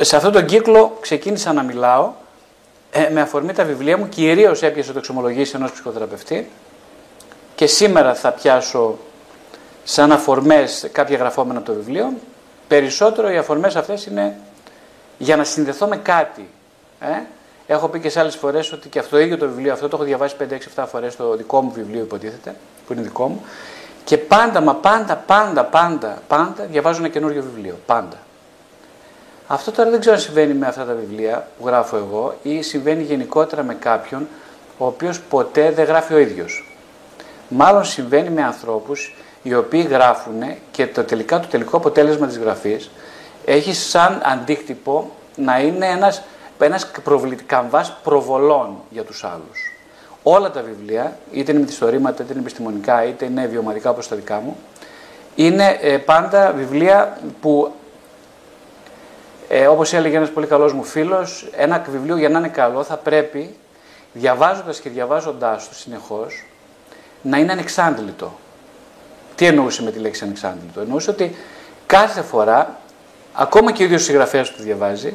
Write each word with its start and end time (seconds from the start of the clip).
σε 0.00 0.16
αυτόν 0.16 0.32
τον 0.32 0.44
κύκλο 0.44 0.96
ξεκίνησα 1.00 1.52
να 1.52 1.62
μιλάω 1.62 2.12
ε, 2.90 3.08
με 3.08 3.20
αφορμή 3.20 3.52
τα 3.52 3.64
βιβλία 3.64 3.96
μου, 3.96 4.08
κυρίως 4.08 4.62
έπιασα 4.62 4.92
το 4.92 4.98
εξομολογήσει 4.98 5.52
ενός 5.56 5.72
ψυχοθεραπευτή 5.72 6.50
και 7.54 7.66
σήμερα 7.66 8.14
θα 8.14 8.30
πιάσω 8.30 8.98
σαν 9.84 10.12
αφορμές 10.12 10.88
κάποια 10.92 11.16
γραφόμενα 11.16 11.58
από 11.58 11.68
το 11.68 11.74
βιβλίο. 11.74 12.12
Περισσότερο 12.68 13.30
οι 13.30 13.36
αφορμές 13.36 13.76
αυτές 13.76 14.06
είναι 14.06 14.36
για 15.18 15.36
να 15.36 15.44
συνδεθώ 15.44 15.86
με 15.86 15.96
κάτι. 15.96 16.48
Ε; 17.00 17.06
Έχω 17.66 17.88
πει 17.88 18.00
και 18.00 18.08
σε 18.08 18.20
άλλες 18.20 18.36
φορές 18.36 18.72
ότι 18.72 18.88
και 18.88 18.98
αυτό 18.98 19.16
το 19.16 19.22
ίδιο 19.22 19.36
το 19.38 19.46
βιβλίο 19.48 19.72
αυτό 19.72 19.88
το 19.88 19.96
έχω 19.96 20.04
διαβάσει 20.04 20.36
5-6-7 20.74 20.84
φορές 20.88 21.16
το 21.16 21.36
δικό 21.36 21.62
μου 21.62 21.70
βιβλίο, 21.70 22.00
υποτίθεται, 22.00 22.54
που 22.86 22.92
είναι 22.92 23.02
δικό 23.02 23.28
μου. 23.28 23.44
Και 24.04 24.18
πάντα, 24.18 24.60
μα 24.60 24.74
πάντα, 24.74 25.16
πάντα, 25.16 25.64
πάντα, 25.64 26.22
πάντα 26.28 26.64
διαβάζω 26.64 26.98
ένα 26.98 27.08
καινούριο 27.08 27.42
βιβλίο. 27.42 27.78
Πάντα. 27.86 28.16
Αυτό 29.50 29.70
τώρα 29.70 29.90
δεν 29.90 30.00
ξέρω 30.00 30.14
αν 30.14 30.20
συμβαίνει 30.20 30.54
με 30.54 30.66
αυτά 30.66 30.84
τα 30.84 30.94
βιβλία 30.94 31.48
που 31.58 31.66
γράφω 31.66 31.96
εγώ 31.96 32.34
ή 32.42 32.62
συμβαίνει 32.62 33.02
γενικότερα 33.02 33.62
με 33.62 33.74
κάποιον 33.74 34.28
ο 34.78 34.86
οποίος 34.86 35.20
ποτέ 35.20 35.70
δεν 35.70 35.84
γράφει 35.84 36.14
ο 36.14 36.18
ίδιος. 36.18 36.76
Μάλλον 37.48 37.84
συμβαίνει 37.84 38.30
με 38.30 38.42
ανθρώπους 38.42 39.14
οι 39.42 39.54
οποίοι 39.54 39.86
γράφουν 39.90 40.42
και 40.70 40.86
το 40.86 41.04
τελικά 41.04 41.40
το 41.40 41.46
τελικό 41.46 41.76
αποτέλεσμα 41.76 42.26
της 42.26 42.38
γραφής 42.38 42.90
έχει 43.44 43.74
σαν 43.74 44.20
αντίκτυπο 44.24 45.10
να 45.36 45.60
είναι 45.60 45.86
ένας, 45.86 46.22
ένας 46.58 46.90
καμβάς 47.46 47.96
προβολών 48.02 48.76
για 48.90 49.02
τους 49.04 49.24
άλλους. 49.24 49.72
Όλα 50.22 50.50
τα 50.50 50.62
βιβλία, 50.62 51.18
είτε 51.32 51.50
είναι 51.50 51.60
μυθιστορήματα, 51.60 52.22
είτε 52.22 52.32
είναι 52.32 52.40
επιστημονικά, 52.40 53.04
είτε 53.04 53.24
είναι 53.24 53.46
βιωματικά 53.46 53.90
όπως 53.90 54.08
τα 54.08 54.16
δικά 54.16 54.40
μου, 54.40 54.56
είναι 55.34 55.78
ε, 55.80 55.96
πάντα 55.96 56.52
βιβλία 56.52 57.18
που 57.40 57.72
ε, 59.48 59.66
όπως 59.66 59.92
έλεγε 59.92 60.16
ένας 60.16 60.30
πολύ 60.30 60.46
καλός 60.46 60.72
μου 60.72 60.84
φίλος, 60.84 61.48
ένα 61.56 61.84
βιβλίο 61.90 62.16
για 62.16 62.28
να 62.28 62.38
είναι 62.38 62.48
καλό 62.48 62.82
θα 62.84 62.96
πρέπει, 62.96 63.54
διαβάζοντας 64.12 64.80
και 64.80 64.90
διαβάζοντάς 64.90 65.68
το 65.68 65.74
συνεχώς, 65.74 66.44
να 67.22 67.38
είναι 67.38 67.52
ανεξάντλητο. 67.52 68.38
Τι 69.34 69.46
εννοούσε 69.46 69.82
με 69.82 69.90
τη 69.90 69.98
λέξη 69.98 70.24
ανεξάντλητο; 70.24 70.80
Εννοούσε 70.80 71.10
ότι 71.10 71.36
κάθε 71.86 72.22
φορά, 72.22 72.78
ακόμα 73.32 73.72
και 73.72 73.82
ο 73.82 73.84
ίδιος 73.84 74.02
συγγραφέας 74.02 74.52
που 74.52 74.62
διαβάζει, 74.62 75.14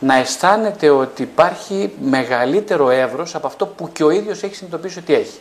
να 0.00 0.14
αισθάνεται 0.16 0.90
ότι 0.90 1.22
υπάρχει 1.22 1.92
μεγαλύτερο 2.00 2.90
εύρος 2.90 3.34
από 3.34 3.46
αυτό 3.46 3.66
που 3.66 3.92
και 3.92 4.04
ο 4.04 4.10
ίδιος 4.10 4.42
έχει 4.42 4.54
συνειδητοποιήσει 4.54 4.98
ότι 4.98 5.14
έχει. 5.14 5.40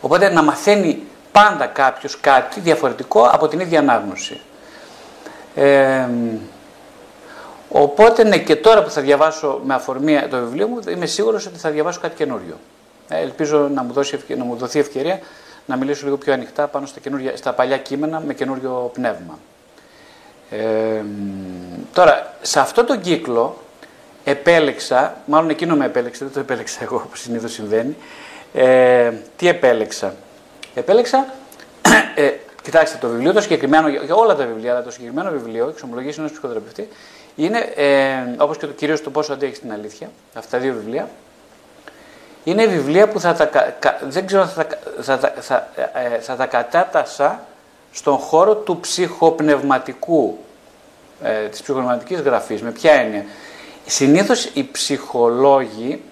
Οπότε 0.00 0.30
να 0.30 0.42
μαθαίνει 0.42 1.02
πάντα 1.32 1.66
κάποιος 1.66 2.20
κάτι 2.20 2.60
διαφορετικό 2.60 3.22
από 3.22 3.48
την 3.48 3.60
ίδια 3.60 3.78
ανάγνωση. 3.78 4.40
Ε, 5.54 6.08
οπότε 7.68 8.24
ναι, 8.24 8.38
και 8.38 8.56
τώρα 8.56 8.82
που 8.82 8.90
θα 8.90 9.00
διαβάσω 9.00 9.60
με 9.64 9.74
αφορμή 9.74 10.20
το 10.30 10.38
βιβλίο 10.38 10.66
μου, 10.66 10.78
είμαι 10.88 11.06
σίγουρος 11.06 11.46
ότι 11.46 11.58
θα 11.58 11.70
διαβάσω 11.70 12.00
κάτι 12.00 12.14
καινούριο. 12.14 12.56
Ε, 13.08 13.20
ελπίζω 13.20 13.68
να 13.74 13.82
μου, 13.82 13.92
δώσει, 13.92 14.18
να 14.36 14.44
μου 14.44 14.56
δοθεί 14.56 14.78
ευκαιρία 14.78 15.20
να 15.66 15.76
μιλήσω 15.76 16.04
λίγο 16.04 16.16
πιο 16.16 16.32
ανοιχτά 16.32 16.66
πάνω 16.66 16.86
στα, 16.86 17.00
στα 17.34 17.52
παλιά 17.52 17.78
κείμενα 17.78 18.22
με 18.26 18.34
καινούριο 18.34 18.90
πνεύμα. 18.94 19.38
Ε, 20.50 21.04
τώρα, 21.92 22.34
σε 22.42 22.60
αυτό 22.60 22.84
το 22.84 22.96
κύκλο 22.96 23.56
επέλεξα, 24.24 25.16
μάλλον 25.26 25.50
εκείνο 25.50 25.76
με 25.76 25.84
επέλεξε, 25.84 26.24
δεν 26.24 26.34
το 26.34 26.40
επέλεξα 26.40 26.78
εγώ 26.82 27.02
όπως 27.06 27.20
συνήθως 27.20 27.52
συμβαίνει, 27.52 27.96
ε, 28.54 29.12
τι 29.36 29.48
επέλεξα. 29.48 30.14
Επέλεξα 30.74 31.26
ε, 32.14 32.30
Κοιτάξτε, 32.62 32.98
το 33.00 33.08
βιβλίο 33.08 33.32
το 33.32 33.40
συγκεκριμένο, 33.40 33.88
για 33.88 34.14
όλα 34.14 34.34
τα 34.34 34.44
βιβλία, 34.44 34.72
αλλά 34.72 34.82
το 34.82 34.90
συγκεκριμένο 34.90 35.30
βιβλίο, 35.30 35.68
εξομολογήσει 35.68 36.18
ενός 36.18 36.30
ψυχοθεραπευτή, 36.30 36.88
είναι 37.36 37.58
ε, 37.58 38.14
όπως 38.38 38.56
και 38.56 38.66
το 38.66 38.72
κυρίως 38.72 39.02
το 39.02 39.10
πόσο 39.10 39.32
αντέχει 39.32 39.60
την 39.60 39.72
αλήθεια, 39.72 40.10
αυτά 40.34 40.56
τα 40.56 40.62
δύο 40.62 40.72
βιβλία. 40.72 41.08
Είναι 42.44 42.66
βιβλία 42.66 43.08
που 43.08 43.20
θα 43.20 43.34
τα, 43.34 43.50
δεν 44.08 44.26
ξέρω, 44.26 44.46
θα, 44.46 44.66
θα, 45.00 45.18
θα, 45.18 45.34
θα, 45.40 45.68
ε, 46.14 46.18
θα 46.18 46.36
τα 46.36 46.46
κατάτασα 46.46 47.40
στον 47.92 48.16
χώρο 48.16 48.54
του 48.54 48.80
ψυχοπνευματικού, 48.80 50.38
ε, 51.22 51.48
της 51.48 51.62
ψυχοπνευματικής 51.62 52.20
γραφής. 52.20 52.62
Με 52.62 52.70
ποια 52.70 52.92
έννοια; 52.92 53.24
Συνήθως 53.86 54.44
οι 54.44 54.68
ψυχολόγοι 54.72 56.02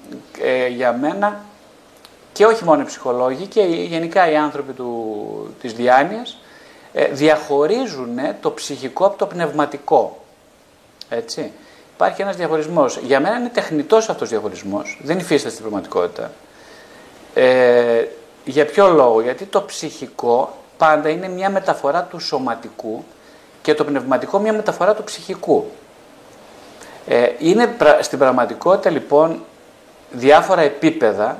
ε, 0.42 0.66
για 0.66 0.92
μένα 0.92 1.40
και 2.40 2.46
όχι 2.46 2.64
μόνο 2.64 2.82
οι 2.82 2.84
ψυχολόγοι 2.84 3.46
και 3.46 3.60
γενικά 3.62 4.30
οι 4.30 4.36
άνθρωποι 4.36 4.72
του, 4.72 5.54
της 5.60 5.72
διάνοιας 5.72 6.38
ε, 6.92 7.04
διαχωρίζουν 7.04 8.18
το 8.40 8.50
ψυχικό 8.50 9.06
από 9.06 9.18
το 9.18 9.26
πνευματικό. 9.26 10.22
Έτσι. 11.08 11.52
Υπάρχει 11.94 12.22
ένας 12.22 12.36
διαχωρισμός. 12.36 12.98
Για 12.98 13.20
μένα 13.20 13.36
είναι 13.38 13.48
τεχνητός 13.48 14.08
αυτός 14.08 14.28
ο 14.28 14.30
διαχωρισμός. 14.30 15.00
Δεν 15.02 15.18
υφίσταται 15.18 15.50
στην 15.50 15.62
πραγματικότητα. 15.62 16.30
Ε, 17.34 18.04
για 18.44 18.64
ποιο 18.64 18.88
λόγο; 18.88 19.20
Γιατί 19.20 19.44
το 19.44 19.62
ψυχικό 19.62 20.56
πάντα 20.76 21.08
είναι 21.08 21.28
μια 21.28 21.50
μεταφορά 21.50 22.02
του 22.02 22.18
σωματικού 22.18 23.04
και 23.62 23.74
το 23.74 23.84
πνευματικό 23.84 24.38
μια 24.38 24.52
μεταφορά 24.52 24.94
του 24.94 25.04
ψυχικού. 25.04 25.70
Ε, 27.06 27.26
είναι 27.38 27.76
στην 28.00 28.18
πραγματικότητα 28.18 28.90
λοιπόν 28.90 29.44
διάφορα 30.10 30.60
επίπεδα 30.60 31.38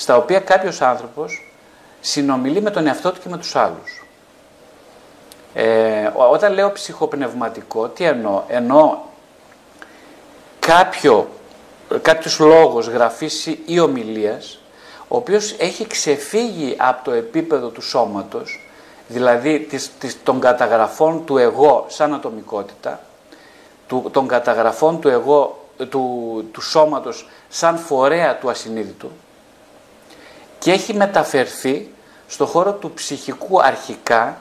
στα 0.00 0.16
οποία 0.16 0.40
κάποιος 0.40 0.80
άνθρωπος 0.80 1.52
συνομιλεί 2.00 2.62
με 2.62 2.70
τον 2.70 2.86
εαυτό 2.86 3.12
του 3.12 3.20
και 3.20 3.28
με 3.28 3.36
τους 3.36 3.56
άλλους. 3.56 4.04
Ε, 5.54 6.10
όταν 6.30 6.52
λέω 6.52 6.72
ψυχοπνευματικό, 6.72 7.88
τι 7.88 8.04
εννοώ; 8.04 8.42
Εννοώ 8.48 8.98
κάποιο, 10.58 11.28
κάποιος 12.02 12.38
λόγος 12.38 12.86
γραφής 12.86 13.56
ή 13.66 13.80
ομιλίας, 13.80 14.60
ο 15.08 15.16
οποίος 15.16 15.54
έχει 15.58 15.86
ξεφύγει 15.86 16.74
από 16.78 17.04
το 17.04 17.10
επίπεδο 17.10 17.68
του 17.68 17.82
σώματος, 17.82 18.60
δηλαδή 19.08 19.68
των 20.22 20.40
καταγραφών 20.40 21.24
του 21.24 21.38
εγώ 21.38 21.84
σαν 21.88 22.14
ατομικότητα, 22.14 23.00
του, 23.86 24.08
των 24.12 24.28
καταγραφών 24.28 25.00
του 25.00 25.08
εγώ, 25.08 25.64
του, 25.88 26.48
του 26.52 26.60
σώματος 26.60 27.28
σαν 27.48 27.78
φορέα 27.78 28.36
του 28.36 28.50
ασυνείδητου, 28.50 29.10
και 30.60 30.72
έχει 30.72 30.94
μεταφερθεί 30.94 31.88
στο 32.26 32.46
χώρο 32.46 32.72
του 32.72 32.92
ψυχικού 32.92 33.62
αρχικά, 33.62 34.36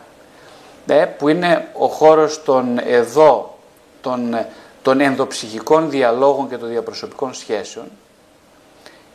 ε, 0.88 1.06
που 1.06 1.28
είναι 1.28 1.68
ο 1.78 1.88
χώρος 1.88 2.44
των 2.44 2.80
εδώ, 2.86 3.58
των, 4.02 4.46
των 4.82 5.00
ενδοψυχικών 5.00 5.90
διαλόγων 5.90 6.50
και 6.50 6.58
των 6.58 6.70
διαπροσωπικών 6.70 7.34
σχέσεων 7.34 7.86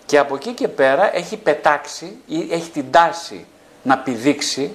και 0.07 0.19
από 0.19 0.35
εκεί 0.35 0.53
και 0.53 0.69
πέρα 0.69 1.17
έχει 1.17 1.37
πετάξει 1.37 2.17
ή 2.27 2.49
έχει 2.51 2.71
την 2.71 2.91
τάση 2.91 3.47
να 3.83 3.99
πηδήξει, 3.99 4.73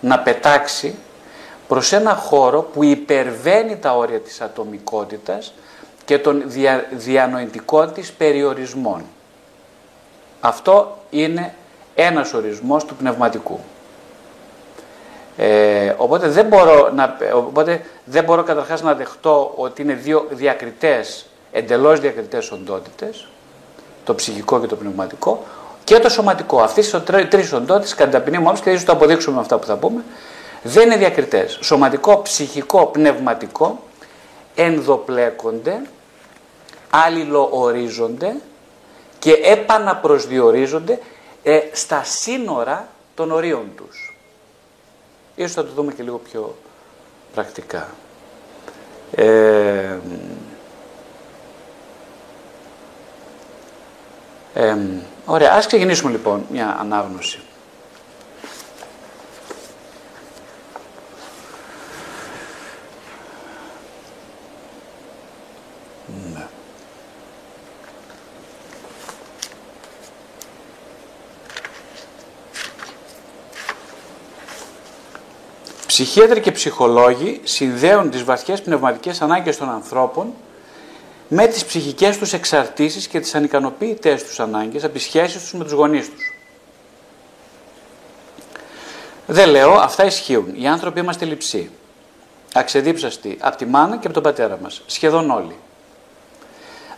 να 0.00 0.18
πετάξει 0.18 0.94
προς 1.68 1.92
ένα 1.92 2.14
χώρο 2.14 2.62
που 2.62 2.84
υπερβαίνει 2.84 3.76
τα 3.76 3.96
όρια 3.96 4.20
της 4.20 4.40
ατομικότητας 4.40 5.54
και 6.04 6.18
των 6.18 6.42
δια, 6.46 6.86
διανοητικών 6.90 7.92
της 7.92 8.12
περιορισμών. 8.12 9.04
Αυτό 10.40 10.98
είναι 11.22 11.54
ένας 11.94 12.32
ορισμός 12.32 12.84
του 12.84 12.94
πνευματικού. 12.94 13.60
Ε, 15.36 15.94
οπότε, 15.96 16.28
δεν 16.28 16.46
μπορώ 16.46 16.90
να, 16.94 17.16
οπότε 17.34 17.80
δεν 18.04 18.24
μπορώ 18.24 18.42
καταρχάς 18.42 18.82
να 18.82 18.94
δεχτώ 18.94 19.52
ότι 19.56 19.82
είναι 19.82 19.94
δύο 19.94 20.26
διακριτές, 20.30 21.26
εντελώς 21.52 22.00
διακριτές 22.00 22.50
οντότητες, 22.50 23.28
το 24.04 24.14
ψυχικό 24.14 24.60
και 24.60 24.66
το 24.66 24.76
πνευματικό, 24.76 25.44
και 25.84 25.98
το 25.98 26.08
σωματικό. 26.08 26.60
Αυτές 26.60 26.92
οι 26.92 27.26
τρεις 27.28 27.52
οντότητες, 27.52 27.94
κατά 27.94 28.10
την 28.10 28.18
ταπεινή 28.18 28.38
μου 28.38 28.52
και 28.62 28.70
ίσως 28.70 28.84
το 28.84 28.92
αποδείξουμε 28.92 29.34
με 29.34 29.40
αυτά 29.40 29.58
που 29.58 29.66
θα 29.66 29.76
πούμε, 29.76 30.04
δεν 30.62 30.86
είναι 30.86 30.96
διακριτές. 30.96 31.58
Σωματικό, 31.60 32.22
ψυχικό, 32.22 32.86
πνευματικό 32.86 33.82
ενδοπλέκονται, 34.54 35.80
αλληλοορίζονται 36.90 38.36
και 39.26 39.32
επαναπροσδιορίζονται 39.32 40.98
ε, 41.42 41.60
στα 41.72 42.04
σύνορα 42.04 42.88
των 43.14 43.30
ορίων 43.30 43.72
τους. 43.76 44.16
Ίσως 45.34 45.52
θα 45.52 45.64
το 45.64 45.72
δούμε 45.72 45.92
και 45.92 46.02
λίγο 46.02 46.16
πιο 46.18 46.56
πρακτικά. 47.34 47.88
Ε, 49.10 49.98
ε, 54.54 54.76
ωραία, 55.24 55.52
ας 55.52 55.66
ξεκινήσουμε 55.66 56.10
λοιπόν 56.10 56.46
μια 56.50 56.76
ανάγνωση. 56.80 57.40
Ψυχίατροι 75.96 76.40
και 76.40 76.52
ψυχολόγοι 76.52 77.40
συνδέουν 77.44 78.10
τις 78.10 78.24
βαθιές 78.24 78.62
πνευματικές 78.62 79.20
ανάγκες 79.20 79.56
των 79.56 79.70
ανθρώπων 79.70 80.34
με 81.28 81.46
τις 81.46 81.64
ψυχικές 81.64 82.18
τους 82.18 82.32
εξαρτήσεις 82.32 83.06
και 83.06 83.20
τις 83.20 83.34
ανικανοποιητές 83.34 84.24
τους 84.24 84.40
ανάγκες 84.40 84.84
από 84.84 84.92
τις 84.92 85.02
σχέσεις 85.02 85.42
τους 85.42 85.52
με 85.52 85.64
τους 85.64 85.72
γονείς 85.72 86.10
τους. 86.10 86.32
Δεν 89.26 89.48
λέω, 89.48 89.72
αυτά 89.72 90.04
ισχύουν. 90.04 90.54
Οι 90.54 90.68
άνθρωποι 90.68 91.00
είμαστε 91.00 91.24
λειψοί. 91.24 91.70
Αξεδίψαστοι 92.54 93.38
από 93.40 93.56
τη 93.56 93.66
μάνα 93.66 93.96
και 93.96 94.06
από 94.06 94.14
τον 94.14 94.22
πατέρα 94.22 94.58
μας. 94.62 94.82
Σχεδόν 94.86 95.30
όλοι. 95.30 95.56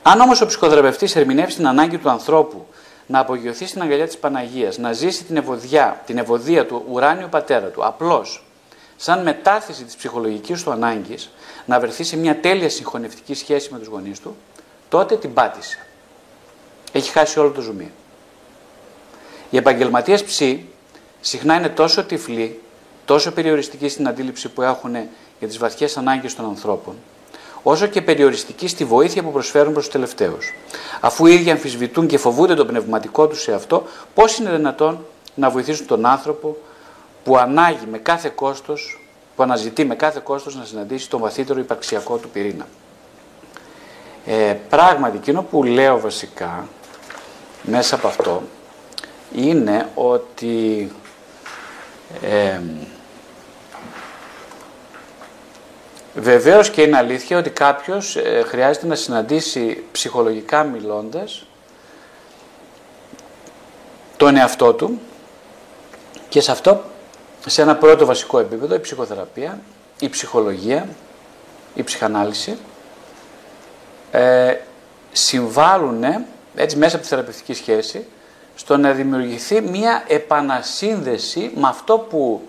Αν 0.02 0.20
όμως 0.20 0.40
ο 0.40 0.46
ψυχοδραπευτής 0.46 1.16
ερμηνεύσει 1.16 1.56
την 1.56 1.66
ανάγκη 1.66 1.98
του 1.98 2.10
ανθρώπου 2.10 2.66
να 3.06 3.18
απογειωθεί 3.18 3.66
στην 3.66 3.82
αγκαλιά 3.82 4.06
της 4.06 4.18
Παναγίας, 4.18 4.78
να 4.78 4.92
ζήσει 4.92 5.24
την 5.24 5.36
ευωδιά, 5.36 6.02
την 6.06 6.18
ευωδία 6.18 6.66
του 6.66 6.84
ουράνιου 6.90 7.28
πατέρα 7.30 7.66
του, 7.66 7.86
απλώς, 7.86 8.42
σαν 9.00 9.22
μετάθεση 9.22 9.84
της 9.84 9.96
ψυχολογικής 9.96 10.62
του 10.62 10.70
ανάγκης, 10.70 11.30
να 11.66 11.80
βρεθεί 11.80 12.04
σε 12.04 12.16
μια 12.16 12.40
τέλεια 12.40 12.68
συγχωνευτική 12.68 13.34
σχέση 13.34 13.68
με 13.72 13.78
τους 13.78 13.88
γονείς 13.88 14.20
του, 14.20 14.36
τότε 14.88 15.16
την 15.16 15.34
πάτησε. 15.34 15.78
Έχει 16.92 17.10
χάσει 17.10 17.38
όλο 17.38 17.50
το 17.50 17.60
ζουμί. 17.60 17.92
Οι 19.50 19.56
επαγγελματίες 19.56 20.24
ψη 20.24 20.66
συχνά 21.20 21.54
είναι 21.54 21.68
τόσο 21.68 22.04
τυφλοί, 22.04 22.60
τόσο 23.04 23.32
περιοριστικοί 23.32 23.88
στην 23.88 24.08
αντίληψη 24.08 24.48
που 24.48 24.62
έχουν 24.62 24.92
για 25.38 25.48
τις 25.48 25.58
βαθιές 25.58 25.96
ανάγκες 25.96 26.34
των 26.34 26.44
ανθρώπων, 26.44 26.94
όσο 27.62 27.86
και 27.86 28.02
περιοριστικοί 28.02 28.68
στη 28.68 28.84
βοήθεια 28.84 29.22
που 29.22 29.32
προσφέρουν 29.32 29.72
προς 29.72 29.84
τους 29.84 29.92
τελευταίους. 29.92 30.54
Αφού 31.00 31.26
οι 31.26 31.34
ίδιοι 31.34 31.50
αμφισβητούν 31.50 32.06
και 32.06 32.18
φοβούνται 32.18 32.54
το 32.54 32.66
πνευματικό 32.66 33.26
τους 33.26 33.42
σε 33.42 33.52
αυτό, 33.52 33.86
πώς 34.14 34.38
είναι 34.38 34.50
δυνατόν 34.50 35.04
να 35.34 35.50
βοηθήσουν 35.50 35.86
τον 35.86 36.06
άνθρωπο 36.06 36.56
που 37.28 37.36
ανάγει 37.36 37.86
με 37.90 37.98
κάθε 37.98 38.32
κόστος, 38.34 39.00
που 39.36 39.42
αναζητεί 39.42 39.84
με 39.84 39.94
κάθε 39.94 40.20
κόστος 40.22 40.56
να 40.56 40.64
συναντήσει 40.64 41.10
τον 41.10 41.20
βαθύτερο 41.20 41.60
υπαρξιακό 41.60 42.16
του 42.16 42.28
πυρήνα. 42.28 42.66
Ε, 44.26 44.56
πράγματι, 44.68 45.16
εκείνο 45.16 45.42
που 45.42 45.64
λέω 45.64 46.00
βασικά 46.00 46.68
μέσα 47.62 47.94
από 47.94 48.06
αυτό 48.06 48.42
είναι 49.34 49.88
ότι 49.94 50.92
ε, 52.22 52.60
βεβαίως 56.14 56.70
και 56.70 56.82
είναι 56.82 56.96
αλήθεια 56.96 57.38
ότι 57.38 57.50
κάποιος 57.50 58.16
ε, 58.16 58.44
χρειάζεται 58.46 58.86
να 58.86 58.94
συναντήσει 58.94 59.84
ψυχολογικά 59.92 60.62
μιλώντας 60.62 61.46
τον 64.16 64.36
εαυτό 64.36 64.72
του 64.72 65.00
και 66.28 66.40
σε 66.40 66.50
αυτό 66.50 66.82
σε 67.46 67.62
ένα 67.62 67.76
πρώτο 67.76 68.06
βασικό 68.06 68.38
επίπεδο 68.38 68.74
η 68.74 68.80
ψυχοθεραπεία, 68.80 69.60
η 70.00 70.08
ψυχολογία, 70.08 70.88
η 71.74 71.82
ψυχανάλυση 71.82 72.58
ε, 74.10 74.56
συμβάλλουν 75.12 76.04
έτσι 76.54 76.76
μέσα 76.76 76.94
από 76.94 77.04
τη 77.04 77.10
θεραπευτική 77.10 77.54
σχέση 77.54 78.06
στο 78.54 78.76
να 78.76 78.92
δημιουργηθεί 78.92 79.60
μια 79.60 80.04
επανασύνδεση 80.06 81.50
με 81.54 81.68
αυτό 81.68 81.98
που 81.98 82.42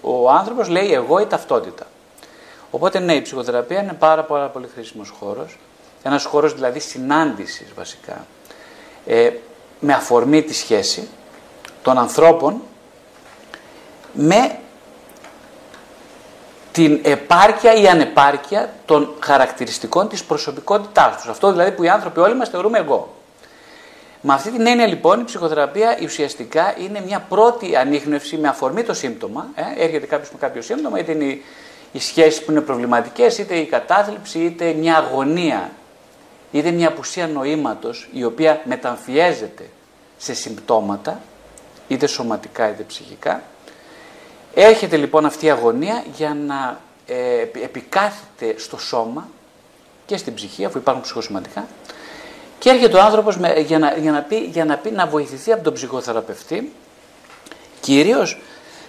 ο 0.00 0.30
άνθρωπος 0.30 0.68
λέει 0.68 0.92
εγώ 0.92 1.18
η 1.18 1.26
ταυτότητα. 1.26 1.86
Οπότε 2.70 2.98
ναι, 2.98 3.14
η 3.14 3.22
ψυχοθεραπεία 3.22 3.82
είναι 3.82 3.92
πάρα, 3.92 4.22
πάρα 4.22 4.46
πολύ 4.46 4.68
χρήσιμος 4.74 5.14
χώρος, 5.18 5.58
ένας 6.02 6.24
χώρος 6.24 6.54
δηλαδή 6.54 6.80
συνάντησης 6.80 7.72
βασικά, 7.74 8.26
ε, 9.06 9.30
με 9.80 9.92
αφορμή 9.92 10.42
τη 10.42 10.54
σχέση 10.54 11.08
των 11.82 11.98
ανθρώπων 11.98 12.62
με 14.12 14.58
την 16.72 17.00
επάρκεια 17.02 17.74
ή 17.74 17.88
ανεπάρκεια 17.88 18.72
των 18.84 19.14
χαρακτηριστικών 19.20 20.08
της 20.08 20.24
προσωπικότητάς 20.24 21.16
τους. 21.16 21.26
Αυτό 21.28 21.50
δηλαδή 21.50 21.70
που 21.70 21.82
οι 21.82 21.88
άνθρωποι 21.88 22.20
όλοι 22.20 22.34
μας 22.34 22.48
θεωρούμε 22.48 22.78
εγώ. 22.78 23.14
Με 24.24 24.32
αυτή 24.32 24.50
την 24.50 24.66
έννοια 24.66 24.86
λοιπόν 24.86 25.20
η 25.20 25.24
ψυχοθεραπεία 25.24 25.98
ουσιαστικά 26.02 26.74
είναι 26.78 27.02
μια 27.06 27.20
πρώτη 27.28 27.76
ανείχνευση 27.76 28.36
με 28.36 28.48
αφορμή 28.48 28.82
το 28.82 28.94
σύμπτωμα. 28.94 29.46
Ε, 29.54 29.84
έρχεται 29.84 30.06
κάποιος 30.06 30.30
με 30.30 30.38
κάποιο 30.38 30.62
σύμπτωμα, 30.62 30.98
είτε 30.98 31.12
είναι 31.12 31.24
οι, 31.24 31.42
οι 31.92 32.00
σχέσεις 32.00 32.44
που 32.44 32.50
είναι 32.50 32.60
προβληματικές, 32.60 33.38
είτε 33.38 33.56
η 33.56 33.66
κατάθλιψη, 33.66 34.38
είτε 34.38 34.72
μια 34.72 34.96
αγωνία, 34.96 35.70
είτε 36.52 36.70
μια 36.70 36.88
απουσία 36.88 37.26
νοήματος 37.26 38.08
η 38.12 38.24
οποία 38.24 38.60
μεταμφιέζεται 38.64 39.68
σε 40.18 40.34
συμπτώματα, 40.34 41.20
είτε 41.88 42.06
σωματικά 42.06 42.68
είτε 42.68 42.82
ψυχικά. 42.82 43.42
Έρχεται 44.54 44.96
λοιπόν 44.96 45.24
αυτή 45.24 45.46
η 45.46 45.50
αγωνία 45.50 46.04
για 46.14 46.34
να 46.34 46.80
ε, 47.06 47.40
επικάθεται 47.40 48.54
στο 48.58 48.78
σώμα 48.78 49.28
και 50.06 50.16
στην 50.16 50.34
ψυχή, 50.34 50.64
αφού 50.64 50.78
υπάρχουν 50.78 51.02
ψυχοσωματικά, 51.02 51.66
και 52.58 52.70
έρχεται 52.70 52.96
ο 52.96 53.00
άνθρωπος 53.00 53.36
για, 53.64 53.78
να, 53.78 53.94
για, 53.96 54.12
να 54.12 54.22
πει, 54.22 54.36
για 54.36 54.64
να 54.64 54.76
πει 54.76 54.90
να 54.90 55.06
βοηθηθεί 55.06 55.52
από 55.52 55.64
τον 55.64 55.72
ψυχοθεραπευτή, 55.72 56.72
κυρίως 57.80 58.40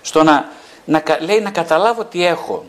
στο 0.01 0.23
να, 0.23 0.49
να, 0.85 1.03
λέει 1.19 1.41
να 1.41 1.51
καταλάβω 1.51 2.05
τι 2.05 2.25
έχω. 2.25 2.65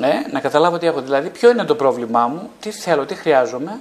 Ε, 0.00 0.30
να 0.30 0.40
καταλάβω 0.40 0.78
τι 0.78 0.86
έχω. 0.86 1.00
Δηλαδή, 1.00 1.28
ποιο 1.28 1.50
είναι 1.50 1.64
το 1.64 1.74
πρόβλημά 1.74 2.26
μου, 2.26 2.50
τι 2.60 2.70
θέλω, 2.70 3.04
τι 3.04 3.14
χρειάζομαι, 3.14 3.80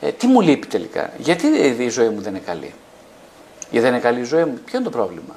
ε, 0.00 0.12
τι 0.12 0.26
μου 0.26 0.40
λείπει 0.40 0.66
τελικά. 0.66 1.10
Γιατί 1.18 1.46
η 1.78 1.88
ζωή 1.88 2.08
μου 2.08 2.20
δεν 2.20 2.34
είναι 2.34 2.42
καλή; 2.46 2.74
Γιατί 3.60 3.78
δεν 3.78 3.92
είναι 3.92 4.02
καλή 4.02 4.20
η 4.20 4.24
ζωή 4.24 4.44
μου, 4.44 4.58
ποιο 4.64 4.78
είναι 4.78 4.84
το 4.84 4.96
πρόβλημα; 4.96 5.36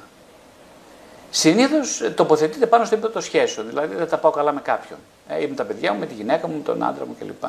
Συνήθως 1.30 2.12
τοποθετείται 2.14 2.66
πάνω 2.66 2.84
στο 2.84 2.94
επίπεδο 2.94 3.20
σχέσεων. 3.20 3.68
Δηλαδή, 3.68 3.94
δεν 3.94 4.08
τα 4.08 4.16
πάω 4.16 4.30
καλά 4.30 4.52
με 4.52 4.60
κάποιον. 4.60 4.98
Ε, 5.28 5.42
ή 5.42 5.46
με 5.46 5.54
τα 5.54 5.64
παιδιά 5.64 5.92
μου, 5.92 5.98
με 5.98 6.06
τη 6.06 6.14
γυναίκα 6.14 6.48
μου, 6.48 6.56
με 6.56 6.62
τον 6.62 6.82
άντρα 6.82 7.06
μου 7.06 7.16
κλπ. 7.18 7.44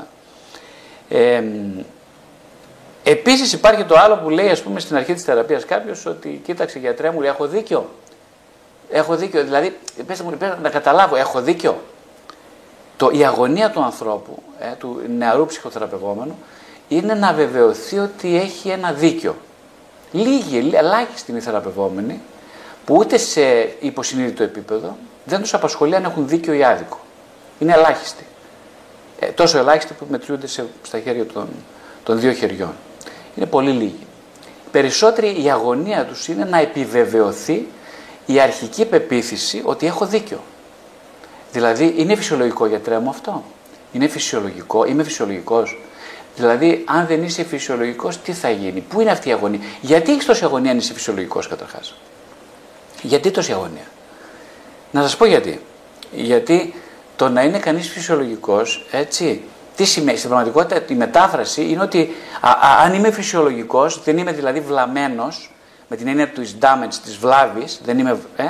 Ε, 1.10 1.44
Επίσης 3.04 3.54
υπάρχει 3.54 3.83
το 3.83 3.95
άλλο 3.98 4.16
που 4.16 4.30
λέει, 4.30 4.50
ας 4.50 4.62
πούμε, 4.62 4.80
στην 4.80 4.95
αρχή 4.95 5.13
της 5.13 5.24
θεραπείας 5.24 5.66
κάποιος 5.66 6.06
ότι 6.06 6.42
κοίταξε 6.45 6.80
γιατρέ 6.80 7.12
μου, 7.12 7.22
έχω 7.22 7.48
δίκιο. 7.48 7.89
Έχω 8.89 9.16
δίκιο. 9.16 9.44
Δηλαδή, 9.44 9.78
πέστε 10.07 10.24
μου, 10.24 10.38
να 10.62 10.69
καταλάβω, 10.69 11.16
έχω 11.16 11.42
δίκιο. 11.42 11.81
Το, 12.98 13.10
η 13.13 13.25
αγωνία 13.25 13.72
του 13.72 13.83
ανθρώπου, 13.83 14.44
ε, 14.60 14.72
του 14.80 15.01
νεαρού 15.18 15.45
ψυχοθεραπευόμενου, 15.45 16.38
είναι 16.88 17.13
να 17.13 17.33
βεβαιωθεί 17.33 17.98
ότι 18.00 18.38
έχει 18.38 18.69
ένα 18.69 18.92
δίκιο. 18.92 19.36
Λίγοι, 20.12 20.72
ελάχιστοι 20.74 21.31
είναι 21.31 21.39
οι 21.39 21.44
θεραπευόμενοι, 21.44 22.22
που 22.86 22.95
ούτε 22.95 23.18
σε 23.18 23.42
υποσυνείδητο 23.80 24.44
επίπεδο 24.44 24.98
δεν 25.25 25.42
τους 25.42 25.54
απασχολεί 25.54 25.95
αν 25.95 26.04
έχουν 26.04 26.28
δίκιο 26.28 26.54
ή 26.54 26.63
άδικο. 26.63 27.00
Είναι 27.60 27.74
ελάχιστοι. 27.74 28.25
Ε, 29.19 29.25
τόσο 29.25 29.57
ελάχιστοι 29.57 29.94
που 29.94 30.06
μετριούνται 30.10 30.48
σε, 30.48 30.66
στα 30.81 31.00
χέρια 31.00 31.26
των, 31.26 31.47
των 32.04 32.19
δύο 32.19 32.33
χεριών 32.33 32.73
είναι 33.35 33.45
πολύ 33.45 33.71
λίγοι. 33.71 34.07
Περισσότερη 34.71 35.44
η 35.44 35.52
αγωνία 35.52 36.06
τους 36.06 36.28
είναι 36.28 36.45
να 36.45 36.59
επιβεβαιωθεί 36.59 37.68
η 38.26 38.40
αρχική 38.40 38.85
πεποίθηση 38.85 39.61
ότι 39.66 39.85
έχω 39.85 40.06
δίκιο. 40.06 40.40
Δηλαδή, 41.52 41.94
είναι 41.97 42.16
φυσιολογικό 42.16 42.66
γιατρέ 42.66 43.00
μου 43.00 43.09
αυτό; 43.09 43.44
Είναι 43.92 44.07
φυσιολογικό, 44.07 44.85
είμαι 44.85 45.04
φυσιολογικός; 45.04 45.80
Δηλαδή, 46.35 46.83
αν 46.88 47.06
δεν 47.07 47.23
είσαι 47.23 47.44
φυσιολογικός, 47.44 48.21
τι 48.21 48.33
θα 48.33 48.50
γίνει, 48.50 48.81
πού 48.81 49.02
είναι 49.02 49.11
αυτή 49.11 49.30
η 49.30 49.31
αγωνία; 49.31 49.59
Γιατί 49.81 50.11
έχεις 50.11 50.26
τόση 50.26 50.44
αγωνία 50.44 50.71
αν 50.71 50.78
είσαι 50.78 50.94
φυσιολογικός 50.94 51.47
καταρχάς; 51.47 51.95
Γιατί 53.02 53.31
τόση 53.31 53.52
αγωνία; 53.52 53.86
Να 54.92 55.02
σας 55.02 55.18
πω 55.18 55.26
γιατί. 55.26 55.62
Γιατί 56.12 56.74
το 57.16 57.30
να 57.30 57.44
είναι 57.44 57.60
κανείς 57.60 57.90
φυσιολογικός, 57.90 58.86
έτσι, 58.92 59.42
τι 59.76 59.86
σημαίνει, 59.86 60.18
στην 60.18 60.30
πραγματικότητα 60.30 60.84
η 60.88 60.96
μετάφραση 60.96 61.70
είναι 61.70 61.81
ότι 61.81 62.16
αν 62.84 62.94
είμαι 62.94 63.12
φυσιολογικός, 63.12 64.04
δεν 64.04 64.18
είμαι 64.18 64.31
δηλαδή 64.31 64.60
βλαμμένος, 64.60 65.52
με 65.88 65.96
την 65.96 66.08
έννοια 66.08 66.30
του 66.30 66.42
damage, 66.60 66.94
της 67.04 67.18
βλάβης, 67.18 67.81
δεν 67.84 68.00
είμαι, 68.00 68.20
ε, 68.36 68.44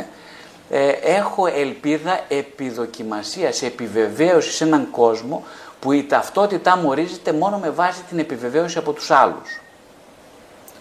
ε, 0.69 0.89
έχω 0.89 1.47
ελπίδα 1.47 2.19
επιδοκιμασίας, 2.27 3.61
επιβεβαίωσης 3.61 4.55
σε 4.55 4.63
έναν 4.63 4.87
κόσμο 4.91 5.43
που 5.79 5.91
η 5.91 6.03
ταυτότητά 6.03 6.77
μου 6.77 6.89
ορίζεται 6.89 7.33
μόνο 7.33 7.57
με 7.57 7.69
βάση 7.69 8.01
την 8.09 8.19
επιβεβαίωση 8.19 8.77
από 8.77 8.93
τους 8.93 9.11
άλλους. 9.11 9.61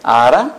Άρα, 0.02 0.54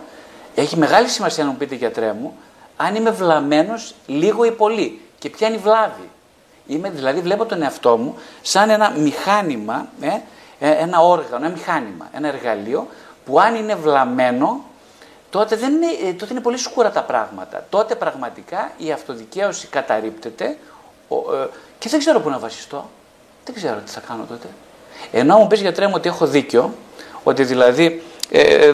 έχει 0.54 0.76
μεγάλη 0.76 1.08
σημασία 1.08 1.44
να 1.44 1.50
μου 1.50 1.56
πείτε 1.56 1.74
γιατρέ 1.74 2.12
μου, 2.12 2.36
αν 2.76 2.94
είμαι 2.94 3.10
βλαμμένος 3.10 3.94
λίγο 4.06 4.44
ή 4.44 4.50
πολύ. 4.50 5.00
Και 5.18 5.28
ποια 5.28 5.46
είναι 5.46 5.56
η 5.56 5.60
βλάβη. 5.60 6.10
Είμαι, 6.66 6.90
δηλαδή 6.90 7.20
βλέπω 7.20 7.44
τον 7.44 7.62
εαυτό 7.62 7.96
μου 7.96 8.16
σαν 8.42 8.70
ένα 8.70 8.90
μηχάνημα, 8.90 9.86
ε, 10.00 10.06
ε, 10.58 10.70
ένα 10.70 11.00
όργανο, 11.00 11.44
ένα 11.44 11.54
μηχάνημα, 11.54 12.10
ένα 12.12 12.28
εργαλείο 12.28 12.86
που 13.24 13.40
αν 13.40 13.54
είναι 13.54 13.74
βλαμμένο 13.74 14.64
τότε, 15.30 15.56
δεν 15.56 15.72
είναι, 15.72 15.86
ε, 16.08 16.12
τότε 16.12 16.32
είναι 16.32 16.42
πολύ 16.42 16.58
σκούρα 16.58 16.90
τα 16.90 17.02
πράγματα. 17.02 17.66
Τότε 17.70 17.94
πραγματικά 17.94 18.72
η 18.76 18.92
αυτοδικαίωση 18.92 19.66
καταρρύπτεται 19.66 20.56
και 21.78 21.88
δεν 21.88 21.98
ξέρω 21.98 22.20
πού 22.20 22.28
να 22.28 22.38
βασιστώ. 22.38 22.90
Δεν 23.44 23.54
ξέρω 23.54 23.80
τι 23.84 23.90
θα 23.90 24.00
κάνω 24.00 24.24
τότε. 24.28 24.46
Ενώ 25.12 25.38
μου 25.38 25.46
πεις 25.46 25.60
γιατρέ 25.60 25.86
μου 25.86 25.92
ότι 25.96 26.08
έχω 26.08 26.26
δίκιο, 26.26 26.74
ότι 27.22 27.44
δηλαδή 27.44 28.02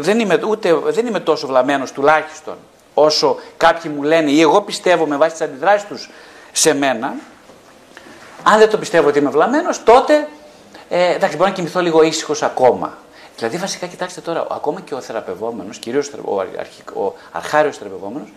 δεν, 0.01 0.19
είμαι, 0.19 0.41
ούτε, 0.49 0.75
δεν 0.75 1.07
είμαι 1.07 1.21
τόσο 1.21 1.47
βλαμμένος 1.47 1.93
τουλάχιστον 1.93 2.57
όσο 3.01 3.37
κάποιοι 3.57 3.93
μου 3.97 4.03
λένε 4.03 4.31
ή 4.31 4.41
εγώ 4.41 4.61
πιστεύω 4.63 5.07
με 5.07 5.17
βάση 5.17 5.31
τις 5.31 5.41
αντιδράσεις 5.41 5.89
τους 5.89 6.11
σε 6.53 6.75
μένα, 6.75 7.15
αν 8.43 8.59
δεν 8.59 8.71
το 8.71 8.79
πιστεύω 8.79 9.09
ότι 9.09 9.19
είμαι 9.19 9.31
βλαμμένος, 9.31 9.85
τότε 9.85 10.29
ε, 10.89 11.15
εντάξει, 11.15 11.37
μπορώ 11.37 11.49
να 11.49 11.55
κοιμηθώ 11.55 11.81
λίγο 11.81 12.03
ήσυχος 12.03 12.43
ακόμα. 12.43 12.99
Δηλαδή, 13.37 13.57
βασικά, 13.57 13.87
κοιτάξτε 13.87 14.21
τώρα, 14.21 14.47
ακόμα 14.51 14.81
και 14.81 14.95
ο 14.95 15.01
θεραπευόμενος, 15.01 15.79
κυρίως 15.79 16.11
ο, 16.25 16.35
ο 17.05 17.15
αρχάριος 17.33 17.77
θεραπευόμενος, 17.77 18.33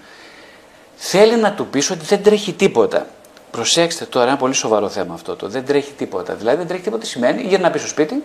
θέλει 0.95 1.35
να 1.35 1.53
του 1.53 1.67
πεις 1.67 1.89
ότι 1.89 2.05
δεν 2.05 2.23
τρέχει 2.23 2.53
τίποτα. 2.53 3.05
Προσέξτε 3.51 4.05
τώρα, 4.05 4.27
ένα 4.27 4.37
πολύ 4.37 4.53
σοβαρό 4.53 4.89
θέμα 4.89 5.13
αυτό 5.13 5.35
το. 5.35 5.47
Δεν 5.47 5.65
τρέχει 5.65 5.91
τίποτα. 5.91 6.33
Δηλαδή, 6.33 6.57
δεν 6.57 6.67
τρέχει 6.67 6.83
τίποτα 6.83 7.05
σημαίνει 7.05 7.41
για 7.41 7.57
να 7.57 7.71
πει 7.71 7.77
στο 7.77 7.87
σπίτι. 7.87 8.23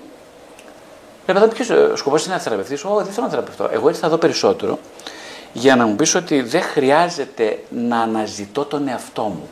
Ρε 1.27 1.47
ποιος 1.47 1.71
ο 1.71 1.97
σκοπός 1.97 2.25
είναι 2.25 2.35
να 2.35 2.41
θεραπευτείς. 2.41 2.85
Όχι, 2.85 3.05
δεν 3.05 3.13
θέλω 3.13 3.27
να 3.27 3.33
θεραπευτώ. 3.33 3.69
Εγώ 3.73 3.89
ήρθα 3.89 4.07
εδώ 4.07 4.17
περισσότερο 4.17 4.79
για 5.59 5.77
να 5.77 5.87
μου 5.87 5.97
πεις 5.97 6.15
ότι 6.15 6.43
δεν 6.43 6.63
χρειάζεται 6.63 7.59
να 7.69 8.01
αναζητώ 8.01 8.65
τον 8.65 8.89
εαυτό 8.89 9.23
μου. 9.23 9.49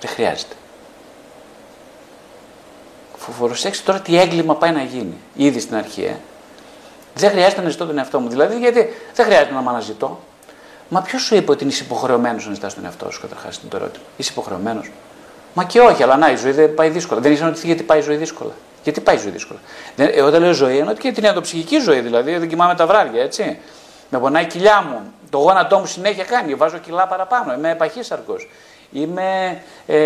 Δεν 0.00 0.10
χρειάζεται. 0.10 0.54
Προσέξτε 3.38 3.84
τώρα 3.86 4.00
τι 4.00 4.18
έγκλημα 4.18 4.56
πάει 4.56 4.70
να 4.70 4.82
γίνει. 4.82 5.14
Ήδη 5.34 5.60
στην 5.60 5.76
αρχή. 5.76 6.02
Ε. 6.02 6.16
Δεν 7.14 7.30
χρειάζεται 7.30 7.62
να 7.62 7.68
ζητώ 7.68 7.86
τον 7.86 7.98
εαυτό 7.98 8.20
μου. 8.20 8.28
Δηλαδή, 8.28 8.58
γιατί 8.58 8.88
δεν 9.14 9.26
χρειάζεται 9.26 9.52
να 9.52 9.60
με 9.60 9.70
αναζητώ. 9.70 10.20
Μα 10.88 11.00
ποιος 11.02 11.22
σου 11.22 11.34
είπε 11.36 11.50
ότι 11.50 11.64
είσαι 11.64 11.84
υποχρεωμένος 11.84 12.46
να 12.46 12.54
ζητάς 12.54 12.74
τον 12.74 12.84
εαυτό 12.84 13.10
σου, 13.10 13.20
καταρχάς 13.20 13.58
την 13.58 13.68
ερώτημα. 13.74 14.04
Είσαι 14.16 14.30
υποχρεωμένος. 14.32 14.90
Μα 15.54 15.64
και 15.64 15.80
όχι, 15.80 16.02
αλλά 16.02 16.16
να 16.16 16.30
η 16.30 16.36
ζωή 16.36 16.52
δεν 16.52 16.74
πάει 16.74 16.88
δύσκολα. 16.88 17.20
Δεν 17.20 17.32
ήξερα 17.32 17.50
ότι 17.50 17.66
γιατί 17.66 17.82
πάει 17.82 17.98
η 17.98 18.02
ζωή 18.02 18.16
δύσκολα. 18.16 18.52
Γιατί 18.82 19.00
πάει 19.00 19.16
η 19.16 19.18
ζωή 19.18 19.30
δύσκολα. 19.30 19.60
Δεν, 19.96 20.10
εγώ 20.12 20.26
όταν 20.26 20.42
λέω 20.42 20.52
ζωή, 20.52 20.78
εννοώ 20.78 20.94
και 20.94 21.12
την 21.12 21.24
ενδοψυχική 21.24 21.78
ζωή 21.78 22.00
δηλαδή. 22.00 22.36
Δεν 22.36 22.48
κοιμάμαι 22.48 22.74
τα 22.74 22.86
βράδια, 22.86 23.22
έτσι. 23.22 23.58
Με 24.10 24.18
πονάει 24.18 24.42
η 24.42 24.46
κοιλιά 24.46 24.82
μου. 24.82 25.12
Το 25.30 25.38
γόνατό 25.38 25.78
μου 25.78 25.86
συνέχεια 25.86 26.24
κάνει. 26.24 26.54
Βάζω 26.54 26.78
κιλά 26.78 27.06
παραπάνω. 27.06 27.52
Είμαι 27.52 27.70
επαχύσαρκος. 27.70 28.48
Είμαι, 28.92 29.62
ε, 29.86 29.98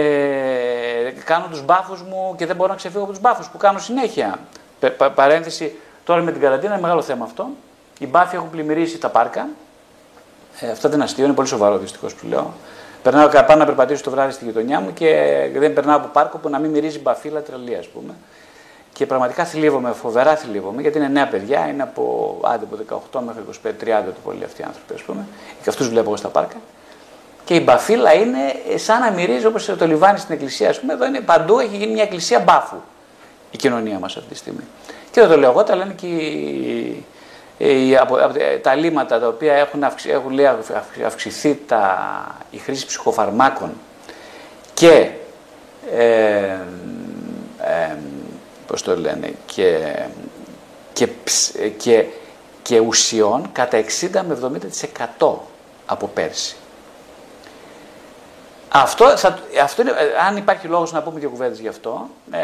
κάνω 1.25 1.47
τους 1.51 1.65
μπάφους 1.65 2.03
μου 2.03 2.35
και 2.39 2.47
δεν 2.47 2.57
μπορώ 2.57 2.71
να 2.71 2.77
ξεφύγω 2.77 3.03
από 3.03 3.13
τους 3.13 3.21
μπάφους 3.21 3.49
που 3.49 3.57
κάνω 3.57 3.79
συνέχεια. 3.79 4.39
Πα, 4.97 5.11
παρένθεση, 5.11 5.79
τώρα 6.05 6.21
με 6.21 6.33
την 6.33 6.41
καραντίνα 6.41 6.73
είναι 6.73 6.83
μεγάλο 6.83 7.03
θέμα 7.03 7.25
αυτό. 7.25 7.49
Οι 7.99 8.07
μπάφοι 8.07 8.37
έχουν 8.37 8.51
πλημμυρίσει 8.51 8.99
τα 8.99 9.09
πάρκα. 9.09 9.49
Ε, 10.61 10.71
αυτό 10.71 10.89
δεν 10.89 10.97
είναι 10.97 11.05
αστείο, 11.05 11.25
είναι 11.25 11.35
πολύ 11.35 11.49
σοβαρό 11.49 11.79
δυστυχώς 11.79 12.15
που 12.15 12.27
λέω. 12.27 12.53
Περνάω 13.03 13.29
πάνω 13.29 13.57
να 13.57 13.65
περπατήσω 13.65 14.03
το 14.03 14.11
βράδυ 14.11 14.33
στη 14.33 14.45
γειτονιά 14.45 14.81
μου 14.81 14.93
και 14.93 15.51
δεν 15.55 15.73
περνάω 15.73 15.97
από 15.97 16.09
πάρκο 16.09 16.39
που 16.39 16.49
να 16.49 16.59
μην 16.59 16.71
μυρίζει 16.71 16.99
μπαφίλα 16.99 17.41
τρελή, 17.41 17.77
ας 17.77 17.87
πούμε. 17.87 18.15
Και 18.93 19.07
πραγματικά 19.07 19.45
θλίβομαι, 19.45 19.93
φοβερά 19.93 20.37
θλίβομαι, 20.37 20.81
γιατί 20.81 20.99
είναι 20.99 21.09
νέα 21.09 21.29
παιδιά, 21.29 21.69
είναι 21.69 21.83
από, 21.83 22.37
άντε, 22.45 22.65
από 22.65 23.01
18 23.13 23.21
μέχρι 23.27 23.43
25-30 24.01 24.03
το 24.05 24.21
πολύ 24.25 24.45
αυτοί 24.45 24.61
οι 24.61 24.65
άνθρωποι, 24.65 24.95
ας 24.95 25.03
πούμε. 25.03 25.27
Και 25.63 25.69
αυτούς 25.69 25.89
βλέπω 25.89 26.07
εγώ 26.07 26.17
στα 26.17 26.29
πάρκα. 26.29 26.57
Και 27.45 27.55
η 27.55 27.63
μπαφίλα 27.65 28.15
είναι 28.15 28.39
σαν 28.75 29.01
να 29.01 29.11
μυρίζει 29.11 29.47
όπως 29.47 29.65
το 29.65 29.87
λιβάνι 29.87 30.19
στην 30.19 30.35
εκκλησία. 30.35 30.71
Α 30.71 30.75
πούμε, 30.81 30.93
εδώ 30.93 31.07
είναι 31.07 31.21
παντού, 31.21 31.59
έχει 31.59 31.77
γίνει 31.77 31.93
μια 31.93 32.03
εκκλησία 32.03 32.39
μπάφου 32.41 32.77
η 33.51 33.57
κοινωνία 33.57 33.99
μας 33.99 34.17
αυτή 34.17 34.29
τη 34.29 34.37
στιγμή. 34.37 34.65
Και 35.11 35.21
δεν 35.21 35.31
το 35.31 35.37
λέω 35.37 35.51
εγώ, 35.51 35.63
τα 35.63 35.77
λένε 35.77 35.93
και 35.93 36.07
οι, 36.07 37.05
οι, 37.59 37.97
από, 37.97 38.17
από, 38.17 38.35
τα 38.63 38.75
λύματα 38.75 39.21
τα 39.21 39.27
οποία 39.29 39.55
έχουν, 39.55 39.85
αυξη, 39.85 40.11
έχουν 40.11 40.31
λέει, 40.31 40.49
αυξηθεί 41.07 41.61
τα, 41.67 41.99
η 42.51 42.57
χρήση 42.57 42.87
ψυχοφαρμάκων 42.87 43.73
και, 44.75 45.11
ε, 45.97 46.57
ε, 47.59 47.97
πώς 48.73 48.83
το 48.83 48.97
λένε, 48.97 49.35
και, 49.47 49.97
και, 50.93 51.09
και, 51.77 52.05
και 52.63 52.79
ουσιών 52.79 53.53
κατά 53.53 53.79
60 53.79 54.09
με 54.27 54.39
70% 55.19 55.29
από 55.87 56.07
πέρσι. 56.15 56.57
Αυτό, 58.69 59.17
θα, 59.17 59.39
αυτό 59.63 59.83
είναι, 59.83 59.91
ε, 59.91 60.27
αν 60.27 60.37
υπάρχει 60.37 60.67
λόγος 60.67 60.93
να 60.93 61.03
πούμε 61.03 61.21
δύο 61.21 61.29
κουβέντες 61.31 61.61
γι' 61.61 61.69
αυτό, 61.69 62.09
ε, 62.31 62.39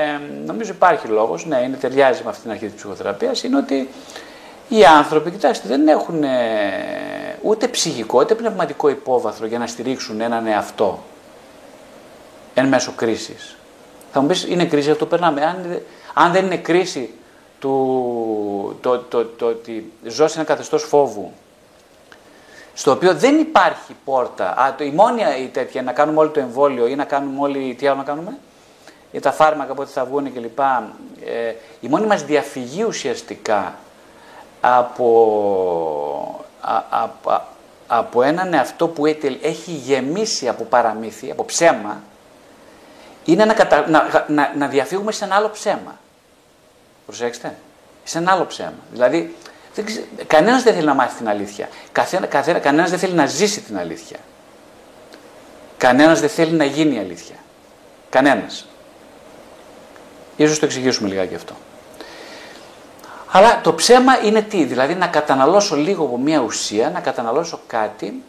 νομίζω 0.46 0.72
υπάρχει 0.72 1.06
λόγος, 1.06 1.46
ναι, 1.46 1.58
είναι, 1.58 1.76
ταιριάζει 1.76 2.22
με 2.24 2.30
αυτή 2.30 2.42
την 2.42 2.50
αρχή 2.50 2.66
της 2.66 2.74
ψυχοθεραπείας, 2.74 3.42
είναι 3.42 3.56
ότι 3.56 3.88
οι 4.68 4.84
άνθρωποι, 4.84 5.30
κοιτάξτε, 5.30 5.68
δεν 5.68 5.88
έχουν 5.88 6.22
ε, 6.22 7.38
ούτε 7.42 7.68
ψυχικό 7.68 8.20
ούτε 8.20 8.34
πνευματικό 8.34 8.88
υπόβαθρο 8.88 9.46
για 9.46 9.58
να 9.58 9.66
στηρίξουν 9.66 10.20
έναν 10.20 10.46
εαυτό 10.46 11.02
εν 12.54 12.66
μέσω 12.66 12.92
κρίσης. 12.96 13.56
Θα 14.12 14.20
μου 14.20 14.26
πεις, 14.26 14.44
είναι 14.44 14.64
κρίση, 14.64 14.90
αυτό 14.90 15.06
περνάμε. 15.06 15.44
Αν, 15.44 15.82
αν 16.20 16.32
δεν 16.32 16.44
είναι 16.44 16.56
κρίση 16.56 17.10
του, 17.58 18.78
το, 18.80 18.98
το, 18.98 18.98
το, 18.98 19.24
το 19.24 19.46
ότι 19.46 19.92
ζω 20.02 20.28
σε 20.28 20.38
ένα 20.38 20.48
καθεστώς 20.48 20.82
φόβου 20.82 21.32
στο 22.74 22.90
οποίο 22.90 23.14
δεν 23.14 23.38
υπάρχει 23.38 23.96
πόρτα. 24.04 24.58
Α, 24.58 24.74
το, 24.74 24.84
η 24.84 24.90
μόνη 24.90 25.22
η 25.42 25.46
τέτοια, 25.46 25.82
να 25.82 25.92
κάνουμε 25.92 26.18
όλο 26.18 26.28
το 26.28 26.40
εμβόλιο 26.40 26.86
ή 26.86 26.94
να 26.94 27.04
κάνουμε 27.04 27.40
όλοι, 27.40 27.74
τι 27.74 27.86
άλλο 27.86 27.96
να 27.96 28.02
κάνουμε, 28.02 28.38
ή 29.12 29.20
τα 29.20 29.32
φάρμακα 29.32 29.74
πότε 29.74 29.90
θα 29.90 30.04
βγουν 30.04 30.32
κλπ. 30.32 30.58
Ε, 30.58 31.54
η 31.80 31.88
μόνη 31.88 32.06
μας 32.06 32.24
διαφυγή 32.24 32.84
ουσιαστικά 32.84 33.74
από, 34.60 36.44
α, 36.60 36.76
α, 36.76 37.40
από 37.86 38.22
έναν 38.22 38.54
εαυτό 38.54 38.88
που 38.88 39.06
έχει 39.42 39.70
γεμίσει 39.70 40.48
από 40.48 40.64
παραμύθι, 40.64 41.30
από 41.30 41.44
ψέμα, 41.44 42.02
είναι 43.24 43.44
να, 43.44 43.54
κατα... 43.54 43.88
να, 43.88 44.24
να, 44.28 44.52
να 44.56 44.66
διαφύγουμε 44.66 45.12
σε 45.12 45.24
ένα 45.24 45.34
άλλο 45.34 45.50
ψέμα. 45.50 45.98
Προσέξτε. 47.08 47.54
Σε 48.04 48.18
ένα 48.18 48.32
άλλο 48.32 48.46
ψέμα. 48.46 48.74
Δηλαδή, 48.92 49.34
Κανένας 50.26 50.62
δεν 50.62 50.74
θέλει 50.74 50.86
να 50.86 50.94
μάθει 50.94 51.16
την 51.16 51.28
αλήθεια. 51.28 51.68
Καθένα, 51.92 52.26
καθένα, 52.26 52.58
κανένας 52.58 52.90
δεν 52.90 52.98
θέλει 52.98 53.12
να 53.12 53.26
ζήσει 53.26 53.60
την 53.60 53.78
αλήθεια. 53.78 54.16
Κανένας 55.76 56.20
δεν 56.20 56.28
θέλει 56.28 56.52
να 56.52 56.64
γίνει 56.64 56.94
η 56.94 56.98
αλήθεια. 56.98 57.36
Κανένας. 58.10 58.66
Ίσως 60.36 60.58
το 60.58 60.64
εξηγήσουμε 60.64 61.08
λιγάκι 61.08 61.34
αυτό. 61.34 61.54
Αλλά 63.30 63.60
το 63.60 63.74
ψέμα 63.74 64.18
είναι 64.24 64.42
τι, 64.42 64.64
δηλαδή 64.64 64.94
να 64.94 65.06
καταναλώσω 65.06 65.76
λίγο 65.76 66.04
από 66.04 66.18
μια 66.18 66.40
ουσία, 66.40 66.90
να 66.90 67.00
καταναλώσω 67.00 67.60
κάτι 67.66 68.22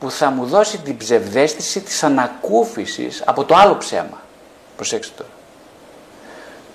που 0.00 0.10
θα 0.10 0.30
μου 0.30 0.46
δώσει 0.46 0.78
την 0.78 0.96
ψευδέστηση 0.96 1.80
της 1.80 2.02
ανακούφισης 2.02 3.22
από 3.26 3.44
το 3.44 3.54
άλλο 3.54 3.76
ψέμα. 3.76 4.22
Προσέξτε 4.76 5.14
τώρα 5.16 5.33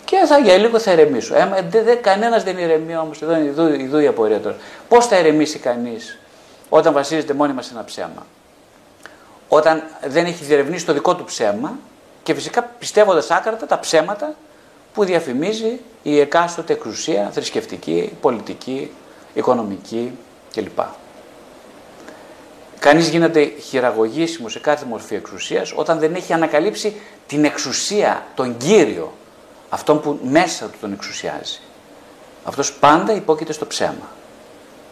και 0.10 0.26
θα 0.26 0.38
για 0.38 0.58
λίγο 0.58 0.80
θα 0.80 0.92
ηρεμήσω. 0.92 1.36
Ε, 1.36 1.66
δε, 1.70 1.82
δε, 1.82 1.96
Κανένας 1.96 2.44
δεν 2.44 2.58
ηρεμεί 2.58 2.98
όμως. 2.98 3.22
Εδώ 3.22 3.36
είναι 3.36 3.50
εδώ, 3.84 4.00
η 4.00 4.08
απορία 4.08 4.40
τώρα. 4.40 4.56
Πώς 4.88 5.06
θα 5.06 5.20
ηρεμήσει 5.20 5.60
κανείς 5.60 6.18
όταν 6.70 6.94
βασίζεται 6.94 7.34
μόνιμα 7.34 7.62
σε 7.62 7.74
ένα 7.74 7.84
ψέμα; 7.84 8.26
Όταν 9.48 9.84
δεν 10.08 10.26
έχει 10.26 10.44
διερευνήσει 10.44 10.86
το 10.86 10.94
δικό 10.94 11.16
του 11.16 11.24
ψέμα 11.24 11.78
και 12.24 12.34
φυσικά 12.34 12.64
πιστεύοντας 12.80 13.32
άκρατα 13.32 13.66
τα 13.66 13.80
ψέματα 13.80 14.36
που 14.94 15.04
διαφημίζει 15.04 15.80
η 16.04 16.20
εκάστοτε 16.20 16.74
εξουσία 16.74 17.30
θρησκευτική, 17.34 18.18
πολιτική, 18.22 18.92
οικονομική 19.34 20.12
κλπ. 20.54 20.80
Κανείς 22.80 23.10
γίνεται 23.10 23.46
χειραγωγήσιμος 23.46 24.52
σε 24.52 24.60
κάθε 24.60 24.86
μορφή 24.86 25.16
εξουσίας 25.16 25.74
όταν 25.76 26.00
δεν 26.00 26.16
έχει 26.16 26.34
ανακαλύψει 26.34 27.02
την 27.28 27.46
εξουσία, 27.46 28.26
τον 28.36 28.58
Κύριο, 28.58 29.14
αυτόν 29.70 30.02
που 30.02 30.20
μέσα 30.24 30.66
του 30.66 30.78
τον 30.82 30.94
εξουσιάζει. 30.94 31.60
Αυτός 32.44 32.74
πάντα 32.74 33.14
υπόκειται 33.14 33.54
στο 33.54 33.66
ψέμα. 33.66 34.10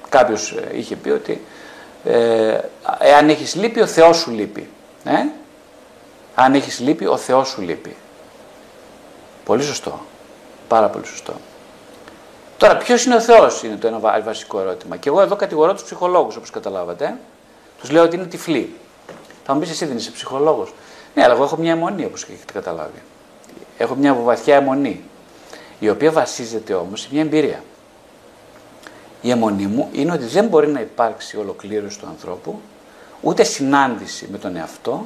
Κάποιος 0.09 0.51
ε, 0.51 0.77
είχε 0.77 0.95
πει 0.95 1.09
ότι 1.09 1.43
ε, 2.03 2.59
εάν 2.99 3.29
έχεις 3.29 3.55
λύπη 3.55 3.79
ο 3.79 3.87
Θεός 3.87 4.17
σου 4.17 4.31
λείπει. 4.31 4.69
Ε; 5.03 5.17
Αν 6.35 6.53
έχεις 6.53 6.79
λύπη 6.79 7.05
ο 7.05 7.17
Θεός 7.17 7.47
σου 7.47 7.61
λείπει. 7.61 7.95
Πολύ 9.45 9.63
σωστό. 9.63 9.99
Πάρα 10.67 10.87
πολύ 10.87 11.05
σωστό. 11.05 11.33
Τώρα, 12.57 12.77
ποιος 12.77 13.05
είναι 13.05 13.15
ο 13.15 13.21
Θεός, 13.21 13.63
είναι 13.63 13.75
το 13.75 13.87
ένα 13.87 14.21
βασικό 14.21 14.59
ερώτημα. 14.59 14.97
Και 14.97 15.09
εγώ 15.09 15.21
εδώ 15.21 15.35
κατηγορώ 15.35 15.73
τους 15.73 15.83
ψυχολόγους, 15.83 16.35
όπως 16.35 16.49
καταλάβατε. 16.49 17.05
Ε. 17.05 17.13
Τους 17.79 17.89
λέω 17.91 18.03
ότι 18.03 18.15
είναι 18.15 18.25
τυφλοί. 18.25 18.75
Θα 19.45 19.53
μου 19.53 19.59
πεις, 19.59 19.69
εσύ 19.69 19.85
δεν 19.85 19.97
είσαι 19.97 20.11
ψυχολόγος. 20.11 20.73
Ναι, 21.15 21.23
αλλά 21.23 21.33
εγώ 21.33 21.43
έχω 21.43 21.57
μια 21.57 21.71
αιμονία, 21.71 22.05
όπως 22.05 22.23
έχετε 22.23 22.53
καταλάβει. 22.53 23.01
Έχω 23.77 23.95
μια 23.95 24.13
βαθιά 24.13 24.55
αιμονή, 24.55 25.03
η 25.79 25.89
οποία 25.89 26.11
βασίζεται 26.11 26.73
όμως 26.73 27.01
σε 27.01 27.07
μια 27.11 27.21
εμπειρία. 27.21 27.63
Η 29.21 29.29
αιμονή 29.31 29.65
μου 29.65 29.89
είναι 29.91 30.11
ότι 30.11 30.25
δεν 30.25 30.45
μπορεί 30.45 30.67
να 30.67 30.79
υπάρξει 30.79 31.37
ολοκλήρωση 31.37 31.99
του 31.99 32.07
ανθρώπου, 32.07 32.59
ούτε 33.21 33.43
συνάντηση 33.43 34.27
με 34.31 34.37
τον 34.37 34.55
εαυτό, 34.55 35.05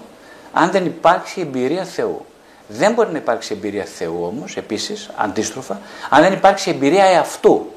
αν 0.53 0.71
δεν 0.71 0.85
υπάρξει 0.85 1.41
εμπειρία 1.41 1.83
Θεού. 1.83 2.25
Δεν 2.67 2.93
μπορεί 2.93 3.11
να 3.11 3.17
υπάρξει 3.17 3.53
εμπειρία 3.53 3.85
Θεού 3.85 4.23
όμως, 4.25 4.57
επίσης, 4.57 5.09
αντίστροφα, 5.15 5.79
αν 6.09 6.21
δεν 6.21 6.33
υπάρξει 6.33 6.69
εμπειρία 6.69 7.05
εαυτού. 7.05 7.71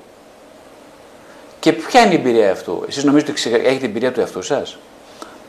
Και 1.60 1.72
ποια 1.72 2.00
είναι 2.00 2.12
η 2.14 2.16
εμπειρία 2.16 2.46
εαυτού; 2.46 2.84
Εσείς 2.88 3.04
νομίζετε 3.04 3.30
ότι 3.30 3.66
έχετε 3.66 3.84
εμπειρία 3.84 4.12
του 4.12 4.20
εαυτού 4.20 4.42
σας; 4.42 4.78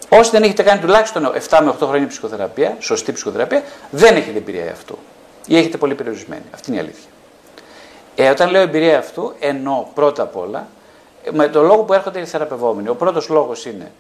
Όσοι 0.09 0.31
δεν 0.31 0.43
έχετε 0.43 0.63
κάνει 0.63 0.79
τουλάχιστον 0.79 1.33
7 1.49 1.59
με 1.63 1.69
8 1.69 1.87
χρόνια 1.87 2.07
ψυχοθεραπεία, 2.07 2.75
σωστή 2.79 3.11
ψυχοθεραπεία, 3.11 3.63
δεν 3.91 4.15
έχετε 4.15 4.37
εμπειρία 4.37 4.65
εαυτού 4.65 4.97
ή 5.45 5.57
έχετε 5.57 5.77
πολύ 5.77 5.95
περιορισμένη. 5.95 6.43
Αυτή 6.53 6.69
είναι 6.69 6.79
η 6.79 6.83
αλήθεια. 6.83 7.09
Ε, 8.15 8.29
όταν 8.29 8.49
λέω 8.49 8.61
εμπειρία 8.61 8.97
αυτού, 8.97 9.33
εννοώ 9.39 9.85
πρώτα 9.93 10.23
απ' 10.23 10.37
όλα 10.37 10.67
με 11.31 11.47
τον 11.47 11.65
λόγο 11.65 11.83
που 11.83 11.93
έρχονται 11.93 12.19
οι 12.19 12.25
θεραπευόμενοι. 12.25 12.89
Ο 12.89 12.95
πρώτος 12.95 13.29
λόγος 13.29 13.65
είναι 13.65 13.91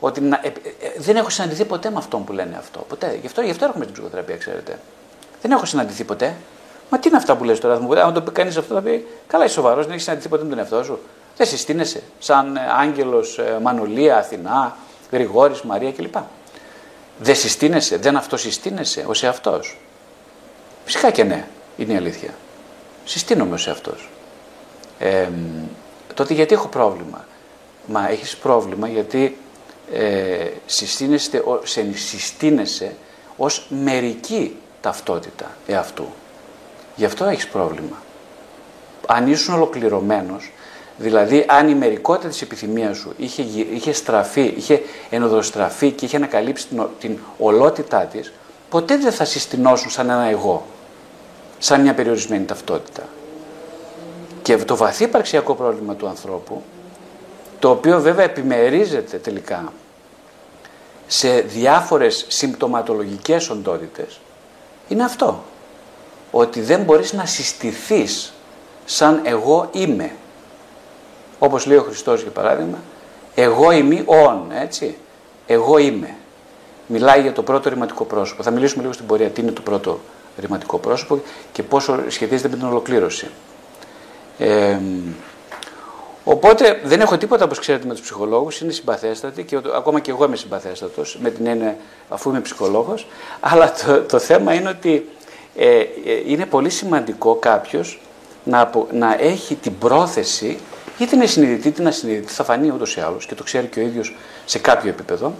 ότι 0.00 0.20
να, 0.20 0.40
ε, 0.42 0.48
ε, 0.48 0.52
δεν 0.96 1.16
έχω 1.16 1.30
συναντηθεί 1.30 1.64
ποτέ 1.64 1.90
με 1.90 1.96
αυτόν 1.98 2.24
που 2.24 2.32
λένε 2.32 2.56
αυτό. 2.58 2.84
Ποτέ. 2.88 3.18
Γι' 3.20 3.26
αυτό, 3.26 3.40
γι 3.40 3.50
αυτό 3.50 3.64
έρχομαι 3.64 3.84
στην 3.84 3.96
ψυχοθεραπεία, 3.96 4.36
ξέρετε. 4.36 4.78
Δεν 5.42 5.50
έχω 5.50 5.64
συναντηθεί 5.64 6.04
ποτέ. 6.04 6.34
Μα 6.90 6.98
τι 6.98 7.08
είναι 7.08 7.16
αυτά 7.16 7.36
που 7.36 7.44
λες 7.44 7.60
τώρα, 7.60 7.80
μου 7.80 8.00
αν 8.00 8.14
το 8.14 8.20
πει 8.20 8.30
κανείς 8.30 8.56
αυτό, 8.56 8.74
θα 8.74 8.80
πει 8.80 9.06
Καλά, 9.26 9.44
είσαι 9.44 9.54
σοβαρός, 9.54 9.82
δεν 9.82 9.92
έχεις 9.92 10.02
συναντηθεί 10.02 10.28
ποτέ 10.28 10.42
με 10.42 10.48
τον 10.48 10.58
εαυτό 10.58 10.84
σου. 10.84 10.98
Δεν 11.36 11.46
συστήνεσαι 11.46 12.02
σαν 12.18 12.58
άγγελος 12.80 13.40
Μανουλία, 13.62 14.16
Αθηνά, 14.16 14.76
Γρηγόρης, 15.10 15.62
Μαρία 15.62 15.92
κλπ. 15.92 16.14
Δεν 17.18 17.34
συστήνεσαι, 17.34 17.96
δεν 17.96 18.16
αυτοσυστήνεσαι 18.16 19.04
ως 19.06 19.22
εαυτός. 19.22 19.78
Φυσικά 20.84 21.10
και 21.10 21.24
ναι, 21.24 21.46
είναι 21.76 21.92
η 21.92 21.96
αλήθεια. 21.96 22.34
Συστήνομαι 23.04 23.54
ω 23.54 23.58
εαυτό. 23.66 23.94
Ε, 24.98 25.28
τότε 26.14 26.34
γιατί 26.34 26.54
έχω 26.54 26.68
πρόβλημα. 26.68 27.26
Μα 27.86 28.08
έχεις 28.10 28.36
πρόβλημα 28.36 28.88
γιατί 28.88 29.38
ε, 29.92 30.46
συστήνεσαι, 30.66 31.42
συστήνεσαι 31.94 32.94
ως 33.36 33.66
μερική 33.68 34.56
ταυτότητα 34.80 35.50
εαυτού. 35.66 36.06
Γι' 36.96 37.04
αυτό 37.04 37.24
έχεις 37.24 37.48
πρόβλημα. 37.48 38.02
Αν 39.06 39.30
ήσουν 39.30 39.54
ολοκληρωμένος, 39.54 40.52
δηλαδή 40.96 41.44
αν 41.48 41.68
η 41.68 41.74
μερικότητα 41.74 42.28
της 42.28 42.42
επιθυμίας 42.42 42.96
σου 42.96 43.12
είχε, 43.16 43.42
είχε 43.72 43.92
στραφεί, 43.92 44.54
είχε 44.56 44.82
ενοδοστραφεί 45.10 45.90
και 45.90 46.04
είχε 46.04 46.16
ανακαλύψει 46.16 46.66
την, 46.66 46.82
την 47.00 47.18
ολότητά 47.38 48.00
της, 48.00 48.32
ποτέ 48.68 48.96
δεν 48.96 49.12
θα 49.12 49.24
συστηνώσουν 49.24 49.90
σαν 49.90 50.10
ένα 50.10 50.24
εγώ, 50.24 50.66
σαν 51.62 51.80
μια 51.80 51.94
περιορισμένη 51.94 52.44
ταυτότητα. 52.44 53.02
Και 54.42 54.56
το 54.56 54.76
βαθύ 54.76 55.04
υπαρξιακό 55.04 55.54
πρόβλημα 55.54 55.94
του 55.94 56.06
ανθρώπου, 56.08 56.62
το 57.58 57.70
οποίο 57.70 58.00
βέβαια 58.00 58.24
επιμερίζεται 58.24 59.16
τελικά 59.16 59.72
σε 61.06 61.40
διάφορες 61.40 62.24
συμπτωματολογικές 62.28 63.50
οντότητες, 63.50 64.20
είναι 64.88 65.04
αυτό. 65.04 65.42
Ότι 66.30 66.60
δεν 66.60 66.82
μπορείς 66.82 67.12
να 67.12 67.26
συστηθείς 67.26 68.32
σαν 68.84 69.20
εγώ 69.24 69.68
είμαι. 69.72 70.14
Όπως 71.38 71.66
λέει 71.66 71.76
ο 71.76 71.82
Χριστός 71.82 72.22
για 72.22 72.30
παράδειγμα, 72.30 72.78
εγώ 73.34 73.70
είμαι 73.70 74.02
όν, 74.06 74.46
έτσι. 74.54 74.96
Εγώ 75.46 75.78
είμαι. 75.78 76.14
Μιλάει 76.86 77.20
για 77.20 77.32
το 77.32 77.42
πρώτο 77.42 77.68
ρηματικό 77.68 78.04
πρόσωπο. 78.04 78.42
Θα 78.42 78.50
μιλήσουμε 78.50 78.82
λίγο 78.82 78.94
στην 78.94 79.06
πορεία 79.06 79.28
τι 79.28 79.40
είναι 79.40 79.50
το 79.50 79.62
πρώτο 79.62 80.00
ρηματικό 80.38 80.78
πρόσωπο 80.78 81.20
και 81.52 81.62
πόσο 81.62 81.98
σχετίζεται 82.08 82.48
με 82.48 82.56
την 82.56 82.66
ολοκλήρωση. 82.66 83.28
Ε, 84.38 84.78
οπότε 86.24 86.80
δεν 86.84 87.00
έχω 87.00 87.18
τίποτα 87.18 87.44
όπως 87.44 87.58
ξέρετε 87.58 87.86
με 87.86 87.92
τους 87.92 88.02
ψυχολόγους, 88.02 88.60
είναι 88.60 88.72
συμπαθέστατοι 88.72 89.44
και 89.44 89.60
ακόμα 89.76 90.00
και 90.00 90.10
εγώ 90.10 90.24
είμαι 90.24 90.36
συμπαθέστατος 90.36 91.18
με 91.22 91.30
την 91.30 91.46
έννοια 91.46 91.76
αφού 92.08 92.30
είμαι 92.30 92.40
ψυχολόγος, 92.40 93.06
αλλά 93.40 93.72
το, 93.72 94.00
το 94.00 94.18
θέμα 94.18 94.54
είναι 94.54 94.68
ότι 94.68 95.08
ε, 95.56 95.78
ε, 95.78 95.86
είναι 96.26 96.46
πολύ 96.46 96.70
σημαντικό 96.70 97.34
κάποιος 97.34 98.00
να, 98.44 98.70
να 98.92 99.16
έχει 99.20 99.54
την 99.54 99.78
πρόθεση 99.78 100.58
είτε 100.98 101.16
είναι 101.16 101.26
συνειδητή 101.26 101.68
είτε 101.68 101.80
είναι 101.80 101.90
ασυνειδητή, 101.90 102.32
θα 102.32 102.44
φανεί 102.44 102.70
ούτως 102.70 102.96
ή 102.96 103.00
άλλως 103.00 103.26
και 103.26 103.34
το 103.34 103.42
ξέρει 103.42 103.66
και 103.66 103.80
ο 103.80 103.82
ίδιος 103.82 104.16
σε 104.44 104.58
κάποιο 104.58 104.90
επίπεδο, 104.90 105.34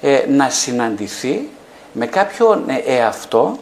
ε, 0.00 0.24
να 0.28 0.48
συναντηθεί 0.48 1.48
με 1.92 2.06
κάποιον 2.06 2.64
εαυτό 2.86 3.58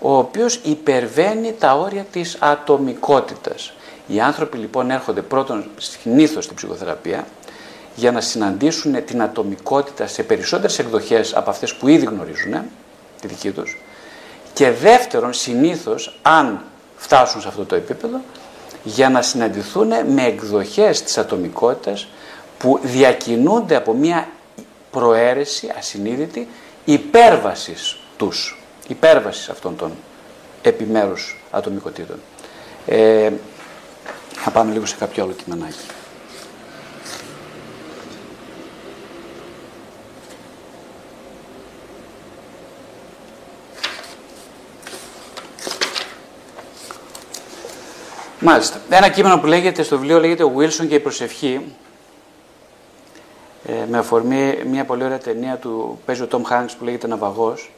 ο 0.00 0.16
οποίος 0.16 0.60
υπερβαίνει 0.62 1.54
τα 1.58 1.74
όρια 1.74 2.06
της 2.12 2.36
ατομικότητας. 2.40 3.72
Οι 4.06 4.20
άνθρωποι 4.20 4.56
λοιπόν 4.58 4.90
έρχονται 4.90 5.22
πρώτον 5.22 5.64
συνήθως 5.78 6.44
στην 6.44 6.56
ψυχοθεραπεία 6.56 7.26
για 7.94 8.12
να 8.12 8.20
συναντήσουν 8.20 9.04
την 9.04 9.22
ατομικότητα 9.22 10.06
σε 10.06 10.22
περισσότερες 10.22 10.78
εκδοχές 10.78 11.34
από 11.34 11.50
αυτές 11.50 11.74
που 11.74 11.88
ήδη 11.88 12.04
γνωρίζουν, 12.04 12.62
τη 13.20 13.26
δική 13.26 13.50
τους, 13.50 13.78
και 14.52 14.70
δεύτερον 14.70 15.32
συνήθως, 15.32 16.18
αν 16.22 16.64
φτάσουν 16.96 17.40
σε 17.40 17.48
αυτό 17.48 17.64
το 17.64 17.74
επίπεδο, 17.74 18.20
για 18.82 19.10
να 19.10 19.22
συναντηθούν 19.22 19.88
με 20.06 20.24
εκδοχές 20.24 21.02
της 21.02 21.18
ατομικότητας 21.18 22.08
που 22.58 22.80
διακινούνται 22.82 23.76
από 23.76 23.92
μια 23.92 24.28
προαίρεση 24.90 25.72
ασυνείδητη 25.78 26.48
υπέρβασης 26.84 27.96
τους, 28.16 28.59
υπέρβασης 28.90 29.48
αυτών 29.48 29.76
των 29.76 29.92
επιμέρους 30.62 31.36
ατομικοτήτων. 31.50 32.20
Ε, 32.86 33.30
θα 34.32 34.50
πάμε 34.50 34.72
λίγο 34.72 34.86
σε 34.86 34.96
κάποιο 34.96 35.22
άλλο 35.22 35.32
κειμενάκι. 35.32 35.76
Μάλιστα. 48.42 48.80
Ένα 48.90 49.08
κείμενο 49.08 49.38
που 49.38 49.46
λέγεται 49.46 49.82
στο 49.82 49.98
βιβλίο 49.98 50.20
λέγεται 50.20 50.44
«Ο 50.44 50.52
Wilson 50.56 50.86
και 50.88 50.94
η 50.94 51.00
προσευχή» 51.00 51.74
ε, 53.66 53.72
με 53.88 53.98
αφορμή 53.98 54.62
μια 54.66 54.84
πολύ 54.84 55.04
ωραία 55.04 55.18
ταινία 55.18 55.56
του 55.56 56.00
παίζει 56.04 56.22
ο 56.22 56.28
Tom 56.30 56.52
Hanks 56.52 56.70
που 56.78 56.84
λέγεται 56.84 57.06
«Ναυαγός» 57.06 57.70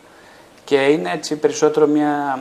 και 0.65 0.77
είναι 0.77 1.11
έτσι 1.13 1.37
περισσότερο 1.37 1.87
μια... 1.87 2.39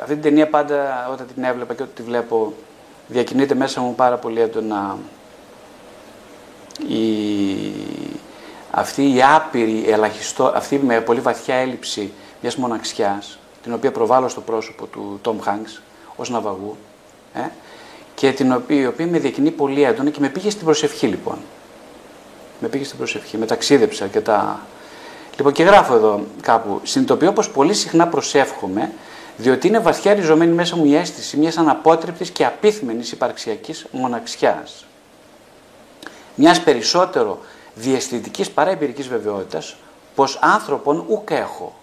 Αυτή 0.00 0.12
την 0.12 0.22
ταινία 0.22 0.48
πάντα 0.48 1.08
όταν 1.12 1.26
την 1.34 1.44
έβλεπα 1.44 1.74
και 1.74 1.82
όταν 1.82 1.94
τη 1.94 2.02
βλέπω 2.02 2.52
διακινείται 3.06 3.54
μέσα 3.54 3.80
μου 3.80 3.94
πάρα 3.94 4.16
πολύ 4.16 4.40
έντονα 4.40 4.98
η, 6.88 7.02
αυτή 8.70 9.14
η 9.14 9.22
άπειρη, 9.22 9.84
ελαχιστό, 9.88 10.52
αυτή 10.54 10.78
με 10.78 11.00
πολύ 11.00 11.20
βαθιά 11.20 11.54
έλλειψη 11.54 12.12
μιας 12.40 12.56
μοναξιάς, 12.56 13.38
την 13.62 13.72
οποία 13.72 13.92
προβάλλω 13.92 14.28
στο 14.28 14.40
πρόσωπο 14.40 14.86
του 14.86 15.18
Τόμ 15.22 15.38
Hanks 15.44 15.80
ως 16.16 16.30
ναυαγού, 16.30 16.76
ε, 17.34 17.40
και 18.14 18.32
την 18.32 18.52
οποία, 18.52 18.80
η 18.80 18.86
οποία 18.86 19.06
με 19.06 19.18
διακινεί 19.18 19.50
πολύ 19.50 19.82
έντονα 19.82 20.10
και 20.10 20.20
με 20.20 20.28
πήγε 20.28 20.50
στην 20.50 20.64
προσευχή 20.64 21.06
λοιπόν. 21.06 21.38
Με 22.60 22.68
πήγε 22.68 22.84
στην 22.84 22.98
προσευχή, 22.98 23.36
με 23.36 23.46
ταξίδεψα 23.46 24.04
αρκετά. 24.04 24.60
Λοιπόν 25.36 25.52
και 25.52 25.62
γράφω 25.62 25.94
εδώ 25.94 26.20
κάπου, 26.42 26.80
συνειδητοποιώ 26.82 27.32
πως 27.32 27.50
πολύ 27.50 27.74
συχνά 27.74 28.08
προσεύχομαι 28.08 28.92
διότι 29.36 29.66
είναι 29.66 29.78
βαθιά 29.78 30.14
ριζωμένη 30.14 30.52
μέσα 30.52 30.76
μου 30.76 30.84
η 30.84 30.96
αίσθηση 30.96 31.36
μιας 31.36 31.56
αναπότρεπτης 31.56 32.30
και 32.30 32.44
απίθμενης 32.44 33.12
υπαρξιακής 33.12 33.86
μοναξιάς. 33.90 34.86
Μιας 36.34 36.60
περισσότερο 36.60 37.38
διαισθητικής 37.74 38.50
παρά 38.50 38.70
εμπειρικής 38.70 39.08
βεβαιότητας, 39.08 39.76
πως 40.14 40.38
άνθρωπον 40.42 41.04
ουκ 41.08 41.30
έχω. 41.30 41.74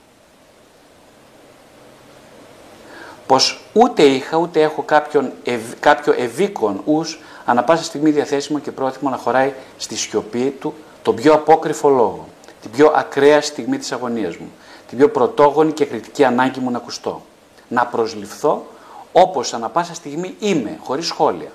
Πως 3.27 3.61
ούτε 3.73 4.03
είχα 4.03 4.37
ούτε 4.37 4.61
έχω 4.61 4.81
κάποιον, 4.81 5.31
κάποιο 5.79 6.13
ευήκον 6.17 6.81
ους 6.85 7.19
ανα 7.45 7.63
πάσα 7.63 7.83
στιγμή 7.83 8.11
διαθέσιμο 8.11 8.59
και 8.59 8.71
πρόθυμο 8.71 9.09
να 9.09 9.17
χωράει 9.17 9.53
στη 9.77 9.95
σιωπή 9.95 10.49
του 10.59 10.73
τον 11.01 11.15
πιο 11.15 11.33
απόκριφο 11.33 11.89
λόγο, 11.89 12.27
την 12.61 12.71
πιο 12.71 12.91
ακραία 12.95 13.41
στιγμή 13.41 13.77
της 13.77 13.91
αγωνίας 13.91 14.35
μου, 14.35 14.51
την 14.87 14.97
πιο 14.97 15.09
πρωτόγονη 15.09 15.71
και 15.71 15.85
κριτική 15.85 16.23
ανάγκη 16.23 16.59
μου 16.59 16.71
να 16.71 16.77
ακουστώ 16.77 17.21
να 17.69 17.85
προσληφθώ 17.85 18.65
όπως 19.11 19.53
ανα 19.53 19.69
πάσα 19.69 19.93
στιγμή 19.93 20.35
είμαι, 20.39 20.77
χωρίς 20.83 21.07
σχόλια. 21.07 21.51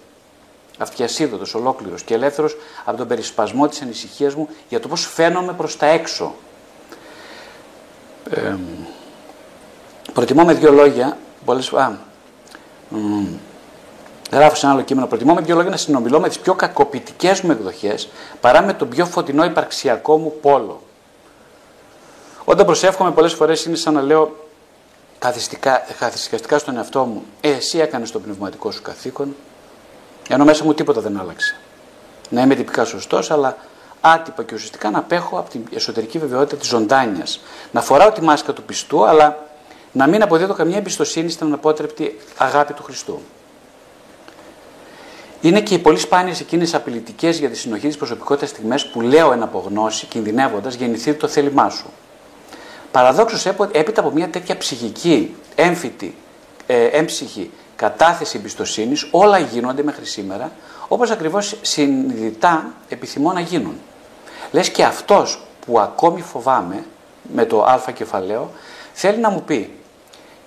Αυτιασίδωτος, 0.79 1.55
ολόκληρος 1.55 2.03
και 2.03 2.15
ελεύθερος 2.15 2.57
από 2.85 2.97
τον 2.97 3.07
περισπασμό 3.07 3.69
της 3.69 3.81
ανησυχίας 3.81 4.35
μου 4.35 4.49
για 4.69 4.81
το 4.81 4.89
πώς 4.89 5.07
φαίνομαι 5.07 5.53
προς 5.53 5.77
τα 5.77 5.87
έξω. 5.87 6.35
Ε, 8.31 8.57
προτιμώ 10.13 10.45
με 10.45 10.55
δύο 10.55 10.73
λόγια, 10.73 11.19
πολλές, 11.45 11.73
α, 11.73 11.99
μ, 12.89 13.25
γράφω 14.31 14.55
σε 14.55 14.67
ένα 14.67 14.75
άλλο 14.75 14.85
κείμενο, 14.85 15.07
προτιμώ 15.07 15.35
με 15.35 15.41
δύο 15.41 15.55
λόγια 15.55 15.71
να 15.71 15.77
συνομιλώ 15.77 16.21
με 16.21 16.29
τις 16.29 16.39
πιο 16.39 16.55
κακοποιητικές 16.55 17.41
μου 17.41 17.51
εκδοχές 17.51 18.09
παρά 18.41 18.63
με 18.63 18.73
τον 18.73 18.89
πιο 18.89 19.07
φωτεινό 19.07 19.45
υπαρξιακό 19.45 20.17
μου 20.19 20.33
πόλο. 20.41 20.83
Όταν 22.55 22.67
προσεύχομαι 22.67 23.11
πολλές 23.11 23.35
φορές 23.35 23.65
είναι 23.65 23.77
σαν 23.77 23.95
να 23.95 24.03
λέω 24.03 24.37
καθιστικά 25.99 26.59
στον 26.59 26.77
εαυτό 26.77 27.05
μου, 27.05 27.25
ε, 27.41 27.51
εσύ 27.51 27.79
έκανες 27.79 28.11
το 28.11 28.21
πνευματικό 28.21 28.71
σου 28.71 28.83
καθήκον, 28.83 29.37
ενώ 30.29 30.45
μέσα 30.45 30.65
μου 30.65 30.75
τίποτα 30.75 31.01
δεν 31.01 31.21
άλλαξε. 31.21 31.57
Να 32.31 32.43
είμαι 32.43 32.55
τυπικά 32.55 32.85
σωστός, 32.85 33.31
αλλά 33.31 33.57
άτυπα 34.01 34.43
και 34.43 34.55
ουσιαστικά 34.55 34.91
να 34.91 34.99
απέχω 34.99 35.39
από 35.39 35.51
την 35.51 35.65
εσωτερική 35.75 36.19
βεβαιότητα 36.19 36.57
της 36.57 36.69
ζωντάνιας. 36.69 37.41
Να 37.71 37.81
φοράω 37.81 38.13
τη 38.13 38.21
μάσκα 38.23 38.53
του 38.53 38.63
πιστού, 38.63 39.05
αλλά 39.05 39.39
να 39.93 40.07
μην 40.07 40.23
αποδίδω 40.23 40.55
καμία 40.55 40.77
εμπιστοσύνη 40.77 41.31
στην 41.31 41.47
αναπότρεπτη 41.47 42.21
αγάπη 42.37 42.73
του 42.73 42.83
Χριστού. 42.83 43.21
Είναι 45.41 45.61
και 45.61 45.75
οι 45.75 45.79
πολύ 45.79 45.99
σπάνιες 45.99 46.41
εκείνες 46.41 46.75
απειλητικές 46.75 47.39
για 47.39 47.51
τη 47.51 47.57
συνοχή 47.57 47.87
της 47.87 47.97
προσωπικότητας 47.97 48.49
στιγμές 48.49 48.87
που 48.87 49.01
λέω 49.01 49.33
εν 49.33 49.43
απογνώση, 49.43 50.07
κινδυνεύοντας, 50.07 50.75
γεννηθεί 50.75 51.15
το 51.15 51.29
θέλημά 51.29 51.71
σου. 51.71 51.91
Παραδόξως 52.95 53.47
έπειτα 53.73 54.01
από 54.01 54.11
μια 54.11 54.29
τέτοια 54.29 54.57
ψυχική, 54.57 55.35
έμφυτη, 55.55 56.15
ε, 56.67 56.85
έμψυχη 56.85 57.51
κατάθεση 57.77 58.37
εμπιστοσύνης, 58.39 59.09
όλα 59.11 59.39
γίνονται 59.39 59.83
μέχρι 59.83 60.05
σήμερα 60.05 60.53
όπως 60.89 61.11
ακριβώς 61.11 61.57
συνειδητά 61.63 62.73
επιθυμώ 62.89 63.33
να 63.33 63.41
γίνουν. 63.41 63.75
Λες 64.53 64.71
και 64.71 64.85
αυτός 64.85 65.41
που 65.67 65.81
ακόμη 65.81 66.21
φοβάμαι 66.21 66.85
με 67.35 67.45
το 67.45 67.63
α 67.63 67.81
κεφαλαίο 67.95 68.51
θέλει 68.93 69.19
να 69.19 69.31
μου 69.31 69.43
πει 69.43 69.71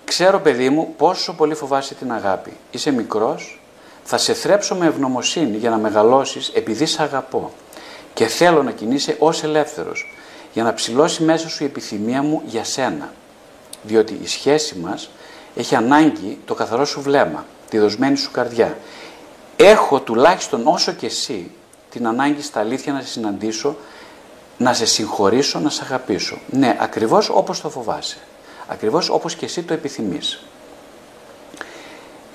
ξέρω 0.04 0.40
παιδί 0.40 0.70
μου 0.70 0.94
πόσο 0.98 1.34
πολύ 1.34 1.56
φοβάσαι 1.56 1.96
την 1.96 2.12
αγάπη. 2.12 2.54
Είσαι 2.72 2.92
μικρός, 2.92 3.62
θα 4.04 4.18
σε 4.18 4.34
θρέψω 4.34 4.76
με 4.76 4.86
ευγνωμοσύνη 4.86 5.58
για 5.58 5.70
να 5.70 5.78
μεγαλώσεις 5.78 6.52
επειδή 6.54 6.86
σε 6.86 7.04
αγαπώ 7.04 7.52
και 8.14 8.26
θέλω 8.26 8.64
να 8.64 8.72
κινείσαι 8.72 9.16
ως 9.20 9.44
ελεύθερος 9.44 10.17
για 10.58 10.66
να 10.66 10.74
ψηλώσει 10.74 11.24
μέσα 11.24 11.50
σου 11.50 11.64
η 11.64 11.66
επιθυμία 11.66 12.22
μου 12.22 12.42
για 12.46 12.64
σένα. 12.64 13.14
Διότι 13.84 14.20
η 14.24 14.28
σχέση 14.28 14.76
μας 14.78 15.10
έχει 15.56 15.76
ανάγκη 15.76 16.40
το 16.46 16.54
καθαρό 16.54 16.86
σου 16.86 17.02
βλέμμα, 17.02 17.46
τη 17.70 17.78
δοσμένη 17.78 18.18
σου 18.18 18.32
καρδιά. 18.32 18.78
Έχω 19.56 20.00
τουλάχιστον 20.00 20.68
όσο 20.68 20.92
και 20.92 21.06
εσύ 21.06 21.52
την 21.92 22.08
ανάγκη 22.08 22.42
στα 22.42 22.60
αλήθεια 22.60 22.94
να 22.94 23.02
σε 23.02 23.08
συναντήσω, 23.08 23.76
να 24.58 24.74
σε 24.74 24.86
συγχωρήσω, 24.86 25.60
να 25.60 25.70
σε 25.70 25.82
αγαπήσω. 25.84 26.40
Ναι, 26.50 26.78
ακριβώς 26.80 27.30
όπως 27.30 27.62
το 27.62 27.70
φοβάσαι. 27.70 28.18
Ακριβώς 28.68 29.10
όπως 29.10 29.36
και 29.36 29.46
εσύ 29.46 29.64
το 29.64 29.74
επιθυμείς. 29.74 30.44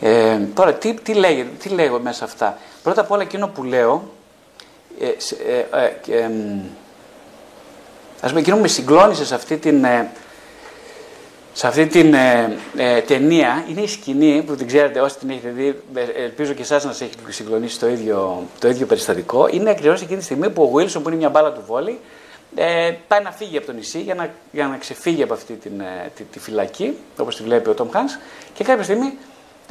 Ε, 0.00 0.38
τώρα, 0.54 0.74
τι, 0.74 0.94
τι, 0.94 1.14
λέγει, 1.14 1.44
τι 1.44 1.68
λέγω 1.68 2.00
μέσα 2.00 2.24
αυτά. 2.24 2.58
Πρώτα 2.82 3.00
απ' 3.00 3.10
όλα 3.10 3.22
εκείνο 3.22 3.48
που 3.48 3.64
λέω, 3.64 4.10
ε, 5.00 5.06
ε, 5.50 6.18
ε, 6.18 6.30
ας 8.22 8.28
πούμε, 8.28 8.40
εκείνο 8.40 8.56
που 8.56 8.62
με 8.62 8.68
συγκλώνησε 8.68 9.24
σε 9.24 9.34
αυτή 9.34 9.56
την, 9.56 9.84
ε, 9.84 10.10
σε 11.52 11.66
αυτή 11.66 11.86
την 11.86 12.14
ε, 12.14 12.56
ε, 12.76 13.00
ταινία 13.00 13.64
είναι 13.68 13.80
η 13.80 13.86
σκηνή 13.86 14.42
που 14.46 14.54
την 14.54 14.66
ξέρετε 14.66 15.00
όσοι 15.00 15.18
την 15.18 15.30
έχετε 15.30 15.48
δει, 15.48 15.82
ε, 15.94 16.22
ελπίζω 16.22 16.52
και 16.52 16.62
εσάς 16.62 16.84
να 16.84 16.92
σα 16.92 17.04
έχει 17.04 17.14
συγκλονίσει 17.28 17.78
το 17.78 17.88
ίδιο, 17.88 18.46
το 18.58 18.68
ίδιο 18.68 18.86
περιστατικό. 18.86 19.48
Είναι 19.50 19.70
ακριβώς 19.70 20.02
εκείνη 20.02 20.18
τη 20.18 20.24
στιγμή 20.24 20.50
που 20.50 20.62
ο 20.62 20.76
Βίλσον, 20.76 21.02
που 21.02 21.08
είναι 21.08 21.18
μια 21.18 21.28
μπάλα 21.28 21.52
του 21.52 21.62
βόλη, 21.66 21.98
ε, 22.54 22.92
πάει 23.08 23.22
να 23.22 23.30
φύγει 23.30 23.56
από 23.56 23.66
το 23.66 23.72
νησί 23.72 24.00
για 24.00 24.14
να, 24.14 24.30
για 24.52 24.66
να 24.66 24.76
ξεφύγει 24.76 25.22
από 25.22 25.34
αυτή 25.34 25.52
την, 25.52 25.80
ε, 25.80 26.10
τη, 26.16 26.22
τη, 26.22 26.38
φυλακή, 26.38 26.96
όπως 27.16 27.36
τη 27.36 27.42
βλέπει 27.42 27.68
ο 27.68 27.74
Τόμ 27.74 27.90
Χάν, 27.90 28.06
και 28.54 28.64
κάποια 28.64 28.84
στιγμή 28.84 29.18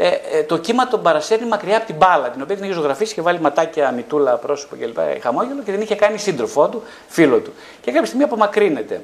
ε, 0.03 0.07
ε, 0.07 0.43
το 0.43 0.57
κύμα 0.57 0.87
τον 0.87 1.01
παρασέρνει 1.01 1.47
μακριά 1.47 1.77
από 1.77 1.85
την 1.85 1.95
μπάλα, 1.95 2.29
την 2.29 2.41
οποία 2.41 2.55
την 2.55 2.63
είχε 2.63 2.73
ζωγραφίσει 2.73 3.13
και 3.13 3.21
βάλει 3.21 3.39
ματάκια, 3.39 3.91
μητούλα, 3.91 4.35
πρόσωπο 4.35 4.75
κλπ. 4.75 4.97
Χαμόγελο 5.21 5.61
και 5.65 5.71
την 5.71 5.81
είχε 5.81 5.95
κάνει 5.95 6.17
σύντροφό 6.17 6.67
του, 6.67 6.83
φίλο 7.07 7.37
του. 7.39 7.53
Και 7.81 7.91
κάποια 7.91 8.05
στιγμή 8.07 8.23
απομακρύνεται 8.23 9.01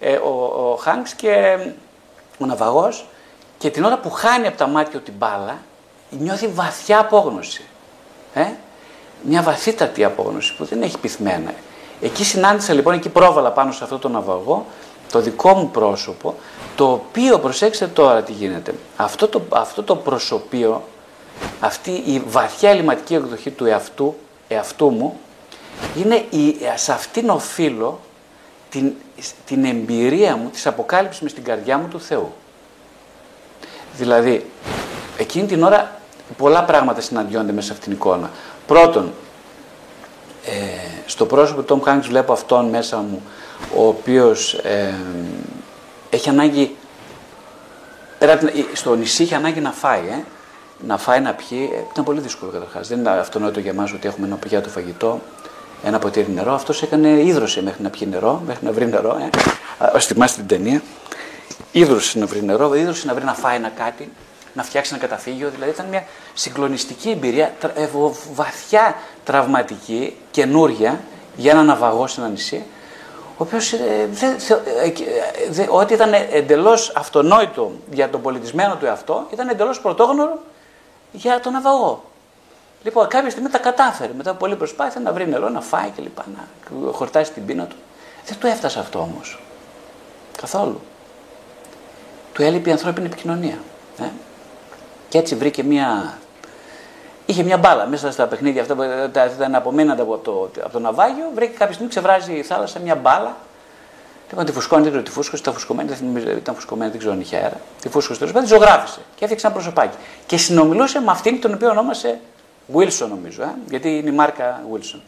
ε, 0.00 0.14
ο, 0.14 0.52
ο 0.70 0.76
Χάνξ 0.76 1.14
και 1.14 1.58
ο 2.38 2.46
ναυαγός 2.46 3.06
και 3.58 3.70
την 3.70 3.84
ώρα 3.84 3.98
που 3.98 4.10
χάνει 4.10 4.46
από 4.46 4.56
τα 4.56 4.66
μάτια 4.66 5.00
την 5.00 5.14
μπάλα 5.18 5.58
νιώθει 6.10 6.46
βαθιά 6.46 6.98
απόγνωση. 6.98 7.64
Ε; 8.34 8.46
Μια 9.22 9.42
βαθύτατη 9.42 10.04
απόγνωση 10.04 10.56
που 10.56 10.64
δεν 10.64 10.82
έχει 10.82 10.98
πυθμένα. 10.98 11.54
Εκεί 12.00 12.24
συνάντησα 12.24 12.72
λοιπόν, 12.72 12.94
εκεί 12.94 13.08
πρόβαλα 13.08 13.50
πάνω 13.50 13.72
σε 13.72 13.84
αυτό 13.84 13.98
το 13.98 14.08
ναυαγό 14.08 14.66
το 15.12 15.20
δικό 15.20 15.54
μου 15.54 15.70
πρόσωπο, 15.70 16.34
το 16.78 16.92
οποίο, 16.92 17.38
προσέξτε 17.38 17.86
τώρα 17.86 18.22
τι 18.22 18.32
γίνεται, 18.32 18.74
αυτό 18.96 19.28
το, 19.28 19.42
αυτό 19.48 19.82
το 19.82 19.96
προσωπείο, 19.96 20.88
αυτή 21.60 21.90
η 21.90 22.22
βαθιά 22.26 22.70
ελληματική 22.70 23.14
εκδοχή 23.14 23.50
του 23.50 23.64
εαυτού, 23.64 24.16
εαυτού 24.48 24.90
μου, 24.90 25.18
είναι 25.96 26.24
η, 26.30 26.56
σε 26.74 26.92
αυτήν 26.92 27.28
οφείλω 27.28 28.00
την, 28.70 28.92
την 29.44 29.64
εμπειρία 29.64 30.36
μου, 30.36 30.48
της 30.48 30.66
αποκάλυψης 30.66 31.20
μες 31.22 31.30
στην 31.30 31.44
καρδιά 31.44 31.78
μου 31.78 31.88
του 31.88 32.00
Θεού. 32.00 32.32
Δηλαδή, 33.96 34.50
εκείνη 35.16 35.46
την 35.46 35.62
ώρα 35.62 36.00
πολλά 36.36 36.64
πράγματα 36.64 37.00
συναντιόνται 37.00 37.52
μέσα 37.52 37.66
σε 37.66 37.72
αυτήν 37.72 37.88
την 37.88 37.98
εικόνα. 37.98 38.30
Πρώτον, 38.66 39.12
ε, 40.44 40.52
στο 41.06 41.26
πρόσωπο 41.26 41.60
του 41.60 41.66
Τόμ 41.66 41.80
Χάνξ 41.80 42.06
βλέπω 42.06 42.32
αυτόν 42.32 42.68
μέσα 42.68 42.96
μου, 42.96 43.22
ο 43.76 43.86
οποίος 43.86 44.54
ε, 44.54 44.94
έχει 46.10 46.28
ανάγκη, 46.28 46.76
στο 48.72 48.94
νησί 48.94 49.22
είχε 49.22 49.34
ανάγκη 49.34 49.60
να 49.60 49.72
φάει, 49.72 50.00
ε, 50.10 50.24
να 50.86 50.98
φάει, 50.98 51.20
να 51.20 51.32
πιει. 51.32 51.70
Ε, 51.74 51.78
ήταν 51.92 52.04
πολύ 52.04 52.20
δύσκολο 52.20 52.50
καταρχάς. 52.50 52.88
Δεν 52.88 52.98
είναι 52.98 53.10
αυτονόητο 53.10 53.60
για 53.60 53.70
εμάς 53.70 53.92
ότι 53.92 54.08
έχουμε 54.08 54.26
ένα 54.26 54.36
πιάτο 54.36 54.68
φαγητό 54.68 55.20
ένα 55.84 55.98
ποτήρι 55.98 56.30
νερό. 56.32 56.52
Αυτός 56.52 56.82
έκανε 56.82 57.08
ίδρωση 57.08 57.62
μέχρι 57.62 57.82
να 57.82 57.90
πιει 57.90 58.08
νερό, 58.10 58.42
μέχρι 58.46 58.64
να 58.64 58.72
βρει 58.72 58.86
νερό. 58.86 59.16
Ε. 59.20 59.86
Α 59.96 60.00
θυμάστε 60.00 60.42
την 60.42 60.48
ταινία. 60.56 60.82
Ίδρωση 61.72 62.18
να 62.18 62.26
βρει 62.26 62.44
νερό, 62.44 62.74
ίδρωση 62.74 63.06
να 63.06 63.14
βρει 63.14 63.24
να 63.24 63.34
φάει 63.34 63.56
ένα 63.56 63.68
κάτι, 63.68 64.12
να 64.52 64.62
φτιάξει 64.62 64.94
ένα 64.94 65.02
καταφύγιο. 65.02 65.50
Δηλαδή 65.50 65.70
ήταν 65.70 65.86
μια 65.86 66.04
συγκλονιστική 66.34 67.10
εμπειρία, 67.10 67.54
ε, 67.74 67.88
βαθιά 68.34 68.94
τραυματική, 69.24 70.16
καινούρια 70.30 71.00
για 71.36 71.50
ένα 71.50 71.62
ναυαγό 71.62 72.06
σε 72.06 72.20
ένα 72.20 72.30
νησί. 72.30 72.64
Ο 73.38 73.44
οποίος 73.44 73.72
ε, 73.72 74.08
ό,τι 75.70 75.94
ήταν 75.94 76.12
εντελώς 76.12 76.92
αυτονόητο 76.96 77.72
για 77.90 78.10
τον 78.10 78.22
πολιτισμένο 78.22 78.76
του 78.76 78.86
εαυτό, 78.86 79.26
ήταν 79.32 79.48
εντελώς 79.48 79.80
πρωτόγνωρο 79.80 80.38
για 81.12 81.40
τον 81.40 81.52
ναυαγό. 81.52 82.04
Λοιπόν, 82.82 83.08
κάποια 83.08 83.30
στιγμή 83.30 83.48
τα 83.48 83.58
κατάφερε 83.58 84.12
μετά 84.16 84.30
από 84.30 84.38
πολλή 84.38 84.56
προσπάθεια 84.56 85.00
να 85.00 85.12
βρει 85.12 85.28
νερό, 85.28 85.48
να 85.48 85.60
φάει 85.60 85.90
κλπ. 85.96 86.18
Να 86.18 86.92
χορτάσει 86.92 87.32
την 87.32 87.46
πείνα 87.46 87.66
του. 87.66 87.76
Δεν 88.26 88.38
του 88.38 88.46
έφτασε 88.46 88.78
αυτό 88.78 88.98
όμως. 88.98 89.40
Καθόλου. 90.40 90.80
Του 92.32 92.42
έλειπε 92.42 92.68
η 92.68 92.72
ανθρώπινη 92.72 93.06
επικοινωνία. 93.06 93.58
Ε; 94.00 94.04
Και 95.08 95.18
έτσι 95.18 95.34
βρήκε 95.34 95.62
μια. 95.62 96.18
Είχε 97.30 97.42
μια 97.42 97.56
μπάλα 97.56 97.86
μέσα 97.86 98.12
στα 98.12 98.26
παιχνίδια 98.26 98.62
αυτά 98.62 98.74
που 98.74 98.82
ήταν 99.36 99.54
απομείναντα 99.54 100.02
από 100.02 100.16
το, 100.16 100.50
από 100.62 100.72
το 100.72 100.78
ναυάγιο. 100.78 101.30
Βρήκε 101.34 101.52
κάποια 101.52 101.72
στιγμή 101.72 101.90
ξεβράζει 101.90 102.32
η 102.32 102.42
θάλασσα 102.42 102.78
μια 102.78 102.94
μπάλα. 102.94 103.36
Λοιπόν, 104.28 104.44
τη 104.44 104.52
φουσκώνει, 104.52 104.82
δεν 104.82 104.90
ξέρω 104.90 105.04
τι 105.04 105.10
φούσκωσε, 105.10 105.42
ήταν 105.42 105.54
φουσκωμένη, 105.54 105.88
δεν 105.92 106.16
ήταν 106.36 106.54
φουσκωμένη, 106.54 106.90
δεν 106.90 106.98
ξέρω 106.98 107.14
αν 107.14 107.20
είχε 107.20 107.36
αέρα. 107.36 107.60
Τη 107.80 107.88
φούσκωσε 107.88 108.18
τέλος 108.18 108.34
πάντων, 108.34 108.48
ζωγράφησε 108.48 108.98
και 109.14 109.24
έφτιαξε 109.24 109.46
ένα 109.46 109.54
προσωπάκι. 109.54 109.96
Και 110.26 110.36
συνομιλούσε 110.36 111.00
με 111.00 111.10
αυτήν 111.10 111.40
τον 111.40 111.54
οποίο 111.54 111.70
ονόμασε 111.70 112.20
Wilson 112.74 113.06
νομίζω, 113.08 113.42
ε; 113.42 113.54
γιατί 113.68 113.98
είναι 113.98 114.10
η 114.10 114.12
μάρκα 114.12 114.62
Wilson. 114.72 115.00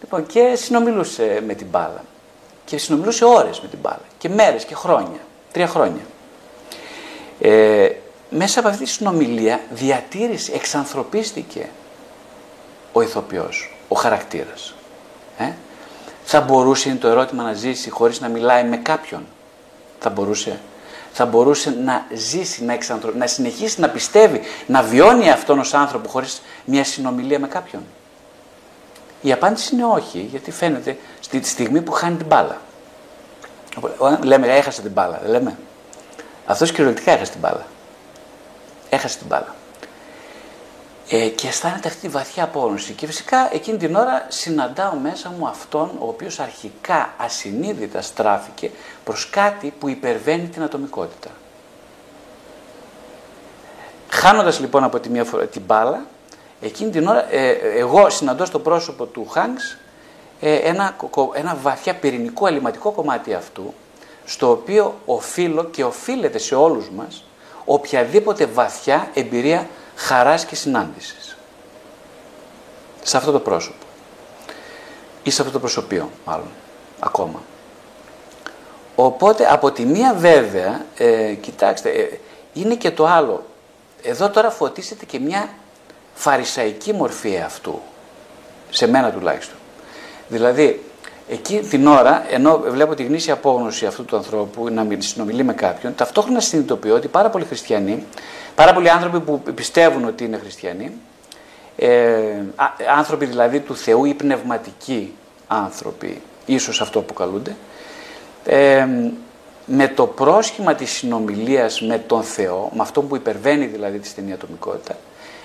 Λοιπόν, 0.00 0.26
και 0.26 0.54
συνομιλούσε 0.54 1.42
με 1.46 1.54
την 1.54 1.66
μπάλα. 1.70 2.04
Και 2.64 2.78
συνομιλούσε 2.78 3.24
ώρες 3.24 3.60
με 3.60 3.68
την 3.68 3.78
μπάλα. 3.82 4.02
Και 4.18 4.28
μέρες 4.28 4.64
και 4.64 4.74
χρόνια. 4.74 5.20
Τρία 5.52 5.66
χρόνια. 5.66 6.02
Ε, 7.40 7.88
μέσα 8.30 8.60
από 8.60 8.68
αυτή 8.68 8.84
τη 8.84 8.90
συνομιλία 8.90 9.60
διατήρησε, 9.70 10.52
εξανθρωπίστηκε 10.54 11.68
ο 12.92 13.02
ηθοποιός, 13.02 13.76
ο 13.88 13.94
χαρακτήρας. 13.94 14.74
Ε; 15.38 15.52
Θα 16.24 16.40
μπορούσε, 16.40 16.88
είναι 16.88 16.98
το 16.98 17.08
ερώτημα, 17.08 17.42
να 17.42 17.52
ζήσει 17.52 17.90
χωρίς 17.90 18.20
να 18.20 18.28
μιλάει 18.28 18.64
με 18.64 18.76
κάποιον. 18.76 19.26
Θα 19.98 20.10
μπορούσε 20.10 20.60
θα 21.12 21.26
μπορούσε 21.26 21.70
να 21.70 22.06
ζήσει, 22.14 22.64
να, 22.64 22.72
εξανθρω... 22.72 23.12
να 23.14 23.26
συνεχίσει 23.26 23.80
να 23.80 23.88
πιστεύει, 23.88 24.40
να 24.66 24.82
βιώνει 24.82 25.30
αυτόν 25.30 25.58
ως 25.58 25.74
άνθρωπο 25.74 26.08
χωρίς 26.08 26.42
μια 26.64 26.84
συνομιλία 26.84 27.38
με 27.38 27.48
κάποιον. 27.48 27.82
Η 29.20 29.32
απάντηση 29.32 29.74
είναι 29.74 29.84
όχι, 29.84 30.18
γιατί 30.18 30.50
φαίνεται 30.50 30.96
στη 31.20 31.42
στιγμή 31.42 31.80
που 31.80 31.92
χάνει 31.92 32.16
την 32.16 32.26
μπάλα. 32.26 32.60
Λέμε, 34.22 34.46
έχασε 34.46 34.82
την 34.82 34.90
μπάλα, 34.90 35.18
δεν 35.22 35.30
λέμε. 35.30 35.58
Αυτός 36.46 36.70
κυριολεκτικά 36.70 37.12
έχασε 37.12 37.30
την 37.30 37.40
μπάλα. 37.40 37.66
Έχασε 38.90 39.18
την 39.18 39.26
μπάλα. 39.26 39.54
Ε, 41.10 41.28
και 41.28 41.48
αισθάνεται 41.48 41.88
αυτή 41.88 42.00
τη 42.00 42.08
βαθιά 42.08 42.44
απόγνωση. 42.44 42.92
Και 42.92 43.06
φυσικά 43.06 43.54
εκείνη 43.54 43.78
την 43.78 43.94
ώρα 43.94 44.26
συναντάω 44.28 44.94
μέσα 44.94 45.32
μου 45.38 45.48
αυτόν 45.48 45.90
ο 45.98 46.08
οποίος 46.08 46.40
αρχικά 46.40 47.14
ασυνείδητα 47.16 48.02
στράφηκε 48.02 48.70
προς 49.04 49.30
κάτι 49.30 49.72
που 49.78 49.88
υπερβαίνει 49.88 50.46
την 50.46 50.62
ατομικότητα. 50.62 51.30
Χάνοντας 54.08 54.60
λοιπόν 54.60 54.84
από 54.84 55.00
τη 55.00 55.08
μία 55.08 55.24
φορά 55.24 55.46
την 55.46 55.62
μπάλα, 55.66 56.06
εκείνη 56.60 56.90
την 56.90 57.06
ώρα 57.06 57.32
ε, 57.32 57.50
εγώ 57.76 58.10
συναντώ 58.10 58.44
στο 58.44 58.58
πρόσωπο 58.58 59.04
του 59.04 59.26
Χάνξ 59.28 59.76
ε, 60.40 60.54
ένα, 60.54 60.96
ένα 61.32 61.58
βαθιά 61.62 61.94
πυρηνικό 61.94 62.46
ελληματικό 62.46 62.90
κομμάτι 62.90 63.34
αυτού, 63.34 63.74
στο 64.24 64.50
οποίο 64.50 64.94
οφείλω 65.04 65.64
και 65.64 65.84
οφείλεται 65.84 66.38
σε 66.38 66.54
όλους 66.54 66.90
μας 66.90 67.24
οποιαδήποτε 67.68 68.46
βαθιά 68.46 69.10
εμπειρία 69.14 69.68
χαράς 69.94 70.44
και 70.44 70.54
συνάντησης. 70.54 71.36
Σε 73.02 73.16
αυτό 73.16 73.32
το 73.32 73.40
πρόσωπο. 73.40 73.86
Ή 75.22 75.30
σε 75.30 75.40
αυτό 75.40 75.52
το 75.52 75.58
προσωπείο, 75.58 76.10
μάλλον, 76.24 76.48
ακόμα. 77.00 77.42
Οπότε, 78.94 79.52
από 79.52 79.70
τη 79.70 79.84
μία 79.84 80.14
βέβαια, 80.14 80.84
ε, 80.96 81.34
κοιτάξτε, 81.34 81.90
ε, 81.90 82.18
είναι 82.52 82.74
και 82.74 82.90
το 82.90 83.06
άλλο. 83.06 83.44
Εδώ 84.02 84.30
τώρα 84.30 84.50
φωτίσετε 84.50 85.04
και 85.04 85.18
μια 85.18 85.48
φαρισαϊκή 86.14 86.92
μορφή 86.92 87.38
αυτού. 87.38 87.80
Σε 88.70 88.86
μένα 88.86 89.10
τουλάχιστον. 89.10 89.56
Δηλαδή, 90.28 90.87
εκεί 91.28 91.58
την 91.58 91.86
ώρα, 91.86 92.24
ενώ 92.30 92.62
βλέπω 92.68 92.94
τη 92.94 93.02
γνήσια 93.02 93.32
απόγνωση 93.32 93.86
αυτού 93.86 94.04
του 94.04 94.16
ανθρώπου 94.16 94.68
να 94.70 94.86
συνομιλεί 94.98 95.42
με 95.42 95.52
κάποιον, 95.52 95.94
ταυτόχρονα 95.94 96.40
συνειδητοποιώ 96.40 96.94
ότι 96.94 97.08
πάρα 97.08 97.30
πολλοί 97.30 97.44
χριστιανοί 97.44 98.04
Πάρα 98.58 98.72
πολλοί 98.72 98.90
άνθρωποι 98.90 99.20
που 99.20 99.42
πιστεύουν 99.54 100.04
ότι 100.04 100.24
είναι 100.24 100.38
χριστιανοί, 100.38 100.92
ε, 101.76 102.42
άνθρωποι 102.96 103.24
δηλαδή 103.26 103.60
του 103.60 103.76
Θεού 103.76 104.04
ή 104.04 104.14
πνευματικοί 104.14 105.14
άνθρωποι, 105.48 106.22
ίσως 106.46 106.80
αυτό 106.80 107.00
που 107.00 107.14
καλούνται, 107.14 107.56
ε, 108.44 108.86
με 109.66 109.88
το 109.88 110.06
πρόσχημα 110.06 110.74
της 110.74 110.90
συνομιλίας 110.90 111.80
με 111.80 111.98
τον 111.98 112.22
Θεό, 112.22 112.70
με 112.74 112.82
αυτό 112.82 113.02
που 113.02 113.16
υπερβαίνει 113.16 113.66
δηλαδή 113.66 113.98
τη 113.98 114.06
στενή 114.06 114.32
ατομικότητα, 114.32 114.96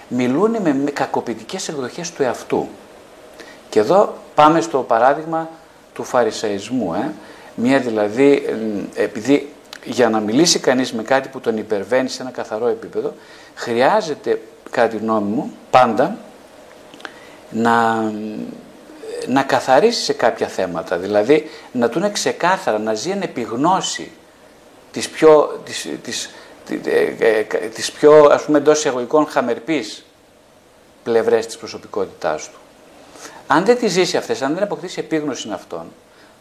μιλούν 0.08 0.52
με 0.62 0.92
κακοποιητικές 0.94 1.68
εκδοχές 1.68 2.12
του 2.12 2.24
εαυτού. 2.24 2.68
Και 3.70 3.80
εδώ 3.80 4.14
πάμε 4.36 4.62
στο 4.62 4.80
παράδειγμα 4.80 5.50
του 5.94 6.04
φαρισαϊσμού. 6.04 6.94
Ε. 6.94 7.12
Μία 7.56 7.80
δηλαδή, 7.80 8.46
επειδή 8.96 9.54
για 9.84 10.10
να 10.10 10.20
μιλήσει 10.20 10.60
κανείς 10.60 10.94
με 10.94 11.04
κάτι 11.04 11.30
που 11.30 11.40
τον 11.40 11.58
υπερβαίνει 11.58 12.10
σε 12.10 12.22
ένα 12.22 12.32
καθαρό 12.32 12.68
επίπεδο, 12.68 13.14
χρειάζεται, 13.56 14.42
κατά 14.70 14.88
τη 14.88 14.98
γνώμη 14.98 15.30
μου, 15.30 15.54
πάντα 15.70 16.18
να, 17.50 18.04
να 19.28 19.44
καθαρίσει 19.44 20.04
σε 20.04 20.14
κάποια 20.14 20.48
θέματα. 20.48 20.98
Δηλαδή, 20.98 21.50
να 21.72 21.90
του 21.90 21.98
είναι 21.98 22.10
ξεκάθαρα, 22.10 22.80
να 22.80 22.94
ζει 22.94 23.10
εν 23.10 23.22
επιγνώση 23.22 24.12
της 24.92 25.10
πιο, 25.10 25.62
της, 25.66 25.90
της, 26.04 26.30
ε, 26.86 27.28
ε, 27.28 27.44
της 27.44 27.92
πιο 27.92 28.28
ας 28.32 28.44
πούμε 28.44 28.58
εντός 28.58 28.86
εγωικών 28.86 29.28
χαμερπής 29.28 30.06
πλευρές 31.04 31.46
της 31.46 31.58
προσωπικότητάς 31.58 32.50
του. 32.50 32.58
Αν 33.56 33.66
δεν 33.66 33.78
τη 33.78 33.88
ζήσει 33.88 34.18
αυτές, 34.18 34.42
αν 34.42 34.54
δεν 34.54 34.64
αποκτήσει 34.64 35.00
επίγνωση 35.00 35.50
αυτών, 35.54 35.86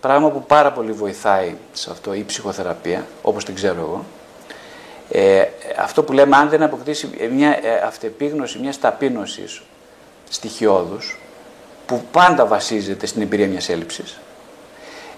πράγμα 0.01 0.31
που 0.31 0.43
πάρα 0.43 0.73
πολύ 0.73 0.93
βοηθάει 0.93 1.55
σε 1.73 1.91
αυτό 1.91 2.15
η 2.15 2.25
ψυχοθεραπεία, 2.25 3.07
όπως 3.23 3.45
την 3.45 3.55
ξέρω 3.55 3.81
εγώ, 3.81 4.05
ε, 5.11 5.45
αυτό 5.79 6.03
που 6.03 6.13
λέμε 6.13 6.37
αν 6.37 6.49
δεν 6.49 6.63
αποκτήσει 6.63 7.11
μια 7.33 7.59
ε, 7.63 7.83
αυτεπίγνωση, 7.87 8.59
μια 8.59 8.73
ταπείνωση 8.81 9.45
στοιχειώδους, 10.31 11.19
που 11.87 12.03
πάντα 12.13 12.47
βασίζεται 12.47 13.07
στην 13.07 13.23
εμπειρία 13.23 13.47
μιας 13.47 13.69
έλλειψης, 13.69 14.21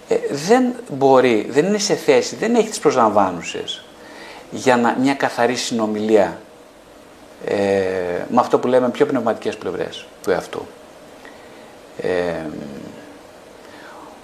ε, 0.09 0.17
δεν 0.31 0.75
μπορεί, 0.89 1.47
δεν 1.51 1.65
είναι 1.65 1.79
σε 1.79 1.95
θέση, 1.95 2.37
δεν 2.37 2.55
έχει 2.55 2.69
τις 2.69 2.79
προσλαμβάνουσες 2.79 3.85
για 4.51 4.77
να, 4.77 4.97
μια 5.01 5.15
καθαρή 5.15 5.55
συνομιλία 5.55 6.39
ε, 7.45 7.55
με 8.29 8.41
αυτό 8.41 8.59
που 8.59 8.69
λέμε 8.69 8.91
πιο 8.91 9.07
πνευματικές 9.07 9.57
πλευρές 9.57 10.07
του 10.23 10.31
εαυτού. 10.31 10.67
Ε, 12.01 12.35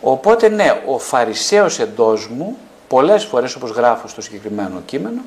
οπότε 0.00 0.48
ναι, 0.48 0.82
ο 0.86 0.98
Φαρισαίος 0.98 1.78
εντός 1.78 2.28
μου, 2.28 2.56
πολλές 2.88 3.24
φορές 3.24 3.54
όπως 3.54 3.70
γράφω 3.70 4.08
στο 4.08 4.20
συγκεκριμένο 4.20 4.82
κείμενο, 4.86 5.20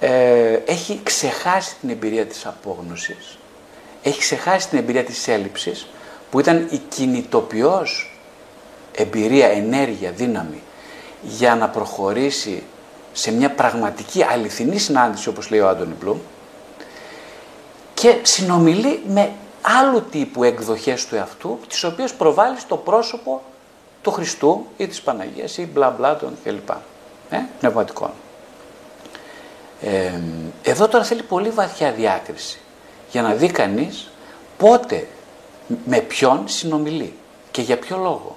ε, 0.00 0.58
έχει 0.66 1.00
ξεχάσει 1.02 1.76
την 1.80 1.90
εμπειρία 1.90 2.26
της 2.26 2.46
απόγνωσης, 2.46 3.38
έχει 4.02 4.18
ξεχάσει 4.18 4.68
την 4.68 4.78
εμπειρία 4.78 5.04
της 5.04 5.28
έλλειψης, 5.28 5.86
που 6.30 6.40
ήταν 6.40 6.68
η 6.70 6.76
κινητοποιός 6.76 8.18
εμπειρία, 8.94 9.46
ενέργεια, 9.46 10.10
δύναμη, 10.10 10.62
για 11.22 11.54
να 11.54 11.68
προχωρήσει 11.68 12.62
σε 13.12 13.32
μια 13.32 13.50
πραγματική 13.50 14.22
αληθινή 14.22 14.78
συνάντηση, 14.78 15.28
όπως 15.28 15.50
λέει 15.50 15.60
ο 15.60 15.68
Άντωνι 15.68 15.94
Μπλουμ, 16.00 16.18
και 17.94 18.16
συνομιλεί 18.22 19.02
με 19.08 19.30
άλλου 19.62 20.02
τύπου 20.10 20.44
εκδοχές 20.44 21.06
του 21.06 21.14
εαυτού, 21.14 21.58
τις 21.68 21.84
οποίες 21.84 22.12
προβάλλεις 22.12 22.62
στο 22.62 22.76
πρόσωπο 22.76 23.42
του 24.02 24.10
Χριστού 24.10 24.66
ή 24.76 24.86
της 24.86 25.00
Παναγίας 25.00 25.56
ή 25.56 25.66
μπλα 25.66 25.90
μπλα 25.90 26.16
των 26.16 26.36
κλπ. 26.44 26.70
Ε, 27.30 27.38
πνευματικών. 27.60 28.10
Ε, 29.80 30.20
εδώ 30.62 30.88
τώρα 30.88 31.04
θέλει 31.04 31.22
πολύ 31.22 31.50
βαθιά 31.50 31.92
διάκριση 31.92 32.58
για 33.10 33.22
να 33.22 33.34
δει 33.34 33.50
κανείς 33.50 34.10
πότε 34.58 35.06
με 35.84 35.98
ποιον 35.98 36.48
συνομιλεί 36.48 37.14
και 37.50 37.62
για 37.62 37.78
ποιο 37.78 37.96
λόγο. 37.96 38.36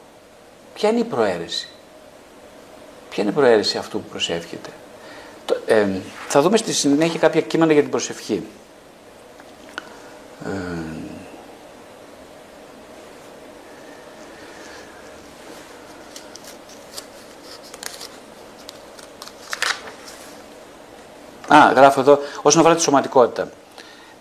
Ποια 0.73 0.89
είναι 0.89 0.99
η 0.99 1.03
προαίρεση. 1.03 1.69
Ποια 3.09 3.23
είναι 3.23 3.31
η 3.31 3.35
προαίρεση 3.35 3.77
αυτού 3.77 4.01
που 4.01 4.09
προσεύχεται. 4.09 4.69
Ε, 5.65 5.87
θα 6.27 6.41
δούμε 6.41 6.57
στη 6.57 6.73
συνέχεια 6.73 7.19
κάποια 7.19 7.41
κείμενα 7.41 7.73
για 7.73 7.81
την 7.81 7.91
προσευχή. 7.91 8.43
Ε, 10.45 10.49
Α, 21.47 21.71
γράφω 21.75 21.99
εδώ, 21.99 22.19
όσον 22.41 22.59
αφορά 22.59 22.75
τη 22.75 22.81
σωματικότητα. 22.81 23.49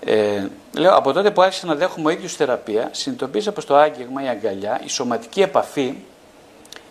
Ε, 0.05 0.47
λέω, 0.73 0.95
από 0.95 1.13
τότε 1.13 1.31
που 1.31 1.43
άρχισα 1.43 1.67
να 1.67 1.75
δέχομαι 1.75 2.09
ο 2.09 2.11
ίδιος 2.11 2.35
θεραπεία, 2.35 2.89
συνειδητοποίησα 2.93 3.53
πως 3.53 3.65
το 3.65 3.77
άγγιγμα, 3.77 4.25
η 4.25 4.29
αγκαλιά, 4.29 4.81
η 4.85 4.89
σωματική 4.89 5.43
επαφή 5.43 5.97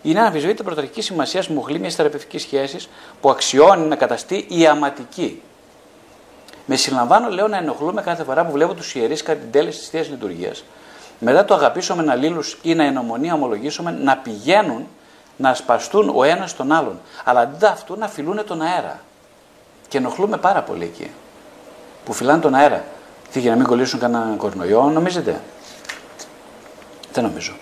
είναι 0.02 0.20
αναμφισβήτητα 0.20 0.62
πρωταρχική 0.62 1.00
σημασίας 1.00 1.48
μοχλή 1.48 1.78
μιας 1.78 1.94
θεραπευτικής 1.94 2.42
σχέσης 2.42 2.88
που 3.20 3.30
αξιώνει 3.30 3.86
να 3.86 3.96
καταστεί 3.96 4.46
ιαματική. 4.48 5.42
Με 6.66 6.76
συλλαμβάνω, 6.76 7.28
λέω, 7.28 7.48
να 7.48 7.56
ενοχλούμε 7.56 8.02
κάθε 8.02 8.24
φορά 8.24 8.46
που 8.46 8.52
βλέπω 8.52 8.74
τους 8.74 8.94
ιερείς 8.94 9.22
κατά 9.22 9.38
την 9.40 9.50
τέλεση 9.50 9.78
της 9.78 9.88
θείας 9.88 10.08
λειτουργίας. 10.08 10.64
Μετά 11.18 11.44
το 11.44 11.54
αγαπήσουμε 11.54 12.02
να 12.02 12.14
λύλους 12.14 12.58
ή 12.62 12.74
να 12.74 12.84
ενομονία 12.84 13.34
ομολογήσουμε 13.34 13.90
να 13.90 14.16
πηγαίνουν 14.16 14.86
να 15.36 15.54
σπαστούν 15.54 16.12
ο 16.14 16.24
ένας 16.24 16.56
τον 16.56 16.72
άλλον. 16.72 17.00
Αλλά 17.24 17.40
αντί 17.40 17.64
αυτού 17.64 17.96
να 17.98 18.08
φιλούν 18.08 18.44
τον 18.46 18.62
αέρα. 18.62 19.00
Και 19.92 19.98
ενοχλούμε 19.98 20.36
πάρα 20.36 20.62
πολύ 20.62 20.84
εκεί. 20.84 21.10
Που 22.04 22.12
φυλάνε 22.12 22.40
τον 22.40 22.54
αέρα. 22.54 22.84
Τι 23.32 23.40
για 23.40 23.50
να 23.50 23.56
μην 23.56 23.66
κολλήσουν 23.66 24.00
κανένα 24.00 24.34
κορονοϊό, 24.36 24.82
νομίζετε; 24.82 25.40
Δεν 27.12 27.24
νομίζω. 27.24 27.52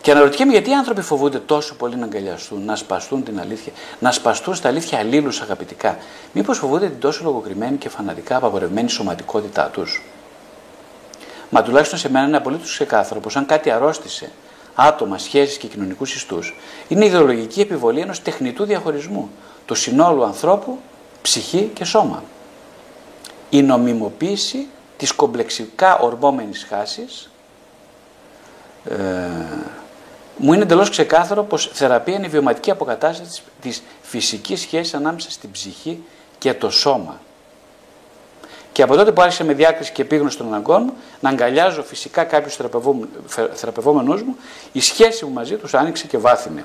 Και 0.00 0.10
αναρωτιέμαι 0.10 0.52
γιατί 0.52 0.70
οι 0.70 0.74
άνθρωποι 0.74 1.00
φοβούνται 1.00 1.38
τόσο 1.38 1.74
πολύ 1.74 1.96
να 1.96 2.04
αγκαλιαστούν, 2.04 2.64
να 2.64 2.76
σπαστούν 2.76 3.24
την 3.24 3.40
αλήθεια, 3.40 3.72
να 3.98 4.12
σπαστούν 4.12 4.54
στα 4.54 4.68
αλήθεια 4.68 4.98
αλλήλους 4.98 5.40
αγαπητικά. 5.40 5.96
Μήπως 6.32 6.58
φοβούνται 6.58 6.88
την 6.88 7.00
τόσο 7.00 7.24
λογοκριμένη 7.24 7.76
και 7.76 7.88
φανατικά 7.88 8.36
απαγορευμένη 8.36 8.90
σωματικότητά 8.90 9.64
τους; 9.72 10.02
Μα 11.50 11.62
τουλάχιστον 11.62 11.98
σε 11.98 12.10
μένα 12.10 12.26
είναι 12.26 12.36
απολύτως 12.36 12.70
ξεκάθαρο 12.70 13.20
πως 13.20 13.36
αν 13.36 13.46
κάτι 13.46 13.70
αρρώστησε 13.70 14.30
άτομα, 14.74 15.18
σχέσεις 15.18 15.56
και 15.56 15.66
κοινωνικούς 15.66 16.14
ιστούς, 16.14 16.54
είναι 16.88 17.04
η 17.04 17.06
ιδεολογική 17.06 17.60
επιβολή 17.60 18.00
ενός 18.00 18.22
τεχνητού 18.22 18.64
διαχωρισμού 18.64 19.30
του 19.66 19.74
συνόλου 19.74 20.24
ανθρώπου, 20.24 20.78
ψυχή 21.22 21.70
και 21.74 21.84
σώμα. 21.84 22.22
Η 23.50 23.62
νομιμοποίηση 23.62 24.66
της 24.96 25.12
κομπλεξικά 25.12 25.98
ορμόμενης 25.98 26.66
χάσης 26.68 27.30
ε, 28.84 28.96
μου 30.36 30.52
είναι 30.52 30.62
εντελώς 30.62 30.90
ξεκάθαρο 30.90 31.42
πως 31.42 31.70
θεραπεία 31.72 32.14
είναι 32.14 32.26
η 32.26 32.28
βιωματική 32.28 32.70
αποκατάσταση 32.70 33.42
της 33.60 33.82
φυσικής 34.02 34.60
σχέσης 34.60 34.94
ανάμεσα 34.94 35.30
στην 35.30 35.50
ψυχή 35.50 36.02
και 36.38 36.54
το 36.54 36.70
σώμα. 36.70 37.20
Και 38.72 38.82
από 38.82 38.96
τότε 38.96 39.12
που 39.12 39.22
άρχισα 39.22 39.44
με 39.44 39.52
διάκριση 39.52 39.92
και 39.92 40.02
επίγνωση 40.02 40.36
των 40.36 40.46
αναγκών 40.46 40.82
μου, 40.82 40.92
να 41.20 41.28
αγκαλιάζω 41.28 41.82
φυσικά 41.82 42.24
κάποιους 42.24 42.58
θεραπευόμενους 43.54 44.22
μου, 44.22 44.36
η 44.72 44.80
σχέση 44.80 45.24
μου 45.24 45.32
μαζί 45.32 45.56
τους 45.56 45.74
άνοιξε 45.74 46.06
και 46.06 46.18
βάθινε. 46.18 46.64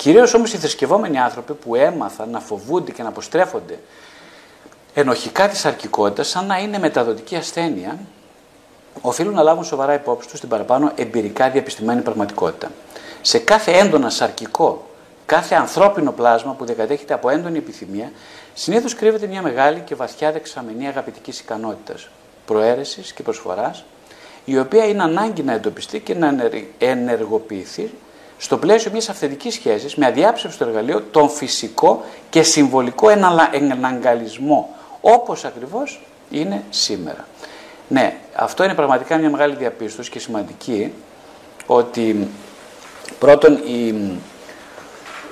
Κυρίως 0.00 0.34
όμως 0.34 0.52
οι 0.52 0.56
θρησκευόμενοι 0.56 1.18
άνθρωποι 1.18 1.52
που 1.52 1.74
έμαθαν 1.74 2.30
να 2.30 2.40
φοβούνται 2.40 2.92
και 2.92 3.02
να 3.02 3.08
αποστρέφονται 3.08 3.78
ενοχικά 4.94 5.48
της 5.48 5.64
αρκικότητας, 5.64 6.28
σαν 6.28 6.46
να 6.46 6.58
είναι 6.58 6.78
μεταδοτική 6.78 7.36
ασθένεια, 7.36 7.98
οφείλουν 9.00 9.34
να 9.34 9.42
λάβουν 9.42 9.64
σοβαρά 9.64 9.94
υπόψη 9.94 10.28
τους 10.28 10.40
την 10.40 10.48
παραπάνω 10.48 10.92
εμπειρικά 10.94 11.50
διαπιστημένη 11.50 12.00
πραγματικότητα. 12.00 12.70
Σε 13.20 13.38
κάθε 13.38 13.72
έντονα 13.72 14.10
σαρκικό, 14.10 14.90
κάθε 15.26 15.54
ανθρώπινο 15.54 16.12
πλάσμα 16.12 16.52
που 16.52 16.64
διακατέχεται 16.64 17.14
από 17.14 17.28
έντονη 17.28 17.58
επιθυμία, 17.58 18.12
συνήθως 18.54 18.94
κρύβεται 18.94 19.26
μια 19.26 19.42
μεγάλη 19.42 19.80
και 19.80 19.94
βαθιά 19.94 20.32
δεξαμενή 20.32 20.88
αγαπητικής 20.88 21.40
ικανότητας, 21.40 22.08
προαίρεσης 22.46 23.12
και 23.12 23.22
προσφοράς, 23.22 23.84
η 24.44 24.58
οποία 24.58 24.84
είναι 24.84 25.02
ανάγκη 25.02 25.42
να 25.42 25.52
εντοπιστεί 25.52 26.00
και 26.00 26.14
να 26.14 26.34
ενεργοποιηθεί 26.78 27.90
στο 28.42 28.58
πλαίσιο 28.58 28.90
μιας 28.90 29.08
αυθεντικής 29.08 29.54
σχέσης 29.54 29.94
με 29.94 30.06
αδιάψευστο 30.06 30.64
εργαλείο 30.64 31.02
τον 31.10 31.30
φυσικό 31.30 32.04
και 32.30 32.42
συμβολικό 32.42 33.08
εναγκαλισμό, 33.52 34.74
όπως 35.00 35.44
ακριβώς 35.44 36.00
είναι 36.30 36.62
σήμερα. 36.70 37.26
Ναι, 37.88 38.16
αυτό 38.34 38.64
είναι 38.64 38.74
πραγματικά 38.74 39.16
μια 39.16 39.30
μεγάλη 39.30 39.54
διαπίστωση 39.54 40.10
και 40.10 40.18
σημαντική, 40.18 40.92
ότι 41.66 42.28
πρώτον 43.18 43.54
η, 43.54 43.94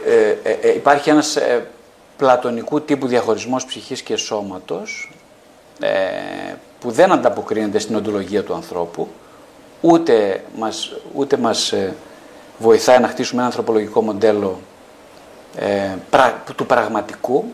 ε, 0.06 0.36
ε, 0.42 0.52
ε 0.60 0.74
υπάρχει 0.74 1.10
ένας 1.10 1.36
ε, 1.36 1.66
πλατωνικού 2.16 2.80
τύπου 2.80 3.06
διαχωρισμός 3.06 3.64
ψυχής 3.64 4.02
και 4.02 4.16
σώματος, 4.16 5.10
ε, 5.80 5.88
που 6.80 6.90
δεν 6.90 7.12
ανταποκρίνεται 7.12 7.78
στην 7.78 7.94
οντολογία 7.94 8.42
του 8.42 8.54
ανθρώπου, 8.54 9.08
ούτε 9.80 10.44
μας, 10.56 10.92
ούτε 11.14 11.36
μας 11.36 11.72
βοηθάει 12.58 12.98
να 12.98 13.08
χτίσουμε 13.08 13.38
ένα 13.38 13.46
ανθρωπολογικό 13.46 14.02
μοντέλο 14.02 14.58
ε, 15.56 15.96
του 16.56 16.66
πραγματικού. 16.66 17.44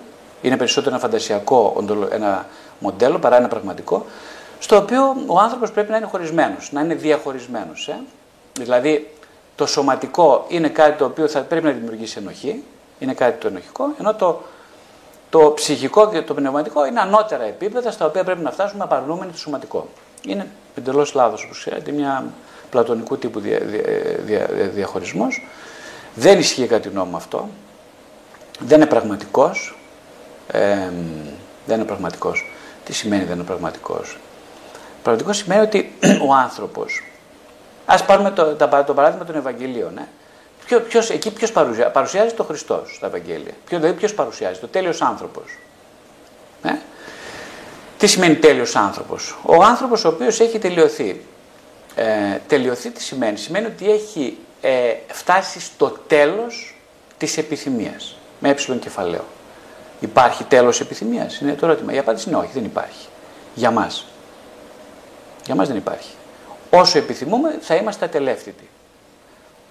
Είναι 0.42 0.56
περισσότερο 0.56 0.90
ένα 0.90 1.04
φαντασιακό 1.04 1.84
ένα 2.10 2.46
μοντέλο 2.78 3.18
παρά 3.18 3.36
ένα 3.36 3.48
πραγματικό. 3.48 4.06
στο 4.58 4.76
οποίο 4.76 5.16
ο 5.26 5.38
άνθρωπος 5.38 5.70
πρέπει 5.70 5.90
να 5.90 5.96
είναι 5.96 6.06
χωρισμένος, 6.06 6.72
να 6.72 6.80
είναι 6.80 6.94
διαχωρισμένος. 6.94 7.88
Ε; 7.88 8.00
Δηλαδή 8.52 9.14
το 9.56 9.66
σωματικό 9.66 10.44
είναι 10.48 10.68
κάτι 10.68 10.98
το 10.98 11.04
οποίο 11.04 11.28
θα 11.28 11.40
πρέπει 11.40 11.64
να 11.66 11.72
δημιουργήσει 11.72 12.18
ενοχή, 12.18 12.62
είναι 12.98 13.14
κάτι 13.14 13.40
το 13.40 13.48
ενοχικό, 13.48 13.84
ενώ 13.98 14.14
το, 14.14 14.42
το 15.30 15.52
ψυχικό 15.54 16.08
και 16.08 16.22
το 16.22 16.34
πνευματικό 16.34 16.86
είναι 16.86 17.00
ανώτερα 17.00 17.44
επίπεδα 17.44 17.90
στα 17.90 18.06
οποία 18.06 18.24
πρέπει 18.24 18.42
να 18.42 18.50
φτάσουμε 18.50 18.84
απαρνούμενοι 18.84 19.30
το 19.32 19.38
σωματικό. 19.38 19.88
Είναι 20.26 20.46
εντελώς 20.74 21.14
λάθος 21.14 21.44
όπως 21.44 21.58
ξέρετε, 21.58 21.90
μια 21.92 22.24
πλατωνικού 22.74 23.18
τύπου 23.18 23.40
δια, 23.40 23.58
δια, 23.58 23.88
δια, 24.24 24.46
διαχωρισμός. 24.74 25.46
Δεν 26.14 26.38
ισχύει 26.38 26.66
κάτι 26.66 26.88
νόμο 26.88 27.16
αυτό. 27.16 27.48
Δεν 28.58 28.80
είναι 28.80 28.86
πραγματικός. 28.86 29.76
Ε, 30.46 30.90
δεν 31.66 31.76
είναι 31.76 31.84
πραγματικός. 31.84 32.50
Τι 32.84 32.92
σημαίνει 32.92 33.24
δεν 33.24 33.34
είναι 33.34 33.44
πραγματικός; 33.44 34.18
Πραγματικός 35.02 35.36
σημαίνει 35.36 35.62
ότι 35.62 35.92
ο 36.28 36.34
άνθρωπος, 36.34 37.02
ας 37.86 38.04
πάρουμε 38.04 38.30
το, 38.30 38.54
το 38.86 38.94
παράδειγμα 38.94 39.24
των 39.24 39.36
Ευαγγελίων, 39.36 39.98
ε. 39.98 40.08
Ποιο, 40.66 40.80
ποιος, 40.80 41.10
εκεί 41.10 41.32
ποιος 41.32 41.52
παρουσιάζει, 41.52 41.92
παρουσιάζει 41.92 42.34
το 42.34 42.44
Χριστός 42.44 42.94
στα 42.96 43.06
Ευαγγέλια; 43.06 43.52
Ποιο, 43.64 43.78
δηλαδή 43.78 43.96
ποιος 43.96 44.14
παρουσιάζει, 44.14 44.60
το 44.60 44.68
τέλειος 44.68 45.02
άνθρωπος. 45.02 45.58
Ε; 46.62 46.72
Τι 47.98 48.06
σημαίνει 48.06 48.36
τέλειος 48.36 48.76
άνθρωπος; 48.76 49.36
Ο 49.42 49.62
άνθρωπος 49.62 50.04
ο 50.04 50.08
οποίος 50.08 50.40
έχει 50.40 50.58
τελειωθεί. 50.58 51.20
Ε, 51.96 52.38
τελειωθεί 52.46 52.90
τι 52.90 53.02
σημαίνει. 53.02 53.36
Σημαίνει 53.36 53.66
ότι 53.66 53.90
έχει 53.90 54.38
ε, 54.60 54.94
φτάσει 55.06 55.60
στο 55.60 55.98
τέλος 56.06 56.74
της 57.18 57.38
επιθυμίας. 57.38 58.16
Με 58.40 58.48
ε 58.48 58.78
κεφαλαίο. 58.78 59.24
Υπάρχει 60.00 60.44
τέλος 60.44 60.80
επιθυμίας; 60.80 61.38
Είναι 61.38 61.52
το 61.54 61.66
ερώτημα. 61.66 61.92
Η 61.92 61.98
απάντηση 61.98 62.28
είναι 62.28 62.38
όχι, 62.38 62.50
δεν 62.54 62.64
υπάρχει. 62.64 63.06
Για 63.54 63.70
μας. 63.70 64.06
Για 65.44 65.54
μας 65.54 65.68
δεν 65.68 65.76
υπάρχει. 65.76 66.10
Όσο 66.70 66.98
επιθυμούμε 66.98 67.58
θα 67.60 67.74
είμαστε 67.74 68.04
ατελεύτητοι. 68.04 68.68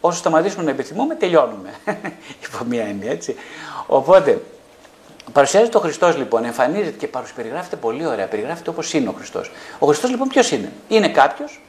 Όσο 0.02 0.18
σταματήσουμε 0.18 0.64
να 0.64 0.70
επιθυμούμε, 0.70 1.16
τελειώνουμε. 1.16 1.70
Υπό 2.46 2.64
μία 2.66 2.84
έννοια, 2.84 3.12
έτσι. 3.12 3.36
Οπότε, 3.88 4.42
παρουσιάζεται 5.34 5.78
ο 5.78 5.80
Χριστός 5.80 6.18
λοιπόν, 6.18 6.44
εμφανίζεται 6.46 6.98
και 6.98 7.08
περιγράφεται 7.36 7.76
πολύ 7.76 8.06
ωραία. 8.06 8.28
Περιγράφεται 8.28 8.70
όπως 8.70 8.94
είναι 8.94 9.10
ο 9.10 9.12
Χριστός. 9.12 9.52
Ο 9.80 9.88
Χριστός 9.88 10.10
λοιπόν 10.10 10.28
ποιος 10.28 10.52
είναι, 10.52 10.72
Είναι 10.88 11.10
κάποιος 11.10 11.62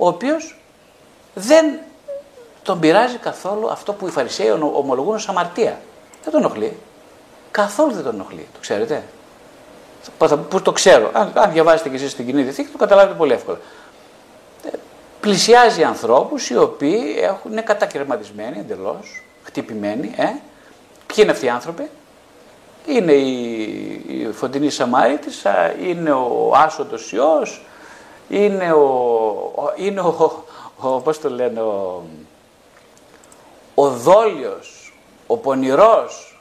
ο 0.00 0.06
οποίος 0.06 0.60
δεν 1.34 1.78
τον 2.62 2.80
πειράζει 2.80 3.16
καθόλου 3.16 3.70
αυτό 3.70 3.92
που 3.92 4.06
οι 4.06 4.10
Φαρισαίοι 4.10 4.50
ομολογούν 4.50 5.14
ως 5.14 5.28
αμαρτία. 5.28 5.80
Δεν 6.22 6.32
τον 6.32 6.40
ενοχλεί. 6.40 6.76
Καθόλου 7.50 7.92
δεν 7.92 8.02
τον 8.02 8.14
ενοχλεί. 8.14 8.48
Το 8.52 8.60
ξέρετε. 8.60 9.02
Που 10.48 10.62
το 10.62 10.72
ξέρω. 10.72 11.10
Αν, 11.12 11.32
αν 11.34 11.52
διαβάσετε 11.52 11.88
και 11.88 11.96
εσείς 11.96 12.14
την 12.14 12.26
κοινή 12.26 12.42
διαθήκη, 12.42 12.70
το 12.70 12.78
καταλάβετε 12.78 13.16
πολύ 13.16 13.32
εύκολα 13.32 13.58
πλησιάζει 15.20 15.82
ανθρώπους 15.82 16.50
οι 16.50 16.56
οποίοι 16.56 17.16
έχουν, 17.20 17.52
είναι 17.52 17.62
κατακαιρματισμένοι 17.62 18.58
εντελώς, 18.58 19.22
χτυπημένοι. 19.42 20.14
Ε. 20.16 20.24
Ποιοι 21.06 21.16
είναι 21.16 21.30
αυτοί 21.30 21.46
οι 21.46 21.48
άνθρωποι; 21.48 21.90
Είναι 22.86 23.12
η, 23.12 23.42
η 24.08 24.32
Φωτεινή 24.32 24.70
Σαμάριτης, 24.70 25.42
είναι 25.82 26.10
ο 26.10 26.52
Άσοντος 26.54 27.12
Υιός, 27.12 27.64
είναι 28.30 28.72
ο, 28.72 29.72
είναι 29.76 30.00
ο, 30.00 30.44
ο 30.80 31.00
πώς 31.00 31.20
το 31.20 31.30
λένε, 31.30 31.60
ο, 31.60 32.02
ο 33.74 33.88
δόλιος, 33.88 34.94
ο 35.26 35.36
πονηρός, 35.36 36.40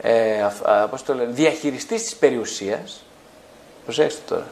ε, 0.00 0.46
πώς 0.90 1.02
το 1.02 1.14
λένε, 1.14 1.32
διαχειριστής 1.32 2.02
της 2.02 2.16
περιουσίας. 2.16 3.04
Προσέξτε 3.84 4.20
τώρα 4.26 4.46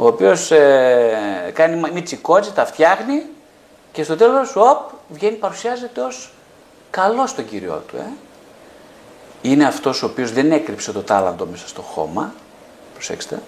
ο 0.00 0.06
οποίος 0.06 0.50
ε, 0.50 1.50
κάνει 1.54 1.90
μιτσικότζι, 1.92 2.52
τα 2.52 2.66
φτιάχνει 2.66 3.22
και 3.92 4.02
στο 4.02 4.16
τέλος, 4.16 4.56
οπ, 4.56 4.90
βγαίνει, 5.08 5.36
παρουσιάζεται 5.36 6.00
ως 6.00 6.32
καλός 6.90 7.30
στον 7.30 7.48
Κύριό 7.48 7.82
του. 7.86 7.96
Ε. 7.96 8.06
Είναι 9.42 9.66
αυτός 9.66 10.02
ο 10.02 10.06
οποίος 10.06 10.32
δεν 10.32 10.52
έκρυψε 10.52 10.92
το 10.92 11.02
τάλαντο 11.02 11.46
μέσα 11.46 11.68
στο 11.68 11.82
χώμα, 11.82 12.34
προσέξτε, 12.94 13.34
ε. 13.34 13.38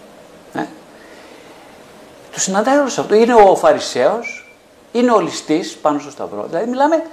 Το 2.32 2.40
συναντάει 2.40 2.78
όλος 2.78 2.98
αυτό. 2.98 3.14
Είναι 3.14 3.34
ο 3.34 3.56
Φαρισαίος, 3.56 4.54
είναι 4.92 5.12
ο 5.12 5.20
ληστής 5.20 5.76
πάνω 5.76 5.98
στο 5.98 6.10
σταυρό. 6.10 6.46
Δηλαδή 6.48 6.70
μιλάμε, 6.70 7.06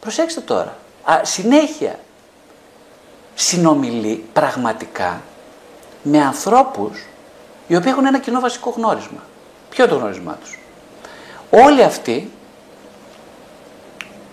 προσέξτε 0.00 0.40
τώρα, 0.40 0.76
α, 1.04 1.20
συνέχεια 1.22 1.98
συνομιλεί 3.34 4.24
πραγματικά 4.32 5.20
με 6.02 6.22
ανθρώπους 6.22 7.06
οι 7.66 7.76
οποίοι 7.76 7.90
έχουν 7.92 8.06
ένα 8.06 8.18
κοινό 8.18 8.40
βασικό 8.40 8.70
γνώρισμα. 8.70 9.22
Ποιο 9.70 9.84
είναι 9.84 9.92
το 9.92 9.98
γνώρισμά 9.98 10.38
τους; 10.42 10.58
Όλοι 11.50 11.82
αυτοί, 11.82 12.30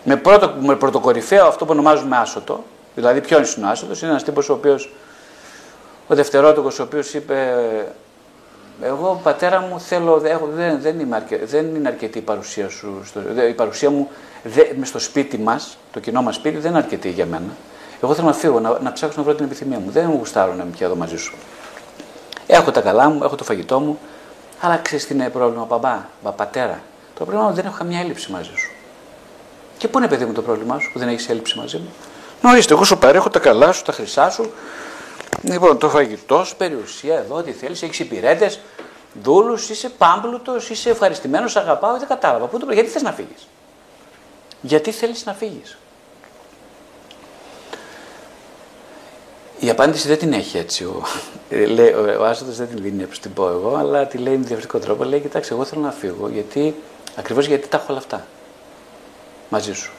με, 0.04 0.16
πρώτο, 0.16 0.54
με 0.60 0.76
πρωτοκορυφαίο 0.76 1.46
αυτό 1.48 1.66
που 1.66 1.72
ονομάζουμε 1.72 2.18
άσωτο, 2.18 2.64
δηλαδή 2.96 3.22
ποιο 3.22 3.38
είναι 3.38 3.66
ο 3.66 3.70
άσωτος, 3.70 4.02
είναι 4.02 4.10
ένας 4.10 4.24
τύπος 4.24 4.50
ο 4.50 4.54
οποίος, 4.54 4.94
ο 6.08 6.16
δευτερότοκος 6.16 6.80
ο 6.80 6.84
οποίος 6.84 7.14
είπε 7.14 7.56
εγώ 8.82 9.20
πατέρα 9.24 9.60
μου 9.60 9.80
θέλω, 9.80 10.20
δεν, 10.20 10.80
δεν, 10.82 11.00
είμαι 11.00 11.16
αρκε, 11.16 11.40
δεν 11.46 11.76
είναι 11.76 11.88
αρκετή 11.88 12.18
η 12.18 12.22
παρουσία 12.22 12.70
σου, 12.70 13.02
στο, 13.06 13.22
η 13.50 13.54
παρουσία 13.54 13.90
μου 13.90 14.10
μες 14.78 14.88
στο 14.88 15.00
σπίτι 15.00 15.38
μας, 15.38 15.78
το 15.92 16.00
κοινό 16.00 16.22
μας 16.22 16.36
σπίτι 16.36 16.58
δεν 16.58 16.70
είναι 16.70 16.80
αρκετή 16.80 17.10
για 17.10 17.26
μένα. 17.26 17.56
Εγώ 18.02 18.14
θέλω 18.14 18.28
να 18.28 18.34
φύγω, 18.34 18.60
να, 18.60 18.80
να 18.80 18.92
ψάξω 18.92 19.18
να 19.18 19.24
βρω 19.24 19.36
την 19.36 19.46
επιθυμία 19.46 19.80
μου. 19.80 19.92
Δεν 19.92 20.06
μου 20.10 20.16
γουστάρω 20.18 20.54
να 20.54 20.64
είμαι 20.64 20.72
πια 20.72 20.86
εδώ 20.86 20.96
μαζί 20.96 21.18
σου. 21.18 21.36
Έχω 22.48 22.72
τα 22.72 22.82
καλά 22.82 23.10
μου, 23.10 23.24
έχω 23.24 23.36
το 23.36 23.44
φαγητό 23.44 23.80
μου, 23.80 24.00
αλλά 24.62 24.78
ξέρεις 24.78 25.06
τι 25.06 25.14
είναι 25.14 25.30
πρόβλημα, 25.30 25.66
μπαμπά, 25.66 26.06
μπα, 26.24 26.32
πατέρα. 26.32 26.82
Το 27.18 27.26
πρόβλημα 27.26 27.50
μου 27.50 27.56
δεν 27.56 27.66
έχω 27.66 27.78
καμιά 27.78 28.00
έλλειψη 28.00 28.32
μαζί 28.32 28.52
σου. 28.56 28.72
Και 29.78 29.88
πού 29.88 29.98
είναι, 29.98 30.08
παιδί 30.08 30.26
μου, 30.26 30.34
το 30.34 30.42
πρόβλημά 30.42 30.80
σου 30.80 30.92
που 30.92 31.00
δεν 31.00 31.08
έχεις 31.08 31.30
έλλειψη 31.30 31.58
μαζί 31.58 31.78
μου; 31.78 31.94
Νοήστε, 32.42 32.74
εγώ 32.74 32.84
σου 32.84 32.98
παρέχω 32.98 33.30
τα 33.30 33.40
καλά 33.40 33.72
σου, 33.72 33.84
τα 33.84 33.92
χρυσά 33.92 34.30
σου. 34.30 34.52
Λοιπόν, 35.42 35.78
το 35.78 35.90
φαγητός 35.90 36.48
σου, 36.48 36.56
περιουσία 36.56 37.18
εδώ, 37.18 37.42
τι 37.42 37.52
θέλεις, 37.52 37.84
έχεις 37.84 38.00
υπηρέτες, 38.00 38.60
δούλους, 39.24 39.70
είσαι 39.70 39.90
πάμπλουτος, 39.90 40.70
είσαι 40.70 40.90
ευχαριστημένος, 40.90 41.56
αγαπάω, 41.56 41.98
δεν 41.98 42.08
κατάλαβα. 42.08 42.46
Πού 42.46 42.60
το... 42.60 42.72
Γιατί 42.72 42.90
θες 42.90 43.02
να 43.02 43.12
φύγεις; 43.12 43.48
Γιατί 44.62 44.92
θέλεις 44.92 45.26
να 45.26 45.34
φύγεις; 45.34 45.78
Η 49.60 49.70
απάντηση 49.70 50.08
δεν 50.08 50.18
την 50.18 50.34
έχει 50.34 50.58
έτσι. 50.58 50.84
Ο, 50.84 51.04
λέει, 51.50 51.92
ο, 51.92 52.16
ο 52.20 52.24
Άσοδο 52.24 52.52
δεν 52.52 52.68
την 52.68 52.82
δίνει 52.82 53.04
όπω 53.04 53.18
την 53.22 53.34
πω 53.34 53.48
εγώ, 53.48 53.76
αλλά 53.76 54.08
τη 54.08 54.18
λέει 54.18 54.34
με 54.34 54.40
διαφορετικό 54.40 54.80
τρόπο. 54.80 55.04
Λέει: 55.04 55.20
Κοιτάξτε, 55.20 55.54
εγώ 55.54 55.64
θέλω 55.64 55.82
να 55.82 55.92
φύγω, 55.92 56.30
γιατί, 56.30 56.76
ακριβώς 57.16 57.46
γιατί 57.46 57.68
τα 57.68 57.78
έχω 57.78 57.86
όλα 57.90 57.98
αυτά 57.98 58.26
μαζί 59.50 59.74
σου. 59.74 59.92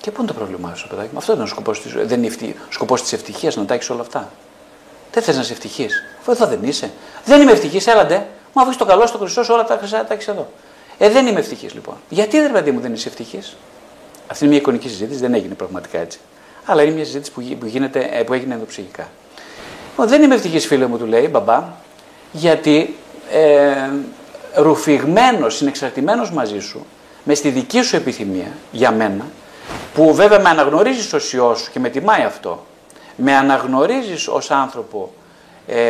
Και 0.00 0.10
πού 0.10 0.22
είναι 0.22 0.30
το 0.30 0.36
πρόβλημά 0.36 0.74
σου, 0.74 0.88
παιδάκι 0.88 1.08
μου; 1.12 1.18
Αυτό 1.18 1.32
είναι 1.32 1.42
ο 1.42 1.46
σκοπός 1.46 1.80
τη 1.82 1.88
Δεν 2.04 2.22
είναι 2.22 2.34
ο 2.68 2.72
σκοπός 2.72 3.02
της 3.02 3.12
ευτυχίας 3.12 3.56
να 3.56 3.64
τα 3.64 3.74
έχεις 3.74 3.90
όλα 3.90 4.00
αυτά. 4.00 4.30
Δεν 5.12 5.22
θες 5.22 5.34
να 5.34 5.40
είσαι 5.40 5.52
ευτυχής. 5.52 6.04
Αφού 6.20 6.30
εδώ 6.30 6.46
δεν 6.46 6.58
είσαι. 6.62 6.90
Δεν 7.24 7.40
είμαι 7.40 7.52
ευτυχής, 7.52 7.86
έλαντε. 7.86 8.26
Μου 8.52 8.62
αφήσει 8.62 8.78
το 8.78 8.84
καλό 8.84 9.06
στο 9.06 9.18
χρυσό 9.18 9.54
όλα 9.54 9.64
τα 9.64 9.76
χρυσά 9.78 10.04
τα 10.04 10.14
έχεις 10.14 10.28
εδώ. 10.28 10.52
Ε, 10.98 11.10
δεν 11.10 11.26
είμαι 11.26 11.40
ευτυχής 11.40 11.74
λοιπόν. 11.74 11.96
Γιατί 12.08 12.40
δεν 12.40 12.52
παιδί 12.52 12.70
μου 12.70 12.80
δεν 12.80 12.92
είσαι 12.92 13.08
ευτυχής; 13.08 13.56
Αυτή 14.26 14.44
είναι 14.44 14.52
μια 14.52 14.62
εικονική 14.62 14.88
συζήτηση, 14.88 15.20
δεν 15.20 15.34
έγινε 15.34 15.54
πραγματικά 15.54 15.98
έτσι 15.98 16.20
αλλά 16.70 16.82
είναι 16.82 16.94
μια 16.94 17.04
συζήτηση 17.04 17.32
που, 17.32 17.66
γίνεται, 17.66 18.08
ε, 18.12 18.22
που 18.22 18.32
έγινε 18.32 18.54
ενδοψυχικά. 18.54 19.08
Δεν 19.96 20.22
είμαι 20.22 20.34
ευτυχής, 20.34 20.66
φίλε 20.66 20.86
μου, 20.86 20.98
του 20.98 21.06
λέει, 21.06 21.28
μπαμπά, 21.30 21.64
γιατί 22.32 22.96
ε, 23.32 23.90
ρουφηγμένος, 24.54 25.56
συνεξαρτημένος 25.56 26.30
μαζί 26.30 26.58
σου, 26.58 26.86
με 27.24 27.34
στη 27.34 27.48
δική 27.48 27.82
σου 27.82 27.96
επιθυμία 27.96 28.52
για 28.72 28.90
μένα, 28.90 29.26
που 29.94 30.14
βέβαια 30.14 30.40
με 30.40 30.48
αναγνωρίζεις 30.48 31.12
ως 31.12 31.32
ιό 31.32 31.54
σου 31.54 31.70
και 31.70 31.78
με 31.78 31.88
τιμάει 31.88 32.22
αυτό, 32.22 32.64
με 33.16 33.34
αναγνωρίζεις 33.36 34.28
ως 34.28 34.50
άνθρωπο, 34.50 35.12
ε, 35.66 35.80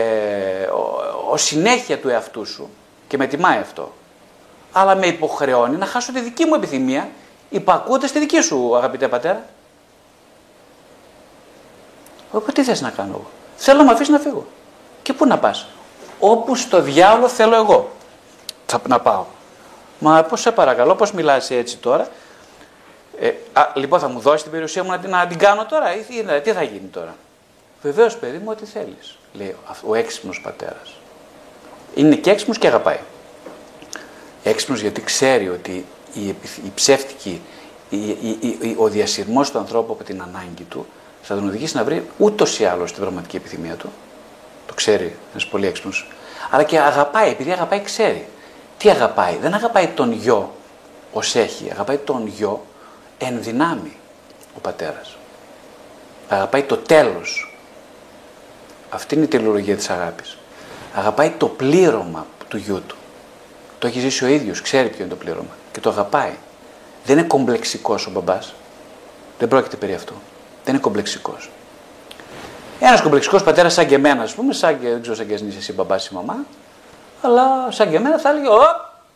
ω 1.30 1.36
συνέχεια 1.36 1.98
του 1.98 2.08
εαυτού 2.08 2.46
σου 2.46 2.68
και 3.08 3.16
με 3.16 3.26
τιμάει 3.26 3.58
αυτό, 3.58 3.92
αλλά 4.72 4.94
με 4.94 5.06
υποχρεώνει 5.06 5.76
να 5.76 5.86
χάσω 5.86 6.12
τη 6.12 6.20
δική 6.20 6.44
μου 6.44 6.54
επιθυμία 6.54 7.08
υπακούτε 7.48 8.06
στη 8.06 8.18
δική 8.18 8.40
σου 8.40 8.76
αγαπητέ 8.76 9.08
πατέρα. 9.08 9.44
Οπότε 12.30 12.52
τι 12.52 12.64
θες 12.64 12.80
να 12.80 12.90
κάνω 12.90 13.10
εγώ; 13.12 13.30
Θέλω 13.56 13.78
να 13.78 13.84
με 13.84 13.92
αφήσεις 13.92 14.12
να 14.12 14.18
φύγω. 14.18 14.46
Και 15.02 15.12
πού 15.12 15.26
να 15.26 15.38
πας; 15.38 15.66
Όπου 16.18 16.56
στο 16.56 16.80
διάλογο 16.80 17.28
θέλω 17.28 17.54
εγώ. 17.56 17.90
Θα 18.66 18.80
να 18.88 19.00
πάω. 19.00 19.24
Μα 19.98 20.22
πώς 20.22 20.40
σε 20.40 20.50
παρακαλώ, 20.52 20.94
πώς 20.94 21.12
μιλάς 21.12 21.50
έτσι 21.50 21.76
τώρα; 21.76 22.08
Ε, 23.20 23.32
α, 23.52 23.72
λοιπόν 23.74 24.00
θα 24.00 24.08
μου 24.08 24.20
δώσεις 24.20 24.42
την 24.42 24.50
περιουσία 24.50 24.84
μου 24.84 24.90
να, 24.90 25.08
να 25.08 25.26
την 25.26 25.38
κάνω 25.38 25.66
τώρα 25.66 25.94
ή 25.94 25.98
τι, 25.98 26.40
τι 26.40 26.52
θα 26.52 26.62
γίνει 26.62 26.88
τώρα; 26.92 27.14
Βεβαίως 27.82 28.16
παιδί 28.16 28.38
μου 28.38 28.46
ό,τι 28.48 28.64
θέλεις. 28.66 29.18
Λέει 29.32 29.56
ο 29.86 29.94
έξυπνος 29.94 30.40
πατέρας. 30.40 30.94
Είναι 31.94 32.14
και 32.14 32.30
έξυπνος 32.30 32.58
και 32.58 32.66
αγαπάει. 32.66 32.98
Έξυπνος 34.42 34.80
γιατί 34.80 35.00
ξέρει 35.00 35.48
ότι 35.48 35.86
η, 36.14 36.28
η 36.64 36.72
ψεύτικη, 36.74 37.40
η, 37.88 38.08
η, 38.08 38.76
ο 38.78 38.88
διασυρμός 38.88 39.50
του 39.50 39.58
ανθρώπου 39.58 39.92
από 39.92 40.04
την 40.04 40.22
ανάγκη 40.22 40.62
του 40.68 40.86
θα 41.22 41.34
τον 41.34 41.48
οδηγήσει 41.48 41.76
να 41.76 41.84
βρει 41.84 42.06
ούτως 42.18 42.58
ή 42.58 42.64
άλλως 42.64 42.92
την 42.92 43.00
πραγματική 43.00 43.36
επιθυμία 43.36 43.74
του. 43.74 43.92
Το 44.66 44.74
ξέρει, 44.74 45.16
είναι 45.34 45.44
πολύ 45.50 45.66
έξυπνος. 45.66 46.12
αλλά 46.50 46.62
και 46.62 46.78
αγαπάει, 46.78 47.30
επειδή 47.30 47.52
αγαπάει 47.52 47.80
ξέρει. 47.80 48.28
Τι 48.78 48.90
αγαπάει, 48.90 49.36
δεν 49.36 49.54
αγαπάει 49.54 49.86
τον 49.86 50.12
γιο 50.12 50.54
ως 51.12 51.34
έχει, 51.34 51.68
αγαπάει 51.70 51.96
τον 51.96 52.26
γιο 52.26 52.64
εν 53.22 53.42
δυνάμει 53.42 53.96
ο 54.56 54.60
πατέρας. 54.60 55.16
Αγαπάει 56.28 56.62
το 56.62 56.76
τέλος. 56.76 57.54
Αυτή 58.90 59.14
είναι 59.14 59.24
η 59.24 59.28
τελειολογία 59.28 59.76
της 59.76 59.90
αγάπης. 59.90 60.38
Αγαπάει 60.94 61.30
το 61.30 61.46
πλήρωμα 61.48 62.26
του 62.48 62.56
γιού 62.56 62.82
του. 62.86 62.96
Το 63.78 63.86
έχει 63.86 64.00
ζήσει 64.00 64.24
ο 64.24 64.28
ίδιος, 64.28 64.60
ξέρει 64.60 64.88
ποιο 64.88 64.98
είναι 65.00 65.08
το 65.08 65.16
πλήρωμα 65.16 65.56
και 65.72 65.80
το 65.80 65.90
αγαπάει. 65.90 66.34
Δεν 67.04 67.18
είναι 67.18 67.26
κομπλεξικός 67.26 68.06
ο 68.06 68.10
μπαμπάς. 68.10 68.54
Δεν 69.38 69.48
πρόκειται 69.48 69.76
περί 69.76 69.94
αυτού. 69.94 70.14
Δεν 70.64 70.74
είναι 70.74 70.82
κομπλεξικός. 70.82 71.50
Ένας 72.80 73.00
κομπλεξικός 73.02 73.42
πατέρας 73.42 73.72
σαν 73.72 73.86
και 73.86 73.94
εμένα, 73.94 74.22
ας 74.22 74.34
πούμε, 74.34 74.52
σαν 74.52 74.80
και 74.80 74.88
δεν 74.88 75.00
ξέρω 75.00 75.16
σαν 75.16 75.26
και 75.26 75.34
εσύ 75.34 75.72
μπαμπάς 75.72 76.06
ή 76.06 76.14
μαμά, 76.14 76.36
αλλά 77.22 77.70
σαν 77.70 77.90
και 77.90 77.96
εμένα 77.96 78.18
θα 78.18 78.28
έλεγε: 78.28 78.48
Ω, 78.48 78.60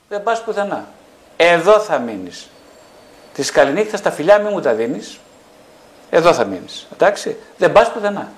δεν 0.08 0.22
πας 0.22 0.42
πουθενά. 0.42 0.84
Εδώ 1.36 1.80
θα 1.80 1.98
μείνεις. 1.98 2.48
Της 3.34 3.50
καληνύχτας 3.50 3.98
στα 3.98 4.10
φιλιά 4.10 4.38
μην 4.38 4.48
μου 4.52 4.60
τα 4.60 4.74
δίνεις. 4.74 5.18
Εδώ 6.10 6.32
θα 6.32 6.44
μείνεις. 6.44 6.86
Εντάξει, 6.92 7.36
δεν 7.56 7.72
πας 7.72 7.92
πουθενά. 7.92 8.32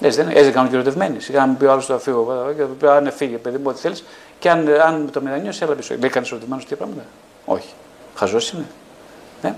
Έτσι 0.00 0.22
δεν, 0.22 0.28
έτσι 0.28 0.42
δεν 0.42 0.52
κάνουν 0.52 0.68
και 0.68 0.74
ερωτευμένοι. 0.74 1.20
Σιγά 1.20 1.40
να 1.40 1.46
μου 1.46 1.56
πει 1.56 1.64
ο 1.64 1.72
άλλος 1.72 1.86
το 1.86 1.98
φύγω. 1.98 2.52
Και 2.56 2.62
πει: 2.62 2.86
Αν 2.86 3.12
φύγει, 3.12 3.36
παιδί 3.36 3.56
μου, 3.56 3.64
ό,τι 3.66 3.80
θέλεις. 3.80 4.04
Και 4.38 4.50
αν, 4.50 4.68
αν 4.68 5.10
το 5.12 5.20
μετανιώσεις, 5.20 5.62
έλα 5.62 5.74
πίσω. 5.74 5.94
Λέει 6.00 6.10
κανεί 6.10 6.26
ερωτευμένος 6.30 6.64
τι 6.64 6.74
πράγματα. 6.74 7.02
Όχι. 7.44 7.68
Χαζός 8.14 8.50
είναι. 8.50 8.66
Ναι. 9.42 9.54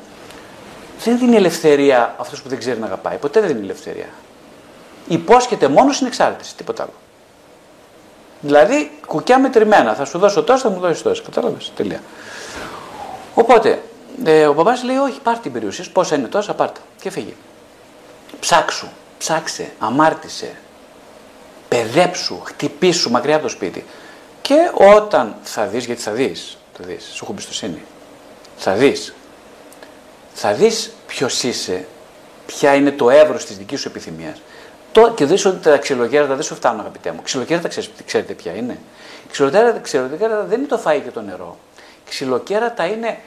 Δεν 1.05 1.19
δίνει 1.19 1.37
ελευθερία 1.37 2.15
αυτός 2.19 2.43
που 2.43 2.49
δεν 2.49 2.59
ξέρει 2.59 2.79
να 2.79 2.87
αγαπάει. 2.87 3.17
Ποτέ 3.17 3.41
δεν 3.41 3.49
δίνει 3.49 3.63
ελευθερία 3.63 4.07
υπόσχεται 5.09 5.69
μόνος 5.69 5.95
στην 5.95 6.07
εξάρτηση, 6.07 6.57
τίποτα 6.57 6.83
άλλο. 6.83 6.93
Δηλαδή, 8.41 8.91
κουκιά 9.07 9.39
μετρημένα. 9.39 9.95
Θα 9.95 10.05
σου 10.05 10.19
δώσω 10.19 10.43
τόσο, 10.43 10.69
θα 10.69 10.75
μου 10.75 10.81
δώσεις 10.81 11.03
τόσο. 11.03 11.23
Κατάλαβες. 11.23 11.73
Τελεία. 11.77 12.01
Οπότε, 13.35 13.83
ε, 14.25 14.47
ο 14.47 14.55
παπά 14.55 14.79
λέει: 14.85 14.97
Όχι, 14.97 15.21
πάρ 15.21 15.39
την 15.39 15.53
περιουσία. 15.53 15.85
Πόσα 15.93 16.17
είναι 16.17 16.29
τόσα, 16.29 16.55
πάρτα. 16.55 16.81
Και 17.01 17.11
φύγει. 17.11 17.37
Ψάξου, 18.41 18.89
ψάξε, 19.19 19.73
αμάρτησε, 19.79 20.55
παιδέψου, 21.69 22.41
χτυπήσου 22.45 23.11
μακριά 23.11 23.35
από 23.35 23.45
το 23.45 23.51
σπίτι. 23.51 23.85
Και 24.43 24.71
όταν 24.97 25.35
θα 25.43 25.67
δεις, 25.67 25.85
γιατί 25.85 26.03
θα 26.03 26.13
δεις, 26.13 26.57
θα 26.79 26.85
δεις, 26.85 27.05
σου 27.13 27.21
έχω 27.23 27.33
εμπιστοσύνη, 27.33 27.83
θα 28.57 28.73
δεις, 28.73 29.15
θα 30.35 30.53
δεις 30.53 30.93
ποιος 31.07 31.43
είσαι, 31.43 31.87
ποια 32.47 32.75
είναι 32.75 32.91
το 32.91 33.11
εύρος 33.11 33.45
της 33.45 33.57
δικής 33.57 33.81
σου 33.81 33.89
επιθυμίας 33.89 34.41
το, 35.01 35.13
και 35.15 35.25
δεις 35.25 35.45
ότι 35.45 35.59
τα 35.59 35.79
ξυλοκέρατα 35.79 36.35
δεν 36.35 36.43
σου 36.43 36.55
φτάνουν, 36.55 36.81
αγαπητέ 36.81 37.13
μου. 37.13 37.21
Ξυλοκέρατα 37.23 37.69
ξέρετε 38.07 38.33
ποια 38.33 38.53
είναι. 38.53 38.79
Ξυλοκέρατα, 39.31 39.79
ξυλοκέρατα 39.79 40.43
δεν 40.43 40.59
είναι 40.59 40.69
το 40.69 40.81
φαΐ 40.85 41.01
και 41.05 41.11
το 41.11 41.21
νερό. 41.21 41.59
Ξυλοκέρατα 42.09 42.87
είναι 42.87 43.19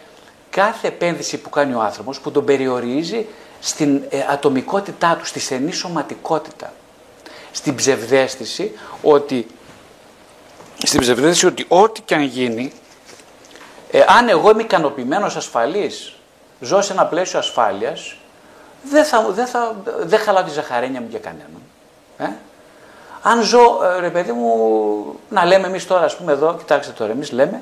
κάθε 0.50 0.88
επένδυση 0.88 1.38
που 1.38 1.50
κάνει 1.50 1.74
ο 1.74 1.82
άνθρωπος 1.82 2.20
που 2.20 2.32
τον 2.32 2.45
περιορίζει 2.45 3.26
στην 3.60 4.04
ε, 4.10 4.26
ατομικότητά 4.30 5.16
του, 5.20 5.26
στη 5.26 5.39
στενή 5.39 5.72
σωματικότητα. 5.72 6.74
Στην 7.52 7.76
ψευδέστηση 7.76 8.72
ότι, 9.02 9.47
στην 10.84 11.00
ψευδέστηση 11.00 11.45
ότι 11.45 11.66
ό,τι 11.68 12.02
και 12.02 12.16
αν 12.16 12.22
γίνει, 12.22 12.72
ε, 13.91 14.04
αν 14.08 14.30
εγώ 14.30 14.50
είμαι 14.50 14.62
ικανοποιημένος 14.62 15.36
ασφαλής, 15.36 16.16
ζω 16.60 16.82
σε 16.82 16.93
ένα 16.93 17.06
πλαίσιο 17.06 17.39
ασφάλειας, 17.39 18.16
δεν, 18.84 19.06
θα, 19.06 19.22
δεν, 19.22 19.47
θα, 19.47 19.76
δεν 20.00 20.20
χαλάω 20.20 20.43
τη 20.43 20.50
ζαχαρένια 20.50 21.02
μου 21.02 21.08
για 21.10 21.20
κανέναν. 21.20 21.62
Ε; 22.18 22.30
Αν 23.22 23.41
ζω, 23.41 23.80
ε, 23.84 24.00
ρε 24.00 24.10
παιδί 24.10 24.32
μου, 24.32 25.20
να 25.30 25.45
λέμε 25.45 25.68
εμείς 25.68 25.88
τώρα, 25.88 26.06
ας 26.06 26.18
πούμε 26.18 26.32
εδώ, 26.32 26.56
κοιτάξτε 26.56 26.91
τώρα, 26.91 27.12
εμείς 27.12 27.32
λέμε, 27.32 27.62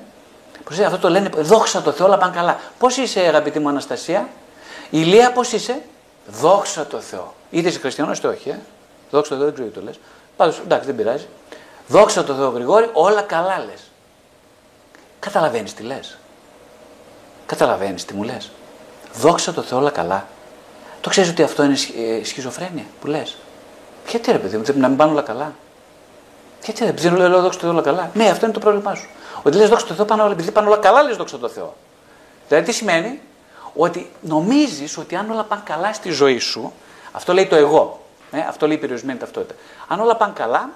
πως 0.68 0.80
αυτό 0.80 0.98
το 0.98 1.10
λένε, 1.10 1.30
δόξα 1.36 1.82
τω 1.82 1.92
Θεώ, 1.92 2.06
όλα 2.06 2.18
πάνε 2.18 2.36
καλά. 2.36 2.60
Πώς 2.80 2.98
είσαι, 2.98 3.20
αγαπητή 3.20 3.60
μου 3.60 3.70
Αναστασία, 3.70 4.30
η 4.90 4.98
Λία 4.98 5.32
πώς 5.32 5.52
είσαι, 5.52 5.82
δόξα 6.28 6.86
τω 6.86 7.00
Θεώ. 7.00 7.34
Είτε 7.50 7.68
είσαι 7.68 7.80
χριστιανός 7.80 8.18
είτε 8.18 8.28
όχι, 8.28 8.50
ε; 8.50 8.60
δόξα 9.12 9.30
τω 9.30 9.36
Θεώ, 9.36 9.46
δεν 9.46 9.54
ξέρω 9.54 9.68
τι 9.68 9.74
το 9.74 9.82
λες. 9.82 10.00
Πάντως, 10.38 10.60
εντάξει, 10.64 10.86
δεν 10.86 10.96
πειράζει. 10.96 11.28
Δόξα 11.88 12.24
τω 12.24 12.34
Θεώ, 12.34 12.50
Γρηγόρη, 12.50 12.90
όλα 12.94 13.22
καλά 13.22 13.60
λες. 13.60 13.82
Καταλαβαίνεις 15.20 15.74
τι 15.74 15.84
λες. 15.84 16.18
Καταλαβαίνεις 17.46 18.06
τι 18.06 18.14
μου 18.14 18.24
λες. 18.24 18.52
Δόξα 19.14 19.54
τω 19.54 19.62
Θεώ, 19.62 19.78
όλα 19.78 19.90
καλά. 19.90 20.28
Το 21.02 21.10
ξέρεις 21.10 21.30
ότι 21.30 21.44
αυτό 21.44 21.64
είναι 21.64 21.76
ε, 21.98 22.24
σχιζοφρένεια 22.24 22.86
που 23.02 23.08
λες. 23.08 23.38
Γιατί 24.10 24.32
ρε 24.32 24.38
παιδί 24.38 24.58
μου, 24.58 24.64
να 24.76 24.88
μην 24.88 24.98
πάνε 24.98 25.12
όλα 25.12 25.22
καλά. 25.22 25.54
Γιατί 26.64 26.86
ρε 26.86 26.92
παιδί 26.92 27.10
μου, 27.10 27.18
λέω 27.18 27.42
δόξα 27.42 27.60
τω 27.60 27.66
Θεώ 27.66 27.70
όλα 27.72 27.82
καλά. 27.82 28.12
Ναι, 28.14 28.30
αυτό 28.30 28.46
είναι 28.46 28.54
το 28.54 28.60
πρόβλημά 28.60 28.96
σου. 28.96 29.10
Ότι 29.44 29.58
λες 29.58 29.70
δόξα 29.70 29.86
τω 29.86 29.94
Θεώ 29.94 30.06
πάνε 30.06 30.22
όλα, 30.22 30.32
επειδή 30.32 30.52
πάνε 30.52 30.68
όλα 30.68 30.78
καλά, 30.78 31.04
λες 31.04 31.18
δόξα 31.18 31.38
τω 31.38 31.50
Θεώ. 31.50 31.76
Δηλαδή 32.48 32.66
τι 32.66 32.74
σημαίνει, 32.74 33.22
ότι 33.74 34.12
νομίζεις 34.22 34.98
ότι 34.98 35.16
αν 35.16 35.32
όλα 35.32 35.44
πάνε 35.44 35.62
καλά 35.66 35.94
στη 35.94 36.10
ζωή 36.10 36.38
σου, 36.38 36.74
αυτό 37.12 37.34
λέει 37.34 37.46
το 37.46 37.56
εγώ. 37.56 38.06
Ε, 38.32 38.40
αυτό 38.40 38.68
λέει 38.68 38.76
η 38.76 38.80
περιορισμένη 38.80 39.20
ταυτότητα. 39.20 39.54
Αν 39.88 40.00
όλα 40.00 40.16
πάνε 40.16 40.34
καλά, 40.36 40.70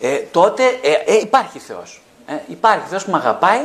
ε, 0.00 0.16
τότε 0.16 0.64
ε, 0.82 0.92
ε, 0.92 1.16
υπάρχει 1.16 1.58
Θεός. 1.58 2.02
Ε, 2.26 2.34
υπάρχει 2.46 2.86
Θεός 2.88 3.04
που 3.04 3.10
με 3.10 3.16
αγαπάει. 3.16 3.64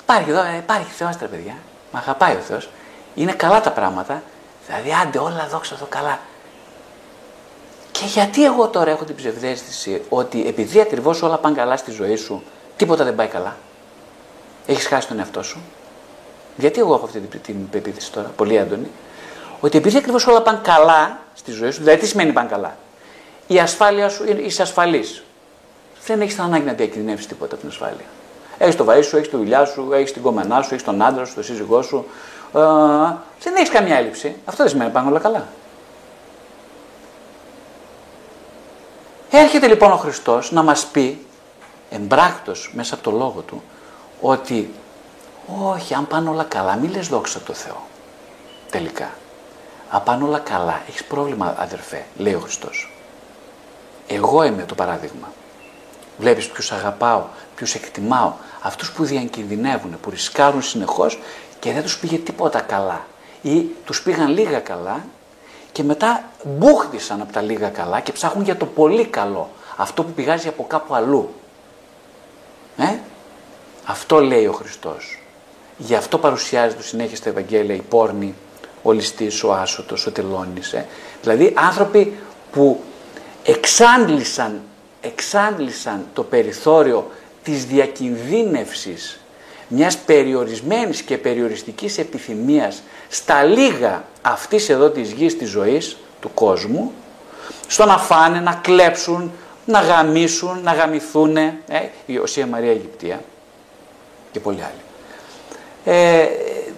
Υπάρχει, 0.00 0.30
εδώ, 0.30 0.42
ε, 0.42 0.56
υπάρχει 0.56 0.90
Θεός, 0.90 1.16
τα 1.16 1.26
παιδιά. 1.26 1.54
Με 1.92 1.98
αγαπάει 1.98 2.36
ο 2.36 2.40
Θεός. 2.40 2.68
Είναι 3.14 3.32
καλά 3.32 3.60
τα 3.60 3.70
πράγματα 3.70 4.22
Δηλαδή, 4.70 4.92
άντε 5.02 5.18
όλα 5.18 5.48
δόξα 5.50 5.74
εδώ 5.74 5.86
καλά. 5.88 6.18
Και 7.92 8.04
γιατί 8.06 8.44
εγώ 8.44 8.68
τώρα 8.68 8.90
έχω 8.90 9.04
την 9.04 9.14
ψευδέστηση 9.14 10.02
ότι 10.08 10.46
επειδή 10.46 10.80
ακριβώς 10.80 11.22
όλα 11.22 11.38
πάνε 11.38 11.56
καλά 11.56 11.76
στη 11.76 11.90
ζωή 11.90 12.16
σου, 12.16 12.42
τίποτα 12.80 13.04
δεν 13.04 13.14
πάει 13.14 13.26
καλά. 13.26 13.56
Έχεις 14.66 14.86
χάσει 14.86 15.08
τον 15.08 15.18
εαυτό 15.18 15.42
σου. 15.42 15.60
Γιατί 16.56 16.80
εγώ 16.80 16.94
έχω 16.94 17.04
αυτή 17.04 17.20
την 17.20 17.68
πεποίθηση 17.70 18.12
τώρα, 18.12 18.30
πολύ 18.36 18.56
έντονη, 18.56 18.90
ότι 19.60 19.78
επειδή 19.78 19.96
ακριβώς 19.96 20.26
όλα 20.26 20.42
πάνε 20.42 20.58
καλά 20.62 21.18
στη 21.34 21.52
ζωή 21.52 21.70
σου, 21.70 21.82
δηλαδή 21.82 22.00
τι 22.00 22.06
σημαίνει 22.06 22.32
πάνε 22.32 22.48
καλά; 22.48 22.76
Η 23.46 23.58
ασφάλεια 23.58 24.08
σου 24.08 24.24
είσαι 24.44 24.62
ασφαλής. 24.62 25.22
Δεν 26.06 26.20
έχεις 26.20 26.34
την 26.34 26.42
ανάγκη 26.42 26.64
να 26.64 26.72
διακινδυνεύσεις 26.72 27.26
τίποτα 27.26 27.52
από 27.52 27.60
την 27.60 27.68
ασφάλεια. 27.68 28.04
Έχεις 28.58 28.76
το 28.76 28.84
βαΐ 28.88 29.04
σου, 29.04 29.16
έχεις 29.16 29.28
τη 29.28 29.36
δουλειά 29.36 29.64
σου, 29.64 29.88
έχεις 29.92 30.12
την 30.12 30.22
κομμενά 30.22 30.62
σου, 30.62 30.68
έχεις 30.74 30.84
τον 30.84 31.02
άντρα 31.02 31.24
σου, 31.24 31.34
τον 31.34 31.44
σύζυγό 31.44 31.82
σου, 31.82 32.06
ε, 32.54 32.60
δεν 33.42 33.54
έχεις 33.56 33.70
καμία 33.70 33.96
έλλειψη. 33.96 34.36
Αυτό 34.44 34.62
δεν 34.62 34.72
σημαίνει 34.72 34.90
πάνε 34.90 35.10
όλα 35.10 35.18
καλά. 35.18 35.46
Έρχεται 39.30 39.66
λοιπόν 39.66 39.92
ο 39.92 39.96
Χριστός 39.96 40.52
να 40.52 40.62
μας 40.62 40.86
πει, 40.86 41.26
εμπράκτος 41.90 42.70
μέσα 42.74 42.94
από 42.94 43.02
το 43.02 43.10
λόγο 43.10 43.40
του, 43.40 43.62
ότι 44.20 44.74
όχι, 45.62 45.94
αν 45.94 46.06
πάνε 46.06 46.28
όλα 46.28 46.44
καλά, 46.44 46.76
μην 46.76 46.90
λες 46.90 47.08
δόξα 47.08 47.40
το 47.40 47.52
Θεό. 47.52 47.82
Τελικά. 48.70 49.10
Αν 49.90 50.02
πάνε 50.02 50.24
όλα 50.24 50.38
καλά, 50.38 50.82
έχεις 50.88 51.04
πρόβλημα 51.04 51.54
αδερφέ, 51.58 52.04
λέει 52.16 52.34
ο 52.34 52.40
Χριστός. 52.40 52.92
Εγώ 54.06 54.42
είμαι 54.42 54.62
το 54.62 54.74
παράδειγμα. 54.74 55.32
Βλέπεις 56.18 56.48
ποιους 56.48 56.72
αγαπάω, 56.72 57.24
ποιους 57.54 57.74
εκτιμάω, 57.74 58.32
αυτούς 58.60 58.92
που 58.92 59.04
διακινδυνεύουν, 59.04 60.00
που 60.00 60.10
ρισκάρουν 60.10 60.62
συνεχώς 60.62 61.18
και 61.58 61.72
δεν 61.72 61.82
τους 61.82 61.98
πήγε 61.98 62.18
τίποτα 62.18 62.60
καλά 62.60 63.04
ή 63.42 63.60
τους 63.84 64.02
πήγαν 64.02 64.28
λίγα 64.28 64.60
καλά 64.60 65.04
και 65.72 65.82
μετά 65.82 66.24
μπούχτισαν 66.44 67.20
από 67.20 67.32
τα 67.32 67.40
λίγα 67.40 67.68
καλά 67.68 68.00
και 68.00 68.12
ψάχνουν 68.12 68.44
για 68.44 68.56
το 68.56 68.66
πολύ 68.66 69.04
καλό, 69.04 69.50
αυτό 69.76 70.02
που 70.04 70.12
πηγάζει 70.12 70.48
από 70.48 70.64
κάπου 70.66 70.94
αλλού. 70.94 71.34
Ε; 72.76 72.98
Αυτό 73.84 74.20
λέει 74.20 74.46
ο 74.46 74.52
Χριστός. 74.52 75.18
Γι' 75.76 75.94
αυτό 75.94 76.18
παρουσιάζει 76.18 76.74
το 76.74 76.82
συνέχεια 76.82 77.16
στα 77.16 77.28
Ευαγγέλια 77.28 77.74
η 77.74 77.82
πόρνη, 77.88 78.34
ο 78.82 78.92
ληστής, 78.92 79.42
ο 79.44 79.52
άσωτος, 79.52 80.06
ο 80.06 80.10
τελώνης. 80.10 80.72
Ε; 80.72 80.86
Δηλαδή 81.22 81.52
άνθρωποι 81.56 82.18
που 82.52 82.82
εξάντλησαν, 83.44 84.60
εξάντλησαν 85.00 86.06
το 86.12 86.22
περιθώριο 86.22 87.10
της 87.42 87.64
διακινδύνευσης 87.64 89.20
μιας 89.72 89.98
περιορισμένης 89.98 91.02
και 91.02 91.18
περιοριστικής 91.18 91.98
επιθυμίας 91.98 92.82
στα 93.08 93.42
λίγα 93.42 94.04
αυτής 94.22 94.68
εδώ 94.68 94.90
της 94.90 95.10
γης 95.10 95.38
της 95.38 95.48
ζωής 95.48 95.96
του 96.20 96.30
κόσμου, 96.34 96.92
στο 97.66 97.84
να 97.84 97.98
φάνε, 97.98 98.40
να 98.40 98.54
κλέψουν, 98.54 99.32
να 99.70 99.80
γαμίσουν, 99.80 100.62
να 100.62 100.72
γαμηθούν, 100.72 101.36
ε, 101.36 101.58
η 102.06 102.18
Οσία 102.18 102.46
Μαρία 102.46 102.70
Αιγυπτία 102.70 103.20
και 104.32 104.40
πολλοί 104.40 104.62
άλλοι. 104.62 104.80
Ε, 105.84 106.26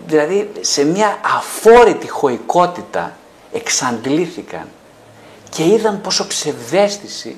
δηλαδή 0.07 0.51
σε 0.61 0.85
μια 0.85 1.19
αφόρητη 1.37 2.09
χωικότητα 2.09 3.17
εξαντλήθηκαν 3.53 4.69
και 5.51 5.65
είδαν 5.65 6.01
πόσο 6.01 6.27
ψευδέστηση 6.27 7.37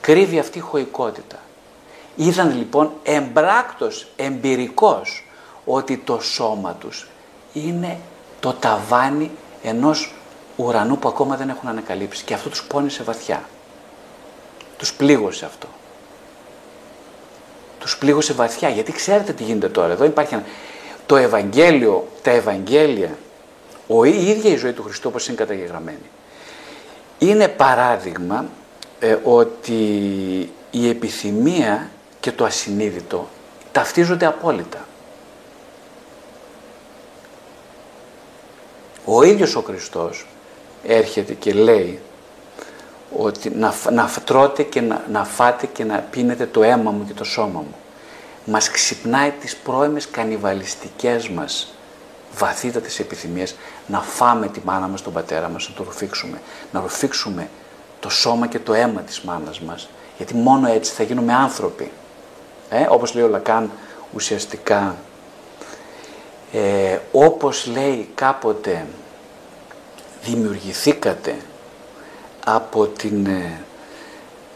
κρύβει 0.00 0.38
αυτή 0.38 0.58
η 0.58 0.60
χωικότητα. 0.60 1.38
Είδαν 2.16 2.56
λοιπόν 2.56 2.92
εμπράκτος, 3.02 4.08
εμπειρικός, 4.16 5.24
ότι 5.64 5.96
το 5.96 6.20
σώμα 6.20 6.74
τους 6.74 7.08
είναι 7.52 7.98
το 8.40 8.52
ταβάνι 8.52 9.30
ενός 9.62 10.14
ουρανού 10.56 10.98
που 10.98 11.08
ακόμα 11.08 11.36
δεν 11.36 11.48
έχουν 11.48 11.68
ανακαλύψει 11.68 12.24
και 12.24 12.34
αυτό 12.34 12.48
τους 12.48 12.62
πόνισε 12.62 13.02
βαθιά. 13.02 13.42
Τους 14.78 14.92
πλήγωσε 14.92 15.44
αυτό. 15.44 15.66
τους 17.78 17.98
πλήγωσε 17.98 18.32
βαθιά. 18.32 18.68
Γιατί 18.68 18.92
ξέρετε 18.92 19.32
τι 19.32 19.42
γίνεται 19.42 19.68
τώρα. 19.68 19.92
Εδώ 19.92 20.04
υπάρχει 20.04 20.34
ένα... 20.34 20.44
Το 21.06 21.16
Ευαγγέλιο, 21.16 22.08
τα 22.22 22.30
Ευαγγέλια, 22.30 23.18
ο, 23.86 24.04
η 24.04 24.28
ίδια 24.28 24.50
η 24.52 24.56
ζωή 24.56 24.72
του 24.72 24.82
Χριστού 24.82 25.08
όπως 25.08 25.28
είναι 25.28 25.36
καταγεγραμμένη, 25.36 26.10
είναι 27.18 27.48
παράδειγμα 27.48 28.46
ε, 28.98 29.18
ότι 29.22 29.82
η 30.70 30.88
επιθυμία 30.88 31.90
και 32.20 32.32
το 32.32 32.44
ασυνείδητο 32.44 33.28
ταυτίζονται 33.72 34.26
απόλυτα. 34.26 34.86
Ο 39.04 39.22
ίδιος 39.22 39.56
ο 39.56 39.60
Χριστός 39.60 40.26
έρχεται 40.86 41.34
και 41.34 41.52
λέει 41.52 42.00
ότι 43.16 43.50
να, 43.50 43.74
να 43.90 44.10
τρώτε 44.24 44.62
και 44.62 44.80
να, 44.80 45.04
να 45.10 45.24
φάτε 45.24 45.66
και 45.66 45.84
να 45.84 45.98
πίνετε 46.10 46.46
το 46.46 46.62
αίμα 46.62 46.90
μου 46.90 47.04
και 47.06 47.12
το 47.12 47.24
σώμα 47.24 47.60
μου. 47.60 47.74
Μας 48.44 48.70
ξυπνάει 48.70 49.30
τις 49.30 49.56
πρώιμες 49.56 50.08
κανιβαλιστικές 50.10 51.28
μας 51.28 51.72
βαθύτατες 52.36 52.98
επιθυμίες 52.98 53.54
να 53.86 54.00
φάμε 54.00 54.48
τη 54.48 54.60
μάνα 54.64 54.88
μας, 54.88 55.02
τον 55.02 55.12
πατέρα 55.12 55.48
μας, 55.48 55.68
να 55.68 55.74
το 55.74 55.82
ρουφήξουμε. 55.82 56.40
Να 56.72 56.80
ρουφήξουμε 56.80 57.48
το 58.00 58.10
σώμα 58.10 58.46
και 58.46 58.58
το 58.58 58.74
αίμα 58.74 59.00
της 59.00 59.20
μάνας 59.20 59.60
μας, 59.60 59.88
γιατί 60.16 60.34
μόνο 60.34 60.68
έτσι 60.68 60.92
θα 60.92 61.02
γίνουμε 61.02 61.34
άνθρωποι. 61.34 61.90
Ε, 62.70 62.86
όπως 62.88 63.14
λέει 63.14 63.24
ο 63.24 63.28
Λακάν 63.28 63.70
ουσιαστικά, 64.14 64.96
ε, 66.52 66.98
όπως 67.12 67.66
λέει 67.66 68.08
κάποτε 68.14 68.86
δημιουργηθήκατε 70.22 71.36
από 72.54 72.86
την... 72.86 73.26
Ε, 73.26 73.60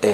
ε, 0.01 0.11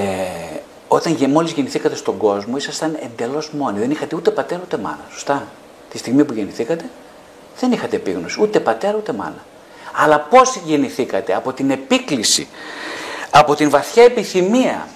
όταν 0.89 1.31
μόλις 1.31 1.53
γεννηθήκατε 1.53 1.95
στον 1.95 2.17
κόσμο 2.17 2.57
ήσασταν 2.57 2.99
εντελώς 3.03 3.51
μόνοι. 3.51 3.79
Δεν 3.79 3.91
είχατε 3.91 4.17
ούτε 4.17 4.31
πατέρα 4.31 4.61
ούτε 4.65 4.77
μάνα. 4.77 5.05
Σωστά. 5.13 5.47
Τη 5.91 5.99
στιγμή 5.99 6.25
που 6.25 6.33
γεννηθήκατε 6.33 6.85
δεν 7.61 7.73
είχατε 7.73 7.97
επίγνωση 7.97 8.41
ούτε 8.41 8.61
πατέρα 8.61 8.97
ούτε 8.97 9.13
μάνα. 9.13 9.45
Αλλά 9.93 10.21
πώς 10.21 10.61
γεννηθήκατε; 10.65 11.35
Από 11.35 11.53
την 11.53 11.71
επίκληση, 11.71 12.49
από 13.31 13.55
την 13.55 13.71
βαθιά 13.71 14.05
επιθυμία, 14.05 14.89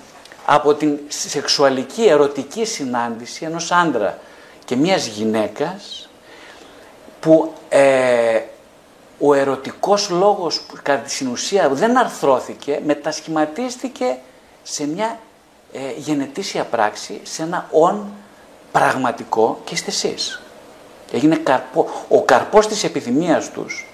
από 0.45 0.75
την 0.75 0.99
σεξουαλική 1.09 2.03
ερωτική 2.03 2.65
συνάντηση 2.65 3.45
ενός 3.45 3.73
άντρα 3.73 4.19
και 4.65 4.77
μιας 4.77 5.07
γυναίκας 5.07 6.09
που 7.21 7.53
ε, 7.69 8.41
ο 9.25 9.35
ερωτικός 9.35 10.11
λόγος 10.11 10.61
που 10.61 10.77
κατά 10.83 11.03
τη 11.03 11.11
συνουσία 11.11 11.69
δεν 11.69 11.99
αρθρώθηκε, 11.99 12.81
μετασχηματίστηκε 12.85 14.19
σε 14.63 14.87
μια 14.87 15.19
ε, 15.73 15.79
γενετήσια 15.97 16.65
πράξη, 16.65 17.21
σε 17.23 17.43
ένα 17.43 17.69
«ον» 17.71 18.07
πραγματικό 18.73 19.61
και 19.65 19.75
είστε 19.75 19.91
εσείς. 19.91 20.43
Έγινε 21.13 21.37
καρπό, 21.37 21.91
ο 22.09 22.23
καρπός 22.23 22.67
της 22.67 22.85
επιθυμίας 22.85 23.51
τους, 23.51 23.87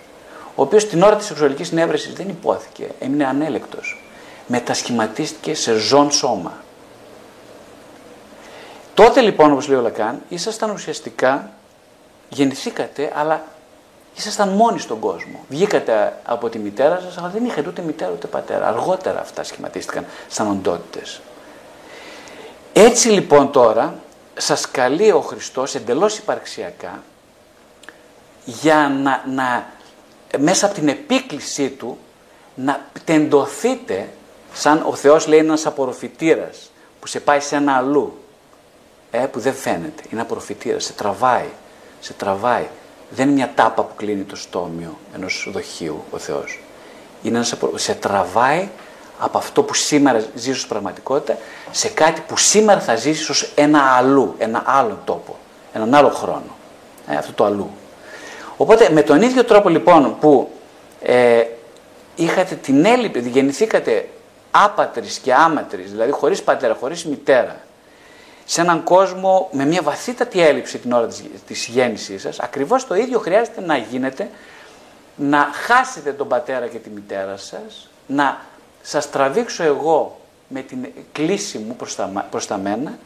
ο 0.54 0.62
οποίος 0.62 0.86
την 0.86 1.02
ώρα 1.02 1.16
της 1.16 1.26
σεξουαλικής 1.26 1.72
νεύρεσης 1.72 2.12
δεν 2.12 2.28
υπόθηκε, 2.28 2.88
έμεινε 2.98 3.26
ανέλεκτος. 3.26 4.02
Μετασχηματίστηκε 4.46 5.54
σε 5.54 5.74
ζών 5.74 6.10
σώμα. 6.10 6.52
Τότε 8.94 9.20
λοιπόν, 9.20 9.52
όπως 9.52 9.68
λέει 9.68 9.78
ο 9.78 9.82
Λακάν, 9.82 10.22
ήσασταν 10.28 10.70
ουσιαστικά, 10.70 11.50
γεννηθήκατε, 12.28 13.12
αλλά 13.14 13.44
ήσασταν 14.18 14.48
μόνοι 14.48 14.78
στον 14.78 14.98
κόσμο. 14.98 15.44
Βγήκατε 15.48 16.18
από 16.24 16.48
τη 16.48 16.58
μητέρα 16.58 17.00
σας, 17.00 17.18
αλλά 17.18 17.28
δεν 17.28 17.44
είχατε 17.44 17.68
ούτε 17.68 17.82
μητέρα 17.82 18.10
ούτε 18.12 18.26
πατέρα. 18.26 18.68
Αργότερα 18.68 19.20
αυτά 19.20 19.42
σχηματίστηκαν 19.44 20.06
σαν 20.28 20.50
οντότητες. 20.50 21.20
Έτσι 22.72 23.08
λοιπόν 23.08 23.50
τώρα 23.52 23.94
σας 24.34 24.70
καλεί 24.70 25.12
ο 25.12 25.20
Χριστός 25.20 25.74
εντελώς 25.74 26.18
υπαρξιακά 26.18 27.02
για 28.44 28.88
να, 29.02 29.22
να 29.34 29.66
μέσα 30.38 30.66
από 30.66 30.74
την 30.74 30.88
επίκλησή 30.88 31.68
του 31.68 31.98
να 32.54 32.86
τεντωθείτε 33.04 34.08
σαν 34.52 34.82
ο 34.86 34.94
Θεός 34.94 35.26
λέει 35.26 35.38
ένας 35.38 35.66
απορροφητήρας 35.66 36.70
που 37.00 37.06
σε 37.06 37.20
πάει 37.20 37.40
σε 37.40 37.56
ένα 37.56 37.76
αλλού 37.76 38.18
ε, 39.10 39.18
που 39.18 39.40
δεν 39.40 39.54
φαίνεται. 39.54 40.02
Είναι 40.10 40.20
απορροφητήρας, 40.20 40.84
σε 40.84 40.92
τραβάει, 40.92 41.48
σε 42.00 42.12
τραβάει. 42.12 42.66
Δεν 43.10 43.26
είναι 43.26 43.34
μια 43.34 43.52
τάπα 43.54 43.82
που 43.82 43.94
κλείνει 43.96 44.22
το 44.22 44.36
στόμιο 44.36 44.98
ενός 45.14 45.48
δοχείου 45.52 46.04
ο 46.10 46.18
Θεός. 46.18 46.60
Είναι 47.22 47.36
ένας 47.36 47.54
σε 47.74 47.94
τραβάει 47.94 48.68
από 49.18 49.38
αυτό 49.38 49.62
που 49.62 49.74
σήμερα 49.74 50.24
ζεις 50.34 50.56
ως 50.56 50.66
πραγματικότητα 50.66 51.38
σε 51.70 51.88
κάτι 51.88 52.22
που 52.26 52.36
σήμερα 52.36 52.80
θα 52.80 52.96
ζήσεις 52.96 53.28
ως 53.28 53.52
ένα 53.54 53.80
αλλού, 53.80 54.34
ένα 54.38 54.62
άλλο 54.66 54.98
τόπο, 55.04 55.36
έναν 55.72 55.94
άλλο 55.94 56.08
χρόνο. 56.08 56.56
Ε, 57.08 57.16
αυτό 57.16 57.32
το 57.32 57.44
αλλού. 57.44 57.70
Οπότε 58.56 58.90
με 58.90 59.02
τον 59.02 59.22
ίδιο 59.22 59.44
τρόπο 59.44 59.68
λοιπόν 59.68 60.16
που 60.20 60.50
ε, 61.02 61.44
είχατε 62.14 62.54
την 62.54 62.84
έλλειπη, 62.84 63.20
γεννηθήκατε 63.20 64.08
άπατρης 64.50 65.18
και 65.18 65.34
άματρης, 65.34 65.90
δηλαδή 65.90 66.10
χωρίς 66.10 66.42
πατέρα, 66.42 66.76
χωρίς 66.80 67.04
μητέρα, 67.04 67.60
σε 68.50 68.60
έναν 68.60 68.82
κόσμο 68.82 69.48
με 69.52 69.64
μια 69.64 69.82
βαθύτατη 69.82 70.40
έλλειψη 70.40 70.78
την 70.78 70.92
ώρα 70.92 71.06
της, 71.06 71.24
της 71.46 71.66
γέννησής 71.66 72.22
σας, 72.22 72.38
ακριβώς 72.38 72.86
το 72.86 72.94
ίδιο 72.94 73.18
χρειάζεται 73.18 73.60
να 73.60 73.76
γίνετε, 73.76 74.30
να 75.16 75.48
χάσετε 75.66 76.12
τον 76.12 76.28
πατέρα 76.28 76.66
και 76.66 76.78
τη 76.78 76.90
μητέρα 76.90 77.36
σας, 77.36 77.88
να 78.06 78.40
σας 78.82 79.10
τραβήξω 79.10 79.62
εγώ 79.62 80.20
με 80.48 80.60
την 80.60 80.88
κλίση 81.12 81.58
μου 81.58 81.76
προς 81.76 81.94
τα, 81.94 82.26
προς 82.30 82.46
τα 82.46 82.56
μένα 82.56 82.98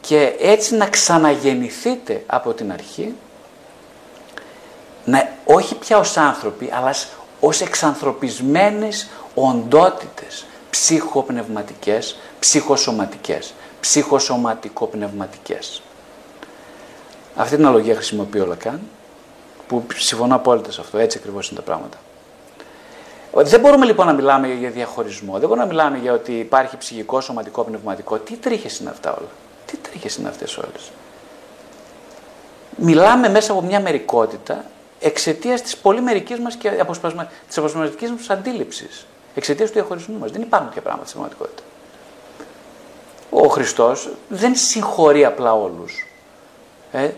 και 0.00 0.34
έτσι 0.40 0.76
να 0.76 0.86
ξαναγεννηθείτε 0.86 2.22
από 2.26 2.52
την 2.52 2.72
αρχή, 2.72 3.14
να, 5.04 5.28
όχι 5.44 5.74
πια 5.74 5.98
ως 5.98 6.16
άνθρωποι, 6.16 6.70
αλλά 6.72 6.94
ως 7.40 7.60
εξανθρωπισμένες 7.60 9.08
οντότητες 9.34 10.46
ψυχοπνευματικές, 10.70 12.18
ψυχοσωματικές, 12.38 13.54
ψυχοσωματικοπνευματικές. 13.80 15.82
Αυτή 17.36 17.56
την 17.56 17.66
αλογία 17.66 17.94
χρησιμοποιεί 17.94 18.40
ο 18.40 18.46
Λακάν, 18.46 18.80
που 19.66 19.86
συμφωνώ 19.94 20.34
απόλυτα 20.34 20.72
σε 20.72 20.80
αυτό, 20.80 20.98
έτσι 20.98 21.18
ακριβώς 21.18 21.48
είναι 21.48 21.60
τα 21.60 21.64
πράγματα. 21.64 21.96
Δεν 23.32 23.60
μπορούμε 23.60 23.86
λοιπόν 23.86 24.06
να 24.06 24.12
μιλάμε 24.12 24.48
για 24.48 24.70
διαχωρισμό, 24.70 25.32
δεν 25.32 25.48
μπορούμε 25.48 25.66
να 25.66 25.66
μιλάμε 25.66 25.98
για 25.98 26.12
ότι 26.12 26.32
υπάρχει 26.32 26.76
ψυχικό, 26.76 27.20
σωματικό, 27.20 27.64
πνευματικό. 27.64 28.18
Τι 28.18 28.36
τρίχες 28.36 28.78
είναι 28.78 28.90
αυτά 28.90 29.10
όλα; 29.10 29.28
Τι 29.66 29.76
τρίχες 29.76 30.16
είναι 30.16 30.28
αυτές 30.28 30.56
όλες; 30.56 30.90
Μιλάμε 32.76 33.28
μέσα 33.28 33.52
από 33.52 33.62
μια 33.62 33.80
μερικότητα 33.80 34.64
εξαιτίας 35.00 35.62
της 35.62 35.76
πολύ 35.76 36.00
μερικής 36.00 36.38
μας 36.38 36.56
και 36.56 36.68
αποσπασμα... 36.68 37.30
της 37.46 37.58
αποσπασματικής 37.58 38.10
μας 38.10 38.30
αντίληψης. 38.30 39.06
Εξαιτίας 39.34 39.68
του 39.68 39.74
διαχωρισμού 39.74 40.18
μας. 40.18 40.30
Δεν 40.30 40.42
υπάρχουν 40.42 40.68
τέτοια 40.68 40.82
πράγματα 40.82 41.08
στην 41.08 41.20
πραγματικότητα. 41.20 41.67
Ο 43.30 43.48
Χριστός 43.48 44.08
δεν 44.28 44.54
συγχωρεί 44.56 45.24
απλά 45.24 45.54
όλους. 45.54 46.06
Ε, 46.92 47.10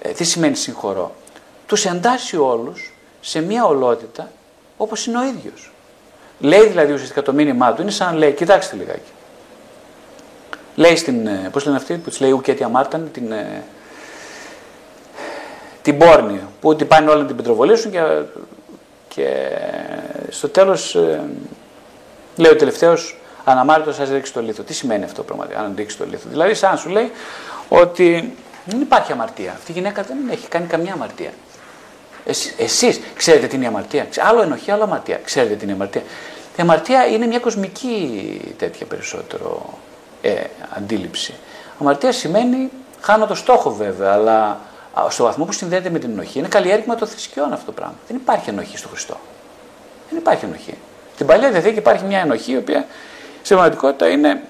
ε, 0.00 0.08
τι 0.08 0.24
σημαίνει 0.24 0.56
συγχωρώ; 0.56 1.14
Τους 1.66 1.84
εντάσσει 1.84 2.36
όλους 2.36 2.92
σε 3.20 3.40
μια 3.40 3.64
ολότητα 3.64 4.30
όπως 4.76 5.06
είναι 5.06 5.18
ο 5.18 5.24
ίδιος. 5.24 5.70
Λέει 6.40 6.66
δηλαδή 6.66 6.92
ουσιαστικά 6.92 7.22
το 7.22 7.32
μήνυμά 7.32 7.72
του 7.72 7.82
είναι 7.82 7.90
σαν 7.90 8.16
λέει, 8.16 8.32
κοιτάξτε 8.32 8.76
λιγάκι. 8.76 9.10
Λέει 10.74 10.96
στην, 10.96 11.26
ε, 11.26 11.48
πώς 11.52 11.64
λένε 11.64 11.76
αυτοί 11.76 11.94
που 11.94 12.10
της 12.10 12.20
λέει 12.20 12.30
Ουκέτη 12.30 12.62
Αμάρταν, 12.62 13.10
την, 13.12 13.32
ε, 13.32 13.62
την 15.82 15.98
πόρνη, 15.98 16.40
που 16.60 16.68
ότι 16.68 16.84
πάνε 16.84 17.10
όλα 17.10 17.20
να 17.20 17.26
την 17.26 17.36
πετροβολήσουν 17.36 17.90
και, 17.90 18.22
και 19.08 19.48
στο 20.28 20.48
τέλος 20.48 20.94
ε, 20.94 21.24
λέει 22.36 22.50
ο 22.50 22.56
τελευταίος 22.56 23.16
αναμάρτητος 23.50 23.94
σας 23.94 24.08
ρίξει 24.08 24.32
το 24.32 24.42
λίθο. 24.42 24.62
Τι 24.62 24.74
σημαίνει 24.74 25.04
αυτό 25.04 25.22
πραγματικά, 25.22 25.58
αν 25.58 25.72
ρίξει 25.76 25.96
το 25.96 26.06
λίθο; 26.06 26.28
Δηλαδή 26.28 26.54
σαν 26.54 26.78
σου 26.78 26.88
λέει 26.88 27.10
ότι 27.68 28.36
δεν 28.64 28.80
υπάρχει 28.80 29.12
αμαρτία. 29.12 29.52
Αυτή 29.52 29.70
η 29.70 29.74
γυναίκα 29.74 30.02
δεν 30.02 30.16
έχει 30.30 30.48
κάνει 30.48 30.66
καμιά 30.66 30.92
αμαρτία. 30.92 31.30
Εσείς, 32.24 32.54
εσείς 32.58 33.00
ξέρετε 33.16 33.46
τι 33.46 33.56
είναι 33.56 33.64
η 33.64 33.68
αμαρτία. 33.68 34.06
Άλλο 34.18 34.42
ενοχή, 34.42 34.70
άλλο 34.70 34.82
αμαρτία. 34.82 35.20
Ξέρετε 35.24 35.54
τι 35.54 35.62
είναι 35.62 35.72
η 35.72 35.74
αμαρτία. 35.74 36.02
Η 36.56 36.62
αμαρτία 36.62 37.06
είναι 37.06 37.26
μια 37.26 37.38
κοσμική 37.38 38.54
τέτοια 38.58 38.86
περισσότερο 38.86 39.78
ε, 40.22 40.34
αντίληψη. 40.76 41.34
Αμαρτία 41.80 42.12
σημαίνει, 42.12 42.70
χάνω 43.00 43.26
το 43.26 43.34
στόχο 43.34 43.70
βέβαια, 43.70 44.12
αλλά 44.12 44.60
στο 45.08 45.24
βαθμό 45.24 45.44
που 45.44 45.52
συνδέεται 45.52 45.90
με 45.90 45.98
την 45.98 46.10
ενοχή, 46.10 46.38
είναι 46.38 46.48
καλλιέργημα 46.48 46.94
των 46.94 47.08
θρησκειών 47.08 47.52
αυτό 47.52 47.66
το 47.66 47.72
πράγμα. 47.72 47.94
Δεν 48.08 48.16
υπάρχει 48.16 48.50
ενοχή 48.50 48.76
στο 48.76 48.88
Χριστό. 48.88 49.16
Δεν 50.10 50.18
υπάρχει 50.18 50.44
ενοχή. 50.44 50.74
Στην 51.14 51.26
παλιά 51.26 51.50
διαθήκη 51.50 51.78
υπάρχει 51.78 52.04
μια 52.04 52.18
ενοχή, 52.18 52.52
η 52.52 52.56
οποία 52.56 52.86
σε 53.46 53.54
πραγματικότητα 53.54 54.08
είναι 54.08 54.42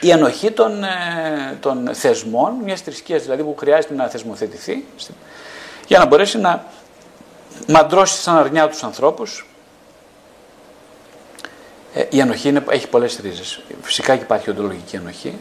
η 0.00 0.10
ενοχή 0.10 0.50
των, 0.50 0.84
ε, 0.84 1.56
των 1.60 1.94
θεσμών, 1.94 2.52
μιας 2.64 2.80
θρησκείας 2.80 3.22
δηλαδή 3.22 3.42
που 3.42 3.54
χρειάζεται 3.58 3.94
να 3.94 4.08
θεσμοθετηθεί, 4.08 4.84
για 5.86 5.98
να 5.98 6.06
μπορέσει 6.06 6.38
να 6.38 6.64
μαντρώσει 7.68 8.20
σαν 8.20 8.36
αρνιά 8.36 8.68
τους 8.68 8.82
ανθρώπους. 8.82 9.46
Ε, 11.94 12.04
η 12.10 12.20
ενοχή 12.20 12.48
είναι, 12.48 12.64
έχει 12.70 12.88
πολλές 12.88 13.18
ρίζες. 13.22 13.62
Φυσικά 13.82 14.16
και 14.16 14.22
υπάρχει 14.22 14.50
οντολογική 14.50 14.96
ενοχή, 14.96 15.38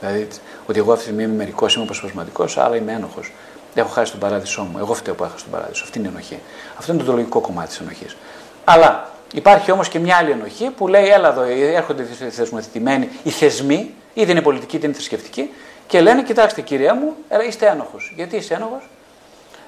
Δηλαδή, 0.00 0.28
ότι 0.66 0.78
εγώ 0.78 0.92
αυτή 0.92 1.04
τη 1.04 1.10
στιγμή 1.10 1.22
είμαι 1.22 1.36
μερικός, 1.36 1.74
είμαι 1.74 1.84
αποσπασματικός, 1.84 2.58
αλλά 2.58 2.76
είμαι 2.76 2.92
ένοχος. 2.92 3.32
Έχω 3.74 3.88
χάσει 3.88 4.10
τον 4.10 4.20
παράδεισό 4.20 4.62
μου. 4.62 4.78
Εγώ 4.78 4.94
φταίω 4.94 5.14
που 5.14 5.24
έχασα 5.24 5.42
τον 5.42 5.52
παράδεισο. 5.52 5.84
Αυτή 5.84 5.98
είναι 5.98 6.08
η 6.08 6.10
ενοχή. 6.10 6.38
Αυτό 6.78 6.92
είναι 6.92 7.02
το 7.02 7.12
λογικό 7.12 7.40
κομμάτι 7.40 7.68
της 7.68 7.80
ενοχής. 7.80 8.16
Αλλά 8.64 9.10
υπάρχει 9.32 9.70
όμως 9.70 9.88
και 9.88 9.98
μια 9.98 10.16
άλλη 10.16 10.30
ενοχή 10.30 10.70
που 10.70 10.88
λέει: 10.88 11.08
Έλα 11.08 11.28
εδώ, 11.28 11.42
έρχονται 11.76 12.02
οι 12.02 12.30
θεσμοθετημένοι, 12.30 13.08
οι 13.22 13.30
θεσμοί, 13.30 13.94
είτε 14.14 14.30
είναι 14.30 14.42
πολιτικοί 14.42 14.76
είτε 14.76 14.86
είναι 14.86 14.94
θρησκευτικοί, 14.94 15.50
και 15.86 16.00
λένε: 16.00 16.22
Κοιτάξτε, 16.22 16.60
κυρία 16.60 16.94
μου, 16.94 17.14
είστε 17.48 17.66
ένοχος. 17.66 18.12
Γιατί 18.16 18.36
είσαι 18.36 18.54
ένοχος, 18.54 18.88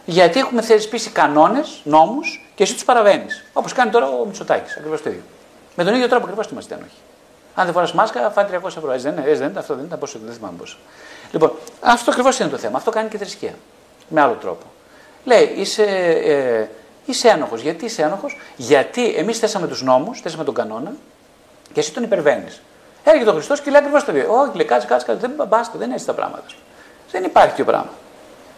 Γιατί 0.04 0.38
έχουμε 0.38 0.62
θεσπίσει 0.62 1.10
κανόνες, 1.10 1.80
νόμους 1.84 2.50
και 2.54 2.62
εσύ 2.62 2.72
τους 2.72 2.84
παραβαίνεις. 2.84 3.44
Όπως 3.52 3.72
κάνει 3.72 3.90
τώρα 3.90 4.08
ο 4.08 4.24
Μητσοτάκης. 4.24 4.76
Ακριβώς 4.76 5.02
το 5.02 5.10
ίδιο. 5.10 5.22
Με 5.76 5.84
τον 5.84 5.94
ίδιο 5.94 6.08
τρόπο 6.08 6.24
ακριβώς 6.24 6.48
είμαστε 6.50 6.74
ένοχοι. 6.74 6.96
Αν 7.54 7.64
δεν 7.64 7.74
φοράς 7.74 7.92
μάσκα, 7.92 8.30
φάει 8.30 8.44
300 8.44 8.76
ευρώ. 8.76 8.92
Έτσι 8.92 9.10
δεν 9.10 9.12
είναι, 9.12 9.34
δεν 9.34 9.48
είναι, 9.48 9.58
αυτό 9.58 9.74
δεν 9.74 9.84
είναι, 9.84 9.96
πόσο, 9.96 10.18
δεν 10.24 10.34
θυμάμαι 10.34 10.56
πόσο. 10.58 10.76
Λοιπόν, 11.32 11.52
αυτό 11.80 12.10
ακριβώς 12.10 12.38
είναι 12.38 12.48
το 12.48 12.56
θέμα. 12.56 12.76
Αυτό 12.76 12.90
κάνει 12.90 13.08
και 13.08 13.16
η 13.16 13.18
θρησκεία. 13.18 13.54
Με 14.08 14.20
άλλο 14.20 14.34
τρόπο. 14.34 14.66
Λέει, 15.24 15.52
είσαι, 15.56 15.82
ε, 16.24 16.68
είσαι 17.04 17.28
ένοχος. 17.28 17.60
Γιατί 17.60 17.84
είσαι 17.84 18.02
ένοχος, 18.02 18.36
Γιατί 18.56 19.14
εμείς 19.14 19.38
θέσαμε 19.38 19.66
τους 19.66 19.82
νόμους, 19.82 20.20
θέσαμε 20.20 20.44
τον 20.44 20.54
κανόνα 20.54 20.92
και 21.72 21.80
εσύ 21.80 21.92
τον 21.92 22.02
υπερβαίνεις. 22.02 22.62
Έρχεται 23.04 23.30
ο 23.30 23.32
Χριστός 23.32 23.60
και 23.60 23.70
λέει 23.70 23.80
ακριβώς 23.80 24.04
το 24.04 24.16
ίδιο. 24.16 24.34
Όχι, 24.34 24.56
λέει, 24.56 24.66
κάτσε, 24.66 24.86
κάτσε, 24.86 25.14
δεν 25.14 25.32
μπάστα, 25.48 25.78
δεν 25.78 25.86
είναι 25.86 25.94
έτσι 25.94 26.06
τα 26.06 26.12
πράγματα. 26.12 26.44
Δεν 27.10 27.24
υπάρχει 27.24 27.48
τέτοιο 27.48 27.64
πράγμα. 27.64 27.90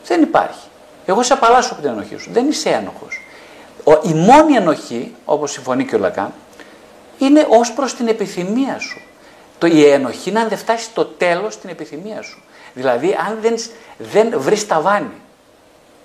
Δεν 0.07 0.23
υπάρχει. 0.23 0.69
Εγώ 1.07 1.23
σε 1.23 1.33
απαλλάσσω 1.33 1.73
από 1.73 1.83
την 1.83 1.91
ενοχή 1.91 2.17
σου. 2.17 2.31
Δεν 2.33 2.49
είσαι 2.49 2.71
ένοχος. 2.71 3.21
Η 4.03 4.15
μόνη 4.15 4.57
ενοχή, 4.57 5.15
όπως 5.25 5.53
συμφωνεί 5.53 5.85
και 5.85 5.95
ο 5.95 5.99
Λακάν, 5.99 6.33
είναι 7.19 7.47
ως 7.49 7.73
προς 7.73 7.95
την 7.95 8.09
επιθυμία 8.09 8.79
σου. 8.79 9.01
Το, 9.59 9.67
η 9.67 9.85
ενοχή 9.85 10.31
είναι 10.31 10.41
αν 10.41 10.49
δεν 10.49 10.59
φτάσει 10.59 10.85
στο 10.85 11.05
τέλος 11.05 11.55
στην 11.55 11.71
επιθυμία 11.71 12.23
σου. 12.23 12.43
Δηλαδή, 12.75 13.17
αν 13.29 13.39
δεν, 13.41 13.55
δεν 13.99 14.41
βρεις 14.41 14.67
ταβάνι. 14.67 15.21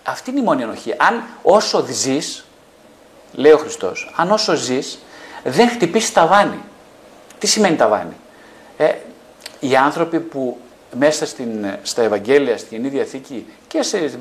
Αυτή 0.10 0.30
είναι 0.30 0.40
η 0.40 0.44
μόνη 0.44 0.62
ενοχή. 0.62 0.94
Αν 0.98 1.24
όσο 1.42 1.86
ζεις, 1.90 2.46
λέει 3.34 3.52
ο 3.52 3.58
Χριστός, 3.58 4.14
αν 4.16 4.32
όσο 4.32 4.56
ζεις, 4.56 5.00
δεν 5.44 5.70
χτυπήσεις 5.70 6.14
ταβάνι. 6.14 6.60
Τι 7.40 7.48
σημαίνει 7.48 7.76
ταβάνι. 7.76 8.16
Ε, 8.78 8.94
οι 9.60 9.76
άνθρωποι 9.76 10.20
που 10.20 10.58
μέσα 10.98 11.26
στην, 11.26 11.66
στα 11.84 12.02
Ευαγγέλια, 12.02 12.58
στην 12.58 12.70
Καινή 12.70 12.88
Διαθήκη 12.88 13.48
και 13.68 13.82
σε, 13.82 14.12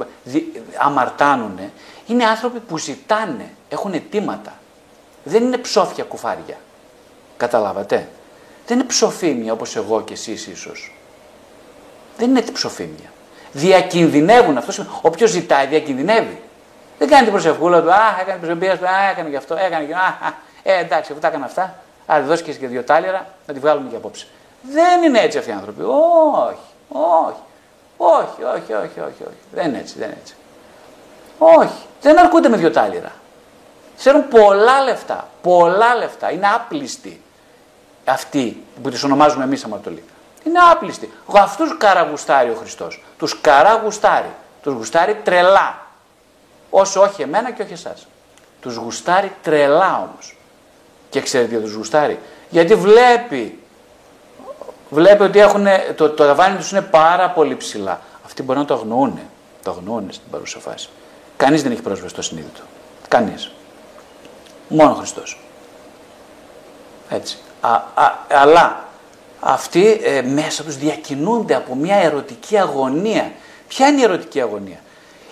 αμαρτάνουν, 0.78 1.59
είναι 2.07 2.24
άνθρωποι 2.24 2.59
που 2.59 2.78
ζητάνε, 2.78 3.51
έχουν 3.68 3.93
αιτήματα. 3.93 4.59
Δεν 5.24 5.43
είναι 5.43 5.59
ψόφια 5.59 6.05
κουφάρια. 6.05 6.57
Καταλάβατε; 7.36 8.09
Δεν 8.66 8.78
είναι 8.78 8.86
ψοφίμια 8.86 9.53
όπως 9.53 9.76
εγώ 9.76 10.03
και 10.03 10.12
εσείς 10.12 10.47
ίσως. 10.47 10.93
Δεν 12.18 12.30
είναι 12.30 12.43
ψοφίμια. 12.53 13.12
Διακινδυνεύουν. 13.53 14.57
Αυτός 14.57 14.82
Όποιος 15.03 15.30
ζητάει, 15.30 15.66
διακινδυνεύει. 15.66 16.42
Δεν 16.99 17.09
κάνει 17.09 17.22
την 17.22 17.32
προσευχούλα 17.32 17.82
του. 17.82 17.92
Α, 17.92 18.16
έκανε 18.20 18.38
την 18.38 18.59
προσευχούλα 18.59 18.78
του. 18.78 18.86
Α, 18.86 19.11
έκανε 19.11 19.28
γι' 19.28 19.36
αυτό. 19.36 19.55
Έκανε 19.55 19.84
γι' 19.84 19.92
αυτό. 19.92 20.36
Ε, 20.62 20.78
εντάξει, 20.78 21.12
αφού 21.12 21.20
τα 21.20 21.28
έκανα 21.28 21.44
αυτά. 21.44 21.74
Α, 22.12 22.22
δώσεις 22.22 22.57
και 22.57 22.66
δύο 22.66 22.82
τάλιρα 22.82 23.26
να 23.46 23.55
τη 23.55 23.61
βγάλουμε 23.61 23.88
και 23.90 23.96
απόψε. 23.96 24.26
Δεν 24.62 25.03
είναι 25.03 25.18
έτσι 25.18 25.38
αυτοί 25.38 25.51
οι 25.51 25.53
άνθρωποι. 25.53 25.82
Όχι, 25.82 26.59
όχι. 26.88 27.40
Όχι, 27.96 28.42
όχι, 28.42 28.72
όχι, 28.72 29.01
όχι, 29.01 29.22
όχι. 29.22 29.38
Δεν 29.53 29.68
είναι 29.68 29.78
έτσι, 29.78 29.94
δεν 29.99 30.09
είναι 30.09 30.18
έτσι. 30.20 30.34
Όχι. 31.38 31.82
Δεν 32.01 32.18
αρκούνται 32.18 32.49
με 32.49 32.57
δύο 32.57 32.70
τάλιρα. 32.70 33.12
Ξέρουν 33.96 34.28
πολλά 34.28 34.82
λεφτά. 34.84 35.28
Πολλά 35.42 35.94
λεφτά. 35.94 36.30
Είναι 36.30 36.46
άπλιστοι 36.55 37.22
αυτοί 38.05 38.64
που 38.82 38.90
τις 38.90 39.03
ονομάζουμε 39.03 39.44
εμείς 39.44 39.64
αμαρτωλοί. 39.64 40.05
Είναι 40.49 40.59
άπλιστοι. 40.72 41.12
Αυτούς 41.32 41.76
καραγουστάρει 41.78 42.51
ο 42.51 42.55
Χριστός. 42.55 43.03
Τους 43.18 43.40
καραγουστάρει. 43.40 44.34
Τους 44.62 44.74
γουστάρει 44.74 45.14
τρελά. 45.14 45.86
Όσο 46.70 47.01
όχι 47.01 47.22
εμένα 47.22 47.51
και 47.51 47.62
όχι 47.62 47.72
εσάς. 47.72 48.07
Τους 48.61 48.76
γουστάρει 48.76 49.32
τρελά 49.42 50.09
όμως. 50.11 50.36
Και 51.11 51.20
ξέρετε 51.20 51.51
γιατί 51.51 51.64
τους 51.64 51.74
γουστάρει. 51.74 52.18
Γιατί 52.51 52.74
βλέπει. 52.74 53.62
Βλέπει 54.90 55.22
ότι 55.22 55.38
έχουν, 55.38 55.66
το, 55.96 56.11
το 56.11 56.24
ταβάνι 56.24 56.57
τους 56.57 56.70
είναι 56.70 56.80
πάρα 56.80 57.30
πολύ 57.30 57.57
ψηλά. 57.57 58.01
Αυτοί 58.24 58.42
μπορεί 58.42 58.59
να 58.59 58.64
το 58.64 58.74
αγνοούν. 58.74 59.20
Το 59.62 59.70
αγνοούν 59.70 60.12
στην 60.12 60.30
παρούσα 60.30 60.59
φάση. 60.59 60.88
Κανείς 61.36 61.62
δεν 61.62 61.72
έχει 61.72 61.82
πρόσβαση 61.82 62.09
στο 62.09 62.22
συνείδητο. 62.22 62.61
Κανείς. 63.09 63.51
Μόνο 64.68 64.90
ο 64.90 64.94
Χριστός. 64.94 65.40
Έτσι. 67.11 67.38
Α, 67.61 67.72
α, 67.94 68.12
αλλά 68.28 68.88
αυτοί 69.41 70.01
ε, 70.03 70.22
μέσα 70.22 70.64
τους 70.64 70.76
διακινούνται 70.76 71.55
από 71.55 71.74
μια 71.74 71.97
ερωτική 71.97 72.59
αγωνία. 72.59 73.32
Ποια 73.68 73.89
είναι 73.89 74.01
η 74.01 74.05
ερωτική 74.05 74.41
αγωνία; 74.41 74.78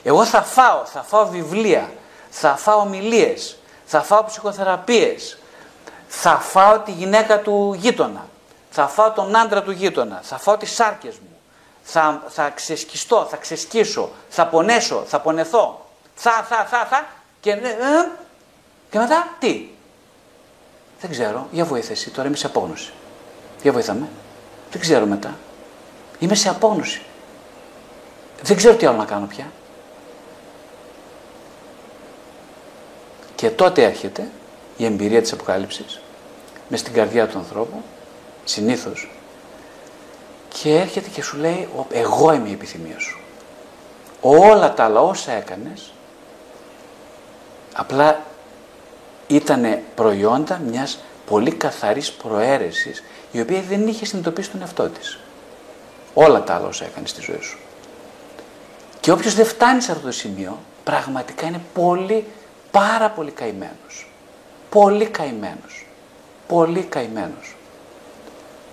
Εγώ 0.03 0.25
θα 0.25 0.43
φάω, 0.43 0.85
θα 0.85 1.03
φάω 1.03 1.27
βιβλία, 1.27 1.91
θα 2.31 2.57
φάω 2.57 2.81
ομιλίες, 2.81 3.59
θα 3.85 4.03
φάω 4.03 4.25
ψυχοθεραπείες, 4.25 5.39
θα 6.09 6.39
φάω 6.39 6.79
τη 6.79 6.91
γυναίκα 6.91 7.41
του 7.41 7.77
γείτονα, 7.79 8.27
θα 8.71 8.87
φάω 8.87 9.11
τον 9.11 9.37
άντρα 9.37 9.63
του 9.63 9.71
γείτονα, 9.71 10.21
θα 10.23 10.39
φάω 10.39 10.57
τις 10.57 10.73
σάρκες 10.73 11.15
μου, 11.15 11.37
θα, 11.83 12.23
θα 12.29 12.51
ξεσκιστώ, 12.51 13.27
θα 13.31 13.37
ξεσκίσω, 13.37 14.11
θα 14.29 14.47
πονέσω, 14.47 15.05
θα 15.07 15.21
πονεθώ, 15.21 15.87
θα, 16.15 16.47
θα, 16.49 16.67
θα, 16.71 16.87
θα 16.91 17.07
και, 17.41 17.51
ε, 17.51 18.09
και 18.91 18.99
μετά 18.99 19.37
τι; 19.39 19.69
Δεν 21.01 21.11
ξέρω. 21.11 21.47
Για 21.51 21.65
βοήθεια 21.65 21.91
εσύ. 21.91 22.11
Τώρα 22.11 22.29
είμαι 22.29 22.37
σε 22.37 22.47
απόγνωση. 22.47 22.93
Για 23.63 23.73
βοήθαμε. 23.73 24.09
Δεν 24.71 24.81
ξέρω 24.81 25.07
μετά. 25.07 25.37
Είμαι 26.19 26.35
σε 26.35 26.49
απόγνωση. 26.49 27.03
Δεν 28.43 28.57
ξέρω 28.57 28.75
τι 28.75 28.87
άλλο 28.87 28.97
να 28.97 29.05
κάνω 29.05 29.27
πια. 29.27 29.51
Και 33.35 33.51
τότε 33.51 33.83
έρχεται 33.83 34.29
η 34.77 34.85
εμπειρία 34.85 35.23
της 35.23 35.33
Αποκάλυψης 35.33 36.01
μες 36.69 36.81
στην 36.81 36.93
καρδιά 36.93 37.27
του 37.29 37.39
ανθρώπου, 37.39 37.83
συνήθως, 38.45 39.11
και 40.49 40.77
έρχεται 40.77 41.09
και 41.09 41.23
σου 41.23 41.37
λέει 41.37 41.69
εγώ 41.91 42.33
είμαι 42.33 42.49
η 42.49 42.53
επιθυμία 42.53 42.99
σου. 42.99 43.19
Όλα 44.21 44.75
τα 44.75 44.85
άλλα 44.85 45.01
όσα 45.01 45.33
έκανες, 45.33 45.93
απλά 47.75 48.21
ήταν 49.27 49.79
προϊόντα 49.95 50.61
μιας 50.67 50.99
πολύ 51.27 51.53
καθαρής 51.53 52.13
προαίρεσης 52.13 53.03
η 53.33 53.41
οποία 53.41 53.63
δεν 53.69 53.87
είχε 53.87 54.05
συνειδητοποιήσει 54.05 54.51
τον 54.51 54.61
εαυτό 54.61 54.89
της. 54.89 55.19
Όλα 56.15 56.43
τα 56.43 56.55
άλλα 56.55 56.67
όσα 56.67 56.85
έκανε 56.85 57.07
στη 57.07 57.21
ζωή 57.21 57.41
σου. 57.41 57.59
Και 59.01 59.13
όποιος 59.13 59.35
δεν 59.35 59.47
φτάνει 59.47 59.81
σε 59.81 59.93
αυτό 59.93 60.07
το 60.07 60.13
σημείο 60.13 60.59
πραγματικά 60.85 61.47
είναι 61.47 61.61
πολύ, 61.75 62.25
πάρα 62.71 63.11
πολύ 63.11 63.31
καημένος. 63.31 64.11
Πολύ 64.71 65.07
καημένος. 65.07 65.87
Πολύ 66.47 66.83
καημένος. 66.83 67.57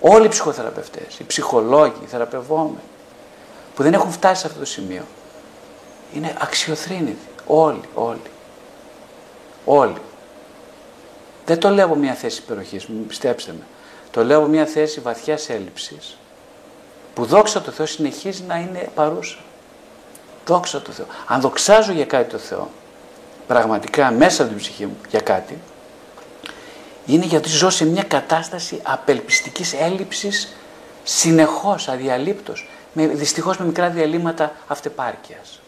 Όλοι 0.01 0.25
οι 0.25 0.29
ψυχοθεραπευτές, 0.29 1.19
οι 1.19 1.23
ψυχολόγοι, 1.23 1.93
οι 2.03 2.07
θεραπευόμενοι 2.07 2.77
που 3.75 3.83
δεν 3.83 3.93
έχουν 3.93 4.11
φτάσει 4.11 4.41
σε 4.41 4.47
αυτό 4.47 4.59
το 4.59 4.65
σημείο 4.65 5.03
είναι 6.13 6.35
αξιοθρύνητοι. 6.41 7.27
Όλοι, 7.47 7.81
όλοι. 7.93 8.21
Όλοι. 9.65 9.97
Δεν 11.45 11.59
το 11.59 11.69
λέω 11.69 11.85
από 11.85 11.95
μια 11.95 12.13
θέση 12.13 12.41
υπεροχής, 12.41 12.87
πιστέψτε 13.07 13.51
με. 13.51 13.63
Το 14.13 14.23
λέω 14.23 14.37
από 14.37 14.47
μια 14.47 14.65
θέση 14.65 14.99
βαθιάς 14.99 15.49
έλλειψης. 15.49 16.17
Που 17.13 17.25
δόξα 17.25 17.61
τω 17.61 17.71
Θεώ 17.71 17.85
συνεχίζει 17.85 18.43
να 18.43 18.55
είναι 18.55 18.89
παρούσα. 18.95 19.37
Δόξα 20.45 20.81
τω 20.81 20.91
Θεώ. 20.91 21.05
Αν 21.27 21.41
δοξάζω 21.41 21.91
για 21.91 22.05
κάτι 22.05 22.31
το 22.31 22.37
Θεό, 22.37 22.69
πραγματικά 23.47 24.11
μέσα 24.11 24.41
από 24.41 24.51
την 24.51 24.61
ψυχή 24.61 24.85
μου 24.85 24.97
για 25.09 25.19
κάτι, 25.19 25.57
είναι 27.05 27.25
γιατί 27.25 27.49
ζω 27.49 27.69
σε 27.69 27.85
μια 27.85 28.03
κατάσταση 28.03 28.79
απελπιστικής 28.83 29.73
έλλειψης 29.73 30.55
συνεχώς, 31.03 31.87
αδιαλείπτως, 31.87 32.69
με, 32.93 33.07
δυστυχώς 33.07 33.57
με 33.57 33.65
μικρά 33.65 33.89
διαλύματα 33.89 34.51
αυτεπάρκειας, 34.67 35.61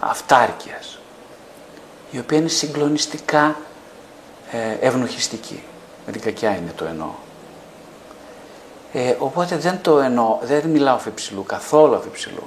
αυτάρκειας, 0.00 0.98
η 2.10 2.18
οποία 2.18 2.38
είναι 2.38 2.48
συγκλονιστικά 2.48 3.56
ε, 4.50 4.86
ευνοχιστική. 4.86 5.62
Με 6.06 6.12
την 6.12 6.20
κακιά 6.20 6.56
είναι 6.56 6.72
το 6.76 6.84
εννοώ. 6.84 7.10
Ε, 8.92 9.14
οπότε 9.18 9.56
δεν 9.56 9.78
το 9.82 9.98
εννοώ, 9.98 10.38
δεν 10.42 10.66
μιλάω 10.66 10.94
αφιψηλού, 10.94 11.44
καθόλου 11.44 11.94
αφιψηλού. 11.94 12.42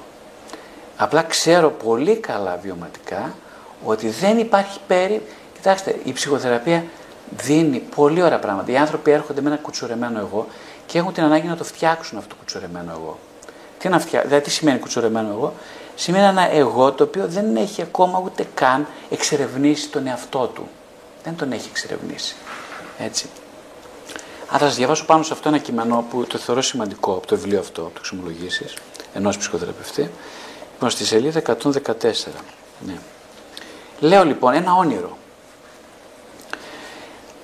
Απλά 0.98 1.24
ξέρω 1.24 1.70
πολύ 1.70 2.16
καλά 2.16 2.60
βιωματικά 2.62 3.34
ότι 3.86 4.10
δεν 4.10 4.38
υπάρχει 4.38 4.80
πέρι. 4.88 5.22
Κοιτάξτε, 5.54 5.96
η 6.04 6.14
ψυχοθεραπεία 6.14 6.84
δίνει 7.38 7.80
πολύ 7.96 8.22
ωραία 8.22 8.40
πράγματα. 8.40 8.72
Οι 8.72 8.78
άνθρωποι 8.78 9.12
έρχονται 9.12 9.42
με 9.42 9.50
ένα 9.50 9.58
κουτσουρεμένο 9.58 10.20
εγώ 10.20 10.48
και 10.86 10.98
έχουν 10.98 11.14
την 11.14 11.24
ανάγκη 11.24 11.48
να 11.48 11.56
το 11.56 11.64
φτιάξουν 11.64 12.18
αυτό 12.18 12.30
το 12.30 12.36
κουτσουρεμένο 12.36 12.92
εγώ. 12.92 13.18
Τι, 13.80 13.90
να 13.90 14.00
φτιά... 14.00 14.22
δηλαδή, 14.22 14.44
τι 14.44 14.50
σημαίνει 14.50 14.80
κουτσουρεμένο 14.80 15.30
εγώ, 15.30 15.54
Σημαίνει 16.00 16.26
ένα 16.26 16.52
εγώ 16.52 16.92
το 16.92 17.04
οποίο 17.04 17.28
δεν 17.28 17.56
έχει 17.56 17.82
ακόμα 17.82 18.22
ούτε 18.26 18.48
καν 18.54 18.88
εξερευνήσει 19.10 19.90
τον 19.90 20.08
εαυτό 20.08 20.48
του 20.48 20.68
δεν 21.28 21.36
τον 21.36 21.52
έχει 21.52 21.68
εξερευνήσει. 21.70 22.36
Έτσι. 23.00 23.30
Αλλά 24.50 24.60
θα 24.60 24.66
σας 24.66 24.76
διαβάσω 24.76 25.06
πάνω 25.06 25.24
σε 25.24 25.34
αυτό 25.34 25.50
ένα 25.50 25.58
κείμενο 25.58 26.06
που 26.10 26.26
το 26.26 26.38
θεωρώ 26.38 26.62
σημαντικό 26.62 27.14
από 27.14 27.28
το 27.28 27.36
βιβλίο 27.36 27.60
αυτό, 27.60 27.82
από 27.82 27.90
το 27.90 27.98
Εξομολογήσεις, 28.00 28.74
ενός 29.14 29.38
ψυχοθεραπευτή. 29.38 30.12
Λοιπόν, 30.74 30.90
στη 30.90 31.06
σελίδα 31.06 31.40
114. 31.40 32.28
Ναι. 32.86 32.98
Λέω 34.00 34.26
λοιπόν 34.26 34.54
ένα 34.54 34.74
όνειρο. 34.74 35.18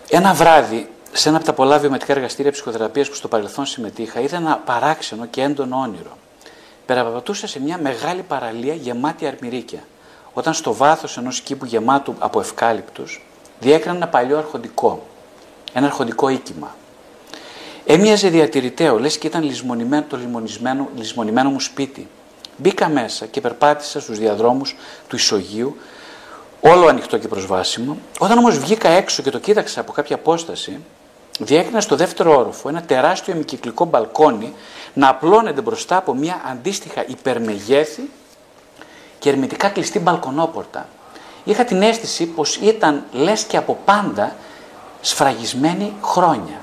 Ένα 0.10 0.34
βράδυ, 0.34 0.90
σε 1.12 1.30
ένα 1.30 1.38
από 1.38 1.46
τα 1.46 1.54
πολλά 1.54 1.80
βιωματικά 1.80 2.14
εργαστήρια 2.14 2.52
ψυχοθεραπείας 2.52 3.10
που 3.10 3.16
στο 3.16 3.28
παρελθόν 3.28 3.66
συμμετείχα, 3.66 4.20
είδα 4.20 4.38
ένα 4.38 4.58
παράξενο 4.58 5.26
και 5.26 5.42
έντονο 5.42 5.78
όνειρο. 5.78 6.18
Περαπατούσα 6.86 7.48
σε 7.48 7.62
μια 7.62 7.78
μεγάλη 7.78 8.22
παραλία 8.22 8.74
γεμάτη 8.74 9.28
αρμυρίκια, 9.28 9.84
όταν 10.34 10.54
στο 10.54 10.74
βάθος 10.74 11.18
ενός 11.18 11.42
κήπου 11.42 11.66
γεμάτου 11.66 12.16
από 12.20 12.40
ευκάλυπτους 12.40 13.26
διέκρανε 13.60 13.98
ένα 13.98 14.08
παλιό 14.08 14.38
αρχοντικό, 14.38 15.08
ένα 15.74 15.86
αρχοντικό 15.86 16.30
οίκημα. 16.30 16.76
Έμοιαζε 17.86 18.30
διατηρηταίο, 18.30 19.00
λες 19.00 19.18
και 19.18 19.28
ήταν 19.28 19.44
λησμονημένο, 19.44 20.06
το 20.10 20.18
λησμονισμένο, 20.18 20.90
λησμονημένο 20.96 21.50
μου 21.50 21.60
σπίτι. 21.60 22.08
Μπήκα 22.58 22.90
μέσα 22.90 23.26
και 23.26 23.42
περπάτησα 23.42 24.02
στους 24.02 24.18
διαδρόμους 24.18 24.76
του 25.08 25.16
Ισογείου, 25.16 25.78
όλο 26.62 26.88
ανοιχτό 26.88 27.18
και 27.18 27.28
προσβάσιμο. 27.28 27.98
Όταν 28.20 28.38
όμως 28.38 28.58
βγήκα 28.58 28.90
έξω 28.90 29.22
και 29.22 29.30
το 29.30 29.40
κοίταξα 29.40 29.82
από 29.82 29.92
κάποια 29.92 30.16
απόσταση, 30.16 30.80
διέκρινα 31.40 31.82
στο 31.82 31.96
δεύτερο 31.96 32.38
όροφο 32.38 32.70
ένα 32.70 32.82
τεράστιο 32.82 33.34
εμικυκλικό 33.34 33.86
μπαλκόνι 33.86 34.54
να 34.94 35.08
απλώνεται 35.08 35.62
μπροστά 35.62 35.98
από 35.98 36.14
μια 36.14 36.42
αντίστοιχα 36.46 37.06
υπερμεγέθη 37.08 38.10
και 39.20 39.30
ερμητικά 39.30 39.70
κλειστή 39.70 40.00
μπαλκονόπορτα. 40.00 40.88
Είχα 41.44 41.64
την 41.64 41.82
αίσθηση 41.82 42.26
πως 42.26 42.56
ήταν 42.56 43.04
λες 43.12 43.44
και 43.44 43.58
από 43.58 43.78
πάντα 43.86 44.36
σφραγισμένη 45.02 45.94
χρόνια. 46.02 46.62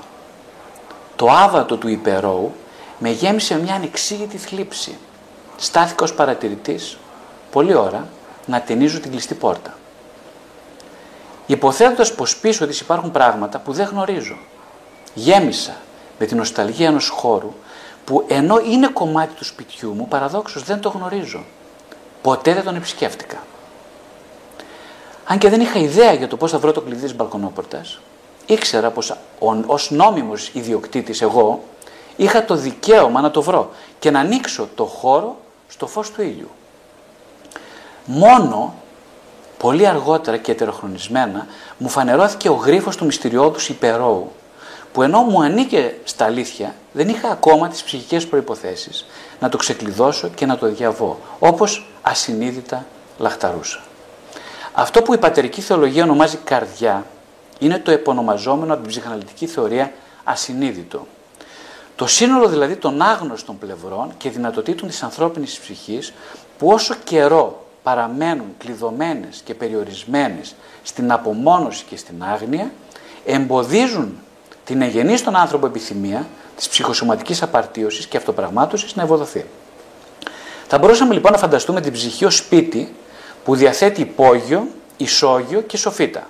Το 1.15 1.29
άβατο 1.29 1.77
του 1.77 1.87
υπερώου 1.87 2.53
με 2.99 3.09
γέμισε 3.09 3.59
μια 3.59 3.73
ανεξήγητη 3.73 4.37
θλίψη. 4.37 4.97
Στάθηκα 5.57 6.03
ως 6.03 6.13
παρατηρητής, 6.13 6.97
πολλή 7.51 7.73
ώρα, 7.73 8.07
να 8.45 8.61
ταινίζω 8.61 8.99
την 8.99 9.11
κλειστή 9.11 9.33
πόρτα. 9.33 9.77
Υποθέτοντας 11.45 12.13
πως 12.13 12.37
πίσω 12.37 12.67
της 12.67 12.79
υπάρχουν 12.79 13.11
πράγματα 13.11 13.59
που 13.59 13.73
δεν 13.73 13.87
γνωρίζω. 13.87 14.37
Γέμισα 15.13 15.75
με 16.19 16.25
την 16.25 16.37
νοσταλγία 16.37 16.87
ενός 16.87 17.09
χώρου 17.09 17.53
που 18.05 18.25
ενώ 18.27 18.59
είναι 18.59 18.87
κομμάτι 18.87 19.33
του 19.33 19.45
σπιτιού 19.45 19.93
μου, 19.93 20.07
παραδόξως 20.07 20.63
δεν 20.63 20.79
το 20.79 20.89
γνωρίζω. 20.89 21.43
Ποτέ 22.21 22.53
δεν 22.53 22.63
τον 22.63 22.75
επισκέφτηκα. 22.75 23.37
Αν 25.25 25.37
και 25.37 25.49
δεν 25.49 25.61
είχα 25.61 25.79
ιδέα 25.79 26.13
για 26.13 26.27
το 26.27 26.37
πώς 26.37 26.51
θα 26.51 26.59
βρω 26.59 26.71
το 26.71 26.81
κλειδί 26.81 27.01
της 27.01 27.15
μπαλκονόπορτας, 27.15 27.99
ήξερα 28.45 28.89
πως 28.89 29.15
ως 29.65 29.91
νόμιμος 29.91 30.49
ιδιοκτήτης 30.53 31.21
εγώ 31.21 31.63
είχα 32.15 32.45
το 32.45 32.55
δικαίωμα 32.55 33.21
να 33.21 33.31
το 33.31 33.41
βρω 33.41 33.69
και 33.99 34.11
να 34.11 34.19
ανοίξω 34.19 34.69
το 34.75 34.85
χώρο 34.85 35.37
στο 35.67 35.87
φως 35.87 36.11
του 36.11 36.21
ήλιου. 36.21 36.49
Μόνο 38.05 38.73
πολύ 39.57 39.87
αργότερα 39.87 40.37
και 40.37 40.51
ετεροχρονισμένα 40.51 41.47
μου 41.77 41.89
φανερώθηκε 41.89 42.49
ο 42.49 42.53
γρίφος 42.53 42.95
του 42.95 43.05
μυστηριώδους 43.05 43.69
υπερώου 43.69 44.31
που 44.93 45.01
ενώ 45.01 45.21
μου 45.21 45.41
ανήκε 45.41 45.95
στα 46.03 46.25
αλήθεια 46.25 46.75
δεν 46.91 47.09
είχα 47.09 47.29
ακόμα 47.29 47.67
τις 47.67 47.83
ψυχικές 47.83 48.27
προϋποθέσεις 48.27 49.05
να 49.39 49.49
το 49.49 49.57
ξεκλειδώσω 49.57 50.27
και 50.27 50.45
να 50.45 50.57
το 50.57 50.67
διαβώ 50.67 51.19
όπως 51.39 51.87
ασυνείδητα 52.01 52.85
λαχταρούσα. 53.17 53.79
Αυτό 54.73 55.01
που 55.01 55.13
η 55.13 55.17
πατερική 55.17 55.61
θεολογία 55.61 56.03
ονομάζει 56.03 56.37
καρδιά 56.37 57.05
είναι 57.61 57.79
το 57.79 57.91
επωνομαζόμενο 57.91 58.73
από 58.73 58.81
την 58.81 58.91
ψυχαναλυτική 58.91 59.47
θεωρία 59.47 59.91
ασυνείδητο. 60.23 61.07
Το 61.95 62.07
σύνολο 62.07 62.47
δηλαδή 62.47 62.75
των 62.75 63.01
άγνωστων 63.01 63.57
πλευρών 63.57 64.11
και 64.17 64.29
δυνατοτήτων 64.29 64.87
της 64.87 65.03
ανθρώπινης 65.03 65.59
ψυχής 65.59 66.13
που 66.57 66.67
όσο 66.67 66.95
καιρό 67.03 67.65
παραμένουν 67.83 68.45
κλειδωμένες 68.57 69.41
και 69.45 69.53
περιορισμένες 69.53 70.55
στην 70.83 71.11
απομόνωση 71.11 71.83
και 71.89 71.97
στην 71.97 72.23
άγνοια 72.23 72.71
εμποδίζουν 73.25 74.17
την 74.65 74.81
εγενή 74.81 75.17
στον 75.17 75.35
άνθρωπο 75.35 75.65
επιθυμία 75.65 76.27
της 76.55 76.69
ψυχοσωματικής 76.69 77.41
απαρτίωσης 77.41 78.05
και 78.05 78.17
αυτοπραγμάτωσης 78.17 78.95
να 78.95 79.03
ευοδοθεί. 79.03 79.45
Θα 80.67 80.77
μπορούσαμε 80.77 81.13
λοιπόν 81.13 81.31
να 81.31 81.37
φανταστούμε 81.37 81.81
την 81.81 81.91
ψυχή 81.91 82.25
ως 82.25 82.35
σπίτι 82.35 82.95
που 83.43 83.55
διαθέτει 83.55 84.01
υπόγειο, 84.01 84.67
ισόγειο 84.97 85.61
και 85.61 85.77
σοφίτα. 85.77 86.27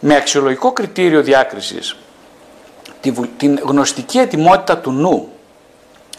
Με 0.00 0.16
αξιολογικό 0.16 0.72
κριτήριο 0.72 1.22
διάκρισης 1.22 1.96
την 3.36 3.60
γνωστική 3.64 4.18
ετοιμότητα 4.18 4.78
του 4.78 4.92
νου 4.92 5.28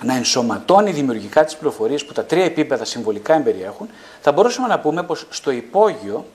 να 0.02 0.16
ενσωματώνει 0.16 0.92
δημιουργικά 0.92 1.46
τις 1.46 1.56
πληροφορίες 1.56 2.06
που 2.06 2.14
τα 2.14 2.24
τρία 2.24 2.44
επίπεδα 2.44 2.86
συμβολικά 2.86 3.34
εμπεριέχουν, 3.34 3.90
θα 4.22 4.32
μπορούσαμε 4.32 4.68
να 4.68 4.80
πούμε 4.80 5.04
πως 5.04 5.26
στο 5.30 5.52
υπόγειο 5.52 6.26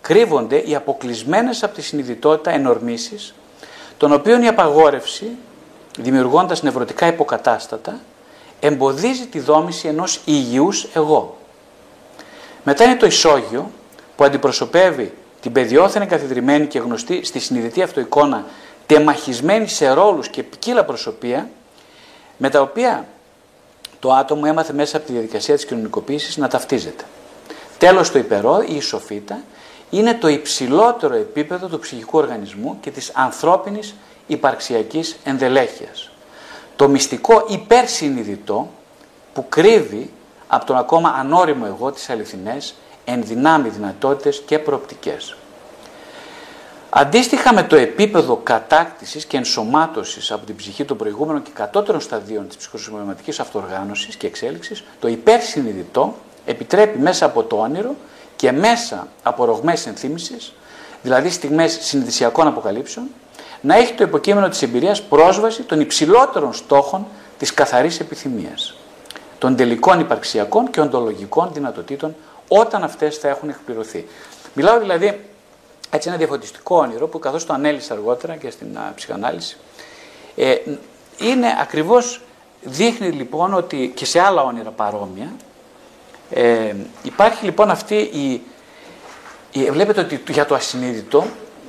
κρύβονται 0.00 0.56
οι 0.56 0.74
αποκλεισμένες 0.74 1.62
από 1.62 1.74
τη 1.74 1.82
συνειδητότητα 1.82 2.50
ενορμήσεις, 2.50 3.34
των 3.96 4.12
οποίων 4.12 4.42
η 4.42 4.48
απαγόρευση, 4.48 5.26
δημιουργώντας 5.98 6.62
νευρωτικά 6.62 7.06
υποκατάστατα, 7.06 8.00
εμποδίζει 8.60 9.26
τη 9.26 9.40
δόμηση 9.40 9.88
ενός 9.88 10.20
υγιούς 10.24 10.86
εγώ. 10.94 11.36
Μετά 12.64 12.84
είναι 12.84 12.96
το 12.96 13.06
ισόγειο, 13.06 13.70
που 14.16 14.24
αντιπροσωπεύει 14.24 15.12
την 15.40 15.52
παιδιόθενη 15.52 16.06
καθιδρυμένη 16.06 16.66
και 16.66 16.78
γνωστή 16.78 17.24
στη 17.24 17.38
συνειδητή 17.38 17.82
αυτοεικόνα 17.82 18.44
τεμαχισμένη 18.86 19.68
σε 19.68 19.90
ρόλους 19.90 20.28
και 20.28 20.42
ποικίλα 20.42 20.84
προσωπία, 20.84 21.48
με 22.36 22.50
τα 22.50 22.60
οποία 22.60 23.06
το 24.00 24.12
άτομο 24.12 24.42
έμαθε 24.44 24.72
μέσα 24.72 24.96
από 24.96 25.06
τη 25.06 25.12
διαδικασία 25.12 25.54
της 25.54 25.64
κοινωνικοποίησης 25.64 26.36
να 26.36 26.48
ταυτίζεται. 26.48 27.04
Τέλος 27.78 28.10
το 28.10 28.18
υπερό 28.18 28.62
ή 28.68 28.76
η 28.76 28.80
σοφίτα 28.80 29.40
είναι 29.90 30.14
το 30.14 30.28
υψηλότερο 30.28 31.14
επίπεδο 31.14 31.66
του 31.66 31.78
ψυχικού 31.78 32.18
οργανισμού 32.18 32.78
και 32.80 32.90
της 32.90 33.10
ανθρώπινης 33.14 33.94
υπαρξιακής 34.26 35.16
ενδελέχειας. 35.24 36.10
Το 36.76 36.88
μυστικό 36.88 37.44
υπερσυνειδητό 37.48 38.70
που 39.32 39.48
κρύβει 39.48 40.10
από 40.48 40.64
τον 40.64 40.76
ακόμα 40.76 41.08
ανώριμο 41.08 41.64
εγώ 41.68 41.92
τις 41.92 42.10
αληθινές 42.10 42.74
ενδυνάμει 43.10 43.68
δυνατότητες 43.68 44.42
και 44.46 44.58
προοπτικές. 44.58 45.36
Αντίστοιχα 46.90 47.54
με 47.54 47.62
το 47.62 47.76
επίπεδο 47.76 48.40
κατάκτησης 48.42 49.24
και 49.24 49.36
ενσωμάτωσης 49.36 50.30
από 50.30 50.46
την 50.46 50.56
ψυχή 50.56 50.84
των 50.84 50.96
προηγούμενων 50.96 51.42
και 51.42 51.50
κατώτερων 51.54 52.00
σταδίων 52.00 52.48
της 52.48 52.56
ψυχοσωματικής 52.56 53.40
αυτοργάνωσης 53.40 54.16
και 54.16 54.26
εξέλιξης, 54.26 54.84
το 55.00 55.08
υπερσυνειδητό 55.08 56.14
επιτρέπει 56.44 56.98
μέσα 56.98 57.26
από 57.26 57.42
το 57.42 57.56
όνειρο 57.56 57.94
και 58.36 58.52
μέσα 58.52 59.08
από 59.22 59.44
ρογμές 59.44 59.86
ενθύμησης, 59.86 60.52
δηλαδή 61.02 61.30
στιγμές 61.30 61.78
συνειδησιακών 61.80 62.46
αποκαλύψεων, 62.46 63.06
να 63.60 63.76
έχει 63.76 63.92
το 63.92 64.04
υποκείμενο 64.04 64.48
της 64.48 64.62
εμπειρίας 64.62 65.02
πρόσβαση 65.02 65.62
των 65.62 65.80
υψηλότερων 65.80 66.52
στόχων 66.52 67.06
της 67.38 67.54
καθαρής 67.54 68.00
επιθυμίας, 68.00 68.74
των 69.38 69.56
τελικών 69.56 70.00
υπαρξιακών 70.00 70.70
και 70.70 70.80
οντολογικών 70.80 71.50
δυνατοτήτων 71.52 72.14
όταν 72.48 72.84
αυτές 72.84 73.16
θα 73.16 73.28
έχουν 73.28 73.48
εκπληρωθεί. 73.48 74.06
Μιλάω 74.52 74.78
δηλαδή 74.78 75.20
έτσι 75.90 76.08
ένα 76.08 76.18
διαφωτιστικό 76.18 76.76
όνειρο 76.76 77.08
που 77.08 77.18
καθώς 77.18 77.46
το 77.46 77.52
ανέλησα 77.52 77.94
αργότερα 77.94 78.36
και 78.36 78.50
στην 78.50 78.78
α, 78.78 78.92
ψυχανάλυση 78.94 79.56
ε, 80.36 80.54
είναι 81.18 81.46
ακριβώς 81.60 82.20
δείχνει 82.62 83.10
λοιπόν 83.10 83.54
ότι 83.54 83.92
και 83.94 84.04
σε 84.04 84.20
άλλα 84.20 84.42
όνειρα 84.42 84.70
παρόμοια 84.70 85.32
ε, 86.30 86.74
υπάρχει 87.02 87.44
λοιπόν 87.44 87.70
αυτή 87.70 87.96
η, 87.96 88.42
η, 89.52 89.70
βλέπετε 89.70 90.00
ότι 90.00 90.22
για 90.28 90.46
το 90.46 90.54
ασυνείδητο 90.54 91.24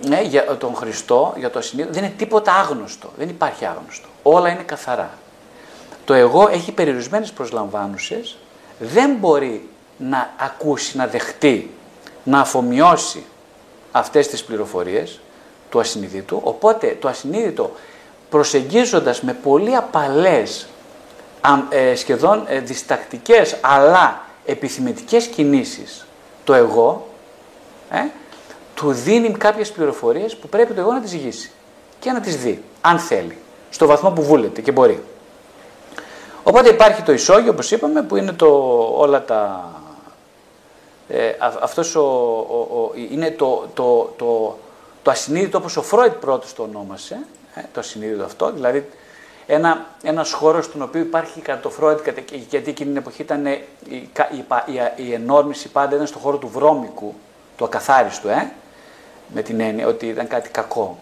ναι, 0.08 0.22
για 0.22 0.58
τον 0.58 0.76
Χριστό, 0.76 1.34
για 1.38 1.50
το 1.50 1.60
ασυνείδητο 1.60 1.94
δεν 1.94 2.04
είναι 2.04 2.14
τίποτα 2.18 2.54
άγνωστο, 2.54 3.10
δεν 3.18 3.30
υπάρχει 3.30 3.66
άγνωστο 3.66 4.08
όλα 4.24 4.50
είναι 4.50 4.64
καθαρά 4.64 5.10
το 6.06 6.14
εγώ 6.14 6.48
έχει 6.52 6.72
περιορισμένες 6.72 7.32
προσλαμβάνουσες 7.32 8.38
δεν 8.80 9.16
μπορεί 9.16 9.70
να 10.00 10.34
ακούσει, 10.38 10.98
να 10.98 11.08
δεχτεί 11.08 11.72
να 12.24 12.40
αφομοιώσει 12.40 13.24
αυτές 13.92 14.28
τις 14.28 14.44
πληροφορίες 14.44 15.20
του 15.70 15.80
ασυνείδητου, 15.80 16.42
οπότε 16.44 16.98
το 17.00 17.08
ασυνείδητο 17.08 17.72
προσεγγίζοντας 18.30 19.22
με 19.22 19.34
πολύ 19.34 19.76
απαλές, 19.76 20.68
ε, 21.70 21.96
σχεδόν 21.96 22.44
ε, 22.48 22.60
διστακτικές 22.60 23.58
αλλά 23.62 24.22
επιθυμητικές 24.46 25.28
κινήσεις 25.28 26.06
το 26.44 26.54
εγώ, 26.54 27.08
ε, 27.92 28.00
του 28.74 28.92
δίνει 28.92 29.32
κάποιες 29.32 29.72
πληροφορίες 29.72 30.36
που 30.36 30.50
πρέπει 30.50 30.74
το 30.74 30.82
εγώ 30.82 30.92
να 30.92 31.02
τις 31.02 31.10
ζυγίσει 31.10 31.52
και 32.00 32.12
να 32.12 32.20
τις 32.20 32.38
δει, 32.38 32.64
αν 32.82 33.00
θέλει, 33.00 33.38
στο 33.70 33.86
βαθμό 33.86 34.12
που 34.12 34.24
βούλεται 34.24 34.62
και 34.62 34.72
μπορεί. 34.72 35.04
Οπότε 36.44 36.70
υπάρχει 36.70 37.02
το 37.02 37.12
ισόγειο, 37.12 37.52
όπως 37.52 37.72
είπαμε, 37.72 38.02
που 38.02 38.16
είναι 38.16 38.32
το, 38.32 38.48
όλα 38.98 39.26
τα 39.26 39.72
ε, 41.10 41.32
αυτός 41.40 41.96
ο, 41.96 42.02
ο, 42.02 42.92
είναι 43.12 43.32
το, 43.32 43.68
το, 43.74 44.14
το, 44.18 44.58
το 45.04 45.12
ασυνείδητο 45.12 45.58
όπως 45.58 45.78
ο 45.78 45.82
Φρόιτ 45.82 46.14
πρώτος 46.14 46.54
το 46.54 46.64
ονόμασε, 46.64 47.20
ε, 47.56 47.60
ε, 47.60 47.64
το 47.74 47.80
ασυνείδητο 47.80 48.24
αυτό, 48.24 48.52
δηλαδή 48.52 48.90
ένα, 49.48 49.86
ένας 50.04 50.34
χώρος 50.34 50.66
στον 50.66 50.82
οποίο 50.82 51.02
υπάρχει 51.02 51.42
κατοφρόητη, 51.42 52.24
γιατί 52.50 52.70
εκείνη 52.70 52.90
την 52.90 52.98
εποχή 52.98 53.22
ήταν 53.22 53.46
η, 53.46 53.62
η, 53.90 54.10
η, 54.96 55.06
η 55.06 55.14
ενόρμηση 55.14 55.70
πάντα 55.70 55.96
ήταν 55.96 56.08
στον 56.08 56.22
χώρο 56.22 56.38
του 56.38 56.48
βρώμικου, 56.48 57.14
του 57.58 57.66
ακαθάριστου, 57.66 58.28
ε, 58.28 58.52
με 59.34 59.42
την 59.42 59.60
έννοια 59.60 59.88
ότι 59.88 60.08
ήταν 60.08 60.28
κάτι 60.28 60.50
κακό 60.50 60.98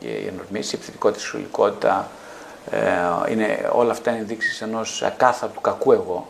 η 0.00 0.26
ενορμήση, 0.26 0.74
η 0.74 0.78
επιθετικότητα, 0.78 1.20
η 1.20 1.22
σεξουαλικότητα, 1.22 2.08
ε, 2.70 3.32
είναι, 3.32 3.70
όλα 3.72 3.90
αυτά 3.90 4.10
είναι 4.10 4.20
ενδείξει 4.20 4.64
ενός 4.64 5.02
ακάθαρτου 5.02 5.60
κακού 5.60 5.92
εγώ. 5.92 6.28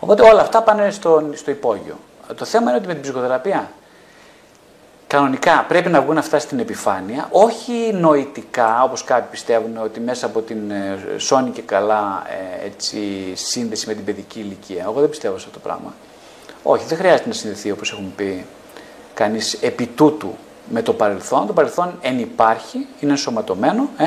Οπότε 0.00 0.22
όλα 0.22 0.40
αυτά 0.40 0.62
πάνε 0.62 0.90
στο, 0.90 1.30
στο 1.34 1.50
υπόγειο. 1.50 1.98
Το 2.36 2.44
θέμα 2.44 2.68
είναι 2.68 2.78
ότι 2.78 2.86
με 2.86 2.92
την 2.92 3.02
ψυχοθεραπεία 3.02 3.70
κανονικά 5.08 5.64
πρέπει 5.68 5.88
να 5.88 6.00
βγουν 6.00 6.18
αυτά 6.18 6.38
στην 6.38 6.58
επιφάνεια, 6.58 7.28
όχι 7.30 7.92
νοητικά, 7.92 8.82
όπως 8.82 9.04
κάποιοι 9.04 9.28
πιστεύουν 9.30 9.76
ότι 9.82 10.00
μέσα 10.00 10.26
από 10.26 10.40
την 10.40 10.70
ε, 10.70 10.98
σώνη 11.16 11.50
και 11.50 11.62
καλά 11.62 12.22
ε, 12.62 12.66
έτσι, 12.66 12.98
σύνδεση 13.34 13.86
με 13.86 13.94
την 13.94 14.04
παιδική 14.04 14.38
ηλικία. 14.38 14.82
Εγώ 14.82 15.00
δεν 15.00 15.08
πιστεύω 15.08 15.38
σε 15.38 15.46
αυτό 15.46 15.58
το 15.58 15.68
πράγμα. 15.68 15.94
Όχι, 16.62 16.84
δεν 16.86 16.98
χρειάζεται 16.98 17.28
να 17.28 17.34
συνδεθεί 17.34 17.70
όπως 17.70 17.92
έχουμε 17.92 18.08
πει 18.16 18.46
κανείς 19.14 19.54
επί 19.54 19.86
τούτου 19.86 20.34
με 20.68 20.82
το 20.82 20.92
παρελθόν. 20.92 21.46
Το 21.46 21.52
παρελθόν 21.52 21.98
εν 22.00 22.18
υπάρχει, 22.18 22.86
είναι 23.00 23.10
ενσωματωμένο, 23.10 23.88
ε, 23.96 24.04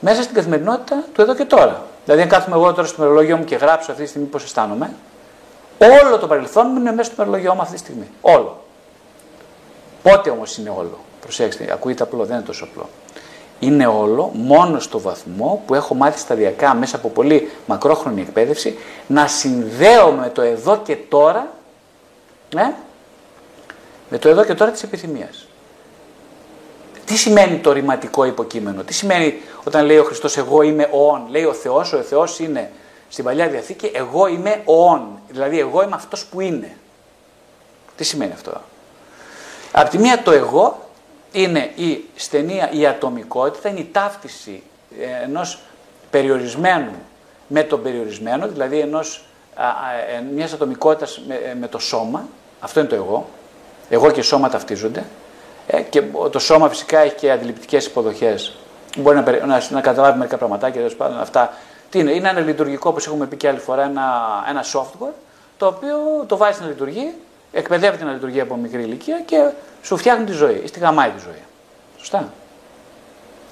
μέσα 0.00 0.22
στην 0.22 0.34
καθημερινότητα 0.34 1.04
του 1.12 1.20
εδώ 1.20 1.34
και 1.34 1.44
τώρα. 1.44 1.82
Δηλαδή, 2.04 2.22
αν 2.22 2.28
κάθομαι 2.28 2.56
εγώ 2.56 2.72
τώρα 2.72 2.86
στο 2.86 3.02
μερολόγιο 3.02 3.36
μου 3.36 3.44
και 3.44 3.56
γράψω 3.56 3.90
αυτή 3.90 4.02
τη 4.02 4.08
στιγμή 4.08 4.28
πώς 4.28 4.44
αισθάνομαι, 4.44 4.90
όλο 5.78 6.18
το 6.18 6.26
παρελθόν 6.26 6.66
μου 6.72 6.80
είναι 6.80 6.92
μέσα 6.92 7.12
στο 7.12 7.24
μερολόγιο 7.24 7.54
μου 7.54 7.60
αυτή 7.60 7.72
τη 7.72 7.78
στιγμή. 7.78 8.08
Όλο. 8.20 8.64
Πότε 10.02 10.30
όμως 10.30 10.56
είναι 10.56 10.70
όλο; 10.70 10.98
Προσέξτε, 11.20 11.72
ακούγεται 11.72 12.02
απλό, 12.02 12.24
δεν 12.24 12.36
είναι 12.36 12.44
τόσο 12.44 12.64
απλό. 12.64 12.88
Είναι 13.60 13.86
όλο 13.86 14.30
μόνο 14.34 14.80
στο 14.80 15.00
βαθμό 15.00 15.62
που 15.66 15.74
έχω 15.74 15.94
μάθει 15.94 16.18
σταδιακά 16.18 16.74
μέσα 16.74 16.96
από 16.96 17.08
πολύ 17.08 17.50
μακρόχρονη 17.66 18.20
εκπαίδευση 18.20 18.78
να 19.06 19.26
συνδέω 19.26 20.10
με 20.10 20.28
το 20.28 20.42
εδώ 20.42 20.76
και 20.76 20.96
τώρα, 20.96 21.48
ε, 22.56 22.70
με 24.08 24.18
το 24.18 24.28
εδώ 24.28 24.44
και 24.44 24.54
τώρα 24.54 24.70
της 24.70 24.82
επιθυμίας. 24.82 25.46
Τι 27.04 27.16
σημαίνει 27.16 27.58
το 27.58 27.72
ρηματικό 27.72 28.24
υποκείμενο, 28.24 28.82
τι 28.82 28.94
σημαίνει 28.94 29.34
όταν 29.64 29.84
λέει 29.84 29.98
ο 29.98 30.04
Χριστός 30.04 30.36
εγώ 30.36 30.62
είμαι 30.62 30.88
όν, 30.92 31.26
λέει 31.30 31.44
ο 31.44 31.52
Θεός, 31.52 31.92
ο 31.92 32.02
Θεός 32.02 32.38
είναι 32.38 32.70
στην 33.16 33.28
Παλιά 33.28 33.48
Διαθήκη 33.48 33.90
εγώ 33.94 34.26
είμαι 34.26 34.62
όν, 34.64 35.18
δηλαδή 35.28 35.58
εγώ 35.58 35.82
είμαι 35.82 35.94
αυτός 35.94 36.24
που 36.24 36.40
είναι. 36.40 36.76
Τι 37.96 38.04
σημαίνει 38.04 38.32
αυτό; 38.32 38.60
Από 39.72 39.90
τη 39.90 39.98
μία 39.98 40.22
το 40.22 40.30
εγώ 40.30 40.88
είναι 41.32 41.70
η 41.74 42.04
στενή, 42.16 42.62
η 42.70 42.86
ατομικότητα, 42.86 43.68
είναι 43.68 43.80
η 43.80 43.88
ταύτιση 43.92 44.62
ε, 45.00 45.24
ενός 45.24 45.58
περιορισμένου 46.10 46.92
με 47.46 47.62
τον 47.62 47.82
περιορισμένο, 47.82 48.48
δηλαδή 48.48 48.78
ενός, 48.78 49.24
ε, 50.16 50.20
μιας 50.34 50.52
ατομικότητας 50.52 51.20
με, 51.26 51.34
ε, 51.34 51.54
με 51.54 51.68
το 51.68 51.78
σώμα, 51.78 52.28
αυτό 52.60 52.80
είναι 52.80 52.88
το 52.88 52.94
εγώ, 52.94 53.28
εγώ 53.88 54.10
και 54.10 54.22
σώμα 54.22 54.48
ταυτίζονται, 54.48 55.04
ε, 55.66 55.80
και 55.80 56.02
το 56.30 56.38
σώμα 56.38 56.68
φυσικά 56.68 56.98
έχει 56.98 57.14
και 57.14 57.30
αντιληπτικές 57.30 57.86
υποδοχές. 57.86 58.56
Μπορεί 58.96 59.16
να, 59.16 59.46
να, 59.46 59.62
να 59.70 59.80
καταλάβει 59.80 60.18
μερικά 60.18 60.36
πραγματάκια, 60.36 60.76
τέλος 60.76 60.96
πάντων 60.96 61.20
αυτά. 61.20 61.52
Τι 61.96 62.02
είναι, 62.02 62.12
είναι 62.12 62.28
ένα 62.28 62.40
λειτουργικό, 62.40 62.90
όπως 62.90 63.06
έχουμε 63.06 63.26
πει 63.26 63.36
και 63.36 63.48
άλλη 63.48 63.58
φορά, 63.58 63.82
ένα, 63.82 64.04
ένα 64.48 64.64
software, 64.72 65.12
το 65.58 65.66
οποίο 65.66 65.96
το 66.26 66.36
βάζει 66.36 66.60
να 66.60 66.66
λειτουργεί, 66.66 67.14
εκπαιδεύεται 67.52 68.04
να 68.04 68.12
λειτουργεί 68.12 68.40
από 68.40 68.56
μικρή 68.56 68.82
ηλικία 68.82 69.20
και 69.26 69.50
σου 69.82 69.96
φτιάχνει 69.96 70.24
τη 70.24 70.32
ζωή, 70.32 70.62
στη 70.66 70.78
γαμάει 70.78 71.10
τη 71.10 71.20
ζωή. 71.24 71.42
Σωστά. 71.98 72.32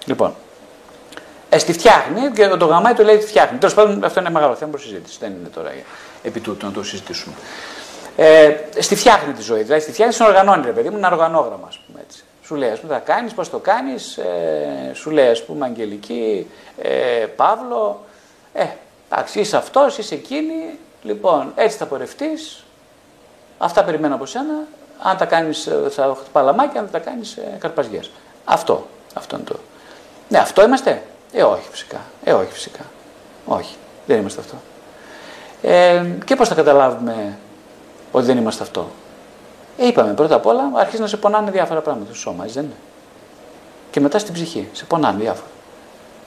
Λοιπόν, 0.04 0.34
ε, 1.48 1.58
στη 1.58 1.72
φτιάχνει 1.72 2.30
και 2.30 2.46
το 2.48 2.66
γαμάει 2.66 2.94
το 2.94 3.02
λέει 3.02 3.18
τη 3.18 3.26
φτιάχνει. 3.26 3.58
Τέλος 3.58 3.74
πάντων, 3.74 4.04
αυτό 4.04 4.20
είναι 4.20 4.30
μεγάλο 4.30 4.54
θέμα 4.54 4.70
προς 4.70 4.82
συζήτηση. 4.82 5.18
Δεν 5.20 5.30
είναι 5.30 5.48
τώρα 5.48 5.72
επί 6.22 6.40
τούτου 6.40 6.66
να 6.66 6.72
το 6.72 6.82
συζητήσουμε 6.82 7.34
ε, 8.16 8.56
στη 8.78 8.96
φτιάχνει 8.96 9.32
τη 9.32 9.42
ζωή. 9.42 9.62
Δηλαδή 9.62 9.82
στη 9.82 9.92
φτιάχνει, 9.92 10.14
στην 10.14 10.26
οργανώνει, 10.26 10.66
ρε 10.66 10.72
παιδί 10.72 10.90
μου, 10.90 10.96
ένα 10.96 11.10
οργανόγραμμα, 11.10 11.66
ας 11.68 11.80
πούμε 11.86 12.00
έτσι. 12.08 12.24
Σου 12.42 12.54
λέει, 12.54 12.70
ας 12.70 12.80
πούμε, 12.80 12.92
θα 12.92 12.98
κάνεις, 12.98 13.32
πώς 13.32 13.50
το 13.50 13.58
κάνεις, 13.58 14.16
ε, 14.16 14.90
σου 14.94 15.10
λέει, 15.10 15.28
ας 15.28 15.44
πούμε, 15.44 15.66
Αγγελική, 15.66 16.46
ε, 16.82 17.26
Παύλο, 17.36 18.04
ε, 18.54 18.66
εντάξει, 19.10 19.40
είσαι 19.40 19.56
αυτός, 19.56 19.98
είσαι 19.98 20.14
εκείνη, 20.14 20.78
λοιπόν, 21.02 21.52
έτσι 21.54 21.76
θα 21.76 21.86
πορευτείς, 21.86 22.64
αυτά 23.58 23.84
περιμένω 23.84 24.14
από 24.14 24.26
σένα, 24.26 24.54
αν 25.02 25.16
τα 25.16 25.24
κάνεις, 25.24 25.66
ε, 25.66 25.88
θα 25.90 26.16
χτυπά 26.20 26.42
λαμάκια, 26.42 26.80
αν 26.80 26.88
δεν 26.90 27.02
τα 27.02 27.10
κάνεις, 27.10 27.36
ε, 27.36 27.56
καρπαζιές. 27.58 28.10
Αυτό, 28.44 28.86
αυτό 29.14 29.36
είναι 29.36 29.44
το. 29.44 29.56
Ναι, 30.28 30.38
αυτό 30.38 30.62
είμαστε; 30.62 31.02
Ε, 31.32 31.42
όχι 31.42 31.68
φυσικά. 31.70 32.00
Ε, 32.24 32.32
όχι 32.32 32.52
φυσικά. 32.52 32.84
Όχι, 33.46 33.76
δεν 34.06 34.18
είμαστε 34.18 34.40
αυτό. 34.40 34.56
Ε, 35.62 36.04
και 36.24 36.36
πώς 36.36 36.48
θα 36.48 36.54
καταλάβουμε 36.54 37.38
ότι 38.12 38.26
δεν 38.26 38.36
είμαστε 38.36 38.62
αυτό; 38.62 38.90
Ε, 39.78 39.86
είπαμε 39.86 40.12
πρώτα 40.12 40.34
απ' 40.34 40.46
όλα, 40.46 40.70
αρχίζει 40.74 41.02
να 41.02 41.08
σε 41.08 41.16
πονάνε 41.16 41.50
διάφορα 41.50 41.80
πράγματα 41.80 42.06
στο 42.06 42.20
σώμα, 42.20 42.42
έτσι 42.44 42.54
δεν 42.56 42.64
είναι; 42.64 42.74
Και 43.90 44.00
μετά 44.00 44.18
στην 44.18 44.34
ψυχή, 44.34 44.68
σε 44.72 44.84
πονάνε 44.84 45.18
διάφορα. 45.18 45.48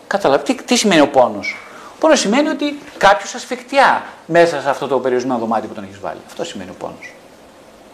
Καταλάβει, 0.07 0.43
τι, 0.43 0.63
τι 0.63 0.75
σημαίνει 0.75 1.01
ο 1.01 1.09
πόνος; 1.09 1.55
Ο 1.97 1.99
πόνο 1.99 2.15
σημαίνει 2.15 2.47
ότι 2.47 2.79
κάποιος 2.97 3.33
ασφικτιά 3.33 4.05
μέσα 4.25 4.61
σε 4.61 4.69
αυτό 4.69 4.87
το 4.87 4.99
περιορισμένο 4.99 5.39
δωμάτιο 5.39 5.67
που 5.69 5.75
τον 5.75 5.83
έχεις 5.83 5.99
βάλει. 5.99 6.19
Αυτό 6.27 6.43
σημαίνει 6.43 6.69
ο 6.69 6.73
πόνος. 6.79 7.13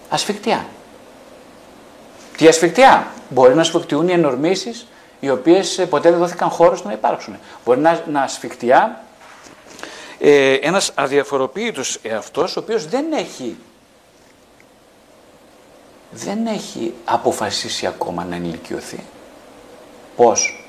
Ασφικτιά. 0.09 0.65
Τι 2.37 2.47
ασφικτιά. 2.47 3.07
Μπορεί 3.29 3.55
να 3.55 3.61
ασφικτιούν 3.61 4.07
οι 4.07 4.11
ενορμήσεις 4.11 4.87
οι 5.19 5.29
οποίες 5.29 5.77
ε, 5.77 5.85
ποτέ 5.85 6.09
δεν 6.09 6.19
δόθηκαν 6.19 6.49
χώρος 6.49 6.83
να 6.83 6.91
υπάρξουν. 6.91 7.37
Μπορεί 7.65 7.79
να, 7.79 8.03
να 8.11 8.21
ασφικτιά 8.21 9.03
ε, 10.19 10.53
ένας 10.53 10.91
αδιαφοροποίητος 10.95 11.99
εαυτός 12.01 12.57
ο 12.57 12.59
οποίος 12.59 12.87
δεν 12.87 13.11
έχει 13.11 13.57
δεν 16.11 16.45
έχει 16.45 16.93
αποφασίσει 17.05 17.85
ακόμα 17.85 18.23
να 18.23 18.35
ενηλικιωθεί. 18.35 19.03
Πώς; 20.15 20.67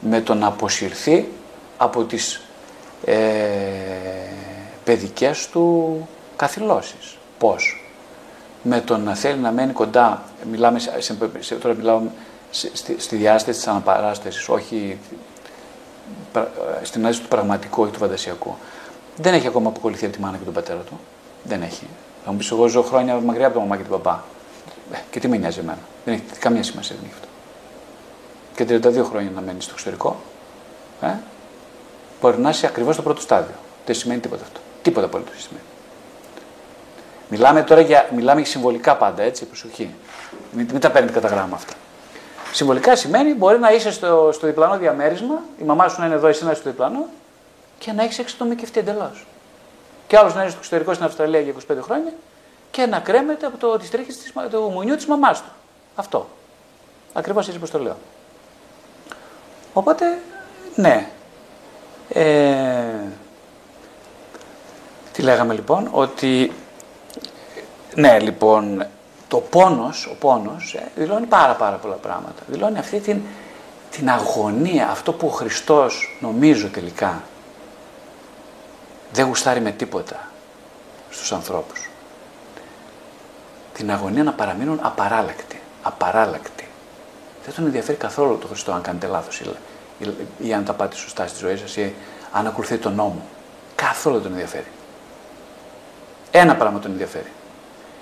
Με 0.00 0.20
το 0.20 0.34
να 0.34 0.46
αποσυρθεί 0.46 1.28
από 1.76 2.04
τις 2.04 2.40
ε, 3.04 3.16
παιδικές 4.84 5.48
του 5.48 6.08
καθυλώσεις. 6.36 7.18
Πώς; 7.38 7.86
Με 8.62 8.80
το 8.80 8.96
να 8.96 9.14
θέλει 9.14 9.38
να 9.38 9.50
μένει 9.50 9.72
κοντά, 9.72 10.22
μιλάμε, 10.50 10.78
σε, 11.38 11.54
τώρα 11.54 11.74
μιλάω 11.74 12.00
στη, 12.50 13.00
στη 13.00 13.16
διάσταση 13.16 13.58
της 13.58 13.68
αναπαράστασης, 13.68 14.48
όχι 14.48 14.98
στην 16.82 17.06
άσκηση 17.06 17.22
του 17.22 17.28
πραγματικού, 17.28 17.82
όχι 17.82 17.92
του 17.92 17.98
φαντασιακού. 17.98 18.56
Δεν 19.16 19.34
έχει 19.34 19.46
ακόμα 19.46 19.68
αποκολληθεί 19.68 20.04
από 20.04 20.14
τη 20.14 20.20
μάνα 20.20 20.36
και 20.36 20.44
τον 20.44 20.52
πατέρα 20.52 20.80
του. 20.80 21.00
Δεν 21.42 21.62
έχει. 21.62 21.86
Θα 22.24 22.30
μου 22.30 22.36
πεις: 22.36 22.50
Εγώ 22.50 22.66
ζω 22.66 22.82
χρόνια 22.82 23.20
μακριά 23.20 23.46
από 23.46 23.54
το 23.54 23.60
μαμά 23.60 23.76
και 23.76 23.82
τον 23.82 23.90
παπά. 23.90 24.24
Ε, 24.92 24.96
και 25.10 25.20
τι 25.20 25.28
με 25.28 25.36
νοιάζει 25.36 25.58
εμένα. 25.58 25.78
Δεν 26.04 26.14
έχει 26.14 26.22
καμία 26.38 26.62
σημασία 26.62 26.96
δεν 26.96 27.04
έχει 27.04 27.14
αυτό. 27.14 27.28
Και 28.54 29.00
32 29.02 29.08
χρόνια 29.08 29.30
να 29.30 29.40
μένει 29.40 29.62
στο 29.62 29.72
εξωτερικό, 29.72 30.16
ε, 31.00 31.14
μπορεί 32.22 32.38
να 32.38 32.50
είσαι 32.50 32.66
ακριβώς 32.66 32.94
στο 32.94 33.02
πρώτο 33.02 33.20
στάδιο. 33.20 33.54
Δεν 33.86 33.94
σημαίνει 33.94 34.20
τίποτα 34.20 34.42
αυτό. 34.42 34.60
Τίποτα 34.82 35.06
απολύτως 35.06 35.32
δεν 35.32 35.42
σημαίνει. 35.42 35.66
Μιλάμε 37.28 37.62
τώρα 37.62 37.80
για, 37.80 38.08
μιλάμε 38.14 38.44
συμβολικά 38.44 38.96
πάντα, 38.96 39.22
έτσι, 39.22 39.44
προσοχή. 39.44 39.94
Μην, 40.52 40.68
μην 40.70 40.80
τα 40.80 40.90
παίρνετε 40.90 41.12
κατά 41.12 41.28
γράμμα 41.28 41.56
αυτά. 41.56 41.72
Συμβολικά 42.52 42.96
σημαίνει 42.96 43.34
μπορεί 43.34 43.58
να 43.58 43.72
είσαι 43.72 43.90
στο, 43.92 44.30
στο 44.32 44.46
διπλανό 44.46 44.78
διαμέρισμα, 44.78 45.42
η 45.60 45.64
μαμά 45.64 45.88
σου 45.88 46.00
να 46.00 46.06
είναι 46.06 46.14
εδώ, 46.14 46.26
εσύ 46.26 46.44
να 46.44 46.50
είσαι 46.50 46.60
στο 46.60 46.70
διπλανό 46.70 47.06
και 47.78 47.92
να 47.92 48.02
έχεις 48.02 48.18
εξατομικευτεί 48.18 48.80
εντελώς. 48.80 49.26
Και 50.06 50.16
άλλος 50.16 50.34
να 50.34 50.40
είναι 50.40 50.50
στο 50.50 50.58
εξωτερικό 50.58 50.92
στην 50.92 51.06
Αυστραλία 51.06 51.40
για 51.40 51.54
25 51.70 51.76
χρόνια 51.80 52.12
και 52.70 52.86
να 52.86 52.98
κρέμεται 52.98 53.46
από 53.46 53.56
το, 53.56 53.78
τις 53.78 53.90
τρίχες 53.90 54.16
της, 54.16 54.32
το 54.50 54.60
μουνιού 54.60 54.96
της 54.96 55.06
μαμάς 55.06 55.42
του. 55.42 55.48
Αυτό. 55.94 56.28
Ακριβώς 57.12 57.46
έτσι 57.48 57.58
πως 57.58 57.70
το 57.70 57.78
λέω. 57.78 57.96
Οπότε, 59.72 60.18
ναι. 60.74 61.08
Ε, 62.12 62.84
τι 65.12 65.22
λέγαμε 65.22 65.54
λοιπόν, 65.54 65.88
ότι 65.92 66.52
ναι 67.94 68.18
λοιπόν 68.18 68.86
το 69.28 69.36
πόνος, 69.36 70.06
ο 70.06 70.14
πόνος 70.14 70.74
ε, 70.74 70.90
δηλώνει 70.94 71.26
πάρα 71.26 71.54
πάρα 71.54 71.76
πολλά 71.76 71.94
πράγματα. 71.94 72.42
Δηλώνει 72.46 72.78
αυτή 72.78 73.00
την, 73.00 73.20
την 73.90 74.10
αγωνία, 74.10 74.90
αυτό 74.90 75.12
που 75.12 75.26
ο 75.26 75.30
Χριστός 75.30 76.16
νομίζω 76.20 76.68
τελικά 76.68 77.22
δεν 79.12 79.26
γουστάρει 79.26 79.60
με 79.60 79.70
τίποτα 79.70 80.28
στους 81.10 81.32
ανθρώπους 81.32 81.90
την 83.72 83.90
αγωνία 83.90 84.22
να 84.22 84.32
παραμείνουν 84.32 84.78
απαράλλακτοι. 84.82 85.60
Απαράλλακτοι. 85.82 86.68
Δεν 87.44 87.54
τον 87.54 87.64
ενδιαφέρει 87.64 87.98
καθόλου 87.98 88.38
το 88.38 88.46
Χριστό 88.46 88.72
αν 88.72 88.82
κάνετε 88.82 89.06
λάθος 89.06 89.40
ή, 90.02 90.14
ή, 90.38 90.48
ή, 90.48 90.52
αν 90.52 90.64
τα 90.64 90.72
πάτε 90.72 90.96
σωστά 90.96 91.26
στη 91.26 91.38
ζωή 91.38 91.56
σας 91.56 91.76
ή 91.76 91.94
αν 92.32 92.46
ακολουθείτε 92.46 92.80
τον 92.80 92.94
νόμο. 92.94 93.22
Καθόλου 93.74 94.14
δεν 94.14 94.24
τον 94.24 94.32
ενδιαφέρει. 94.32 94.66
Ένα 96.30 96.56
πράγμα 96.56 96.78
τον 96.78 96.90
ενδιαφέρει. 96.90 97.32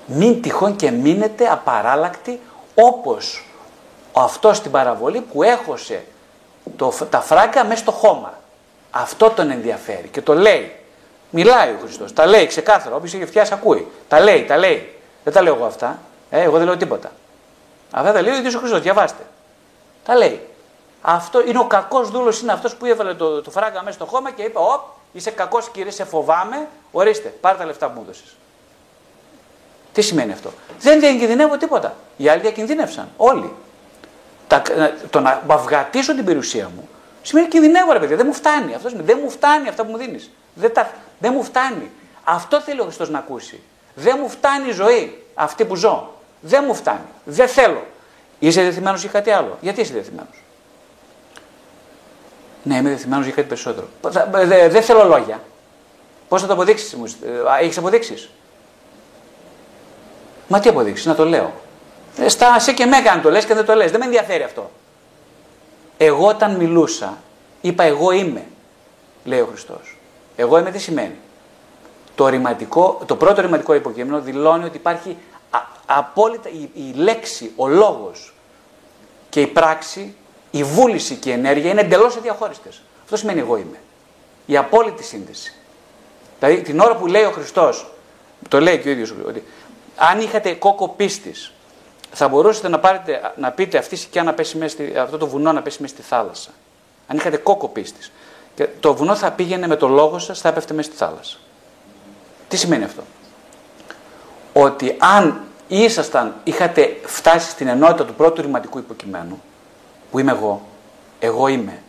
Μην 0.06 0.42
τυχόν 0.42 0.76
και 0.76 0.90
μείνετε 0.90 1.46
απαράλλακτοι 1.46 2.40
όπως 2.74 3.44
Αυτό 4.12 4.52
στην 4.52 4.70
παραβολή 4.70 5.20
που 5.20 5.42
έχωσε 5.42 6.04
το, 6.76 6.92
τα 7.10 7.20
φράγκα 7.20 7.64
μέσα 7.64 7.80
στο 7.80 7.90
χώμα. 7.90 8.38
Αυτό 8.90 9.30
τον 9.30 9.50
ενδιαφέρει 9.50 10.08
και 10.08 10.22
το 10.22 10.34
λέει. 10.34 10.74
Μιλάει 11.30 11.70
ο 11.70 11.78
Χριστός. 11.82 12.12
Τα 12.12 12.26
λέει 12.26 12.46
ξεκάθαρα. 12.46 12.96
Όποιος 12.96 13.14
έχει 13.14 13.26
φτιάσει 13.26 13.52
ακούει. 13.54 13.90
Τα 14.08 14.20
λέει, 14.20 14.44
τα 14.44 14.56
λέει. 14.56 14.98
Δεν 15.24 15.32
τα 15.32 15.42
λέω 15.42 15.54
εγώ 15.54 15.64
αυτά. 15.64 15.98
Ε, 16.30 16.40
εγώ 16.40 16.56
δεν 16.56 16.66
λέω 16.66 16.76
τίποτα. 16.76 17.12
Αυτά 17.90 18.12
τα 18.12 18.22
λέει 18.22 18.32
ο 18.32 18.36
ίδιος 18.36 18.54
ο 18.54 18.58
Χριστός. 18.58 18.80
Διαβάστε. 18.80 19.22
Τα 20.04 20.14
λέει. 20.14 20.49
Αυτό 21.02 21.46
είναι 21.46 21.58
ο 21.58 21.66
κακός 21.66 22.10
δούλος, 22.10 22.40
είναι 22.40 22.52
αυτός 22.52 22.74
που 22.74 22.86
έβαλε 22.86 23.14
το, 23.14 23.42
το 23.42 23.50
φράγκα 23.50 23.82
μέσα 23.82 23.94
στο 23.96 24.04
χώμα 24.04 24.30
και 24.30 24.42
είπε: 24.42 24.58
Ωπ, 24.58 24.80
είσαι 25.12 25.30
κακός 25.30 25.68
κύριε, 25.68 25.90
σε 25.90 26.04
φοβάμαι. 26.04 26.68
Ορίστε, 26.90 27.28
πάρε 27.40 27.58
τα 27.58 27.64
λεφτά 27.64 27.86
που 27.86 27.92
μου 27.96 28.02
έδωσες. 28.02 28.36
Τι 29.92 30.02
σημαίνει 30.02 30.32
αυτό; 30.32 30.52
Δεν 30.80 31.00
διακινδυνεύω 31.00 31.56
τίποτα. 31.56 31.94
Οι 32.16 32.28
άλλοι 32.28 32.40
διακινδύνευσαν. 32.40 33.08
Όλοι. 33.16 33.52
Τα, 34.46 34.62
το 35.10 35.20
να 35.20 35.42
αυγατήσω 35.46 36.14
την 36.14 36.24
περιουσία 36.24 36.70
μου 36.74 36.88
σημαίνει 37.22 37.48
κινδυνεύω, 37.48 37.92
ρε 37.92 37.98
παιδιά. 37.98 38.16
Δεν 38.16 38.26
μου 38.26 38.34
φτάνει. 38.34 38.74
Αυτός 38.74 38.90
σημαίνει, 38.90 39.12
δεν 39.12 39.18
μου 39.22 39.30
φτάνει 39.30 39.68
αυτά 39.68 39.84
που 39.84 39.90
μου 39.90 39.96
δίνεις. 39.96 40.30
Δεν, 40.54 40.72
δεν 41.18 41.32
μου 41.34 41.42
φτάνει. 41.42 41.90
Αυτό 42.24 42.60
θέλει 42.60 42.80
ο 42.80 42.84
Χριστός 42.84 43.10
να 43.10 43.18
ακούσει. 43.18 43.62
Δεν 43.94 44.16
μου 44.20 44.28
φτάνει 44.28 44.68
η 44.68 44.72
ζωή 44.72 45.26
αυτή 45.34 45.64
που 45.64 45.76
ζω. 45.76 46.14
Δεν 46.40 46.64
μου 46.66 46.74
φτάνει. 46.74 47.08
Δεν 47.24 47.48
θέλω. 47.48 47.86
Είσαι 48.38 48.60
διεθυμένο 48.60 48.96
για 48.96 49.08
κάτι 49.08 49.30
άλλο. 49.30 49.58
Γιατί 49.60 49.80
είσαι 49.80 49.92
διεθυμένο. 49.92 50.28
Ναι, 52.62 52.76
είμαι 52.76 52.88
διεθυμένο 52.88 53.22
για 53.22 53.32
κάτι 53.32 53.48
περισσότερο. 53.48 53.86
Δεν 54.68 54.82
θέλω 54.82 55.04
λόγια. 55.04 55.40
Πώς 56.28 56.40
θα 56.40 56.46
το 56.46 56.52
αποδείξεις, 56.52 56.96
Έχεις 57.60 57.78
αποδείξεις; 57.78 58.30
Μα 60.48 60.60
τι 60.60 60.68
αποδείξεις, 60.68 61.06
να 61.06 61.14
το 61.14 61.24
λέω. 61.24 61.52
Ε, 62.16 62.28
στα 62.28 62.58
σε 62.58 62.72
και 62.72 62.86
με 62.86 62.96
έκανε 62.96 63.22
το 63.22 63.30
λες 63.30 63.44
και 63.44 63.54
δεν 63.54 63.64
το 63.64 63.74
λες. 63.74 63.90
Δεν 63.90 64.00
με 64.00 64.06
ενδιαφέρει 64.06 64.42
αυτό. 64.42 64.70
Εγώ 65.96 66.26
όταν 66.26 66.54
μιλούσα, 66.56 67.18
είπα 67.60 67.82
εγώ 67.82 68.10
είμαι, 68.10 68.44
λέει 69.24 69.40
ο 69.40 69.46
Χριστός. 69.50 69.98
Εγώ 70.36 70.58
είμαι 70.58 70.70
τι 70.70 70.78
σημαίνει. 70.78 71.18
Το, 72.14 72.28
ρηματικό, 72.28 73.00
το 73.06 73.16
πρώτο 73.16 73.40
ρηματικό 73.40 73.74
υποκείμενο 73.74 74.20
δηλώνει 74.20 74.64
ότι 74.64 74.76
υπάρχει 74.76 75.16
απόλυτα 75.86 76.48
η, 76.48 76.70
η 76.74 76.92
λέξη, 76.94 77.52
ο 77.56 77.68
λόγος 77.68 78.34
και 79.28 79.40
η 79.40 79.46
πράξη, 79.46 80.14
η 80.50 80.64
βούληση 80.64 81.14
και 81.14 81.30
η 81.30 81.32
ενέργεια 81.32 81.70
είναι 81.70 81.80
εντελώς 81.80 82.16
αδιαχώριστες. 82.16 82.82
Αυτό 83.02 83.16
σημαίνει 83.16 83.40
εγώ 83.40 83.56
είμαι. 83.56 83.76
Η 84.46 84.56
απόλυτη 84.56 85.04
σύνδεση. 85.04 85.54
Δηλαδή 86.38 86.62
την 86.62 86.80
ώρα 86.80 86.96
που 86.96 87.06
λέει 87.06 87.24
ο 87.24 87.30
Χριστός, 87.30 87.92
το 88.48 88.60
λέει 88.60 88.78
και 88.78 88.88
ο 88.88 88.90
ίδιος, 88.90 89.14
ότι 89.26 89.44
αν 89.96 90.20
είχατε 90.20 90.52
κόκο 90.52 90.88
πίστης, 90.88 91.52
θα 92.12 92.28
μπορούσατε 92.28 92.68
να, 92.68 92.78
πάρετε, 92.78 93.32
να 93.36 93.50
πείτε 93.50 93.78
αυτή 93.78 93.94
η 93.94 93.98
σκιά 93.98 94.22
να 94.22 94.34
πέσει 94.34 94.56
μέσα 94.56 94.72
στη, 94.72 94.96
αυτό 94.98 95.18
το 95.18 95.26
βουνό 95.26 95.52
να 95.52 95.62
πέσει 95.62 95.82
μέσα 95.82 95.94
στη 95.94 96.02
θάλασσα. 96.02 96.50
Αν 97.06 97.16
είχατε 97.16 97.36
κόκο 97.36 97.68
πίστης. 97.68 98.12
Και 98.54 98.68
το 98.80 98.94
βουνό 98.94 99.16
θα 99.16 99.30
πήγαινε 99.30 99.66
με 99.66 99.76
το 99.76 99.88
λόγο 99.88 100.18
σας, 100.18 100.40
θα 100.40 100.48
έπεφτε 100.48 100.74
μέσα 100.74 100.88
στη 100.88 100.98
θάλασσα. 100.98 101.36
Τι 102.48 102.56
σημαίνει 102.56 102.84
αυτό; 102.84 103.02
Ότι 104.52 104.96
αν 104.98 105.40
ήσασταν, 105.68 106.34
είχατε 106.44 106.96
φτάσει 107.04 107.50
στην 107.50 107.68
ενότητα 107.68 108.04
του 108.04 108.14
πρώτου 108.14 108.42
ρηματικού 108.42 108.78
υποκειμένου, 108.78 109.42
που 110.10 110.18
είμαι 110.18 110.30
εγώ, 110.32 110.62
εγώ 111.18 111.48
είμαι, 111.48 111.82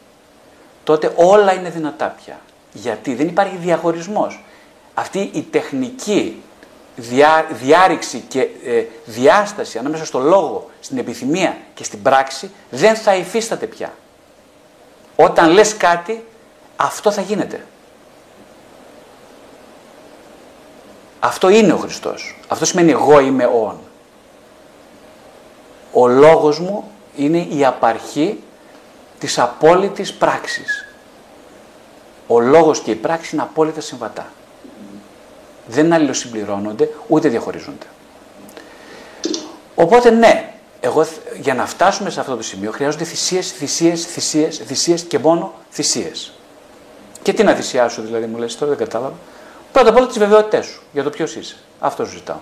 τότε 0.84 1.13
όλα 1.15 1.53
είναι 1.53 1.69
δυνατά 1.69 2.15
πια. 2.24 2.39
Γιατί 2.74 3.15
δεν 3.15 3.28
υπάρχει 3.28 3.55
διαχωρισμός. 3.55 4.43
Αυτή 4.93 5.30
η 5.34 5.41
τεχνική 5.41 6.41
διά, 6.95 7.47
διάρρηξη 7.51 8.24
και 8.28 8.41
ε, 8.65 8.84
διάσταση 9.05 9.78
ανάμεσα 9.78 10.05
στο 10.05 10.19
λόγο, 10.19 10.69
στην 10.80 10.97
επιθυμία 10.97 11.57
και 11.74 11.84
στην 11.84 12.01
πράξη 12.01 12.51
δεν 12.69 12.95
θα 12.95 13.15
υφίσταται 13.15 13.65
πια. 13.65 13.93
Όταν 15.15 15.49
λες 15.49 15.78
κάτι, 15.78 16.26
αυτό 16.76 17.11
θα 17.11 17.22
γίνεται. 17.22 17.65
Αυτό 21.19 21.49
είναι 21.49 21.74
ο 21.74 21.78
Χριστός. 21.78 22.39
Αυτό 22.47 22.65
σημαίνει 22.65 22.91
εγώ 22.91 23.19
είμαι 23.19 23.45
όν. 23.45 23.80
Ο 25.93 26.07
λόγος 26.07 26.59
μου 26.59 26.91
είναι 27.16 27.47
η 27.49 27.66
απαρχή 27.66 28.43
της 29.20 29.39
απόλυτης 29.39 30.14
πράξης. 30.14 30.86
Ο 32.28 32.39
λόγος 32.39 32.80
και 32.80 32.91
η 32.91 32.95
πράξη 32.95 33.36
είναι 33.36 33.43
απόλυτα 33.43 33.82
συμβατά. 33.82 34.28
Δεν 35.68 35.93
αλληλοσυμπληρώνονται, 35.93 36.89
ούτε 37.07 37.30
διαχωρίζονται. 37.30 37.86
Οπότε 39.76 40.09
ναι, 40.09 40.53
εγώ 40.80 41.05
για 41.39 41.53
να 41.53 41.66
φτάσουμε 41.66 42.09
σε 42.09 42.20
αυτό 42.20 42.36
το 42.36 42.43
σημείο 42.43 42.72
χρειάζονται 42.72 43.03
θυσίες, 43.03 43.51
θυσίες, 43.51 44.05
θυσίες, 44.05 44.57
θυσίες 44.57 45.01
και 45.01 45.20
μόνο 45.20 45.53
θυσίες. 45.72 46.34
Και 47.22 47.34
τι 47.34 47.43
να 47.43 47.53
θυσιάσω 47.53 48.01
δηλαδή 48.01 48.26
μου 48.26 48.38
λες 48.38 48.57
τώρα 48.57 48.76
δεν 48.76 48.86
κατάλαβα. 48.86 49.14
Πρώτα 49.72 49.89
απ' 49.89 49.97
όλα 49.97 50.07
τις 50.07 50.18
βεβαιότητές 50.18 50.66
σου 50.66 50.82
για 50.93 51.03
το 51.03 51.09
ποιος 51.09 51.36
είσαι. 51.36 51.55
Αυτό 51.80 52.05
σου 52.05 52.12
ζητάω. 52.12 52.39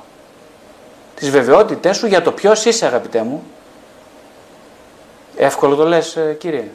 Τις 1.16 1.30
βεβαιότητές 1.30 1.98
σου 1.98 2.08
για 2.08 2.22
το 2.22 2.32
ποιος 2.32 2.66
είσαι, 2.66 2.86
αγαπητέ 2.86 3.22
μου. 3.22 3.44
Εύκολο 5.42 5.76
το 5.76 5.86
λες, 5.86 6.16
ε, 6.16 6.36
κύριε; 6.40 6.68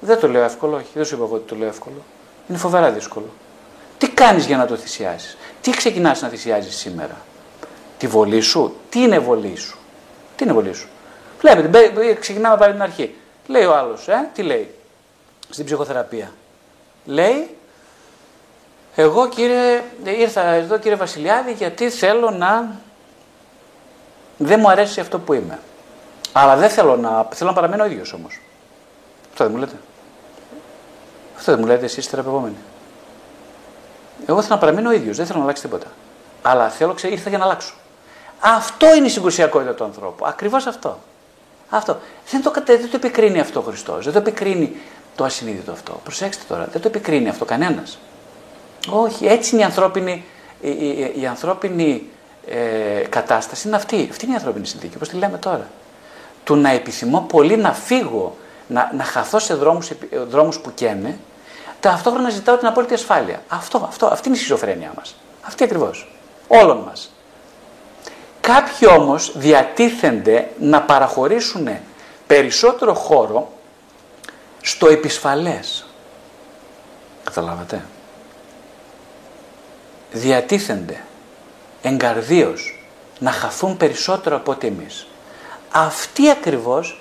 Δεν 0.00 0.20
το 0.20 0.28
λέω 0.28 0.42
εύκολο, 0.42 0.76
όχι. 0.76 0.90
Δεν 0.94 1.04
σου 1.04 1.14
είπα 1.14 1.24
εγώ 1.24 1.34
ότι 1.34 1.48
το 1.48 1.56
λέω 1.56 1.68
εύκολο. 1.68 2.02
Είναι 2.48 2.58
φοβερά 2.58 2.90
δύσκολο. 2.90 3.26
Τι 3.98 4.08
κάνεις 4.08 4.46
για 4.46 4.56
να 4.56 4.66
το 4.66 4.76
θυσιάσει. 4.76 5.36
Τι 5.60 5.70
ξεκινάς 5.70 6.20
να 6.20 6.28
θυσιάζεις 6.28 6.76
σήμερα; 6.76 7.16
Τη 7.98 8.06
βολή 8.06 8.40
σου; 8.40 8.76
Τι 8.88 9.02
είναι 9.02 9.18
βολή 9.18 9.56
σου; 9.56 9.78
Τι 10.36 10.44
είναι 10.44 10.52
βολή 10.52 10.72
σου; 10.72 10.88
Βλέπετε, 11.40 12.14
ξεκινάμε 12.20 12.56
πάλι 12.56 12.72
την 12.72 12.82
αρχή. 12.82 13.14
Λέει 13.46 13.64
ο 13.64 13.76
άλλος, 13.76 14.08
ε, 14.08 14.28
τι 14.34 14.42
λέει; 14.42 14.74
Στην 15.50 15.64
ψυχοθεραπεία. 15.64 16.32
Λέει, 17.04 17.56
εγώ 18.94 19.28
κύριε, 19.28 19.82
ήρθα 20.04 20.42
εδώ 20.46 20.78
κύριε 20.78 20.96
Βασιλιάδη 20.96 21.52
γιατί 21.52 21.90
θέλω 21.90 22.30
να... 22.30 22.80
Δεν 24.36 24.60
μου 24.60 24.70
αρέσει 24.70 25.00
αυτό 25.00 25.18
που 25.18 25.32
είμαι. 25.32 25.58
Αλλά 26.32 26.56
δεν 26.56 26.70
θέλω 26.70 26.96
να... 26.96 27.28
Θέλω 27.30 27.50
να 27.50 27.56
παραμείνω 27.56 27.82
ο 27.82 27.86
ίδιος 27.86 28.12
όμως. 28.12 28.40
Αυτό 29.30 29.44
δεν 29.44 29.52
μου 29.52 29.58
λέτε. 29.58 29.76
Αυτό 31.36 31.52
δεν 31.52 31.60
μου 31.60 31.66
λέτε 31.66 31.84
εσείς 31.84 32.06
θεραπευόμενοι. 32.06 32.56
Εγώ 34.26 34.42
θέλω 34.42 34.54
να 34.54 34.60
παραμείνω 34.60 34.88
ο 34.88 34.92
ίδιος. 34.92 35.16
Δεν 35.16 35.26
θέλω 35.26 35.38
να 35.38 35.44
αλλάξει 35.44 35.62
τίποτα. 35.62 35.86
Αλλά 36.42 36.68
θέλω, 36.68 36.94
ξέρω, 36.94 37.12
ήρθα 37.12 37.28
για 37.28 37.38
να 37.38 37.44
αλλάξω. 37.44 37.74
Αυτό 38.40 38.94
είναι 38.94 39.06
η 39.06 39.10
συγκρουσιακότητα 39.10 39.74
του 39.74 39.84
ανθρώπου. 39.84 40.26
Ακριβώς 40.26 40.66
αυτό. 40.66 40.98
Αυτό. 41.70 41.98
Δεν 42.30 42.42
το, 42.42 42.52
δεν 42.64 42.90
το 42.90 42.96
επικρίνει 42.96 43.40
αυτό 43.40 43.60
ο 43.60 43.62
Χριστός. 43.62 44.04
Δεν 44.04 44.12
το 44.12 44.18
επικρίνει 44.18 44.76
το 45.16 45.24
ασυνείδητο 45.24 45.72
αυτό. 45.72 46.00
Προσέξτε 46.04 46.42
τώρα. 46.48 46.68
Δεν 46.72 46.80
το 46.80 46.88
επικρίνει 46.88 47.28
αυτό 47.28 47.44
κανένας. 47.44 47.98
Όχι, 48.90 49.26
έτσι 49.26 49.54
είναι 49.54 49.62
η 49.62 49.64
ανθρώπινη, 49.64 50.24
η, 50.60 50.70
η, 50.70 51.12
η 51.20 51.26
ανθρώπινη 51.26 52.06
ε, 52.46 53.06
κατάσταση, 53.08 53.66
είναι 53.66 53.76
αυτή. 53.76 54.08
Αυτή 54.10 54.24
είναι 54.24 54.34
η 54.34 54.36
ανθρώπινη 54.36 54.66
συνθήκη, 54.66 54.96
όπως 54.96 55.08
τη 55.08 55.16
λέμε 55.16 55.38
τώρα. 55.38 55.68
Του 56.44 56.56
να 56.56 56.70
επιθυμώ 56.70 57.20
πολύ 57.20 57.56
να 57.56 57.72
φύγω, 57.72 58.36
να, 58.66 58.90
να 58.96 59.04
χαθώ 59.04 59.38
σε 59.38 59.54
δρόμους, 59.54 59.90
δρόμους 60.28 60.58
που 60.58 60.74
καίνε, 60.74 61.18
ταυτόχρονα 61.80 62.30
ζητάω 62.30 62.56
την 62.56 62.66
απόλυτη 62.66 62.94
ασφάλεια. 62.94 63.42
Αυτό, 63.48 63.86
αυτό, 63.88 64.06
αυτή 64.06 64.28
είναι 64.28 64.36
η 64.36 64.40
σχιζοφρένειά 64.40 64.92
μας. 64.96 65.14
Αυτή 65.42 65.64
ακριβώς. 65.64 66.08
Όλων 66.48 66.78
μας. 66.78 67.12
Κάποιοι 68.40 68.88
όμως 68.98 69.32
διατίθενται 69.36 70.50
να 70.58 70.82
παραχωρήσουν 70.82 71.68
περισσότερο 72.26 72.94
χώρο 72.94 73.52
στο 74.60 74.86
επισφαλές. 74.88 75.86
Καταλάβατε; 77.24 77.84
Διατίθενται 80.12 81.00
εγκαρδίως 81.82 82.86
να 83.18 83.30
χαθούν 83.30 83.76
περισσότερο 83.76 84.36
από 84.36 84.50
ό,τι 84.50 84.66
εμείς. 84.66 85.06
Αυτοί 85.72 86.30
ακριβώς, 86.30 87.00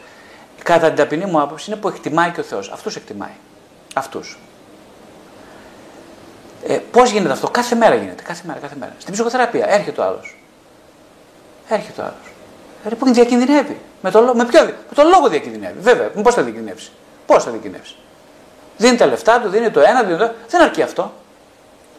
κατά 0.63 0.87
την 0.87 0.95
ταπεινή 0.95 1.25
μου 1.25 1.41
άποψη, 1.41 1.71
είναι 1.71 1.79
που 1.79 1.87
εκτιμάει 1.87 2.31
και 2.31 2.39
ο 2.39 2.43
Θεός. 2.43 2.71
Αυτούς 2.71 2.95
εκτιμάει. 2.95 3.35
Αυτούς. 3.93 4.39
Ε, 6.67 6.79
πώς 6.91 7.11
γίνεται 7.11 7.33
αυτό, 7.33 7.49
κάθε 7.49 7.75
μέρα 7.75 7.95
γίνεται, 7.95 8.23
κάθε 8.23 8.43
μέρα, 8.45 8.59
κάθε 8.59 8.75
μέρα. 8.79 8.95
Στην 8.97 9.13
ψυχοθεραπεία 9.13 9.65
έρχεται 9.69 10.01
ο 10.01 10.03
άλλος. 10.03 10.37
Έρχεται 11.69 12.01
ο 12.01 12.03
άλλος. 12.03 12.33
Ε, 12.85 12.95
που 12.95 13.13
διακινδυνεύει. 13.13 13.79
Με 14.01 14.11
το, 14.11 14.33
με, 14.35 14.45
ποιο, 14.45 14.63
με 14.65 14.95
το 14.95 15.03
λόγο 15.03 15.29
διακινδυνεύει. 15.29 15.79
Βέβαια, 15.79 16.09
πώς 16.09 16.33
θα 16.33 16.41
διακινδυνεύσει; 16.41 16.91
Πώς 17.25 17.43
θα 17.43 17.51
διακινδυνεύσει; 17.51 17.95
Δίνει 18.77 18.97
τα 18.97 19.05
λεφτά 19.05 19.39
του, 19.41 19.49
δίνει 19.49 19.71
το 19.71 19.79
ένα, 19.79 20.03
δίνει 20.03 20.17
το 20.17 20.23
άλλο. 20.23 20.33
Δεν 20.47 20.61
αρκεί 20.61 20.81
αυτό. 20.81 21.13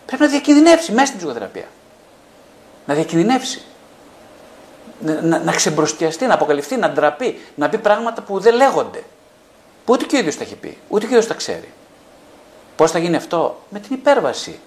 Πρέπει 0.06 0.22
να 0.22 0.28
διακινδυνεύσει 0.28 0.92
μέσα 0.92 1.06
στην 1.06 1.18
ψυχοθεραπεία. 1.18 1.66
Να 2.86 2.94
διακινδυνεύσει. 2.94 3.62
Να, 5.04 5.20
να, 5.22 5.38
να 5.38 5.52
ξεμπροστιαστεί, 5.52 6.26
να 6.26 6.34
αποκαλυφθεί, 6.34 6.76
να 6.76 6.90
ντραπεί, 6.90 7.40
να 7.54 7.68
πει 7.68 7.78
πράγματα 7.78 8.22
που 8.22 8.38
δεν 8.38 8.54
λέγονται. 8.54 9.02
Που 9.84 9.92
ούτε 9.92 10.04
και 10.04 10.16
ο 10.16 10.18
ίδιος 10.18 10.36
τα 10.36 10.42
έχει 10.42 10.54
πει, 10.54 10.78
ούτε 10.88 11.00
και 11.00 11.12
ο 11.12 11.16
ίδιος 11.16 11.26
τα 11.26 11.34
ξέρει. 11.34 11.68
Πώς 12.76 12.90
θα 12.90 12.98
γίνει 12.98 13.16
αυτό, 13.16 13.60
με 13.68 13.78
την 13.78 13.94
υπέρβαση. 13.94 14.58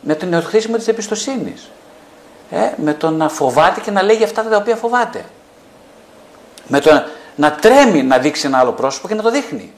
Με 0.00 0.14
το 0.14 0.42
χρήσιμο 0.42 0.76
της 0.76 0.88
εμπιστοσύνης. 0.88 1.70
Ε, 2.50 2.70
με 2.76 2.94
το 2.94 3.10
να 3.10 3.28
φοβάται 3.28 3.80
και 3.80 3.90
να 3.90 4.02
λέγει 4.02 4.24
αυτά 4.24 4.42
τα 4.42 4.56
οποία 4.56 4.76
φοβάται. 4.76 5.24
Με 6.66 6.80
το 6.80 7.04
να 7.36 7.52
τρέμει 7.52 8.02
να 8.02 8.18
δείξει 8.18 8.46
ένα 8.46 8.58
άλλο 8.58 8.72
πρόσωπο 8.72 9.08
και 9.08 9.14
να 9.14 9.22
το 9.22 9.30
δείχνει. 9.30 9.72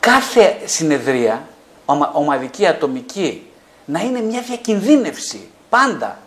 Κάθε 0.00 0.56
συνεδρία, 0.64 1.46
ομαδική, 2.12 2.66
ατομική, 2.66 3.50
να 3.84 4.00
είναι 4.00 4.20
μια 4.20 4.40
διακινδύνευση 4.40 5.50
πάντα. 5.68 6.18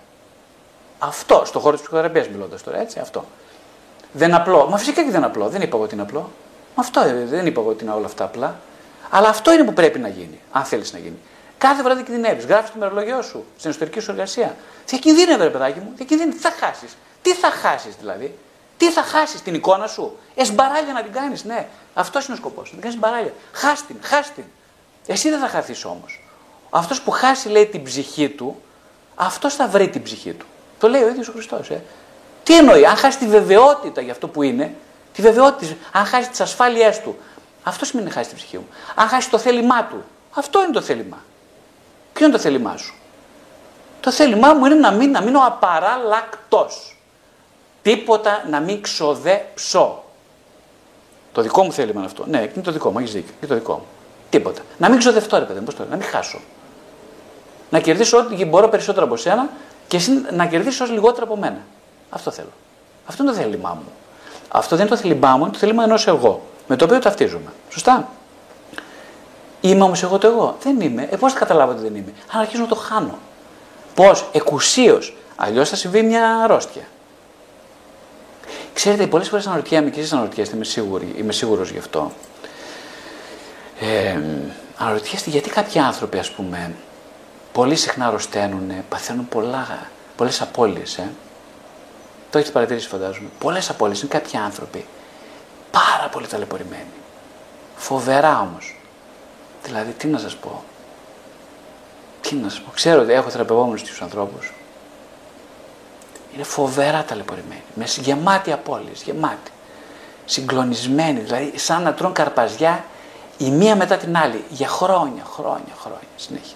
Αυτό, 0.99 1.43
στο 1.45 1.59
χώρο 1.59 1.71
της 1.71 1.81
ψυχοθεραπείας 1.81 2.27
μιλώντας 2.27 2.63
τώρα, 2.63 2.79
έτσι, 2.79 2.99
αυτό. 2.99 3.25
Δεν 4.11 4.33
απλό. 4.33 4.67
Μα 4.69 4.77
φυσικά 4.77 5.03
και 5.03 5.11
δεν 5.11 5.23
απλό. 5.23 5.49
Δεν 5.49 5.61
είπα 5.61 5.75
εγώ 5.75 5.85
ότι 5.85 5.93
είναι 5.93 6.03
απλό. 6.03 6.31
Μα 6.75 6.83
αυτό 6.83 7.01
δεν 7.25 7.45
είπα 7.45 7.61
εγώ 7.61 7.69
ότι 7.69 7.83
είναι 7.83 7.93
όλα 7.93 8.05
αυτά 8.05 8.23
απλά. 8.23 8.59
Αλλά 9.09 9.29
αυτό 9.29 9.53
είναι 9.53 9.63
που 9.63 9.73
πρέπει 9.73 9.99
να 9.99 10.07
γίνει, 10.07 10.39
αν 10.51 10.63
θέλεις 10.63 10.93
να 10.93 10.99
γίνει. 10.99 11.17
Κάθε 11.57 11.83
βράδυ 11.83 12.03
κινδυνεύεις. 12.03 12.45
Γράφεις 12.45 12.71
το 12.71 12.77
μερολογιό 12.79 13.21
σου 13.21 13.45
στην 13.57 13.69
εσωτερική 13.69 13.99
σου 13.99 14.11
εργασία. 14.11 14.55
Διακινδύνευε, 14.87 15.43
ρε 15.43 15.49
παιδάκι 15.49 15.79
μου. 15.79 15.91
Διακινδύνευε. 15.95 16.37
Τι 16.37 16.43
θα 16.43 16.51
χάσεις. 16.59 16.97
Τι 17.21 17.33
θα 17.33 17.49
χάσεις 17.49 17.95
δηλαδή; 17.99 18.37
Τι 18.77 18.91
θα 18.91 19.03
χάσεις 19.03 19.41
την 19.41 19.53
εικόνα 19.53 19.87
σου; 19.87 20.17
Εσμπαράλια 20.35 20.93
να 20.93 21.03
την 21.03 21.11
κάνεις, 21.11 21.43
ναι. 21.43 21.67
Αυτός 21.93 22.25
είναι 22.25 22.33
ο 22.33 22.37
σκοπός. 22.37 22.63
Να 22.63 22.71
την 22.71 22.81
κάνεις 22.81 22.97
μπαράλια. 22.99 23.33
Χάστην, 23.53 23.95
χάστην. 24.01 24.43
Εσύ 25.05 25.29
δεν 25.29 25.39
θα 25.39 25.47
χαθείς 25.47 25.85
όμως. 25.85 26.23
Αυτός 26.69 27.01
που 27.01 27.11
χάσει, 27.11 27.49
λέει, 27.49 27.65
την 27.65 27.83
ψυχή 27.83 28.29
του, 28.29 28.61
αυτός 29.15 29.55
θα 29.55 29.67
βρει 29.67 29.89
την 29.89 30.03
ψυχή 30.03 30.33
του. 30.33 30.45
Το 30.79 30.87
λέει 30.87 31.03
ο 31.03 31.07
ίδιος 31.07 31.27
ο 31.27 31.31
Χριστός. 31.31 31.69
Ε. 31.69 31.83
Τι 32.43 32.57
εννοεί, 32.57 32.85
αν 32.85 32.95
χάσει 32.95 33.17
τη 33.17 33.27
βεβαιότητα 33.27 34.01
για 34.01 34.11
αυτό 34.11 34.27
που 34.27 34.43
είναι, 34.43 34.75
τη 35.13 35.21
βεβαιότητα, 35.21 35.75
αν 35.91 36.05
χάσει 36.05 36.29
τις 36.29 36.41
ασφάλειές 36.41 37.01
του, 37.01 37.17
αυτό 37.63 37.85
σημαίνει 37.85 38.07
να 38.07 38.13
χάσει 38.13 38.27
την 38.27 38.37
ψυχή 38.37 38.57
μου. 38.57 38.67
Αν 38.95 39.07
χάσει 39.07 39.29
το 39.29 39.37
θέλημά 39.37 39.83
του, 39.83 40.03
αυτό 40.33 40.63
είναι 40.63 40.71
το 40.71 40.81
θέλημά. 40.81 41.17
Ποιο 42.13 42.25
είναι 42.25 42.35
το 42.35 42.41
θέλημά 42.41 42.77
σου; 42.77 42.95
Το 43.99 44.11
θέλημά 44.11 44.53
μου 44.53 44.65
είναι 44.65 44.75
να, 44.75 44.91
μην, 44.91 45.11
να 45.11 45.21
μείνω 45.21 45.39
απαράλλακτος. 45.45 46.97
Τίποτα 47.81 48.43
να 48.49 48.59
μην 48.59 48.81
ξοδέψω. 48.81 50.03
Το 51.31 51.41
δικό 51.41 51.63
μου 51.63 51.71
θέλημα 51.71 51.97
είναι 51.97 52.05
αυτό. 52.05 52.25
Ναι, 52.27 52.37
είναι 52.37 52.63
το 52.63 52.71
δικό 52.71 52.89
μου, 52.89 52.99
έχεις 52.99 53.11
δίκιο. 53.11 53.33
Είναι 53.39 53.47
το 53.47 53.55
δικό 53.55 53.73
μου. 53.73 53.85
Τίποτα. 54.29 54.61
Να 54.77 54.89
μην 54.89 54.99
ξοδευτώ, 54.99 55.37
ρε 55.37 55.45
παιδί 55.45 55.59
μου, 55.59 55.67
να 55.89 55.95
μην 55.95 56.05
χάσω. 56.05 56.39
Να 57.69 57.79
κερδίσω 57.79 58.17
ό,τι 58.17 58.45
μπορώ 58.45 58.67
περισσότερο 58.69 59.05
από 59.05 59.17
σένα 59.17 59.49
και 59.87 59.97
εσύ 59.97 60.11
να 60.31 60.45
κερδίσεις 60.45 60.81
όσο 60.81 60.93
λιγότερο 60.93 61.23
από 61.23 61.35
μένα. 61.35 61.59
Αυτό 62.09 62.31
θέλω. 62.31 62.51
Αυτό 63.05 63.23
είναι 63.23 63.31
το 63.31 63.37
θέλημά 63.37 63.69
μου. 63.69 63.91
Αυτό 64.47 64.75
δεν 64.75 64.85
είναι 64.85 64.95
το 64.95 65.01
θέλημά 65.01 65.37
μου, 65.37 65.43
είναι 65.43 65.51
το 65.51 65.57
θέλημα 65.57 65.83
ενός 65.83 66.07
εγώ. 66.07 66.41
Με 66.67 66.75
το 66.75 66.85
οποίο 66.85 66.99
ταυτίζομαι. 66.99 67.51
Σωστά. 67.69 68.09
Είμαι 69.61 69.83
όμως 69.83 70.03
εγώ 70.03 70.17
το 70.17 70.27
εγώ. 70.27 70.57
Δεν 70.63 70.81
είμαι. 70.81 71.07
Ε, 71.11 71.15
πώς 71.15 71.33
θα 71.33 71.39
καταλάβω 71.39 71.71
ότι 71.71 71.81
δεν 71.81 71.95
είμαι; 71.95 72.13
Αν 72.31 72.39
αρχίζω 72.39 72.61
να 72.61 72.67
το 72.67 72.75
χάνω. 72.75 73.17
Πώς, 73.95 74.29
εκουσίως. 74.31 75.15
Αλλιώς 75.35 75.69
θα 75.69 75.75
συμβεί 75.75 76.01
μια 76.01 76.37
αρρώστια. 76.37 76.83
Ξέρετε, 78.73 79.07
πολλές 79.07 79.29
φορές 79.29 79.47
αναρωτιέμαι 79.47 79.89
και 79.89 79.99
εσείς 79.99 80.13
αναρωτιέστε, 80.13 80.55
είμαι, 80.55 80.65
σίγουρη, 80.65 81.13
είμαι 81.17 81.33
σίγουρος 81.33 81.69
γι' 81.71 81.77
αυτό. 81.77 82.11
Ε, 83.79 84.19
αναρωτιέστε 84.77 85.29
γιατί 85.29 85.49
κάποιοι 85.49 85.79
άνθρωποι, 85.79 86.17
ας 86.17 86.31
πούμε, 86.31 86.75
πολύ 87.57 87.75
συχνά 87.75 88.07
αρρωσταίνουν, 88.07 88.71
παθαίνουν 88.89 89.27
πολλές 90.15 90.41
απώλειες. 90.41 90.97
Ε. 90.97 91.09
Το 92.29 92.37
έχετε 92.37 92.53
παρατηρήσει, 92.53 92.87
φαντάζομαι. 92.87 93.29
Πολλές 93.39 93.69
απώλειες 93.69 93.99
είναι 94.01 94.09
κάποιοι 94.09 94.39
άνθρωποι 94.39 94.85
πάρα 95.71 96.09
πολύ 96.11 96.27
ταλαιπωρημένοι. 96.27 96.93
Φοβερά 97.75 98.39
όμως. 98.39 98.75
Δηλαδή, 99.63 99.91
τι 99.91 100.07
να 100.07 100.17
σας 100.17 100.35
πω. 100.35 100.63
Τι 102.21 102.35
να 102.35 102.49
σας 102.49 102.59
πω. 102.59 102.71
Ξέρω 102.73 103.01
ότι 103.01 103.11
έχω 103.11 103.29
θεραπευόμενους 103.29 103.83
του 103.83 104.03
ανθρώπους. 104.03 104.53
Είναι 106.33 106.43
φοβερά 106.43 107.03
ταλαιπωρημένοι. 107.03 107.63
Με 107.73 107.85
γεμάτη 108.01 108.51
απώλειες, 108.51 109.01
γεμάτη. 109.01 109.51
Συγκλονισμένοι, 110.25 111.19
δηλαδή 111.19 111.57
σαν 111.57 111.81
να 111.81 111.93
τρώνε 111.93 112.13
καρπαζιά 112.13 112.85
η 113.37 113.49
μία 113.49 113.75
μετά 113.75 113.97
την 113.97 114.17
άλλη 114.17 114.43
για 114.49 114.67
χρόνια, 114.67 115.23
χρόνια, 115.23 115.73
χρόνια 115.81 116.07
συνέχεια. 116.15 116.55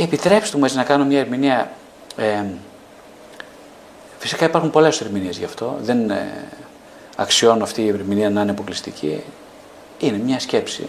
Και 0.00 0.06
επιτρέψτε 0.06 0.58
μου 0.58 0.64
έτσι 0.64 0.76
να 0.76 0.84
κάνω 0.84 1.04
μια 1.04 1.18
ερμηνεία. 1.18 1.70
Ε, 2.16 2.44
φυσικά 4.18 4.44
υπάρχουν 4.44 4.70
πολλές 4.70 5.00
ερμηνείες 5.00 5.38
γι' 5.38 5.44
αυτό. 5.44 5.76
Δεν 5.80 6.10
ε, 6.10 6.48
αξιώνω 7.16 7.62
αυτή 7.64 7.82
η 7.82 7.88
ερμηνεία 7.88 8.30
να 8.30 8.40
είναι 8.40 8.50
αποκλειστική. 8.50 9.22
Είναι 9.98 10.18
μια 10.18 10.40
σκέψη 10.40 10.88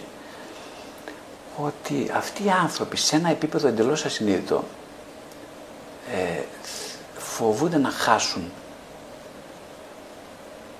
ότι 1.56 2.10
αυτοί 2.14 2.44
οι 2.44 2.50
άνθρωποι 2.50 2.96
σε 2.96 3.16
ένα 3.16 3.30
επίπεδο 3.30 3.68
εντελώς 3.68 4.04
ασυνείδητο 4.04 4.64
ε, 6.12 6.42
φοβούνται 7.18 7.78
να 7.78 7.90
χάσουν 7.90 8.50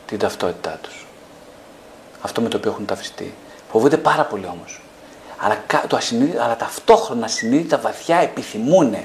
την 0.07 0.19
ταυτότητά 0.19 0.79
τους. 0.83 1.07
Αυτό 2.21 2.41
με 2.41 2.49
το 2.49 2.57
οποίο 2.57 2.71
έχουν 2.71 2.87
ταυτιστεί. 2.87 3.35
Φοβούνται 3.71 3.97
πάρα 3.97 4.25
πολύ 4.25 4.47
όμως. 4.47 4.81
Αλλά, 5.45 5.65
το 5.87 5.99
αλλά 6.43 6.57
ταυτόχρονα 6.57 7.29
συνείδητα 7.29 7.79
βαθιά 7.79 8.17
επιθυμούν 8.17 8.97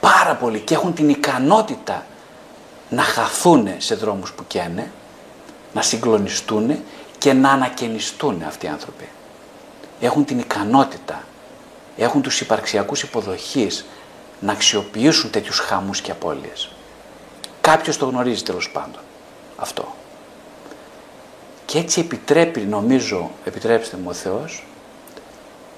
πάρα 0.00 0.34
πολύ 0.34 0.60
και 0.60 0.74
έχουν 0.74 0.94
την 0.94 1.08
ικανότητα 1.08 2.06
να 2.88 3.02
χαθούν 3.02 3.68
σε 3.78 3.94
δρόμους 3.94 4.32
που 4.32 4.44
καίνε, 4.46 4.90
να 5.72 5.82
συγκλονιστούν 5.82 6.78
και 7.18 7.32
να 7.32 7.50
ανακαινιστούν 7.50 8.42
αυτοί 8.46 8.66
οι 8.66 8.68
άνθρωποι. 8.68 9.08
Έχουν 10.00 10.24
την 10.24 10.38
ικανότητα, 10.38 11.22
έχουν 11.96 12.22
τους 12.22 12.40
υπαρξιακούς 12.40 13.02
υποδοχείς 13.02 13.84
να 14.40 14.52
αξιοποιήσουν 14.52 15.30
τέτοιους 15.30 15.58
χαμούς 15.58 16.00
και 16.00 16.10
απώλειες. 16.10 16.70
Κάποιος 17.60 17.96
το 17.96 18.06
γνωρίζει 18.06 18.42
τέλος 18.42 18.70
πάντων 18.70 19.00
αυτό. 19.56 19.94
Και 21.64 21.78
έτσι 21.78 22.00
επιτρέπει, 22.00 22.60
νομίζω, 22.60 23.30
επιτρέψτε 23.44 23.96
μου 23.96 24.06
ο 24.08 24.12
Θεός, 24.12 24.64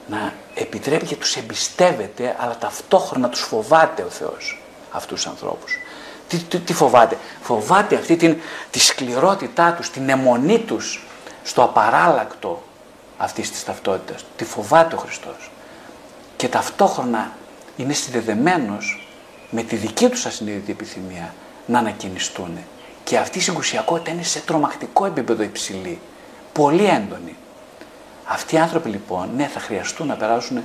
να 0.07 0.33
επιτρέπει 0.55 1.07
και 1.07 1.17
τους 1.17 1.37
εμπιστεύεται, 1.37 2.37
αλλά 2.39 2.57
ταυτόχρονα 2.59 3.29
τους 3.29 3.41
φοβάται 3.41 4.03
ο 4.03 4.09
Θεός 4.09 4.61
αυτούς 4.91 5.23
τους 5.23 5.31
ανθρώπους. 5.31 5.79
Τι, 6.29 6.39
τι, 6.39 6.59
τι 6.59 6.73
φοβάται; 6.73 7.19
Φοβάται 7.43 7.95
αυτή 7.95 8.17
την, 8.17 8.37
τη 8.71 8.79
σκληρότητά 8.79 9.73
τους, 9.73 9.91
την 9.91 10.09
αιμονή 10.09 10.59
τους 10.59 11.07
στο 11.43 11.63
απαράλλακτο 11.63 12.63
αυτής 13.17 13.51
της 13.51 13.65
ταυτότητας. 13.65 14.25
Τη 14.37 14.45
φοβάται 14.45 14.95
ο 14.95 14.99
Χριστός. 14.99 15.51
Και 16.37 16.49
ταυτόχρονα 16.49 17.33
είναι 17.77 17.93
συνδεδεμένος 17.93 19.09
με 19.51 19.63
τη 19.63 19.77
δική 19.77 20.09
τους 20.09 20.27
ασυνείδητη 20.27 20.71
επιθυμία 20.71 21.35
να 21.67 21.79
ανακοινιστούν. 21.79 22.59
Και 23.05 23.19
αυτή 23.19 23.39
η 23.39 23.41
συγκουσιακότητα 23.41 24.11
είναι 24.11 24.23
σε 24.23 24.41
τρομακτικό 24.41 25.07
επίπεδο 25.07 25.43
υψηλή. 25.43 26.01
Πολύ 26.53 26.85
έντονη. 26.85 27.37
Αυτοί 28.27 28.55
οι 28.55 28.59
άνθρωποι 28.59 28.89
λοιπόν, 28.89 29.31
ναι, 29.37 29.47
θα 29.47 29.61
χρειαστούν 29.61 30.07
να 30.07 30.15
περάσουν 30.15 30.63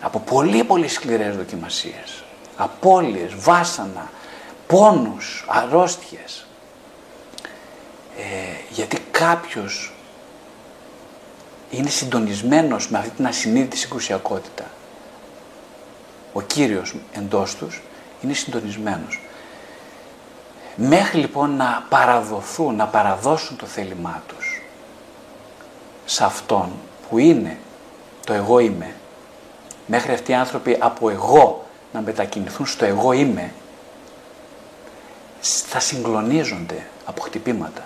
από 0.00 0.18
πολύ 0.18 0.64
πολύ 0.64 0.88
σκληρές 0.88 1.36
δοκιμασίες. 1.36 2.24
Απώλειες, 2.56 3.34
βάσανα, 3.34 4.10
πόνους, 4.66 5.44
αρρώστιες. 5.48 6.46
Ε, 8.18 8.22
γιατί 8.70 8.98
κάποιος 9.10 9.92
είναι 11.70 11.88
συντονισμένος 11.88 12.88
με 12.90 12.98
αυτή 12.98 13.10
την 13.10 13.26
ασυνείδητη 13.26 13.76
συγκρουσιακότητα. 13.76 14.64
Ο 16.32 16.42
Κύριος 16.42 16.94
εντός 17.12 17.54
τους 17.54 17.82
είναι 18.22 18.32
συντονισμένος. 18.32 19.20
Μέχρι 20.76 21.18
λοιπόν 21.18 21.56
να 21.56 21.86
παραδοθούν, 21.88 22.76
να 22.76 22.86
παραδώσουν 22.86 23.56
το 23.56 23.66
θέλημά 23.66 24.22
τους 24.26 24.62
σε 26.04 26.24
Αυτόν 26.24 26.72
που 27.08 27.18
είναι 27.18 27.58
το 28.26 28.32
εγώ 28.32 28.58
είμαι, 28.58 28.94
μέχρι 29.86 30.12
αυτοί 30.12 30.30
οι 30.30 30.34
άνθρωποι 30.34 30.76
από 30.80 31.10
εγώ 31.10 31.66
να 31.92 32.00
μετακινηθούν 32.00 32.66
στο 32.66 32.84
εγώ 32.84 33.12
είμαι, 33.12 33.52
θα 35.40 35.80
συγκλονίζονται 35.80 36.86
από 37.04 37.22
χτυπήματα. 37.22 37.82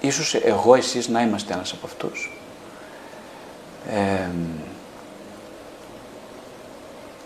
Ίσως 0.00 0.34
εγώ 0.34 0.74
εσείς 0.74 1.08
να 1.08 1.22
είμαστε 1.22 1.52
ένας 1.52 1.72
από 1.72 1.86
αυτούς. 1.86 2.30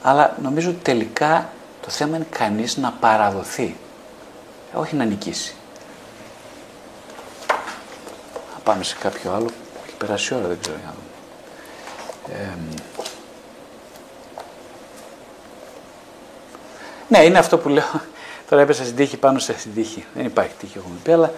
αλλά 0.02 0.36
νομίζω 0.42 0.70
ότι 0.70 0.78
τελικά 0.82 1.48
το 1.82 1.90
θέμα 1.90 2.16
είναι 2.16 2.26
κανείς 2.30 2.76
να 2.76 2.92
παραδοθεί, 2.92 3.76
όχι 4.74 4.96
να 4.96 5.04
νικήσει. 5.04 5.54
Θα 8.52 8.60
πάμε 8.64 8.84
σε 8.84 8.96
κάποιο 9.00 9.32
άλλο, 9.32 9.50
έχει 10.05 10.06
περάσει 10.06 10.35
ώρα, 10.35 10.47
δεν 10.47 10.59
ξέρω 10.60 10.76
για 10.81 10.94
ναι, 17.09 17.24
είναι 17.24 17.39
αυτό 17.39 17.59
που 17.59 17.68
λέω. 17.68 18.01
Τώρα 18.48 18.62
έπεσα 18.62 18.85
στην 18.85 18.97
τύχη 18.97 19.16
πάνω 19.16 19.39
σε 19.39 19.59
στην 19.59 19.74
τύχη. 19.74 20.05
Δεν 20.14 20.24
υπάρχει 20.24 20.52
τύχη, 20.59 20.78
έχουμε 20.78 20.97
πει, 21.02 21.12
αλλά 21.12 21.32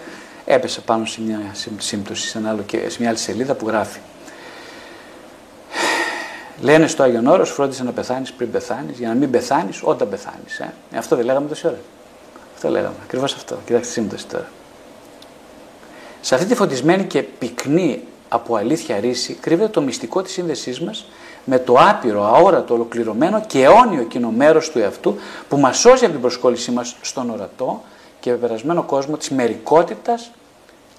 έπεσα 0.45 0.81
πάνω 0.81 1.05
σε 1.05 1.21
μια 1.21 1.39
σύμπτωση, 1.77 2.27
σε, 2.27 2.37
ένα 2.37 2.49
άλλο, 2.49 2.65
σε 2.87 2.97
μια 2.99 3.09
άλλη 3.09 3.17
σελίδα 3.17 3.53
που 3.53 3.67
γράφει. 3.67 3.99
Λένε 6.61 6.87
στο 6.87 7.03
Άγιον 7.03 7.27
Όρος, 7.27 7.49
φρόντισε 7.51 7.83
να 7.83 7.91
πεθάνεις 7.91 8.31
πριν 8.31 8.51
πεθάνεις, 8.51 8.97
για 8.97 9.07
να 9.07 9.13
μην 9.13 9.31
πεθάνεις 9.31 9.79
όταν 9.83 10.09
πεθάνεις. 10.09 10.59
Ε. 10.59 10.73
Αυτό 10.97 11.15
δεν 11.15 11.25
λέγαμε 11.25 11.47
τόση 11.47 11.67
ώρα. 11.67 11.79
Αυτό 12.55 12.69
λέγαμε. 12.69 12.95
Ακριβώς 13.03 13.33
αυτό. 13.33 13.57
Κοιτάξτε 13.65 13.91
σύμπτωση 13.91 14.25
τώρα. 14.25 14.47
Σε 16.21 16.35
αυτή 16.35 16.47
τη 16.47 16.55
φωτισμένη 16.55 17.03
και 17.03 17.23
πυκνή 17.23 18.03
από 18.29 18.55
αλήθεια 18.55 18.99
ρίση 18.99 19.33
κρύβεται 19.33 19.69
το 19.69 19.81
μυστικό 19.81 20.21
της 20.21 20.31
σύνδεσής 20.31 20.81
μας 20.81 21.05
με 21.43 21.59
το 21.59 21.75
άπειρο, 21.79 22.23
αόρατο, 22.23 22.73
ολοκληρωμένο 22.73 23.41
και 23.47 23.63
αιώνιο 23.63 24.03
κοινό 24.03 24.29
μέρος 24.29 24.69
του 24.69 24.79
εαυτού 24.79 25.15
που 25.49 25.57
μας 25.57 25.77
σώζει 25.77 26.03
από 26.03 26.13
την 26.13 26.21
προσκόλλησή 26.21 26.71
μας 26.71 26.95
στον 27.01 27.29
ορατό 27.29 27.83
και 28.19 28.31
πεπερασμένο 28.31 28.83
κόσμο 28.83 29.17
της 29.17 29.29
μερικότητας 29.29 30.31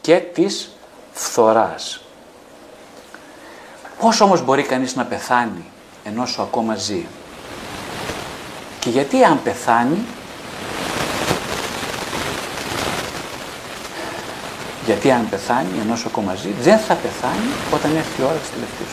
και 0.00 0.16
της 0.16 0.70
φθοράς. 1.12 2.02
Πώς 4.00 4.20
όμως 4.20 4.44
μπορεί 4.44 4.62
κανείς 4.62 4.96
να 4.96 5.04
πεθάνει 5.04 5.64
ενώ 6.04 6.26
σου 6.26 6.42
ακόμα 6.42 6.74
ζει; 6.74 7.06
Και 8.80 8.90
γιατί 8.90 9.24
αν 9.24 9.42
πεθάνει, 9.42 9.98
γιατί 14.88 15.10
αν 15.10 15.28
πεθάνει 15.28 15.78
ενώ 15.82 15.96
σου 15.96 16.08
ακόμα 16.08 16.34
ζει, 16.34 16.50
δεν 16.60 16.78
θα 16.78 16.94
πεθάνει 16.94 17.50
όταν 17.74 17.96
έρθει 17.96 18.20
η 18.20 18.24
ώρα 18.24 18.34
της 18.34 18.50
τελευταίας 18.50 18.88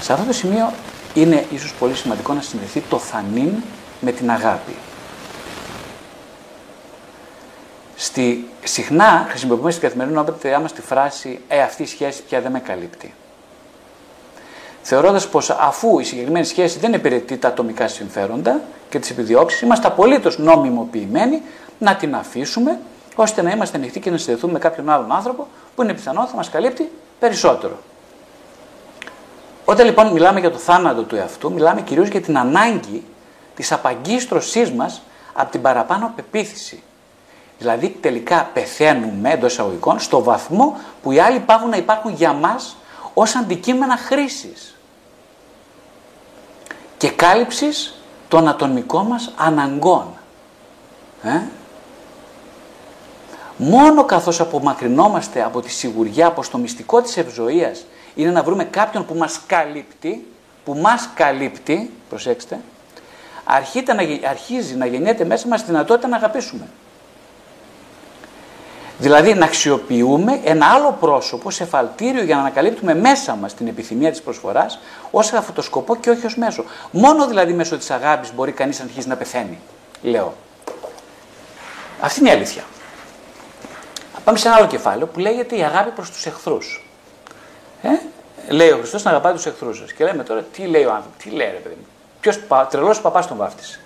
Σε 0.00 0.12
αυτό 0.12 0.24
το 0.24 0.32
σημείο 0.32 0.72
είναι 1.14 1.46
ίσως 1.50 1.74
πολύ 1.74 1.94
σημαντικό 1.94 2.32
να 2.32 2.40
συνδεθεί 2.40 2.80
το 2.80 2.98
θανίν 2.98 3.52
με 4.00 4.12
την 4.12 4.30
αγάπη. 4.30 4.76
Στη, 7.96 8.48
συχνά 8.64 9.26
χρησιμοποιούμε 9.28 9.70
στην 9.70 9.82
καθημερινότητα 9.82 10.60
μας 10.60 10.72
τη 10.72 10.80
φράση 10.80 11.40
«Ε, 11.48 11.62
αυτή 11.62 11.82
η 11.82 11.86
σχέση 11.86 12.22
πια 12.22 12.40
δεν 12.40 12.50
με 12.52 12.60
καλύπτει». 12.60 13.14
Θεωρώντας 14.82 15.28
πως 15.28 15.50
αφού 15.50 15.98
η 15.98 16.04
συγκεκριμένη 16.04 16.44
σχέση 16.44 16.78
δεν 16.78 16.92
υπηρετεί 16.92 17.36
τα 17.36 17.48
ατομικά 17.48 17.88
συμφέροντα 17.88 18.60
και 18.88 18.98
τις 18.98 19.10
επιδιώξεις, 19.10 19.60
είμαστε 19.60 19.86
απολύτως 19.86 20.38
νόμιμοποιημένοι 20.38 21.42
να 21.78 21.96
την 21.96 22.14
αφήσουμε, 22.14 22.78
ώστε 23.22 23.42
να 23.42 23.50
είμαστε 23.50 23.76
ανοιχτοί 23.76 24.00
και 24.00 24.10
να 24.10 24.16
συνδεθούμε 24.16 24.52
με 24.52 24.58
κάποιον 24.58 24.90
άλλον 24.90 25.12
άνθρωπο 25.12 25.48
που 25.74 25.82
είναι 25.82 25.94
πιθανό 25.94 26.26
θα 26.26 26.36
μας 26.36 26.50
καλύπτει 26.50 26.90
περισσότερο. 27.18 27.78
Όταν 29.64 29.86
λοιπόν 29.86 30.12
μιλάμε 30.12 30.40
για 30.40 30.50
το 30.50 30.58
θάνατο 30.58 31.02
του 31.02 31.16
εαυτού, 31.16 31.52
μιλάμε 31.52 31.80
κυρίως 31.80 32.08
για 32.08 32.20
την 32.20 32.38
ανάγκη 32.38 33.04
της 33.54 33.72
απαγκίστρωσής 33.72 34.70
μας 34.70 35.02
από 35.32 35.50
την 35.50 35.62
παραπάνω 35.62 36.12
πεποίθηση. 36.16 36.82
Δηλαδή 37.58 37.88
τελικά 38.00 38.50
πεθαίνουμε 38.52 39.30
εντός 39.30 39.52
εισαγωγικών 39.52 40.00
στο 40.00 40.22
βαθμό 40.22 40.76
που 41.02 41.12
οι 41.12 41.18
άλλοι 41.18 41.38
πάγουν 41.38 41.68
να 41.70 41.76
υπάρχουν 41.76 42.14
για 42.14 42.32
μας 42.32 42.76
ως 43.14 43.34
αντικείμενα 43.34 43.96
χρήσης 43.96 44.76
και 46.96 47.10
κάλυψης 47.10 47.94
των 48.28 48.48
ατομικών 48.48 49.06
μας 49.06 49.32
αναγκών. 49.36 50.06
Ε; 51.22 51.40
Μόνο 53.60 54.04
καθώς 54.04 54.40
απομακρυνόμαστε 54.40 55.42
από 55.42 55.60
τη 55.60 55.70
σιγουριά 55.70 56.30
πως 56.30 56.50
το 56.50 56.58
μυστικό 56.58 57.02
της 57.02 57.16
ευζοίας 57.16 57.84
είναι 58.14 58.30
να 58.30 58.42
βρούμε 58.42 58.64
κάποιον 58.64 59.06
που 59.06 59.14
μας 59.14 59.40
καλύπτει, 59.46 60.26
που 60.64 60.74
μας 60.74 61.08
καλύπτει, 61.14 61.90
προσέξτε, 62.08 62.60
αρχίζει 64.24 64.74
να 64.74 64.86
γεννιέται 64.86 65.24
μέσα 65.24 65.48
μας 65.48 65.60
τη 65.60 65.66
δυνατότητα 65.66 66.08
να 66.08 66.16
αγαπήσουμε. 66.16 66.68
Δηλαδή 68.98 69.34
να 69.34 69.44
αξιοποιούμε 69.44 70.40
ένα 70.44 70.66
άλλο 70.66 70.96
πρόσωπο 71.00 71.50
σε 71.50 71.64
φαλτήριο 71.64 72.22
για 72.22 72.34
να 72.34 72.40
ανακαλύπτουμε 72.40 72.94
μέσα 72.94 73.34
μας 73.34 73.54
την 73.54 73.66
επιθυμία 73.66 74.10
της 74.10 74.22
προσφοράς 74.22 74.78
ως 75.10 75.32
αυτό 75.32 75.52
το 75.52 75.62
σκοπό 75.62 75.96
και 75.96 76.10
όχι 76.10 76.26
ως 76.26 76.36
μέσο. 76.36 76.64
Μόνο 76.90 77.26
δηλαδή 77.26 77.52
μέσω 77.52 77.76
της 77.78 77.90
αγάπης 77.90 78.34
μπορεί 78.34 78.52
κανείς 78.52 78.78
να 78.78 78.84
αρχίσει 78.84 79.08
να 79.08 79.16
πεθαίνει, 79.16 79.58
λέω. 80.02 80.34
Αυτή 82.00 82.20
είναι 82.20 82.28
η 82.28 82.32
αλήθεια. 82.32 82.62
Πάμε 84.24 84.38
σε 84.38 84.48
ένα 84.48 84.56
άλλο 84.56 84.66
κεφάλαιο 84.66 85.06
που 85.06 85.18
λέγεται 85.18 85.56
η 85.56 85.62
αγάπη 85.62 85.90
προς 85.90 86.10
τους 86.10 86.26
εχθρούς. 86.26 86.88
Ε; 87.82 87.88
Λέει 88.48 88.70
ο 88.70 88.76
Χριστός 88.76 89.02
να 89.02 89.10
αγαπάει 89.10 89.32
τους 89.32 89.46
εχθρούς 89.46 89.78
σας. 89.78 89.92
Και 89.92 90.04
λέμε 90.04 90.22
τώρα 90.22 90.42
τι 90.42 90.62
λέει 90.62 90.84
ο 90.84 90.92
άνθρωπος, 90.92 91.22
τι 91.22 91.30
λέει 91.30 91.50
ρε 91.50 91.58
παιδί 91.58 91.74
μου. 91.78 91.86
Ποιος 92.20 92.40
τρελός 92.70 93.00
παπάς 93.00 93.26
τον 93.26 93.36
βάφτισε. 93.36 93.80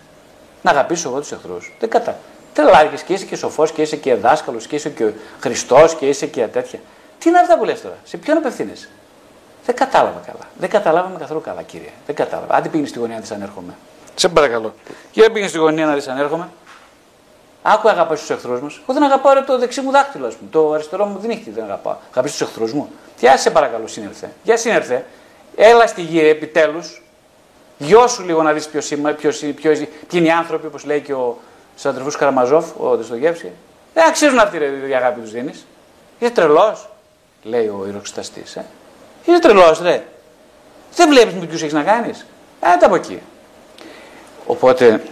Να 0.63 0.71
αγαπήσω 0.71 1.09
εγώ 1.09 1.21
τους 1.21 1.33
εχθρούς. 1.33 1.75
Δεν 1.79 1.89
κατά. 1.89 2.17
Τρελάρκε 2.53 3.03
και 3.07 3.13
είσαι 3.13 3.25
και 3.25 3.37
σοφός 3.37 3.73
και 3.73 3.83
είσαι 3.83 3.97
και 3.97 4.15
δάσκαλος 4.15 4.67
και 4.67 4.77
είσαι 4.77 4.91
και 4.91 5.11
Χριστός 5.41 5.95
και 5.95 6.09
είσαι 6.09 6.27
και 6.27 6.47
τέτοια. 6.47 6.79
Τι 7.19 7.29
είναι 7.29 7.39
αυτά 7.39 7.59
που 7.59 7.65
λες 7.65 7.81
τώρα, 7.81 7.97
σε 8.05 8.17
ποιον 8.17 8.37
απευθύνεσαι; 8.37 8.89
Δεν 9.65 9.75
κατάλαβα 9.75 10.21
καλά. 10.27 10.49
Δεν 10.59 10.71
καταλάβαμε 10.71 11.19
καθόλου 11.19 11.41
καλά, 11.41 11.63
κύριε. 11.63 11.91
Δεν 12.07 12.15
κατάλαβα. 12.15 12.55
Άντε 12.55 12.69
πήγαινε 12.69 12.89
στη 12.89 12.99
γωνία 12.99 13.15
να 13.15 13.21
δεις 13.21 13.31
αν 13.31 13.43
έρχομαι. 13.43 13.75
Σε 14.15 14.29
παρακαλώ. 14.29 14.75
Για 15.13 15.31
πήγαινε 15.31 15.49
στη 15.49 15.59
γωνία 15.59 15.87
να 15.87 15.95
δεις 15.95 16.09
αν 16.09 16.19
έρχομαι. 16.19 16.49
Άκου 17.63 17.89
αγαπάς 17.89 18.21
τους 18.21 18.31
εχθρούς 18.31 18.61
μας. 18.61 18.75
Εγώ 18.75 18.93
δεν 18.93 19.03
αγαπάω 19.03 19.45
το 19.45 19.59
δεξί 19.59 19.81
μου 19.81 19.91
δάκτυλο, 19.91 20.27
ας 20.27 20.35
πούμε. 20.35 20.51
Το 20.51 20.73
αριστερό 20.73 21.05
μου 21.05 21.19
δεν 21.19 21.31
έχει 21.31 21.51
δεν 21.51 21.65
αγαπάω. 21.65 21.97
Αγαπή 22.11 22.31
τους 22.31 22.41
εχθρούς 22.41 22.73
μου. 22.73 22.91
Τι 23.21 23.29
άσε 23.29 23.51
παρακαλώ, 23.51 23.87
σύνερθε. 23.87 24.33
Για 24.43 24.57
σύνερθε. 24.57 25.05
Έλα 25.57 25.87
στη 25.87 26.03
γη 26.03 26.21
επιτέλους. 26.29 27.03
Γιώσου 27.79 28.25
λίγο 28.25 28.43
να 28.43 28.53
δεις 28.53 28.69
ποιος 28.69 28.91
είναι 28.91 30.27
οι 30.27 30.31
άνθρωποι, 30.31 30.67
όπως 30.67 30.85
λέει 30.85 31.01
και 31.01 31.13
ο 31.13 31.39
στου 31.77 31.89
αδερφού 31.89 32.11
Καραμαζόφ, 32.19 32.67
ο 32.81 32.97
Δεστογεύσκη. 32.97 33.51
Δεν 33.95 34.07
αξίζουν 34.07 34.39
αυτή 34.39 34.57
η 34.89 34.95
αγάπη 34.95 35.21
τους 35.21 35.31
δίνεις. 35.31 35.67
Είσαι 36.19 36.31
τρελός, 36.31 36.89
λέει 37.43 37.67
ο 37.67 37.85
ηρωξισταστή. 37.89 38.43
Ε. 38.55 38.61
Είσαι 39.25 39.39
τρελός, 39.39 39.81
ρε. 39.81 40.05
Δεν 40.95 41.09
βλέπεις 41.09 41.35
με 41.35 41.47
ποιους 41.47 41.63
έχεις 41.63 41.73
να 41.73 41.83
κάνεις. 41.83 42.27
Άντε 42.61 42.87
από 42.87 42.95
εκεί. 42.95 43.23
Οπότε, 44.47 45.03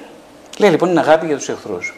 λέει 0.58 0.70
λοιπόν 0.70 0.90
είναι 0.90 1.00
αγάπη 1.00 1.26
για 1.26 1.36
τους 1.36 1.48
εχθρούς. 1.48 1.94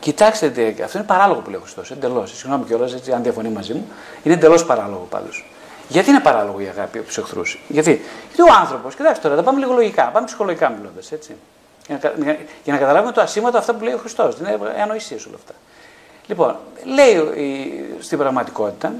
Κοιτάξτε, 0.00 0.74
αυτό 0.84 0.98
είναι 0.98 1.06
παράλογο 1.06 1.40
που 1.40 1.50
λέει 1.50 1.58
ο 1.58 1.62
Χριστός. 1.62 1.90
Εντελώς. 1.90 2.36
Συγγνώμη 2.36 2.64
κιόλας, 2.64 2.94
αν 3.14 3.22
διαφωνεί 3.22 3.48
μαζί 3.48 3.74
μου. 3.74 3.88
Είναι 4.22 4.34
εντελώς 4.34 4.66
παράλογο 4.66 5.06
πάντως. 5.10 5.44
Γιατί 5.88 6.10
είναι 6.10 6.20
παράλογο 6.20 6.60
η 6.60 6.66
αγάπη 6.66 6.98
από 6.98 7.06
τους 7.06 7.18
εχθρούς; 7.18 7.60
Γιατί, 7.68 7.90
Γιατί 8.34 8.50
ο 8.50 8.54
άνθρωπος, 8.60 8.94
κοιτάξτε 8.94 9.22
τώρα, 9.22 9.36
θα 9.36 9.42
πάμε 9.42 9.58
λίγο 9.58 9.72
λογικά, 9.72 10.04
πάμε 10.04 10.26
ψυχολογικά 10.26 10.68
μιλώντας. 10.68 11.12
Για 11.86 11.98
να, 12.16 12.36
για 12.64 12.72
να 12.72 12.78
καταλάβουμε 12.78 13.12
το 13.12 13.20
ασήμαντο 13.20 13.58
αυτά 13.58 13.74
που 13.74 13.84
λέει 13.84 13.94
ο 13.94 13.98
Χριστός. 13.98 14.36
Δεν 14.38 14.54
είναι 14.54 14.82
ανοησίες 14.82 15.26
όλα 15.26 15.34
αυτά. 15.34 15.52
Λοιπόν, 16.26 16.56
λέει 16.84 17.16
στην 18.00 18.18
πραγματικότητα, 18.18 18.92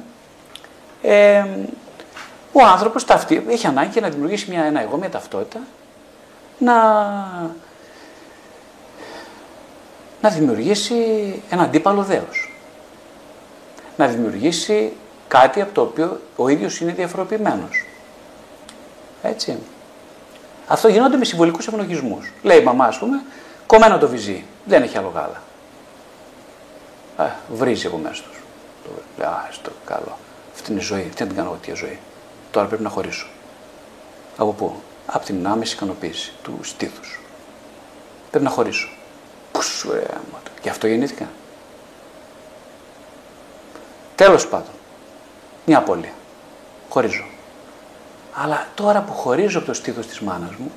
ε, 1.02 1.44
ο 2.52 2.64
άνθρωπος 2.72 3.04
ταυτί, 3.04 3.44
έχει 3.48 3.66
ανάγκη 3.66 4.00
να 4.00 4.08
δημιουργήσει 4.08 4.50
μια, 4.50 4.64
ένα 4.64 4.80
εγώ, 4.80 4.96
μια 4.96 5.10
ταυτότητα, 5.10 5.58
να, 6.58 6.74
να 10.20 10.28
δημιουργήσει 10.28 10.94
ένα 11.50 11.62
αντίπαλο 11.62 12.02
δέος. 12.02 12.52
Να 13.96 14.06
δημιουργήσει 14.06 14.92
κάτι 15.28 15.60
από 15.60 15.74
το 15.74 15.80
οποίο 15.80 16.20
ο 16.36 16.48
ίδιος 16.48 16.80
είναι 16.80 16.92
διαφοροποιημένος. 16.92 17.84
Έτσι. 19.22 19.58
Αυτό 20.66 20.88
γίνονται 20.88 21.16
με 21.16 21.24
συμβολικούς 21.24 21.66
ευνογισμού. 21.66 22.22
Λέει 22.42 22.58
η 22.58 22.62
μαμά, 22.62 22.84
ας 22.84 22.98
πούμε, 22.98 23.22
κομμένο 23.66 23.98
το 23.98 24.08
βυζί. 24.08 24.44
Δεν 24.64 24.82
έχει 24.82 24.98
άλλο 24.98 25.12
γάλα. 25.14 25.42
Α, 27.16 27.32
βρίζει 27.52 27.86
από 27.86 27.96
μέσα 27.96 28.22
τους. 28.22 28.40
Λέει, 29.18 29.28
α, 29.28 29.48
στο 29.50 29.70
καλό. 29.84 30.18
Αυτή 30.54 30.70
είναι 30.70 30.80
η 30.80 30.84
ζωή. 30.84 31.10
Τι 31.14 31.22
να 31.22 31.26
την 31.26 31.36
κάνω 31.36 31.48
εγώ, 31.48 31.58
τι 31.62 31.72
ζωή. 31.74 31.98
Τώρα 32.50 32.66
πρέπει 32.66 32.82
να 32.82 32.88
χωρίσω. 32.88 33.26
Από 34.36 34.52
πού; 34.52 34.74
Από 35.06 35.24
την 35.24 35.46
άμεση 35.46 35.74
ικανοποίηση 35.74 36.32
του 36.42 36.58
στήθους. 36.62 37.20
Πρέπει 38.30 38.44
να 38.44 38.50
χωρίσω. 38.50 38.88
Πού 39.58 39.64
σου 39.64 39.92
ρε, 39.92 40.06
Γι' 40.62 40.68
αυτό 40.68 40.86
γεννήθηκα. 40.86 41.28
Τέλος 44.14 44.46
πάντων. 44.46 44.72
Μια 45.66 45.78
απώλεια. 45.78 46.12
Χωρίζω. 46.88 47.24
Αλλά 48.34 48.66
τώρα 48.74 49.00
που 49.00 49.12
χωρίζω 49.12 49.58
από 49.58 49.66
το 49.66 49.74
στήθος 49.74 50.06
της 50.06 50.20
μάνας 50.20 50.54
μου, 50.54 50.70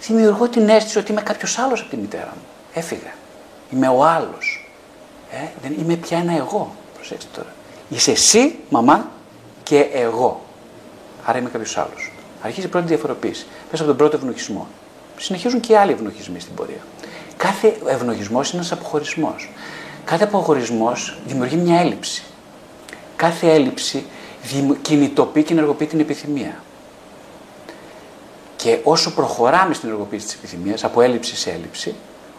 δημιουργώ 0.00 0.48
την 0.48 0.68
αίσθηση 0.68 0.98
ότι 0.98 1.12
είμαι 1.12 1.22
κάποιος 1.22 1.58
άλλος 1.58 1.80
από 1.80 1.90
τη 1.90 1.96
μητέρα 1.96 2.32
μου. 2.34 2.42
Έφυγα. 2.74 3.14
Είμαι 3.70 3.88
ο 3.88 4.04
άλλος. 4.04 4.70
Ε, 5.30 5.46
δεν 5.62 5.72
είμαι 5.78 5.94
πια 5.94 6.18
ένα 6.18 6.36
εγώ. 6.36 6.74
Προσέξτε 6.94 7.30
τώρα. 7.34 7.52
Είσαι 7.88 8.10
εσύ, 8.10 8.58
μαμά, 8.68 9.10
και 9.62 9.80
εγώ. 9.92 10.44
Άρα 11.24 11.38
είμαι 11.38 11.50
κάποιος 11.50 11.78
άλλος. 11.78 12.12
Αρχίζει 12.42 12.66
η 12.66 12.70
πρώτη 12.70 12.86
διαφοροποίηση. 12.86 13.46
Μέσα 13.70 13.82
από 13.82 13.92
τον 13.92 13.96
πρώτο 13.96 14.16
ευνοχισμό. 14.16 14.66
Συνεχίζουν 15.16 15.60
και 15.60 15.72
οι 15.72 15.76
άλλοι 15.76 15.92
ευνοχισμοί 15.92 16.40
στην 16.40 16.54
πορεία. 16.54 16.80
Κάθε 17.36 17.76
ευνοχισμό 17.86 18.38
είναι 18.40 18.50
ένας 18.52 18.72
αποχωρισμός. 18.72 19.50
Κάθε 20.04 20.24
αποχωρισμός 20.24 21.18
δημιουργεί 21.26 21.56
μια 21.56 21.80
έλλειψη. 21.80 22.22
Κάθε 23.16 23.52
έλλειψη 23.52 24.06
κινητοποιεί 24.82 25.42
και 25.42 25.52
ενεργοποιεί 25.52 25.86
την 25.86 26.00
επιθυμία. 26.00 26.60
Και 28.56 28.78
όσο 28.82 29.14
προχωράμε 29.14 29.74
στην 29.74 29.88
ενεργοποίηση 29.88 30.26
της 30.26 30.34
επιθυμίας, 30.34 30.84
από 30.84 31.00
έλλειψη 31.00 31.36
σε 31.36 31.50
έλλειψη, 31.50 31.94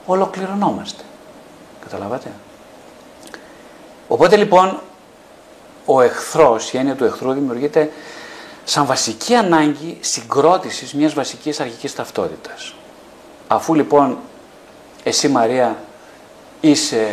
ολοκληρωνόμαστε. 0.05 1.03
Καταλάβατε; 1.83 2.31
Οπότε 4.07 4.35
λοιπόν, 4.35 4.79
ο 5.85 6.01
εχθρός, 6.01 6.73
η 6.73 6.77
έννοια 6.77 6.95
του 6.95 7.03
εχθρού 7.03 7.33
δημιουργείται 7.33 7.91
σαν 8.63 8.85
βασική 8.85 9.35
ανάγκη 9.35 9.97
συγκρότησης 10.01 10.93
μιας 10.93 11.13
βασικής 11.13 11.59
αρχικής 11.59 11.95
ταυτότητας. 11.95 12.75
Αφού 13.47 13.73
λοιπόν 13.73 14.17
εσύ 15.07 15.27
Μαρία 15.27 15.77
είσαι, 16.61 17.07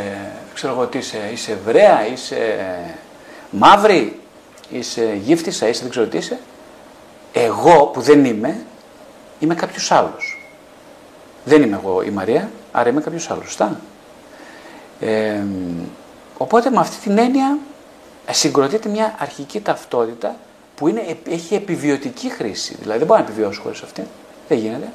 ξέρω 0.55 0.73
εγώ 0.73 0.87
τι 0.87 0.99
είσαι, 0.99 1.31
είσαι 1.33 1.53
Εβραία, 1.53 2.07
είσαι 2.07 2.57
μαύρη, 3.51 4.21
είσαι 4.71 5.19
γύφτισσα, 5.23 5.69
είσαι 5.69 5.81
δεν 5.81 5.91
ξέρω 5.91 6.07
τι 6.07 6.17
είσαι. 6.17 6.39
Εγώ 7.33 7.87
που 7.87 8.01
δεν 8.01 8.25
είμαι, 8.25 8.65
είμαι 9.39 9.55
κάποιος 9.55 9.91
άλλος. 9.91 10.49
Δεν 11.45 11.63
είμαι 11.63 11.77
εγώ 11.77 12.03
η 12.03 12.11
Μαρία, 12.11 12.51
άρα 12.73 12.89
είμαι 12.89 13.01
κάποιος 13.01 13.31
άλλος. 13.31 13.45
Σωστά; 13.45 13.81
Ε, 15.01 15.43
οπότε 16.39 16.71
με 16.71 16.79
αυτή 16.81 16.97
την 16.97 17.19
έννοια 17.19 17.59
συγκροτείται 18.31 18.89
μια 18.89 19.15
αρχική 19.19 19.61
ταυτότητα 19.61 20.37
που 20.75 20.89
είναι, 20.89 21.17
έχει 21.31 21.55
επιβιωτική 21.55 22.31
χρήση. 22.31 22.77
Δηλαδή 22.81 22.99
δεν 22.99 23.07
μπορεί 23.07 23.21
να 23.21 23.27
επιβιώσει 23.27 23.61
χωρίς 23.61 23.83
αυτή. 23.83 24.07
Δεν 24.49 24.59
γίνεται. 24.59 24.89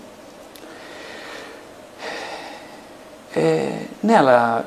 Ε, 3.33 3.67
ναι, 4.01 4.17
αλλά 4.17 4.65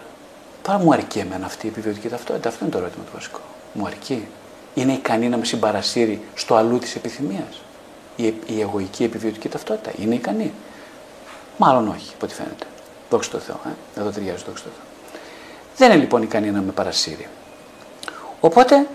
πάρα 0.63 0.79
μου 0.79 0.93
αρκεί 0.93 1.19
εμένα 1.19 1.47
αυτή 1.47 1.67
η 1.67 1.69
επιβιωτική 1.69 2.09
ταυτότητα. 2.09 2.49
Αυτό 2.49 2.65
είναι 2.65 2.73
το 2.73 2.79
ερώτημα 2.79 3.05
το 3.05 3.11
βασικό. 3.15 3.41
Μου 3.73 3.87
αρκεί. 3.87 4.29
Είναι 4.75 4.93
ικανή 4.93 5.29
να 5.29 5.37
με 5.37 5.45
συμπαρασύρει 5.45 6.23
στο 6.35 6.55
αλλού 6.55 6.79
της 6.79 6.95
επιθυμίας. 6.95 7.63
Η, 8.17 8.35
η 8.47 8.61
εγωική 8.61 9.05
επιβιωτική 9.05 9.49
ταυτότητα; 9.49 9.91
Είναι 9.99 10.15
ικανή; 10.15 10.53
Μάλλον 11.57 11.89
όχι, 11.89 12.13
από 12.15 12.27
ό,τι 12.27 12.35
φαίνεται. 12.35 12.67
Δόξα 13.11 13.31
τω 13.31 13.39
Θεώ. 13.39 13.61
Ε. 13.67 14.01
Εδώ 14.01 14.11
ταιριάζει, 14.11 14.43
δόξα 14.47 14.65
τω 14.65 14.71
Θεώ. 14.71 14.85
Δεν 15.77 15.91
είναι 15.91 16.01
λοιπόν 16.01 16.23
ικανή 16.23 16.51
να 16.51 16.61
με 16.61 16.73
παρασύρει. 16.73 17.29
Οπότε, 18.41 18.87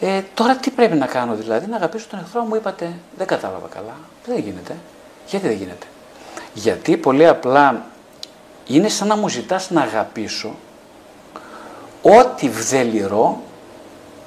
ε, 0.00 0.22
τώρα 0.34 0.56
τι 0.56 0.70
πρέπει 0.70 0.96
να 0.96 1.06
κάνω 1.06 1.34
δηλαδή, 1.34 1.66
να 1.66 1.76
αγαπήσω 1.76 2.06
τον 2.10 2.18
εχθρό 2.18 2.42
μου, 2.42 2.54
είπατε, 2.54 2.92
δεν 3.16 3.26
κατάλαβα 3.26 3.68
καλά. 3.68 3.96
Δεν 4.26 4.38
γίνεται. 4.38 4.76
Γιατί 5.26 5.46
δεν 5.46 5.56
γίνεται; 5.56 5.86
Γιατί 6.54 6.96
πολύ 6.96 7.26
απλά 7.26 7.84
είναι 8.66 8.88
σαν 8.88 9.08
να 9.08 9.16
μου 9.16 9.28
ζητάς 9.28 9.70
να 9.70 9.80
αγαπήσω 9.80 10.54
ό,τι 12.02 12.48
βδελυρό, 12.48 13.40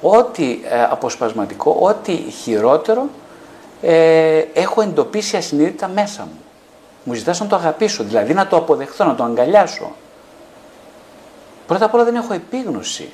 ό,τι 0.02 0.60
ε, 0.64 0.82
αποσπασματικό, 0.82 1.76
ό,τι 1.80 2.12
χειρότερο 2.12 3.08
ε, 3.82 4.38
έχω 4.38 4.80
εντοπίσει 4.80 5.36
ασυνείδητα 5.36 5.88
μέσα 5.88 6.22
μου. 6.22 6.38
Μου 7.04 7.14
ζητάς 7.14 7.40
να 7.40 7.46
το 7.46 7.56
αγαπήσω, 7.56 8.04
δηλαδή 8.04 8.34
να 8.34 8.46
το 8.46 8.56
αποδεχθώ, 8.56 9.04
να 9.04 9.14
το 9.14 9.24
αγκαλιάσω. 9.24 9.92
Πρώτα 11.66 11.84
απ' 11.84 11.94
όλα 11.94 12.04
δεν 12.04 12.14
έχω 12.14 12.32
επίγνωση 12.32 13.12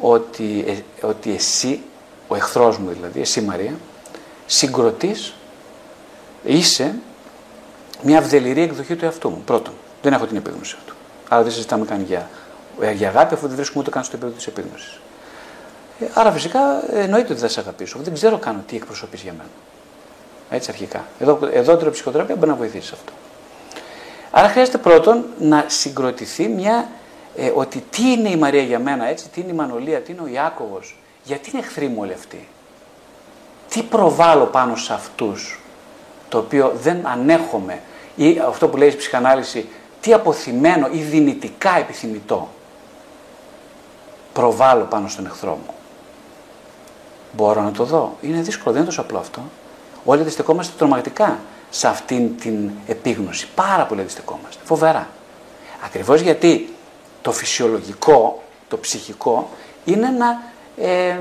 ότι, 0.00 0.64
ε, 1.00 1.06
ότι 1.06 1.34
εσύ, 1.34 1.82
ο 2.28 2.34
εχθρός 2.34 2.78
μου 2.78 2.90
δηλαδή, 2.90 3.20
εσύ 3.20 3.40
Μαρία, 3.40 3.74
συγκροτείς, 4.46 5.34
είσαι 6.44 6.94
μια 8.02 8.18
αυδεληρή 8.18 8.62
εκδοχή 8.62 8.96
του 8.96 9.04
εαυτού 9.04 9.30
μου. 9.30 9.42
Πρώτον, 9.44 9.74
δεν 10.02 10.12
έχω 10.12 10.26
την 10.26 10.36
επίγνωση 10.36 10.76
αυτού. 10.78 10.94
Άρα 11.28 11.42
δεν 11.42 11.52
συζητάμε 11.52 11.84
καν 11.84 12.02
για, 12.02 12.28
ε, 12.80 12.92
για 12.92 13.08
αγάπη, 13.08 13.34
αφού 13.34 13.46
δεν 13.46 13.56
βρίσκουμε 13.56 13.82
ούτε 13.82 13.90
καν 13.90 14.04
στο 14.04 14.16
επίπεδο 14.16 14.36
της 14.36 14.46
επίγνωσης. 14.46 15.00
Ε, 16.00 16.04
άρα 16.14 16.32
φυσικά 16.32 16.60
εννοείται 16.92 17.32
ότι 17.32 17.40
δεν 17.40 17.50
σε 17.50 17.60
αγαπήσω. 17.60 17.98
Δεν 18.02 18.14
ξέρω 18.14 18.38
καν 18.38 18.64
τι 18.66 18.76
εκπροσωπείς 18.76 19.22
για 19.22 19.32
μένα. 19.32 19.50
Έτσι 20.50 20.70
αρχικά. 20.70 21.04
Εδώ, 21.18 21.38
εδώ 21.52 21.86
η 21.86 21.90
ψυχοθεραπεία 21.90 22.34
μπορεί 22.34 22.50
να 22.50 22.56
βοηθήσει 22.56 22.86
σε 22.86 22.94
αυτό. 22.94 23.12
Άρα 24.30 24.48
χρειάζεται 24.48 24.78
πρώτον 24.78 25.24
να 25.38 25.64
συγκροτηθεί 25.66 26.48
μια 26.48 26.88
ε, 27.36 27.52
ότι 27.54 27.84
τι 27.90 28.10
είναι 28.12 28.28
η 28.28 28.36
Μαρία 28.36 28.62
για 28.62 28.78
μένα, 28.78 29.08
έτσι, 29.08 29.28
τι 29.28 29.40
είναι 29.40 29.50
η 29.50 29.54
Μανολία, 29.54 30.00
τι 30.00 30.12
είναι 30.12 30.20
ο 30.20 30.26
Ιάκωβος, 30.26 30.98
γιατί 31.22 31.50
είναι 31.50 31.58
εχθροί 31.58 31.86
μου 31.86 31.96
όλοι 31.98 32.12
αυτοί. 32.12 32.48
Τι 33.68 33.82
προβάλλω 33.82 34.44
πάνω 34.44 34.76
σε 34.76 34.92
αυτούς, 34.92 35.60
το 36.28 36.38
οποίο 36.38 36.72
δεν 36.80 37.06
ανέχομαι, 37.06 37.80
ή 38.16 38.40
αυτό 38.48 38.68
που 38.68 38.76
λέει 38.76 38.88
η 38.88 38.96
ψυχανάλυση, 38.96 39.68
τι 40.00 40.12
αποθυμένο 40.12 40.88
ή 40.92 40.98
δυνητικά 40.98 41.76
επιθυμητό 41.78 42.48
προβάλλω 44.32 44.84
πάνω 44.84 45.08
στον 45.08 45.26
εχθρό 45.26 45.50
μου. 45.50 45.74
Μπορώ 47.32 47.62
να 47.62 47.70
το 47.70 47.84
δω. 47.84 48.16
Είναι 48.20 48.40
δύσκολο, 48.40 48.72
δεν 48.72 48.76
είναι 48.76 48.90
τόσο 48.90 49.00
απλό 49.00 49.18
αυτό. 49.18 49.42
Όλοι 50.04 50.20
αντιστεκόμαστε 50.20 50.72
τρομακτικά 50.78 51.38
σε 51.70 51.88
αυτήν 51.88 52.38
την 52.38 52.70
επίγνωση. 52.86 53.48
Πάρα 53.54 53.84
πολύ 53.86 54.00
αντιστεκόμαστε. 54.00 54.62
Φοβερά. 54.64 55.08
Ακριβώς 55.84 56.20
γιατί 56.20 56.74
το 57.22 57.32
φυσιολογικό, 57.32 58.42
το 58.68 58.78
ψυχικό, 58.78 59.48
είναι 59.84 60.08
να, 60.08 60.42
ε, 60.76 61.18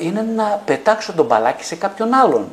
είναι 0.00 0.22
να 0.22 0.62
πετάξω 0.64 1.12
τον 1.12 1.26
μπαλάκι 1.26 1.64
σε 1.64 1.74
κάποιον 1.74 2.14
άλλον. 2.14 2.52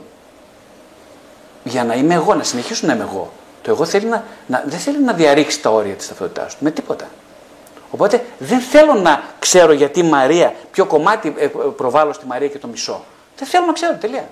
Για 1.63 1.83
να 1.83 1.93
είμαι 1.93 2.13
εγώ, 2.13 2.33
να 2.33 2.43
συνεχίσω 2.43 2.87
να 2.87 2.93
είμαι 2.93 3.03
εγώ. 3.03 3.31
Το 3.61 3.71
εγώ 3.71 3.85
θέλει 3.85 4.05
να, 4.05 4.23
να, 4.47 4.63
δεν 4.65 4.79
θέλει 4.79 5.03
να 5.03 5.13
διαρρήξει 5.13 5.61
τα 5.61 5.69
όρια 5.69 5.93
της 5.93 6.07
ταυτότητάς 6.07 6.55
του, 6.55 6.63
με 6.63 6.71
τίποτα. 6.71 7.07
Οπότε 7.91 8.25
δεν 8.37 8.59
θέλω 8.59 8.93
να 8.93 9.23
ξέρω 9.39 9.71
γιατί 9.71 10.03
Μαρία, 10.03 10.53
ποιο 10.71 10.85
κομμάτι 10.85 11.33
ε, 11.37 11.47
προβάλλω 11.75 12.13
στη 12.13 12.25
Μαρία 12.25 12.47
και 12.47 12.57
το 12.57 12.67
μισό. 12.67 13.03
Δεν 13.37 13.47
θέλω 13.47 13.65
να 13.65 13.73
ξέρω, 13.73 13.95
τελεία. 13.95 14.29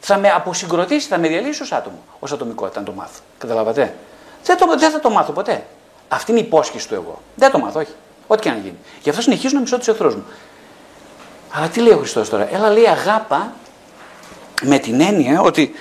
Θα 0.00 0.18
με 0.18 0.30
αποσυγκροτήσει, 0.30 1.08
θα 1.08 1.18
με 1.18 1.28
διαλύσει 1.28 1.62
ως 1.62 1.72
άτομο, 1.72 1.98
ως 2.18 2.32
ατομικότητα, 2.32 2.78
αν 2.78 2.84
το 2.84 2.92
μάθω. 2.92 3.20
Καταλάβατε; 3.38 3.94
Δεν, 4.44 4.56
το, 4.56 4.66
δεν 4.78 4.90
θα 4.90 5.00
το 5.00 5.10
μάθω 5.10 5.32
ποτέ. 5.32 5.64
Αυτή 6.08 6.30
είναι 6.30 6.40
η 6.40 6.42
υπόσχεση 6.42 6.88
του 6.88 6.94
εγώ. 6.94 7.22
Δεν 7.34 7.50
το 7.50 7.58
μάθω, 7.58 7.80
όχι. 7.80 7.92
Ό,τι 8.26 8.42
και 8.42 8.50
να 8.50 8.56
γίνει. 8.56 8.78
Γι' 9.02 9.08
αυτό 9.08 9.22
συνεχίζω 9.22 9.54
να 9.54 9.60
μισώ 9.60 9.78
τους 9.78 9.88
εχθρούς 9.88 10.14
μου. 10.14 10.24
Αλλά 11.52 11.68
τι 11.68 11.80
λέει 11.80 11.92
ο 11.92 11.98
Χριστός 11.98 12.28
τώρα; 12.28 12.48
Έλα 12.52 12.70
λέει 12.70 12.86
αγάπα 12.86 13.52
με 14.62 14.78
την 14.78 15.00
έννοια 15.00 15.40
ότι 15.40 15.72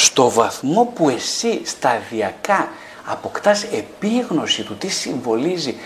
στο 0.00 0.30
βαθμό 0.30 0.92
που 0.94 1.08
εσύ 1.08 1.60
σταδιακά 1.64 2.68
αποκτάς 3.04 3.62
επίγνωση 3.62 4.62
του 4.62 4.76
τι 4.76 4.88
συμβολίζει 4.88 5.76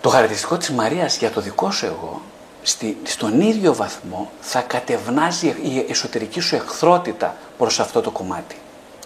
το 0.00 0.08
χαρακτηριστικό 0.08 0.56
της 0.56 0.70
Μαρίας 0.70 1.16
για 1.16 1.30
το 1.30 1.40
δικό 1.40 1.70
σου 1.70 1.86
εγώ, 1.86 2.22
στη, 2.62 2.96
στον 3.02 3.40
ίδιο 3.40 3.74
βαθμό 3.74 4.30
θα 4.40 4.60
κατευνάζει 4.60 5.46
η 5.46 5.86
εσωτερική 5.88 6.40
σου 6.40 6.54
εχθρότητα 6.54 7.36
προς 7.58 7.80
αυτό 7.80 8.00
το 8.00 8.10
κομμάτι 8.10 8.56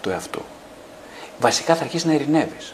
του 0.01 0.09
εαυτού. 0.09 0.41
Βασικά 1.39 1.75
θα 1.75 1.83
αρχίσεις 1.83 2.05
να 2.05 2.13
ειρηνεύεις. 2.13 2.73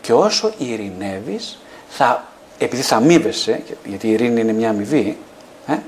Και 0.00 0.12
όσο 0.12 0.52
ειρηνεύεις, 0.58 1.58
θα, 1.88 2.24
επειδή 2.58 2.82
θα 2.82 2.96
αμείβεσαι, 2.96 3.62
γιατί 3.84 4.06
η 4.06 4.10
ειρήνη 4.10 4.40
είναι 4.40 4.52
μια 4.52 4.70
αμοιβή, 4.70 5.18
ε, 5.66 5.78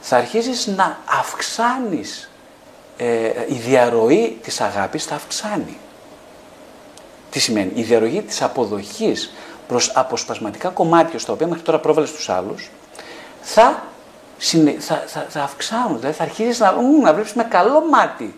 θα 0.00 0.16
αρχίζεις 0.16 0.66
να 0.66 0.98
αυξάνεις, 1.04 2.29
ε, 3.02 3.44
η 3.48 3.54
διαρροή 3.54 4.38
της 4.42 4.60
αγάπης 4.60 5.04
θα 5.04 5.14
αυξάνει. 5.14 5.78
Τι 7.30 7.38
σημαίνει, 7.38 7.72
η 7.74 7.82
διαρροή 7.82 8.22
της 8.22 8.42
αποδοχής 8.42 9.32
προς 9.68 9.92
αποσπασματικά 9.94 10.68
κομμάτια 10.68 11.18
στα 11.18 11.32
οποία 11.32 11.46
μέχρι 11.46 11.62
τώρα 11.62 11.78
πρόβαλες 11.78 12.12
τους 12.12 12.28
άλλους, 12.28 12.70
θα, 13.42 13.82
θα, 14.78 15.04
θα, 15.06 15.26
θα 15.28 15.42
αυξάνουν, 15.42 15.98
δηλαδή 15.98 16.16
θα 16.16 16.22
αρχίσεις 16.22 16.58
να, 16.58 16.72
να 17.02 17.12
βλέπεις 17.12 17.32
με 17.32 17.44
καλό 17.44 17.88
μάτι 17.90 18.34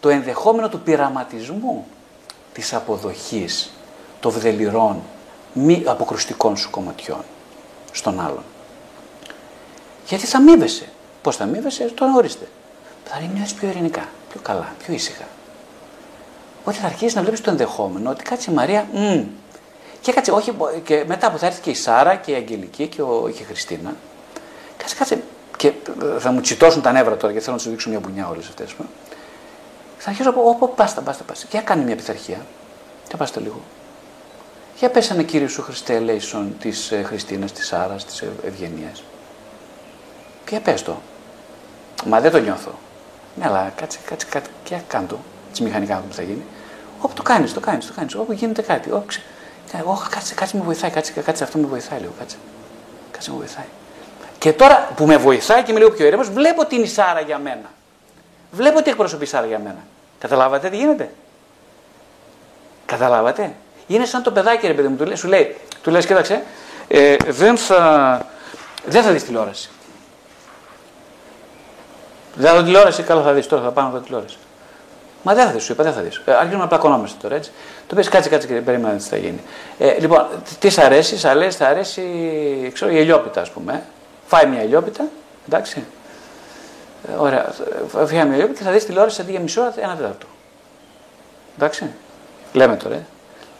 το 0.00 0.08
ενδεχόμενο 0.08 0.68
του 0.68 0.80
πειραματισμού 0.80 1.86
της 2.52 2.74
αποδοχής 2.74 3.72
των 4.20 4.32
βδελυρών 4.32 5.02
μη 5.52 5.82
αποκρουστικών 5.86 6.56
σου 6.56 6.70
κομματιών 6.70 7.24
στον 7.92 8.20
άλλον. 8.20 8.44
Γιατί 10.06 10.26
θα 10.26 10.38
αμείβεσαι. 10.38 10.88
Πώς 11.22 11.36
θα 11.36 11.44
αμείβεσαι, 11.44 11.84
τώρα 11.84 12.12
ορίστε. 12.14 12.48
Θα 13.14 13.20
νιώθει 13.20 13.54
πιο 13.54 13.68
ειρηνικά, 13.68 14.08
πιο 14.30 14.40
καλά, 14.42 14.74
πιο 14.78 14.94
ήσυχα. 14.94 15.24
Οπότε 16.60 16.76
θα 16.76 16.86
αρχίσεις 16.86 17.14
να 17.14 17.20
βλέπεις 17.20 17.40
το 17.40 17.50
ενδεχόμενο 17.50 18.10
ότι 18.10 18.22
κάτσε 18.22 18.50
η 18.50 18.54
Μαρία, 18.54 18.86
μ, 18.92 19.20
και 20.00 20.12
κάτσε, 20.12 20.30
όχι, 20.30 20.56
και 20.84 21.04
μετά 21.06 21.30
που 21.30 21.38
θα 21.38 21.46
έρθει 21.46 21.60
και 21.60 21.70
η 21.70 21.74
Σάρα 21.74 22.16
και 22.16 22.30
η 22.30 22.34
Αγγελική 22.34 22.86
και, 22.86 23.02
ο, 23.02 23.30
και 23.34 23.42
η 23.42 23.44
Χριστίνα, 23.44 23.94
κάτσε, 24.76 24.94
κάτσε, 24.94 25.22
και 25.56 25.72
θα 26.18 26.30
μου 26.30 26.40
τσιτώσουν 26.40 26.82
τα 26.82 26.92
νεύρα 26.92 27.16
τώρα 27.16 27.32
γιατί 27.32 27.44
θέλω 27.44 27.56
να 27.56 27.62
τους 27.62 27.70
δείξω 27.70 27.88
μια 27.88 28.00
μπουνιά 28.00 28.28
όλες 28.28 28.46
αυτές. 28.48 28.74
Θα 29.98 30.10
αρχίσω 30.10 30.28
να 30.28 30.34
πω, 30.34 30.42
όπου 30.48 30.74
πάστα, 30.74 31.00
πάστα, 31.00 31.24
πάστα. 31.24 31.46
Και 31.46 31.56
έκανε 31.56 31.82
μια 31.82 31.96
πειθαρχία. 31.96 32.46
Και 33.08 33.16
πάστε 33.16 33.40
λίγο. 33.40 33.60
Για 34.78 34.90
πέσανε 34.90 35.22
Κύριε 35.22 35.48
σου 35.48 35.62
Χριστέ 35.62 35.98
Λέισον 35.98 36.56
της 36.58 36.90
ε, 36.90 37.02
Χριστίνας, 37.02 37.52
της 37.52 37.72
Άρας, 37.72 38.04
της 38.04 38.22
Ευγενίας. 38.44 39.02
Για 40.48 40.60
πες 40.60 40.82
το. 40.82 41.00
Μα 42.06 42.20
δεν 42.20 42.30
το 42.30 42.38
νιώθω. 42.38 42.78
Ναι, 43.36 43.46
αλλά 43.46 43.72
κάτσε, 43.76 43.98
κάτσε, 44.04 44.26
κάτσε 44.30 44.50
και 44.64 44.76
κάνε 44.86 45.06
το. 45.06 45.18
Τι 45.52 45.62
μηχανικά 45.62 46.02
που 46.08 46.14
θα 46.14 46.22
γίνει. 46.22 46.44
Όπου 47.00 47.14
το 47.14 47.22
κάνεις, 47.22 47.52
το 47.52 47.60
κάνεις, 47.60 47.86
το 47.86 47.92
κάνεις. 47.96 48.14
Όπου 48.14 48.32
γίνεται 48.32 48.62
κάτι. 48.62 48.90
Όπου 48.90 49.06
ξε... 49.06 49.22
Όχι, 49.84 50.08
κάτσε, 50.08 50.34
κάτσε 50.34 50.56
με 50.56 50.62
βοηθάει, 50.62 50.90
κάτσε, 50.90 51.12
κάτσε 51.12 51.44
αυτό 51.44 51.58
με 51.58 51.66
βοηθάει 51.66 51.98
λίγο, 52.00 52.12
κάτσε. 52.18 52.36
Κάτσε 53.10 53.30
με 53.30 53.36
βοηθάει. 53.36 53.64
Και 54.38 54.52
τώρα 54.52 54.92
που 54.96 55.06
με 55.06 55.16
βοηθάει 55.16 55.62
και 55.62 55.70
είμαι 55.70 55.80
λίγο 55.80 55.90
πιο 55.90 56.06
ήρεμος, 56.06 56.30
βλέπω 56.30 56.60
ότι 56.60 56.74
είναι 56.74 56.84
η 56.84 56.88
Σάρα 56.88 57.20
για 57.20 57.38
μένα. 57.38 57.70
Βλέπω 58.50 58.82
τι 58.82 58.90
εκπροσωπεί 58.90 59.24
η 59.24 59.26
Σάρα 59.26 59.46
για 59.46 59.58
μένα. 59.58 59.78
Καταλάβατε 60.18 60.68
τι 60.68 60.76
γίνεται; 60.76 61.10
Καταλάβατε; 62.86 63.54
Είναι 63.86 64.04
σαν 64.04 64.22
το 64.22 64.30
παιδάκι, 64.30 64.66
ρε 64.66 64.72
παιδί 64.72 64.88
μου, 64.88 64.96
του 64.96 65.04
λέει, 65.04 65.16
σου 65.16 65.28
λέει, 65.28 65.56
του 65.82 65.90
λες, 65.90 66.06
κοίταξε, 66.06 66.42
ε, 66.88 67.16
δεν 67.28 67.56
θα, 67.56 68.26
δεν 68.84 69.02
θα 69.02 69.10
δεις 69.10 69.24
τηλεόραση. 69.24 69.70
Δεν 72.34 72.50
θα 72.50 72.56
δω 72.56 72.62
τηλεόραση, 72.62 73.02
καλά 73.02 73.22
θα 73.22 73.32
δεις 73.32 73.46
τώρα, 73.46 73.62
θα 73.62 73.70
πάω 73.70 73.84
να 73.84 73.90
δω 73.90 73.98
τηλεόραση. 73.98 74.36
Μα 75.22 75.34
δεν 75.34 75.46
θα 75.46 75.52
δεις, 75.52 75.62
σου 75.62 75.72
είπα, 75.72 75.82
δεν 75.82 75.92
θα 75.92 76.00
δεις. 76.00 76.20
Ε, 76.24 76.32
αρχίζουμε 76.32 76.62
να 76.62 76.68
πλακωνόμαστε 76.68 77.16
τώρα 77.22 77.34
έτσι. 77.34 77.50
Το 77.86 77.94
πει 77.94 78.08
κάτσε, 78.08 78.28
κάτσε 78.28 78.46
και 78.46 78.54
περίμενα 78.54 78.96
τι 78.96 79.04
θα 79.04 79.16
γίνει. 79.16 79.40
Ε, 79.78 79.98
λοιπόν, 79.98 80.26
τι 80.58 80.70
σ' 80.70 80.78
αρέσει, 80.78 81.18
σ' 81.18 81.24
αρέσει, 81.24 81.56
θα 81.56 81.66
αρέσει 81.66 82.02
ξέρω, 82.74 82.90
η 82.90 82.98
ελιόπιτα, 82.98 83.40
ας 83.40 83.50
πούμε. 83.50 83.82
Φάει 84.26 84.46
μια 84.46 84.60
ελιόπιτα, 84.60 85.04
εντάξει. 85.48 85.84
Ε, 87.08 87.16
ωραία, 87.16 87.54
φάει 87.88 88.24
μια 88.24 88.34
ελιόπιτα 88.34 88.58
και 88.58 88.64
θα 88.64 88.70
δεις 88.70 88.84
τηλεόραση 88.84 89.20
αντί 89.20 89.30
για 89.30 89.40
μισό 89.40 89.60
ώρα, 89.60 89.74
ένα 89.76 89.96
τέταρτο. 89.96 90.26
Εντάξει. 91.56 91.90
Λέμε 92.52 92.76
τώρα. 92.76 92.94
Ε. 92.94 93.06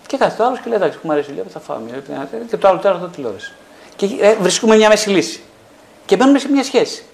Και 0.06 0.16
κάθε 0.16 0.36
το 0.36 0.44
άλλος 0.44 0.59
και 0.59 0.68
λέει: 0.68 0.78
Εντάξει, 0.78 0.98
μου 1.02 1.12
αρέσει 1.12 1.28
η 1.28 1.32
ελιόπιτα, 1.32 1.59
θα 1.59 1.64
φάω 1.64 1.78
μια 1.78 1.94
ελιόπιτα, 1.94 2.36
και 2.48 2.56
το 2.56 2.68
άλλο 2.68 2.78
τέταρτο 2.78 3.06
τηλεόραση. 3.06 3.52
Και 3.96 4.09
ε, 4.20 4.34
βρίσκουμε 4.34 4.76
μια 4.76 4.88
μέση 4.88 5.10
λύση. 5.10 5.42
Και 6.06 6.16
μπαίνουμε 6.16 6.38
σε 6.38 6.48
μια 6.48 6.64
σχέση. 6.64 7.05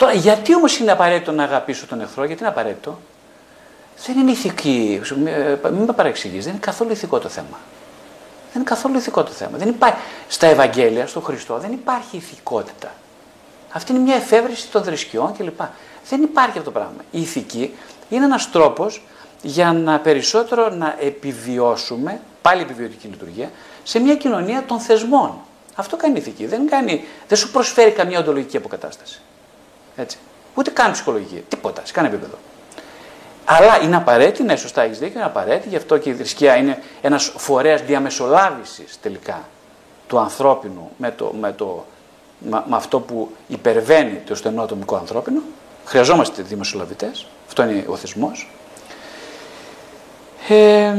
Τώρα, 0.00 0.12
γιατί 0.12 0.54
όμως 0.54 0.78
είναι 0.78 0.92
απαραίτητο 0.92 1.32
να 1.32 1.42
αγαπήσω 1.42 1.86
τον 1.86 2.00
εχθρό, 2.00 2.24
γιατί 2.24 2.40
είναι 2.40 2.50
απαραίτητο; 2.50 2.98
Δεν 4.06 4.18
είναι 4.18 4.30
ηθική. 4.30 5.00
Μην 5.62 5.84
με 5.86 5.92
παρεξηγείς, 5.92 6.44
δεν 6.44 6.52
είναι 6.52 6.62
καθόλου 6.62 6.90
ηθικό 6.90 7.18
το 7.18 7.28
θέμα. 7.28 7.58
Δεν 8.52 8.54
είναι 8.54 8.64
καθόλου 8.64 8.96
ηθικό 8.96 9.22
το 9.22 9.30
θέμα. 9.30 9.58
Δεν 9.58 9.68
υπάρχει, 9.68 9.96
στα 10.28 10.46
Ευαγγέλια, 10.46 11.06
στον 11.06 11.22
Χριστό, 11.22 11.58
δεν 11.58 11.72
υπάρχει 11.72 12.16
ηθικότητα. 12.16 12.92
Αυτή 13.70 13.92
είναι 13.92 14.00
μια 14.00 14.14
εφεύρεση 14.14 14.68
των 14.68 14.82
θρησκειών 14.82 15.36
κλπ. 15.36 15.60
Δεν 16.08 16.22
υπάρχει 16.22 16.58
αυτό 16.58 16.62
το 16.62 16.70
πράγμα. 16.70 17.04
Η 17.10 17.20
ηθική 17.20 17.74
είναι 18.08 18.24
ένας 18.24 18.50
τρόπος 18.50 19.02
για 19.42 19.72
να 19.72 19.98
περισσότερο 19.98 20.68
να 20.68 20.96
επιβιώσουμε, 21.00 22.20
πάλι 22.42 22.62
επιβιωτική 22.62 23.06
λειτουργία, 23.06 23.50
σε 23.82 23.98
μια 23.98 24.16
κοινωνία 24.16 24.64
των 24.66 24.80
θεσμών. 24.80 25.38
Αυτό 25.74 25.96
κάνει 25.96 26.14
η 26.14 26.18
ηθική. 26.18 26.46
Δεν, 26.46 26.68
κάνει, 26.68 27.04
δεν 27.28 27.38
σου 27.38 27.50
προσφέρει 27.50 27.90
καμία 27.90 28.18
οντολογική 28.18 28.56
αποκατάσταση. 28.56 29.20
Έτσι. 30.00 30.18
Ούτε 30.54 30.70
καν 30.70 30.92
ψυχολογική. 30.92 31.44
Τίποτα, 31.48 31.82
σε 31.84 31.92
κανένα 31.92 32.14
επίπεδο. 32.14 32.38
Αλλά 33.44 33.82
είναι 33.82 33.96
απαραίτητη, 33.96 34.42
ναι, 34.42 34.56
σωστά 34.56 34.82
έχεις 34.82 34.98
δίκιο, 34.98 35.14
είναι 35.14 35.28
απαραίτητη, 35.28 35.68
γι' 35.68 35.76
αυτό 35.76 35.98
και 35.98 36.10
η 36.10 36.14
θρησκεία 36.14 36.56
είναι 36.56 36.82
ένας 37.00 37.32
φορέας 37.36 37.82
διαμεσολάβησης 37.82 38.98
τελικά 39.00 39.48
του 40.06 40.18
ανθρώπινου 40.18 40.90
με, 40.96 41.10
το, 41.10 41.32
με, 41.40 41.52
το, 41.52 41.84
με, 42.38 42.64
αυτό 42.70 43.00
που 43.00 43.30
υπερβαίνει 43.48 44.22
το 44.26 44.34
στενό 44.34 44.62
ατομικό 44.62 44.96
ανθρώπινο. 44.96 45.40
Χρειαζόμαστε 45.84 46.42
διαμεσολαβητές, 46.42 47.26
αυτό 47.46 47.62
είναι 47.62 47.84
ο 47.86 47.96
θεσμός. 47.96 48.50
Ε, 50.48 50.94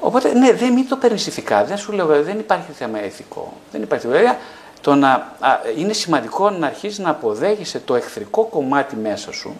οπότε, 0.00 0.34
ναι, 0.34 0.52
δεν 0.52 0.72
μην 0.72 0.88
το 0.88 0.96
παίρνει 0.96 1.16
ηθικά. 1.16 1.64
Δεν 1.64 1.76
σου 1.76 1.92
λέω, 1.92 2.22
δεν 2.22 2.38
υπάρχει 2.38 2.72
θέμα 2.72 3.04
ηθικό. 3.04 3.52
Δεν 3.72 3.82
υπάρχει. 3.82 4.06
Βέβαια, 4.06 4.38
το 4.80 4.94
να, 4.94 5.10
α, 5.38 5.58
είναι 5.76 5.92
σημαντικό 5.92 6.50
να 6.50 6.66
αρχίσεις 6.66 6.98
να 6.98 7.10
αποδέχεσαι 7.10 7.78
το 7.78 7.94
εχθρικό 7.94 8.44
κομμάτι 8.44 8.96
μέσα 8.96 9.32
σου, 9.32 9.56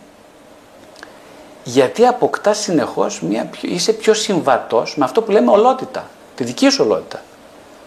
γιατί 1.64 2.06
αποκτάς 2.06 2.58
συνεχώς, 2.58 3.22
είσαι 3.60 3.92
πιο 3.92 4.14
συμβατός 4.14 4.96
με 4.96 5.04
αυτό 5.04 5.22
που 5.22 5.30
λέμε 5.30 5.50
ολότητα. 5.50 6.08
Τη 6.34 6.44
δική 6.44 6.68
σου 6.68 6.84
ολότητα. 6.84 7.22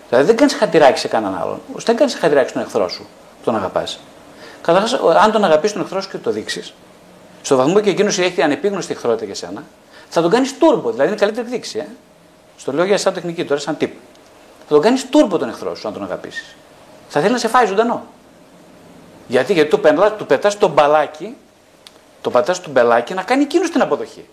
Δηλαδή 0.09 0.27
δεν 0.27 0.35
κάνεις 0.35 0.53
χατηράκι 0.53 0.99
σε 0.99 1.07
κανέναν 1.07 1.41
άλλον. 1.41 1.61
Δεν 1.73 1.95
κάνεις 1.95 2.15
χατηράκι 2.15 2.49
στον 2.49 2.61
εχθρό 2.61 2.89
σου 2.89 3.01
που 3.01 3.43
τον 3.43 3.55
αγαπάς. 3.55 3.99
Καταρχάς, 4.61 4.93
αν 5.23 5.31
τον 5.31 5.43
αγαπήσει 5.43 5.73
τον 5.73 5.81
εχθρό 5.81 6.01
σου 6.01 6.09
και 6.09 6.17
το 6.17 6.31
δείξεις, 6.31 6.73
στο 7.41 7.55
βαθμό 7.55 7.73
που 7.73 7.89
εκείνος 7.89 8.19
έχει 8.19 8.41
ανεπίγνωστη 8.41 8.91
εχθρότητα 8.93 9.25
για 9.25 9.35
σένα, 9.35 9.63
θα 10.09 10.21
τον 10.21 10.31
κάνεις 10.31 10.57
τούρμπο. 10.57 10.91
Δηλαδή 10.91 11.09
είναι 11.09 11.19
καλύτερη 11.19 11.47
δείξη. 11.47 11.79
Ε; 11.79 11.85
Στο 12.57 12.71
λέω 12.71 12.85
για 12.85 12.97
σαν 12.97 13.13
τεχνική 13.13 13.45
τώρα, 13.45 13.59
σαν 13.59 13.77
τύπο. 13.77 13.99
Θα 14.67 14.73
τον 14.73 14.81
κάνεις 14.81 15.09
τούρμπο 15.09 15.37
τον 15.37 15.49
εχθρό 15.49 15.75
σου, 15.75 15.87
αν 15.87 15.93
τον 15.93 16.03
αγαπήσεις. 16.03 16.55
Θα 17.13 17.21
θέλει 17.21 17.31
να 17.31 17.37
σε 17.37 17.47
φάει 17.47 17.65
ζωντανό. 17.65 18.03
Γιατί, 19.27 19.53
γιατί 19.53 19.69
του, 19.69 19.79
πετά, 19.79 20.11
του 20.11 20.25
πετάς 20.25 20.57
το 20.57 20.67
μπαλάκι, 20.67 21.35
το 22.21 22.29
πατάς 22.29 22.61
του 22.61 22.71
μπελάκι 22.71 23.13
να 23.13 23.23
κάνει 23.23 23.43
εκείνος 23.43 23.69
την 23.69 23.81
αποδοχή. 23.81 24.25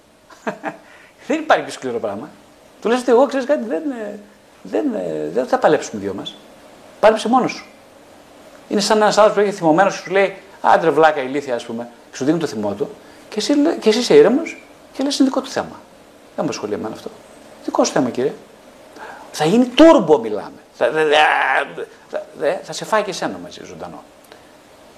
δεν 1.27 1.39
υπάρχει 1.39 1.63
πιο 1.63 1.73
σκληρό 1.73 1.99
πράγμα. 1.99 2.29
Του 2.81 2.89
λες 2.89 3.01
ότι 3.01 3.11
εγώ 3.11 3.27
ξέρεις 3.27 3.47
κάτι, 3.47 3.65
δεν, 3.65 3.83
ε, 3.91 4.19
δεν, 4.63 4.95
ε, 4.95 5.29
δεν 5.33 5.47
θα 5.47 5.59
παλέψουμε 5.59 6.01
δυο 6.01 6.15
μας. 6.15 6.37
Πάλεψε 7.01 7.29
μόνος 7.29 7.53
σου. 7.53 7.65
Είναι 8.69 8.81
σαν 8.81 8.97
ένας 8.97 9.19
άλλο 9.19 9.33
που 9.33 9.41
έχει 9.41 9.53
θυμωμένος 9.53 9.97
και 9.97 10.03
σου 10.05 10.11
λέει 10.11 10.37
άντρε 10.61 10.91
βλάκα 10.91 11.21
ηλίθεια, 11.21 11.55
ας 11.55 11.65
πούμε, 11.65 11.89
και 12.11 12.17
σου 12.17 12.25
δίνει 12.25 12.39
το 12.39 12.47
θυμό 12.47 12.73
του 12.73 12.91
και 13.29 13.39
εσύ, 13.39 13.55
και 13.81 13.89
εσύ 13.89 13.99
είσαι 13.99 14.15
ήρεμος 14.15 14.63
και 14.93 15.03
λες 15.03 15.19
είναι 15.19 15.29
δικό 15.29 15.41
του 15.41 15.51
θέμα. 15.51 15.81
Δεν 16.37 16.45
με 16.45 16.51
ασχολεί 16.51 16.75
εμένα 16.75 16.95
αυτό. 16.95 17.11
Δικό 17.65 17.85
σου 17.85 17.93
θέμα, 17.93 18.11
κύριε. 18.11 18.33
Θα 19.33 19.45
γίνει 19.45 19.65
τούρμπο, 19.65 20.19
μιλάμε. 20.19 20.60
Θα, 20.81 20.91
θα, 22.11 22.23
θα 22.63 22.73
σε 22.73 22.85
φάει 22.85 23.03
και 23.03 23.11
εσένα 23.11 23.39
μαζί 23.43 23.61
ζωντανό. 23.65 24.03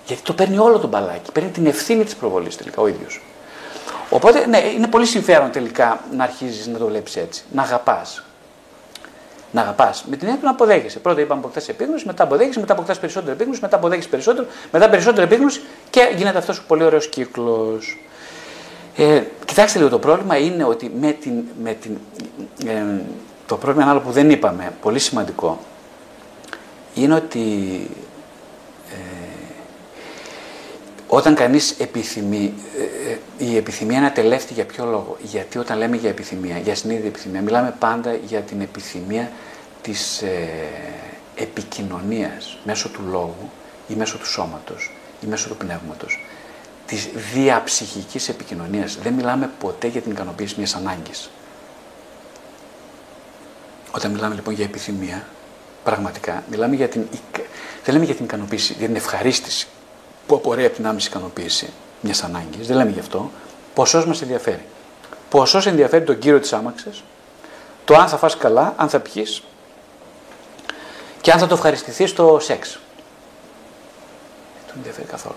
Γιατί 0.06 0.22
το 0.22 0.32
παίρνει 0.32 0.58
όλο 0.58 0.78
το 0.78 0.86
μπαλάκι. 0.86 1.32
Παίρνει 1.32 1.50
την 1.50 1.66
ευθύνη 1.66 2.04
της 2.04 2.16
προβολής 2.16 2.56
τελικά 2.56 2.82
ο 2.82 2.86
ίδιος. 2.86 3.20
Οπότε, 4.10 4.46
ναι, 4.46 4.58
είναι 4.58 4.86
πολύ 4.86 5.06
συμφέρον 5.06 5.50
τελικά 5.50 6.00
να 6.16 6.24
αρχίζεις 6.24 6.66
να 6.66 6.78
το 6.78 6.86
βλέπεις 6.86 7.16
έτσι. 7.16 7.42
Να 7.52 7.62
αγαπάς. 7.62 8.22
Να 9.50 9.60
αγαπάς. 9.60 10.04
Με 10.10 10.16
την 10.16 10.28
έννοια 10.28 10.42
να 10.42 10.50
αποδέχεσαι. 10.50 10.98
Πρώτα 10.98 11.20
είπαμε 11.20 11.40
αποκτά 11.40 11.62
επίγνωση, 11.66 12.06
μετά 12.06 12.22
αποδέχεσαι, 12.22 12.60
μετά 12.60 12.72
αποκτά 12.72 12.94
περισσότερο 13.00 13.32
επίγνωση, 13.32 13.60
μετά 13.60 13.76
αποδέχεσαι 13.76 14.08
περισσότερο, 14.08 14.46
μετά 14.72 14.88
περισσότερο 14.88 15.26
επίγνωση 15.26 15.62
και 15.90 16.12
γίνεται 16.16 16.38
αυτός 16.38 16.58
ο 16.58 16.62
πολύ 16.66 16.84
ωραίος 16.84 17.08
κύκλος. 17.08 17.98
Ε, 18.96 19.22
κοιτάξτε 19.44 19.78
λίγο, 19.78 19.90
το 19.90 19.98
πρόβλημα 19.98 20.36
είναι 20.36 20.64
ότι 20.64 20.92
με 21.00 21.12
την, 21.12 21.44
με 21.62 21.72
την, 21.72 21.98
ε, 22.66 22.84
το 23.46 23.56
πρόβλημα 23.56 23.90
άλλο 23.90 24.00
που 24.00 24.10
δεν 24.10 24.30
είπαμε, 24.30 24.72
πολύ 24.80 24.98
σημαντικό, 24.98 25.58
είναι 26.94 27.14
ότι 27.14 27.40
ε, 28.90 28.96
όταν 31.06 31.34
κανείς 31.34 31.70
επιθυμεί, 31.70 32.54
ε, 33.38 33.44
η 33.44 33.56
επιθυμία 33.56 33.96
είναι 33.96 34.06
ατελεύτη 34.06 34.52
για 34.52 34.64
ποιο 34.64 34.84
λόγο; 34.84 35.16
Γιατί 35.22 35.58
όταν 35.58 35.78
λέμε 35.78 35.96
για 35.96 36.10
επιθυμία, 36.10 36.58
για 36.58 36.74
συνείδητη 36.74 37.06
επιθυμία, 37.06 37.42
μιλάμε 37.42 37.74
πάντα 37.78 38.14
για 38.14 38.40
την 38.40 38.60
επιθυμία 38.60 39.30
της 39.82 40.22
ε, 40.22 40.48
επικοινωνίας 41.34 42.58
μέσω 42.64 42.88
του 42.88 43.00
λόγου 43.10 43.50
ή 43.88 43.94
μέσω 43.94 44.18
του 44.18 44.26
σώματος 44.26 44.92
ή 45.22 45.26
μέσω 45.26 45.48
του 45.48 45.56
πνεύματος. 45.56 46.24
Της 46.86 47.08
διαψυχικής 47.32 48.28
επικοινωνίας. 48.28 48.98
Δεν 49.02 49.12
μιλάμε 49.12 49.50
ποτέ 49.60 49.86
για 49.86 50.00
την 50.00 50.10
ικανοποίηση 50.10 50.54
μιας 50.56 50.74
ανάγκης. 50.74 51.30
Όταν 53.90 54.10
μιλάμε 54.10 54.34
λοιπόν 54.34 54.54
για 54.54 54.64
επιθυμία, 54.64 55.26
πραγματικά 55.84 56.42
μιλάμε 56.50 56.74
για 56.74 56.88
την, 56.88 57.06
δεν 57.84 57.94
λέμε 57.94 58.04
για 58.04 58.14
την 58.14 58.24
ικανοποίηση, 58.24 58.74
για 58.78 58.86
την 58.86 58.96
ευχαρίστηση 58.96 59.66
που 60.26 60.34
απορρέει 60.34 60.64
από 60.64 60.74
την 60.74 60.86
άμεση 60.86 61.08
ικανοποίηση 61.08 61.72
μιας 62.00 62.22
ανάγκης. 62.22 62.66
Δεν 62.66 62.76
λέμε 62.76 62.90
γι' 62.90 62.98
αυτό. 62.98 63.30
Ποσός 63.74 64.06
μας 64.06 64.22
ενδιαφέρει. 64.22 64.64
Ποσός 65.28 65.66
ενδιαφέρει 65.66 66.04
τον 66.04 66.18
κύριο 66.18 66.40
της 66.40 66.52
άμαξης, 66.52 67.02
το 67.84 67.94
αν 67.94 68.08
θα 68.08 68.16
φας 68.16 68.36
καλά, 68.36 68.74
αν 68.76 68.88
θα 68.88 69.00
πιει 69.00 69.26
και 71.20 71.30
αν 71.30 71.38
θα 71.38 71.46
το 71.46 71.54
ευχαριστηθείς 71.54 72.10
στο 72.10 72.38
σεξ. 72.40 72.72
Δεν 72.72 74.66
τον 74.66 74.74
ενδιαφέρει 74.76 75.06
καθόλου. 75.06 75.36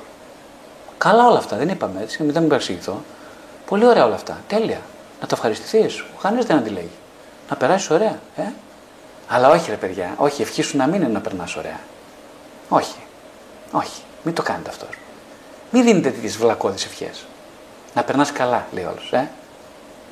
Καλά 0.98 1.28
όλα 1.28 1.38
αυτά, 1.38 1.58
δεν 1.58 1.70
είπαμε 1.70 2.02
έτσι, 2.02 2.24
μην 2.24 2.38
μην 2.38 2.48
παρεξηγηθώ. 2.48 3.04
Πολύ 3.66 3.86
ωραία 3.86 4.06
όλα 4.06 4.16
αυτά. 4.16 4.42
Τέλεια. 4.48 4.82
Να 5.22 5.28
το 5.28 5.36
ευχαριστηθείς. 5.36 6.04
Κανείς 6.22 6.46
δεν 6.46 6.58
αντιλέγει. 6.58 6.90
Να 7.50 7.56
περάσεις 7.56 7.90
ωραία. 7.90 8.20
Ε; 8.36 8.44
Αλλά 9.28 9.50
όχι 9.50 9.70
ρε 9.70 9.76
παιδιά, 9.76 10.14
όχι, 10.18 10.42
ευχή 10.42 10.62
σου 10.62 10.78
να 10.78 10.88
μην 10.88 11.02
είναι 11.02 11.12
να 11.12 11.20
περνάς 11.20 11.56
ωραία. 11.56 11.80
Όχι. 12.70 12.96
Όχι. 13.72 14.02
Μην 14.24 14.34
το 14.34 14.42
κάνετε 14.42 14.70
αυτό. 14.70 14.86
Μην 15.72 15.84
δίνετε 15.84 16.12
τέτοιες 16.12 16.38
βλακώδεις 16.38 16.86
ευχές. 16.86 17.26
Να 17.94 18.04
περνάς 18.04 18.32
καλά, 18.32 18.66
λέει 18.72 18.84
όλος. 18.84 19.12
Ε; 19.12 19.30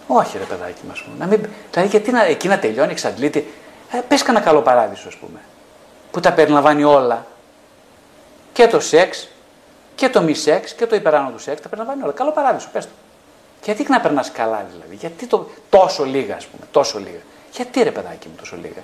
Όχι, 0.07 0.38
ρε 0.38 0.44
παιδάκι 0.44 0.81
μας. 0.88 1.06
Να 1.19 1.26
μην... 1.26 1.45
Δηλαδή, 1.72 1.90
γιατί 1.90 2.11
να, 2.11 2.23
εκεί 2.23 2.48
να 2.48 2.60
τελειώνει, 2.60 2.91
εξαντλείται. 2.91 3.45
Ε, 3.91 3.99
Πες 4.07 4.23
κανένα 4.23 4.45
καλό 4.45 4.61
παράδεισο, 4.61 5.07
ας 5.07 5.15
πούμε. 5.15 5.40
Που 6.11 6.19
τα 6.19 6.34
περιλαμβάνει 6.34 6.84
όλα. 6.84 7.26
Και 8.53 8.68
το 8.68 8.80
σεξ, 8.80 9.27
και 9.95 10.10
το 10.10 10.22
μη 10.22 10.34
σεξ, 10.34 10.73
και 10.73 10.85
το 10.88 10.95
υπεράνω 10.95 11.30
του 11.30 11.40
σεξ. 11.40 11.61
Τα 11.61 11.69
περιλαμβάνει 11.69 12.03
όλα. 12.03 12.11
Καλό 12.11 12.31
παράδεισο, 12.31 12.69
πες 12.72 12.85
το. 12.85 12.91
Γιατί 13.64 13.85
να 13.90 13.99
περνάς 14.02 14.31
καλά, 14.31 14.65
δηλαδή; 14.72 14.95
Γιατί 14.95 15.27
το... 15.27 15.49
τόσο 15.69 16.03
λίγα, 16.06 16.35
ας 16.35 16.45
πούμε. 16.45 16.65
Τόσο 16.72 16.99
λίγα. 16.99 17.19
Γιατί 17.52 17.84
ρε 17.84 17.91
παιδάκι 17.91 18.27
μου 18.27 18.35
τόσο 18.40 18.56
λίγα; 18.56 18.81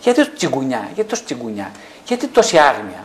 Γιατί 0.00 0.18
τόσο 0.18 0.32
τσιγκουνιά, 0.36 0.88
γιατί 0.94 1.10
τόσο 1.10 1.24
τσιγκουνιά, 1.24 1.70
γιατί 2.06 2.26
τόση 2.26 2.58
άγνοια. 2.58 3.04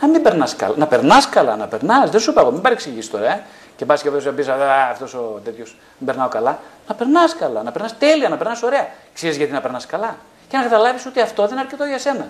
Να 0.00 0.08
μην 0.08 0.22
περνάς 0.22 0.56
καλά. 0.56 0.74
Να 0.76 0.86
περνάς 0.86 1.28
καλά, 1.28 1.56
να 1.56 1.66
περνάς. 1.66 2.10
Δεν 2.10 2.20
σου 2.20 2.30
είπα 2.30 2.40
εγώ, 2.40 2.50
μην 2.50 2.60
παρεξηγήσεις 2.60 3.10
τώρα. 3.10 3.30
Ε. 3.30 3.42
Και 3.76 3.84
πας 3.84 4.02
και 4.02 4.08
αυτό 4.08 4.30
να 4.30 4.36
πει 4.36 4.44
αυτός 4.90 5.14
ο 5.14 5.40
τέτοιος, 5.44 5.76
μην 5.98 6.06
περνάω 6.06 6.28
καλά. 6.28 6.58
Να 6.88 6.94
περνάς 6.94 7.34
καλά, 7.34 7.62
να 7.62 7.72
περνάς 7.72 7.98
τέλεια, 7.98 8.28
να 8.28 8.36
περνάς 8.36 8.62
ωραία. 8.62 8.88
Ξέρεις 9.14 9.36
γιατί 9.36 9.52
να 9.52 9.60
περνάς 9.60 9.86
καλά. 9.86 10.16
Και 10.48 10.56
να 10.56 10.62
καταλάβεις 10.62 11.06
ότι 11.06 11.20
αυτό 11.20 11.42
δεν 11.42 11.52
είναι 11.52 11.60
αρκετό 11.60 11.84
για 11.84 11.98
σένα. 11.98 12.28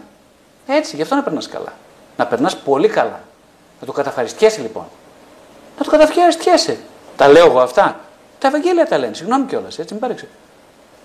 Έτσι, 0.66 0.96
γι' 0.96 1.02
αυτό 1.02 1.14
να 1.14 1.22
περνάς 1.22 1.48
καλά. 1.48 1.72
Να 2.16 2.26
περνάς 2.26 2.56
πολύ 2.56 2.88
καλά. 2.88 3.20
Να 3.80 3.86
το 3.86 3.92
καταφαριστιέσαι 3.92 4.60
λοιπόν. 4.60 4.84
Να 5.78 5.84
το 5.84 5.90
καταφαριστιέσαι. 5.90 6.78
Τα 7.16 7.28
λέω 7.28 7.46
εγώ 7.46 7.60
αυτά. 7.60 8.00
Τα 8.38 8.48
Ευαγγέλια 8.48 8.86
τα 8.86 8.98
λένε. 8.98 9.14
Συγγνώμη 9.14 9.46
κιόλας, 9.46 9.78
έτσι, 9.78 9.92
μην 9.92 10.02
πάρεξε. 10.02 10.28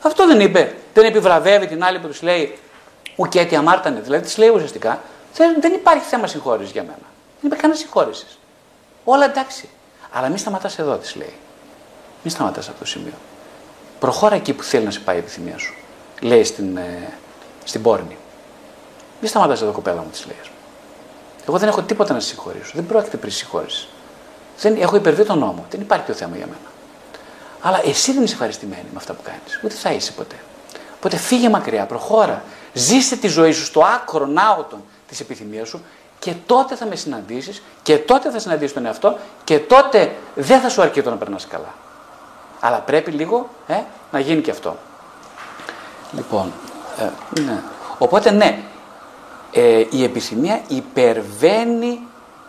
Αυτό 0.01 0.27
δεν 0.27 0.39
είπε. 0.39 0.75
Δεν 0.93 1.05
επιβραβεύει 1.05 1.67
την 1.67 1.83
άλλη 1.83 1.99
που 1.99 2.07
τους 2.07 2.21
λέει 2.21 2.59
ουκέτι 3.17 3.55
αμάρτανε. 3.55 3.99
Δηλαδή 3.99 4.23
της 4.23 4.37
λέει 4.37 4.49
ουσιαστικά 4.49 5.01
δεν 5.59 5.73
υπάρχει 5.73 6.03
θέμα 6.03 6.27
συγχώρηση 6.27 6.71
για 6.71 6.81
μένα. 6.81 6.95
Δεν 7.39 7.45
υπάρχει 7.45 7.61
κανένα 7.61 7.79
συγχώρηση. 7.79 8.25
Όλα 9.03 9.25
εντάξει. 9.25 9.69
Αλλά 10.11 10.29
μη 10.29 10.37
σταματάς 10.37 10.79
εδώ, 10.79 10.95
της 10.95 11.15
λέει. 11.15 11.33
Μην 12.23 12.33
σταματάς 12.33 12.67
αυτό 12.67 12.79
το 12.79 12.85
σημείο. 12.85 13.13
Προχώρα 13.99 14.35
εκεί 14.35 14.53
που 14.53 14.63
θέλει 14.63 14.85
να 14.85 14.91
σε 14.91 14.99
πάει 14.99 15.15
η 15.15 15.19
επιθυμία 15.19 15.57
σου. 15.57 15.73
Λέει 16.21 16.43
στην, 16.43 16.77
ε, 16.77 17.13
στην 17.63 17.81
πόρνη. 17.81 18.17
Μην 19.21 19.29
σταματάς 19.29 19.61
εδώ, 19.61 19.71
κοπέλα 19.71 20.01
μου, 20.01 20.09
της 20.11 20.25
λέει. 20.25 20.37
Εγώ 21.47 21.57
δεν 21.57 21.67
έχω 21.67 21.81
τίποτα 21.81 22.13
να 22.13 22.19
σε 22.19 22.27
συγχωρήσω. 22.27 22.71
Δεν 22.73 22.85
πρόκειται 22.85 23.17
πριν 23.17 23.31
συγχώρηση. 23.31 23.87
Δεν, 24.59 24.81
έχω 24.81 24.95
υπερβεί 24.95 25.23
τον 25.23 25.39
νόμο. 25.39 25.65
Δεν 25.69 25.81
υπάρχει 25.81 26.05
το 26.05 26.13
θέμα 26.13 26.35
για 26.35 26.45
μένα. 26.45 26.71
Αλλά 27.61 27.81
εσύ 27.85 28.13
δεν 28.13 28.23
είσαι 28.23 28.33
ευχαριστημένη 28.33 28.85
με 28.91 28.97
αυτά 28.97 29.13
που 29.13 29.21
κάνεις. 29.21 29.61
Ούτε 29.63 29.73
θα 29.73 29.91
είσαι 29.91 30.11
ποτέ. 30.11 30.35
Οπότε 30.95 31.17
φύγε 31.17 31.49
μακριά, 31.49 31.85
προχώρα. 31.85 32.43
Ζήσε 32.77 33.15
τη 33.15 33.27
ζωή 33.27 33.51
σου 33.51 33.63
στο 33.63 33.81
άκρο 33.81 34.25
ναότον 34.25 34.83
της 35.07 35.19
επιθυμίας 35.19 35.67
σου 35.67 35.81
και 36.19 36.33
τότε 36.45 36.75
θα 36.75 36.85
με 36.85 36.95
συναντήσεις 36.95 37.63
και 37.83 37.97
τότε 37.97 38.29
θα 38.29 38.39
συναντήσεις 38.39 38.73
τον 38.73 38.85
εαυτό 38.85 39.17
και 39.43 39.59
τότε 39.59 40.15
δεν 40.35 40.59
θα 40.59 40.69
σου 40.69 40.81
αρκεί 40.81 41.01
το 41.01 41.09
να 41.09 41.15
περνάς 41.15 41.47
καλά. 41.47 41.73
Αλλά 42.59 42.77
πρέπει 42.77 43.11
λίγο 43.11 43.49
ε, 43.67 43.79
να 44.11 44.19
γίνει 44.19 44.41
και 44.41 44.51
αυτό. 44.51 44.77
Λοιπόν, 46.11 46.53
ε, 46.99 47.41
ναι. 47.41 47.61
Οπότε 47.97 48.31
ναι, 48.31 48.59
ε, 49.51 49.85
η 49.89 50.03
επιθυμία 50.03 50.61
υπερβαίνει 50.67 51.99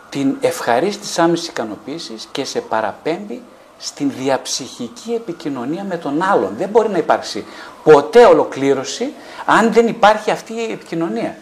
την 0.09 0.37
ευχαρίστηση 0.39 1.21
άμεση 1.21 1.49
ικανοποίησης 1.49 2.27
και 2.31 2.45
σε 2.45 2.61
παραπέμπει 2.61 3.41
στην 3.77 4.11
διαψυχική 4.17 5.13
επικοινωνία 5.13 5.83
με 5.83 5.97
τον 5.97 6.21
άλλον. 6.21 6.53
Δεν 6.57 6.69
μπορεί 6.69 6.89
να 6.89 6.97
υπάρξει 6.97 7.45
ποτέ 7.91 8.25
ολοκλήρωση 8.25 9.13
αν 9.45 9.73
δεν 9.73 9.87
υπάρχει 9.87 10.31
αυτή 10.31 10.53
η 10.53 10.71
επικοινωνία. 10.71 11.35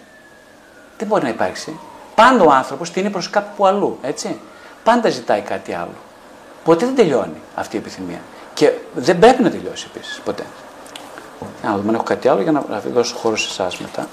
Δεν 0.97 1.07
μπορεί 1.07 1.23
να 1.23 1.29
υπάρξει. 1.29 1.79
Πάντα 2.15 2.43
ο 2.43 2.51
άνθρωπος 2.51 2.91
τίνει 2.91 3.09
προς 3.09 3.29
κάπου 3.29 3.65
αλλού. 3.65 3.97
Έτσι. 4.01 4.39
Πάντα 4.83 5.09
ζητάει 5.09 5.41
κάτι 5.41 5.73
άλλο. 5.73 5.95
Ποτέ 6.63 6.85
δεν 6.85 6.95
τελειώνει 6.95 7.41
αυτή 7.55 7.75
η 7.75 7.79
επιθυμία. 7.79 8.19
Και 8.53 8.71
δεν 8.95 9.19
πρέπει 9.19 9.43
να 9.43 9.49
τελειώσει 9.49 9.87
επίσης. 9.95 10.21
Ποτέ. 10.25 10.43
Να 11.63 11.75
δούμε 11.75 11.89
αν 11.89 11.93
έχω 11.93 12.03
κάτι 12.03 12.27
άλλο 12.27 12.41
για 12.41 12.51
να 12.51 12.61
δώσω 12.93 13.15
χώρο 13.15 13.35
σε 13.35 13.47
εσάς 13.49 13.77
μετά. 13.77 14.07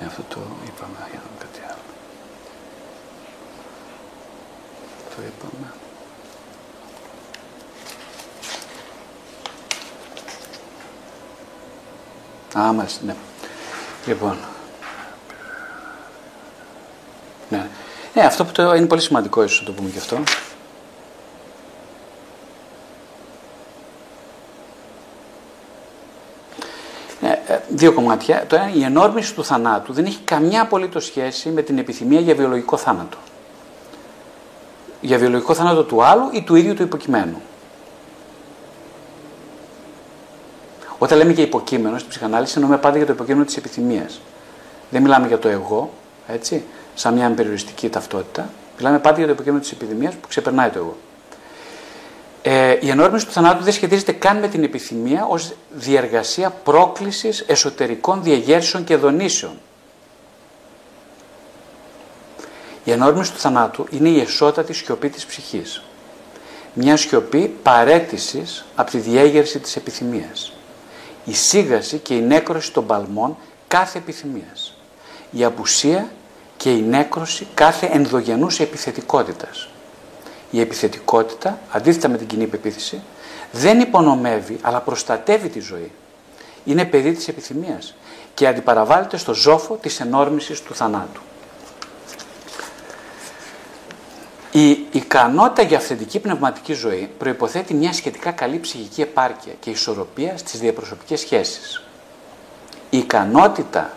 Ναι, 0.00 0.06
αυτό 0.06 0.22
το 0.28 0.40
είπαμε, 0.66 0.96
για 1.10 1.20
να 1.22 1.42
δούμε 5.22 5.30
κάτι 5.30 5.42
άλλο. 5.42 5.42
Το 5.42 5.48
είπαμε. 5.48 5.72
Α, 12.66 12.72
μάλιστα, 12.72 13.04
ναι. 13.04 13.14
Λοιπόν. 14.06 14.38
Ναι. 17.48 17.66
ναι, 18.14 18.22
αυτό 18.22 18.44
που 18.44 18.52
το 18.52 18.74
είναι 18.74 18.86
πολύ 18.86 19.00
σημαντικό 19.00 19.42
ίσως 19.42 19.60
να 19.60 19.66
το 19.66 19.72
πούμε 19.72 19.90
και 19.90 19.98
αυτό. 19.98 20.22
Ναι, 27.20 27.42
ε, 27.46 27.60
δύο 27.68 27.92
κομμάτια. 27.92 28.46
Το 28.46 28.56
ένα, 28.56 28.70
η 28.74 28.82
ενόρμηση 28.82 29.34
του 29.34 29.44
θανάτου 29.44 29.92
δεν 29.92 30.04
έχει 30.04 30.20
καμιά 30.24 30.62
απολύτως 30.62 31.04
σχέση 31.04 31.48
με 31.48 31.62
την 31.62 31.78
επιθυμία 31.78 32.20
για 32.20 32.34
βιολογικό 32.34 32.76
θάνατο. 32.76 33.18
Για 35.02 35.18
βιολογικό 35.18 35.54
θάνατο 35.54 35.82
του 35.82 36.04
άλλου 36.04 36.28
ή 36.32 36.42
του 36.42 36.54
ίδιου 36.54 36.74
του 36.74 36.82
υποκειμένου. 36.82 37.40
Όταν 40.98 41.18
λέμε 41.18 41.32
για 41.32 41.44
υποκείμενο 41.44 41.98
στην 41.98 42.10
ψυχανάλυση, 42.10 42.52
εννοούμε 42.56 42.78
πάντα 42.78 42.96
για 42.96 43.06
το 43.06 43.12
υποκείμενο 43.12 43.44
της 43.44 43.56
επιθυμίας. 43.56 44.20
Δεν 44.90 45.02
μιλάμε 45.02 45.26
για 45.26 45.38
το 45.38 45.48
εγώ, 45.48 45.90
έτσι, 46.26 46.64
σαν 46.94 47.14
μια 47.14 47.30
περιοριστική 47.30 47.88
ταυτότητα. 47.88 48.48
Μιλάμε 48.76 48.98
πάντα 48.98 49.16
για 49.16 49.26
το 49.26 49.32
υποκείμενο 49.32 49.60
της 49.60 49.72
επιθυμία 49.72 50.12
που 50.20 50.28
ξεπερνάει 50.28 50.70
το 50.70 50.78
εγώ. 50.78 50.96
Ε, 52.42 52.76
η 52.80 52.90
ενόρμηση 52.90 53.26
του 53.26 53.32
θανάτου 53.32 53.64
δεν 53.64 53.72
σχετίζεται 53.72 54.12
καν 54.12 54.38
με 54.38 54.48
την 54.48 54.62
επιθυμία 54.62 55.26
ως 55.28 55.54
διεργασία 55.70 56.50
πρόκλησης 56.50 57.40
εσωτερικών 57.40 58.22
διαγέρσεων 58.22 58.84
και 58.84 58.96
δονήσεων. 58.96 59.52
Η 62.84 62.90
ενόρμηση 62.90 63.32
του 63.32 63.38
θανάτου 63.38 63.86
είναι 63.90 64.08
η 64.08 64.20
εσώτατη 64.20 64.72
σιωπή 64.72 65.08
της 65.08 65.26
ψυχής. 65.26 65.82
Μια 66.74 66.96
σιωπή 66.96 67.56
παρέτησης 67.62 68.64
από 68.74 68.90
τη 68.90 68.98
διέγερση 68.98 69.58
της 69.58 69.76
επιθυμίας 69.76 70.52
η 71.24 71.34
σίγαση 71.34 71.98
και 71.98 72.14
η 72.14 72.20
νέκρωση 72.20 72.72
των 72.72 72.86
παλμών 72.86 73.36
κάθε 73.68 73.98
επιθυμίας, 73.98 74.76
η 75.30 75.44
απουσία 75.44 76.10
και 76.56 76.70
η 76.70 76.82
νέκρωση 76.82 77.46
κάθε 77.54 77.86
ενδογενούς 77.86 78.60
επιθετικότητας. 78.60 79.68
Η 80.50 80.60
επιθετικότητα, 80.60 81.58
αντίθετα 81.70 82.08
με 82.08 82.16
την 82.16 82.26
κοινή 82.26 82.46
πεποίθηση, 82.46 83.00
δεν 83.52 83.80
υπονομεύει 83.80 84.58
αλλά 84.62 84.80
προστατεύει 84.80 85.48
τη 85.48 85.60
ζωή. 85.60 85.90
Είναι 86.64 86.84
παιδί 86.84 87.12
της 87.12 87.28
επιθυμίας 87.28 87.94
και 88.34 88.46
αντιπαραβάλλεται 88.46 89.16
στο 89.16 89.34
ζόφο 89.34 89.74
της 89.74 90.00
ενόρμησης 90.00 90.62
του 90.62 90.74
θανάτου. 90.74 91.20
Η 94.54 94.86
ικανότητα 94.92 95.62
για 95.62 95.76
αυθεντική 95.76 96.18
πνευματική 96.18 96.72
ζωή 96.72 97.10
προϋποθέτει 97.18 97.74
μια 97.74 97.92
σχετικά 97.92 98.30
καλή 98.30 98.58
ψυχική 98.58 99.00
επάρκεια 99.00 99.52
και 99.60 99.70
ισορροπία 99.70 100.36
στις 100.36 100.60
διαπροσωπικές 100.60 101.20
σχέσεις. 101.20 101.82
Η 102.90 102.98
ικανότητα 102.98 103.90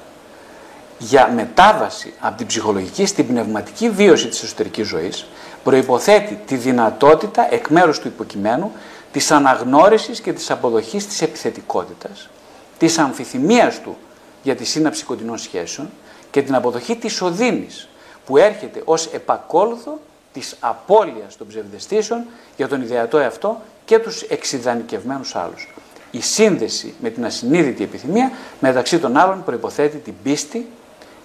για 0.97 1.31
μετάβαση 1.35 2.13
από 2.19 2.37
την 2.37 2.47
ψυχολογική 2.47 3.05
στην 3.05 3.27
πνευματική 3.27 3.89
βίωση 3.89 4.27
της 4.27 4.43
εσωτερικής 4.43 4.87
ζωής 4.87 5.25
προϋποθέτει 5.63 6.39
τη 6.45 6.55
δυνατότητα 6.55 7.53
εκ 7.53 7.67
μέρους 7.67 7.99
του 7.99 8.07
υποκειμένου 8.07 8.71
της 9.11 9.31
αναγνώρισης 9.31 10.19
και 10.19 10.33
της 10.33 10.51
αποδοχής 10.51 11.07
της 11.07 11.21
επιθετικότητας, 11.21 12.29
της 12.77 12.97
αμφιθυμίας 12.97 13.81
του 13.81 13.97
για 14.43 14.55
τη 14.55 14.65
σύναψη 14.65 15.03
κοντινών 15.03 15.37
σχέσεων 15.37 15.89
και 16.31 16.41
την 16.41 16.55
αποδοχή 16.55 16.95
της 16.95 17.21
οδύνης 17.21 17.87
που 18.25 18.37
έρχεται 18.37 18.81
ως 18.85 19.05
επακόλουθο 19.05 19.99
της 20.35 20.55
απώλειας 20.59 21.37
των 21.37 21.47
ψευδεστήσεων 21.47 22.25
για 22.55 22.67
τον 22.67 22.81
ιδεατό 22.81 23.17
εαυτό 23.17 23.61
και 23.85 23.99
τους 23.99 24.21
εξειδανικευμένους 24.21 25.35
άλλους. 25.35 25.73
Η 26.11 26.21
σύνδεση 26.21 26.93
με 27.01 27.09
την 27.09 27.25
ασυνείδητη 27.25 27.83
επιθυμία 27.83 28.31
μεταξύ 28.59 28.99
των 28.99 29.17
άλλων 29.17 29.43
προϋποθέτει 29.43 29.97
την 29.97 30.13
πίστη 30.23 30.67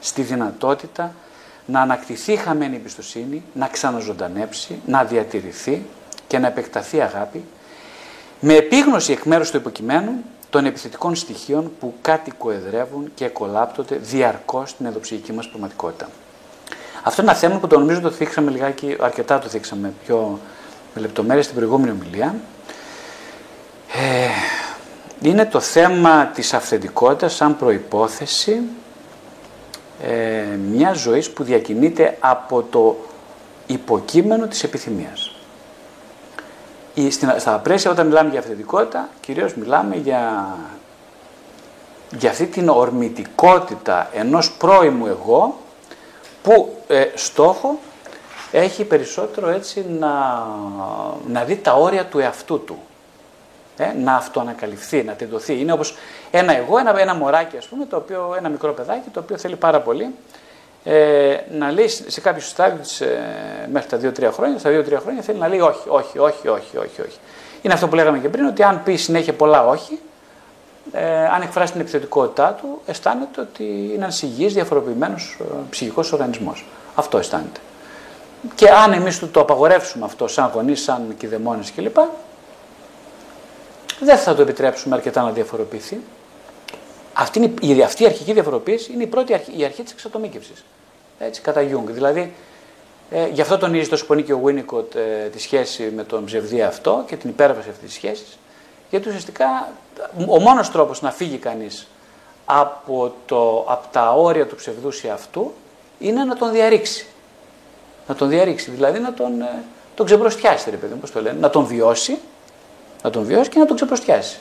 στη 0.01 0.23
δυνατότητα 0.23 1.15
να 1.67 1.81
ανακτηθεί 1.81 2.33
η 2.33 2.37
χαμένη 2.37 2.77
εμπιστοσύνη, 2.77 3.43
να 3.55 3.67
ξαναζωντανέψει, 3.67 4.81
να 4.87 5.05
διατηρηθεί 5.05 5.83
και 6.27 6.39
να 6.39 6.47
επεκταθεί 6.47 7.01
αγάπη 7.01 7.45
με 8.41 8.55
επίγνωση 8.55 9.13
εκ 9.13 9.25
μέρους 9.25 9.51
του 9.51 9.57
υποκειμένου 9.57 10.13
των 10.51 10.65
επιθετικών 10.65 11.15
στοιχείων 11.15 11.73
που 11.81 11.95
κάτι 12.03 12.31
κοεδρεύουν 12.31 13.11
και 13.15 13.29
κολάπτονται 13.29 13.97
διαρκώς 13.97 14.71
στην 14.71 14.87
ενδοψυχική 14.87 15.33
μας 15.33 15.49
πραγματικότητα. 15.49 16.09
Αυτό 17.03 17.23
είναι 17.23 17.31
ένα 17.31 17.41
θέμα 17.41 17.59
που 17.59 17.67
το 17.67 17.79
νομίζω 17.79 18.01
το 18.01 18.11
θίξαμε 18.11 18.51
λιγάκι, 18.51 18.97
αρκετά 19.01 19.39
το 19.39 19.49
θίξαμε 19.49 19.93
πιο 20.05 20.39
με 20.95 21.01
λεπτομέρειες 21.01 21.45
στην 21.45 21.57
προηγούμενη 21.57 21.91
ομιλία. 21.91 22.35
Ε, 23.93 24.29
είναι 25.29 25.47
το 25.47 25.61
θέμα 25.61 26.27
της 26.27 26.55
αυθεντικότητας 26.55 27.35
σαν 27.35 27.57
προϋπόθεση 27.57 28.61
ε, 30.03 30.57
μιας 30.71 30.99
ζωής 30.99 31.31
που 31.31 31.43
διακινείται 31.43 32.17
από 32.21 32.63
το 32.63 32.97
υποκείμενο 33.67 34.47
της 34.47 34.63
επιθυμίας. 34.63 35.35
Η, 36.95 37.11
στην, 37.11 37.33
στα 37.39 37.59
πρέσια 37.59 37.91
όταν 37.91 38.07
μιλάμε 38.07 38.31
για 38.31 38.39
αυθεντικότητα, 38.39 39.09
κυρίως 39.21 39.55
μιλάμε 39.55 39.97
για, 39.97 40.47
για 42.11 42.31
αυτή 42.31 42.47
την 42.47 42.69
ορμητικότητα 42.69 44.09
ενός 44.13 44.53
πρώιμου 44.53 45.07
εγώ 45.07 45.59
που 46.43 46.77
ε, 46.89 47.05
στόχο 47.15 47.79
έχει 48.53 48.85
περισσότερο 48.85 49.49
έτσι 49.49 49.85
να, 49.99 50.47
να 51.27 51.45
δει 51.45 51.57
τα 51.57 51.73
όρια 51.73 52.05
του 52.05 52.19
εαυτού 52.19 52.65
του. 52.65 52.79
Ε, 53.77 53.93
να 53.93 54.15
αυτοανακαλυφθεί, 54.15 55.03
να 55.03 55.13
τεντωθεί. 55.13 55.61
Είναι 55.61 55.73
όπως 55.73 55.95
ένα 56.31 56.57
εγώ, 56.57 56.79
ένα, 56.79 57.01
ένα 57.01 57.15
μωράκι 57.15 57.57
ας 57.57 57.67
πούμε, 57.67 57.87
το 57.87 57.97
οποίο, 57.97 58.35
ένα 58.39 58.49
μικρό 58.49 58.73
παιδάκι 58.73 59.09
το 59.13 59.21
οποίο 59.21 59.39
θέλει 59.39 59.57
πάρα 59.57 59.81
πολύ 59.81 60.15
ε, 60.85 61.37
να 61.51 61.71
λέει 61.73 61.89
σε 61.89 62.21
κάποιο 62.21 62.43
στάδιο 62.43 62.79
της, 62.79 63.01
ε, 63.01 63.19
μέχρι 63.73 63.89
τα 63.89 64.29
2-3 64.29 64.33
χρόνια, 64.33 64.59
στα 64.59 64.71
2-3 64.71 64.99
χρόνια 65.03 65.23
θέλει 65.23 65.39
να 65.39 65.49
λέει 65.49 65.61
όχι, 65.61 65.89
όχι, 65.89 66.19
όχι, 66.19 66.49
όχι, 66.49 66.77
όχι, 66.77 67.01
όχι. 67.01 67.19
Είναι 67.63 67.75
αυτό 67.75 67.89
που 67.89 67.95
λέγαμε 67.95 68.19
και 68.19 68.29
πριν, 68.29 68.45
ότι 68.45 68.63
αν 68.63 68.83
πει 68.83 68.97
συνέχεια 68.97 69.33
πολλά 69.33 69.67
όχι, 69.67 69.99
ε, 70.93 71.27
αν 71.27 71.43
εκφράσει 71.43 71.73
την 71.73 71.81
επιθετικότητά 71.81 72.53
του, 72.53 72.81
αισθάνεται 72.87 73.41
ότι 73.41 73.65
είναι 73.65 74.05
ένα 74.05 74.13
υγιή, 74.23 74.47
διαφοροποιημένος 74.47 75.37
ε, 75.41 75.45
ψυχικός 75.71 76.13
οργανισμός. 76.13 76.65
Αυτό 76.95 77.19
αισθάνεται. 77.19 77.61
Και 78.55 78.69
αν 78.69 78.93
εμείς 78.93 79.19
του 79.19 79.29
το 79.29 79.41
απαγορεύσουμε 79.41 80.05
αυτό 80.05 80.29
σαν 80.29 80.51
γονείς, 80.55 80.83
σαν 80.83 81.15
κηδεμόνε 81.19 81.63
κλπ., 81.77 81.97
δεν 84.01 84.19
θα 84.19 84.35
το 84.35 84.43
επιτρέψουμε 84.43 84.95
αρκετά 84.95 85.23
να 85.23 85.31
διαφοροποιηθεί. 85.31 86.01
Αυτή, 87.13 87.39
είναι, 87.39 87.55
η, 87.61 87.83
αυτή 87.83 88.03
η 88.03 88.07
αρχική 88.07 88.33
διαφοροποίηση 88.33 88.93
είναι 88.93 89.03
η 89.03 89.07
πρώτη 89.07 89.35
αρχή, 89.35 89.53
η 89.57 89.65
αρχή 89.65 89.83
της 89.83 89.93
εξατομίκευσης. 89.93 90.65
Έτσι, 91.19 91.41
κατά 91.41 91.63
Γιουνγκ. 91.63 91.89
Δηλαδή, 91.89 92.33
ε, 93.11 93.29
γι' 93.29 93.41
αυτό 93.41 93.59
τονίζει 93.59 93.89
τόσο 93.89 94.07
πολύ 94.07 94.23
και 94.23 94.33
ο 94.33 94.39
Winnicott 94.39 94.95
ε, 94.95 95.29
τη 95.33 95.41
σχέση 95.41 95.93
με 95.97 96.05
τον 96.05 96.25
ψευδή 96.25 96.67
εαυτό 96.67 97.05
και 97.07 97.17
την 97.17 97.31
υπέρβαση 97.31 97.69
αυτής 97.69 97.85
της 97.85 97.95
σχέσης. 97.95 98.39
Γιατί 98.91 99.09
ουσιαστικά 99.09 99.73
ο 100.27 100.41
μόνος 100.41 100.71
τρόπος 100.71 101.03
να 101.03 101.11
φύγει 101.11 101.37
κανείς 101.37 101.87
από, 102.45 103.15
από 103.67 103.87
τα 103.93 104.13
όρια 104.13 104.47
του 104.47 104.57
ψευδούς 104.57 105.05
εαυτού 105.05 105.53
είναι 105.99 106.25
να 106.25 106.37
τον 106.37 106.53
διαρρήξει. 106.53 107.07
Να 108.07 108.15
τον 108.15 108.29
διαρρήξει, 108.29 108.71
δηλαδή 108.71 108.99
να 108.99 109.13
τον, 109.13 109.41
ε, 109.41 109.63
τον 109.95 110.07
ξεμπροστιάσει, 110.07 110.71
ρε 110.71 110.77
παιδί 110.77 110.95
μου, 110.95 111.01
το 111.13 111.23
λένε. 111.23 111.39
Να 111.41 111.51
τον 111.51 111.65
βιώσει, 111.65 112.19
να 113.03 113.11
τον 113.11 113.25
βιώσει 113.25 113.51
και 113.51 113.59
να 113.59 113.67
τον 113.67 113.77
ξεμπροστιάσει. 113.77 114.39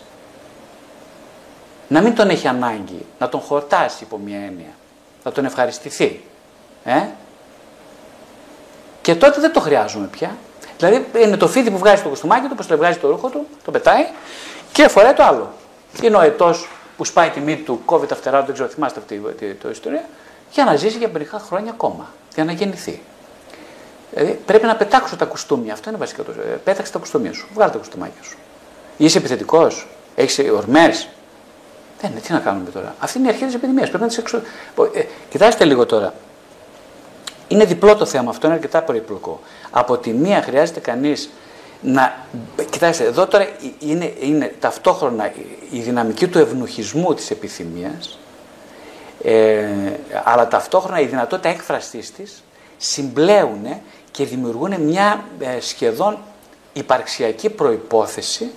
Να 1.87 2.01
μην 2.01 2.15
τον 2.15 2.29
έχει 2.29 2.47
ανάγκη, 2.47 3.05
να 3.19 3.29
τον 3.29 3.39
χορτάσει 3.41 4.03
υπό 4.03 4.17
μια 4.17 4.37
έννοια. 4.37 4.73
Να 5.23 5.31
τον 5.31 5.45
ευχαριστηθεί. 5.45 6.23
Ε; 6.83 7.01
Και 9.01 9.15
τότε 9.15 9.41
δεν 9.41 9.53
το 9.53 9.59
χρειάζομαι 9.59 10.07
πια. 10.07 10.37
Δηλαδή 10.79 11.05
είναι 11.23 11.37
το 11.37 11.47
φίδι 11.47 11.71
που 11.71 11.77
βγάζει 11.77 12.01
το 12.01 12.09
κοστούμάκι 12.09 12.47
του, 12.47 12.55
που 12.55 12.65
το 12.65 12.77
βγάζει 12.77 12.97
το 12.97 13.09
ρούχο 13.09 13.29
του, 13.29 13.47
το 13.65 13.71
πετάει 13.71 14.05
και 14.71 14.87
φοράει 14.87 15.13
το 15.13 15.23
άλλο. 15.23 15.51
Είναι 16.01 16.15
ο 16.15 16.21
ετός 16.21 16.69
που 16.97 17.05
σπάει 17.05 17.29
τη 17.29 17.39
μύτη 17.39 17.61
του, 17.61 17.81
κόβει 17.85 18.07
τα 18.07 18.15
φτερά 18.15 18.39
του, 18.39 18.45
δεν 18.45 18.53
ξέρω, 18.53 18.69
θυμάστε 18.69 18.99
αυτή 18.99 19.21
την 19.59 19.69
ιστορία, 19.71 20.03
για 20.51 20.63
να 20.63 20.75
ζήσει 20.75 20.97
για 20.97 21.09
μερικά 21.13 21.39
χρόνια 21.39 21.71
ακόμα, 21.71 22.13
για 22.33 22.43
να 22.43 22.51
γεννηθεί. 22.51 23.01
Δηλαδή 24.13 24.39
πρέπει 24.45 24.65
να 24.65 24.75
πετάξω 24.75 25.15
τα 25.15 25.25
κουστούμια. 25.25 25.73
Αυτό 25.73 25.89
είναι 25.89 25.97
βασικό. 25.97 26.21
Ε, 26.21 26.55
πέταξε 26.63 26.91
τα 26.91 26.99
κουστούμια 26.99 27.33
σου. 27.33 27.47
Βγάλε 27.53 27.71
τα 27.71 27.77
κουστούμάκια 27.77 28.23
σου. 28.23 28.37
Είσαι 28.97 29.17
επιθετικός, 29.17 29.87
έχεις 30.15 30.39
ορμές. 30.55 31.07
Δεν 32.01 32.11
είναι, 32.11 32.19
τι 32.19 32.31
να 32.31 32.39
κάνουμε 32.39 32.69
τώρα. 32.69 32.95
Αυτή 32.99 33.17
είναι 33.17 33.27
η 33.27 33.29
αρχή 33.29 33.45
της 33.45 33.53
επιδημίας. 33.53 33.87
Πρέπει 33.87 34.03
να 34.03 34.09
τις 34.09 34.17
εξω... 34.17 34.41
Ε, 34.93 35.03
κοιτάξτε 35.29 35.65
λίγο 35.65 35.85
τώρα. 35.85 36.13
Είναι 37.49 37.65
διπλό 37.65 37.95
το 37.95 38.05
θέμα 38.05 38.29
αυτό, 38.29 38.47
είναι 38.47 38.55
αρκετά 38.55 38.81
περίπλοκο. 38.81 39.39
Από 39.69 39.97
τη 39.97 40.09
μία 40.09 40.41
χρειάζεται 40.41 40.79
κανείς 40.79 41.29
να. 41.81 42.25
Κοιτάξτε, 42.69 43.03
εδώ 43.03 43.27
τώρα 43.27 43.47
είναι, 43.79 44.13
είναι 44.19 44.55
ταυτόχρονα 44.59 45.31
η 45.69 45.79
δυναμική 45.79 46.27
του 46.27 46.39
ευνουχισμού 46.39 47.13
της 47.13 47.31
επιθυμίας, 47.31 48.19
ε, 49.23 49.67
αλλά 50.23 50.47
ταυτόχρονα 50.47 50.99
η 50.99 51.05
δυνατότητα 51.05 51.49
έκφρασής 51.49 52.11
της 52.11 52.43
συμπλέουν 52.77 53.65
και 54.11 54.25
δημιουργούν 54.25 54.81
μια 54.81 55.23
ε, 55.39 55.59
σχεδόν 55.59 56.17
υπαρξιακή 56.73 57.49
προϋπόθεση 57.49 58.51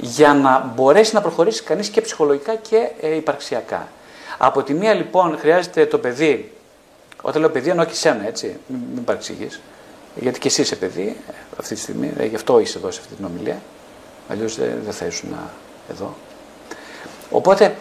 για 0.00 0.34
να 0.34 0.72
μπορέσει 0.74 1.14
να 1.14 1.20
προχωρήσει 1.20 1.62
κανείς 1.62 1.88
και 1.88 2.00
ψυχολογικά 2.00 2.54
και 2.54 2.90
ε, 3.00 3.14
υπαρξιακά. 3.14 3.88
Από 4.38 4.62
τη 4.62 4.74
μία 4.74 4.94
λοιπόν 4.94 5.38
χρειάζεται 5.38 5.86
το 5.86 5.98
παιδί, 5.98 6.55
όταν 7.22 7.40
λέω 7.40 7.50
παιδί 7.50 7.70
εννοώ 7.70 7.84
και 7.84 7.94
σένα 7.94 8.26
έτσι, 8.26 8.58
μην, 8.66 8.80
μην 8.94 9.04
παρεξηγείς, 9.04 9.60
γιατί 10.14 10.38
και 10.38 10.48
εσύ 10.48 10.60
είσαι 10.60 10.76
παιδί 10.76 11.16
ε, 11.28 11.32
αυτή 11.60 11.74
τη 11.74 11.80
στιγμή, 11.80 12.12
γι' 12.28 12.34
αυτό 12.34 12.58
είσαι 12.60 12.78
εδώ 12.78 12.90
σε 12.90 13.00
αυτή 13.00 13.14
την 13.14 13.24
ομιλία, 13.24 13.60
αλλιώς 14.28 14.56
δεν, 14.56 14.78
δεν 14.84 14.92
θα 14.92 15.06
ήσουν 15.06 15.36
εδώ. 15.90 16.14
Οπότε 17.30 17.76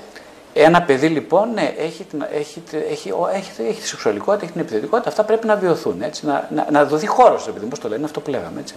ένα 0.58 0.82
παιδί 0.82 1.08
λοιπόν 1.08 1.54
ναι, 1.54 1.74
έχει, 1.78 2.06
έχει, 2.40 2.64
έχει, 2.90 3.14
έχει, 3.34 3.62
έχει 3.62 3.82
τη 3.82 3.88
σεξουαλικότητα, 3.88 4.44
έχει 4.44 4.52
την 4.52 4.62
επιθετικότητα, 4.62 5.10
αυτά 5.10 5.24
πρέπει 5.24 5.48
να 5.48 5.56
βιωθούν. 5.56 6.02
Έτσι, 6.02 6.26
να, 6.26 6.50
να, 6.54 6.68
να 6.72 6.86
δοθεί 6.86 7.08
χώρος, 7.08 7.48
επειδή 7.48 7.66
πώ 7.66 7.80
το 7.80 7.90
λένε, 7.90 8.06
αυτό 8.06 8.22
που 8.22 8.30
λέγαμε 8.30 8.60
έτσι, 8.60 8.76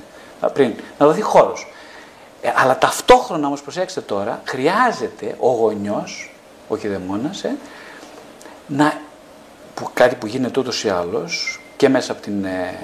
πριν. 0.52 0.74
Να 0.98 1.06
δοθεί 1.06 1.20
χώρος. 1.20 1.66
Ε, 2.42 2.52
αλλά 2.56 2.78
ταυτόχρονα 2.78 3.46
όμως, 3.46 3.62
προσέξτε 3.62 4.00
τώρα, 4.00 4.40
χρειάζεται 4.44 5.36
ο 5.38 5.50
γονιός, 5.50 6.34
ο 6.68 6.76
κηδεμόνα, 6.76 7.30
ε, 7.42 7.48
να, 8.66 8.92
που, 9.78 9.90
κάτι 9.94 10.14
που 10.14 10.26
γίνεται 10.26 10.60
ούτως 10.60 10.84
ή 10.84 10.88
άλλως 10.88 11.60
και 11.76 11.88
μέσα 11.88 12.12
από 12.12 12.22
την, 12.22 12.44
ε, 12.44 12.78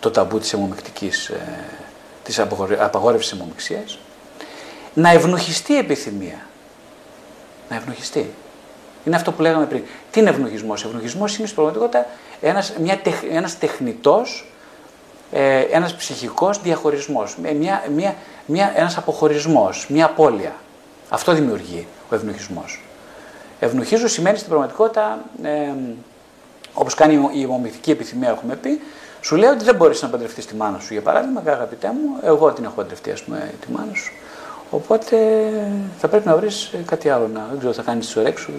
το 0.00 0.10
ταμπού 0.10 0.38
της 0.38 0.52
αιμομηκτική, 0.52 1.06
ε, 1.06 1.36
της 2.22 2.38
απαγόρευσης 2.78 3.38
να 4.94 5.10
ευνοχιστεί 5.10 5.72
η 5.72 5.76
επιθυμία 5.76 6.46
να 7.68 7.76
ευνοχιστεί. 7.76 8.34
Είναι 9.04 9.16
αυτό 9.16 9.32
που 9.32 9.42
λέγαμε 9.42 9.66
πριν. 9.66 9.82
Τι 10.10 10.20
είναι 10.20 10.30
ευνοχισμός; 10.30 10.84
Ευνοχισμός 10.84 11.36
είναι 11.36 11.46
στην 11.46 11.54
πραγματικότητα 11.56 12.06
ένας, 12.40 12.72
μια, 12.80 13.00
ένας 13.30 13.58
τεχνητός, 13.58 14.52
ε, 15.32 15.60
ένας 15.60 15.94
ψυχικός 15.94 16.60
διαχωρισμός. 16.62 17.36
Μια, 17.36 17.84
μια, 17.94 18.14
μια, 18.46 18.72
ένας 18.76 18.96
αποχωρισμός, 18.96 19.86
μια 19.88 20.04
απώλεια. 20.04 20.54
Αυτό 21.08 21.32
δημιουργεί 21.32 21.86
ο 22.10 22.14
ευνοχισμός. 22.14 22.83
Ευνοχίζω 23.60 24.08
σημαίνει 24.08 24.36
στην 24.36 24.48
πραγματικότητα, 24.48 25.18
ε, 25.42 25.72
όπως 26.74 26.94
κάνει 26.94 27.28
η 27.32 27.46
ομοιητική 27.50 27.90
επιθυμία 27.90 28.28
έχουμε 28.28 28.56
πει, 28.56 28.80
σου 29.20 29.36
λέει 29.36 29.50
ότι 29.50 29.64
δεν 29.64 29.74
μπορείς 29.74 30.02
να 30.02 30.08
παντρευτείς 30.08 30.46
τη 30.46 30.54
μάνα 30.54 30.78
σου 30.78 30.92
για 30.92 31.02
παράδειγμα, 31.02 31.42
αγαπητέ 31.46 31.88
μου, 31.88 32.18
εγώ 32.22 32.52
την 32.52 32.64
έχω 32.64 32.74
παντρευτεί 32.74 33.10
ας 33.10 33.22
πούμε 33.22 33.54
τη 33.60 33.72
μάνα 33.72 33.94
σου. 33.94 34.12
Οπότε 34.70 35.16
θα 35.98 36.08
πρέπει 36.08 36.26
να 36.26 36.36
βρεις 36.36 36.74
κάτι 36.86 37.08
άλλο. 37.08 37.30
Να, 37.34 37.46
δεν 37.50 37.58
ξέρω, 37.58 37.72
θα 37.72 37.82
κάνεις 37.82 38.12
τη 38.12 38.18
ωρέξου, 38.18 38.52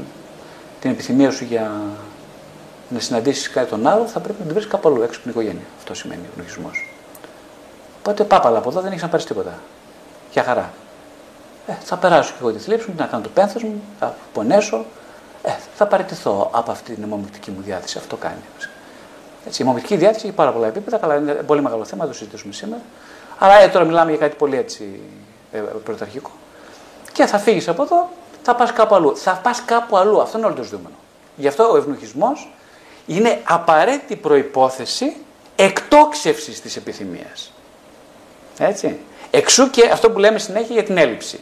την 0.82 0.92
επιθυμία 0.92 1.32
σου 1.32 1.44
για 1.44 1.72
να 2.90 3.00
συναντήσεις 3.00 3.50
κάτι 3.50 3.70
τον 3.70 3.88
άλλο, 3.88 4.06
θα 4.06 4.20
πρέπει 4.20 4.40
να 4.40 4.46
την 4.46 4.54
βρεις 4.54 4.68
κάπου 4.68 4.90
αλλού 4.90 5.02
έξω 5.02 5.20
από 5.20 5.22
την 5.22 5.32
οικογένεια. 5.32 5.66
Αυτό 5.78 5.94
σημαίνει 5.94 6.22
γνωρισμό. 6.36 6.72
Οπότε 8.00 8.24
πάπαλα 8.24 8.58
από 8.58 8.70
εδώ 8.70 8.82
δεν 8.82 8.92
έχεις 8.92 9.02
να 9.02 9.10
πάρεις 9.10 9.26
τίποτα. 9.26 9.60
Για 10.32 10.44
χαρά. 10.44 10.74
Ε, 11.68 11.74
θα 11.84 11.98
περάσω 11.98 12.32
και 12.32 12.38
εγώ 12.40 12.52
τη 12.52 12.60
θλίψη 12.60 12.90
μου, 12.90 12.96
να 12.98 13.06
κάνω 13.06 13.24
το 13.24 13.30
πένθος 13.30 13.64
μου, 13.64 13.82
θα 14.00 14.16
πονέσω. 14.34 14.86
Ε, 15.44 15.52
θα 15.76 15.86
παραιτηθώ 15.86 16.50
από 16.54 16.72
αυτή 16.72 16.94
την 16.94 17.04
αιμομηκτική 17.04 17.52
μου 17.52 17.62
διάθεση. 17.62 17.98
Αυτό 17.98 18.16
κάνει. 18.16 18.42
Έτσι, 19.46 19.62
η 19.62 19.66
αιμομηκτική 19.66 19.96
διάθεση 19.96 20.26
έχει 20.26 20.36
πάρα 20.36 20.52
πολλά 20.52 20.68
επίπεδα, 20.68 21.00
αλλά 21.02 21.16
είναι 21.16 21.34
πολύ 21.34 21.62
μεγάλο 21.62 21.86
θέμα, 21.86 22.08
το 22.08 22.14
συζητήσουμε 22.14 22.54
σήμερα. 22.54 22.82
Αλλά 23.38 23.62
ε, 23.62 23.68
τώρα 23.68 23.86
μιλάμε 23.86 24.10
για 24.10 24.20
κάτι 24.20 24.36
πολύ 24.36 24.58
έτσι 24.58 25.00
ε, 25.52 25.58
πρωταρχικό. 25.58 26.32
Και 27.12 27.26
θα 27.26 27.38
φύγεις 27.38 27.68
από 27.68 27.84
εδώ, 27.84 28.10
θα 28.44 28.56
πας 28.56 28.74
κάπου 28.74 28.96
αλλού. 28.96 29.18
Θα 29.18 29.40
πας 29.44 29.62
κάπου 29.66 29.98
αλλού. 29.98 30.22
Αυτό 30.22 30.38
είναι 30.38 30.48
όλο 30.48 30.56
το 30.56 30.64
ζητούμενο. 30.64 30.96
Γι' 31.36 31.48
αυτό 31.48 31.72
ο 31.72 31.78
ευνοχισμός 31.78 32.54
είναι 33.06 33.42
απαραίτητη 33.44 34.16
προπόθεση 34.16 35.16
εκτόξευσης 35.56 36.62
της 36.62 36.76
επιθυμίας. 36.76 37.52
Έτσι. 38.58 39.00
Εξού 39.32 39.70
και 39.70 39.90
αυτό 39.92 40.12
που 40.12 40.20
λέμε 40.20 40.40
συνέχεια 40.40 40.74
για 40.74 40.84
την 40.84 40.98
έλλειψη. 40.98 41.40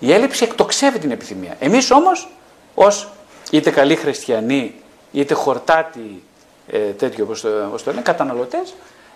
Η 0.00 0.12
έλλειψη 0.12 0.44
εκτοξεύει 0.44 0.98
την 0.98 1.10
επιθυμία. 1.10 1.56
Εμείς 1.58 1.90
όμως, 1.90 2.28
ως 2.74 3.08
είτε 3.50 3.70
καλοί 3.70 3.96
χριστιανοί, 3.96 4.74
είτε 5.12 5.34
χορτάτοι 5.34 6.22
ε, 6.66 6.78
τέτοιο 6.78 7.24
όπως 7.24 7.40
το, 7.40 7.48
το 7.68 7.90
λένε, 7.90 8.00
καταναλωτές, 8.00 8.74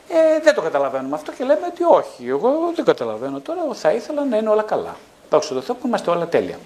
ε, 0.09 0.41
δεν 0.43 0.55
το 0.55 0.61
καταλαβαίνουμε 0.61 1.15
αυτό 1.15 1.33
και 1.33 1.45
λέμε 1.45 1.67
ότι 1.69 1.83
όχι, 1.83 2.29
εγώ 2.29 2.73
δεν 2.75 2.85
καταλαβαίνω 2.85 3.41
τώρα, 3.41 3.61
θα 3.73 3.93
ήθελα 3.93 4.25
να 4.25 4.37
είναι 4.37 4.49
όλα 4.49 4.63
καλά. 4.63 4.97
Δόξα 5.31 5.55
τω 5.55 5.61
Θεώ 5.61 5.75
που 5.75 5.87
είμαστε 5.87 6.11
όλα 6.11 6.27
τέλεια. 6.27 6.59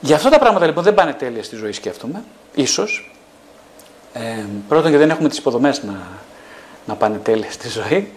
Για 0.00 0.16
αυτά 0.16 0.30
τα 0.30 0.38
πράγματα 0.38 0.66
λοιπόν 0.66 0.84
δεν 0.84 0.94
πάνε 0.94 1.12
τέλεια 1.12 1.42
στη 1.42 1.56
ζωή, 1.56 1.72
σκέφτομαι, 1.72 2.24
ίσως. 2.54 3.14
Ε, 4.12 4.44
πρώτον, 4.68 4.88
γιατί 4.88 5.04
δεν 5.04 5.14
έχουμε 5.14 5.28
τις 5.28 5.38
υποδομές 5.38 5.82
να, 5.82 6.08
να 6.86 6.94
πάνε 6.94 7.16
τέλεια 7.16 7.50
στη 7.50 7.68
ζωή. 7.68 8.12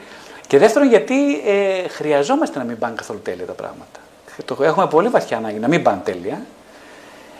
Και 0.47 0.57
δεύτερον, 0.57 0.87
γιατί 0.87 1.39
ε, 1.45 1.87
χρειαζόμαστε 1.87 2.59
να 2.59 2.65
μην 2.65 2.77
πάνε 2.77 2.95
καθόλου 2.95 3.19
τέλεια 3.19 3.45
τα 3.45 3.53
πράγματα. 3.53 3.99
Το 4.45 4.57
έχουμε 4.63 4.87
πολύ 4.87 5.07
βαθιά 5.07 5.37
ανάγκη 5.37 5.59
να 5.59 5.67
μην 5.67 5.83
πάνε 5.83 6.01
τέλεια. 6.03 6.45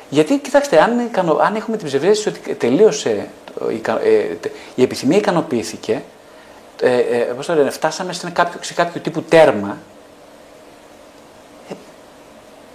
Γιατί, 0.09 0.37
κοιτάξτε, 0.37 0.81
αν, 0.81 1.09
αν 1.41 1.55
έχουμε 1.55 1.77
την 1.77 1.87
ψευδέστηση 1.87 2.29
ότι 2.29 2.55
τελείωσε, 2.55 3.29
ε, 4.03 4.35
η 4.75 4.81
επιθυμία 4.81 5.17
ικανοποιήθηκε, 5.17 6.01
ε, 6.81 6.97
ε, 6.97 7.17
πώς 7.17 7.45
το 7.45 7.53
λένε, 7.53 7.69
φτάσαμε 7.69 8.13
σε 8.13 8.29
κάποιο, 8.29 8.59
σε 8.63 8.73
κάποιο 8.73 9.01
τύπου 9.01 9.21
τέρμα, 9.21 9.77
ε, 11.69 11.73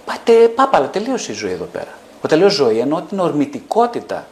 πάτε, 0.05 0.47
πάπαλα, 0.47 0.89
τελείωσε 0.89 1.31
η 1.31 1.35
ζωή 1.35 1.51
εδώ 1.51 1.65
πέρα. 1.65 1.91
Ο 2.21 2.27
τελείως 2.27 2.53
ζωή 2.53 2.79
εννοώ 2.79 3.01
την 3.01 3.19
ορμητικότητα 3.19 4.27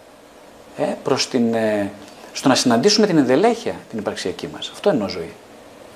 ε, 0.78 0.84
προς 1.04 1.28
την, 1.28 1.54
ε, 1.54 1.92
στο 2.34 2.48
να 2.48 2.56
συναντήσουμε 2.56 3.08
την 3.08 3.18
ενδελέχεια 3.18 3.76
την 3.90 4.00
υπαρξιακή 4.00 4.48
μας. 4.54 4.70
Αυτό 4.74 4.90
εννοώ 4.90 5.08
ζωή. 5.08 5.34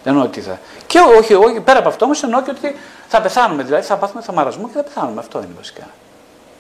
Δεν 0.06 0.14
εννοώ 0.14 0.23
ότι 0.23 0.41
θα... 0.41 0.60
Και 0.88 0.99
όχι, 1.18 1.34
όχι, 1.34 1.60
πέρα 1.60 1.80
από 1.80 1.88
αυτό 1.88 2.06
όμως 2.06 2.23
εννοώ 2.23 2.41
και 2.41 2.49
ότι 2.49 2.76
θα 3.07 3.22
πεθάνουμε, 3.22 3.64
δηλαδή 3.64 3.84
θα 3.84 3.98
πάθουμε 3.98 4.22
θαμαρασμό 4.22 4.68
και 4.68 4.73
θα 4.73 4.84
πεθάνουμε. 4.84 5.19
Αυτό 5.19 5.38
είναι 5.38 5.53
βασικά. 5.57 5.88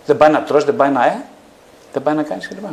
Δεν 0.05 0.17
πάει 0.17 0.31
να 0.31 0.43
τρως, 0.43 0.63
δεν 0.63 0.75
πάει 0.75 0.89
να 0.89 1.05
ε, 1.05 1.25
δεν 1.93 2.03
πάει 2.03 2.15
να 2.15 2.23
κάνεις 2.23 2.47
κλπ. 2.47 2.65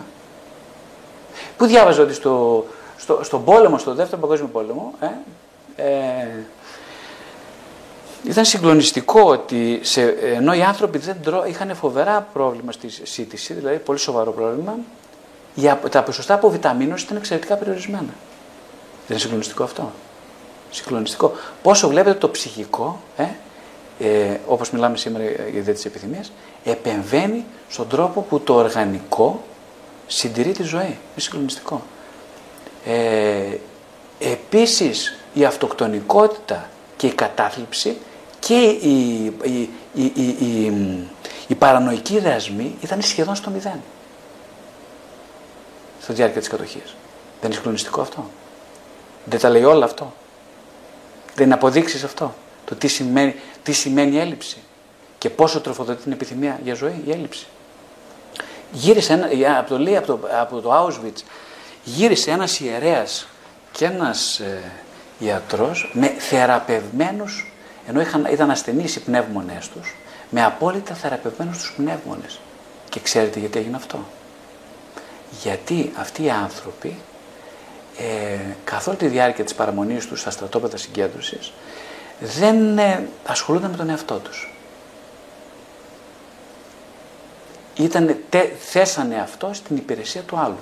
Πού 1.56 1.66
διάβαζα 1.66 2.02
ότι 2.02 2.14
στο, 2.14 2.64
στο, 2.96 3.20
στον 3.22 3.44
πόλεμο, 3.44 3.78
στο 3.78 3.94
δεύτερο 3.94 4.20
παγκόσμιο 4.20 4.48
πόλεμο, 4.48 4.92
ε, 5.00 5.06
ε, 5.76 6.28
ήταν 8.28 8.44
συγκλονιστικό 8.44 9.20
ότι 9.20 9.80
σε, 9.82 10.02
ενώ 10.34 10.54
οι 10.54 10.62
άνθρωποι 10.62 10.98
δεν 10.98 11.16
τρώ, 11.22 11.44
είχαν 11.46 11.74
φοβερά 11.74 12.28
πρόβλημα 12.32 12.72
στη 12.72 12.88
σύντηση, 13.06 13.52
δηλαδή 13.52 13.76
πολύ 13.76 13.98
σοβαρό 13.98 14.32
πρόβλημα, 14.32 14.76
για, 15.54 15.80
τα 15.90 16.02
ποσοστά 16.02 16.34
από 16.34 16.50
βιταμίνους 16.50 17.02
ήταν 17.02 17.16
εξαιρετικά 17.16 17.56
περιορισμένα. 17.56 18.02
Δεν 18.02 19.08
είναι 19.08 19.18
συγκλονιστικό 19.18 19.62
αυτό. 19.62 19.92
Συγκλονιστικό. 20.72 21.32
Πόσο 21.62 21.88
βλέπετε 21.88 22.18
το 22.18 22.28
ψυχικό, 22.30 23.00
ε, 23.16 23.26
ε, 23.98 24.38
όπως 24.46 24.70
μιλάμε 24.70 24.96
σήμερα 24.96 25.24
για 25.24 25.58
ιδέα 25.60 25.74
της 25.74 25.84
επιθυμίας, 25.84 26.32
επεμβαίνει 26.64 27.44
στον 27.68 27.88
τρόπο 27.88 28.20
που 28.20 28.40
το 28.40 28.54
οργανικό 28.54 29.42
συντηρεί 30.06 30.52
τη 30.52 30.62
ζωή. 30.62 30.84
Είναι 30.84 30.98
συγκλονιστικό. 31.16 31.82
Ε, 32.86 33.56
επίσης 34.18 35.18
η 35.34 35.44
αυτοκτονικότητα 35.44 36.68
και 36.96 37.06
η 37.06 37.12
κατάθλιψη 37.12 37.96
και 38.40 38.60
η, 38.64 39.24
η, 39.42 39.70
η, 39.94 40.04
η, 40.04 40.72
η 41.46 41.54
παρανοϊκή 41.54 42.18
δρασμή 42.18 42.76
ήταν 42.80 43.02
σχεδόν 43.02 43.34
στο 43.34 43.50
μηδέν. 43.50 43.80
Στη 46.00 46.12
διάρκεια 46.12 46.40
της 46.40 46.48
κατοχής. 46.48 46.94
Δεν 47.40 47.50
είναι 47.50 47.54
συγκλονιστικό 47.54 48.00
αυτό; 48.00 48.24
Δεν 49.24 49.40
τα 49.40 49.48
λέει 49.48 49.64
όλα 49.64 49.84
αυτό; 49.84 50.12
Δεν 51.34 51.44
είναι 51.44 51.54
αποδείξεις 51.54 52.04
αυτό; 52.04 52.34
Το 52.64 52.74
τι 52.74 52.88
σημαίνει, 52.88 53.34
τι 53.62 53.72
σημαίνει 53.72 54.18
έλλειψη; 54.18 54.58
Και 55.18 55.30
πόσο 55.30 55.60
τροφοδοτεί 55.60 56.02
την 56.02 56.12
επιθυμία 56.12 56.60
για 56.64 56.74
ζωή; 56.74 57.02
Η 57.06 57.10
έλλειψη. 57.10 57.46
Γύρισε 58.72 59.12
ένα, 59.12 59.58
από, 59.58 59.68
το, 59.68 59.78
λέει, 59.78 59.96
από, 59.96 60.06
το, 60.06 60.20
από 60.40 60.60
το 60.60 60.72
Auschwitz, 60.72 61.22
γύρισε 61.84 62.30
ένας 62.30 62.60
ιερέας 62.60 63.26
και 63.72 63.84
ένας 63.84 64.38
ε, 64.38 64.62
ιατρός 65.18 65.90
με 65.94 66.06
θεραπευμένους, 66.06 67.52
ενώ 67.86 68.00
είχαν, 68.00 68.28
ήταν 68.30 68.50
ασθενείς 68.50 68.96
οι 68.96 69.00
πνεύμονές 69.00 69.68
τους, 69.68 69.96
με 70.30 70.44
απόλυτα 70.44 70.94
θεραπευμένους 70.94 71.58
τους 71.58 71.72
πνεύμονες. 71.76 72.40
Και 72.88 73.00
ξέρετε 73.00 73.38
γιατί 73.38 73.58
έγινε 73.58 73.76
αυτό; 73.76 73.98
Γιατί 75.42 75.92
αυτοί 75.96 76.22
οι 76.22 76.30
άνθρωποι 76.30 76.96
ε, 77.98 78.38
καθ' 78.64 78.88
όλη 78.88 78.96
τη 78.96 79.06
διάρκεια 79.06 79.44
της 79.44 79.54
παραμονής 79.54 80.06
τους 80.06 80.20
στα 80.20 80.30
στρατόπεδα 80.30 80.76
συγκέντρωσης 80.76 81.52
δεν 82.20 82.78
ε, 82.78 83.08
ασχολούνταν 83.26 83.70
με 83.70 83.76
τον 83.76 83.90
εαυτό 83.90 84.14
τους. 84.14 84.54
Ήταν, 87.76 88.16
θέσανε 88.58 89.20
αυτό 89.20 89.50
στην 89.52 89.76
υπηρεσία 89.76 90.22
του 90.22 90.36
άλλου 90.36 90.58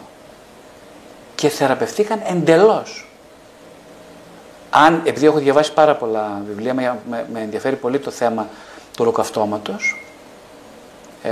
και 1.35 1.49
θεραπευτήκαν 1.49 2.21
εντελώς. 2.25 3.09
Αν, 4.71 5.03
επειδή 5.05 5.27
έχω 5.27 5.39
διαβάσει 5.39 5.73
πάρα 5.73 5.97
πολλά 5.97 6.43
βιβλία, 6.47 6.75
με, 6.75 6.99
με, 7.33 7.41
ενδιαφέρει 7.41 7.77
πολύ 7.77 7.99
το 7.99 8.11
θέμα 8.11 8.43
του 8.91 8.99
ολοκαυτώματος, 8.99 10.05
ε, 11.23 11.31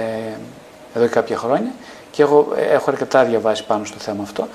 εδώ 0.95 1.07
και 1.07 1.13
κάποια 1.13 1.37
χρόνια, 1.37 1.73
και 2.11 2.23
εγώ 2.23 2.53
έχω 2.57 2.91
αρκετά 2.91 3.25
διαβάσει 3.25 3.65
πάνω 3.65 3.85
στο 3.85 3.99
θέμα 3.99 4.23
αυτό, 4.23 4.43
ε, 4.43 4.47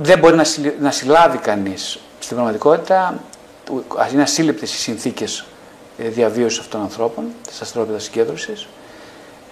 δεν 0.00 0.18
μπορεί 0.18 0.36
να, 0.36 0.44
να 0.80 0.90
συλλάβει 0.90 1.38
κανείς 1.38 1.98
στην 2.18 2.36
πραγματικότητα, 2.36 3.22
είναι 4.12 4.22
ασύλληπτες 4.22 4.74
οι 4.74 4.78
συνθήκες 4.78 5.44
ε, 5.98 6.08
διαβίωσης 6.08 6.58
αυτών 6.58 6.80
των 6.80 6.88
ανθρώπων, 6.88 7.24
της 7.46 7.60
αστρόπεδας 7.60 8.02
συγκέντρωσης, 8.02 8.68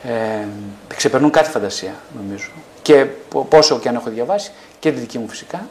ε, 0.03 0.47
ξεπερνούν 0.97 1.31
κάτι 1.31 1.51
φαντασία 1.51 1.95
νομίζω. 2.17 2.49
Και 2.83 3.07
πόσο 3.49 3.79
και 3.79 3.89
αν 3.89 3.95
έχω 3.95 4.11
διαβάσει 4.11 4.53
και 4.79 4.93
τη 4.93 4.99
δική 4.99 5.19
μου 5.19 5.29
φυσικά. 5.29 5.69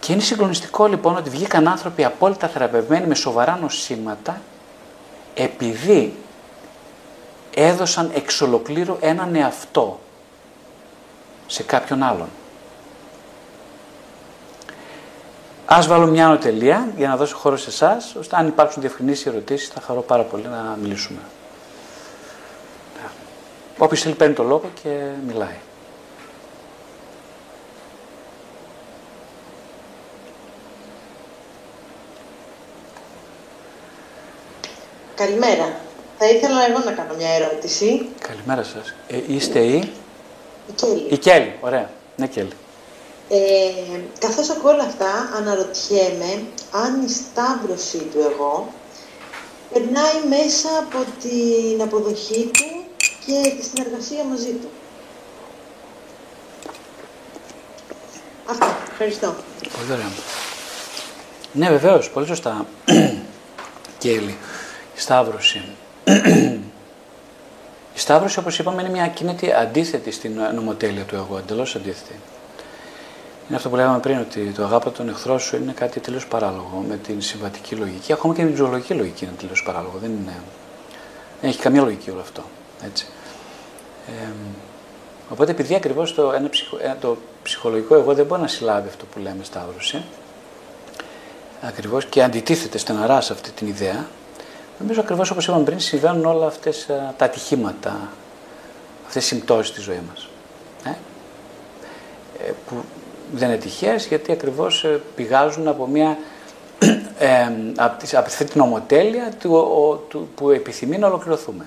Και 0.00 0.12
είναι 0.12 0.22
συγκλονιστικό 0.22 0.86
λοιπόν 0.86 1.16
ότι 1.16 1.30
βγήκαν 1.30 1.68
άνθρωποι 1.68 2.04
απόλυτα 2.04 2.48
θεραπευμένοι 2.48 3.06
με 3.06 3.14
σοβαρά 3.14 3.58
νοσήματα 3.60 4.40
επειδή 5.34 6.14
έδωσαν 7.54 8.10
εξ 8.14 8.40
ολοκλήρου 8.40 8.96
έναν 9.00 9.34
εαυτό 9.34 10.00
σε 11.46 11.62
κάποιον 11.62 12.02
άλλον. 12.02 12.28
Ας 15.68 15.86
βάλω 15.86 16.06
μια 16.06 16.26
ανωτελεία 16.26 16.88
για 16.96 17.08
να 17.08 17.16
δώσω 17.16 17.36
χώρο 17.36 17.56
σε 17.56 17.68
εσάς, 17.68 18.14
ώστε 18.18 18.36
αν 18.36 18.46
υπάρξουν 18.46 18.82
διευκρινήσεις 18.82 19.26
ερωτήσεις 19.26 19.68
θα 19.68 19.80
χαρώ 19.80 20.00
πάρα 20.00 20.22
πολύ 20.22 20.46
να 20.46 20.78
μιλήσουμε. 20.82 21.18
Όποιος 23.78 24.02
θέλει 24.02 24.14
παίρνει 24.14 24.34
το 24.34 24.42
λόγο 24.42 24.70
και 24.82 24.98
μιλάει. 25.26 25.56
Καλημέρα. 35.14 35.80
Θα 36.18 36.28
ήθελα 36.28 36.66
εγώ 36.68 36.78
να 36.84 36.90
κάνω 36.90 37.14
μια 37.16 37.28
ερώτηση. 37.28 38.08
Καλημέρα 38.18 38.62
σας. 38.62 38.94
Ε, 39.08 39.20
είστε 39.26 39.58
η... 39.58 39.92
Η 40.68 40.72
Κέλλη. 40.74 41.06
Η 41.10 41.18
Κέλλη. 41.18 41.54
Ωραία. 41.60 41.90
Ναι, 42.16 42.26
Κέλλη. 42.26 42.52
Ε, 43.28 44.00
καθώς 44.18 44.50
ακούω 44.50 44.70
όλα 44.70 44.82
αυτά, 44.82 45.30
αναρωτιέμαι 45.36 46.42
αν 46.70 47.04
η 47.04 47.08
σταύρωση 47.08 47.98
του 47.98 48.18
εγώ 48.32 48.72
περνάει 49.72 50.18
μέσα 50.28 50.68
από 50.78 51.04
την 51.20 51.82
αποδοχή 51.82 52.50
του 52.52 52.84
και 53.26 53.54
τη 53.56 53.64
συνεργασία 53.64 54.24
μαζί 54.24 54.50
του. 54.50 54.68
Αυτά. 58.50 58.76
Ευχαριστώ. 58.90 59.34
Πολύ 59.78 59.92
ωραία. 59.92 60.10
Ναι, 61.52 61.68
βεβαίως, 61.68 62.10
πολύ 62.10 62.26
σωστά. 62.26 62.66
Κέλλη. 63.98 64.36
Η 64.96 65.00
Σταύρωση. 65.00 65.62
Η 67.94 67.98
Σταύρωση, 67.98 68.38
όπως 68.38 68.58
είπαμε, 68.58 68.82
είναι 68.82 68.90
μια 68.90 69.06
κίνητη 69.06 69.52
αντίθετη 69.52 70.10
στην 70.10 70.40
νομοτέλεια 70.54 71.04
του 71.04 71.14
εγώ, 71.14 71.38
εντελώς 71.38 71.76
αντίθετη. 71.76 72.14
Είναι 73.48 73.56
αυτό 73.56 73.68
που 73.68 73.76
λέγαμε 73.76 73.98
πριν, 73.98 74.18
ότι 74.18 74.50
το 74.50 74.64
αγάπη 74.64 74.90
τον 74.90 75.08
εχθρό 75.08 75.38
σου 75.38 75.56
είναι 75.56 75.72
κάτι 75.72 76.00
τελείως 76.00 76.26
παράλογο 76.26 76.84
με 76.88 76.96
την 76.96 77.20
συμβατική 77.20 77.74
λογική. 77.74 78.12
Ακόμα 78.12 78.34
και 78.34 78.42
με 78.42 78.48
την 78.48 78.56
ζωολογική 78.56 78.94
λογική 78.94 79.24
είναι 79.24 79.34
τελείως 79.38 79.62
παράλογο. 79.62 79.98
Δεν, 80.00 80.10
είναι... 80.10 80.36
Δεν 81.40 81.50
έχει 81.50 81.58
καμία 81.58 81.82
λογική 81.82 82.10
όλο 82.10 82.20
αυτό. 82.20 82.42
Έτσι. 82.84 83.06
Ε, 84.06 84.28
οπότε 85.30 85.50
επειδή 85.50 85.74
ακριβώς 85.74 86.14
το, 86.14 86.32
ε, 86.82 86.96
το 87.00 87.16
ψυχολογικό 87.42 87.94
εγώ 87.94 88.14
δεν 88.14 88.24
μπορεί 88.24 88.40
να 88.40 88.48
συλλάβει 88.48 88.88
αυτό 88.88 89.04
που 89.04 89.18
λέμε 89.18 89.44
σταύρωση, 89.44 90.02
ακριβώς 91.62 92.04
και 92.04 92.22
αντιτίθεται 92.22 92.78
στεναρά 92.78 93.20
σε 93.20 93.32
αυτή 93.32 93.50
την 93.50 93.66
ιδέα, 93.66 94.06
νομίζω 94.78 95.00
ακριβώς 95.00 95.30
όπως 95.30 95.46
είπαμε 95.46 95.64
πριν 95.64 95.80
συμβαίνουν 95.80 96.24
όλα 96.24 96.46
αυτές 96.46 96.82
ε, 96.88 97.14
τα 97.16 97.24
ατυχήματα, 97.24 98.08
αυτές 99.06 99.24
οι 99.24 99.26
συμπτώσεις 99.26 99.68
στη 99.72 99.80
ζωή 99.80 100.00
μας. 100.10 100.28
Ε; 100.84 100.90
Ε, 102.46 102.52
που 102.68 102.84
δεν 103.32 103.48
είναι 103.48 103.58
τυχαίες 103.58 104.06
γιατί 104.06 104.32
ακριβώς 104.32 104.84
ε, 104.84 105.00
πηγάζουν 105.14 105.68
από 105.68 105.86
μια 105.86 106.18
ε, 107.18 107.48
από, 107.76 107.98
τις, 107.98 108.14
από 108.14 108.26
αυτή 108.26 108.44
την 108.44 108.60
ομοτέλεια 108.60 109.32
του, 109.40 109.54
ο, 109.54 109.94
του, 109.94 110.28
που 110.34 110.50
επιθυμεί 110.50 110.98
να 110.98 111.06
ολοκληρωθούμε. 111.06 111.66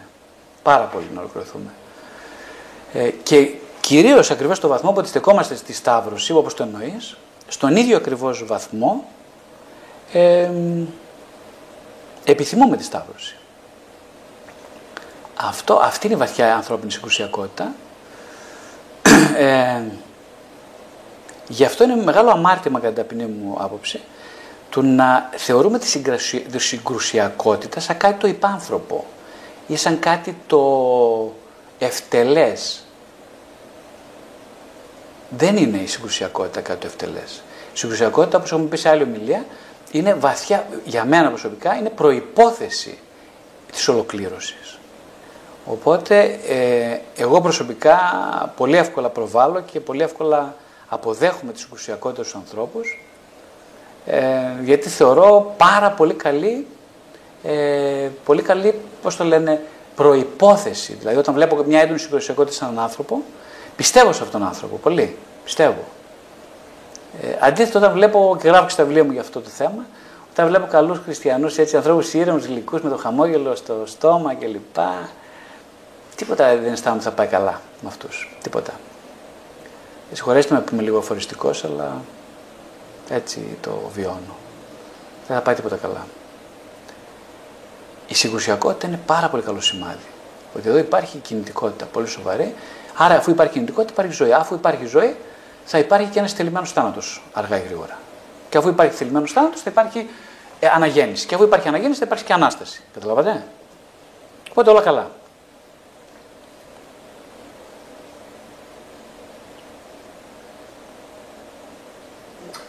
Πάρα 0.63 0.83
πολύ 0.83 1.05
να 1.13 1.19
ολοκληρωθούμε. 1.19 1.69
Ε, 2.93 3.09
και 3.23 3.49
κυρίως 3.79 4.31
ακριβώς 4.31 4.57
στο 4.57 4.67
βαθμό 4.67 4.91
που 4.91 4.99
αντιστεκόμαστε 4.99 5.55
στη 5.55 5.73
Σταύρωση, 5.73 6.33
όπως 6.33 6.53
το 6.53 6.63
εννοείς, 6.63 7.17
στον 7.47 7.75
ίδιο 7.75 7.97
ακριβώς 7.97 8.45
βαθμό 8.45 9.05
ε, 10.13 10.49
επιθυμούμε 12.23 12.77
τη 12.77 12.83
Σταύρωση. 12.83 13.35
Αυτό, 15.35 15.73
αυτή 15.73 16.05
είναι 16.05 16.15
η 16.15 16.19
βαθιά 16.19 16.55
ανθρώπινη 16.55 16.91
συγκρουσιακότητα. 16.91 17.71
Ε, 19.37 19.81
γι' 21.49 21.65
αυτό 21.65 21.83
είναι 21.83 21.95
μεγάλο 21.95 22.29
αμάρτημα 22.29 22.79
κατά 22.79 22.93
την 22.93 23.03
ταπεινή 23.03 23.25
μου 23.25 23.57
άποψη 23.59 24.01
του 24.69 24.81
να 24.81 25.29
θεωρούμε 25.35 25.79
τη 26.51 26.59
συγκρουσιακότητα 26.59 27.79
σαν 27.79 27.97
κάτι 27.97 28.19
το 28.19 28.27
υπάνθρωπο 28.27 29.05
ή 29.67 29.75
σαν 29.75 29.99
κάτι 29.99 30.35
το 30.47 31.33
ευτελές. 31.79 32.83
Δεν 35.29 35.57
είναι 35.57 35.77
η 35.77 35.87
συγκρουσιακότητα 35.87 36.61
κάτι 36.61 36.79
το 36.79 36.87
ευτελές. 36.87 37.41
Η 37.73 37.77
συγκρουσιακότητα, 37.77 38.37
όπως 38.37 38.51
έχουμε 38.51 38.67
πει 38.67 38.77
σε 38.77 38.89
άλλη 38.89 39.03
ομιλία, 39.03 39.45
είναι 39.91 40.13
βαθιά, 40.13 40.67
για 40.85 41.05
μένα 41.05 41.29
προσωπικά, 41.29 41.75
είναι 41.75 41.89
προϋπόθεση 41.89 42.97
της 43.71 43.87
ολοκλήρωσης. 43.87 44.79
Οπότε, 45.65 46.39
ε, 46.47 46.99
εγώ 47.15 47.41
προσωπικά 47.41 47.97
πολύ 48.57 48.77
εύκολα 48.77 49.09
προβάλλω 49.09 49.61
και 49.61 49.79
πολύ 49.79 50.01
εύκολα 50.01 50.55
αποδέχομαι 50.89 51.51
τη 51.51 51.59
συγκρουσιακότητα 51.59 52.23
στους 52.23 52.35
ανθρώπους, 52.35 52.99
ε, 54.05 54.21
γιατί 54.63 54.89
θεωρώ 54.89 55.53
πάρα 55.57 55.91
πολύ 55.91 56.13
καλή, 56.13 56.67
ε, 57.43 58.09
πολύ 58.23 58.41
καλή, 58.41 58.79
πώς 59.01 59.15
το 59.15 59.23
λένε, 59.23 59.61
προϋπόθεση. 59.95 60.93
Δηλαδή 60.93 61.17
όταν 61.17 61.33
βλέπω 61.33 61.63
μια 61.63 61.81
έντονη 61.81 61.99
συγκρουσιακότητα 61.99 62.55
σε 62.55 62.63
έναν 62.65 62.79
άνθρωπο, 62.79 63.21
πιστεύω 63.75 64.13
σε 64.13 64.23
αυτόν 64.23 64.39
τον 64.39 64.49
άνθρωπο, 64.49 64.75
πολύ, 64.75 65.17
πιστεύω. 65.43 65.83
Ε, 67.21 67.27
αντίθετα 67.39 67.79
όταν 67.79 67.91
βλέπω 67.91 68.37
και 68.41 68.47
γράφω 68.47 68.65
και 68.65 68.71
στα 68.71 68.83
βιβλία 68.83 69.03
μου 69.03 69.11
για 69.11 69.21
αυτό 69.21 69.41
το 69.41 69.49
θέμα, 69.49 69.85
όταν 70.31 70.47
βλέπω 70.47 70.67
καλούς 70.67 70.99
χριστιανούς, 71.03 71.57
έτσι, 71.57 71.75
ανθρώπους 71.75 72.13
ήρεμους, 72.13 72.45
γλυκούς, 72.45 72.81
με 72.81 72.89
το 72.89 72.97
χαμόγελο 72.97 73.55
στο 73.55 73.83
στόμα 73.85 74.33
κλπ. 74.33 74.77
Τίποτα 76.15 76.57
δεν 76.57 76.73
αισθάνομαι 76.73 77.01
ότι 77.01 77.09
θα 77.09 77.15
πάει 77.15 77.27
καλά 77.27 77.61
με 77.81 77.87
αυτούς. 77.87 78.37
Τίποτα. 78.41 78.71
Συγχωρέστε 80.13 80.53
με 80.53 80.61
που 80.61 80.73
είμαι 80.73 80.83
λίγο 80.83 80.97
αφοριστικός, 80.97 81.63
αλλά 81.65 82.01
έτσι 83.09 83.57
το 83.61 83.89
βιώνω. 83.93 84.35
Δεν 85.27 85.37
θα 85.37 85.43
πάει 85.43 85.55
τίποτα 85.55 85.75
καλά. 85.75 86.05
η 88.07 88.13
συγκρουσιακότητα 88.13 88.87
είναι 88.87 88.99
πάρα 89.05 89.29
πολύ 89.29 89.43
καλό 89.43 89.61
σημάδι. 89.61 90.05
Ότι 90.55 90.69
εδώ 90.69 90.77
υπάρχει 90.77 91.17
κινητικότητα 91.17 91.85
πολύ 91.85 92.07
σοβαρή. 92.07 92.55
Άρα, 92.97 93.15
αφού 93.15 93.31
υπάρχει 93.31 93.53
κινητικότητα, 93.53 93.93
υπάρχει 93.93 94.15
ζωή. 94.23 94.33
Αφού 94.33 94.55
υπάρχει 94.55 94.85
ζωή, 94.85 95.15
θα 95.65 95.77
υπάρχει 95.77 96.09
και 96.09 96.19
ένας 96.19 96.33
θελημένος 96.33 96.71
θάνατος 96.71 97.23
αργά 97.33 97.57
ή 97.57 97.61
γρήγορα. 97.61 97.97
Και 98.49 98.57
αφού 98.57 98.69
υπάρχει 98.69 98.95
θελημένος 98.95 99.31
θάνατος, 99.31 99.61
θα 99.61 99.69
υπάρχει 99.69 100.09
ε, 100.59 100.67
αναγέννηση. 100.67 101.27
Και 101.27 101.35
αφού 101.35 101.43
υπάρχει 101.43 101.67
αναγέννηση, 101.67 101.99
θα 101.99 102.05
υπάρχει 102.05 102.23
και 102.23 102.33
ανάσταση. 102.33 102.83
Καταλαβαίνετε. 102.93 103.43
Οπότε 104.51 104.69
όλα 104.69 104.81
καλά. 104.81 105.11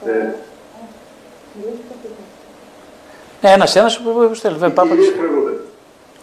Ε, 0.06 0.34
ναι, 3.42 3.50
ένας 3.50 3.76
ένα 3.76 3.90
που 4.04 4.34
στέλνει. 4.34 4.58
Βέβαια, 4.58 4.74
πάμε. 4.74 4.94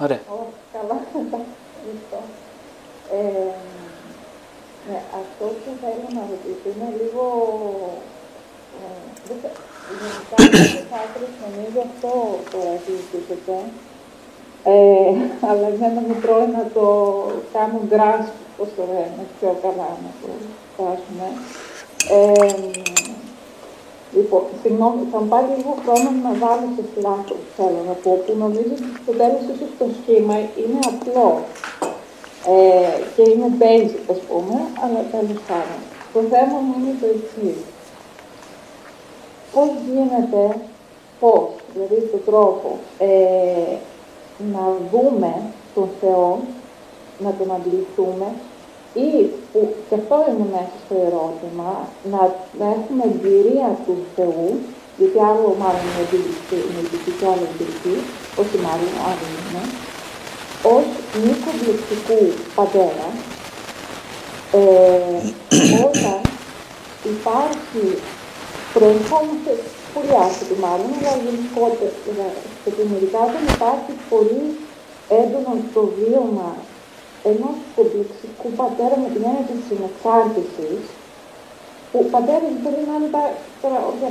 Ωραία. 0.01 0.19
Καλά, 0.73 0.95
ευχαριστώ. 1.03 2.19
Ε, 3.11 3.53
ναι, 4.89 4.99
αυτό 5.21 5.45
που 5.45 5.69
θέλω 5.81 6.07
να 6.17 6.21
ρωτήσω 6.31 6.67
είναι 6.75 6.89
λίγο... 7.01 7.23
Ε, 8.79 8.87
δεν 9.27 9.37
θα- 9.41 9.55
Γενικά, 10.01 10.35
δεν 10.57 10.85
θα 10.91 10.99
ήθελα 11.05 11.29
νομίζω 11.45 11.79
αυτό 11.89 12.11
το 12.51 12.59
συζητήσετε. 12.85 13.55
Ε, 14.63 15.11
αλλά 15.49 15.67
εμένα 15.73 15.99
μου 16.07 16.15
τρώει 16.21 16.47
να 16.57 16.63
το 16.73 16.85
κάνω 17.53 17.79
grasp, 17.91 18.31
πώς 18.57 18.67
το 18.77 18.83
λένε, 18.93 19.21
πιο 19.39 19.49
καλά 19.63 19.89
να 20.05 20.11
το 20.21 20.27
φτάσουμε. 20.73 21.27
Ε, 22.15 22.55
Λοιπόν, 24.15 24.41
συγγνώμη, 24.61 25.01
θα 25.11 25.19
μου 25.21 25.27
πάρει 25.27 25.47
λίγο 25.57 25.73
χρόνο 25.83 26.09
να 26.25 26.31
βάλω 26.41 26.67
σε 26.75 26.83
σλάκο, 26.93 27.35
θέλω 27.57 27.81
να 27.87 27.95
πω, 28.03 28.11
που 28.25 28.33
νομίζω 28.43 28.71
ότι 28.77 28.89
στο 29.01 29.11
τέλος 29.21 29.43
ίσως 29.53 29.71
το 29.79 29.85
σχήμα 29.97 30.35
είναι 30.61 30.79
απλό 30.91 31.29
ε, 32.53 32.93
και 33.15 33.23
είναι 33.31 33.49
basic, 33.61 34.03
ας 34.13 34.19
πούμε, 34.27 34.55
αλλά 34.83 34.99
τέλος 35.13 35.39
πάντων. 35.49 35.79
Το 36.13 36.19
θέμα 36.31 36.57
μου 36.65 36.73
είναι 36.77 36.93
το 37.01 37.07
εξής. 37.15 37.59
Πώς 39.53 39.69
γίνεται, 39.87 40.41
πώς, 41.19 41.47
δηλαδή 41.73 41.97
τον 42.11 42.21
τρόπο, 42.25 42.69
ε, 42.97 43.75
να 44.53 44.63
δούμε 44.91 45.31
τον 45.75 45.89
Θεό, 46.01 46.39
να 47.19 47.31
τον 47.37 47.51
αντιληφθούμε 47.55 48.27
ή 49.05 49.07
που 49.51 49.59
και 49.87 49.95
αυτό 50.01 50.15
είναι 50.29 50.47
μέσα 50.55 50.75
στο 50.83 50.95
ερώτημα, 51.07 51.69
να, 52.11 52.21
να 52.59 52.65
έχουμε 52.77 53.03
εμπειρία 53.13 53.69
του 53.85 53.95
Θεού, 54.15 54.47
γιατί 54.99 55.17
άλλο 55.29 55.47
μάλλον 55.61 55.83
είναι 55.87 56.03
εμπειρική, 56.05 56.59
είναι 56.67 56.81
εμπειρική 56.83 57.11
και 57.19 57.27
άλλο 57.31 57.45
εμπειρική, 57.51 57.95
όχι 58.41 58.55
μάλλον 58.65 58.91
άλλο 59.07 59.25
είναι, 59.39 59.63
ως 60.75 60.87
μη 61.21 61.33
κομπλεξικού 61.43 62.21
πατέρα, 62.57 63.07
ε, 64.61 65.19
όταν 65.87 66.19
υπάρχει, 67.13 67.83
προερχόμαστε 68.75 69.51
πολύ 69.93 70.13
άσχετη 70.25 70.55
μάλλον, 70.65 70.89
αλλά 70.97 71.13
γενικότερα, 71.25 72.27
επιμερικά 72.69 73.19
όταν 73.29 73.43
υπάρχει 73.55 73.91
πολύ 74.11 74.45
έντονο 75.21 75.51
το 75.75 75.81
βίωμα 75.97 76.49
ενός 77.31 77.55
κομπλεξικού 77.75 78.47
πατέρα 78.59 78.95
με 79.03 79.07
την 79.13 79.23
έννοια 79.29 79.45
της 79.49 79.61
συνεξάρτησης, 79.69 80.81
που 81.91 81.99
πατέρας 82.13 82.53
μπορεί 82.61 82.81
να 82.89 82.93
είναι 82.97 83.11
τα- 83.15 83.35
τώρα 83.61 83.79
όχι 83.91 84.07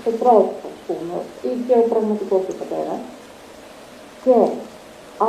στο 0.00 0.10
πρόσωπο, 0.22 0.66
ας 0.74 0.80
πούμε, 0.86 1.14
ή 1.48 1.50
και 1.66 1.74
ο 1.82 1.84
πραγματικός 1.92 2.40
του 2.46 2.54
πατέρας. 2.60 3.00
Και 4.24 4.36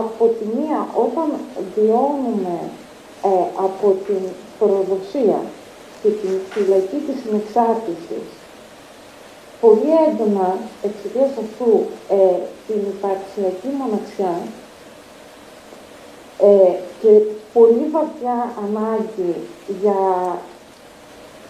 από 0.02 0.24
τη 0.38 0.46
μία, 0.58 0.80
όταν 1.06 1.28
βιώνουμε 1.76 2.56
ε, 3.32 3.44
από 3.68 3.88
την 4.08 4.24
προδοσία 4.60 5.40
και 6.02 6.10
την 6.22 6.34
φυλακή 6.52 7.00
της 7.08 7.16
συνεξάρτησης, 7.24 8.28
πολύ 9.64 9.92
έντονα 10.08 10.48
εξαιτίας 10.88 11.32
αυτού 11.44 11.72
ε, 12.18 12.36
την 12.68 12.80
υπαρξιακή 12.94 13.70
μοναξιά, 13.80 14.34
ε, 16.42 16.74
και 17.02 17.12
πολύ 17.54 17.86
βαθιά 17.92 18.38
ανάγκη 18.66 19.36
για 19.82 20.02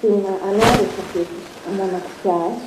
την 0.02 0.20
ανέρεση 0.48 1.00
αυτής 1.04 1.28
της 1.32 1.46
μοναξιάς. 1.78 2.58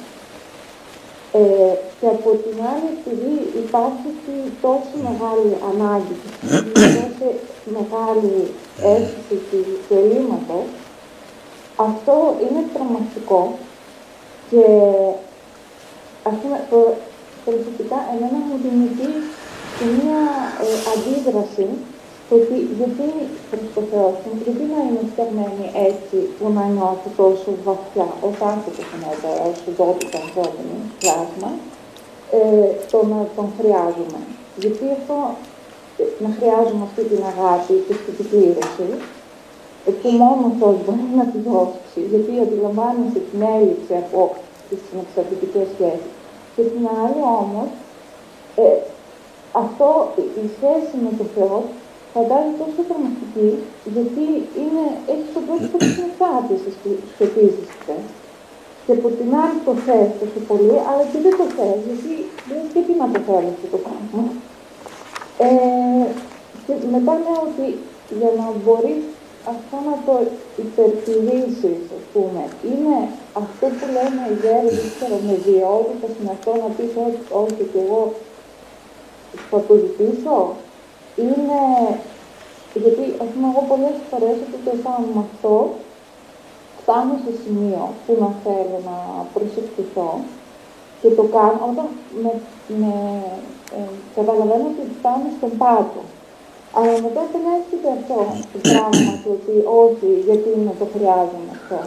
Ε, 1.35 1.75
και 2.01 2.07
από 2.17 2.31
την 2.45 2.57
άλλη 2.71 2.89
επειδή 3.01 3.33
υπάρχει 3.65 4.05
αυτή 4.15 4.35
η 4.49 4.53
τόσο 4.65 4.97
μεγάλη 5.09 5.51
ανάγκη 5.71 6.17
και 6.73 6.89
τόσο 6.99 7.29
μεγάλη 7.77 8.37
αίσθηση 8.93 9.61
του 9.85 9.95
ελλείμματος. 10.01 10.67
Αυτό 11.77 12.15
είναι 12.45 12.63
τρομακτικό 12.75 13.43
και 14.51 14.65
ας 16.29 16.35
πούμε 16.41 16.59
το, 16.71 16.79
προσωπικά 17.45 17.99
εμένα 18.13 18.39
μου 18.47 18.57
δημιουργεί 18.65 19.13
και 19.77 19.85
μία 19.97 20.23
ε, 20.65 20.67
αντίδραση 20.93 21.67
το 21.69 21.92
ότι 22.39 22.57
γιατί 22.79 23.07
προς 23.51 23.65
το 23.77 23.81
Θεό 23.91 24.09
μου, 24.23 24.33
γιατί 24.45 24.63
να 24.75 24.79
είμαι 24.87 25.03
φτιαγμένη 25.13 25.65
έτσι 25.89 26.17
που 26.37 26.45
να 26.57 26.63
νιώθω 26.75 27.09
τόσο 27.23 27.49
βαθιά 27.67 28.09
ως 28.29 28.37
άνθρωπος 28.53 28.87
εννοείται, 28.95 29.31
ως 29.49 29.59
οντότητα 29.71 30.19
ανθρώπινη 30.27 30.77
πλάσμα, 31.01 31.51
ε, 32.39 32.69
το 32.93 32.99
να 33.13 33.19
τον 33.37 33.47
χρειάζομαι. 33.59 34.21
Γιατί 34.63 34.85
αυτό, 34.99 35.17
ε, 36.01 36.05
να 36.25 36.29
χρειάζομαι 36.39 36.85
αυτή 36.89 37.03
την 37.11 37.21
αγάπη 37.33 37.75
και 37.85 37.93
αυτή 37.99 38.11
την 38.19 38.27
πλήρωση, 38.33 38.89
ε, 39.89 39.91
που 40.01 40.09
μόνο 40.23 40.43
ο 40.51 40.53
Θεός 40.59 40.77
μπορεί 40.85 41.07
να 41.21 41.25
τη 41.33 41.39
δώσει, 41.49 42.01
γιατί 42.13 42.33
αντιλαμβάνεσαι 42.45 43.21
την 43.29 43.41
έλλειψη 43.57 43.93
από 44.05 44.21
τις 44.69 44.79
συνεξαρτητικές 44.87 45.67
σχέσεις. 45.75 46.13
Και 46.55 46.63
την 46.73 46.85
άλλη 47.01 47.21
όμως, 47.43 47.71
ε, 48.65 48.69
αυτό, 49.63 49.89
η- 50.23 50.31
η 50.43 50.47
σχέση 50.57 50.95
με 51.05 51.11
τον 51.19 51.29
Θεό 51.37 51.57
φαντάζει 52.13 52.53
τόσο 52.63 52.81
τρομακτική, 52.89 53.51
γιατί 53.95 54.27
είναι, 54.61 54.85
έχει 55.13 55.29
τον 55.37 55.43
πρόσωπο 55.49 55.77
της 55.83 55.93
συνθάτησης 55.99 56.75
που 56.81 56.89
σχετίζεστε. 57.13 57.95
Και 58.85 58.93
από 58.99 59.09
την 59.19 59.29
άλλη 59.43 59.59
το 59.69 59.73
θες 59.85 60.11
τόσο 60.21 60.41
πολύ, 60.51 60.77
αλλά 60.89 61.05
και 61.11 61.19
δεν 61.25 61.35
το 61.41 61.47
θες, 61.57 61.79
γιατί 61.89 62.13
δεν 62.49 62.63
και 62.73 62.81
τι 62.87 62.93
να 63.03 63.07
το 63.13 63.19
θέλεις 63.29 63.55
αυτό 63.57 63.69
το 63.75 63.81
πράγμα. 63.85 64.23
Ε, 65.47 66.05
και 66.65 66.73
μετά 66.95 67.13
λέω 67.23 67.41
ότι 67.51 67.69
για 68.19 68.31
να 68.41 68.47
μπορείς 68.63 69.05
αυτό 69.55 69.77
να 69.89 69.95
το 70.07 70.15
υπερτηρήσεις, 70.65 71.83
ας 71.99 72.05
πούμε, 72.13 72.43
είναι 72.71 72.97
αυτό 73.43 73.65
που 73.77 73.87
λένε 73.97 74.23
οι 74.29 74.35
γέροι, 74.43 74.71
δεν 74.81 74.91
ξέρω, 74.95 75.17
με 75.29 75.35
βιότητα 75.47 76.07
στην 76.15 76.27
αυτό 76.35 76.51
να 76.63 76.69
πεις 76.77 76.93
όχι, 77.07 77.23
όχι 77.43 77.63
και 77.73 77.81
εγώ 77.85 78.03
θα 79.51 79.59
το 79.67 79.75
ζητήσω, 79.83 80.37
είναι 81.17 81.61
γιατί 82.83 83.05
ας 83.23 83.29
πούμε 83.33 83.47
εγώ 83.53 83.63
πολλές 83.71 83.97
φορές 84.11 84.37
όταν 84.47 84.61
το 84.65 84.71
αισθάνομαι 84.75 85.13
με 85.17 85.23
αυτό 85.29 85.55
φτάνω 86.81 87.15
σε 87.25 87.33
σημείο 87.43 87.83
που 88.05 88.13
να 88.23 88.29
θέλω 88.45 88.79
να 88.91 88.97
προσευχηθώ 89.35 90.11
και 91.01 91.11
το 91.19 91.25
κάνω 91.37 91.61
όταν 91.71 91.89
με, 92.23 92.33
με, 92.81 92.93
ε, 93.77 93.93
καταλαβαίνω 94.17 94.67
ότι 94.73 94.83
φτάνω 94.99 95.29
στον 95.37 95.53
πάτο. 95.61 96.03
Αλλά 96.77 96.93
μετά 97.05 97.21
επανέρχεται 97.29 97.89
αυτό 97.99 98.19
το 98.53 98.59
πράγμα 98.71 99.13
του 99.21 99.31
ότι 99.37 99.55
όχι, 99.83 100.09
γιατί 100.27 100.49
να 100.69 100.73
το 100.81 100.87
χρειάζομαι 100.95 101.53
αυτό. 101.59 101.79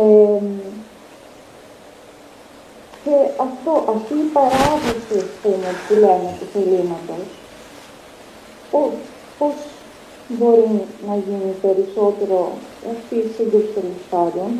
Ε, 0.00 0.40
και 3.04 3.16
αυτό, 3.46 3.72
αυτή 3.94 4.14
η 4.26 4.28
παράδοση, 4.36 5.16
ας 5.26 5.32
πούμε, 5.42 5.68
που 5.84 5.94
λέμε 6.02 6.30
του 6.38 6.46
θελήματος, 6.52 7.26
πώς, 8.70 8.90
πώς 9.38 9.54
μπορεί 10.28 10.70
να 11.08 11.14
γίνει 11.24 11.50
περισσότερο 11.64 12.38
αυτή 12.94 13.14
η 13.24 13.28
σύγκρουση 13.36 13.70
των 13.76 13.86
πάντων 14.10 14.50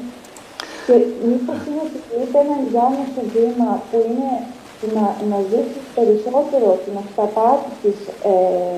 και 0.86 0.96
μήπως 1.28 1.58
είναι 1.66 1.82
ότι 1.86 1.98
είναι 2.12 2.38
ένα 2.44 2.54
ενδιάμεσο 2.62 3.22
βήμα 3.34 3.70
που 3.88 3.96
είναι 4.08 4.30
να, 4.96 5.06
να 5.30 5.38
ζήσεις 5.50 5.86
περισσότερο 5.98 6.68
την 6.84 6.94
αυταπάτη 7.04 7.70
της 7.82 7.98
ε, 8.32 8.76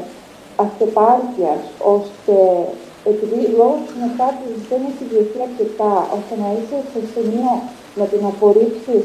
αυτεπάρκειας, 0.66 1.62
ώστε 1.96 2.34
επειδή 3.12 3.40
λόγω 3.58 3.76
της 3.82 3.90
συνεχάτησης 3.94 4.62
δεν 4.70 4.80
έχει 4.90 5.04
διευθεί 5.12 5.38
αρκετά, 5.48 5.94
ώστε 6.16 6.34
να 6.42 6.48
είσαι 6.56 6.78
σε 6.92 7.00
σημείο 7.12 7.52
να 7.98 8.04
την 8.12 8.22
απορρίψεις 8.30 9.04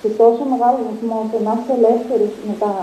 σε 0.00 0.08
τόσο 0.20 0.42
μεγάλο 0.52 0.78
βαθμό, 0.88 1.16
ώστε 1.24 1.38
να 1.46 1.52
είσαι 1.56 1.72
ελεύθερος 1.78 2.32
μετά 2.50 2.74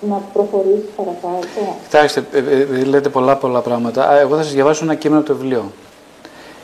να 0.00 0.16
προχωρήσεις 0.32 0.88
παρακάτω. 0.96 1.76
Κοιτάξτε, 1.82 2.24
ε, 2.32 2.38
ε, 2.38 2.80
ε, 2.80 2.84
λέτε 2.84 3.08
πολλά 3.08 3.36
πολλά 3.36 3.60
πράγματα. 3.60 4.08
Α, 4.08 4.18
Εγώ 4.18 4.36
θα 4.36 4.42
σας 4.42 4.52
διαβάσω 4.52 4.84
ένα 4.84 4.94
κείμενο 4.94 5.20
από 5.20 5.28
το 5.28 5.36
βιβλίο. 5.36 5.72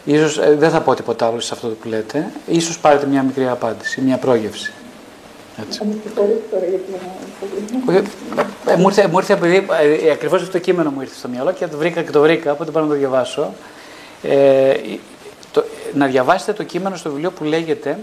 Ίσως, 0.04 0.38
ε, 0.38 0.54
δεν 0.58 0.70
θα 0.70 0.80
πω 0.80 0.94
τίποτα 0.94 1.26
άλλο 1.26 1.40
σε 1.40 1.54
αυτό 1.54 1.68
που 1.68 1.88
λέτε. 1.88 2.30
Ίσως 2.46 2.78
πάρετε 2.78 3.06
μια 3.06 3.22
μικρή 3.22 3.48
απάντηση, 3.48 4.00
μια 4.00 4.16
πρόγευση. 4.16 4.72
Έτσι. 5.60 5.80
Ε, 8.66 8.76
μου 8.76 8.88
ήρθε, 8.88 9.06
μου 9.06 9.18
ήρθε 9.18 9.32
επειδή 9.32 9.66
ε, 10.04 10.10
ακριβώς 10.10 10.40
αυτό 10.40 10.52
το 10.52 10.58
κείμενο 10.58 10.90
μου 10.90 11.00
ήρθε 11.00 11.14
στο 11.14 11.28
μυαλό 11.28 11.52
και 11.52 11.66
το 11.66 11.76
βρήκα 11.76 12.02
και 12.02 12.10
το 12.10 12.20
βρήκα, 12.20 12.52
οπότε 12.52 12.70
πάω 12.70 12.82
να 12.82 12.88
το 12.88 12.94
διαβάσω. 12.94 13.54
Ε, 14.22 14.74
το, 15.52 15.64
να 15.94 16.06
διαβάσετε 16.06 16.52
το 16.52 16.62
κείμενο 16.62 16.96
στο 16.96 17.10
βιβλίο 17.10 17.30
που 17.30 17.44
λέγεται, 17.44 17.98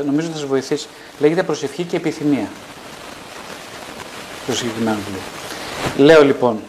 ε, 0.00 0.04
νομίζω 0.04 0.28
θα 0.28 0.36
σας 0.36 0.46
βοηθήσει, 0.46 0.88
λέγεται 1.18 1.42
«Προσευχή 1.42 1.82
και 1.82 1.96
επιθυμία». 1.96 2.48
Το 4.46 4.54
συγκεκριμένο 4.54 4.96
βιβλίο. 4.96 5.22
Λέω 6.06 6.24
λοιπόν, 6.24 6.60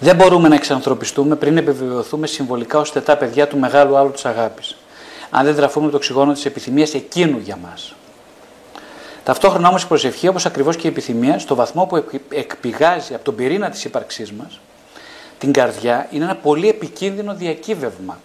δεν 0.00 0.16
μπορούμε 0.16 0.48
να 0.48 0.54
εξανθρωπιστούμε 0.54 1.36
πριν 1.36 1.56
επιβεβαιωθούμε 1.56 2.26
συμβολικά 2.26 2.78
ως 2.78 2.92
τετά 2.92 3.16
παιδιά 3.16 3.48
του 3.48 3.58
μεγάλου 3.58 3.96
άλλου 3.96 4.10
της 4.10 4.24
αγάπης. 4.24 4.76
Αν 5.30 5.44
δεν 5.44 5.54
τραφούμε 5.56 5.90
το 5.90 5.96
οξυγόνο 5.96 6.32
της 6.32 6.44
επιθυμίας 6.44 6.94
εκείνου 6.94 7.38
για 7.38 7.56
μας. 7.56 7.94
Ταυτόχρονα 9.24 9.68
όμως 9.68 9.82
η 9.82 9.86
προσευχή, 9.86 10.28
όπως 10.28 10.46
ακριβώς 10.46 10.76
και 10.76 10.86
η 10.86 10.90
επιθυμία, 10.90 11.38
στο 11.38 11.54
βαθμό 11.54 11.86
που 11.86 12.04
εκπηγάζει 12.28 13.14
από 13.14 13.24
τον 13.24 13.34
πυρήνα 13.34 13.70
της 13.70 13.84
ύπαρξής 13.84 14.32
μας, 14.32 14.60
την 15.38 15.52
καρδιά, 15.52 16.08
είναι 16.10 16.24
ένα 16.24 16.36
πολύ 16.36 16.68
επικίνδυνο 16.68 17.34
διακύβευμα. 17.34 18.18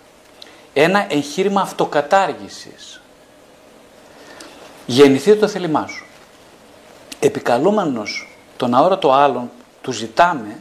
Ένα 0.73 1.05
εγχείρημα 1.09 1.61
αυτοκατάργησης. 1.61 3.01
Γεννηθεί 4.85 5.35
το 5.35 5.47
θέλημά 5.47 5.87
σου. 5.87 6.05
Επικαλούμενος 7.25 8.27
τον 8.57 8.73
αόρατο 8.73 9.11
άλλον, 9.11 9.51
του 9.81 9.91
ζητάμε, 9.91 10.59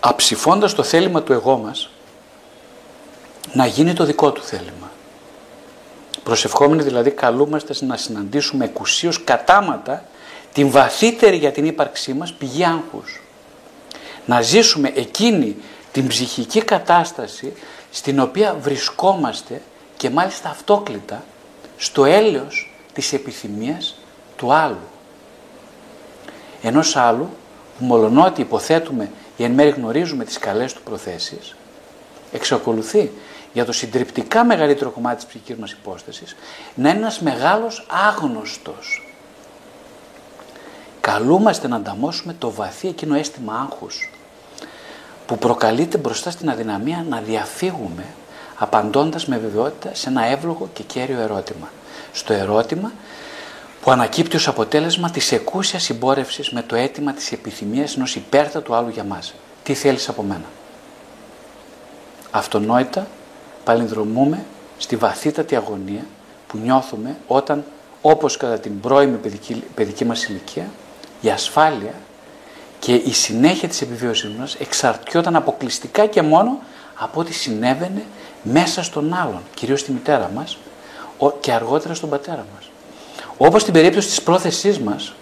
αψηφώντας 0.00 0.74
το 0.74 0.82
θέλημα 0.82 1.22
του 1.22 1.32
εγώ 1.32 1.56
μας, 1.56 1.90
να 3.52 3.66
γίνει 3.66 3.92
το 3.92 4.04
δικό 4.04 4.32
του 4.32 4.42
θέλημα. 4.42 4.90
Προσευχόμενοι 6.22 6.82
δηλαδή 6.82 7.10
καλούμαστε 7.10 7.74
να 7.80 7.96
συναντήσουμε 7.96 8.64
εκουσίως 8.64 9.24
κατάματα 9.24 10.04
την 10.52 10.70
βαθύτερη 10.70 11.36
για 11.36 11.52
την 11.52 11.64
ύπαρξή 11.64 12.12
μας 12.12 12.32
πηγή 12.32 12.64
άγχους. 12.64 13.22
Να 14.26 14.40
ζήσουμε 14.40 14.92
εκείνη 14.94 15.56
την 15.92 16.06
ψυχική 16.06 16.62
κατάσταση 16.62 17.52
στην 17.90 18.20
οποία 18.20 18.56
βρισκόμαστε 18.60 19.62
και 19.96 20.10
μάλιστα 20.10 20.48
αυτόκλητα 20.48 21.24
στο 21.76 22.04
έλεος 22.04 22.74
της 22.92 23.12
επιθυμίας 23.12 23.96
του 24.42 24.52
άλλου. 24.52 24.88
Ενός 26.62 26.96
άλλου 26.96 27.28
που 27.78 27.84
μολονότι 27.84 28.40
υποθέτουμε 28.40 29.10
ή 29.36 29.44
εν 29.44 29.50
μέρει 29.50 29.70
γνωρίζουμε 29.70 30.24
τις 30.24 30.38
καλές 30.38 30.72
του 30.72 30.82
προθέσεις, 30.82 31.54
εξακολουθεί 32.32 33.10
για 33.52 33.64
το 33.64 33.72
συντριπτικά 33.72 34.44
μεγαλύτερο 34.44 34.90
κομμάτι 34.90 35.16
της 35.16 35.24
ψυχικής 35.24 35.56
μας 35.56 35.72
υπόστασης 35.72 36.36
να 36.74 36.88
είναι 36.88 36.98
ένας 36.98 37.20
μεγάλος 37.20 37.86
άγνωστος. 38.08 39.06
Καλούμαστε 41.00 41.68
να 41.68 41.76
ανταμώσουμε 41.76 42.34
το 42.38 42.50
βαθύ 42.50 42.88
εκείνο 42.88 43.14
αίσθημα 43.14 43.68
άγχους 43.70 44.10
που 45.26 45.38
προκαλείται 45.38 45.98
μπροστά 45.98 46.30
στην 46.30 46.50
αδυναμία 46.50 47.04
να 47.08 47.20
διαφύγουμε 47.20 48.04
απαντώντας 48.58 49.26
με 49.26 49.38
βεβαιότητα 49.38 49.94
σε 49.94 50.08
ένα 50.08 50.24
εύλογο 50.24 50.68
και 50.72 50.82
κέριο 50.82 51.20
ερώτημα. 51.20 51.68
Στο 52.12 52.32
ερώτημα 52.32 52.92
που 53.82 53.90
ανακύπτει 53.90 54.36
ως 54.36 54.48
αποτέλεσμα 54.48 55.10
της 55.10 55.32
εκούσιας 55.32 55.82
συμπόρευσης 55.82 56.50
με 56.50 56.62
το 56.62 56.76
αίτημα 56.76 57.12
της 57.12 57.32
επιθυμίας 57.32 57.96
ενός 57.96 58.14
υπέρτατου 58.14 58.74
άλλου 58.74 58.88
για 58.88 59.04
μας. 59.04 59.34
Τι 59.62 59.74
θέλεις 59.74 60.08
από 60.08 60.22
μένα; 60.22 60.44
Αυτονόητα 62.30 63.06
παλινδρομούμε 63.64 64.44
στη 64.78 64.96
βαθύτατη 64.96 65.56
αγωνία 65.56 66.06
που 66.46 66.58
νιώθουμε 66.58 67.16
όταν, 67.26 67.64
όπως 68.02 68.36
κατά 68.36 68.58
την 68.58 68.80
πρώιμη 68.80 69.16
παιδική, 69.16 69.64
παιδική 69.74 70.04
μας 70.04 70.24
ηλικία, 70.24 70.70
η 71.20 71.30
ασφάλεια 71.30 71.94
και 72.78 72.94
η 72.94 73.12
συνέχεια 73.12 73.68
της 73.68 73.80
επιβίωσης 73.80 74.30
μας 74.30 74.54
εξαρτιόταν 74.54 75.36
αποκλειστικά 75.36 76.06
και 76.06 76.22
μόνο 76.22 76.58
από 76.94 77.20
ό,τι 77.20 77.32
συνέβαινε 77.32 78.04
μέσα 78.42 78.82
στον 78.82 79.14
άλλον, 79.14 79.42
κυρίως 79.54 79.80
στη 79.80 79.92
μητέρα 79.92 80.30
μας 80.34 80.58
και 81.40 81.52
αργότερα 81.52 81.94
στον 81.94 82.08
πατέρα 82.08 82.46
μας. 82.54 82.71
Όπως 83.44 83.62
στην 83.62 83.72
περίπτωση 83.72 84.08
της 84.08 84.22
πρόθεσής 84.22 84.78
μας 84.78 85.14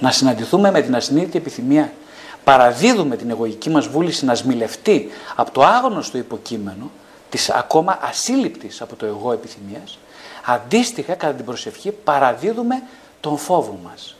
να 0.00 0.10
συναντηθούμε 0.10 0.70
με 0.70 0.82
την 0.82 0.96
ασυνείδητη 0.96 1.38
επιθυμία 1.38 1.92
παραδίδουμε 2.44 3.16
την 3.16 3.30
εγωική 3.30 3.70
μας 3.70 3.86
βούληση 3.86 4.24
να 4.24 4.34
σμιλευτεί 4.34 5.10
από 5.36 5.50
το 5.50 5.62
άγνωστο 5.62 6.18
υποκείμενο 6.18 6.90
της 7.30 7.50
ακόμα 7.50 7.98
ασύλληπτης 8.02 8.80
από 8.80 8.96
το 8.96 9.06
εγώ 9.06 9.32
επιθυμίας, 9.32 9.98
αντίστοιχα 10.44 11.14
κατά 11.14 11.32
την 11.32 11.44
προσευχή 11.44 11.90
παραδίδουμε 11.90 12.82
τον 13.20 13.38
φόβο 13.38 13.78
μας. 13.84 14.16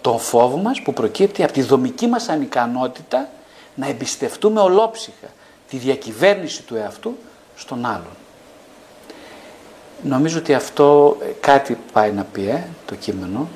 Τον 0.00 0.18
φόβο 0.18 0.56
μας 0.56 0.82
που 0.82 0.92
προκύπτει 0.92 1.42
από 1.42 1.52
τη 1.52 1.62
δομική 1.62 2.06
μας 2.06 2.28
ανικανότητα 2.28 3.28
να 3.74 3.88
εμπιστευτούμε 3.88 4.60
ολόψυχα 4.60 5.26
τη 5.68 5.76
διακυβέρνηση 5.76 6.62
του 6.62 6.76
εαυτού 6.76 7.16
στον 7.56 7.86
άλλον. 7.86 8.21
Νομίζω 10.02 10.38
ότι 10.38 10.54
αυτό 10.54 11.16
ε, 11.20 11.24
κάτι 11.40 11.78
πάει 11.92 12.12
να 12.12 12.24
πει 12.24 12.48
ε, 12.48 12.62
το 12.86 12.94
κείμενο. 12.94 13.48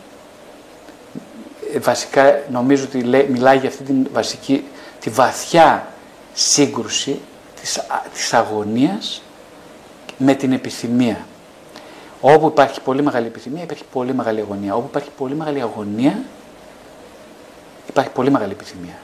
Ε, 1.75 1.79
βασικά 1.79 2.43
νομίζω 2.51 2.85
ότι 2.85 2.99
μιλάει 3.29 3.59
για 3.59 3.69
αυτή 3.69 3.83
την 3.83 4.09
βασική, 4.13 4.65
τη 5.01 5.11
βαθιά 5.11 5.87
σύγκρουση 6.33 7.21
της, 7.61 7.81
της 8.13 8.33
αγωνίας 8.33 9.23
με 10.19 10.35
την 10.35 10.53
επιθυμία. 10.53 11.27
Όπου 12.21 12.47
υπάρχει 12.47 12.81
πολύ 12.81 13.03
μεγάλη 13.03 13.27
επιθυμία 13.27 13.63
υπάρχει 13.63 13.85
πολύ 13.93 14.15
μεγάλη 14.15 14.41
αγωνία. 14.41 14.75
Όπου 14.75 14.87
υπάρχει 14.89 15.11
πολύ 15.17 15.35
μεγάλη 15.35 15.61
αγωνία 15.61 16.23
υπάρχει 17.89 18.11
πολύ 18.11 18.31
μεγάλη 18.31 18.53
επιθυμία. 18.53 18.99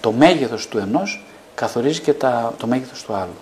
Το 0.00 0.12
μέγεθος 0.12 0.68
του 0.68 0.78
ενός 0.78 1.24
καθορίζει 1.54 2.00
και 2.00 2.12
τα, 2.12 2.54
το 2.58 2.66
μέγεθος 2.66 3.02
του 3.02 3.14
άλλου. 3.14 3.36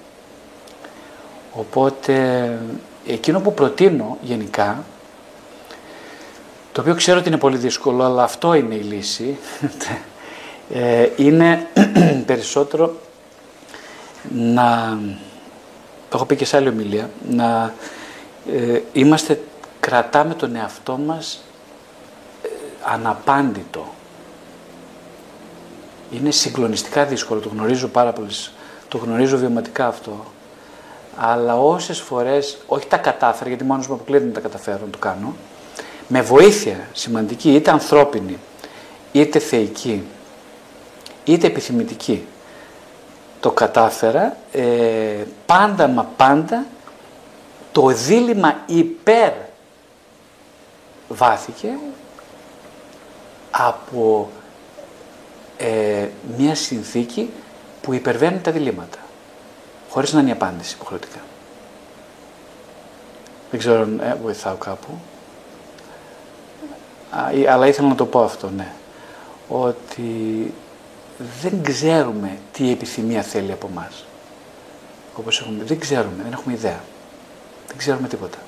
Οπότε 1.53 2.59
εκείνο 3.07 3.41
που 3.41 3.55
προτείνω 3.55 4.19
γενικά, 4.23 4.85
το 6.73 6.81
οποίο 6.81 6.95
ξέρω 6.95 7.19
ότι 7.19 7.29
είναι 7.29 7.39
πολύ 7.39 7.57
δύσκολο, 7.57 8.05
αλλά 8.05 8.23
αυτό 8.23 8.55
είναι 8.55 8.75
η 8.75 8.81
λύση, 8.81 9.39
ε, 10.75 11.09
είναι 11.17 11.67
περισσότερο 12.27 12.95
να, 14.35 14.99
το 16.09 16.17
έχω 16.17 16.25
πει 16.25 16.37
και 16.37 16.45
σε 16.45 16.57
άλλη 16.57 16.69
ομιλία, 16.69 17.11
να 17.31 17.75
ε, 18.53 18.81
είμαστε, 18.93 19.43
κρατάμε 19.81 20.35
τον 20.35 20.57
εαυτό 20.57 20.97
μας 20.97 21.45
ε, 22.43 22.49
αναπάντητο. 22.93 23.87
Είναι 26.11 26.31
συγκλονιστικά 26.31 27.05
δύσκολο, 27.05 27.41
το 27.41 27.49
γνωρίζω 27.49 27.89
πάρα 27.89 28.13
πολύ, 28.13 28.31
το 28.89 28.99
γνωρίζω 28.99 29.39
βιωματικά 29.39 29.87
αυτό 29.87 30.25
αλλά 31.17 31.59
όσες 31.59 32.01
φορές, 32.01 32.59
όχι 32.67 32.87
τα 32.87 32.97
κατάφερα, 32.97 33.49
γιατί 33.49 33.65
μόνος 33.65 33.87
μου 33.89 33.95
αποκλείεται 33.95 34.27
να 34.27 34.33
τα 34.33 34.41
καταφέρω 34.41 34.79
να 34.85 34.91
το 34.91 34.99
κάνω, 34.99 35.35
με 36.09 36.23
βοήθεια 36.23 36.89
σημαντική, 36.93 37.55
είτε 37.55 37.71
ανθρώπινη, 37.71 38.39
είτε 39.13 39.39
θεϊκή, 39.39 40.05
είτε 41.25 41.47
επιθυμητική, 41.47 42.27
το 43.41 43.51
κατάφερα, 43.51 44.37
ε, 44.53 45.25
πάντα 45.47 45.89
μα 45.89 46.03
πάντα 46.17 46.67
το 47.73 47.87
δίλημα 47.87 48.57
υπέρ 48.67 49.33
βάθηκε 51.09 51.69
από 53.51 54.31
ε, 55.57 56.07
μια 56.37 56.55
συνθήκη 56.55 57.31
που 57.81 57.95
υπερβαίνει 57.95 58.39
τα 58.39 58.51
διλήμματα 58.51 58.99
χωρίς 59.97 60.13
να 60.13 60.21
είναι 60.21 60.29
η 60.29 60.33
απάντηση 60.33 60.75
υποχρεωτικά. 60.75 61.19
Δεν 63.51 63.61
ξέρω 63.61 63.83
αν 63.83 64.01
ε, 64.01 64.17
βοηθάω 64.23 64.55
κάπου. 64.55 64.89
Α, 67.11 67.53
αλλά 67.53 67.67
ήθελα 67.67 67.89
να 67.89 67.95
το 67.95 68.07
πω 68.07 68.23
αυτό, 68.23 68.51
ναι. 68.51 68.73
Ότι 69.49 70.53
δεν 71.41 71.63
ξέρουμε 71.63 72.39
τι 72.53 72.65
η 72.67 72.71
επιθυμία 72.71 73.23
θέλει 73.23 73.53
από 73.53 73.69
εμάς. 73.71 74.05
Όπως 75.17 75.41
έχουμε 75.41 75.65
δεν 75.65 75.79
ξέρουμε, 75.79 76.23
δεν 76.23 76.33
έχουμε 76.33 76.55
ιδέα. 76.55 76.81
Δεν 77.67 77.77
ξέρουμε 77.77 78.09
τίποτα. 78.09 78.39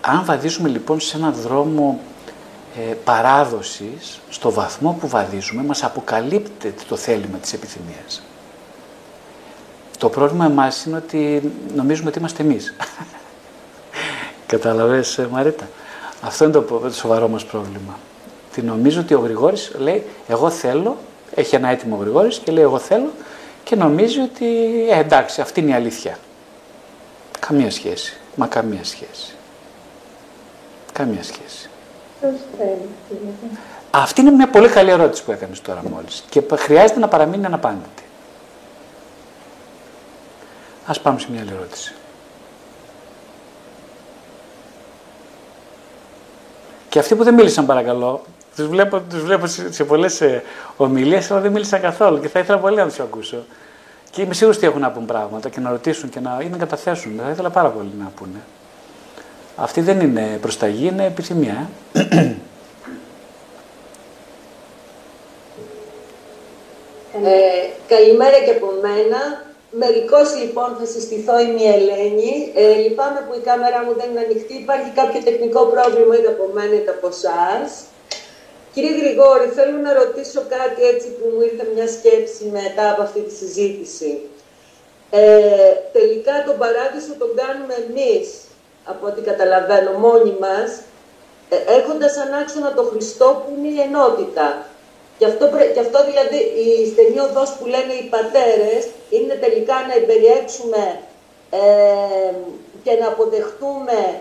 Αν 0.00 0.24
βαδίζουμε 0.24 0.68
λοιπόν 0.68 1.00
σε 1.00 1.16
έναν 1.16 1.32
δρόμο 1.34 2.00
ε, 2.76 2.92
παράδοσης, 2.92 4.20
στο 4.30 4.52
βαθμό 4.52 4.96
που 5.00 5.08
βαδίζουμε, 5.08 5.62
μας 5.62 5.84
αποκαλύπτεται 5.84 6.84
το 6.88 6.96
θέλημα 6.96 7.38
της 7.38 7.52
επιθυμίας. 7.52 8.22
Το 9.98 10.08
πρόβλημα 10.08 10.44
εμάς 10.44 10.84
είναι 10.84 10.96
ότι 10.96 11.52
νομίζουμε 11.74 12.08
ότι 12.08 12.18
είμαστε 12.18 12.42
εμείς. 12.42 12.74
Κατάλαβες 14.46 15.18
ε, 15.18 15.28
Μαρίτα; 15.30 15.68
Αυτό 16.20 16.44
είναι 16.44 16.52
το, 16.52 16.90
σοβαρό 16.92 17.28
μας 17.28 17.44
πρόβλημα. 17.44 17.98
Τι 18.54 18.62
νομίζω 18.62 19.00
ότι 19.00 19.14
ο 19.14 19.18
Γρηγόρης 19.18 19.72
λέει 19.78 20.06
εγώ 20.28 20.50
θέλω, 20.50 20.96
έχει 21.34 21.54
ένα 21.54 21.68
έτοιμο 21.68 21.96
ο 21.96 22.00
Γρηγόρης 22.00 22.38
και 22.38 22.52
λέει 22.52 22.62
εγώ 22.62 22.78
θέλω 22.78 23.10
και 23.64 23.76
νομίζει 23.76 24.20
ότι 24.20 24.46
ε, 24.90 24.98
εντάξει 24.98 25.40
αυτή 25.40 25.60
είναι 25.60 25.70
η 25.70 25.74
αλήθεια. 25.74 26.18
Καμία 27.38 27.70
σχέση. 27.70 28.16
Μα 28.34 28.46
καμία 28.46 28.84
σχέση. 28.84 29.34
Καμία 30.92 31.22
σχέση. 31.22 31.70
Ποιος 32.20 32.32
θέλεις, 32.58 32.80
κύριε; 33.08 33.58
Αυτή 33.90 34.20
είναι 34.20 34.30
μια 34.30 34.48
πολύ 34.48 34.68
καλή 34.68 34.90
ερώτηση 34.90 35.24
που 35.24 35.32
έκανες 35.32 35.60
τώρα 35.60 35.82
μόλις 35.90 36.24
και 36.28 36.42
π- 36.42 36.58
χρειάζεται 36.58 37.00
να 37.00 37.08
παραμείνει 37.08 37.46
αναπάντητη. 37.46 38.02
Ας 40.88 41.00
πάμε 41.00 41.18
σε 41.18 41.26
μια 41.30 41.40
άλλη 41.40 41.50
ερώτηση. 41.52 41.94
Και 46.88 46.98
αυτοί 46.98 47.14
που 47.14 47.24
δεν 47.24 47.34
μίλησαν 47.34 47.66
παρακαλώ, 47.66 48.22
τους 48.56 48.66
βλέπω, 48.66 49.00
τους 49.00 49.22
βλέπω 49.22 49.46
σε, 49.46 49.72
σε 49.72 49.84
πολλές 49.84 50.20
ε, 50.20 50.42
ομιλίες, 50.76 51.30
αλλά 51.30 51.40
δεν 51.40 51.52
μίλησαν 51.52 51.80
καθόλου 51.80 52.20
και 52.20 52.28
θα 52.28 52.38
ήθελα 52.38 52.58
πολύ 52.58 52.76
να 52.76 52.86
τους 52.86 53.00
ακούσω. 53.00 53.44
Και 54.10 54.22
είμαι 54.22 54.34
σίγουρος 54.34 54.56
ότι 54.56 54.66
έχουν 54.66 54.80
να 54.80 54.90
πούν 54.90 55.06
πράγματα 55.06 55.48
και 55.48 55.60
να 55.60 55.70
ρωτήσουν 55.70 56.08
και 56.08 56.20
να, 56.20 56.38
ή 56.42 56.48
να 56.48 56.56
καταθέσουν. 56.56 57.20
Θα 57.24 57.30
ήθελα 57.30 57.50
πάρα 57.50 57.68
πολύ 57.68 57.90
να 57.98 58.12
πούνε. 58.16 58.40
Αυτή 59.56 59.80
δεν 59.80 60.00
είναι 60.00 60.38
προσταγή, 60.40 60.86
είναι 60.86 61.04
επιθυμία. 61.04 61.70
Ε. 61.92 62.34
Ε, 67.24 67.70
καλημέρα 67.88 68.38
και 68.44 68.50
από 68.50 68.66
μένα. 68.82 69.47
Μερικώς 69.70 70.34
λοιπόν 70.40 70.76
θα 70.78 70.86
συστηθώ 70.86 71.38
είμαι 71.38 71.62
η 71.62 71.68
Ελένη. 71.76 72.52
Ε, 72.54 72.74
λυπάμαι 72.74 73.20
που 73.26 73.34
η 73.38 73.42
κάμερα 73.48 73.84
μου 73.84 73.92
δεν 73.98 74.10
είναι 74.10 74.20
ανοιχτή. 74.20 74.54
Υπάρχει 74.54 74.90
κάποιο 74.94 75.20
τεχνικό 75.22 75.60
πρόβλημα 75.64 76.14
είτε 76.18 76.28
από 76.28 76.50
μένα 76.54 76.74
είτε 76.74 76.90
από 76.90 77.06
εσάς. 77.06 77.68
Κύριε 78.74 78.96
Γρηγόρη, 79.00 79.48
θέλω 79.58 79.76
να 79.86 79.92
ρωτήσω 79.92 80.40
κάτι 80.56 80.80
έτσι 80.92 81.06
που 81.16 81.24
μου 81.32 81.40
ήρθε 81.48 81.64
μια 81.74 81.88
σκέψη 81.96 82.44
μετά 82.58 82.90
από 82.92 83.02
αυτή 83.02 83.20
τη 83.20 83.34
συζήτηση. 83.34 84.10
Ε, 85.10 85.72
τελικά 85.92 86.34
τον 86.46 86.56
παράδεισο 86.58 87.12
τον 87.18 87.30
κάνουμε 87.40 87.74
εμείς, 87.86 88.26
από 88.84 89.06
ό,τι 89.06 89.20
καταλαβαίνω, 89.20 89.90
μόνοι 89.92 90.36
μας, 90.40 90.70
ε, 91.48 91.56
έχοντας 91.78 92.12
σαν 92.12 92.34
άξονα 92.40 92.74
το 92.74 92.82
Χριστό 92.82 93.28
που 93.42 93.48
είναι 93.56 93.70
η 93.76 93.80
ενότητα. 93.80 94.66
Γι' 95.18 95.24
αυτό, 95.24 95.46
πρέ- 95.46 95.72
γι' 95.72 95.80
αυτό 95.80 96.04
δηλαδή 96.04 96.36
η 96.36 96.86
στενή 96.86 97.18
οδός 97.18 97.50
που 97.52 97.66
λένε 97.66 97.92
οι 97.92 98.08
πατέρες 98.08 98.88
είναι 99.10 99.34
τελικά 99.34 99.74
να 99.88 99.94
υπεριέξουμε 99.96 101.00
ε, 101.50 102.34
και 102.82 102.92
να 103.00 103.06
αποδεχτούμε 103.08 104.20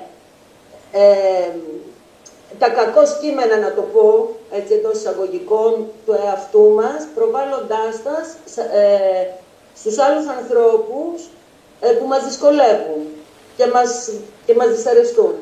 ε, 0.92 1.50
τα 2.60 2.70
κακό 2.70 3.02
κείμενα, 3.22 3.58
να 3.58 3.74
το 3.74 3.82
πω, 3.82 4.30
έτσι 4.52 4.74
εντός 4.74 4.98
εισαγωγικών, 4.98 5.88
του 6.06 6.12
εαυτού 6.26 6.72
μας, 6.76 7.08
προβάλλοντάς 7.16 8.04
τα 8.04 8.24
σ- 8.46 8.58
ε, 8.74 9.28
στους 9.76 9.98
άλλους 9.98 10.28
ανθρώπους 10.28 11.30
ε, 11.80 11.90
που 11.92 12.06
μας 12.08 12.24
δυσκολεύουν 12.26 13.02
και 13.58 13.68
μας, 13.68 14.10
και 14.46 14.54
μας 14.54 14.68
δυσαρεστούν. 14.68 15.34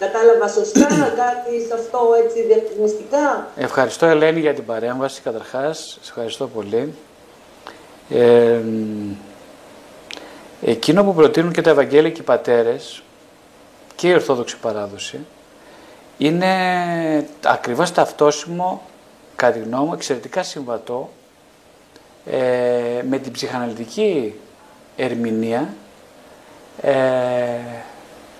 Κατάλαβα 0.00 0.48
σωστά 0.48 0.86
κάτι 1.22 1.66
σε 1.66 1.74
αυτό 1.74 1.98
έτσι 2.24 2.42
διευκρινιστικά. 2.42 3.48
Ευχαριστώ 3.56 4.06
Ελένη 4.06 4.40
για 4.40 4.54
την 4.54 4.64
παρέμβαση 4.64 5.20
καταρχάς. 5.20 5.98
Σε 6.02 6.08
ευχαριστώ 6.08 6.48
πολύ. 6.48 6.94
Ε, 8.10 8.58
μ, 8.64 9.12
εκείνο 10.62 11.04
που 11.04 11.14
προτείνουν 11.14 11.52
και 11.52 11.60
τα 11.60 11.70
Ευαγγέλια 11.70 12.10
και 12.10 12.20
οι 12.20 12.24
πατέρες 12.24 13.02
και 13.96 14.08
η 14.08 14.12
Ορθόδοξη 14.12 14.56
παράδοση 14.56 15.26
είναι 16.18 17.26
ακριβώς 17.44 17.92
ταυτόσιμο, 17.92 18.82
κατά 19.36 19.52
τη 19.52 19.58
γνώμη 19.58 19.84
μου, 19.86 19.92
εξαιρετικά 19.92 20.42
συμβατό 20.42 21.10
ε, 22.26 23.02
με 23.08 23.18
την 23.18 23.32
ψυχαναλυτική 23.32 24.34
ερμηνεία 24.96 25.74
ε, 26.80 26.94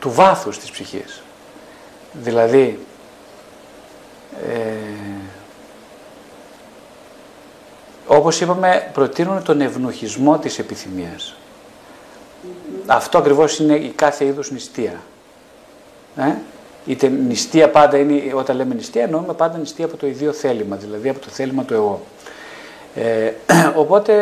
του 0.01 0.13
βάθους 0.13 0.59
της 0.59 0.71
ψυχής. 0.71 1.23
Δηλαδή, 2.13 2.79
ε, 4.49 4.91
όπως 8.07 8.41
είπαμε, 8.41 8.91
προτείνουν 8.93 9.43
τον 9.43 9.61
ευνοχισμό 9.61 10.39
της 10.39 10.59
επιθυμίας. 10.59 11.35
Αυτό 12.87 13.19
ακριβώς 13.19 13.59
είναι 13.59 13.75
η 13.75 13.89
κάθε 13.89 14.25
είδους 14.25 14.51
νηστεία. 14.51 15.01
Ε; 16.17 16.35
Είτε 16.87 17.09
νηστεία 17.09 17.71
πάντα 17.71 17.97
είναι, 17.99 18.35
όταν 18.35 18.57
λέμε 18.57 18.75
νηστεία, 18.75 19.03
εννοούμε 19.03 19.33
πάντα 19.33 19.59
νηστεία 19.59 19.85
από 19.85 19.97
το 19.97 20.07
ιδίο 20.07 20.33
θέλημα, 20.33 20.77
δηλαδή 20.77 21.09
από 21.09 21.19
το 21.19 21.29
θέλημα 21.31 21.65
του 21.65 21.75
εγώ. 21.75 22.01
Ε, 22.95 23.33
οπότε, 23.83 24.15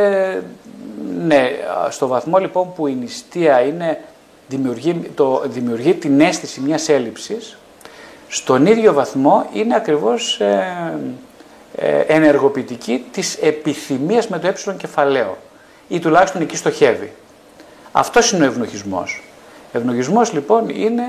ναι, 1.26 1.50
στο 1.88 2.06
βαθμό 2.06 2.38
λοιπόν 2.38 2.72
που 2.72 2.86
η 2.86 2.92
νηστεία 2.92 3.60
είναι, 3.60 4.00
δημιουργεί, 4.48 5.10
το, 5.14 5.42
δημιουργεί 5.46 5.94
την 5.94 6.20
αίσθηση 6.20 6.60
μιας 6.60 6.88
έλλειψης, 6.88 7.56
στον 8.28 8.66
ίδιο 8.66 8.92
βαθμό 8.92 9.46
είναι 9.52 9.74
ακριβώς 9.74 10.40
ε, 10.40 10.98
ε, 11.76 11.98
ενεργοποιητική 12.00 13.04
της 13.12 13.34
επιθυμίας 13.36 14.28
με 14.28 14.38
το 14.38 14.46
ε 14.46 14.76
κεφαλαίο 14.76 15.36
ή 15.88 15.98
τουλάχιστον 15.98 16.40
εκεί 16.42 16.56
στοχεύει. 16.56 17.12
Αυτός 17.92 18.32
είναι 18.32 18.44
ο 18.44 18.46
ευνοχισμός. 18.46 19.22
Ευνοχισμός 19.72 20.32
λοιπόν 20.32 20.68
είναι, 20.68 21.02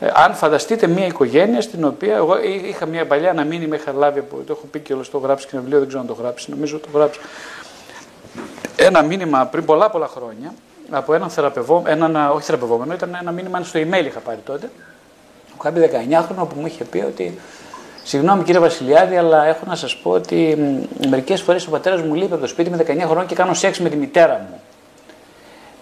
ε, 0.00 0.10
αν 0.14 0.34
φανταστείτε 0.34 0.86
μια 0.86 1.06
οικογένεια 1.06 1.60
στην 1.60 1.84
οποία, 1.84 2.16
εγώ 2.16 2.38
εί- 2.42 2.66
είχα 2.68 2.86
μια 2.86 3.06
παλιά 3.06 3.30
ένα 3.30 3.44
μήνυμα, 3.44 3.76
είχα 3.76 3.92
λάβει, 3.92 4.18
από, 4.18 4.36
το 4.36 4.52
έχω 4.52 4.66
πει 4.70 4.78
και 4.78 4.92
όλος 4.92 5.10
το 5.10 5.18
γράψει 5.18 5.44
και 5.46 5.50
ένα 5.52 5.60
βιβλίο, 5.60 5.78
δεν 5.78 5.88
ξέρω 5.88 6.02
αν 6.02 6.08
το 6.08 6.16
γράψει, 6.20 6.50
νομίζω 6.50 6.78
το 6.78 6.88
γράψει. 6.94 7.20
Ένα 8.76 9.02
μήνυμα 9.02 9.46
πριν 9.46 9.64
πολλά 9.64 9.90
πολλά 9.90 10.08
χρόνια 10.08 10.54
από 10.90 11.14
έναν 11.14 11.30
θεραπευόμενο, 11.30 12.04
έναν, 12.04 12.30
όχι 12.30 12.44
θεραπευόμενο, 12.44 12.92
ήταν 12.94 13.16
ένα 13.20 13.30
μήνυμα 13.30 13.62
στο 13.62 13.80
email 13.80 14.04
είχα 14.06 14.18
πάρει 14.20 14.38
τότε, 14.44 14.70
κάποιο 15.62 15.88
19χρονο 15.92 16.48
που 16.48 16.60
μου 16.60 16.66
είχε 16.66 16.84
πει 16.84 16.98
ότι 16.98 17.38
Συγγνώμη 18.04 18.42
κύριε 18.42 18.60
Βασιλιάδη, 18.60 19.16
αλλά 19.16 19.44
έχω 19.44 19.64
να 19.66 19.74
σας 19.74 19.96
πω 19.96 20.10
ότι 20.10 20.58
μερικές 21.08 21.42
φορές 21.42 21.66
ο 21.66 21.70
πατέρας 21.70 22.02
μου 22.02 22.14
λείπει 22.14 22.32
από 22.32 22.40
το 22.40 22.46
σπίτι 22.46 22.70
με 22.70 22.84
19 22.86 23.00
χρονών 23.04 23.26
και 23.26 23.34
κάνω 23.34 23.54
σεξ 23.54 23.80
με 23.80 23.88
τη 23.88 23.96
μητέρα 23.96 24.46
μου. 24.50 24.60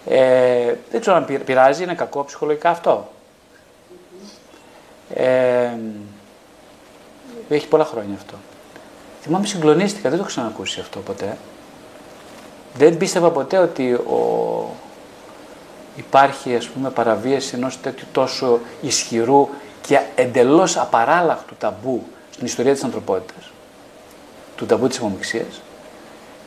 Ε, 0.05 0.73
δεν 0.91 1.01
ξέρω 1.01 1.15
αν 1.15 1.25
πει- 1.25 1.43
πειράζει, 1.43 1.83
είναι 1.83 1.93
κακό 1.93 2.23
ψυχολογικά 2.23 2.69
αυτό. 2.69 3.11
Ε, 5.13 5.69
έχει 7.49 7.67
πολλά 7.67 7.85
χρόνια 7.85 8.15
αυτό. 8.15 8.33
Θυμάμαι 9.21 9.45
συγκλονίστηκα, 9.45 10.09
δεν 10.09 10.17
το 10.17 10.23
έχω 10.23 10.27
ξανακούσει 10.27 10.79
αυτό 10.79 10.99
ποτέ. 10.99 11.37
Δεν 12.73 12.97
πίστευα 12.97 13.29
ποτέ 13.29 13.57
ότι 13.57 13.93
ο... 13.93 14.69
υπάρχει 15.95 16.55
ας 16.55 16.67
πούμε 16.67 16.89
παραβίαση 16.89 17.55
ενός 17.55 17.81
τέτοιου 17.81 18.05
τόσο 18.11 18.59
ισχυρού 18.81 19.49
και 19.87 20.01
εντελώς 20.15 20.77
απαράλλαχτου 20.77 21.55
ταμπού 21.55 22.03
στην 22.31 22.45
ιστορία 22.45 22.73
της 22.73 22.83
ανθρωπότητας, 22.83 23.51
του 24.55 24.65
ταμπού 24.65 24.87
της 24.87 24.97
αιμομιξίας. 24.97 25.61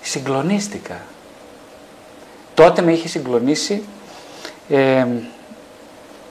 Συγκλονίστηκα. 0.00 1.00
Τότε 2.54 2.82
με 2.82 2.92
είχε 2.92 3.08
συγκλονίσει 3.08 3.84
ε, 4.68 5.06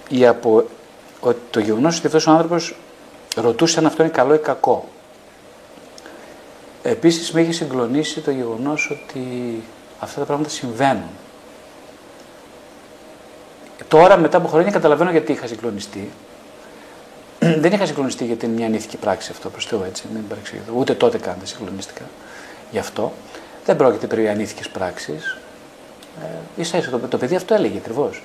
η 0.10 0.28
απο... 0.28 0.66
ότι 1.20 1.40
το 1.50 1.60
γεγονός 1.60 1.98
ότι 1.98 2.06
αυτός 2.06 2.28
ο 2.28 2.32
άνθρωπος 2.32 2.76
ρωτούσε 3.36 3.80
αν 3.80 3.86
αυτό 3.86 4.04
είναι 4.04 4.12
καλό 4.12 4.34
ή 4.34 4.40
κακό. 4.40 4.88
Επίσης 6.84 7.32
με 7.32 7.42
είχε 7.42 7.52
συγκλονίσει 7.52 8.22
το 8.22 8.32
γεγονός 8.32 8.92
ότι 8.92 9.64
αυτά 10.00 10.20
τα 10.20 10.26
πράγματα 10.26 10.50
συμβαίνουν. 10.50 11.10
Τώρα 13.88 14.18
μετά 14.18 14.38
από 14.38 14.48
χρόνια 14.48 14.72
καταλαβαίνω 14.72 15.12
γιατί 15.12 15.32
είχα 15.32 15.48
συγκλονιστεί. 15.48 16.12
δεν 17.64 17.72
είχα 17.72 17.86
συγκλονιστεί 17.86 18.26
γιατί 18.26 18.46
είναι 18.46 18.56
μια 18.56 18.66
ανήθικη 18.66 18.98
πράξη 18.98 19.32
αυτό 19.32 19.50
προς 19.50 19.66
Θεού 19.66 19.84
έτσι. 19.88 20.04
Δεν 20.14 20.24
παρεξηγηθώ. 20.30 20.74
Ούτε 20.76 20.94
τότε 20.94 21.18
καν 21.18 21.36
δεν 21.38 21.48
συγκλονίστηκα 21.48 22.02
γι' 22.72 22.80
αυτό. 22.80 23.14
Δεν 23.66 23.76
πρόκειται 23.76 24.08
περί 24.08 24.30
ανήθικε 24.30 24.70
πράξει. 24.74 25.14
Ε, 26.22 26.62
ίσα 26.62 26.78
ίσα 26.78 26.90
το, 26.90 26.98
το 26.98 27.18
παιδί 27.18 27.36
αυτό 27.36 27.54
έλεγε 27.54 27.78
ακριβώς. 27.78 28.24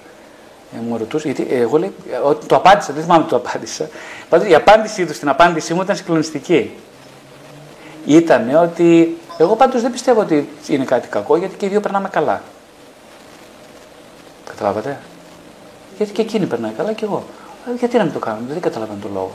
Ε, 0.76 0.80
μου 0.88 0.98
ρωτούσε, 0.98 1.30
γιατί 1.30 1.54
ε, 1.54 1.58
εγώ 1.60 1.78
λέει, 1.78 1.92
ε, 2.12 2.16
ότι 2.16 2.46
το 2.46 2.56
απάντησα, 2.56 2.92
δεν 2.92 3.02
θυμάμαι 3.02 3.20
ότι 3.20 3.30
το 3.30 3.36
απάντησα. 3.36 3.88
Πάντως 4.28 4.48
η 4.48 4.54
απάντησή 4.54 5.06
του 5.06 5.14
στην 5.14 5.28
απάντησή 5.28 5.74
μου 5.74 5.82
ήταν 5.82 5.96
συγκλονιστική. 5.96 6.74
Ήταν 8.06 8.54
ότι 8.54 9.16
εγώ 9.38 9.56
πάντως 9.56 9.82
δεν 9.82 9.90
πιστεύω 9.90 10.20
ότι 10.20 10.48
είναι 10.66 10.84
κάτι 10.84 11.08
κακό 11.08 11.36
γιατί 11.36 11.56
και 11.56 11.66
οι 11.66 11.68
δύο 11.68 11.80
περνάμε 11.80 12.08
καλά. 12.08 12.42
Καταλάβατε; 14.44 14.98
Γιατί 15.96 16.12
και 16.12 16.22
εκείνη 16.22 16.46
περνάει 16.46 16.72
καλά 16.72 16.92
και 16.92 17.04
εγώ. 17.04 17.24
Ε, 17.66 17.74
Γιατί 17.78 17.96
να 17.96 18.04
μην 18.04 18.12
το 18.12 18.18
κάνουμε, 18.18 18.52
δεν 18.52 18.60
καταλαβαίνω 18.60 18.98
τον 19.02 19.12
λόγο. 19.12 19.34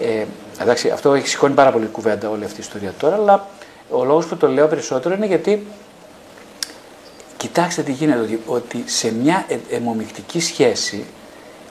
Ε, 0.00 0.24
εντάξει, 0.60 0.90
αυτό 0.90 1.14
έχει 1.14 1.28
σηκώνει 1.28 1.54
πάρα 1.54 1.72
πολύ 1.72 1.86
κουβέντα 1.86 2.30
όλη 2.30 2.44
αυτή 2.44 2.56
η 2.56 2.62
ιστορία 2.62 2.92
τώρα, 2.98 3.14
αλλά 3.14 3.46
ο 3.90 4.04
λόγος 4.04 4.26
που 4.26 4.36
το 4.36 4.48
λέω 4.48 4.68
περισσότερο 4.68 5.14
είναι 5.14 5.26
γιατί 5.26 5.66
κοιτάξτε 7.36 7.82
τι 7.82 7.92
γίνεται, 7.92 8.20
ότι, 8.20 8.42
ότι 8.46 8.82
σε 8.86 9.12
μια 9.12 9.44
ε, 9.48 9.56
αιμομικτική 9.70 10.40
σχέση 10.40 11.06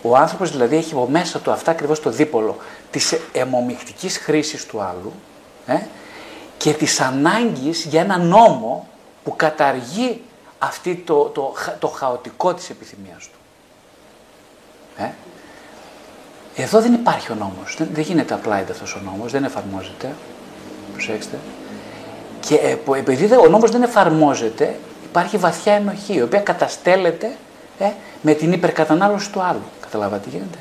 ο 0.01 0.15
άνθρωπος 0.15 0.51
δηλαδή 0.51 0.75
έχει 0.75 0.93
από 0.93 1.07
μέσα 1.07 1.39
του 1.39 1.51
αυτά 1.51 1.71
ακριβώς 1.71 1.99
το 1.99 2.09
δίπολο 2.09 2.57
της 2.91 3.17
αιμομικτικής 3.31 4.17
χρήσης 4.17 4.65
του 4.65 4.81
άλλου 4.81 5.13
ε, 5.65 5.77
και 6.57 6.73
της 6.73 6.99
ανάγκης 6.99 7.85
για 7.85 8.01
ένα 8.01 8.17
νόμο 8.17 8.87
που 9.23 9.35
καταργεί 9.35 10.21
αυτή 10.59 10.95
το, 10.95 11.23
το, 11.23 11.31
το, 11.31 11.53
το 11.79 11.87
χαοτικό 11.87 12.53
της 12.53 12.69
επιθυμίας 12.69 13.23
του. 13.23 13.37
Ε; 14.97 15.09
Εδώ 16.55 16.81
δεν 16.81 16.93
υπάρχει 16.93 17.31
ο 17.31 17.35
νόμος. 17.35 17.75
Δεν, 17.77 17.89
δεν 17.93 18.03
γίνεται 18.03 18.39
applied 18.39 18.65
αυτός 18.71 18.95
ο 18.95 18.99
νόμος, 19.03 19.31
δεν 19.31 19.43
εφαρμόζεται. 19.43 20.13
Προσέξτε. 20.93 21.37
Και 22.39 22.55
ε, 22.55 22.77
επειδή 22.97 23.35
ο 23.35 23.49
νόμος 23.49 23.71
δεν 23.71 23.83
εφαρμόζεται, 23.83 24.79
υπάρχει 25.03 25.37
βαθιά 25.37 25.73
ενοχή, 25.73 26.13
η 26.13 26.21
οποία 26.21 26.39
καταστέλλεται 26.39 27.35
ε, 27.79 27.91
με 28.21 28.33
την 28.33 28.51
υπερκατανάλωση 28.51 29.31
του 29.31 29.41
άλλου. 29.41 29.63
Καταλάβατε 29.81 30.23
τι 30.23 30.29
γίνεται; 30.29 30.57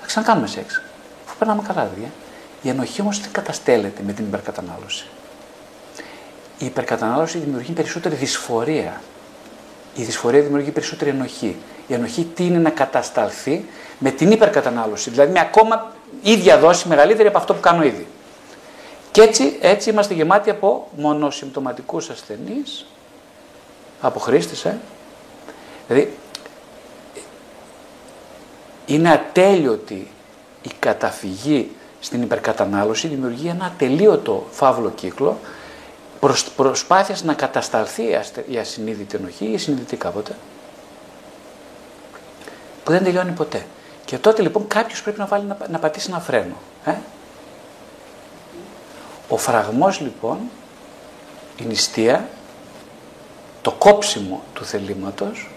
Θα 0.00 0.06
ξανακάνουμε 0.06 0.46
σεξ. 0.46 0.82
Αφού 1.26 1.36
περνάμε 1.38 1.62
καλά, 1.66 1.88
δηλαδή. 1.94 2.12
Η 2.62 2.68
ενοχή 2.68 3.00
όμως 3.00 3.20
δεν 3.20 3.30
καταστέλλεται 3.32 4.02
με 4.06 4.12
την 4.12 4.24
υπερκατανάλωση. 4.24 5.06
Η 6.58 6.66
υπερκατανάλωση 6.66 7.38
δημιουργεί 7.38 7.72
περισσότερη 7.72 8.14
δυσφορία. 8.14 9.00
Η 9.94 10.02
δυσφορία 10.02 10.40
δημιουργεί 10.40 10.70
περισσότερη 10.70 11.10
ενοχή. 11.10 11.56
Η 11.88 11.94
ενοχή 11.94 12.24
τίνει 12.34 12.56
να 12.58 12.70
κατασταλθεί 12.70 13.64
με 13.98 14.10
την 14.10 14.30
υπερκατανάλωση. 14.30 15.10
Δηλαδή 15.10 15.32
με 15.32 15.40
ακόμα 15.40 15.92
ίδια 16.22 16.58
δόση 16.58 16.88
μεγαλύτερη 16.88 17.28
από 17.28 17.38
αυτό 17.38 17.54
που 17.54 17.60
κάνω 17.60 17.82
ήδη. 17.82 18.06
Και 19.10 19.20
έτσι, 19.22 19.58
έτσι 19.60 19.90
είμαστε 19.90 20.14
γεμάτοι 20.14 20.50
από 20.50 20.88
μονοσυμπτωματικούς 20.96 22.10
ασθενείς, 22.10 22.86
από 24.00 24.18
χρήστες, 24.18 24.64
ε. 24.64 24.78
Δηλαδή, 25.86 26.16
είναι 28.86 29.10
ατέλειωτη 29.10 30.10
η 30.62 30.70
καταφυγή 30.78 31.70
στην 32.00 32.22
υπερκατανάλωση, 32.22 33.08
δημιουργεί 33.08 33.48
ένα 33.48 33.64
ατελείωτο 33.64 34.46
φαύλο 34.50 34.90
κύκλο 34.90 35.38
προς, 36.20 36.50
προσπάθειας 36.50 37.22
να 37.22 37.34
κατασταλθεί 37.34 38.02
η 38.48 38.58
ασυνείδητη 38.58 39.16
ενοχή 39.16 39.44
ή 39.44 39.52
η 39.52 39.58
συνειδητή 39.58 39.96
κάποτε, 39.96 40.36
που 42.88 42.94
δεν 42.94 43.04
τελειώνει 43.04 43.30
ποτέ. 43.30 43.66
Και 44.04 44.18
τότε 44.18 44.42
λοιπόν 44.42 44.66
κάποιος 44.66 45.02
πρέπει 45.02 45.18
να, 45.18 45.26
βάλει, 45.26 45.44
να, 45.44 45.56
να 45.70 45.78
πατήσει 45.78 46.06
ένα 46.10 46.20
φρένο. 46.20 46.54
Ε; 46.84 46.94
Ο 49.28 49.36
φραγμός 49.36 50.00
λοιπόν, 50.00 50.38
η 51.60 51.64
νηστεία, 51.64 52.28
το 53.62 53.70
κόψιμο 53.78 54.42
του 54.52 54.64
θελήματος, 54.64 55.50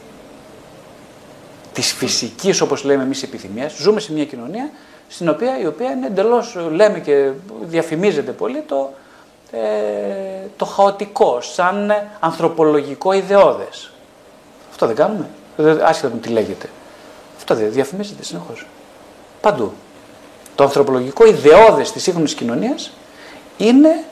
της 1.74 1.94
φυσικής 1.94 2.62
όπως 2.62 2.84
λέμε 2.84 3.04
εμείς 3.04 3.24
επιθυμίας, 3.24 3.74
ζούμε 3.78 4.00
σε 4.00 4.14
μια 4.14 4.26
κοινωνία 4.26 4.70
στην 5.08 5.30
οποία 5.30 5.60
η 5.60 5.66
οποία 5.66 5.92
είναι 5.92 6.08
εντελώς, 6.08 6.58
λέμε 6.72 7.00
και 7.00 7.32
διαφημίζεται 7.62 8.32
πολύ 8.32 8.62
το, 8.62 8.94
ε, 9.52 9.60
το 10.58 10.66
χαοτικό, 10.66 11.42
σαν 11.42 11.94
ανθρωπολογικό 12.20 13.12
ιδεώδες. 13.12 13.92
Αυτό 14.70 14.88
δεν 14.88 14.96
κάνουμε, 14.96 15.30
άσχετα 15.84 16.14
με 16.14 16.20
τι 16.20 16.30
λέγεται. 16.30 16.70
Αυτό 17.42 17.56
δεν 17.56 17.72
διαφημίζεται 17.72 18.24
συνεχώς. 18.24 18.66
Παντού. 19.42 19.74
Το 20.56 20.64
ανθρωπολογικό 20.64 21.26
ιδεώδες 21.26 21.92
της 21.92 22.04
σύγχρονης 22.04 22.34
κοινωνίας 22.34 22.92
είναι, 23.58 24.04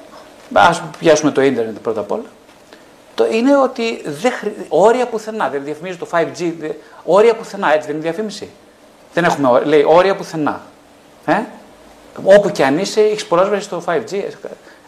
ας 0.53 0.81
πιάσουμε 0.99 1.31
το 1.31 1.41
ίντερνετ 1.41 1.77
πρώτα 1.77 1.99
απ' 1.99 2.11
όλα, 2.11 2.23
το 3.15 3.27
είναι 3.31 3.57
ότι 3.57 4.01
δεν 4.05 4.31
χρει... 4.31 4.55
όρια 4.69 5.07
πουθενά, 5.07 5.49
δεν 5.49 5.63
διαφημίζει 5.63 5.97
το 5.97 6.07
5G, 6.11 6.53
δε... 6.59 6.69
όρια 7.03 7.35
πουθενά, 7.35 7.73
έτσι 7.73 7.87
δεν 7.87 7.95
είναι 7.95 8.03
διαφήμιση. 8.03 8.49
Δεν 9.13 9.23
έχουμε, 9.23 9.63
λέει 9.63 9.83
όρια 9.87 10.15
πουθενά. 10.15 10.61
Ε; 11.25 11.41
Όπου 12.23 12.49
και 12.49 12.65
αν 12.65 12.77
είσαι, 12.77 13.01
έχεις 13.01 13.25
πρόσβαση 13.25 13.61
στο 13.61 13.83
5G. 13.85 14.23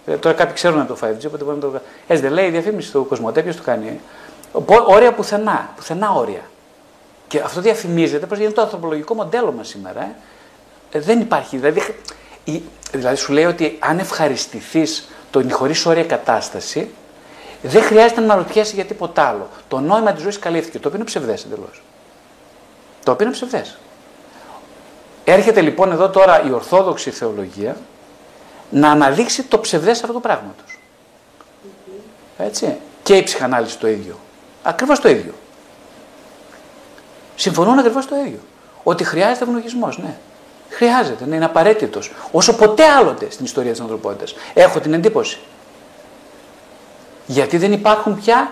Ε, 0.05 0.17
τώρα 0.17 0.35
κάποιοι 0.35 0.53
ξέρουν 0.53 0.79
από 0.79 0.93
το 0.93 1.07
5G, 1.07 1.25
οπότε 1.27 1.43
μπορεί 1.43 1.55
να 1.55 1.61
το. 1.61 1.81
Έτσι 2.07 2.23
δεν 2.23 2.31
λέει 2.31 2.45
η 2.45 2.49
διαφήμιση 2.49 2.91
του 2.91 3.05
Κοσμοτέ, 3.07 3.41
ποιο 3.41 3.55
το 3.55 3.61
κάνει. 3.61 3.99
Όρια 4.87 5.13
πουθενά, 5.13 5.69
πουθενά 5.75 6.11
όρια. 6.11 6.41
Και 7.31 7.39
αυτό 7.39 7.61
διαφημίζεται, 7.61 8.25
πώ 8.25 8.35
είναι 8.35 8.51
το 8.51 8.61
ανθρωπολογικό 8.61 9.13
μοντέλο 9.13 9.51
μας 9.51 9.67
σήμερα. 9.67 10.01
Ε; 10.01 10.15
Ε, 10.91 10.99
δεν 10.99 11.19
υπάρχει. 11.19 11.57
Δηλαδή, 11.57 11.95
η, 12.43 12.61
δηλαδή 12.91 13.15
σου 13.15 13.31
λέει 13.33 13.45
ότι 13.45 13.77
αν 13.79 13.99
ευχαριστηθείς 13.99 15.09
το 15.31 15.43
χωρί 15.49 15.73
όρια 15.85 16.03
κατάσταση, 16.03 16.91
δεν 17.61 17.83
χρειάζεται 17.83 18.21
να 18.21 18.33
αναρωτιέσαι 18.33 18.75
για 18.75 18.85
τίποτα 18.85 19.23
άλλο. 19.23 19.49
Το 19.67 19.79
νόημα 19.79 20.13
της 20.13 20.21
ζωής 20.23 20.39
καλύφθηκε. 20.39 20.79
Το 20.79 20.87
οποίο 20.87 20.99
είναι 20.99 21.07
ψευδές 21.07 21.43
εντελώς. 21.43 21.81
Το 23.03 23.11
οποίο 23.11 23.25
είναι 23.25 23.35
ψευδές. 23.35 23.77
Έρχεται 25.23 25.61
λοιπόν 25.61 25.91
εδώ 25.91 26.09
τώρα 26.09 26.43
η 26.43 26.51
Ορθόδοξη 26.51 27.11
Θεολογία 27.11 27.77
να 28.69 28.91
αναδείξει 28.91 29.43
το 29.43 29.59
ψευδές 29.59 30.01
αυτού 30.01 30.13
του 30.13 30.21
πράγματος. 30.21 30.79
Έτσι. 32.37 32.77
Και 33.03 33.15
η 33.15 33.23
ψυχανάλυση 33.23 33.77
το 33.77 33.87
ίδιο. 33.87 34.19
Ακριβώς 34.63 34.99
το 34.99 35.09
ίδιο. 35.09 35.33
Συμφωνούν 37.41 37.79
ακριβώς 37.79 38.07
το 38.07 38.15
ίδιο. 38.15 38.39
Ότι 38.83 39.03
χρειάζεται 39.03 39.43
ευνογισμός, 39.43 39.97
ναι. 39.97 40.17
Χρειάζεται, 40.69 41.25
ναι, 41.25 41.35
είναι 41.35 41.45
απαραίτητος. 41.45 42.11
Όσο 42.31 42.55
ποτέ 42.55 42.85
άλλοτε 42.85 43.27
στην 43.29 43.45
ιστορία 43.45 43.71
της 43.71 43.79
ανθρωπότητας. 43.79 44.35
Έχω 44.53 44.79
την 44.79 44.93
εντύπωση. 44.93 45.39
Γιατί 47.25 47.57
δεν 47.57 47.71
υπάρχουν 47.71 48.15
πια 48.15 48.51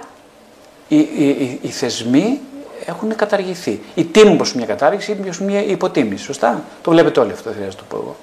οι, 0.88 0.98
οι, 0.98 1.28
οι, 1.28 1.60
οι 1.62 1.68
θεσμοί 1.68 2.40
έχουν 2.86 3.16
καταργηθεί. 3.16 3.82
Ή 3.96 4.06
τίνουν 4.06 4.36
προς 4.36 4.54
μια 4.54 4.66
κατάργηση 4.66 5.12
ή 5.12 5.16
προς 5.16 5.40
μια 5.40 5.64
υποτίμηση. 5.64 6.24
Σωστά; 6.24 6.64
Το 6.82 6.92
βλέπετε 6.92 7.20
όλοι 7.20 7.32
αυτό, 7.32 7.52
χρειάζεται 7.52 7.84
να 7.84 7.88
το 7.88 7.96
πω 7.96 8.04
εγώ. 8.04 8.16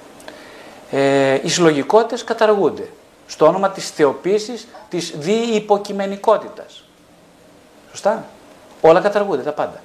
Ε, 0.91 1.39
οι 1.43 1.49
συλλογικότητες 1.49 2.23
καταργούνται. 2.23 2.89
Στο 3.27 3.45
όνομα 3.45 3.69
της 3.69 3.89
θεοποίησης 3.89 4.67
της 4.89 5.13
διυποκειμενικότητας. 5.17 6.83
Σωστά; 7.89 8.25
Όλα 8.81 8.99
καταργούνται, 8.99 9.41
τα 9.41 9.51
πάντα. 9.51 9.81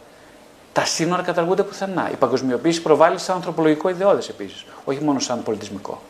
Τα 0.72 0.84
σύνορα 0.84 1.22
καταργούνται 1.22 1.62
πουθενά. 1.62 2.10
Η 2.10 2.14
παγκοσμιοποίηση 2.14 2.82
προβάλλει 2.82 3.18
σαν 3.18 3.36
ανθρωπολογικό 3.36 3.88
ιδεώδες 3.88 4.28
επίσης, 4.28 4.64
όχι 4.84 5.04
μόνο 5.04 5.18
σαν 5.18 5.42
πολιτισμικό. 5.42 6.00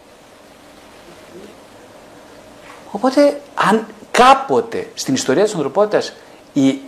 Οπότε, 2.91 3.41
αν 3.55 3.87
κάποτε 4.11 4.89
στην 4.95 5.15
ιστορία 5.15 5.45
της 5.45 5.55
ανθρωπότητας 5.55 6.13
η 6.53 6.81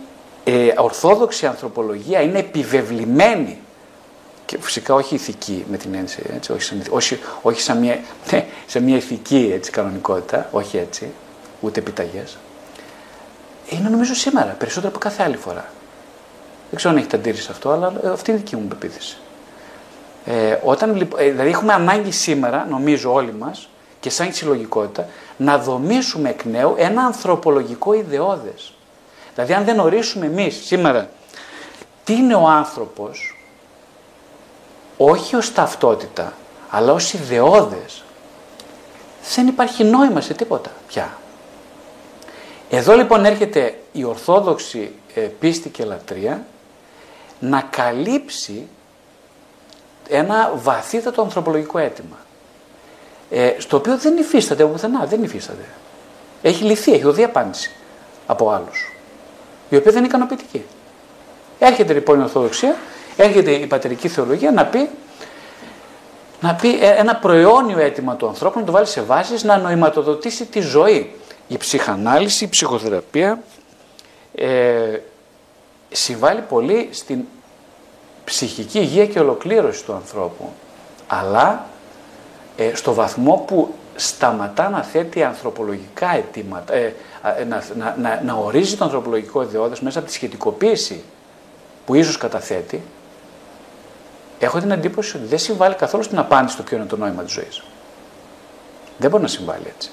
ε, 0.43 0.73
ορθόδοξη 0.77 1.45
ανθρωπολογία 1.45 2.21
είναι 2.21 2.39
επιβεβλημένη 2.39 3.59
και 4.45 4.57
φυσικά 4.59 4.93
όχι 4.93 5.15
ηθική 5.15 5.65
με 5.69 5.77
την 5.77 5.93
έννοια, 5.93 6.15
έτσι, 6.35 6.51
όχι, 6.51 6.61
σαν, 6.61 6.83
όχι, 6.89 7.19
όχι 7.41 7.61
σαν, 7.61 7.77
μια, 7.77 7.99
ναι, 8.31 8.45
σε 8.65 8.79
μια 8.79 8.95
ηθική 8.95 9.51
έτσι, 9.53 9.71
κανονικότητα, 9.71 10.49
όχι 10.51 10.77
έτσι, 10.77 11.11
ούτε 11.61 11.79
επιταγές, 11.79 12.37
είναι 13.69 13.89
νομίζω 13.89 14.13
σήμερα, 14.13 14.51
περισσότερο 14.51 14.89
από 14.89 14.99
κάθε 14.99 15.23
άλλη 15.23 15.37
φορά. 15.37 15.73
Δεν 16.69 16.75
ξέρω 16.75 16.93
αν 16.93 16.99
έχετε 16.99 17.17
αντίρρηση 17.17 17.47
αυτό, 17.51 17.71
αλλά 17.71 17.93
ε, 18.03 18.09
αυτή 18.09 18.31
είναι 18.31 18.39
η 18.39 18.43
δική 18.43 18.55
μου 18.55 18.67
πεποίθηση. 18.67 19.17
Ε, 20.25 20.59
όταν, 20.63 21.09
ε, 21.17 21.29
δηλαδή 21.29 21.49
έχουμε 21.49 21.73
ανάγκη 21.73 22.11
σήμερα, 22.11 22.67
νομίζω 22.69 23.13
όλοι 23.13 23.33
μας, 23.33 23.69
και 23.99 24.09
σαν 24.09 24.33
συλλογικότητα, 24.33 25.07
να 25.37 25.57
δομήσουμε 25.57 26.29
εκ 26.29 26.45
νέου 26.45 26.75
ένα 26.77 27.01
ανθρωπολογικό 27.01 27.93
ιδεώδες. 27.93 28.73
Δηλαδή 29.33 29.53
αν 29.53 29.63
δεν 29.63 29.79
ορίσουμε 29.79 30.25
εμείς 30.25 30.65
σήμερα 30.65 31.09
τι 32.03 32.13
είναι 32.13 32.35
ο 32.35 32.47
άνθρωπος, 32.47 33.37
όχι 34.97 35.35
ως 35.35 35.53
ταυτότητα, 35.53 36.33
αλλά 36.69 36.91
ως 36.91 37.13
ιδεώδες, 37.13 38.03
δεν 39.35 39.47
υπάρχει 39.47 39.83
νόημα 39.83 40.21
σε 40.21 40.33
τίποτα 40.33 40.71
πια. 40.87 41.17
Εδώ 42.69 42.95
λοιπόν 42.95 43.25
έρχεται 43.25 43.79
η 43.91 44.03
ορθόδοξη 44.03 44.91
ε, 45.13 45.21
πίστη 45.21 45.69
και 45.69 45.85
λατρεία 45.85 46.45
να 47.39 47.61
καλύψει 47.61 48.67
ένα 50.09 50.51
βαθύτατο 50.55 51.21
ανθρωπολογικό 51.21 51.77
αίτημα. 51.77 52.17
Ε, 53.29 53.53
στο 53.57 53.77
οποίο 53.77 53.97
δεν 53.97 54.17
υφίσταται 54.17 54.63
από 54.63 54.71
πουθενά, 54.71 55.05
δεν 55.05 55.23
υφίσταται. 55.23 55.65
Έχει 56.41 56.63
λυθεί, 56.63 56.93
έχει 56.93 57.03
δοθεί 57.03 57.23
απάντηση 57.23 57.71
από 58.25 58.49
άλλους 58.49 58.95
η 59.69 59.75
οποία 59.75 59.91
δεν 59.91 59.97
είναι 59.97 60.07
ικανοποιητική. 60.07 60.63
Έρχεται 61.59 61.93
λοιπόν 61.93 62.19
η 62.19 62.23
Ορθοδοξία, 62.23 62.75
έρχεται 63.17 63.51
η 63.51 63.67
πατερική 63.67 64.07
θεολογία 64.07 64.51
να 64.51 64.65
πει, 64.65 64.89
να 66.41 66.55
πει 66.55 66.79
ε, 66.79 66.89
ένα 66.89 67.15
προαιώνιο 67.15 67.79
αίτημα 67.79 68.15
του 68.15 68.27
ανθρώπου, 68.27 68.59
να 68.59 68.65
το 68.65 68.71
βάλει 68.71 68.85
σε 68.85 69.01
βάσεις, 69.01 69.43
να 69.43 69.57
νοηματοδοτήσει 69.57 70.45
τη 70.45 70.59
ζωή. 70.59 71.15
Η 71.47 71.57
ψυχανάλυση, 71.57 72.43
η 72.43 72.47
ψυχοθεραπεία 72.47 73.43
ε, 74.35 74.99
συμβάλλει 75.95 76.41
πολύ 76.41 76.89
στην 76.91 77.23
ψυχική 78.25 78.79
υγεία 78.79 79.05
και 79.05 79.19
ολοκλήρωση 79.19 79.83
του 79.83 79.93
ανθρώπου. 79.93 80.51
Αλλά 81.07 81.65
ε, 82.57 82.75
στο 82.75 82.93
βαθμό 82.93 83.43
που 83.47 83.73
σταματά 83.95 84.69
να 84.69 84.83
θέτει 84.83 85.23
ανθρωπολογικά 85.23 86.15
αιτήματα, 86.15 86.73
ε, 86.73 86.93
να, 87.47 87.63
να, 87.75 87.95
να, 87.97 88.21
να, 88.25 88.33
ορίζει 88.33 88.77
το 88.77 88.83
ανθρωπολογικό 88.83 89.41
ιδεώδες 89.41 89.79
μέσα 89.79 89.99
από 89.99 90.07
τη 90.07 90.13
σχετικοποίηση 90.13 91.03
που 91.85 91.95
ίσως 91.95 92.17
καταθέτει, 92.17 92.81
έχω 94.39 94.59
την 94.59 94.71
εντύπωση 94.71 95.17
ότι 95.17 95.25
δεν 95.25 95.39
συμβάλλει 95.39 95.75
καθόλου 95.75 96.03
στην 96.03 96.19
απάντηση 96.19 96.53
στο 96.53 96.63
ποιο 96.63 96.77
είναι 96.77 96.85
το 96.85 96.97
νόημα 96.97 97.23
της 97.23 97.33
ζωής. 97.33 97.63
Δεν 98.97 99.09
μπορεί 99.09 99.23
να 99.23 99.29
συμβάλλει 99.29 99.65
έτσι. 99.75 99.89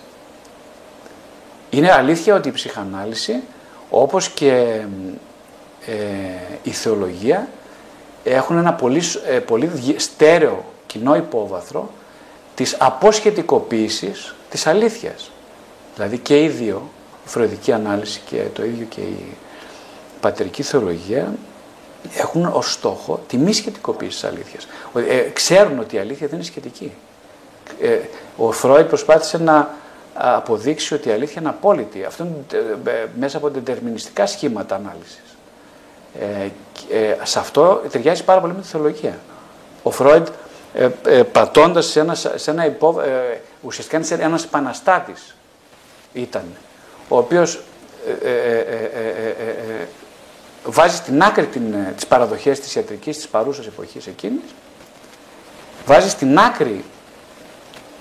Είναι 1.71 1.93
αλήθεια 1.93 2.35
ότι 2.35 2.49
η 2.49 2.53
ψυχανάλυση, 2.53 3.43
όπως 3.91 4.29
και 4.29 4.83
ε, 5.87 5.95
η 6.63 6.71
θεολογία, 6.71 7.49
έχουν 8.25 8.57
ένα 8.57 8.75
πολύ, 8.75 9.03
ε, 9.27 9.39
πολύ 9.39 9.71
στέρεο 9.97 10.65
κοινό 10.87 11.17
υπόβαθρο 11.17 11.91
της 12.55 12.77
αποσχετικοποίησης 12.79 14.35
της 14.51 14.67
αλήθειας. 14.67 15.31
Δηλαδή 15.95 16.19
και 16.19 16.43
οι 16.43 16.49
δύο, 16.49 16.91
η 17.27 17.29
φροηδική 17.29 17.73
ανάλυση 17.73 18.21
και 18.25 18.43
το 18.53 18.65
ίδιο 18.65 18.87
και 18.89 19.01
η 19.01 19.37
πατερική 20.21 20.63
θεολογία 20.63 21.35
έχουν 22.17 22.45
ως 22.53 22.73
στόχο 22.73 23.21
τη 23.27 23.37
μη 23.37 23.53
σχετικοποίηση 23.53 24.11
της 24.11 24.25
αλήθειας. 24.25 24.67
Ε, 25.09 25.31
ξέρουν 25.33 25.79
ότι 25.79 25.97
η 25.97 25.99
αλήθεια 25.99 26.27
δεν 26.27 26.37
είναι 26.37 26.47
σχετική. 26.47 26.93
Ε, 27.81 27.99
ο 28.37 28.53
Φρόιτ 28.53 28.89
προσπάθησε 28.89 29.39
να 29.39 29.75
αποδείξει 30.15 30.95
ότι 30.95 31.09
η 31.09 31.13
αλήθεια 31.13 31.41
είναι 31.41 31.51
απόλυτη. 31.51 32.05
Αυτό 32.05 32.25
είναι 32.25 32.65
ε, 32.91 33.07
μέσα 33.19 33.37
από 33.37 33.51
τετερμινιστικά 33.51 34.27
σχήματα 34.27 34.75
ανάλυσης. 34.75 35.32
Ε, 36.21 36.49
ε, 36.99 37.17
σε 37.23 37.39
αυτό 37.39 37.83
ταιριάζει 37.91 38.25
πάρα 38.25 38.41
πολύ 38.41 38.53
με 38.53 38.61
τη 38.61 38.67
θεολογία. 38.67 39.19
Ο 39.83 39.91
Φρόιντ 39.91 40.27
ε, 40.75 40.89
ε, 41.07 41.23
πατώντας 41.23 41.87
σε 41.87 42.01
ένα, 42.01 42.15
σε 42.15 42.51
ένα 42.51 42.67
υπό, 42.67 43.01
ε, 43.01 43.41
ουσιαστικά 43.61 43.97
είναι 43.97 44.25
ένας 44.25 44.45
επαναστάτης 44.45 45.37
ήταν, 46.13 46.45
ο 47.09 47.17
οποίος 47.17 47.61
βάζει 50.65 50.97
στην 50.97 51.23
άκρη 51.23 51.47
την, 51.47 51.75
τις 51.95 52.07
παραδοχές 52.07 52.61
της 52.61 52.75
ιατρικής 52.75 53.17
της 53.17 53.29
παρούσας 53.29 53.67
εποχής 53.67 54.07
εκείνης, 54.07 54.55
βάζει 55.87 56.09
στην 56.09 56.39
άκρη 56.39 56.85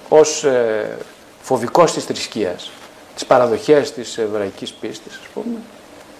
ως 0.09 0.43
ε, 0.43 0.97
φοβικός 1.41 1.93
της 1.93 2.03
θρησκείας 2.03 2.71
τις 3.13 3.25
παραδοχές 3.25 3.93
της 3.93 4.17
εβραϊκής 4.17 4.71
πίστης, 4.73 5.19
ας 5.21 5.27
πούμε, 5.33 5.57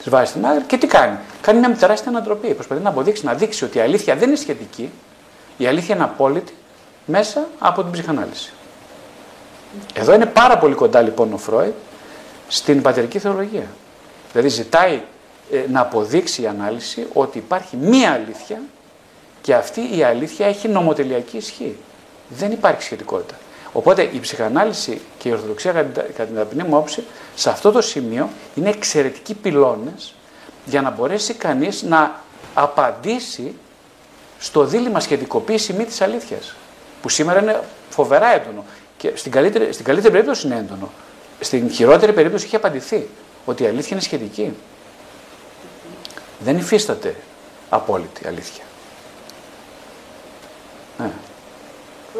τις 0.02 0.10
βάζει 0.10 0.30
στην 0.30 0.46
άκρη 0.46 0.64
και 0.64 0.78
τι 0.78 0.88
κάνει. 0.88 1.18
Κάνει 1.42 1.60
μια 1.60 1.76
τεράστια 1.76 2.10
ανατροπή. 2.12 2.54
Προσπαθεί 2.54 2.82
να 2.82 2.90
αποδείξει, 2.90 3.26
να 3.26 3.34
δείξει 3.34 3.64
ότι 3.64 3.78
η 3.78 3.82
αλήθεια 3.82 4.16
δεν 4.16 4.28
είναι 4.28 4.38
σχετική, 4.38 4.92
η 5.58 5.68
αλήθεια 5.68 5.96
είναι 5.96 6.04
απόλυτη 6.04 6.54
μέσα 7.06 7.48
από 7.60 7.82
την 7.84 7.92
ψυχανάλυση. 7.92 8.54
Εδώ 9.94 10.14
είναι 10.14 10.26
πάρα 10.26 10.58
πολύ 10.58 10.76
κοντά 10.76 11.02
λοιπόν 11.02 11.34
ο 11.34 11.38
Φρόιτ 11.38 11.74
στην 12.48 12.82
πατερική 12.82 13.20
θεολογία. 13.20 13.68
Δηλαδή 14.32 14.50
ζητάει 14.50 15.02
ε, 15.52 15.64
να 15.72 15.82
αποδείξει 15.82 16.42
η 16.42 16.48
ανάλυση 16.48 17.08
ότι 17.14 17.38
υπάρχει 17.38 17.78
μία 17.78 18.12
αλήθεια 18.12 18.62
και 19.42 19.54
αυτή 19.54 19.98
η 19.98 20.04
αλήθεια 20.04 20.46
έχει 20.46 20.68
νομοτελειακή 20.68 21.38
ισχύ. 21.38 21.78
Δεν 22.30 22.52
υπάρχει 22.52 22.82
σχετικότητα. 22.82 23.36
Οπότε 23.74 24.10
η 24.12 24.20
ψυχανάλυση 24.20 25.02
και 25.18 25.30
η 25.30 25.32
ορθοδοξία 25.32 25.72
κατά 25.72 26.24
την 26.24 26.36
ταπεινή 26.36 26.64
μου 26.64 26.78
όψη 26.78 27.04
σε 27.42 27.50
αυτό 27.50 27.72
το 27.72 27.82
σημείο 27.82 28.30
είναι 28.56 28.70
εξαιρετικοί 28.70 29.34
πυλώνες 29.34 30.14
για 30.66 30.82
να 30.82 30.90
μπορέσει 30.90 31.34
κανείς 31.34 31.82
να 31.82 32.22
απαντήσει 32.54 33.56
στο 34.40 34.66
δίλημα 34.66 35.00
σχετικοποίηση 35.00 35.74
μη 35.74 35.86
της 35.86 36.02
αλήθειας 36.02 36.56
που 37.02 37.10
σήμερα 37.10 37.42
είναι 37.42 37.62
φοβερά 37.90 38.34
έντονο 38.34 38.66
και 38.98 39.12
στην 39.16 39.32
καλύτερη, 39.32 39.74
στην 39.74 39.86
καλύτερη 39.86 40.14
περίπτωση 40.14 40.48
είναι 40.48 40.56
έντονο. 40.56 40.92
Στην 41.40 41.70
χειρότερη 41.70 42.14
περίπτωση 42.14 42.46
έχει 42.46 42.56
απαντηθεί 42.56 43.08
ότι 43.46 43.64
η 43.64 43.68
αλήθεια 43.68 43.90
είναι 43.92 44.02
σχετική. 44.02 44.54
Δεν 46.40 46.58
υφίσταται 46.58 47.16
απόλυτη 47.70 48.28
αλήθεια. 48.28 48.64
Ναι. 50.98 51.12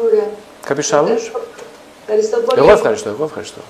Ωραία. 0.04 0.28
Κάποιος 0.66 0.92
άλλος; 0.92 1.32
Ευχαριστώ 2.00 2.36
πολύ. 2.38 2.60
Εγώ 2.60 2.70
ευχαριστώ, 2.70 3.08
εγώ 3.08 3.24
ευχαριστώ. 3.24 3.60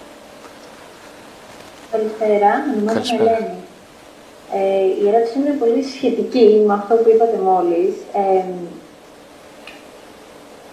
Καλησπέρα, 1.92 2.50
ονομάζομαι 2.72 2.92
Καλησπέρα. 2.92 3.36
Ελένη. 3.36 3.60
Ε, 4.54 4.84
η 5.02 5.08
ερώτηση 5.08 5.38
είναι 5.38 5.56
πολύ 5.62 5.82
σχετική 5.82 6.62
με 6.66 6.74
αυτό 6.74 6.94
που 6.94 7.08
είπατε 7.14 7.38
μόλις. 7.50 7.94
Ε, 8.22 8.44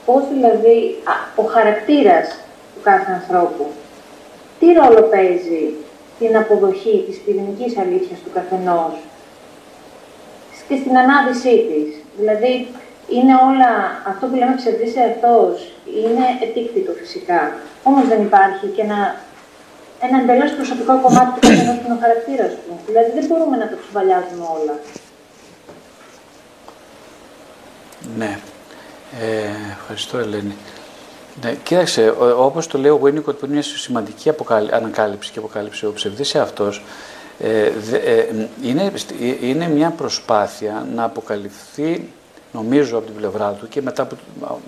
πώς 0.05 0.23
δηλαδή 0.33 0.77
α, 1.11 1.13
ο 1.41 1.43
χαρακτήρας 1.53 2.27
του 2.73 2.81
κάθε 2.83 3.11
ανθρώπου, 3.11 3.65
τι 4.59 4.65
ρόλο 4.79 5.01
παίζει 5.13 5.63
την 6.19 6.37
αποδοχή 6.37 7.03
της 7.07 7.17
πυρηνικής 7.17 7.77
αλήθειας 7.77 8.19
του 8.19 8.31
καθενός 8.33 8.93
και 10.67 10.75
στην 10.81 10.97
ανάδυσή 10.97 11.55
της; 11.69 11.89
Δηλαδή, 12.19 12.67
είναι 13.15 13.33
όλα, 13.49 13.71
αυτό 14.11 14.23
που 14.27 14.35
λέμε 14.35 14.55
ψευδής 14.55 14.95
εαυτός, 14.95 15.55
είναι 16.01 16.25
επίκτητο 16.45 16.91
φυσικά. 17.01 17.41
Όμως 17.83 18.07
δεν 18.07 18.21
υπάρχει 18.21 18.65
και 18.75 18.81
ένα, 18.81 19.15
ένα 20.05 20.17
εντελώς 20.21 20.51
προσωπικό 20.51 20.93
κομμάτι 21.01 21.39
του 21.39 21.47
καθενός 21.47 21.75
που 21.77 21.85
είναι 21.85 21.93
ο 21.93 22.01
χαρακτήρας 22.01 22.51
του. 22.51 22.73
Δηλαδή, 22.87 23.09
δεν 23.17 23.25
μπορούμε 23.27 23.57
να 23.57 23.67
το 23.69 23.75
ξεβαλιάζουμε 23.81 24.45
όλα. 24.57 24.75
Ναι. 28.17 28.39
Ε, 29.21 29.49
ευχαριστώ 29.79 30.17
Ελένη. 30.17 30.55
Ναι, 31.43 31.53
κοίταξε, 31.63 32.09
ο- 32.09 32.43
όπως 32.45 32.67
το 32.67 32.77
λέει 32.77 32.91
ο 32.91 32.99
Winnicott 33.03 33.23
που 33.39 33.45
είναι 33.45 33.53
μια 33.53 33.61
σημαντική 33.63 34.29
αποκάλυ- 34.29 34.73
ανακάλυψη 34.73 35.31
και 35.31 35.39
αποκάλυψη, 35.39 35.85
ο 35.85 35.93
ψευδής 35.93 36.35
εαυτός 36.35 36.83
ε, 37.39 37.69
δε- 37.69 37.97
ε, 37.97 38.47
είναι, 38.63 38.91
ε, 39.41 39.47
είναι 39.47 39.67
μια 39.67 39.89
προσπάθεια 39.89 40.87
να 40.95 41.03
αποκαλυφθεί, 41.03 42.09
νομίζω 42.51 42.97
από 42.97 43.05
την 43.05 43.15
πλευρά 43.15 43.51
του 43.51 43.67
και 43.67 43.81
μετά 43.81 44.01
από 44.01 44.15
την- 44.15 44.43
από 44.43 44.59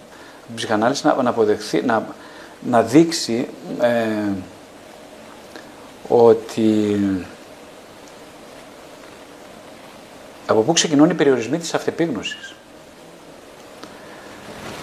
την 0.45 0.55
ψυχανάλυση 0.55 1.05
να, 1.07 1.21
να 1.23 1.29
αποδεχθεί, 1.29 1.81
να, 1.81 2.05
να 2.61 2.81
δείξει 2.81 3.47
ε, 3.81 4.31
ότι 6.11 6.99
από 10.45 10.61
πού 10.61 10.73
ξεκινούν 10.73 11.09
οι 11.09 11.13
περιορισμοί 11.13 11.57
της 11.57 11.73
αυτεπίγνωσης. 11.73 12.53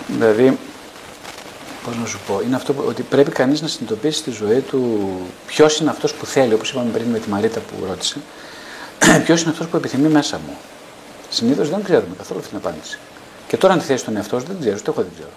Δηλαδή, 0.06 0.58
πώς 1.84 1.96
να 1.96 2.06
σου 2.06 2.18
πω, 2.26 2.40
είναι 2.44 2.56
αυτό 2.56 2.72
που, 2.72 2.84
ότι 2.86 3.02
πρέπει 3.02 3.30
κανείς 3.30 3.60
να 3.60 3.68
συνειδητοποιήσει 3.68 4.18
στη 4.18 4.30
ζωή 4.30 4.60
του 4.60 5.10
ποιος 5.46 5.78
είναι 5.78 5.90
αυτός 5.90 6.14
που 6.14 6.26
θέλει, 6.26 6.54
όπως 6.54 6.70
είπαμε 6.70 6.90
πριν 6.90 7.06
με 7.06 7.18
τη 7.18 7.28
Μαρίτα 7.28 7.60
που 7.60 7.84
ρώτησε, 7.86 8.16
ποιος 9.24 9.42
είναι 9.42 9.50
αυτός 9.50 9.66
που 9.66 9.76
επιθυμεί 9.76 10.08
μέσα 10.08 10.40
μου. 10.46 10.56
Συνήθως 11.30 11.68
δεν 11.68 11.82
ξέρουμε 11.82 12.14
καθόλου 12.18 12.40
αυτή 12.40 12.56
την 12.56 12.66
απάντηση. 12.66 12.98
Και 13.48 13.56
τώρα 13.56 13.72
αν 13.72 13.78
τη 13.78 13.84
θέση 13.84 14.04
τον 14.04 14.16
εαυτό 14.16 14.38
σου 14.38 14.46
δεν 14.46 14.56
ξέρω, 14.60 14.76
ούτε 14.78 14.90
εγώ 14.90 15.02
δεν 15.02 15.10
ξέρω. 15.14 15.32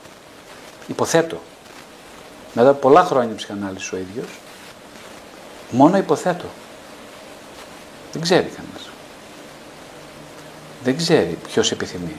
Υποθέτω. 0.87 1.41
Μετά 2.53 2.69
από 2.69 2.79
πολλά 2.79 3.03
χρόνια 3.03 3.35
ψυχανάλυσης 3.35 3.91
ο 3.91 3.97
ίδιος, 3.97 4.27
μόνο 5.71 5.97
υποθέτω. 5.97 6.45
Δεν 8.11 8.21
ξέρει 8.21 8.45
κανένας. 8.55 8.89
Δεν 10.83 10.97
ξέρει 10.97 11.37
ποιος 11.47 11.71
επιθυμεί. 11.71 12.15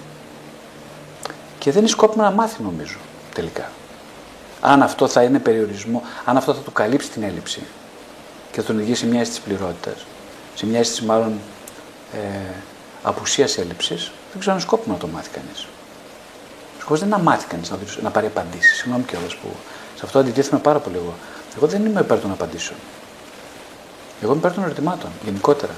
Και 1.59 1.71
δεν 1.71 1.81
είναι 1.81 1.91
σκόπιμο 1.91 2.23
να 2.23 2.31
μάθει 2.31 2.63
νομίζω 2.63 2.97
τελικά. 3.35 3.71
Αν 4.61 4.83
αυτό 4.83 5.09
θα 5.09 5.23
είναι 5.23 5.39
περιορισμό, 5.39 6.03
αν 6.25 6.37
αυτό 6.37 6.55
θα 6.55 6.61
του 6.61 6.73
καλύψει 6.73 7.11
την 7.11 7.23
έλλειψη 7.23 7.63
και 8.53 8.61
θα 8.61 8.67
τον 8.67 8.77
οδηγήσει 8.77 9.01
σε 9.01 9.07
μια 9.07 9.21
αίσθηση 9.21 9.41
πληρότητας, 9.41 10.07
σε 10.55 10.67
μια 10.67 10.79
αίσθηση 10.79 11.05
μάλλον 11.05 11.39
ε, 12.13 12.19
απουσίας 13.03 13.59
έλλειψης, 13.59 14.03
δεν 14.31 14.41
ξέρω 14.41 14.53
αν 14.53 14.59
είναι 14.59 14.61
σκόπιμο 14.61 14.95
να 14.95 15.01
το 15.01 15.07
μάθει 15.07 15.29
κανείς. 15.31 15.63
Ο 15.63 16.81
σκοπός 16.81 16.99
δεν 16.99 17.09
είναι 17.09 17.17
να 17.17 17.23
μάθει 17.23 17.47
κανείς 17.47 17.71
να, 17.71 17.77
δει- 17.77 18.03
να 18.03 18.11
πάρει 18.11 18.27
απαντήσεις. 18.27 18.77
Συγγνώμη 18.77 19.05
κιόλας 19.05 19.35
που 19.37 19.49
σε 19.97 20.03
αυτό 20.05 20.19
αντιτίθεμαι 20.19 20.61
πάρα 20.61 20.79
πολύ 20.79 20.97
εγώ. 20.97 21.15
Εγώ 21.57 21.67
δεν 21.67 21.87
είμαι 21.87 22.01
υπέρ 22.01 22.21
των 22.21 22.31
απαντήσεων. 22.31 22.79
Εγώ 24.23 24.31
είμαι 24.31 24.41
υπέρ 24.41 24.53
των 24.53 24.65
ερωτημάτων, 24.65 25.11
γενικότερα. 25.25 25.73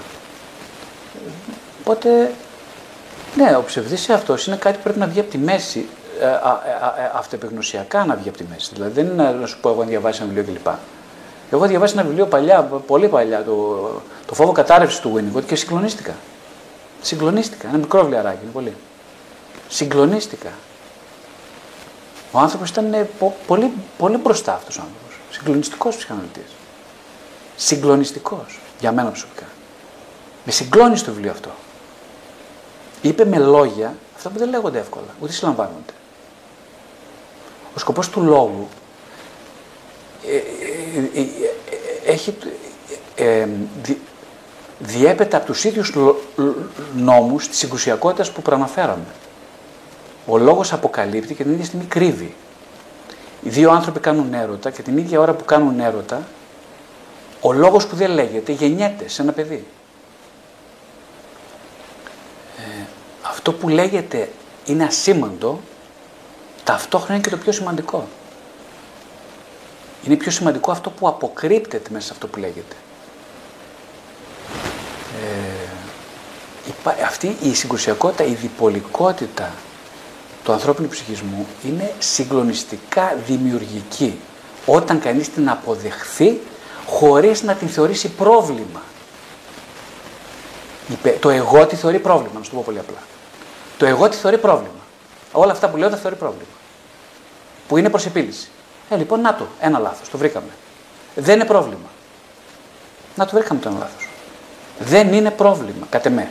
Οπότε 1.80 2.30
ναι, 3.36 3.56
ο 3.56 3.62
ψευδής 3.62 4.10
αυτός 4.10 4.46
είναι 4.46 4.56
κάτι 4.56 4.76
που 4.76 4.82
πρέπει 4.82 4.98
να 4.98 5.06
βγει 5.06 5.20
από 5.20 5.30
τη 5.30 5.38
μέση, 5.38 5.86
ε, 6.20 6.26
α, 6.26 6.30
α, 6.30 7.00
ε, 7.02 7.10
αυτοεπιγνωσιακά 7.14 8.04
να 8.04 8.14
βγει 8.16 8.28
από 8.28 8.38
τη 8.38 8.44
μέση. 8.50 8.70
Δηλαδή 8.72 9.02
δεν 9.02 9.12
είναι 9.12 9.30
να 9.30 9.46
σου 9.46 9.58
πω 9.60 9.68
εγώ 9.68 9.80
να 9.82 9.88
διαβάσει 9.88 10.22
ένα 10.22 10.32
βιβλίο 10.32 10.54
κλπ. 10.54 10.66
Εγώ 10.66 10.76
έχω 11.62 11.66
διαβάσει 11.66 11.92
ένα 11.96 12.02
βιβλίο 12.02 12.26
παλιά, 12.26 12.62
πολύ 12.62 13.08
παλιά, 13.08 13.44
το, 13.44 13.80
το 14.26 14.34
φόβο 14.34 14.52
κατάρρευσης 14.52 15.00
του 15.00 15.14
Winnicott 15.16 15.42
και 15.46 15.56
συγκλονίστηκα. 15.56 16.14
Συγκλονίστηκα. 17.02 17.68
Ένα 17.68 17.76
μικρό 17.76 18.00
βιβλιαράκι, 18.00 18.38
είναι 18.42 18.52
πολύ. 18.52 18.74
Συγκλονίστηκα. 19.68 20.50
Ο 22.32 22.38
άνθρωπος 22.38 22.70
ήταν 22.70 22.92
ε, 22.94 23.08
πο- 23.18 23.36
πολύ, 23.46 23.72
πολύ 23.98 24.16
μπροστά 24.16 24.54
αυτός 24.54 24.78
ο 24.78 24.80
άνθρωπος. 24.80 25.18
Συγκλονιστικός 25.30 25.96
ψυχαναλυτής. 25.96 26.44
Συγκλονιστικός. 27.56 28.60
Για 28.80 28.92
μένα 28.92 29.08
προσωπικά. 29.08 29.44
Με 30.44 30.52
συγκλώνησε 30.52 31.04
το 31.04 31.12
βιβλίο 31.12 31.30
αυτό 31.30 31.50
είπε 33.08 33.24
με 33.24 33.38
λόγια 33.38 33.94
αυτά 34.16 34.28
που 34.28 34.38
δεν 34.38 34.48
λέγονται 34.48 34.78
εύκολα, 34.78 35.06
ούτε 35.20 35.32
συλλαμβάνονται. 35.32 35.92
Ο 37.74 37.78
σκοπός 37.78 38.08
του 38.08 38.22
λόγου 38.22 38.68
ε, 40.28 40.36
ε, 40.36 40.40
ε, 41.14 41.20
ε, 41.20 42.12
έχει, 42.12 42.36
ε, 43.16 43.40
ε, 43.40 43.48
δι- 43.82 43.98
διέπεται 44.78 45.36
από 45.36 45.46
τους 45.46 45.64
ίδιους 45.64 45.94
λο- 45.94 46.20
λο- 46.36 46.54
νόμους 46.96 47.48
της 47.48 47.58
συγκουσιακότητας 47.58 48.30
που 48.32 48.42
προαναφέραμε. 48.42 49.04
Ο 50.26 50.38
λόγος 50.38 50.72
αποκαλύπτει 50.72 51.34
και 51.34 51.42
την 51.42 51.52
ίδια 51.52 51.64
στιγμή 51.64 51.84
κρύβει. 51.84 52.34
Οι 53.42 53.48
δύο 53.48 53.70
άνθρωποι 53.70 54.00
κάνουν 54.00 54.34
έρωτα 54.34 54.70
και 54.70 54.82
την 54.82 54.98
ίδια 54.98 55.20
ώρα 55.20 55.32
που 55.32 55.44
κάνουν 55.44 55.80
έρωτα, 55.80 56.22
ο 57.46 57.52
λόγος 57.52 57.86
που 57.86 57.96
δεν 57.96 58.10
λέγεται 58.10 58.52
γεννιέται 58.52 59.08
σε 59.08 59.22
ένα 59.22 59.32
παιδί. 59.32 59.66
αυτό 63.22 63.52
που 63.52 63.68
λέγεται 63.68 64.30
είναι 64.64 64.84
ασήμαντο, 64.84 65.60
ταυτόχρονα 66.64 67.14
είναι 67.14 67.22
και 67.22 67.30
το 67.30 67.36
πιο 67.36 67.52
σημαντικό. 67.52 68.08
Είναι 70.04 70.16
πιο 70.16 70.30
σημαντικό 70.30 70.70
αυτό 70.70 70.90
που 70.90 71.08
αποκρύπτεται 71.08 71.90
μέσα 71.92 72.06
σε 72.06 72.12
αυτό 72.12 72.26
που 72.26 72.38
λέγεται. 72.38 72.76
Ε, 76.86 77.02
αυτή 77.04 77.36
η 77.42 77.54
συγκρουσιακότητα, 77.54 78.24
η 78.24 78.34
διπολικότητα 78.34 79.52
του 80.44 80.52
ανθρώπινου 80.52 80.88
ψυχισμού 80.88 81.46
είναι 81.64 81.92
συγκλονιστικά 81.98 83.16
δημιουργική 83.26 84.18
όταν 84.66 85.00
κανείς 85.00 85.32
την 85.32 85.48
αποδεχθεί 85.48 86.40
χωρίς 86.86 87.42
να 87.42 87.54
την 87.54 87.68
θεωρήσει 87.68 88.08
πρόβλημα. 88.08 88.82
Το 91.20 91.30
εγώ 91.30 91.66
τη 91.66 91.76
θεωρεί 91.76 91.98
πρόβλημα, 91.98 92.38
να 92.38 92.44
σου 92.44 92.50
το 92.50 92.56
πω 92.56 92.62
πολύ 92.64 92.78
απλά. 92.78 92.98
Το 93.78 93.86
εγώ 93.86 94.08
τη 94.08 94.16
θεωρεί 94.16 94.38
πρόβλημα. 94.38 94.74
Όλα 95.32 95.52
αυτά 95.52 95.68
που 95.68 95.76
λέω 95.76 95.90
τα 95.90 95.96
θεωρεί 95.96 96.16
πρόβλημα. 96.16 96.44
Που 97.68 97.76
είναι 97.76 97.90
προς 97.90 98.06
επίλυση. 98.06 98.48
Ε, 98.90 98.96
λοιπόν, 98.96 99.20
να 99.20 99.34
το, 99.34 99.46
ένα 99.60 99.78
λάθος, 99.78 100.08
το 100.08 100.18
βρήκαμε. 100.18 100.50
Δεν 101.14 101.34
είναι 101.34 101.44
πρόβλημα. 101.44 101.88
Να 103.14 103.24
το 103.24 103.30
βρήκαμε 103.34 103.60
το 103.60 103.68
ένα 103.68 103.78
λάθος. 103.78 104.08
Δεν 104.78 105.12
είναι 105.12 105.30
πρόβλημα, 105.30 105.86
κατ' 105.90 106.06
εμέ. 106.06 106.28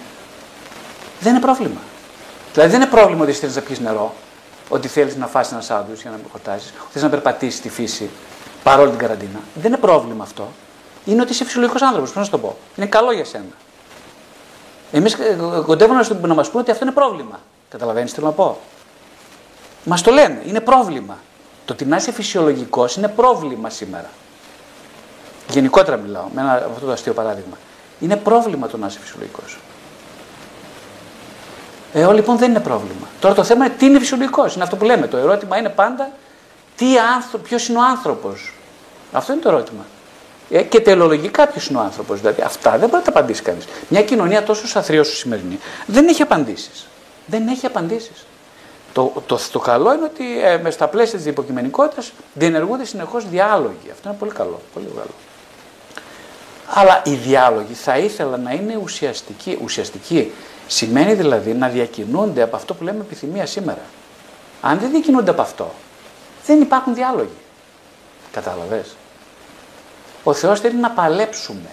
Δεν 1.19 1.31
είναι 1.31 1.41
πρόβλημα. 1.41 1.80
Δηλαδή 2.53 2.71
δεν 2.71 2.81
είναι 2.81 2.89
πρόβλημα 2.89 3.23
ότι 3.23 3.31
θέλει 3.31 3.53
να 3.53 3.61
πιεις 3.61 3.80
νερό, 3.80 4.13
ότι 4.69 4.88
θέλεις 4.88 5.15
να 5.15 5.27
φάσει 5.27 5.49
ένας 5.53 5.65
σάντουιτ 5.65 6.01
για 6.01 6.11
να 6.11 6.17
μην 6.17 6.25
χορτάσει, 6.31 6.67
ότι 6.67 6.88
θέλεις 6.91 7.03
να 7.03 7.09
περπατήσεις 7.09 7.59
στη 7.59 7.69
φύση 7.69 8.09
παρόλη 8.64 8.90
την 8.90 8.99
καραντίνα. 8.99 9.40
Δεν 9.56 9.65
είναι 9.65 9.77
πρόβλημα 9.77 10.23
αυτό. 10.23 10.48
Είναι 11.06 11.22
ότι 11.22 11.31
είσαι 11.31 11.44
φυσιολογικός 11.44 11.81
άνθρωπος. 11.81 12.10
Πώς 12.10 12.18
να 12.18 12.23
σου 12.23 12.31
το 12.31 12.38
πω. 12.38 12.57
Είναι 12.76 12.85
καλό 12.85 13.11
για 13.11 13.26
σένα. 13.26 13.53
Εμείς 14.91 15.14
ε, 15.14 15.38
κοντεύουμε 15.65 16.06
να, 16.10 16.27
να 16.27 16.34
μας 16.34 16.49
πούνε 16.49 16.61
ότι 16.61 16.72
αυτό 16.72 16.84
είναι 16.84 16.94
πρόβλημα. 16.94 17.40
Καταλαβαίνεις 17.69 18.10
τι 18.10 18.15
θέλω 18.15 18.27
να 18.27 18.34
πω; 18.34 18.57
Μας 19.84 20.02
το 20.02 20.11
λένε. 20.11 20.41
Είναι 20.45 20.60
πρόβλημα. 20.60 21.18
Το 21.65 21.73
ότι 21.73 21.85
να 21.85 21.95
είσαι 21.95 22.11
φυσιολογικός 22.11 22.95
είναι 22.95 23.07
πρόβλημα 23.07 23.69
σήμερα. 23.69 24.10
Γενικότερα 25.49 25.98
μιλάω, 25.98 26.26
με 26.34 26.41
ένα, 26.41 26.53
αυτό 26.53 26.85
το 26.85 26.91
αστείο 26.91 27.14
παράδειγμα. 27.14 27.57
Είναι 27.99 28.15
πρόβλημα 28.15 28.68
το 28.68 28.77
να 28.77 28.88
είσαι 28.88 28.99
φυσιολογικός. 28.99 29.57
Ε, 31.94 32.14
λοιπόν 32.14 32.38
δεν 32.38 32.49
είναι 32.49 32.60
πρόβλημα. 32.60 33.07
Τώρα 33.19 33.35
το 33.35 33.44
θέμα 33.44 33.65
είναι 33.65 33.73
τι 33.77 33.85
είναι 33.85 33.99
φυσιολογικός. 33.99 34.53
Είναι 34.53 34.64
αυτό 34.64 34.76
που 34.76 34.85
λέμε. 34.85 35.07
Το 35.07 35.18
ερώτημα 35.18 35.57
είναι 35.57 35.69
πάντα 35.69 36.10
τι 36.75 36.85
ποιος 37.43 37.67
είναι 37.67 37.77
ο 37.77 37.83
άνθρωπος; 37.83 38.53
Αυτό 39.11 39.33
είναι 39.33 39.41
το 39.41 39.49
ερώτημα. 39.49 39.85
Ε, 40.49 40.61
και 40.61 40.79
τελολογικά 40.79 41.47
ποιος 41.47 41.67
είναι 41.67 41.77
ο 41.77 41.81
άνθρωπος. 41.81 42.19
Δηλαδή 42.19 42.41
αυτά 42.41 42.69
δεν 42.71 42.79
μπορεί 42.79 42.91
να 42.91 43.01
τα 43.01 43.09
απαντήσει 43.09 43.41
κανείς. 43.41 43.65
Μια 43.87 44.03
κοινωνία 44.03 44.43
τόσο 44.43 44.67
σαθρή 44.67 44.99
όσο 44.99 45.15
σημερινή 45.15 45.59
δεν 45.85 46.07
έχει 46.07 46.21
απαντήσεις. 46.21 46.87
Δεν 47.25 47.47
έχει 47.47 47.65
απαντήσεις. 47.65 48.25
Το, 48.93 49.13
το, 49.25 49.39
το, 49.51 49.59
καλό 49.59 49.93
είναι 49.93 50.03
ότι 50.03 50.39
ε, 50.43 50.57
με 50.57 50.71
στα 50.71 50.87
πλαίσια 50.87 51.17
της 51.17 51.27
υποκειμενικότητας 51.27 52.11
διενεργούνται 52.33 52.85
συνεχώς 52.85 53.29
διάλογοι. 53.29 53.89
Αυτό 53.91 54.09
είναι 54.09 54.17
πολύ 54.17 54.31
καλό. 54.31 54.61
Πολύ 54.73 54.85
καλό. 54.85 55.13
Αλλά 56.67 57.01
οι 57.05 57.13
διάλογοι 57.13 57.73
θα 57.73 57.97
ήθελα 57.97 58.37
να 58.37 58.51
είναι 58.51 58.79
ουσιαστικοί. 58.83 59.59
Ουσιαστικοί 59.63 60.31
σημαίνει 60.67 61.13
δηλαδή 61.13 61.53
να 61.53 61.67
διακινούνται 61.67 62.41
από 62.41 62.55
αυτό 62.55 62.73
που 62.73 62.83
λέμε 62.83 62.99
επιθυμία 63.01 63.45
σήμερα. 63.45 63.81
Αν 64.61 64.79
δεν 64.79 64.89
διακινούνται 64.89 65.31
από 65.31 65.41
αυτό, 65.41 65.73
δεν 66.45 66.61
υπάρχουν 66.61 66.95
διάλογοι. 66.95 67.37
Κατάλαβες; 68.31 68.95
Ο 70.23 70.33
Θεός 70.33 70.59
θέλει 70.59 70.75
να 70.75 70.89
παλέψουμε 70.89 71.69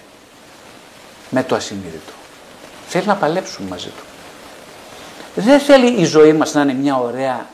με 1.30 1.42
το 1.42 1.54
ασυνείδητο. 1.54 2.12
Θέλει 2.88 3.06
να 3.06 3.16
παλέψουμε 3.16 3.68
μαζί 3.68 3.88
Του. 3.88 4.04
Δεν 5.34 5.60
θέλει 5.60 6.00
η 6.00 6.04
ζωή 6.04 6.32
μας 6.32 6.54
να 6.54 6.60
είναι 6.60 6.72
μια 6.72 6.96
ωραία 6.96 7.46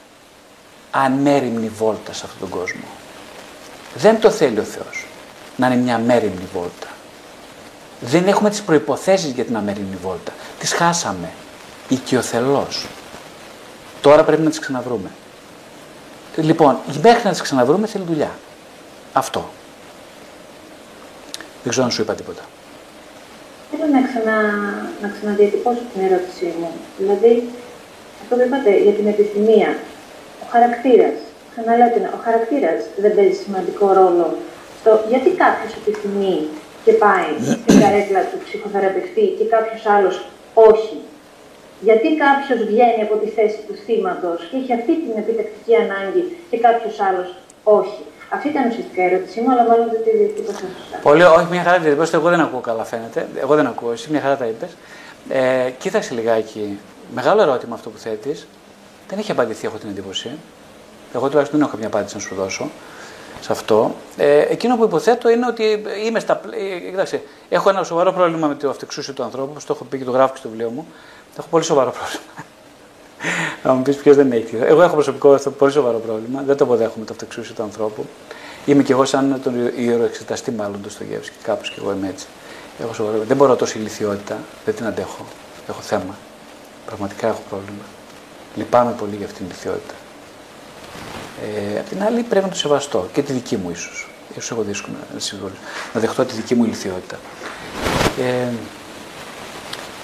αμέριμνη 0.91 1.69
βόλτα 1.69 2.13
σε 2.13 2.23
αυτόν 2.25 2.41
τον 2.49 2.59
κόσμο. 2.59 2.85
Δεν 3.95 4.21
το 4.21 4.31
θέλει 4.31 4.59
ο 4.59 4.63
Θεός 4.63 5.07
να 5.57 5.67
είναι 5.67 5.77
μια 5.77 5.95
αμέριμνη 5.95 6.49
βόλτα. 6.53 6.87
Δεν 8.01 8.29
έχουμε 8.29 8.51
τις 8.51 8.63
προϋποθέσεις 8.63 9.31
για 9.31 9.45
την 9.45 9.57
αμέριμνη 9.57 9.97
βόλτα. 10.03 10.33
Τις 10.59 10.73
χάσαμε. 10.73 11.31
Οικειοθελώς. 11.89 12.87
Τώρα 14.01 14.25
πρέπει 14.25 14.43
να 14.43 14.51
τις 14.51 14.59
ξαναβρούμε. 14.59 15.11
Λοιπόν, 16.37 16.77
μέχρι 17.03 17.23
να 17.25 17.31
τις 17.31 17.41
ξαναβρούμε 17.41 17.87
θέλει 17.87 18.05
δουλειά. 18.05 18.31
Αυτό. 19.13 19.49
Δεν 21.63 21.71
ξέρω 21.71 21.87
αν 21.87 21.93
σου 21.93 22.03
είπα 22.03 22.15
τίποτα. 22.15 22.43
Θέλω 23.71 23.87
να, 23.93 24.01
ξανα, 24.09 24.37
να 25.03 25.09
ξαναδιατυπώσω 25.09 25.83
την 25.93 26.05
ερώτησή 26.07 26.49
μου. 26.61 26.71
Δηλαδή, 26.99 27.49
αυτό 28.23 28.37
που 28.37 28.43
είπατε 28.47 28.71
για 28.77 28.93
την 28.93 29.07
επιθυμία, 29.07 29.71
ο 30.43 30.47
χαρακτήρας. 30.51 31.17
Ξαναλέω 31.53 31.87
ότι 31.91 32.01
ο 32.19 32.21
χαρακτήρας 32.25 32.81
δεν 33.03 33.15
παίζει 33.15 33.37
σημαντικό 33.45 33.87
ρόλο 34.01 34.27
στο 34.81 34.91
γιατί 35.09 35.31
κάποιος 35.43 35.73
επιθυμεί 35.81 36.37
και 36.85 36.93
πάει 36.93 37.31
στην 37.65 37.81
καρέκλα 37.83 38.21
του 38.31 38.39
ψυχοθεραπευτή 38.45 39.27
και 39.39 39.45
κάποιος 39.55 39.83
άλλος 39.95 40.17
όχι. 40.55 40.97
Γιατί 41.81 42.09
κάποιος 42.25 42.59
βγαίνει 42.71 43.03
από 43.07 43.15
τη 43.23 43.29
θέση 43.37 43.59
του 43.67 43.75
θύματος 43.85 44.39
και 44.49 44.57
έχει 44.61 44.73
αυτή 44.79 44.93
την 45.03 45.15
επιτακτική 45.23 45.75
ανάγκη 45.85 46.23
και 46.51 46.59
κάποιος 46.67 47.01
άλλος 47.09 47.29
όχι. 47.81 48.03
Αυτή 48.35 48.49
ήταν 48.49 48.63
ουσιαστικά 48.71 49.03
η 49.03 49.07
ερώτησή 49.11 49.41
μου, 49.41 49.51
αλλά 49.53 49.65
μάλλον 49.69 49.87
δεν 49.93 50.03
τη 50.05 50.11
διατύπωσα 50.17 50.65
σωστά. 50.75 50.97
Πολύ, 51.03 51.23
όχι, 51.23 51.47
μια 51.51 51.63
χαρά 51.63 51.79
την 51.79 52.19
Εγώ 52.21 52.29
δεν 52.29 52.41
ακούω 52.41 52.61
καλά, 52.61 52.85
φαίνεται. 52.85 53.29
Εγώ 53.41 53.55
δεν 53.55 53.67
ακούω. 53.67 53.93
Εσύ 53.93 54.11
μια 54.11 54.21
χαρά 54.21 54.37
τα 54.37 54.47
είπες. 54.47 54.77
Ε, 55.29 55.71
κοίταξε 55.79 56.15
λιγάκι. 56.15 56.79
Μεγάλο 57.15 57.43
ερώτημα 57.43 57.75
αυτό 57.75 57.91
που 57.91 57.99
θέτεις. 57.99 58.47
Δεν 59.09 59.19
έχει 59.19 59.31
απαντηθεί, 59.31 59.67
έχω 59.67 59.77
την 59.77 59.89
εντύπωση. 59.89 60.31
Εγώ 61.15 61.29
τουλάχιστον 61.29 61.59
δεν 61.59 61.69
έχω 61.69 61.71
καμιά 61.71 61.87
απάντηση 61.87 62.15
να 62.15 62.21
σου 62.21 62.35
δώσω 62.35 62.71
σε 63.41 63.53
αυτό. 63.53 63.95
Ε, 64.17 64.41
εκείνο 64.41 64.77
που 64.77 64.85
υποθέτω 64.85 65.29
είναι 65.29 65.47
ότι 65.47 65.83
είμαι 66.07 66.21
στα. 66.21 66.41
Ε, 66.51 66.79
κοιτάξτε, 66.91 67.23
έχω 67.49 67.69
ένα 67.69 67.83
σοβαρό 67.83 68.13
πρόβλημα 68.13 68.47
με 68.47 68.55
το 68.55 68.71
αυτεξούσιο 68.71 69.13
του 69.13 69.23
ανθρώπου, 69.23 69.49
όπως 69.51 69.65
το 69.65 69.73
έχω 69.73 69.85
πει 69.85 69.99
και 69.99 70.05
το 70.05 70.11
γράφω 70.11 70.33
και 70.33 70.39
στο 70.39 70.49
βιβλίο 70.49 70.71
μου. 70.71 70.87
Έχω 71.39 71.47
πολύ 71.51 71.65
σοβαρό 71.65 71.91
πρόβλημα. 71.91 72.45
Θα 73.63 73.73
μου 73.73 73.83
πεις 73.83 73.97
ποιος 73.97 74.17
δεν 74.17 74.33
έχει. 74.33 74.57
Εγώ 74.57 74.83
έχω 74.83 74.95
προσωπικό 74.95 75.33
αυτό 75.33 75.51
πολύ 75.51 75.73
σοβαρό 75.73 75.99
πρόβλημα. 75.99 76.43
Δεν 76.47 76.57
το 76.57 76.65
αποδέχομαι 76.65 77.05
το 77.05 77.13
αυτεξούσιο 77.13 77.55
του 77.55 77.63
ανθρώπου. 77.63 78.07
Είμαι 78.67 78.83
κι 78.83 78.93
εγώ 78.93 79.05
σαν 79.05 79.41
τον 79.43 79.55
ιεροεξεταστή, 79.77 80.51
μάλλον 80.51 80.83
το 80.83 80.91
Στογεύσκη. 80.91 81.37
Κάπως 81.43 81.71
κι 81.71 81.79
εγώ 81.79 81.93
είμαι 81.93 82.09
έτσι. 82.09 82.27
Έχω 82.81 82.93
σοβαρό. 82.93 83.19
Δεν 83.27 83.37
μπορώ 83.37 83.57
τόσο 83.57 83.79
ηλικιότητα. 83.79 84.39
Δεν 84.65 84.75
την 84.75 84.87
αντέχω. 84.87 85.25
Έχω 85.69 85.81
θέμα. 85.81 86.17
Πραγματικά 86.87 87.27
έχω 87.27 87.43
πρόβλημα. 87.49 87.83
Λυπάμαι 88.55 88.93
πολύ 88.99 89.17
για 89.17 89.27
αυτήν 89.27 89.47
την 89.47 89.47
ηλικιότητα. 89.47 89.95
Ε, 91.43 91.79
απ' 91.79 91.89
την 91.89 92.03
άλλη 92.03 92.23
πρέπει 92.23 92.45
να 92.45 92.51
το 92.51 92.57
σεβαστώ 92.57 93.09
και 93.13 93.23
τη 93.23 93.33
δική 93.33 93.57
μου 93.57 93.71
ίσως. 93.71 94.09
σω 94.41 94.55
έχω 94.55 94.63
δύσκολο 94.63 94.97
να, 95.11 95.51
να 95.93 96.01
δεχτώ 96.01 96.25
τη 96.25 96.35
δική 96.35 96.55
μου 96.55 96.65
ηλικιότητα. 96.65 97.19
Ε, 98.21 98.53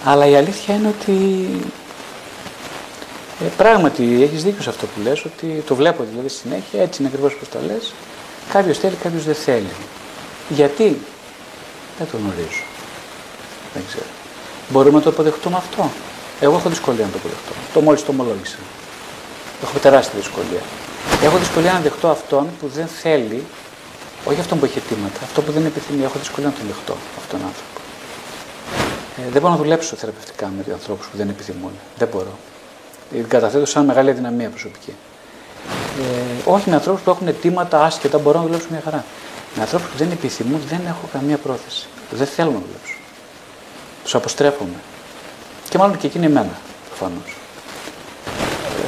αλλά 0.05 0.27
η 0.27 0.37
αλήθεια 0.37 0.75
είναι 0.75 0.89
ότι 0.89 1.47
ε, 3.41 3.49
πράγματι 3.57 4.23
έχεις 4.23 4.43
δίκιο 4.43 4.63
σε 4.63 4.69
αυτό 4.69 4.87
που 4.87 5.01
λες, 5.03 5.25
ότι 5.25 5.47
το 5.67 5.75
βλέπω 5.75 6.05
δηλαδή 6.11 6.29
συνέχεια, 6.29 6.83
έτσι 6.83 7.03
είναι 7.03 7.11
ακριβώς 7.13 7.35
όπως 7.35 7.49
το 7.49 7.59
λες. 7.67 7.93
Κάποιος 8.53 8.79
θέλει, 8.79 8.95
κάποιος 9.03 9.25
δεν 9.25 9.35
θέλει. 9.35 9.73
Γιατί, 10.49 10.99
δεν 11.99 12.07
το 12.11 12.17
γνωρίζω. 12.17 12.65
Δεν 13.75 13.83
ξέρω. 13.89 14.11
Μπορούμε 14.69 14.97
να 14.99 15.03
το 15.03 15.11
αποδεχτούμε 15.11 15.57
αυτό; 15.57 15.91
Εγώ 16.41 16.57
έχω 16.57 16.69
δυσκολία 16.69 17.05
να 17.05 17.11
το 17.11 17.19
αποδεχτώ. 17.19 17.53
Το 17.73 17.81
μόλις 17.81 18.05
το 18.05 18.11
ομολόγησα. 18.11 18.59
Έχω 19.63 19.79
τεράστια 19.79 20.19
δυσκολία. 20.19 20.63
Έχω 21.23 21.37
δυσκολία 21.39 21.73
να 21.73 21.81
δεχτώ 21.81 22.09
αυτόν 22.09 22.49
που 22.61 22.67
δεν 22.75 22.87
θέλει, 22.87 23.45
όχι 24.25 24.41
αυτόν 24.41 24.59
που 24.59 24.65
έχει 24.65 24.79
αιτήματα, 24.79 25.21
αυτό 25.23 25.43
που 25.43 25.53
δεν 25.53 25.65
επιθυμεί. 25.65 26.05
Έχω 26.05 26.19
δυσκολία 26.19 26.49
να 26.49 26.55
τον 26.55 26.67
δεχτώ 26.67 26.97
αυτόν 27.19 27.39
τον 27.39 27.49
άνθρωπο. 27.49 27.82
Ε, 29.19 29.31
δεν 29.31 29.41
μπορώ 29.41 29.53
να 29.53 29.59
δουλέψω 29.59 29.97
θεραπευτικά 29.97 30.53
με 30.57 30.73
ανθρώπους 30.73 31.07
που 31.07 31.17
δεν 31.17 31.29
επιθυμούν. 31.29 31.73
Δεν 31.99 32.09
μπορώ. 32.13 32.39
Ε, 33.15 33.21
καταθέτω 33.29 33.67
σαν 33.67 33.85
μεγάλη 33.85 34.11
αδυναμία 34.11 34.49
προσωπική. 34.49 34.95
Ε, 36.01 36.51
όχι 36.51 36.69
με 36.71 36.75
ανθρώπους 36.75 37.03
που 37.03 37.11
έχουν 37.11 37.27
αιτήματα 37.27 37.85
άσχετα, 37.85 38.19
μπορώ 38.19 38.39
να 38.39 38.45
δουλέψω 38.45 38.67
μια 38.71 38.81
χαρά. 38.85 39.05
Με 39.55 39.63
ανθρώπους 39.63 39.89
που 39.89 39.97
δεν 39.97 40.11
επιθυμούν, 40.11 40.61
δεν 40.69 40.81
έχω 40.87 41.09
καμία 41.13 41.37
πρόθεση. 41.37 41.87
Δεν 42.11 42.27
θέλω 42.27 42.51
να 42.51 42.59
δουλέψω. 42.59 42.97
Τους 44.03 44.15
αποστρέφομαι. 44.15 44.77
Και 45.69 45.79
μάλλον 45.79 45.97
και 45.99 46.07
εκείνοι 46.07 46.25
εμένα, 46.25 46.59
προφανώς. 46.89 47.37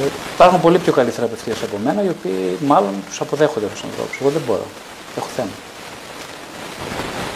Ε, 0.03 0.07
υπάρχουν 0.33 0.61
πολύ 0.61 0.79
πιο 0.79 0.93
καλοί 0.93 1.09
θεραπευτές 1.09 1.63
από 1.63 1.77
μένα, 1.77 2.03
οι 2.03 2.09
οποίοι 2.09 2.57
μάλλον 2.65 2.93
τους 3.07 3.21
αποδέχονται 3.21 3.65
τους 3.65 3.83
ανθρώπους. 3.83 4.17
Εγώ 4.21 4.29
δεν 4.29 4.41
μπορώ. 4.47 4.65
Έχω 5.17 5.27
θέμα. 5.35 5.49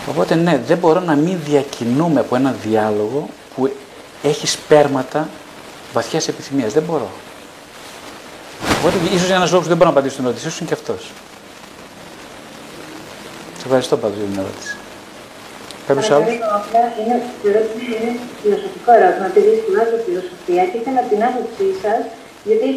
Οπότε 0.09 0.35
ναι, 0.35 0.61
δεν 0.67 0.77
μπορώ 0.77 0.99
να 0.99 1.15
μην 1.15 1.37
διακινούμε 1.45 2.19
από 2.19 2.35
ένα 2.35 2.55
διάλογο 2.63 3.29
που 3.55 3.71
έχει 4.23 4.47
σπέρματα 4.47 5.29
βαθιάς 5.93 6.27
επιθυμίας. 6.27 6.73
Δεν 6.73 6.83
μπορώ. 6.83 7.09
Οπότε 8.79 8.95
ίσως 9.15 9.29
ένα 9.29 9.45
λόγο 9.45 9.61
που 9.61 9.67
δεν 9.67 9.77
μπορώ 9.77 9.89
να 9.89 9.95
απαντήσω 9.95 10.13
στην 10.13 10.25
ερώτησή 10.25 10.49
σου 10.49 10.57
είναι 10.59 10.69
και 10.71 10.77
αυτός. 10.79 11.01
Σε 13.59 13.65
ευχαριστώ 13.65 13.97
πάντως 13.97 14.17
για 14.17 14.27
την 14.31 14.39
ερώτηση. 14.43 14.73
Κάποιος 15.87 16.11
άλλος; 16.11 16.27
Είναι, 17.01 17.15
είναι 17.93 18.09
φιλοσοφικό 18.41 18.91
ερώτημα, 18.99 19.25
επειδή 19.31 19.49
σπουδάζω 19.61 19.95
φιλοσοφία 20.05 20.63
και 20.69 20.77
ήθελα 20.81 21.01
την 21.11 21.19
άποψή 21.29 21.67
σας, 21.83 22.01
γιατί 22.49 22.67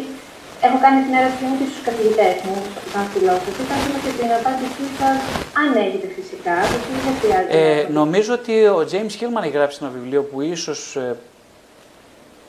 έχω 0.67 0.77
κάνει 0.85 0.99
την 1.05 1.13
ερώτησή 1.19 1.43
μου 1.49 1.55
και 1.59 1.67
στους 1.71 1.83
καθηγητές 1.87 2.35
μου, 2.45 2.57
σαν 2.91 3.03
φιλόσοφοι, 3.13 3.61
θα 3.69 3.75
ήθελα 3.79 3.99
και 4.05 4.11
την 4.19 4.29
απάντησή 4.39 4.85
σας, 4.99 5.17
αν 5.61 5.69
έχετε 5.85 6.07
φυσικά, 6.17 6.55
γιατί 6.71 6.89
δεν 7.05 7.15
χρειάζεται. 7.21 7.53
Ε, 7.59 7.87
νομίζω 7.99 8.31
ότι 8.39 8.53
ο 8.77 8.79
James 8.91 9.13
Hillman 9.17 9.43
έχει 9.47 9.55
γράψει 9.59 9.77
ένα 9.81 9.91
βιβλίο 9.97 10.21
που 10.29 10.37
ίσως 10.41 10.79
ε, 10.95 11.15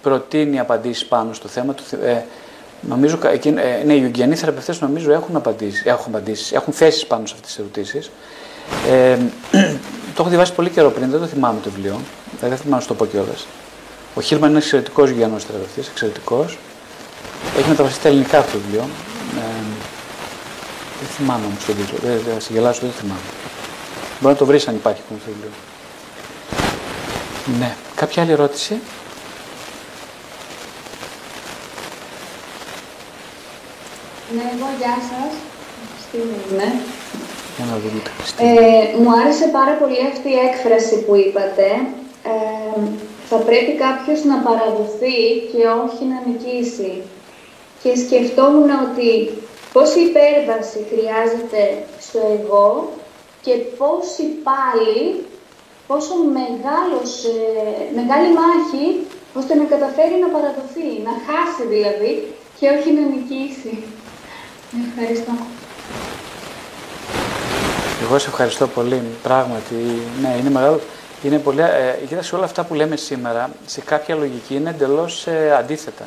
προτείνει 0.02 0.58
απαντήσεις 0.66 1.04
πάνω 1.14 1.30
στο 1.32 1.48
θέμα 1.48 1.72
του. 1.74 1.84
Ε, 2.04 2.22
νομίζω, 2.80 3.18
ε, 3.22 3.50
ναι, 3.84 3.94
οι 3.94 4.00
Ιουγγιανοί 4.02 4.34
θεραπευτές 4.36 4.80
νομίζω 4.80 5.12
έχουν 5.12 5.36
απαντήσεις, 5.36 5.84
έχουν, 5.84 6.14
απαντήσεις, 6.14 6.52
έχουν 6.52 6.72
θέσεις 6.72 7.06
πάνω 7.06 7.26
σε 7.26 7.34
αυτές 7.36 7.50
τις 7.50 7.58
ερωτήσεις. 7.58 8.10
Ε, 8.90 9.16
το 10.14 10.18
έχω 10.18 10.28
διαβάσει 10.28 10.52
πολύ 10.52 10.70
καιρό 10.70 10.90
πριν, 10.90 11.10
δεν 11.10 11.20
το 11.20 11.26
θυμάμαι 11.26 11.60
το 11.62 11.70
βιβλίο, 11.70 12.00
δεν 12.40 12.56
θυμάμαι 12.56 12.74
να 12.76 12.80
σου 12.80 12.88
το 12.88 12.94
πω 12.94 13.06
κιόλας. 13.06 13.46
Ο 14.14 14.20
Χίλμαν 14.20 14.50
είναι 14.50 14.58
εξαιρετικός 14.58 15.10
Γιάννο 15.10 15.38
θεραπευτής, 15.38 15.88
εξαιρετικός. 15.88 16.58
Έχει 17.58 17.68
μεταφραστεί 17.68 18.00
στα 18.00 18.08
ελληνικά 18.08 18.38
αυτό 18.38 18.52
το 18.52 18.58
βιβλίο. 18.58 18.88
Ε, 19.38 19.62
δεν 21.00 21.08
θυμάμαι 21.16 21.46
όμως 21.46 21.64
το 21.64 21.72
τίτλο. 21.72 21.98
Δεν 22.02 22.34
θα 22.34 22.40
σε 22.40 22.52
γελάσω, 22.52 22.80
δεν 22.80 22.90
θυμάμαι. 22.90 23.28
Μπορεί 24.20 24.32
να 24.32 24.38
το 24.38 24.46
βρεις 24.46 24.68
αν 24.68 24.74
υπάρχει 24.74 25.00
αυτό 25.00 25.14
το 25.14 25.20
βιβλίο. 25.26 25.50
Ναι. 27.58 27.76
Κάποια 27.94 28.22
άλλη 28.22 28.32
ερώτηση; 28.32 28.80
Ναι, 34.36 34.42
εγώ 34.54 34.68
γεια 34.78 34.96
σας. 35.10 35.32
Ναι. 36.56 36.72
Για 37.56 37.64
να 37.70 37.78
δούμε 37.78 38.00
ε, 38.38 38.98
μου 39.00 39.10
άρεσε 39.20 39.46
πάρα 39.58 39.74
πολύ 39.80 39.98
αυτή 40.12 40.28
η 40.28 40.40
έκφραση 40.48 40.96
που 41.04 41.14
είπατε. 41.14 41.68
Ε, 42.32 42.80
θα 43.28 43.36
πρέπει 43.36 43.72
κάποιος 43.86 44.24
να 44.30 44.36
παραδοθεί 44.46 45.18
και 45.50 45.62
όχι 45.84 46.02
να 46.12 46.18
νικήσει. 46.26 46.92
Και 47.84 47.96
σκεφτόμουν 48.04 48.70
ότι 48.86 49.08
πόση 49.72 50.00
υπέρβαση 50.00 50.78
χρειάζεται 50.90 51.62
στο 52.06 52.18
εγώ 52.36 52.92
και 53.44 53.54
πόση 53.78 54.24
πάλι, 54.48 55.24
πόσο 55.86 56.14
μεγάλος, 56.38 57.10
ε, 57.24 57.94
μεγάλη 57.98 58.28
μάχη 58.40 58.86
ώστε 59.34 59.54
να 59.54 59.64
καταφέρει 59.64 60.16
να 60.24 60.28
παραδοθεί, 60.34 60.88
να 61.06 61.12
χάσει 61.26 61.62
δηλαδή 61.74 62.12
και 62.58 62.66
όχι 62.68 62.88
να 62.92 63.02
νικήσει. 63.12 63.72
Ευχαριστώ. 64.88 65.32
Εγώ 68.02 68.18
σε 68.18 68.28
ευχαριστώ 68.28 68.66
πολύ. 68.66 69.02
Πράγματι, 69.22 69.74
ναι, 70.22 70.36
είναι 70.40 70.50
μεγάλο. 70.50 70.80
Είναι 71.22 71.38
πολύ, 71.38 71.60
ε, 71.60 71.98
κοίταξε 72.08 72.34
όλα 72.36 72.44
αυτά 72.44 72.64
που 72.64 72.74
λέμε 72.74 72.96
σήμερα, 72.96 73.50
σε 73.66 73.80
κάποια 73.80 74.14
λογική 74.14 74.54
είναι 74.54 74.70
εντελώς 74.70 75.26
ε, 75.26 75.56
αντίθετα. 75.58 76.04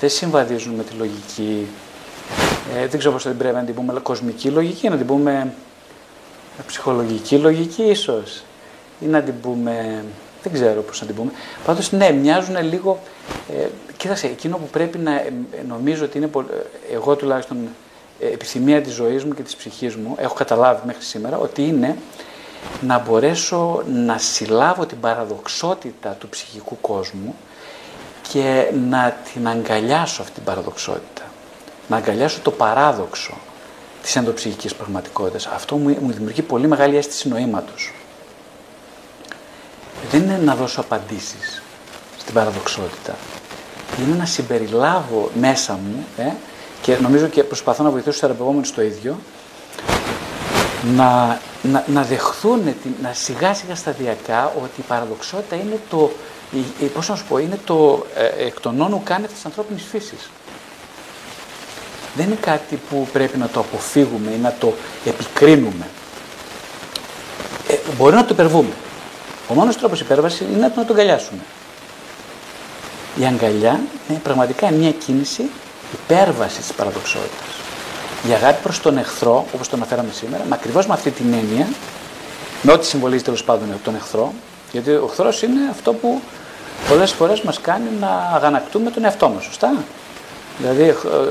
Δεν 0.00 0.10
συμβαδίζουν 0.10 0.74
με 0.74 0.82
τη 0.82 0.94
λογική. 0.94 1.66
Ε, 2.76 2.86
δεν 2.86 2.98
ξέρω 2.98 3.12
πώς 3.12 3.22
θα 3.22 3.28
την 3.28 3.38
πρέπει 3.38 3.54
να 3.54 3.62
την 3.62 3.74
πούμε, 3.74 4.00
κοσμική 4.00 4.48
λογική, 4.48 4.88
να 4.88 4.96
την 4.96 5.06
πούμε 5.06 5.54
ε, 6.58 6.62
ψυχολογική 6.66 7.36
λογική 7.36 7.82
ίσως. 7.82 8.42
Ή 9.00 9.06
να 9.06 9.22
την 9.22 9.40
πούμε. 9.40 10.04
Δεν 10.42 10.52
ξέρω 10.52 10.80
πώς 10.80 11.00
να 11.00 11.06
την 11.06 11.16
πούμε. 11.16 11.30
Πάντως, 11.64 11.92
ναι, 11.92 12.10
μοιάζουν 12.10 12.62
λίγο. 12.62 13.00
Ε, 13.58 13.66
κοίταξε, 13.96 14.26
εκείνο 14.26 14.56
που 14.56 14.68
πρέπει 14.70 14.98
να 14.98 15.14
ε, 15.14 15.32
νομίζω 15.68 16.04
ότι 16.04 16.18
είναι. 16.18 16.30
Εγώ 16.92 17.16
τουλάχιστον 17.16 17.68
επιθυμία 18.20 18.80
της 18.80 18.92
ζωής 18.92 19.24
μου 19.24 19.34
και 19.34 19.42
της 19.42 19.56
ψυχής 19.56 19.96
μου, 19.96 20.14
έχω 20.18 20.34
καταλάβει 20.34 20.80
μέχρι 20.86 21.02
σήμερα, 21.02 21.38
ότι 21.38 21.62
είναι 21.62 21.96
να 22.80 22.98
μπορέσω 22.98 23.82
να 23.86 24.18
συλλάβω 24.18 24.86
την 24.86 25.00
παραδοξότητα 25.00 26.10
του 26.10 26.28
ψυχικού 26.28 26.80
κόσμου 26.80 27.34
και 28.32 28.72
να 28.88 29.16
την 29.32 29.48
αγκαλιάσω 29.48 30.22
αυτή 30.22 30.34
την 30.34 30.44
παραδοξότητα. 30.44 31.22
Να 31.88 31.96
αγκαλιάσω 31.96 32.40
το 32.42 32.50
παράδοξο 32.50 33.34
της 34.02 34.16
ενδοψυχικής 34.16 34.74
πραγματικότητας. 34.74 35.46
Αυτό 35.46 35.76
μου, 35.76 35.96
μου 36.00 36.12
δημιουργεί 36.12 36.42
πολύ 36.42 36.66
μεγάλη 36.66 36.96
αίσθηση 36.96 37.28
νοήματος. 37.28 37.92
Δεν 40.10 40.22
είναι 40.22 40.40
να 40.44 40.54
δώσω 40.54 40.80
απαντήσεις 40.80 41.62
στην 42.18 42.34
παραδοξότητα. 42.34 43.16
Είναι 44.00 44.16
να 44.16 44.24
συμπεριλάβω 44.24 45.30
μέσα 45.40 45.72
μου 45.72 46.06
ε, 46.16 46.32
και 46.82 46.96
νομίζω 46.96 47.26
και 47.26 47.44
προσπαθώ 47.44 47.82
να 47.82 47.90
βοηθήσω 47.90 48.10
τους 48.10 48.20
θεραπευόμενους 48.20 48.72
το 48.72 48.82
ίδιο, 48.82 49.18
να, 50.96 51.40
να, 51.62 51.84
να 51.86 52.02
δεχθούν, 52.02 52.74
να 53.02 53.12
σιγά 53.12 53.54
σιγά 53.54 53.74
σταδιακά 53.74 54.52
ότι 54.62 54.80
η 54.80 54.84
παραδοξότητα 54.88 55.56
είναι 55.56 55.80
το, 55.90 56.10
πώς 56.94 57.08
να 57.08 57.16
σου 57.16 57.24
πω, 57.28 57.38
είναι 57.38 57.58
το 57.64 58.06
ε, 58.14 58.46
εκ 58.46 58.60
των 58.60 58.80
όνου 58.80 59.02
κάνετε 59.04 59.32
της 59.32 59.44
ανθρώπινης 59.44 59.82
φύσης. 59.82 60.30
Δεν 62.16 62.26
είναι 62.26 62.38
κάτι 62.40 62.80
που 62.90 63.08
πρέπει 63.12 63.38
να 63.38 63.48
το 63.48 63.60
αποφύγουμε 63.60 64.30
ή 64.30 64.36
να 64.36 64.54
το 64.58 64.74
επικρίνουμε. 65.04 65.88
Ε, 67.68 67.74
μπορεί 67.96 68.14
να 68.14 68.24
το 68.24 68.28
υπερβούμε. 68.32 68.72
Ο 69.48 69.54
μόνος 69.54 69.76
τρόπος 69.76 70.00
υπέρβασης 70.00 70.40
είναι 70.40 70.56
να 70.56 70.70
το 70.70 70.92
αγκαλιάσουμε. 70.92 71.40
Η 73.20 73.26
αγκαλιά 73.26 73.80
είναι 74.08 74.18
πραγματικά 74.18 74.70
μια 74.70 74.90
κίνηση 74.90 75.50
υπέρβασης 75.92 76.66
της 76.66 76.72
παραδοξότητας. 76.72 77.48
Η 78.28 78.32
αγάπη 78.32 78.62
προς 78.62 78.80
τον 78.80 78.98
εχθρό, 78.98 79.46
όπως 79.54 79.68
το 79.68 79.76
αναφέραμε 79.76 80.12
σήμερα, 80.12 80.44
με 80.48 80.54
ακριβώς 80.54 80.86
με 80.86 80.94
αυτή 80.94 81.10
την 81.10 81.32
έννοια, 81.32 81.68
με 82.62 82.72
ό,τι 82.72 82.86
συμβολίζει 82.86 83.22
τέλος 83.22 83.44
πάντων 83.44 83.68
τον 83.84 83.94
εχθρό, 83.94 84.32
γιατί 84.72 84.90
ο 84.90 85.06
εχθρός 85.08 85.42
είναι 85.42 85.60
αυτό 85.70 85.92
που 85.92 86.20
πολλές 86.88 87.12
φορές 87.12 87.40
μας 87.40 87.60
κάνει 87.60 87.88
να 88.00 88.30
αγανακτούμε 88.34 88.90
τον 88.90 89.04
εαυτό 89.04 89.28
μας, 89.28 89.44
σωστά; 89.44 89.72
Δηλαδή, 90.58 90.82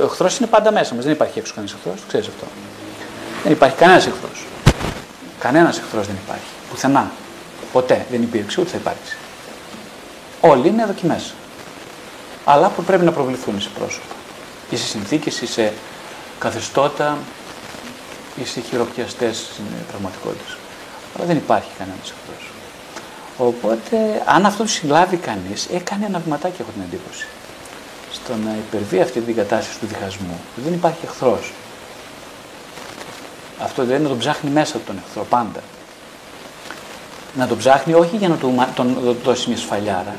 ο 0.02 0.04
εχθρός 0.04 0.38
είναι 0.38 0.48
πάντα 0.48 0.72
μέσα 0.72 0.96
μας. 0.96 1.04
Δεν 1.04 1.14
υπάρχει 1.14 1.40
έξω 1.40 1.54
κανεί 1.56 1.68
εχθρός, 1.76 1.96
το 1.96 2.08
ξέρεις 2.08 2.28
αυτό. 2.28 2.46
Δεν 3.44 3.52
υπάρχει 3.52 3.76
κανένας 3.76 4.08
εχθρός. 4.08 4.46
Κανένας 5.40 5.78
εχθρός 5.78 6.08
δεν 6.08 6.16
υπάρχει. 6.24 6.50
Πουθενά. 6.70 7.12
Ποτέ 7.72 8.06
δεν 8.12 8.22
υπήρξε, 8.22 8.62
ούτε 8.62 8.70
θα 8.70 8.78
υπάρξει. 8.78 9.18
Όλοι 10.42 10.68
είναι 10.68 10.84
εδώ 10.84 10.94
και 10.94 11.06
μέσα. 11.06 11.32
Αλλά 12.46 12.68
που 12.68 12.84
πρέπει 12.84 13.06
να 13.06 13.12
προβληθούν 13.12 13.62
σε 13.62 13.70
πρόσωπο 13.80 14.14
ή 14.70 14.78
σε 14.78 14.86
συνθήκες 14.88 15.42
ή 15.42 15.48
σε 15.48 15.74
καθεστώτα 16.40 17.18
ή 18.42 18.46
σε 18.46 18.60
χειροπιαστές 18.60 19.46
πραγματικότητες. 19.88 20.58
Αλλά 21.18 21.26
δεν 21.26 21.38
υπάρχει 21.38 21.70
κανένας 21.78 22.14
αυτός. 22.20 22.29
Οπότε, 23.42 24.24
αν 24.26 24.46
αυτό 24.46 24.64
το 24.64 24.70
συλλάβει 24.70 25.18
κανείς, 25.18 25.68
έκανε 25.74 26.06
ένα 26.06 26.20
βηματάκι, 26.20 26.62
έχω 26.62 26.72
την 26.72 26.82
εντύπωση. 26.82 27.28
Στο 28.12 28.36
να 28.36 28.52
υπερβεί 28.52 29.02
αυτή 29.02 29.20
την 29.22 29.36
κατάσταση 29.36 29.80
του 29.80 29.86
διχασμού. 29.86 30.40
Δεν 30.56 30.74
υπάρχει 30.74 31.00
εχθρός. 31.04 31.52
Αυτό 33.60 33.86
δεν 33.86 33.96
είναι 33.96 34.04
να 34.04 34.10
τον 34.10 34.18
ψάχνει 34.18 34.50
μέσα 34.50 34.74
του 34.74 34.84
τον 34.86 34.98
εχθρό 35.06 35.26
πάντα. 35.30 35.60
Να 37.34 37.48
τον 37.48 37.58
ψάχνει 37.58 37.94
όχι 37.94 38.18
για 38.18 38.28
να 38.28 38.36
του, 38.36 38.66
τον, 38.76 38.98
τον 39.04 39.18
δώσει 39.24 39.48
μια 39.48 39.58
σφαλιάρα. 39.58 40.16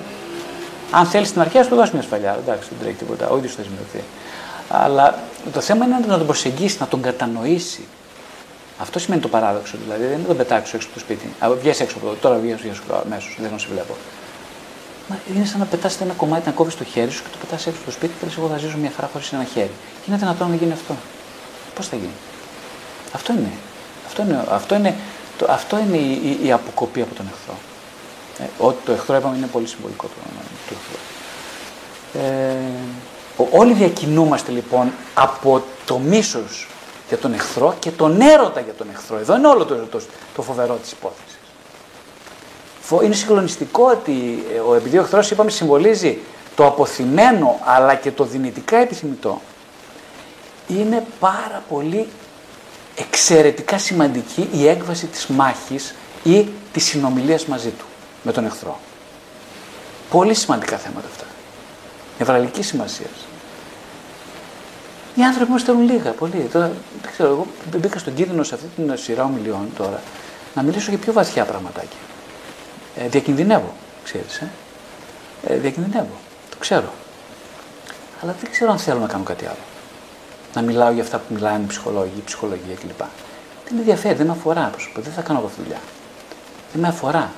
Αν 0.90 1.06
θέλει 1.06 1.26
στην 1.26 1.40
αρχή, 1.40 1.58
να 1.58 1.66
του 1.66 1.74
δώσει 1.74 1.90
μια 1.92 2.02
σφαλιάρα. 2.02 2.38
Εντάξει, 2.38 2.68
δεν 2.68 2.78
τρέχει 2.80 2.96
τίποτα. 2.96 3.28
Ο 3.28 3.36
ίδιος 3.36 3.54
θα 3.54 3.62
σημειωθεί. 3.62 4.02
Αλλά 4.68 5.18
το 5.52 5.60
θέμα 5.60 5.84
είναι 5.84 5.98
να 6.06 6.18
τον 6.18 6.26
προσεγγίσει, 6.26 6.76
να 6.80 6.86
τον 6.86 7.02
κατανοήσει. 7.02 7.86
Αυτό 8.80 8.98
σημαίνει 8.98 9.22
το 9.22 9.28
παράδοξο. 9.28 9.76
Δηλαδή 9.82 10.02
δεν 10.02 10.12
είναι 10.12 10.20
να 10.20 10.26
τον 10.26 10.36
πετάξω 10.36 10.76
έξω 10.76 10.88
από 10.90 10.98
το 10.98 11.04
σπίτι. 11.04 11.32
Βγαίνει 11.60 11.76
έξω 11.80 11.96
από 11.96 12.06
το 12.06 12.14
τώρα 12.14 12.36
βγαίνεις 12.36 12.64
έξω 12.64 12.82
αμέσως, 13.04 13.36
δεν 13.40 13.58
σε 13.58 13.66
βλέπω. 13.72 13.96
Μα 15.08 15.18
είναι 15.34 15.44
σαν 15.44 15.58
να 15.58 15.64
πετάς 15.64 16.00
ένα 16.00 16.12
κομμάτι, 16.12 16.46
να 16.46 16.52
κόβεις 16.52 16.76
το 16.76 16.84
χέρι 16.84 17.10
σου 17.10 17.22
και 17.22 17.28
το 17.32 17.38
πετάς 17.40 17.66
έξω 17.66 17.78
από 17.78 17.86
το 17.86 17.92
σπίτι 17.92 18.12
και 18.20 18.26
λες: 18.26 18.36
Εγώ 18.36 18.48
θα 18.48 18.58
ζήσω 18.58 18.76
μια 18.76 18.92
χαρά 18.96 19.08
χωρίς 19.12 19.32
ένα 19.32 19.44
χέρι. 19.44 19.70
Είναι 20.08 20.16
δυνατόν 20.16 20.50
να 20.50 20.56
γίνει 20.56 20.72
αυτό. 20.72 20.94
Πώς 21.74 21.88
θα 21.88 21.96
γίνει; 21.96 22.16
Αυτό 23.12 23.32
είναι. 23.32 23.52
Αυτό 24.06 24.22
είναι, 24.22 24.44
αυτό 24.50 24.74
είναι, 24.74 24.94
το, 25.38 25.46
αυτό 25.50 25.78
είναι 25.78 25.96
η, 25.96 26.38
η, 26.40 26.46
η 26.46 26.52
αποκοπή 26.52 27.00
από 27.00 27.14
τον 27.14 27.26
εχθρό. 27.32 27.54
Ε, 28.38 28.44
ότι 28.58 28.76
το 28.84 28.92
εχθρό 28.92 29.16
είπαμε 29.16 29.36
είναι 29.36 29.46
πολύ 29.46 29.66
συμβολικό 29.66 30.06
το, 30.06 30.14
το 30.68 30.74
εχθρό. 30.78 30.98
Ε, 32.20 32.54
Όλοι 33.50 33.72
διακινούμαστε 33.72 34.52
λοιπόν 34.52 34.92
από 35.14 35.62
το 35.86 35.98
μίσος 35.98 36.68
για 37.10 37.18
τον 37.18 37.32
εχθρό 37.32 37.74
και 37.78 37.90
τον 37.90 38.20
έρωτα 38.20 38.60
για 38.60 38.72
τον 38.72 38.86
εχθρό. 38.92 39.16
Εδώ 39.16 39.36
είναι 39.36 39.46
όλο 39.46 39.64
το, 39.64 39.74
το, 39.74 40.00
το 40.34 40.42
φοβερό 40.42 40.74
της 40.74 40.92
υπόθεσης. 40.92 41.38
Είναι 43.04 43.14
συγκλονιστικό 43.14 43.84
ότι 43.84 44.44
ε, 44.54 44.58
ο, 44.58 44.74
επειδή 44.74 44.98
ο 44.98 45.00
εχθρός 45.00 45.30
είπαμε 45.30 45.50
συμβολίζει 45.50 46.18
το 46.56 46.66
αποθυμένο 46.66 47.60
αλλά 47.64 47.94
και 47.94 48.10
το 48.10 48.24
δυνητικά 48.24 48.76
επιθυμητό 48.76 49.40
είναι 50.68 51.04
πάρα 51.20 51.62
πολύ 51.68 52.08
εξαιρετικά 52.96 53.78
σημαντική 53.78 54.48
η 54.52 54.68
έκβαση 54.68 55.06
της 55.06 55.26
μάχης 55.26 55.94
ή 56.22 56.48
της 56.72 56.84
συνομιλίας 56.84 57.46
μαζί 57.46 57.70
του 57.70 57.84
με 58.22 58.32
τον 58.32 58.44
εχθρό. 58.44 58.80
Πολύ 60.10 60.34
σημαντικά 60.34 60.76
θέματα 60.76 61.06
αυτά. 61.12 61.24
Νευραλικής 62.18 62.66
σημασίας. 62.66 63.29
Οι 65.20 65.24
άνθρωποι 65.24 65.50
μα 65.50 65.58
θέλουν 65.58 65.82
λίγα, 65.90 66.10
πολύ. 66.10 66.48
Τώρα, 66.52 66.72
δεν 67.02 67.12
ξέρω, 67.12 67.28
εγώ 67.28 67.46
μπήκα 67.76 67.98
στον 67.98 68.14
κίνδυνο 68.14 68.42
σε 68.42 68.54
αυτή 68.54 68.66
την 68.76 68.96
σειρά 68.96 69.24
ομιλιών 69.24 69.68
τώρα 69.76 70.00
να 70.54 70.62
μιλήσω 70.62 70.90
για 70.90 70.98
πιο 70.98 71.12
βαθιά 71.12 71.44
πραγματάκια. 71.44 71.98
Ε, 72.96 73.08
διακινδυνεύω, 73.08 73.72
ξέρεις, 74.04 74.36
ε. 74.36 74.48
ε. 75.46 75.56
Διακινδυνεύω, 75.56 76.16
το 76.50 76.56
ξέρω. 76.58 76.92
αλλά 78.22 78.34
δεν 78.40 78.50
ξέρω 78.50 78.70
αν 78.70 78.78
θέλω 78.78 78.98
να 78.98 79.06
κάνω 79.06 79.24
κάτι 79.24 79.44
άλλο. 79.44 79.64
Να 80.54 80.62
μιλάω 80.62 80.90
για 80.90 81.02
αυτά 81.02 81.18
που 81.18 81.34
μιλάνε 81.34 81.64
οι 81.64 81.66
ψυχολόγοι, 81.66 82.12
η 82.16 82.22
ψυχολογία 82.24 82.74
κλπ. 82.74 82.98
Δεν 83.64 83.72
με 83.74 83.78
ενδιαφέρει, 83.78 84.14
δεν 84.14 84.26
με 84.26 84.32
αφορά. 84.32 84.68
Προσωπικά. 84.72 85.00
Δεν 85.00 85.12
θα 85.12 85.22
κάνω 85.22 85.38
εγώ 85.38 85.48
αυτή 85.48 85.60
τη 85.60 85.66
δουλειά. 85.66 85.80
Δεν 86.72 86.80
με 86.80 86.88
αφορά. 86.88 87.32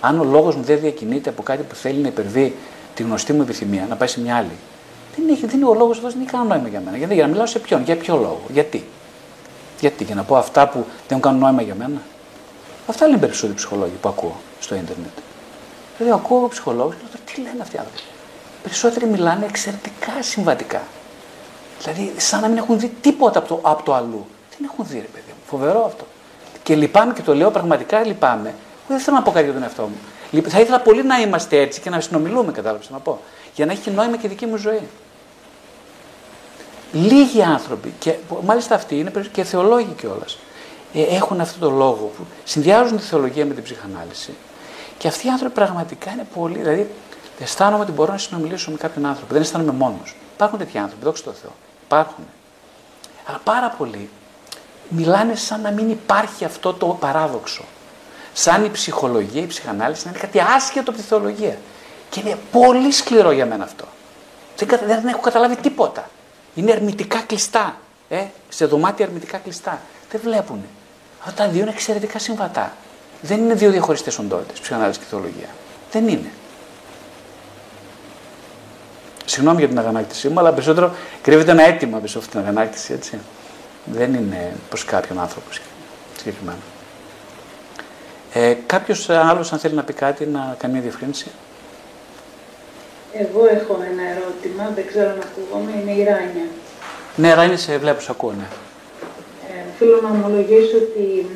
Αν 0.00 0.20
ο 0.20 0.24
λόγος 0.24 0.56
μου 0.56 0.62
δεν 0.62 0.80
διακινείται 0.80 1.30
από 1.30 1.42
κάτι 1.42 1.62
που 1.62 1.74
θέλει 1.74 1.98
να 1.98 2.08
υπερβεί 2.08 2.56
τη 2.94 3.02
γνωστή 3.02 3.32
μου 3.32 3.42
επιθυμία, 3.42 3.86
να 3.88 3.96
πάει 3.96 4.08
σε 4.08 4.20
μια 4.20 4.36
άλλη, 4.36 4.56
δεν, 5.16 5.28
έχει, 5.28 5.46
δεν 5.46 5.56
είναι 5.56 5.68
ο 5.68 5.74
λόγος 5.74 5.96
αυτός, 5.96 6.12
δεν 6.12 6.22
έχει 6.22 6.30
κανένα 6.30 6.54
νόημα 6.54 6.68
για 6.68 6.80
μένα. 6.80 6.96
Γιατί, 6.96 7.14
για 7.14 7.22
να 7.22 7.28
μιλάω 7.28 7.46
σε 7.46 7.58
ποιον, 7.58 7.82
για 7.82 7.96
ποιο 7.96 8.16
λόγο, 8.16 8.42
γιατί. 8.48 8.84
Γιατί, 9.80 10.04
για 10.04 10.14
να 10.14 10.22
πω 10.22 10.36
αυτά 10.36 10.68
που 10.68 10.86
δεν 11.08 11.20
κάνουν 11.20 11.40
νόημα 11.40 11.62
για 11.62 11.74
μένα. 11.74 12.02
Αυτά 12.86 13.06
λένε 13.06 13.18
περισσότεροι 13.18 13.54
ψυχολόγοι 13.54 13.94
που 14.00 14.08
ακούω 14.08 14.36
στο 14.60 14.74
ίντερνετ. 14.74 15.18
Δηλαδή, 15.98 16.14
ακούω 16.22 16.48
ψυχολόγους 16.48 16.94
και 16.94 17.02
λέω 17.12 17.22
τι 17.34 17.40
λένε 17.40 17.62
αυτοί 17.62 17.76
οι 17.76 17.78
άνθρωποι. 17.78 18.02
Περισσότεροι 18.62 19.06
μιλάνε 19.06 19.44
εξαιρετικά 19.44 20.12
συμβατικά. 20.20 20.82
Δηλαδή, 21.82 22.12
σαν 22.16 22.40
να 22.40 22.48
μην 22.48 22.56
έχουν 22.56 22.78
δει 22.78 22.92
τίποτα 23.00 23.38
από 23.38 23.48
το, 23.48 23.60
από 23.62 23.82
το 23.82 23.94
αλλού. 23.94 24.26
Δεν 24.50 24.70
έχουν 24.72 24.86
δει, 24.88 24.94
ρε 24.94 25.06
παιδί 25.12 25.28
μου. 25.28 25.42
Φοβερό 25.46 25.84
αυτό. 25.84 26.06
Και 26.62 26.74
λυπάμαι 26.74 27.12
και 27.12 27.22
το 27.22 27.34
λέω 27.34 27.50
πραγματικά 27.50 28.04
λυπάμαι. 28.04 28.54
Δεν 28.88 28.98
θέλω 28.98 29.16
να 29.16 29.22
πω 29.22 29.30
κάτι 29.30 29.44
για 29.44 29.52
τον 29.52 29.62
εαυτό 29.62 29.82
μου. 29.82 29.96
Θα 30.48 30.60
ήθελα 30.60 30.80
πολύ 30.80 31.04
να 31.04 31.20
είμαστε 31.20 31.60
έτσι 31.60 31.80
και 31.80 31.90
να 31.90 32.00
συνομιλούμε, 32.00 32.52
κατάλαβες 32.52 32.90
να 32.90 32.98
πω. 32.98 33.20
Για 33.54 33.66
να 33.66 33.72
έχει 33.72 33.90
νόημα 33.90 34.16
και 34.16 34.26
η 34.26 34.28
δική 34.28 34.46
μου 34.46 34.56
ζωή. 34.56 34.88
Λίγοι 36.92 37.42
άνθρωποι, 37.42 37.94
και 37.98 38.14
μάλιστα 38.44 38.74
αυτοί 38.74 38.98
είναι 38.98 39.12
και 39.32 39.44
θεολόγοι 39.44 39.92
κιόλας, 39.96 40.38
ε, 40.94 41.02
έχουν 41.02 41.40
αυτό 41.40 41.58
το 41.58 41.70
λόγο 41.70 42.12
που 42.16 42.26
συνδυάζουν 42.44 42.96
τη 42.96 43.02
θεολογία 43.02 43.46
με 43.46 43.54
την 43.54 43.62
ψυχανάλυση. 43.62 44.34
Και 44.98 45.08
αυτοί 45.08 45.26
οι 45.26 45.30
άνθρωποι 45.30 45.54
πραγματικά 45.54 46.10
είναι 46.10 46.26
πολύ. 46.34 46.58
Δηλαδή, 46.58 46.90
αισθάνομαι 47.38 47.82
ότι 47.82 47.92
μπορώ 47.92 48.12
να 48.12 48.18
συνομιλήσω 48.18 48.70
με 48.70 48.76
κάποιον 48.76 49.06
άνθρωπο. 49.06 49.32
Δεν 49.32 49.42
αισθάνομαι 49.42 49.72
μόνος. 49.72 50.16
Υπάρχουν 50.34 50.58
τέτοιοι 50.58 50.78
άνθρωποι, 50.78 51.04
δόξα 51.04 51.22
τω 51.24 51.32
Θεώ. 51.32 51.50
Υπάρχουν. 51.84 52.24
Αλλά 53.26 53.40
πάρα 53.44 53.68
πολλοί 53.78 54.10
μιλάνε 54.88 55.34
σαν 55.34 55.60
να 55.60 55.70
μην 55.70 55.90
υπάρχει 55.90 56.44
αυτό 56.44 56.72
το 56.72 56.86
παράδοξο. 56.86 57.64
Σαν 58.32 58.64
η 58.64 58.70
ψυχολογία, 58.70 59.42
η 59.42 59.46
ψυχανάλυση 59.46 60.04
να 60.04 60.10
είναι 60.10 60.18
κάτι 60.20 60.40
άσχετο 60.40 60.90
από 60.90 61.00
τη 61.00 61.06
θεολογία. 61.06 61.56
Και 62.10 62.20
είναι 62.20 62.38
πολύ 62.52 62.92
σκληρό 62.92 63.30
για 63.30 63.46
μένα 63.46 63.64
αυτό. 63.64 63.84
Δεν, 64.56 64.80
δεν 64.86 65.06
έχω 65.06 65.20
καταλάβει 65.20 65.56
τίποτα. 65.56 66.08
Είναι 66.54 66.72
ερμητικά 66.72 67.18
κλειστά. 67.20 67.76
Ε, 68.08 68.24
σε 68.48 68.66
δωμάτια 68.66 69.06
ερμητικά 69.06 69.38
κλειστά. 69.38 69.80
Δεν 70.10 70.20
βλέπουν. 70.24 70.64
Αυτά 71.20 71.44
τα 71.44 71.50
δύο 71.50 71.60
είναι 71.62 71.70
εξαιρετικά 71.70 72.18
συμβατά. 72.18 72.72
Δεν 73.20 73.38
είναι 73.38 73.54
δύο 73.54 73.70
διαχωριστές 73.70 74.18
οντότητες, 74.18 74.60
ψυχανάλυση 74.60 74.98
και 74.98 75.04
θεολογία. 75.10 75.48
Δεν 75.92 76.08
είναι. 76.08 76.30
Συγγνώμη 79.24 79.58
για 79.58 79.68
την 79.68 79.78
αγανάκτησή 79.78 80.28
μου, 80.28 80.38
αλλά 80.38 80.52
περισσότερο 80.52 80.94
κρύβεται 81.22 81.50
ένα 81.50 81.62
αίτημα 81.62 81.98
πίσω 81.98 82.18
από 82.18 82.28
την 82.28 82.40
αγανάκτηση, 82.40 82.92
έτσι. 82.92 83.18
Δεν 83.84 84.14
είναι 84.14 84.52
προς 84.68 84.84
κάποιον 84.84 85.20
άνθρωπο 85.20 85.46
συγκεκριμένα. 86.16 86.58
Ε, 88.32 88.56
Κάποιος 88.66 89.10
άλλος, 89.10 89.52
αν 89.52 89.58
θέλει 89.58 89.74
να 89.74 89.82
πει 89.82 89.92
κάτι, 89.92 90.26
να 90.26 90.54
κάνει 90.58 90.72
μια 90.72 90.82
διευκρίνηση. 90.82 91.30
Εγώ 93.20 93.46
έχω 93.46 93.74
ένα 93.92 94.04
ερώτημα, 94.14 94.72
δεν 94.74 94.86
ξέρω 94.86 95.08
αν 95.10 95.20
ακούγομαι, 95.26 95.72
είναι 95.80 95.94
η 96.00 96.04
Ράνια. 96.04 96.46
Ναι, 97.16 97.34
Ράνια, 97.34 97.56
σε 97.56 97.78
βλέπω, 97.78 98.00
σε 98.00 98.10
ακούω, 98.10 98.32
ναι. 98.32 98.48
Ε, 99.50 99.62
θέλω 99.78 100.00
να 100.00 100.08
ομολογήσω 100.08 100.76
ότι 100.76 101.26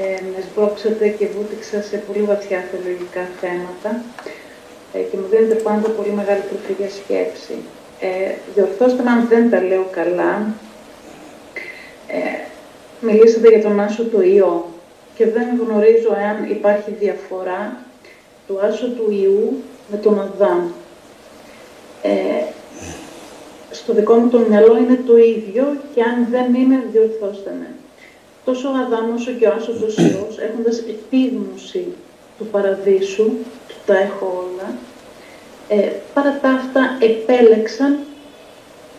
ε, 0.00 0.22
με 0.32 0.38
σμπρώξατε 0.46 1.08
και 1.08 1.26
βούτυξα 1.34 1.82
σε 1.82 1.96
πολύ 1.96 2.22
βαθιά 2.22 2.64
θεολογικά 2.70 3.22
θέματα 3.40 3.90
ε, 4.92 4.98
και 4.98 5.16
μου 5.16 5.26
δίνετε 5.30 5.54
πάντα 5.54 5.88
πολύ 5.88 6.10
μεγάλη 6.10 6.42
τροφή 6.48 6.72
για 6.78 6.90
σκέψη. 6.98 7.56
Ε, 8.00 8.32
διορθώστε 8.54 9.02
με 9.02 9.10
αν 9.10 9.26
δεν 9.28 9.50
τα 9.50 9.62
λέω 9.62 9.86
καλά. 9.90 10.54
Ε, 12.06 12.20
μιλήσατε 13.00 13.48
για 13.48 13.62
τον 13.62 13.80
άσο 13.80 14.02
του 14.02 14.20
ιό 14.20 14.68
και 15.14 15.30
δεν 15.30 15.46
γνωρίζω 15.62 16.10
αν 16.30 16.50
υπάρχει 16.50 16.90
διαφορά 17.00 17.76
του 18.46 18.60
άσου 18.62 18.94
του 18.94 19.10
ιού 19.22 19.62
με 19.90 19.96
τον 19.96 20.20
Αδάμ. 20.20 20.62
Ε, 22.02 22.44
στο 23.70 23.92
δικό 23.92 24.14
μου 24.14 24.28
το 24.28 24.38
μυαλό 24.38 24.76
είναι 24.76 25.00
το 25.06 25.16
ίδιο 25.16 25.76
και 25.94 26.02
αν 26.02 26.26
δεν 26.30 26.54
είναι, 26.54 26.84
διορθώστε 26.92 27.54
με. 27.60 27.66
Τόσο 28.44 28.68
ο 28.68 28.72
Αδάμ 28.86 29.14
όσο 29.14 29.30
και 29.30 29.46
ο 29.46 29.52
άσωτος 29.56 29.96
Υιός, 29.96 30.38
έχοντας 30.38 30.78
επίγνωση 30.78 31.86
του 32.38 32.46
παραδείσου, 32.46 33.24
του 33.68 33.74
τα 33.86 33.98
έχω 33.98 34.44
όλα, 34.46 34.74
ε, 35.68 35.88
παρά 36.14 36.38
τα 36.42 36.48
αυτά 36.48 36.96
επέλεξαν 37.00 37.98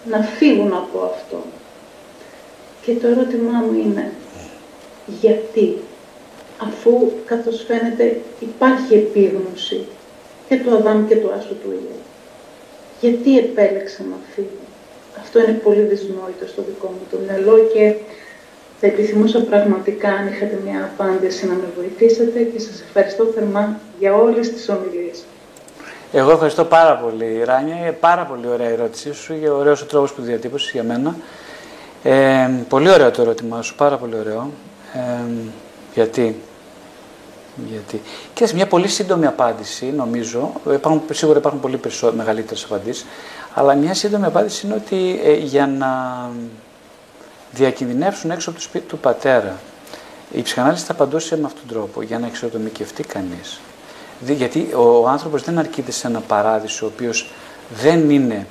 να 0.09 0.17
φύγουν 0.21 0.73
από 0.73 0.99
αυτό. 1.13 1.43
Και 2.81 2.93
το 2.93 3.07
ερώτημά 3.07 3.59
μου 3.59 3.79
είναι, 3.85 4.11
γιατί, 5.21 5.77
αφού 6.57 7.11
καθώς 7.25 7.63
φαίνεται 7.67 8.21
υπάρχει 8.39 8.93
επίγνωση 8.93 9.85
και 10.49 10.57
του 10.57 10.75
Αδάμ 10.75 11.07
και 11.07 11.15
του 11.15 11.31
άσου 11.37 11.55
του 11.63 11.71
Υιού, 11.71 11.95
γιατί 13.01 13.37
επέλεξαν 13.37 14.05
να 14.09 14.15
φύγουν. 14.33 14.65
Αυτό 15.21 15.39
είναι 15.39 15.59
πολύ 15.63 15.81
δυσνόητο 15.81 16.45
στο 16.47 16.61
δικό 16.67 16.87
μου 16.87 17.05
το 17.11 17.17
μυαλό 17.25 17.57
και 17.73 17.93
θα 18.79 18.87
επιθυμούσα 18.87 19.39
πραγματικά 19.39 20.09
αν 20.09 20.27
είχατε 20.27 20.59
μια 20.65 20.91
απάντηση 20.93 21.47
να 21.47 21.53
με 21.53 21.67
βοηθήσετε 21.77 22.39
και 22.39 22.59
σας 22.59 22.81
ευχαριστώ 22.81 23.23
θερμά 23.25 23.79
για 23.99 24.15
όλες 24.15 24.51
τις 24.51 24.69
ομιλίες. 24.69 25.23
Εγώ 26.13 26.31
ευχαριστώ 26.31 26.65
πάρα 26.65 26.97
πολύ, 26.97 27.43
Ράνια. 27.43 27.75
Είναι 27.75 27.91
πάρα 27.91 28.23
πολύ 28.23 28.47
ωραία 28.47 28.69
η 28.69 28.71
ερώτησή 28.73 29.13
σου 29.13 29.39
και 29.39 29.49
ωραίος 29.49 29.81
ο 29.81 29.85
τρόπος 29.85 30.13
που 30.13 30.21
διατύπωσες 30.21 30.71
για 30.71 30.83
μένα. 30.83 31.15
Ε, 32.03 32.49
πολύ 32.69 32.89
ωραίο 32.89 33.11
το 33.11 33.21
ερώτημά 33.21 33.61
σου, 33.61 33.75
πάρα 33.75 33.97
πολύ 33.97 34.15
ωραίο. 34.15 34.51
Ε, 34.93 35.31
γιατί; 35.93 36.35
Γιατί. 37.55 38.01
Και 38.33 38.45
σε 38.45 38.55
μια 38.55 38.67
πολύ 38.67 38.87
σύντομη 38.87 39.25
απάντηση, 39.25 39.85
νομίζω, 39.85 40.51
υπάρχουν, 40.73 41.01
σίγουρα 41.11 41.37
υπάρχουν 41.37 41.59
πολύ 41.59 41.79
μεγαλύτερες 42.15 42.63
απαντήσεις, 42.63 43.05
αλλά 43.53 43.75
μια 43.75 43.93
σύντομη 43.93 44.25
απάντηση 44.25 44.65
είναι 44.65 44.75
ότι 44.75 45.21
ε, 45.23 45.33
για 45.33 45.67
να 45.67 46.29
διακινδυνεύσουν 47.51 48.31
έξω 48.31 48.49
από 48.49 48.59
το 48.59 48.63
σπίτι 48.63 48.85
του 48.85 48.97
πατέρα, 48.97 49.59
η 50.31 50.41
ψυχανάλυση 50.41 50.83
θα 50.85 50.91
απαντούσε 50.91 51.37
με 51.37 51.45
αυτόν 51.45 51.61
τον 51.67 51.77
τρόπο, 51.77 52.01
για 52.01 52.19
να 52.19 52.27
εξοδομικευτεί 52.27 53.03
κανείς. 53.03 53.59
Γιατί 54.19 54.69
ο 54.75 55.07
άνθρωπος 55.07 55.43
δεν 55.43 55.57
αρκείται 55.57 55.91
σε 55.91 56.07
ένα 56.07 56.19
παράδεισο 56.19 56.85
ο 56.85 56.89
οποίος 56.93 57.31
δεν 57.81 58.09
είναι 58.09 58.47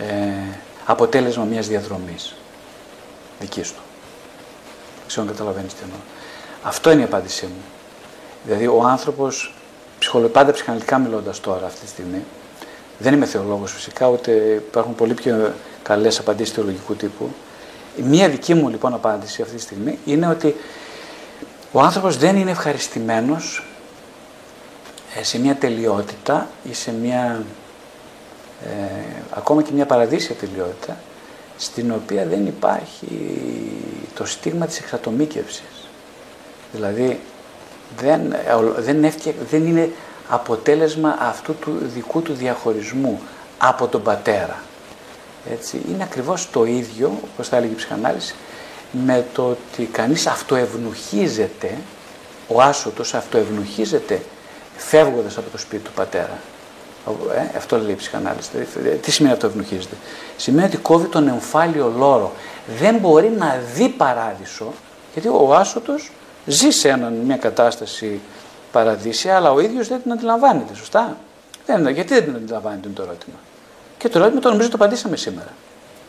ε, 0.00 0.56
αποτέλεσμα 0.86 1.44
μιας 1.44 1.68
διαδρομής 1.68 2.34
δικής 3.40 3.72
του. 3.72 3.80
Δεν 4.98 5.06
ξέρω 5.06 5.22
αν 5.22 5.32
καταλαβαίνεις 5.32 5.74
τι 5.74 5.80
εννοώ. 5.82 5.98
Αυτό 6.62 6.90
είναι 6.90 7.00
η 7.00 7.04
απάντησή 7.04 7.44
μου. 7.44 7.62
Δηλαδή 8.44 8.66
ο 8.66 8.82
άνθρωπος, 8.82 9.54
πάντα 10.32 10.52
ψυχαναλυτικά 10.52 10.98
μιλώντας 10.98 11.40
τώρα 11.40 11.66
αυτή 11.66 11.80
τη 11.80 11.88
στιγμή, 11.88 12.24
δεν 12.98 13.14
είμαι 13.14 13.26
θεολόγος 13.26 13.72
φυσικά, 13.72 14.08
ούτε 14.08 14.32
υπάρχουν 14.68 14.94
πολύ 14.94 15.14
πιο 15.14 15.52
καλές 15.82 16.18
απαντήσεις 16.18 16.54
θεολογικού 16.54 16.94
τύπου. 16.94 17.28
Μία 17.96 18.28
δική 18.28 18.54
μου 18.54 18.68
λοιπόν 18.68 18.94
απάντηση 18.94 19.42
αυτή 19.42 19.54
τη 19.54 19.60
στιγμή 19.60 19.98
είναι 20.04 20.26
ότι 20.26 20.56
ο 21.72 21.80
άνθρωπος 21.80 22.16
δεν 22.16 22.36
είναι 22.36 22.50
ευχαριστημένος 22.50 23.64
ε, 25.18 25.24
σε 25.24 25.38
μια 25.38 25.56
τελειότητα 25.56 26.48
ή 26.70 26.74
σε 26.74 26.92
μια 26.92 27.44
ε, 28.64 28.68
ακόμα 29.30 29.62
και 29.62 29.72
μια 29.72 29.86
παραδείσια 29.86 30.34
τελειότητα 30.34 30.96
στην 31.56 31.92
οποία 31.92 32.26
δεν 32.26 32.46
υπάρχει 32.46 33.06
το 34.14 34.24
στίγμα 34.24 34.66
της 34.66 34.78
εξατομίκευσης. 34.78 35.81
Δηλαδή 36.72 37.20
δεν, 37.96 38.34
δεν, 38.76 39.12
δεν 39.50 39.66
είναι 39.66 39.90
αποτέλεσμα 40.28 41.16
αυτού 41.20 41.54
του 41.54 41.78
δικού 41.94 42.22
του 42.22 42.32
διαχωρισμού 42.32 43.20
από 43.58 43.86
τον 43.86 44.02
πατέρα. 44.02 44.56
Έτσι, 45.50 45.80
είναι 45.88 46.02
ακριβώς 46.02 46.50
το 46.50 46.64
ίδιο, 46.64 47.18
όπως 47.32 47.48
θα 47.48 47.56
έλεγε 47.56 47.72
η 47.72 47.76
ψυχανάλυση, 47.76 48.34
με 48.90 49.26
το 49.32 49.48
ότι 49.48 49.84
κανείς 49.84 50.26
αυτοευνοχίζεται, 50.26 51.78
ο 52.48 52.62
άσωτος 52.62 53.14
αυτοευνοχίζεται 53.14 54.22
φεύγοντας 54.76 55.36
από 55.36 55.50
το 55.50 55.58
σπίτι 55.58 55.82
του 55.82 55.92
πατέρα. 55.92 56.38
Ε, 57.34 57.56
αυτό 57.56 57.78
λέει 57.78 57.90
η 57.90 57.94
ψυχανάλυση. 57.94 58.48
Δηλαδή, 58.52 58.96
τι 58.96 59.10
σημαίνει 59.10 59.34
αυτό 59.34 59.46
ευνοχίζεται. 59.46 59.96
Σημαίνει 60.36 60.66
ότι 60.66 60.76
κόβει 60.76 61.06
τον 61.06 61.28
εμφάλιο 61.28 61.92
λόρο. 61.96 62.32
Δεν 62.78 62.96
μπορεί 62.96 63.28
να 63.28 63.60
δει 63.74 63.88
παράδεισο, 63.88 64.72
γιατί 65.12 65.28
ο 65.28 65.54
άσωτος 65.54 66.10
ζει 66.46 66.70
σε 66.70 67.12
μια 67.24 67.36
κατάσταση 67.36 68.20
παραδείσια, 68.72 69.36
αλλά 69.36 69.52
ο 69.52 69.60
ίδιος 69.60 69.88
δεν 69.88 70.02
την 70.02 70.12
αντιλαμβάνεται, 70.12 70.74
σωστά; 70.74 71.16
Δεν, 71.66 71.88
γιατί 71.88 72.14
δεν 72.14 72.24
την 72.24 72.34
αντιλαμβάνεται 72.34 72.86
είναι 72.86 72.96
το 72.96 73.02
ερώτημα. 73.02 73.36
Και 73.98 74.08
το 74.08 74.18
ερώτημα 74.18 74.40
το 74.40 74.48
νομίζω 74.48 74.68
το 74.68 74.76
απαντήσαμε 74.76 75.16
σήμερα. 75.16 75.52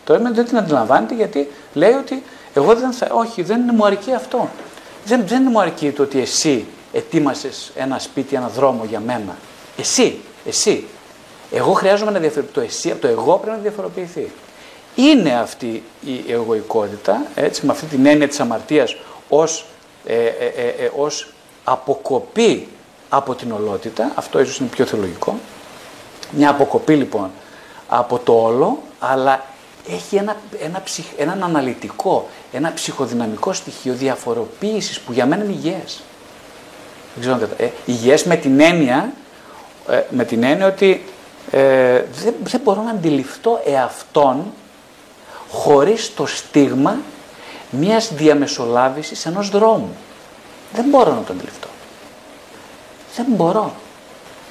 Το 0.05 0.13
ερώτημα 0.13 0.35
δεν 0.35 0.45
την 0.45 0.57
αντιλαμβάνεται 0.57 1.13
γιατί 1.13 1.51
λέει 1.73 1.91
ότι 1.91 2.23
εγώ 2.53 2.75
δεν 2.75 2.91
θα, 2.91 3.07
όχι, 3.11 3.41
δεν 3.41 3.61
μου 3.73 3.85
αρκεί 3.85 4.13
αυτό. 4.13 4.49
Δεν, 5.05 5.23
δεν 5.27 5.47
μου 5.49 5.59
αρκεί 5.59 5.91
το 5.91 6.03
ότι 6.03 6.19
εσύ 6.19 6.65
ετοίμασες 6.93 7.71
ένα 7.75 7.99
σπίτι, 7.99 8.35
ένα 8.35 8.47
δρόμο 8.47 8.85
για 8.85 8.99
μένα. 8.99 9.35
Εσύ, 9.77 10.19
εσύ. 10.45 10.87
Εγώ 11.51 11.73
χρειάζομαι 11.73 12.11
να 12.11 12.19
διαφοροποιηθεί. 12.19 12.53
Το, 12.53 12.61
εσύ, 12.61 12.95
το 12.95 13.07
εγώ 13.07 13.37
πρέπει 13.37 13.55
να 13.55 13.61
διαφοροποιηθεί. 13.61 14.31
Είναι 14.95 15.33
αυτή 15.33 15.83
η 16.05 16.31
εγωικότητα, 16.31 17.25
έτσι, 17.35 17.65
με 17.65 17.71
αυτή 17.71 17.85
την 17.85 18.05
έννοια 18.05 18.27
της 18.27 18.39
αμαρτίας 18.39 18.95
ως, 19.29 19.65
ε, 20.05 20.15
ε, 20.15 20.45
ε, 20.55 20.67
ε, 20.67 20.91
ως 20.95 21.33
αποκοπή 21.63 22.67
από 23.09 23.35
την 23.35 23.51
ολότητα, 23.51 24.11
αυτό 24.15 24.39
ίσως 24.39 24.57
είναι 24.57 24.69
πιο 24.69 24.85
θεολογικό, 24.85 25.37
μια 26.29 26.49
αποκοπή 26.49 26.93
λοιπόν 26.95 27.31
από 27.87 28.19
το 28.19 28.33
όλο, 28.33 28.81
αλλά 28.99 29.45
έχει 29.89 30.15
ένα, 30.15 30.35
ένα 30.59 30.81
ψυχ, 30.83 31.05
έναν 31.17 31.43
αναλυτικό, 31.43 32.27
ένα 32.51 32.73
ψυχοδυναμικό 32.73 33.53
στοιχείο 33.53 33.93
διαφοροποίησης 33.93 34.99
που 34.99 35.11
για 35.11 35.25
μένα 35.25 35.43
είναι 35.43 35.53
υγιές. 35.53 36.01
Δεν 37.15 37.37
ξέρω 37.37 37.51
ε, 37.57 37.69
υγιές 37.85 38.23
με 38.23 38.35
την 38.35 38.59
έννοια, 38.59 39.13
ε, 39.89 40.01
με 40.09 40.25
την 40.25 40.43
έννοια 40.43 40.67
ότι 40.67 41.05
ε, 41.51 42.03
δεν, 42.23 42.33
δεν 42.43 42.61
μπορώ 42.63 42.81
να 42.81 42.91
αντιληφθώ 42.91 43.61
εαυτόν 43.65 44.53
χωρίς 45.49 46.13
το 46.15 46.25
στίγμα 46.25 46.97
μιας 47.73 48.13
διαμεσολάβησης 48.13 49.25
ενός 49.25 49.49
δρόμου. 49.49 49.95
Δεν 50.73 50.85
μπορώ 50.89 51.13
να 51.13 51.21
το 51.21 51.33
αντιληφθώ. 51.33 51.67
Δεν 53.15 53.25
μπορώ. 53.29 53.73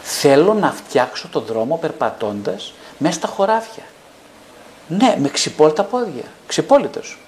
Θέλω 0.03 0.55
να 0.55 0.73
φτιάξω 0.73 1.29
το 1.29 1.41
δρόμο 1.41 1.77
περπατώντας 1.77 2.73
μέσα 2.99 3.15
στα 3.15 3.27
χωράφια. 3.29 3.83
Ναι, 4.89 5.17
με 5.19 5.29
ξυπόλυτα 5.29 5.85
πόδια. 5.85 6.25
Ξυπόλυτος. 6.47 7.19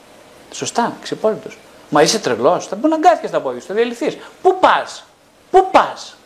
Σωστά, 0.52 0.92
ξυπόλυτος. 1.02 1.58
Μα 1.88 2.02
είσαι 2.02 2.18
τρελός, 2.18 2.66
θα 2.66 2.76
μπορεί 2.76 2.88
να 2.88 2.94
αγκάθια 2.94 3.28
στα 3.28 3.40
πόδια 3.40 3.60
σου, 3.60 3.66
θα 3.66 3.74
διαλυθείς. 3.74 4.16
Πού 4.42 4.58
πας, 4.60 5.04
πού 5.50 5.68
πας; 5.70 6.16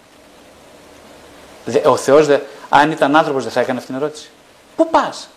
Ο 1.85 1.97
Θεός, 1.97 2.27
δε, 2.27 2.39
αν 2.69 2.91
ήταν 2.91 3.17
άνθρωπος 3.17 3.43
δεν 3.43 3.53
θα 3.53 3.61
έκανε 3.61 3.79
αυτήν 3.79 3.95
την 3.95 4.05
ερώτηση. 4.05 4.31
Πού 4.77 4.91
πας, 4.91 5.29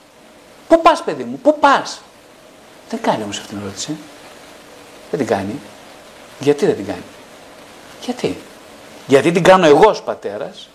πού 0.68 0.82
πας 0.82 1.04
παιδί 1.04 1.24
μου, 1.24 1.40
πού 1.44 1.60
πας; 1.60 2.02
Δεν 2.90 3.02
κάνει 3.02 3.24
όμως 3.24 3.38
αυτήν 3.38 3.58
την 3.58 3.66
ερώτηση. 3.66 3.98
Δεν 5.12 5.20
την 5.20 5.28
κάνει. 5.28 5.60
Γιατί 6.40 6.66
δεν 6.66 6.76
την 6.76 6.86
κάνει. 6.86 7.04
Γιατί. 8.02 8.38
Γιατί 9.08 9.32
την 9.32 9.44
κάνω 9.44 9.66
εγώ 9.66 9.90
ως 9.90 10.02
πατέρας. 10.02 10.70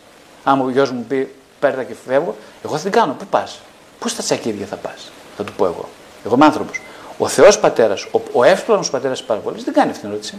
Αν 0.45 0.61
ο 0.61 0.71
γιος 0.71 0.91
μου 0.91 1.05
πει 1.09 1.35
παίρνει 1.61 1.85
και 1.85 1.95
φεύγω, 2.07 2.37
εγώ 2.65 2.77
θα 2.77 2.83
την 2.83 2.93
κάνω. 2.93 3.13
Πού 3.13 3.27
πας; 3.27 3.61
Πού 3.99 4.09
στα 4.09 4.23
τσακίδια 4.23 4.67
θα 4.67 4.77
πας; 4.77 5.11
Θα 5.37 5.45
του 5.45 5.53
πω 5.53 5.65
εγώ. 5.65 5.89
Εγώ 6.25 6.35
είμαι 6.35 6.45
άνθρωπος. 6.45 6.81
Ο 7.19 7.29
Θεός 7.29 7.59
πατέρας, 7.59 8.03
ο, 8.03 8.21
ο 8.33 8.45
εύκολος 8.45 8.91
πατέρας 8.91 9.19
της 9.19 9.27
παραβολής 9.27 9.65
δεν 9.65 9.75
κάνει 9.75 9.91
αυτήν 9.91 10.03
την 10.03 10.11
ερώτηση. 10.11 10.39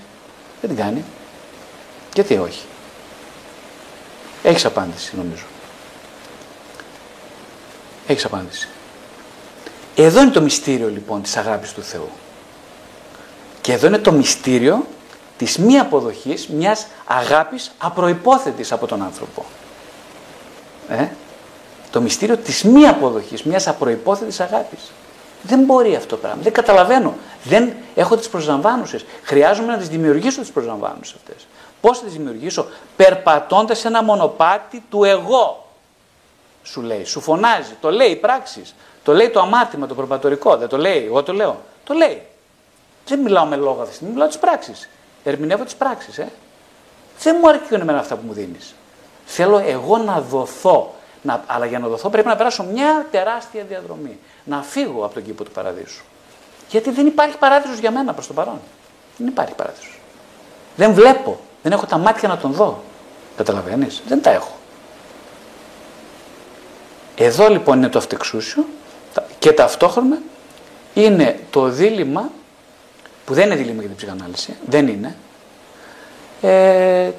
Δεν 0.61 0.69
την 0.69 0.79
κάνει. 0.79 1.03
Γιατί 2.13 2.37
όχι; 2.37 2.65
Έχεις 4.43 4.65
απάντηση 4.65 5.15
νομίζω. 5.15 5.43
Έχεις 8.07 8.25
απάντηση. 8.25 8.67
Εδώ 9.95 10.21
είναι 10.21 10.31
το 10.31 10.41
μυστήριο 10.41 10.89
λοιπόν 10.89 11.21
της 11.21 11.37
αγάπης 11.37 11.73
του 11.73 11.81
Θεού. 11.83 12.09
Και 13.67 13.73
εδώ 13.73 13.87
είναι 13.87 13.97
το 13.97 14.11
μυστήριο 14.11 14.85
της 15.37 15.57
μη 15.57 15.79
αποδοχής 15.79 16.47
μιας 16.47 16.87
αγάπης 17.05 17.71
απροϋπόθετης 17.77 18.71
από 18.71 18.87
τον 18.87 19.01
άνθρωπο. 19.03 19.45
Ε; 20.89 21.07
Το 21.91 22.01
μυστήριο 22.01 22.37
της 22.37 22.63
μη 22.63 22.87
αποδοχής 22.87 23.43
μιας 23.43 23.67
απροϋπόθετης 23.67 24.39
αγάπης. 24.39 24.79
Δεν 25.41 25.59
μπορεί 25.59 25.95
αυτό 25.95 26.07
το 26.07 26.17
πράγμα. 26.17 26.41
Δεν 26.41 26.53
καταλαβαίνω. 26.53 27.13
Δεν 27.43 27.73
έχω 27.95 28.17
τις 28.17 28.29
προσλαμβάνουσες. 28.29 29.05
Χρειάζομαι 29.23 29.71
να 29.71 29.77
τις 29.77 29.89
δημιουργήσω 29.89 30.41
τις 30.41 30.51
προσλαμβάνουσες 30.51 31.15
αυτές. 31.15 31.47
Πώς 31.81 31.97
θα 31.97 32.03
τις 32.03 32.13
δημιουργήσω; 32.13 32.67
Περπατώντας 32.95 33.85
ένα 33.85 34.03
μονοπάτι 34.03 34.83
του 34.89 35.03
εγώ. 35.03 35.67
Σου 36.63 36.81
λέει, 36.81 37.03
σου 37.03 37.21
φωνάζει, 37.21 37.75
το 37.81 37.91
λέει 37.91 38.09
η 38.09 38.15
πράξη. 38.15 38.61
Το 39.03 39.13
λέει 39.13 39.29
το 39.29 39.39
αμάρτημα, 39.39 39.87
το 39.87 39.95
προπατορικό. 39.95 40.57
Δεν 40.57 40.67
το 40.67 40.77
λέει, 40.77 41.05
εγώ 41.05 41.23
το 41.23 41.33
λέω. 41.33 41.61
Το 41.83 41.93
λέει. 41.93 42.21
Δεν 43.07 43.19
μιλάω 43.19 43.45
με 43.45 43.55
λόγο 43.55 43.77
αυτή 43.77 43.89
τη 43.89 43.93
στιγμή, 43.93 44.13
μιλάω 44.13 44.27
τις 44.27 44.37
πράξεις. 44.37 44.89
Ερμηνεύω 45.23 45.63
τις 45.63 45.75
πράξεις. 45.75 46.17
Ε. 46.17 46.31
Δεν 47.19 47.37
μου 47.41 47.49
αρκούν 47.49 47.81
εμένα 47.81 47.99
αυτά 47.99 48.15
που 48.15 48.21
μου 48.25 48.33
δίνεις. 48.33 48.75
Θέλω 49.25 49.57
εγώ 49.57 49.97
να 49.97 50.21
δοθώ. 50.21 50.95
Να, 51.21 51.43
αλλά 51.47 51.65
για 51.65 51.79
να 51.79 51.87
δοθώ 51.87 52.09
πρέπει 52.09 52.27
να 52.27 52.35
περάσω 52.35 52.63
μια 52.63 53.05
τεράστια 53.11 53.63
διαδρομή. 53.63 54.19
Να 54.43 54.61
φύγω 54.61 55.05
από 55.05 55.13
τον 55.13 55.23
κήπο 55.23 55.43
του 55.43 55.51
παραδείσου. 55.51 56.03
Γιατί 56.69 56.91
δεν 56.91 57.07
υπάρχει 57.07 57.37
παράδεισος 57.37 57.77
για 57.77 57.91
μένα 57.91 58.13
προς 58.13 58.27
το 58.27 58.33
παρόν. 58.33 58.59
Δεν 59.17 59.27
υπάρχει 59.27 59.53
παράδεισος. 59.53 59.99
Δεν 60.75 60.93
βλέπω. 60.93 61.39
Δεν 61.63 61.71
έχω 61.71 61.85
τα 61.85 61.97
μάτια 61.97 62.27
να 62.27 62.37
τον 62.37 62.51
δω. 62.51 62.83
Καταλαβαίνεις. 63.37 64.01
Δεν 64.07 64.21
τα 64.21 64.29
έχω. 64.29 64.55
Εδώ 67.15 67.49
λοιπόν 67.49 67.77
είναι 67.77 67.89
το 67.89 67.97
αυτεξούσιο 67.97 68.65
και 69.39 69.51
ταυτόχρονα 69.51 70.17
είναι 70.93 71.39
το 71.49 71.63
δίλημα, 71.67 72.29
που 73.27 73.33
δεν 73.33 73.45
είναι 73.45 73.55
δίλημα 73.55 73.79
για 73.79 73.87
την 73.87 73.95
ψυχανάλυση, 73.97 74.55
δεν 74.65 74.87
είναι, 74.87 75.15
ε, 76.41 77.11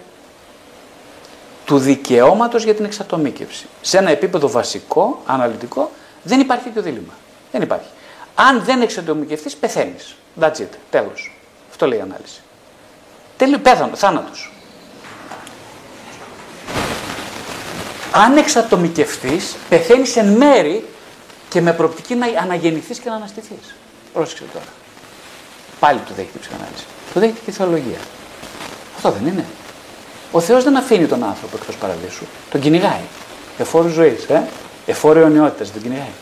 του 1.65 1.79
δικαιώματος 1.79 2.65
για 2.65 2.75
την 2.75 2.85
εξατομίκευση. 2.85 3.67
Σε 3.81 3.99
ένα 3.99 4.11
επίπεδο 4.11 4.49
βασικό, 4.51 5.23
αναλυτικό, 5.27 5.91
δεν 6.23 6.41
υπάρχει 6.41 6.65
τέτοιο 6.65 6.83
δίλημα. 6.83 7.13
Δεν 7.53 7.63
υπάρχει. 7.63 7.89
Αν 8.35 8.63
δεν 8.65 8.83
εξατομικευτείς, 8.83 9.57
πεθαίνεις. 9.57 10.17
That's 10.41 10.57
it. 10.57 10.69
Τέλος. 10.91 11.37
Αυτό 11.71 11.87
λέει 11.87 11.99
η 11.99 12.03
ανάλυση. 12.03 12.41
Τέλειο, 13.37 13.59
πέθανο, 13.59 13.97
θάνατος. 13.97 14.53
Αν 18.13 18.37
εξατομικευτείς, 18.37 19.57
πεθαίνεις 19.69 20.17
εν 20.17 20.27
μέρη 20.27 20.85
και 21.49 21.61
με 21.61 21.73
προοπτική 21.73 22.15
να 22.15 22.27
αναγεννηθείς 22.43 22.99
και 22.99 23.09
να 23.09 23.15
αναστηθείς. 23.15 23.75
Πρόσεξε 24.13 24.45
τώρα. 24.53 24.67
Πάλι 25.81 25.99
το 25.99 26.15
δέχεται 26.17 26.39
η 26.39 26.41
ψυχανάλυση. 26.41 26.85
Το 27.15 27.21
δέχεται 27.21 27.39
και 27.45 27.51
η 27.51 27.53
θεολογία. 27.53 27.99
Αυτό 28.97 29.11
δεν 29.11 29.27
είναι. 29.27 29.45
Ο 30.33 30.41
Θεός 30.41 30.65
δεν 30.65 30.77
αφήνει 30.77 31.07
τον 31.07 31.25
άνθρωπο 31.25 31.57
εκτός 31.61 31.77
παραδείσου. 31.77 32.25
Τον 32.51 32.61
κυνηγάει. 32.61 33.05
Εφόρου 33.59 33.89
ζωής, 33.89 34.25
ε; 34.25 34.49
εφόρου 34.87 35.19
αιωνιότητας, 35.19 35.73
τον 35.73 35.83
κυνηγάει. 35.83 36.13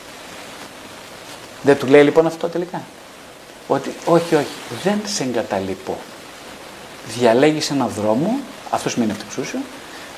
Δεν 1.63 1.79
του 1.79 1.87
λέει 1.87 2.03
λοιπόν 2.03 2.27
αυτό 2.27 2.49
τελικά. 2.49 2.83
Ότι 3.69 3.95
όχι, 4.05 4.35
όχι, 4.35 4.47
δεν 4.83 5.01
σε 5.05 5.23
εγκαταλείπω. 5.23 5.97
Διαλέγεις 7.19 7.71
έναν 7.71 7.91
δρόμο, 7.97 8.39
αυτός 8.71 8.93
σημαίνει 8.93 9.11
αυτοεξούσιο. 9.11 9.59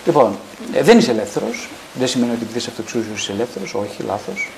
Λοιπόν, 0.07 0.37
ε, 0.73 0.83
δεν 0.83 0.99
είσαι 0.99 1.11
ελεύθερος. 1.11 1.69
Δεν 1.95 2.09
σημαίνει 2.09 2.33
ότι 2.33 2.43
επειδή 2.43 2.59
είσαι 2.59 2.71
αυτοεξούσιος 2.71 3.21
είσαι 3.21 3.33
ελεύθερος. 3.33 3.75
Όχι, 3.75 4.03
λάθος. 4.03 4.51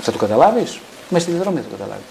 Θα 0.00 0.12
το 0.12 0.18
καταλάβεις. 0.18 0.78
Μες 1.08 1.22
στη 1.22 1.30
διαδρομή 1.30 1.56
θα 1.56 1.62
το 1.62 1.76
καταλάβεις. 1.76 2.04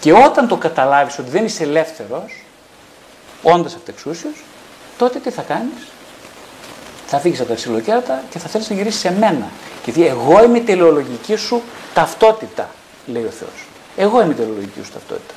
Και 0.00 0.12
όταν 0.12 0.48
το 0.48 0.56
καταλάβεις 0.56 1.18
ότι 1.18 1.30
δεν 1.30 1.44
είσαι 1.44 1.62
ελεύθερος, 1.62 2.44
όντας 3.42 3.74
αυτεξούσιος, 3.74 4.44
τότε 4.98 5.18
τι 5.18 5.30
θα 5.30 5.42
κάνεις; 5.42 5.86
Θα 7.06 7.18
φύγεις 7.18 7.40
από 7.40 7.48
τα 7.48 7.54
ξυλοκέρατα 7.54 8.22
και 8.30 8.38
θα 8.38 8.48
θέλεις 8.48 8.68
να 8.70 8.76
γυρίσεις 8.76 9.00
σε 9.00 9.12
μένα. 9.12 9.46
Γιατί 9.84 10.06
εγώ 10.06 10.44
είμαι 10.44 10.58
η 10.58 10.62
τελεολογική 10.62 11.36
σου 11.36 11.62
ταυτότητα, 11.94 12.68
λέει 13.06 13.24
ο 13.24 13.30
Θεός. 13.30 13.66
Εγώ 13.96 14.22
είμαι 14.22 14.32
η 14.32 14.36
τελεολογική 14.36 14.82
σου 14.84 14.92
ταυτότητα. 14.92 15.34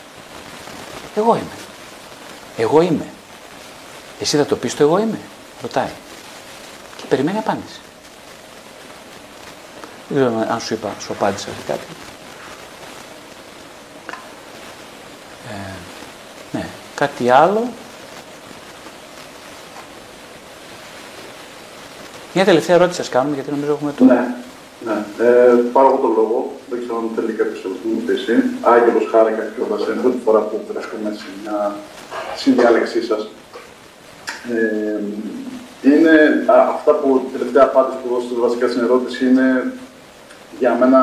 Εγώ 1.16 1.36
είμαι. 1.36 1.56
Εγώ 2.58 2.82
είμαι. 2.82 3.06
Εσύ 4.20 4.38
θα 4.38 4.46
το 4.46 4.56
πεις 4.56 4.76
το 4.76 4.84
εγώ 4.84 5.00
είμαι; 5.00 5.20
Ρωτάει. 5.62 5.92
Και 6.98 7.04
περιμένει 7.10 7.38
απάντηση. 7.38 7.80
Δεν 10.08 10.18
ξέρω 10.18 10.46
αν 10.54 10.60
σου 10.60 10.74
είπα, 10.74 10.96
σου 11.00 11.12
απάντησα 11.12 11.46
σε 11.46 11.64
κάτι. 11.68 11.86
Ε, 15.50 15.74
ναι, 16.52 16.66
κάτι 17.02 17.30
άλλο. 17.30 17.62
Μια 22.34 22.46
τελευταία 22.46 22.76
ερώτηση 22.76 22.98
σας 22.98 23.10
κάνουμε, 23.10 23.36
γιατί 23.36 23.52
νομίζω 23.52 23.72
έχουμε 23.72 23.94
το... 23.98 24.04
Ναι, 24.04 24.36
ναι. 24.86 24.98
Ε, 25.26 25.54
πάρω 25.74 25.88
εγώ 25.88 25.98
τον 25.98 26.14
λόγο. 26.16 26.52
Δεν 26.70 26.80
ξέρω 26.80 26.98
αν 26.98 27.10
θέλει 27.16 27.32
κάποιος 27.32 27.64
να 27.64 27.70
μου 27.92 28.02
πει. 28.06 28.16
Άγγελος 28.62 29.06
χάρηκα 29.12 29.44
κιόλας, 29.54 29.82
είναι 29.88 30.02
πρώτη 30.02 30.20
φορά 30.26 30.40
που 30.40 30.56
βρίσκομαι 30.70 31.12
σε 31.20 31.28
μια 31.42 31.76
συνδιάλεξή 32.36 33.02
σας. 33.04 33.22
Ε, 34.56 35.00
είναι 35.90 36.14
α, 36.54 36.56
αυτά 36.76 36.92
που 37.00 37.08
τελευταία 37.34 37.64
απάντηση 37.64 37.98
που 38.02 38.10
δώσετε 38.14 38.42
βασικά 38.48 38.68
στην 38.68 38.84
ερώτηση 38.88 39.22
είναι 39.30 39.74
για 40.60 40.72
μένα 40.80 41.00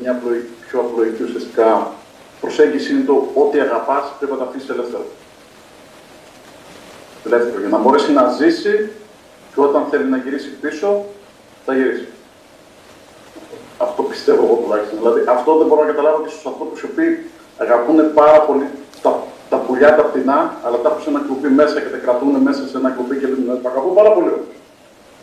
μια 0.00 0.22
πιο 0.66 0.80
απλοϊκή 0.80 1.22
ουσιαστικά 1.22 1.92
προσέγγιση 2.40 2.92
είναι 2.92 3.04
το 3.10 3.16
ότι 3.34 3.60
αγαπάς 3.60 4.04
πρέπει 4.18 4.32
να 4.32 4.38
τα 4.38 4.44
αφήσεις 4.48 4.68
ελεύθερο. 4.68 5.06
Ελεύθερο, 7.26 7.60
για 7.60 7.68
να 7.68 7.78
μπορέσει 7.78 8.12
να 8.12 8.24
ζήσει 8.38 8.90
και 9.54 9.60
όταν 9.60 9.82
θέλει 9.90 10.04
να 10.04 10.16
γυρίσει 10.16 10.50
πίσω, 10.62 11.04
θα 11.66 11.74
γυρίσει. 11.74 12.08
Αυτό 13.78 14.02
πιστεύω 14.02 14.42
εγώ 14.46 14.56
τουλάχιστον. 14.62 14.98
Δηλαδή, 14.98 15.20
αυτό 15.36 15.50
δεν 15.58 15.66
μπορώ 15.66 15.80
να 15.84 15.90
καταλάβω 15.92 16.18
και 16.24 16.30
στους 16.34 16.46
ανθρώπους 16.46 16.80
οι 16.82 16.86
οποίοι 16.90 17.10
αγαπούν 17.64 17.98
πάρα 18.20 18.40
πολύ 18.48 18.66
τα, 19.02 19.10
τα 19.50 19.56
πουλιά 19.56 19.90
τα 19.96 20.04
πτηνά, 20.08 20.38
αλλά 20.64 20.76
τα 20.82 20.88
έχουν 20.88 21.02
σε 21.02 21.10
ένα 21.12 21.20
κλουμπί 21.26 21.50
μέσα 21.60 21.76
και 21.82 21.90
τα 21.94 21.98
κρατούν 22.04 22.34
μέσα 22.48 22.62
σε 22.70 22.76
ένα 22.80 22.90
κλουμπί 22.94 23.16
και 23.20 23.26
δεν 23.32 23.60
τα 23.62 23.68
αγαπούν 23.72 23.94
πάρα 24.00 24.10
πολύ. 24.16 24.32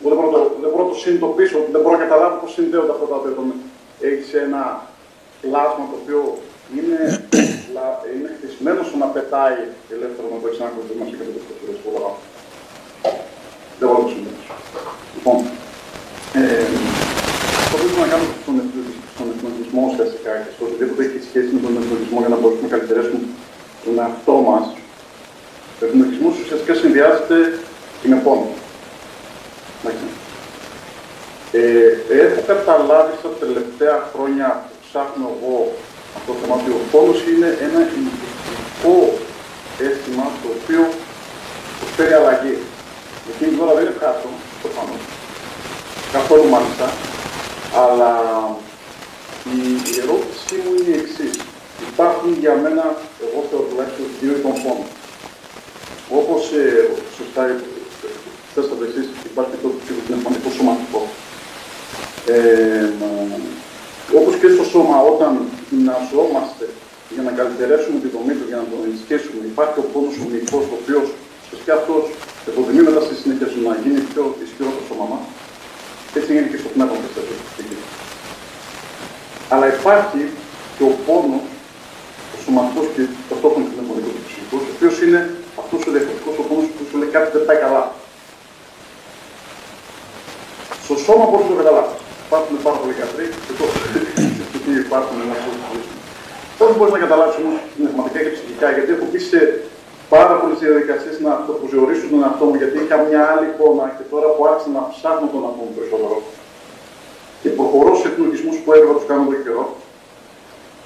δεν 0.04 0.14
μπορώ, 0.16 0.28
το, 0.34 0.40
δεν 0.62 0.68
μπορώ 0.70 0.82
να 0.86 0.90
το 0.92 0.96
συνειδητοποιήσω, 1.02 1.58
δεν 1.72 1.80
μπορώ 1.82 1.94
να 1.96 2.02
καταλάβω 2.04 2.36
πώς 2.42 2.50
συνδέονται 2.56 2.92
αυτά 2.96 3.06
τα 3.12 3.18
δύο. 3.24 3.34
Έχεις 4.08 4.28
ένα 4.46 4.62
πλάσμα 5.42 5.84
το 5.90 5.96
οποίο 6.02 6.20
είναι, 6.76 6.98
είναι 8.14 8.30
χτισμένος 8.36 8.86
στο 8.88 8.96
να 9.04 9.08
πετάει 9.16 9.58
ελεύθερο 9.94 10.26
με 10.32 10.38
το 10.42 10.48
εξάνακο 10.50 10.78
που 10.86 10.92
είμαστε 10.94 11.14
και 11.18 11.24
το 11.26 11.30
που 11.82 11.90
Δεν 13.78 13.86
μπορώ 13.88 13.98
να 13.98 14.04
το 14.06 14.12
συνδέσω. 14.14 14.54
Λοιπόν, 15.14 15.38
ε, 16.40 16.64
αυτό 17.62 17.74
που 17.90 18.00
να 18.04 18.08
κάνουμε 18.12 18.32
στον, 18.42 18.56
στον 19.12 19.26
εθνοτισμό 19.32 19.82
ουσιαστικά 19.90 20.32
και 20.42 20.50
στο 20.54 20.62
οτιδήποτε 20.66 21.00
έχει 21.06 21.20
σχέση 21.28 21.50
με 21.54 21.60
τον 21.64 21.72
εθνοτισμό 21.80 22.18
για 22.22 22.32
να 22.34 22.38
μπορούμε 22.40 22.62
να 22.66 22.72
καλλιτερέσουμε 22.74 23.20
τον 23.84 23.94
εαυτό 24.02 24.36
μας, 24.48 24.64
ο 25.80 25.82
εθνοτισμός 25.86 26.34
ουσιαστικά 26.42 26.72
συνδυάζεται 26.82 27.38
με 28.12 28.18
πόνο. 28.24 28.48
Ε, 31.52 31.90
έχω 32.24 32.40
καταλάβει 32.52 33.12
στα 33.20 33.30
τελευταία 33.42 33.96
χρόνια 34.12 34.48
που 34.64 34.74
ψάχνω 34.86 35.26
εγώ 35.36 35.56
αυτό 35.72 35.87
το 36.26 36.32
θέμα 36.40 36.54
ότι 36.60 36.70
ο 36.78 36.80
πόνος 36.92 37.18
είναι 37.30 37.48
ένα 37.66 37.80
ειδικό 37.94 38.94
αίσθημα 39.84 40.24
το 40.42 40.48
οποίο 40.56 40.82
προσφέρει 41.78 42.14
αλλαγή. 42.20 42.56
Εκείνη 43.30 43.50
την 43.52 43.60
ώρα 43.64 43.72
δεν 43.76 43.82
είναι 43.84 43.94
ευχάριστο, 43.96 44.28
προφανώς. 44.62 45.02
Καθόλου 46.16 46.46
μάλιστα. 46.54 46.86
Αλλά 47.84 48.12
η, 49.54 49.58
η 49.90 49.92
ερώτησή 50.02 50.56
μου 50.62 50.72
είναι 50.76 50.92
η 50.96 50.98
εξή. 51.02 51.28
Υπάρχουν 51.92 52.30
για 52.42 52.54
μένα, 52.62 52.84
εγώ 53.24 53.38
θεωρώ 53.48 53.64
τουλάχιστον, 53.70 54.06
δύο 54.20 54.32
ειδών 54.36 54.56
πόνων. 54.64 54.88
Όπω 56.18 56.34
ε, 56.60 56.64
σωστά 57.16 57.42
θέσατε 58.54 58.84
εσεί, 58.90 59.02
υπάρχει 59.30 59.56
το 59.62 59.68
ψυχοπνευματικό 59.82 60.48
σωματικό. 60.56 61.00
Ε, 62.34 62.88
όπως 64.16 64.34
και 64.40 64.48
στο 64.56 64.64
σώμα, 64.72 64.96
όταν 65.12 65.32
γυμναζόμαστε 65.68 66.64
για 67.14 67.22
να 67.26 67.30
καλυτερέσουμε 67.38 67.98
τη 68.04 68.08
δομή 68.14 68.34
του, 68.38 68.46
για 68.50 68.58
να 68.62 68.66
τον 68.70 68.78
ενισχύσουμε, 68.86 69.42
υπάρχει 69.52 69.78
ο 69.84 69.86
πόνος 69.92 70.14
ομιλικός, 70.24 70.64
ο 70.72 70.74
οποίος 70.80 71.06
ουσιαστικά 71.42 71.74
αυτός 71.80 72.02
εποδημεί 72.50 72.82
μετά 72.88 73.00
στη 73.06 73.14
συνέχεια 73.20 73.46
σου 73.52 73.58
να 73.68 73.74
γίνει 73.82 74.00
πιο 74.10 74.22
ισχυρό 74.44 74.70
το 74.78 74.82
σώμα 74.88 75.06
μας. 75.12 75.24
Έτσι 76.16 76.28
γίνεται 76.32 76.52
και 76.52 76.60
στο 76.62 76.70
πνεύμα 76.74 76.96
μας. 77.00 77.12
Αλλά 79.52 79.66
υπάρχει 79.74 80.22
και 80.76 80.84
ο 80.90 80.92
πόνος, 81.06 81.46
ο 82.34 82.36
σωματικός 82.44 82.86
και 82.94 83.02
ταυτόχρονα 83.28 83.64
και 83.66 83.74
πνευματικός 83.76 84.12
και 84.16 84.22
ψυχικός, 84.26 84.62
ο 84.68 84.70
οποίος 84.74 84.94
είναι 85.04 85.20
αυτός 85.62 85.80
ο 85.86 85.90
διαφορετικός 85.94 86.34
ο 86.42 86.44
πόνος 86.48 86.66
που 86.74 86.82
σου 86.88 86.96
λέει 87.00 87.10
κάτι 87.16 87.28
δεν 87.34 87.44
πάει 87.48 87.60
καλά. 87.66 87.84
Στο 90.84 90.94
σώμα 91.06 91.24
μπορείς 91.28 91.46
να 91.46 91.52
το 91.54 91.58
καταλάβεις; 91.62 91.96
Υπάρχουν 92.28 92.56
πάρα 92.66 92.78
πολλοί 92.80 92.94
γιατροί 93.00 93.26
και 93.46 93.52
το 93.58 93.64
τι 94.64 94.72
υπάρχουν 94.84 95.16
να 95.30 95.36
σου 95.42 95.50
Πώ 96.58 96.64
μπορείς 96.74 96.92
να 96.96 97.00
καταλάβεις 97.04 97.36
όμως 97.42 97.56
πνευματικά 97.76 98.18
και 98.24 98.32
ψυχικά, 98.36 98.66
γιατί 98.76 98.90
έχω 98.96 99.06
πει 99.12 99.20
σε 99.32 99.40
πάρα 100.14 100.34
πολλές 100.40 100.58
διαδικασίες 100.64 101.16
να 101.26 101.32
το 101.44 101.50
αποζιορίσω 101.56 102.04
τον 102.12 102.20
εαυτό 102.26 102.44
μου, 102.48 102.56
γιατί 102.62 102.76
είχα 102.82 102.96
μια 103.08 103.22
άλλη 103.30 103.46
εικόνα 103.52 103.84
και 103.96 104.04
τώρα 104.12 104.28
που 104.34 104.42
άρχισα 104.50 104.70
να 104.78 104.82
ψάχνω 104.92 105.26
τον 105.32 105.40
εαυτό 105.46 105.62
μου 105.66 105.74
περισσότερο 105.76 106.16
και 107.40 107.48
προχωρώ 107.58 107.92
σε 108.00 108.06
εθνικισμού 108.10 108.52
που 108.62 108.68
έπρεπε 108.74 108.92
να 108.92 108.98
τους 108.98 109.08
κάνω 109.10 109.24
τον 109.30 109.40
καιρό, 109.44 109.64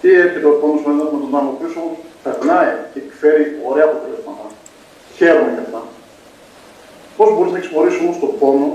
τι 0.01 0.09
έρχεται 0.25 0.49
ο 0.53 0.55
πόνο 0.61 0.77
με 1.13 1.19
τον 1.25 1.33
άλλο 1.39 1.53
πίσω, 1.61 1.81
περνάει 2.25 2.73
και 2.93 2.99
εκφέρει 3.05 3.45
ωραία 3.69 3.87
αποτελέσματα. 3.89 4.45
Χαίρομαι 5.17 5.51
για 5.57 5.65
αυτά. 5.67 5.81
Πώς 7.17 7.29
μπορείς 7.33 7.53
να 7.55 7.59
εξυπηρετήσει 7.61 8.01
όμως 8.05 8.17
τον 8.23 8.33
πόνο 8.41 8.69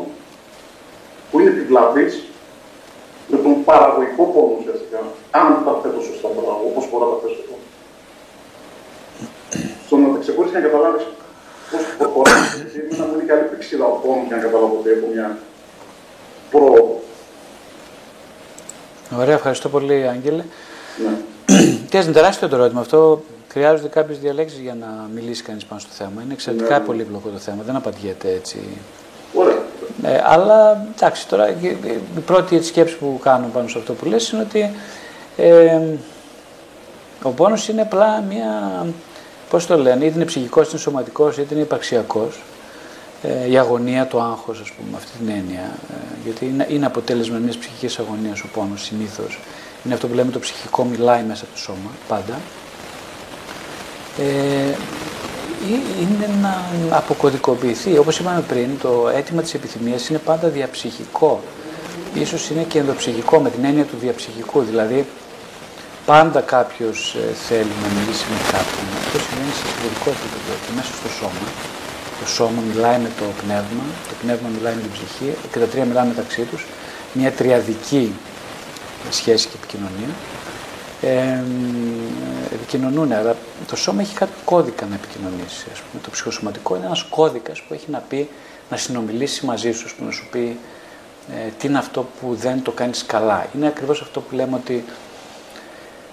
που 1.29 1.35
είναι 1.39 1.51
επιβλαβής 1.55 2.13
με 3.31 3.37
τον 3.43 3.53
παραγωγικό 3.69 4.23
πόνο 4.33 4.53
ουσιαστικά, 4.59 4.99
αν 5.41 5.47
τα 5.65 5.73
θέτω 5.81 5.99
σωστά 6.09 6.27
πράγματα, 6.33 6.63
όπως 6.69 6.83
μπορώ 6.89 7.03
να 7.05 7.11
τα 7.13 7.17
θέσω 7.23 7.41
εγώ. 7.45 7.57
Στο 9.85 9.95
να 10.01 10.07
τα 10.13 10.19
ξεχωρίσεις 10.23 10.53
και 10.53 10.59
να 10.61 10.65
καταλάβεις 10.67 11.03
πώς 11.71 11.83
προχωράει, 11.99 12.43
γιατί 12.57 12.77
να 12.99 13.03
μου 13.05 13.13
είναι 13.15 13.27
καλή 13.31 13.43
πηξίδα 13.51 13.85
ο 13.93 13.95
πόνος 14.03 14.23
και 14.27 14.35
να 14.37 14.41
καταλάβω 14.45 14.75
ότι 14.79 14.89
έχω 14.95 15.07
μια 15.13 15.27
πρόοδο. 16.51 16.95
Ωραία, 19.21 19.35
ευχαριστώ 19.35 19.69
πολύ, 19.69 20.07
Άγγελε. 20.13 20.43
Ναι. 21.03 21.13
Και 21.89 21.97
είναι 21.97 22.11
τεράστιο 22.11 22.47
το 22.47 22.55
ερώτημα 22.55 22.81
αυτό. 22.81 23.21
Χρειάζονται 23.49 23.87
κάποιες 23.87 24.19
διαλέξεις 24.19 24.59
για 24.59 24.75
να 24.79 25.09
μιλήσει 25.13 25.43
κανείς 25.43 25.65
πάνω 25.65 25.79
στο 25.79 25.91
θέμα. 25.91 26.21
Είναι 26.23 26.33
εξαιρετικά 26.33 26.79
ναι. 26.79 26.85
πολύπλοκο 26.85 27.29
το 27.29 27.37
θέμα. 27.37 27.63
Δεν 27.63 27.75
απαντιέται 27.75 28.29
έτσι 28.31 28.57
Ωραία. 28.57 29.06
Ε, 30.03 30.21
αλλά 30.23 30.87
εντάξει, 30.95 31.27
τώρα 31.27 31.49
η 31.49 32.19
πρώτη 32.25 32.63
σκέψη 32.63 32.97
που 32.97 33.19
κάνω 33.23 33.47
πάνω 33.53 33.67
σε 33.67 33.77
αυτό 33.77 33.93
που 33.93 34.05
λες 34.05 34.29
είναι 34.29 34.41
ότι 34.41 34.71
ε, 35.37 35.79
ο 37.21 37.29
πόνος 37.29 37.67
είναι 37.67 37.81
απλά 37.81 38.21
μια, 38.29 38.85
πώς 39.49 39.65
το 39.65 39.77
λένε, 39.77 40.05
είτε 40.05 40.15
είναι 40.15 40.25
ψυχικός, 40.25 40.61
είτε 40.61 40.71
είναι 40.71 40.81
σωματικός, 40.81 41.37
είτε 41.37 41.53
είναι 41.53 41.63
υπαρξιακός. 41.63 42.39
Ε, 43.23 43.49
η 43.49 43.57
αγωνία, 43.57 44.07
το 44.07 44.21
άγχος, 44.21 44.59
ας 44.59 44.71
πούμε, 44.71 44.97
αυτή 44.97 45.17
την 45.17 45.29
έννοια. 45.29 45.71
Ε, 45.89 45.93
γιατί 46.23 46.45
είναι, 46.45 46.67
είναι 46.69 46.85
αποτέλεσμα 46.85 47.37
μιας 47.37 47.57
ψυχικής 47.57 47.99
αγωνίας 47.99 48.41
ο 48.41 48.47
πόνος 48.53 48.83
συνήθως. 48.83 49.39
Είναι 49.85 49.93
αυτό 49.93 50.07
που 50.07 50.13
λέμε 50.13 50.31
το 50.31 50.39
ψυχικό 50.39 50.83
μιλάει 50.83 51.23
μέσα 51.23 51.43
από 51.43 51.53
το 51.53 51.59
σώμα, 51.59 51.91
πάντα. 52.07 52.39
Ε, 54.17 54.75
είναι 56.01 56.29
να 56.41 56.63
αποκωδικοποιηθεί. 56.97 57.97
Όπως 57.97 58.19
είπαμε 58.19 58.41
πριν, 58.41 58.69
το 58.81 59.11
αίτημα 59.15 59.41
της 59.41 59.53
επιθυμίας 59.53 60.09
είναι 60.09 60.17
πάντα 60.17 60.47
διαψυχικό. 60.47 61.41
Ίσως 62.13 62.49
είναι 62.49 62.63
και 62.63 62.79
ενδοψυχικό 62.79 63.39
με 63.39 63.49
την 63.49 63.65
έννοια 63.65 63.83
του 63.83 63.95
διαψυχικού. 63.99 64.61
Δηλαδή, 64.61 65.05
πάντα 66.05 66.41
κάποιος 66.41 67.15
ε, 67.15 67.33
θέλει 67.47 67.73
να 67.83 67.87
μιλήσει 67.95 68.25
με 68.31 68.37
κάποιον. 68.53 68.85
Αυτό 69.01 69.17
σημαίνει 69.25 69.53
σε 69.59 69.65
συμπορικό 69.71 70.09
επίπεδο 70.17 70.53
και 70.63 70.71
μέσα 70.75 70.91
στο 70.99 71.09
σώμα. 71.19 71.47
Το 72.19 72.27
σώμα 72.37 72.59
μιλάει 72.69 72.99
με 73.05 73.11
το 73.19 73.25
πνεύμα, 73.41 73.83
το 74.09 74.15
πνεύμα 74.21 74.47
μιλάει 74.55 74.75
με 74.77 74.81
την 74.85 74.91
ψυχή 74.95 75.29
και 75.51 75.59
τα 75.59 75.67
τρία 75.71 75.85
μιλάνε 75.89 76.07
μεταξύ 76.13 76.41
τους. 76.49 76.61
Μια 77.13 77.31
τριαδική 77.31 78.05
σχέση 79.09 79.47
και 79.47 79.57
επικοινωνία 79.61 80.11
ε, 81.01 81.43
επικοινωνούν, 82.67 83.11
αλλά 83.11 83.35
το 83.67 83.75
σώμα 83.75 84.01
έχει 84.01 84.15
κάτι 84.15 84.31
κώδικα 84.45 84.85
να 84.85 84.95
επικοινωνήσει. 84.95 85.67
Ας 85.73 85.79
πούμε. 85.79 86.03
Το 86.03 86.09
ψυχοσωματικό 86.09 86.75
είναι 86.75 86.85
ένας 86.85 87.03
κώδικας 87.03 87.61
που 87.61 87.73
έχει 87.73 87.91
να 87.91 87.99
πει, 87.99 88.29
να 88.69 88.77
συνομιλήσει 88.77 89.45
μαζί 89.45 89.71
σου, 89.71 89.87
να 90.05 90.11
σου 90.11 90.27
πει 90.31 90.57
ε, 91.31 91.49
τι 91.59 91.67
είναι 91.67 91.77
αυτό 91.77 92.07
που 92.21 92.35
δεν 92.35 92.61
το 92.61 92.71
κάνεις 92.71 93.05
καλά. 93.05 93.47
Είναι 93.55 93.67
ακριβώς 93.67 94.01
αυτό 94.01 94.21
που 94.21 94.35
λέμε 94.35 94.55
ότι 94.55 94.85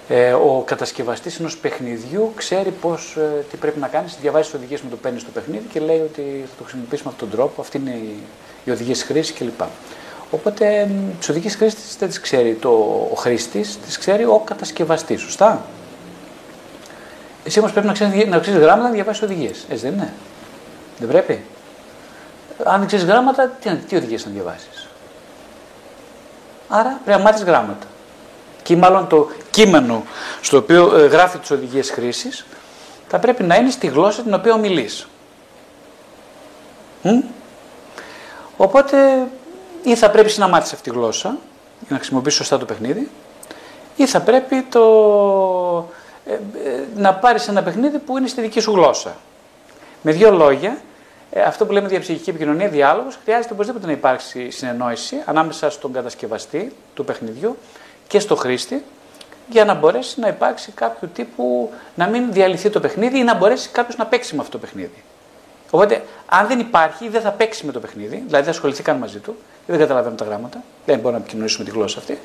ε, 0.07 0.33
ο 0.33 0.63
κατασκευαστής 0.65 1.39
ενός 1.39 1.57
παιχνιδιού 1.57 2.31
ξέρει 2.35 2.71
πώς, 2.71 3.15
ε, 3.17 3.45
τι 3.51 3.57
πρέπει 3.57 3.79
να 3.79 3.87
κάνεις, 3.87 4.17
διαβάζει 4.21 4.45
τις 4.45 4.55
οδηγίες 4.55 4.81
με 4.81 4.89
το 4.89 4.95
παίρνεις 4.95 5.21
στο 5.21 5.31
παιχνίδι 5.31 5.65
και 5.73 5.79
λέει 5.79 5.99
ότι 5.99 6.21
θα 6.21 6.55
το 6.57 6.63
χρησιμοποιήσουμε 6.63 7.09
αυτόν 7.13 7.29
τον 7.29 7.37
τρόπο, 7.37 7.61
αυτή 7.61 7.77
είναι 7.77 7.91
η, 7.91 8.19
η 8.63 8.71
οδηγίες 8.71 9.03
χρήσης 9.03 9.33
κλπ. 9.33 9.61
Οπότε 10.31 10.89
τις 11.19 11.29
οδηγίες 11.29 11.55
χρήστη 11.55 11.81
δεν 11.99 12.07
τις 12.07 12.19
ξέρει 12.19 12.53
το, 12.53 12.69
ο 13.11 13.15
χρήστης, 13.15 13.77
τις 13.85 13.97
ξέρει 13.97 14.23
ο 14.23 14.41
κατασκευαστής. 14.45 15.21
Σωστά; 15.21 15.65
Εσύ 17.45 17.59
όμως 17.59 17.71
πρέπει 17.71 17.87
να 17.87 17.93
ξέρεις 17.93 18.27
να 18.27 18.39
ξέρεις 18.39 18.59
γράμματα 18.59 18.87
να 18.87 18.93
διαβάσεις 18.93 19.21
οδηγίες. 19.21 19.65
Έτσι 19.69 19.83
δεν 19.83 19.93
είναι. 19.93 20.13
Δεν 20.97 21.07
πρέπει. 21.07 21.43
Αν 22.63 22.77
δεν 22.77 22.87
ξέρεις 22.87 23.05
γράμματα, 23.05 23.47
τι, 23.47 23.75
τι 23.75 23.95
οδηγίες 23.95 24.25
να 24.25 24.31
διαβάσεις. 24.31 24.87
Άρα 26.67 26.99
πρέπει 27.05 27.19
να 27.19 27.25
μάθεις 27.25 27.43
γράμματα. 27.43 27.85
Και 28.63 28.75
μάλλον 28.75 29.07
το 29.07 29.27
κείμενο 29.49 30.03
στο 30.41 30.57
οποίο 30.57 30.97
ε, 30.97 31.05
γράφει 31.05 31.37
τις 31.37 31.51
οδηγίες 31.51 31.89
χρήσης 31.91 32.45
θα 33.07 33.19
πρέπει 33.19 33.43
να 33.43 33.55
είναι 33.55 33.69
στη 33.69 33.87
γλώσσα 33.87 34.21
την 34.21 34.33
οποία 34.33 34.53
ομιλείς. 34.53 35.07
Οπότε 38.57 39.27
ή 39.83 39.95
θα 39.95 40.09
πρέπει 40.09 40.33
να 40.37 40.47
μάθεις 40.47 40.73
αυτή 40.73 40.89
τη 40.89 40.95
γλώσσα 40.95 41.37
για 41.79 41.87
να 41.89 41.95
χρησιμοποιήσεις 41.97 42.37
σωστά 42.37 42.57
το 42.57 42.65
παιχνίδι 42.65 43.09
ή 43.95 44.07
θα 44.07 44.21
πρέπει 44.21 44.61
το, 44.61 44.81
ε, 44.81 45.83
ε, 45.83 46.04
να 46.95 47.13
πάρεις 47.13 47.47
ένα 47.47 47.63
παιχνίδι 47.63 47.97
που 47.97 48.17
είναι 48.17 48.27
στη 48.27 48.41
δική 48.41 48.59
σου 48.59 48.71
γλώσσα. 48.71 49.15
Με 50.01 50.11
δύο 50.11 50.31
λόγια, 50.31 50.77
ε, 51.31 51.41
αυτό 51.41 51.65
που 51.65 51.71
λέμε 51.71 51.87
διαψυχική 51.87 52.29
επικοινωνία, 52.29 52.67
διάλογος, 52.67 53.17
χρειάζεται 53.23 53.53
οπωσδήποτε 53.53 53.85
να 53.85 53.91
υπάρξει 53.91 54.49
συνεννόηση 54.49 55.21
ανάμεσα 55.25 55.69
στον 55.69 55.93
κατασκευαστή 55.93 56.75
του 56.93 57.05
παιχνιδιού 57.05 57.57
και 58.07 58.19
στο 58.19 58.35
χρήστη 58.35 58.83
για 59.49 59.65
να 59.65 59.73
μπορέσει 59.73 60.19
να 60.19 60.27
υπάρξει 60.27 60.71
κάποιο 60.71 61.07
τύπου, 61.13 61.71
να 61.95 62.07
μην 62.07 62.31
διαλυθεί 62.31 62.69
το 62.69 62.79
παιχνίδι 62.79 63.19
ή 63.19 63.23
να 63.23 63.35
μπορέσει 63.35 63.69
κάποιος 63.69 63.97
να 63.97 64.05
παίξει 64.05 64.35
με 64.35 64.41
αυτό 64.41 64.51
το 64.51 64.57
παιχνίδι. 64.57 65.03
Οπότε, 65.71 66.03
αν 66.25 66.47
δεν 66.47 66.59
υπάρχει, 66.59 67.09
δεν 67.09 67.21
θα 67.21 67.31
παίξει 67.31 67.65
με 67.65 67.71
το 67.71 67.79
παιχνίδι, 67.79 68.23
δηλαδή 68.25 68.43
θα 68.43 68.49
ασχοληθεί 68.49 68.83
καν 68.83 68.97
μαζί 68.97 69.19
του, 69.19 69.35
δεν 69.67 69.79
καταλαβαίνουμε 69.79 70.17
τα 70.17 70.25
γράμματα, 70.25 70.63
δεν 70.85 70.95
μπορούμε 70.95 71.11
να 71.11 71.17
επικοινωνήσουμε 71.17 71.65
τη 71.65 71.71
γλώσσα 71.71 71.99
αυτή, 71.99 72.19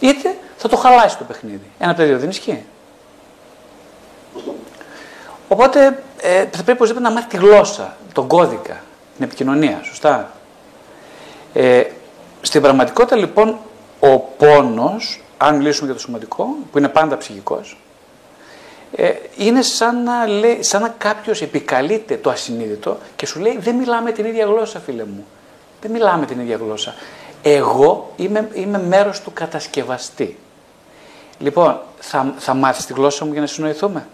είτε 0.00 0.36
θα 0.56 0.68
το 0.68 0.76
χαλάσει 0.76 1.18
το 1.18 1.24
παιχνίδι. 1.24 1.70
Ένα 1.78 1.90
από 1.90 2.00
τα 2.00 2.06
δύο 2.06 2.18
δεν 2.18 2.28
ισχύει. 2.28 2.64
Οπότε 5.48 6.02
ε, 6.20 6.38
θα 6.38 6.48
πρέπει 6.50 6.70
οπωσδήποτε 6.70 7.08
να 7.08 7.10
μάθει 7.10 7.28
τη 7.28 7.36
γλώσσα, 7.36 7.96
τον 8.12 8.26
κώδικα, 8.26 8.80
την 9.16 9.24
επικοινωνία, 9.24 9.80
σωστά; 9.82 10.30
Ε, 11.52 11.82
στην 12.40 12.62
πραγματικότητα 12.62 13.16
λοιπόν 13.16 13.58
ο 14.00 14.18
πόνος, 14.18 15.22
αν 15.36 15.56
μιλήσουμε 15.56 15.86
για 15.86 15.94
το 15.94 16.00
σωματικό, 16.00 16.56
που 16.72 16.78
είναι 16.78 16.88
πάντα 16.88 17.16
ψυχικός, 17.16 17.76
ε, 18.96 19.12
είναι 19.36 19.62
σαν 19.62 20.02
να, 20.02 20.26
λέει, 20.26 20.62
σαν 20.62 20.82
να 20.82 20.88
κάποιος 20.88 21.42
επικαλείται 21.42 22.16
το 22.16 22.30
ασυνείδητο 22.30 22.98
και 23.16 23.26
σου 23.26 23.40
λέει 23.40 23.58
δεν 23.60 23.74
μιλάμε 23.74 24.12
την 24.12 24.24
ίδια 24.24 24.44
γλώσσα 24.44 24.80
φίλε 24.80 25.04
μου. 25.04 25.26
Δεν 25.80 25.90
μιλάμε 25.90 26.26
την 26.26 26.40
ίδια 26.40 26.56
γλώσσα. 26.56 26.94
Εγώ 27.42 28.12
είμαι, 28.16 28.48
είμαι 28.54 28.78
μέρος 28.78 29.20
του 29.20 29.32
κατασκευαστή. 29.32 30.38
Λοιπόν, 31.38 31.80
θα, 31.98 32.34
θα 32.38 32.54
μάθεις 32.54 32.86
τη 32.86 32.92
γλώσσα 32.92 33.24
μου 33.24 33.32
για 33.32 33.40
να 33.40 33.46
συνοηθούμε; 33.46 34.06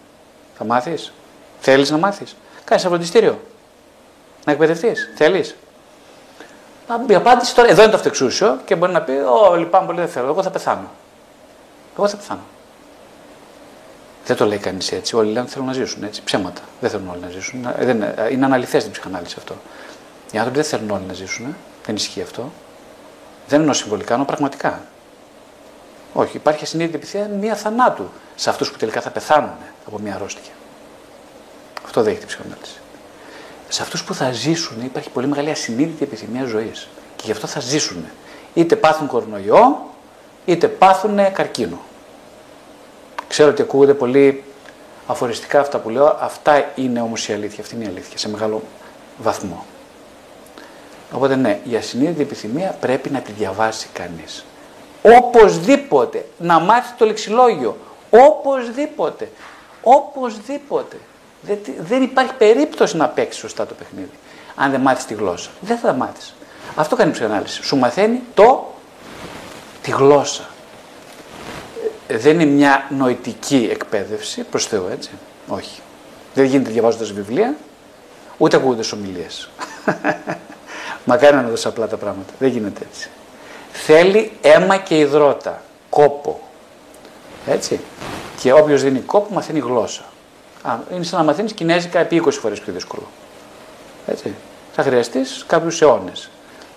Θα 0.59 0.65
μάθεις. 0.65 1.13
Θέλεις 1.61 1.91
να 1.91 1.97
μάθεις. 1.97 2.37
Κάνεις 2.65 2.85
ένα 2.85 2.93
φροντιστήριο. 2.93 3.41
Να 4.45 4.53
εκπαιδευτείς. 4.53 5.13
Θέλεις. 5.17 5.55
Η 7.07 7.15
απάντηση 7.15 7.55
τώρα, 7.55 7.69
εδώ 7.69 7.83
είναι 7.83 7.91
το 7.91 7.97
αυτεξούσιο 7.97 8.61
και 8.65 8.75
μπορεί 8.77 8.93
να 8.93 9.03
πει: 9.03 9.13
Ω, 9.13 9.55
λυπάμαι 9.57 9.87
πολύ, 9.87 9.99
δεν 9.99 10.09
θέλω. 10.09 10.27
Εγώ 10.27 10.43
θα 10.43 10.51
πεθάνω. 10.51 10.91
Εγώ 11.97 12.09
θα 12.09 12.17
πεθάνω. 12.17 12.41
Δεν 14.27 14.37
το 14.37 14.47
λέει 14.47 14.59
κανείς 14.59 14.93
έτσι. 14.93 15.17
Όλοι 15.17 15.33
λένε 15.33 15.47
θέλουν 15.47 15.67
να 15.67 15.73
ζήσουν 15.73 16.03
έτσι. 16.03 16.23
Ψέματα. 16.23 16.61
Δεν 16.81 16.91
θέλουν 16.91 17.09
όλοι 17.09 17.21
να 17.21 17.29
ζήσουν. 17.29 17.67
Ε, 17.79 17.85
δεν, 17.85 18.03
ε, 18.03 18.29
είναι 18.31 18.45
αναλυθές 18.45 18.83
την 18.83 18.93
ψυχανάλυση 18.93 19.35
αυτό. 19.39 19.55
Οι 20.33 20.39
άνθρωποι 20.39 20.61
δεν 20.61 20.69
θέλουν 20.69 20.91
όλοι 20.91 21.05
να 21.07 21.13
ζήσουν. 21.13 21.57
Δεν 21.87 21.95
ισχύει 21.95 22.23
αυτό. 22.23 22.53
Δεν 23.49 23.61
εννοώ 23.61 23.75
συμβολικά, 23.75 24.13
εννοώ 24.13 24.27
πραγματικά. 24.27 24.83
Όχι, 26.17 26.37
υπάρχει 26.37 26.65
ασυνείδητη 26.65 26.97
επιθυμία 26.97 27.29
μία 27.29 27.57
θανάτου 27.57 28.11
σε 28.35 28.51
αυτούς 28.51 28.71
που 28.71 28.79
τελικά 28.79 29.01
θα 29.01 29.11
πεθάνουν 29.11 29.51
από 29.87 29.99
μία 29.99 30.15
αρρώστια. 30.15 30.53
Αυτό 31.85 32.03
δέχεται 32.03 32.25
η 32.25 32.27
ψυχανάλυση. 32.27 32.81
Σε 33.69 33.83
αυτούς 33.83 34.05
που 34.05 34.15
θα 34.15 34.33
ζήσουν 34.33 34.85
υπάρχει 34.85 35.11
πολύ 35.11 35.27
μεγάλη 35.27 35.51
ασυνείδητη 35.51 36.05
επιθυμία 36.05 36.45
ζωής. 36.45 36.89
Και 37.17 37.23
γι' 37.25 37.31
αυτό 37.33 37.47
θα 37.47 37.61
ζήσουν. 37.61 38.05
Είτε 38.55 38.77
πάθουν 38.77 39.07
κορονοϊό, 39.07 39.91
είτε 40.45 40.69
πάθουν 40.69 41.33
καρκίνο. 41.33 41.79
Ξέρω 43.29 43.51
ότι 43.51 43.63
ακούγονται 43.63 43.95
πολύ 43.95 44.45
αφοριστικά 45.07 45.61
αυτά 45.61 45.79
που 45.79 45.89
λέω. 45.89 46.17
Αυτά 46.21 46.73
είναι 46.75 47.01
όμως 47.01 47.29
η 47.29 47.33
αλήθεια. 47.33 47.63
Αυτή 47.63 47.75
είναι 47.75 47.85
η 47.85 47.89
αλήθεια 47.89 48.19
σε 48.19 48.29
μεγάλο 48.29 48.63
βαθμό. 49.19 49.65
Οπότε 51.13 51.37
ναι, 51.37 51.61
η 51.65 51.77
ασυνείδητη 51.77 52.23
επιθυμία 52.23 52.77
πρέπει 52.81 53.11
να 53.11 53.21
τη 53.21 53.33
διαβάσει 53.33 53.89
κανείς. 53.93 54.45
Οπωσδήποτε. 55.05 56.27
Να 56.39 56.61
μάθει 56.61 56.95
το 56.99 57.05
λεξιλόγιο. 57.05 57.77
Οπωσδήποτε. 58.11 59.31
Οπωσδήποτε. 59.83 60.97
Δεν, 61.41 61.59
δεν 61.79 62.03
υπάρχει 62.03 62.35
περίπτωση 62.35 62.97
να 62.97 63.09
παίξει 63.09 63.39
σωστά 63.39 63.67
το 63.67 63.75
παιχνίδι. 63.75 64.11
Αν 64.55 64.71
δεν 64.71 64.81
μάθεις 64.81 65.05
τη 65.05 65.15
γλώσσα. 65.15 65.51
Δεν 65.61 65.79
θα 65.79 65.87
τα 65.87 65.93
μάθεις. 65.93 66.35
Αυτό 66.75 66.97
κάνει 66.97 67.11
η 67.11 67.13
ψυχανάλυση. 67.13 67.63
Σου 67.63 67.77
μαθαίνει 67.77 68.23
το, 68.35 68.73
τη 69.83 69.91
γλώσσα. 69.91 70.49
Ε, 72.07 72.19
δεν 72.19 72.41
είναι 72.41 72.51
μια 72.51 72.87
νοητική 72.89 73.69
εκπαίδευση 73.71 74.43
προς 74.43 74.67
Θεού, 74.67 74.87
έτσι. 74.93 75.11
Όχι. 75.49 75.81
Δεν 76.35 76.45
γίνεται 76.45 76.71
διαβάζοντας 76.71 77.13
βιβλία, 77.13 77.57
ούτε 78.39 78.57
ακούγοντας 78.57 78.93
ομιλίες. 78.93 79.49
Μακάρι 81.05 81.37
να 81.37 81.43
δώσει 81.43 81.69
απλά 81.69 81.87
τα 81.87 81.97
πράγματα. 81.97 82.33
Δεν 82.39 82.49
γίνεται 82.49 82.87
έτσι. 82.91 83.11
Θέλει 83.77 84.33
αίμα 84.41 84.77
και 84.77 84.99
υδρότα. 84.99 85.63
Κόπο. 85.91 86.41
Έτσι. 87.47 87.81
Και 88.41 88.53
όποιος 88.53 88.83
δίνει 88.83 89.01
κόπο 89.01 89.35
μαθαίνει 89.35 89.59
γλώσσα. 89.59 90.03
Α, 90.63 90.77
είναι 90.95 91.05
σαν 91.05 91.19
να 91.19 91.25
μαθαίνεις 91.25 91.53
κινέζικα 91.53 91.99
επί 91.99 92.23
20 92.27 92.31
φορές 92.31 92.61
πιο 92.61 92.73
δύσκολο. 92.73 93.07
Έτσι. 94.07 94.35
Θα 94.75 94.83
χρειαστείς 94.83 95.45
κάποιους 95.47 95.83
αιώνες 95.83 96.31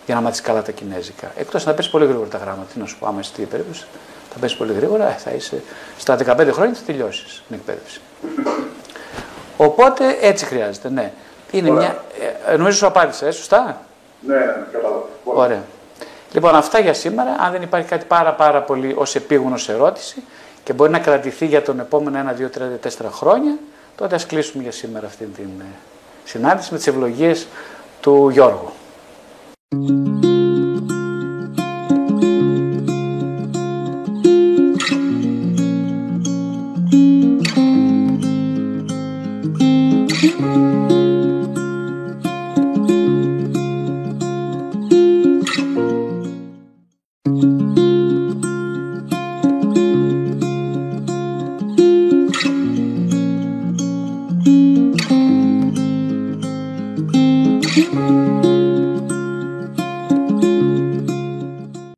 για 0.05 0.15
να 0.15 0.21
μάθεις 0.21 0.41
καλά 0.41 0.61
τα 0.61 0.71
κινέζικα. 0.71 1.31
Εκτός 1.35 1.65
να 1.65 1.73
πέσει 1.73 1.89
πολύ 1.89 2.05
γρήγορα 2.05 2.27
τα 2.27 2.37
γράμματα. 2.37 2.67
Τι 2.73 2.79
να 2.79 2.85
σου 2.85 2.97
πω, 2.99 3.07
άμα 3.07 3.23
στη 3.23 3.41
περίπτωση 3.41 3.85
θα 4.33 4.39
πέσει 4.39 4.57
πολύ 4.57 4.73
γρήγορα, 4.73 5.07
ε, 5.07 5.15
θα 5.17 5.31
είσαι 5.31 5.61
στα 5.97 6.15
15 6.15 6.51
χρόνια 6.51 6.75
θα 6.75 6.81
τελειώσεις 6.85 7.43
την 7.47 7.55
εκπαίδευση. 7.55 8.01
Οπότε 9.57 10.17
έτσι 10.21 10.45
χρειάζεται, 10.45 10.89
ναι. 10.89 11.11
Είναι 11.51 11.69
μια. 11.69 12.03
Ε, 12.47 12.55
νομίζω 12.55 12.77
σου 12.77 12.85
απάντησα, 12.85 13.25
ε, 13.25 13.31
σωστά; 13.31 13.81
Ναι, 14.19 14.35
ναι, 14.35 14.67
κατάλαβα. 14.71 15.03
Ωραία. 15.23 15.63
Λοιπόν, 16.31 16.55
αυτά 16.55 16.79
για 16.79 16.93
σήμερα. 16.93 17.35
Αν 17.39 17.51
δεν 17.51 17.61
υπάρχει 17.61 17.87
κάτι 17.87 18.05
πάρα, 18.05 18.33
πάρα 18.33 18.61
πολύ 18.61 18.93
ως 18.97 19.15
επίγονος 19.15 19.69
ερώτηση 19.69 20.23
και 20.63 20.73
μπορεί 20.73 20.91
να 20.91 20.99
κρατηθεί 20.99 21.45
για 21.45 21.61
τον 21.61 21.79
επόμενο 21.79 22.33
1, 22.37 22.41
2, 22.41 22.49
3, 22.49 23.05
4 23.05 23.09
χρόνια, 23.11 23.57
τότε 23.95 24.15
ας 24.15 24.25
κλείσουμε 24.25 24.63
για 24.63 24.71
σήμερα 24.71 25.07
αυτή 25.07 25.25
την 25.25 25.49
ε, 25.59 25.65
συνάντηση 26.23 26.69
με 26.71 26.77
τις 26.77 26.87
ευλογίες 26.87 27.47
του 28.01 28.29
Γιώργου. 28.29 28.71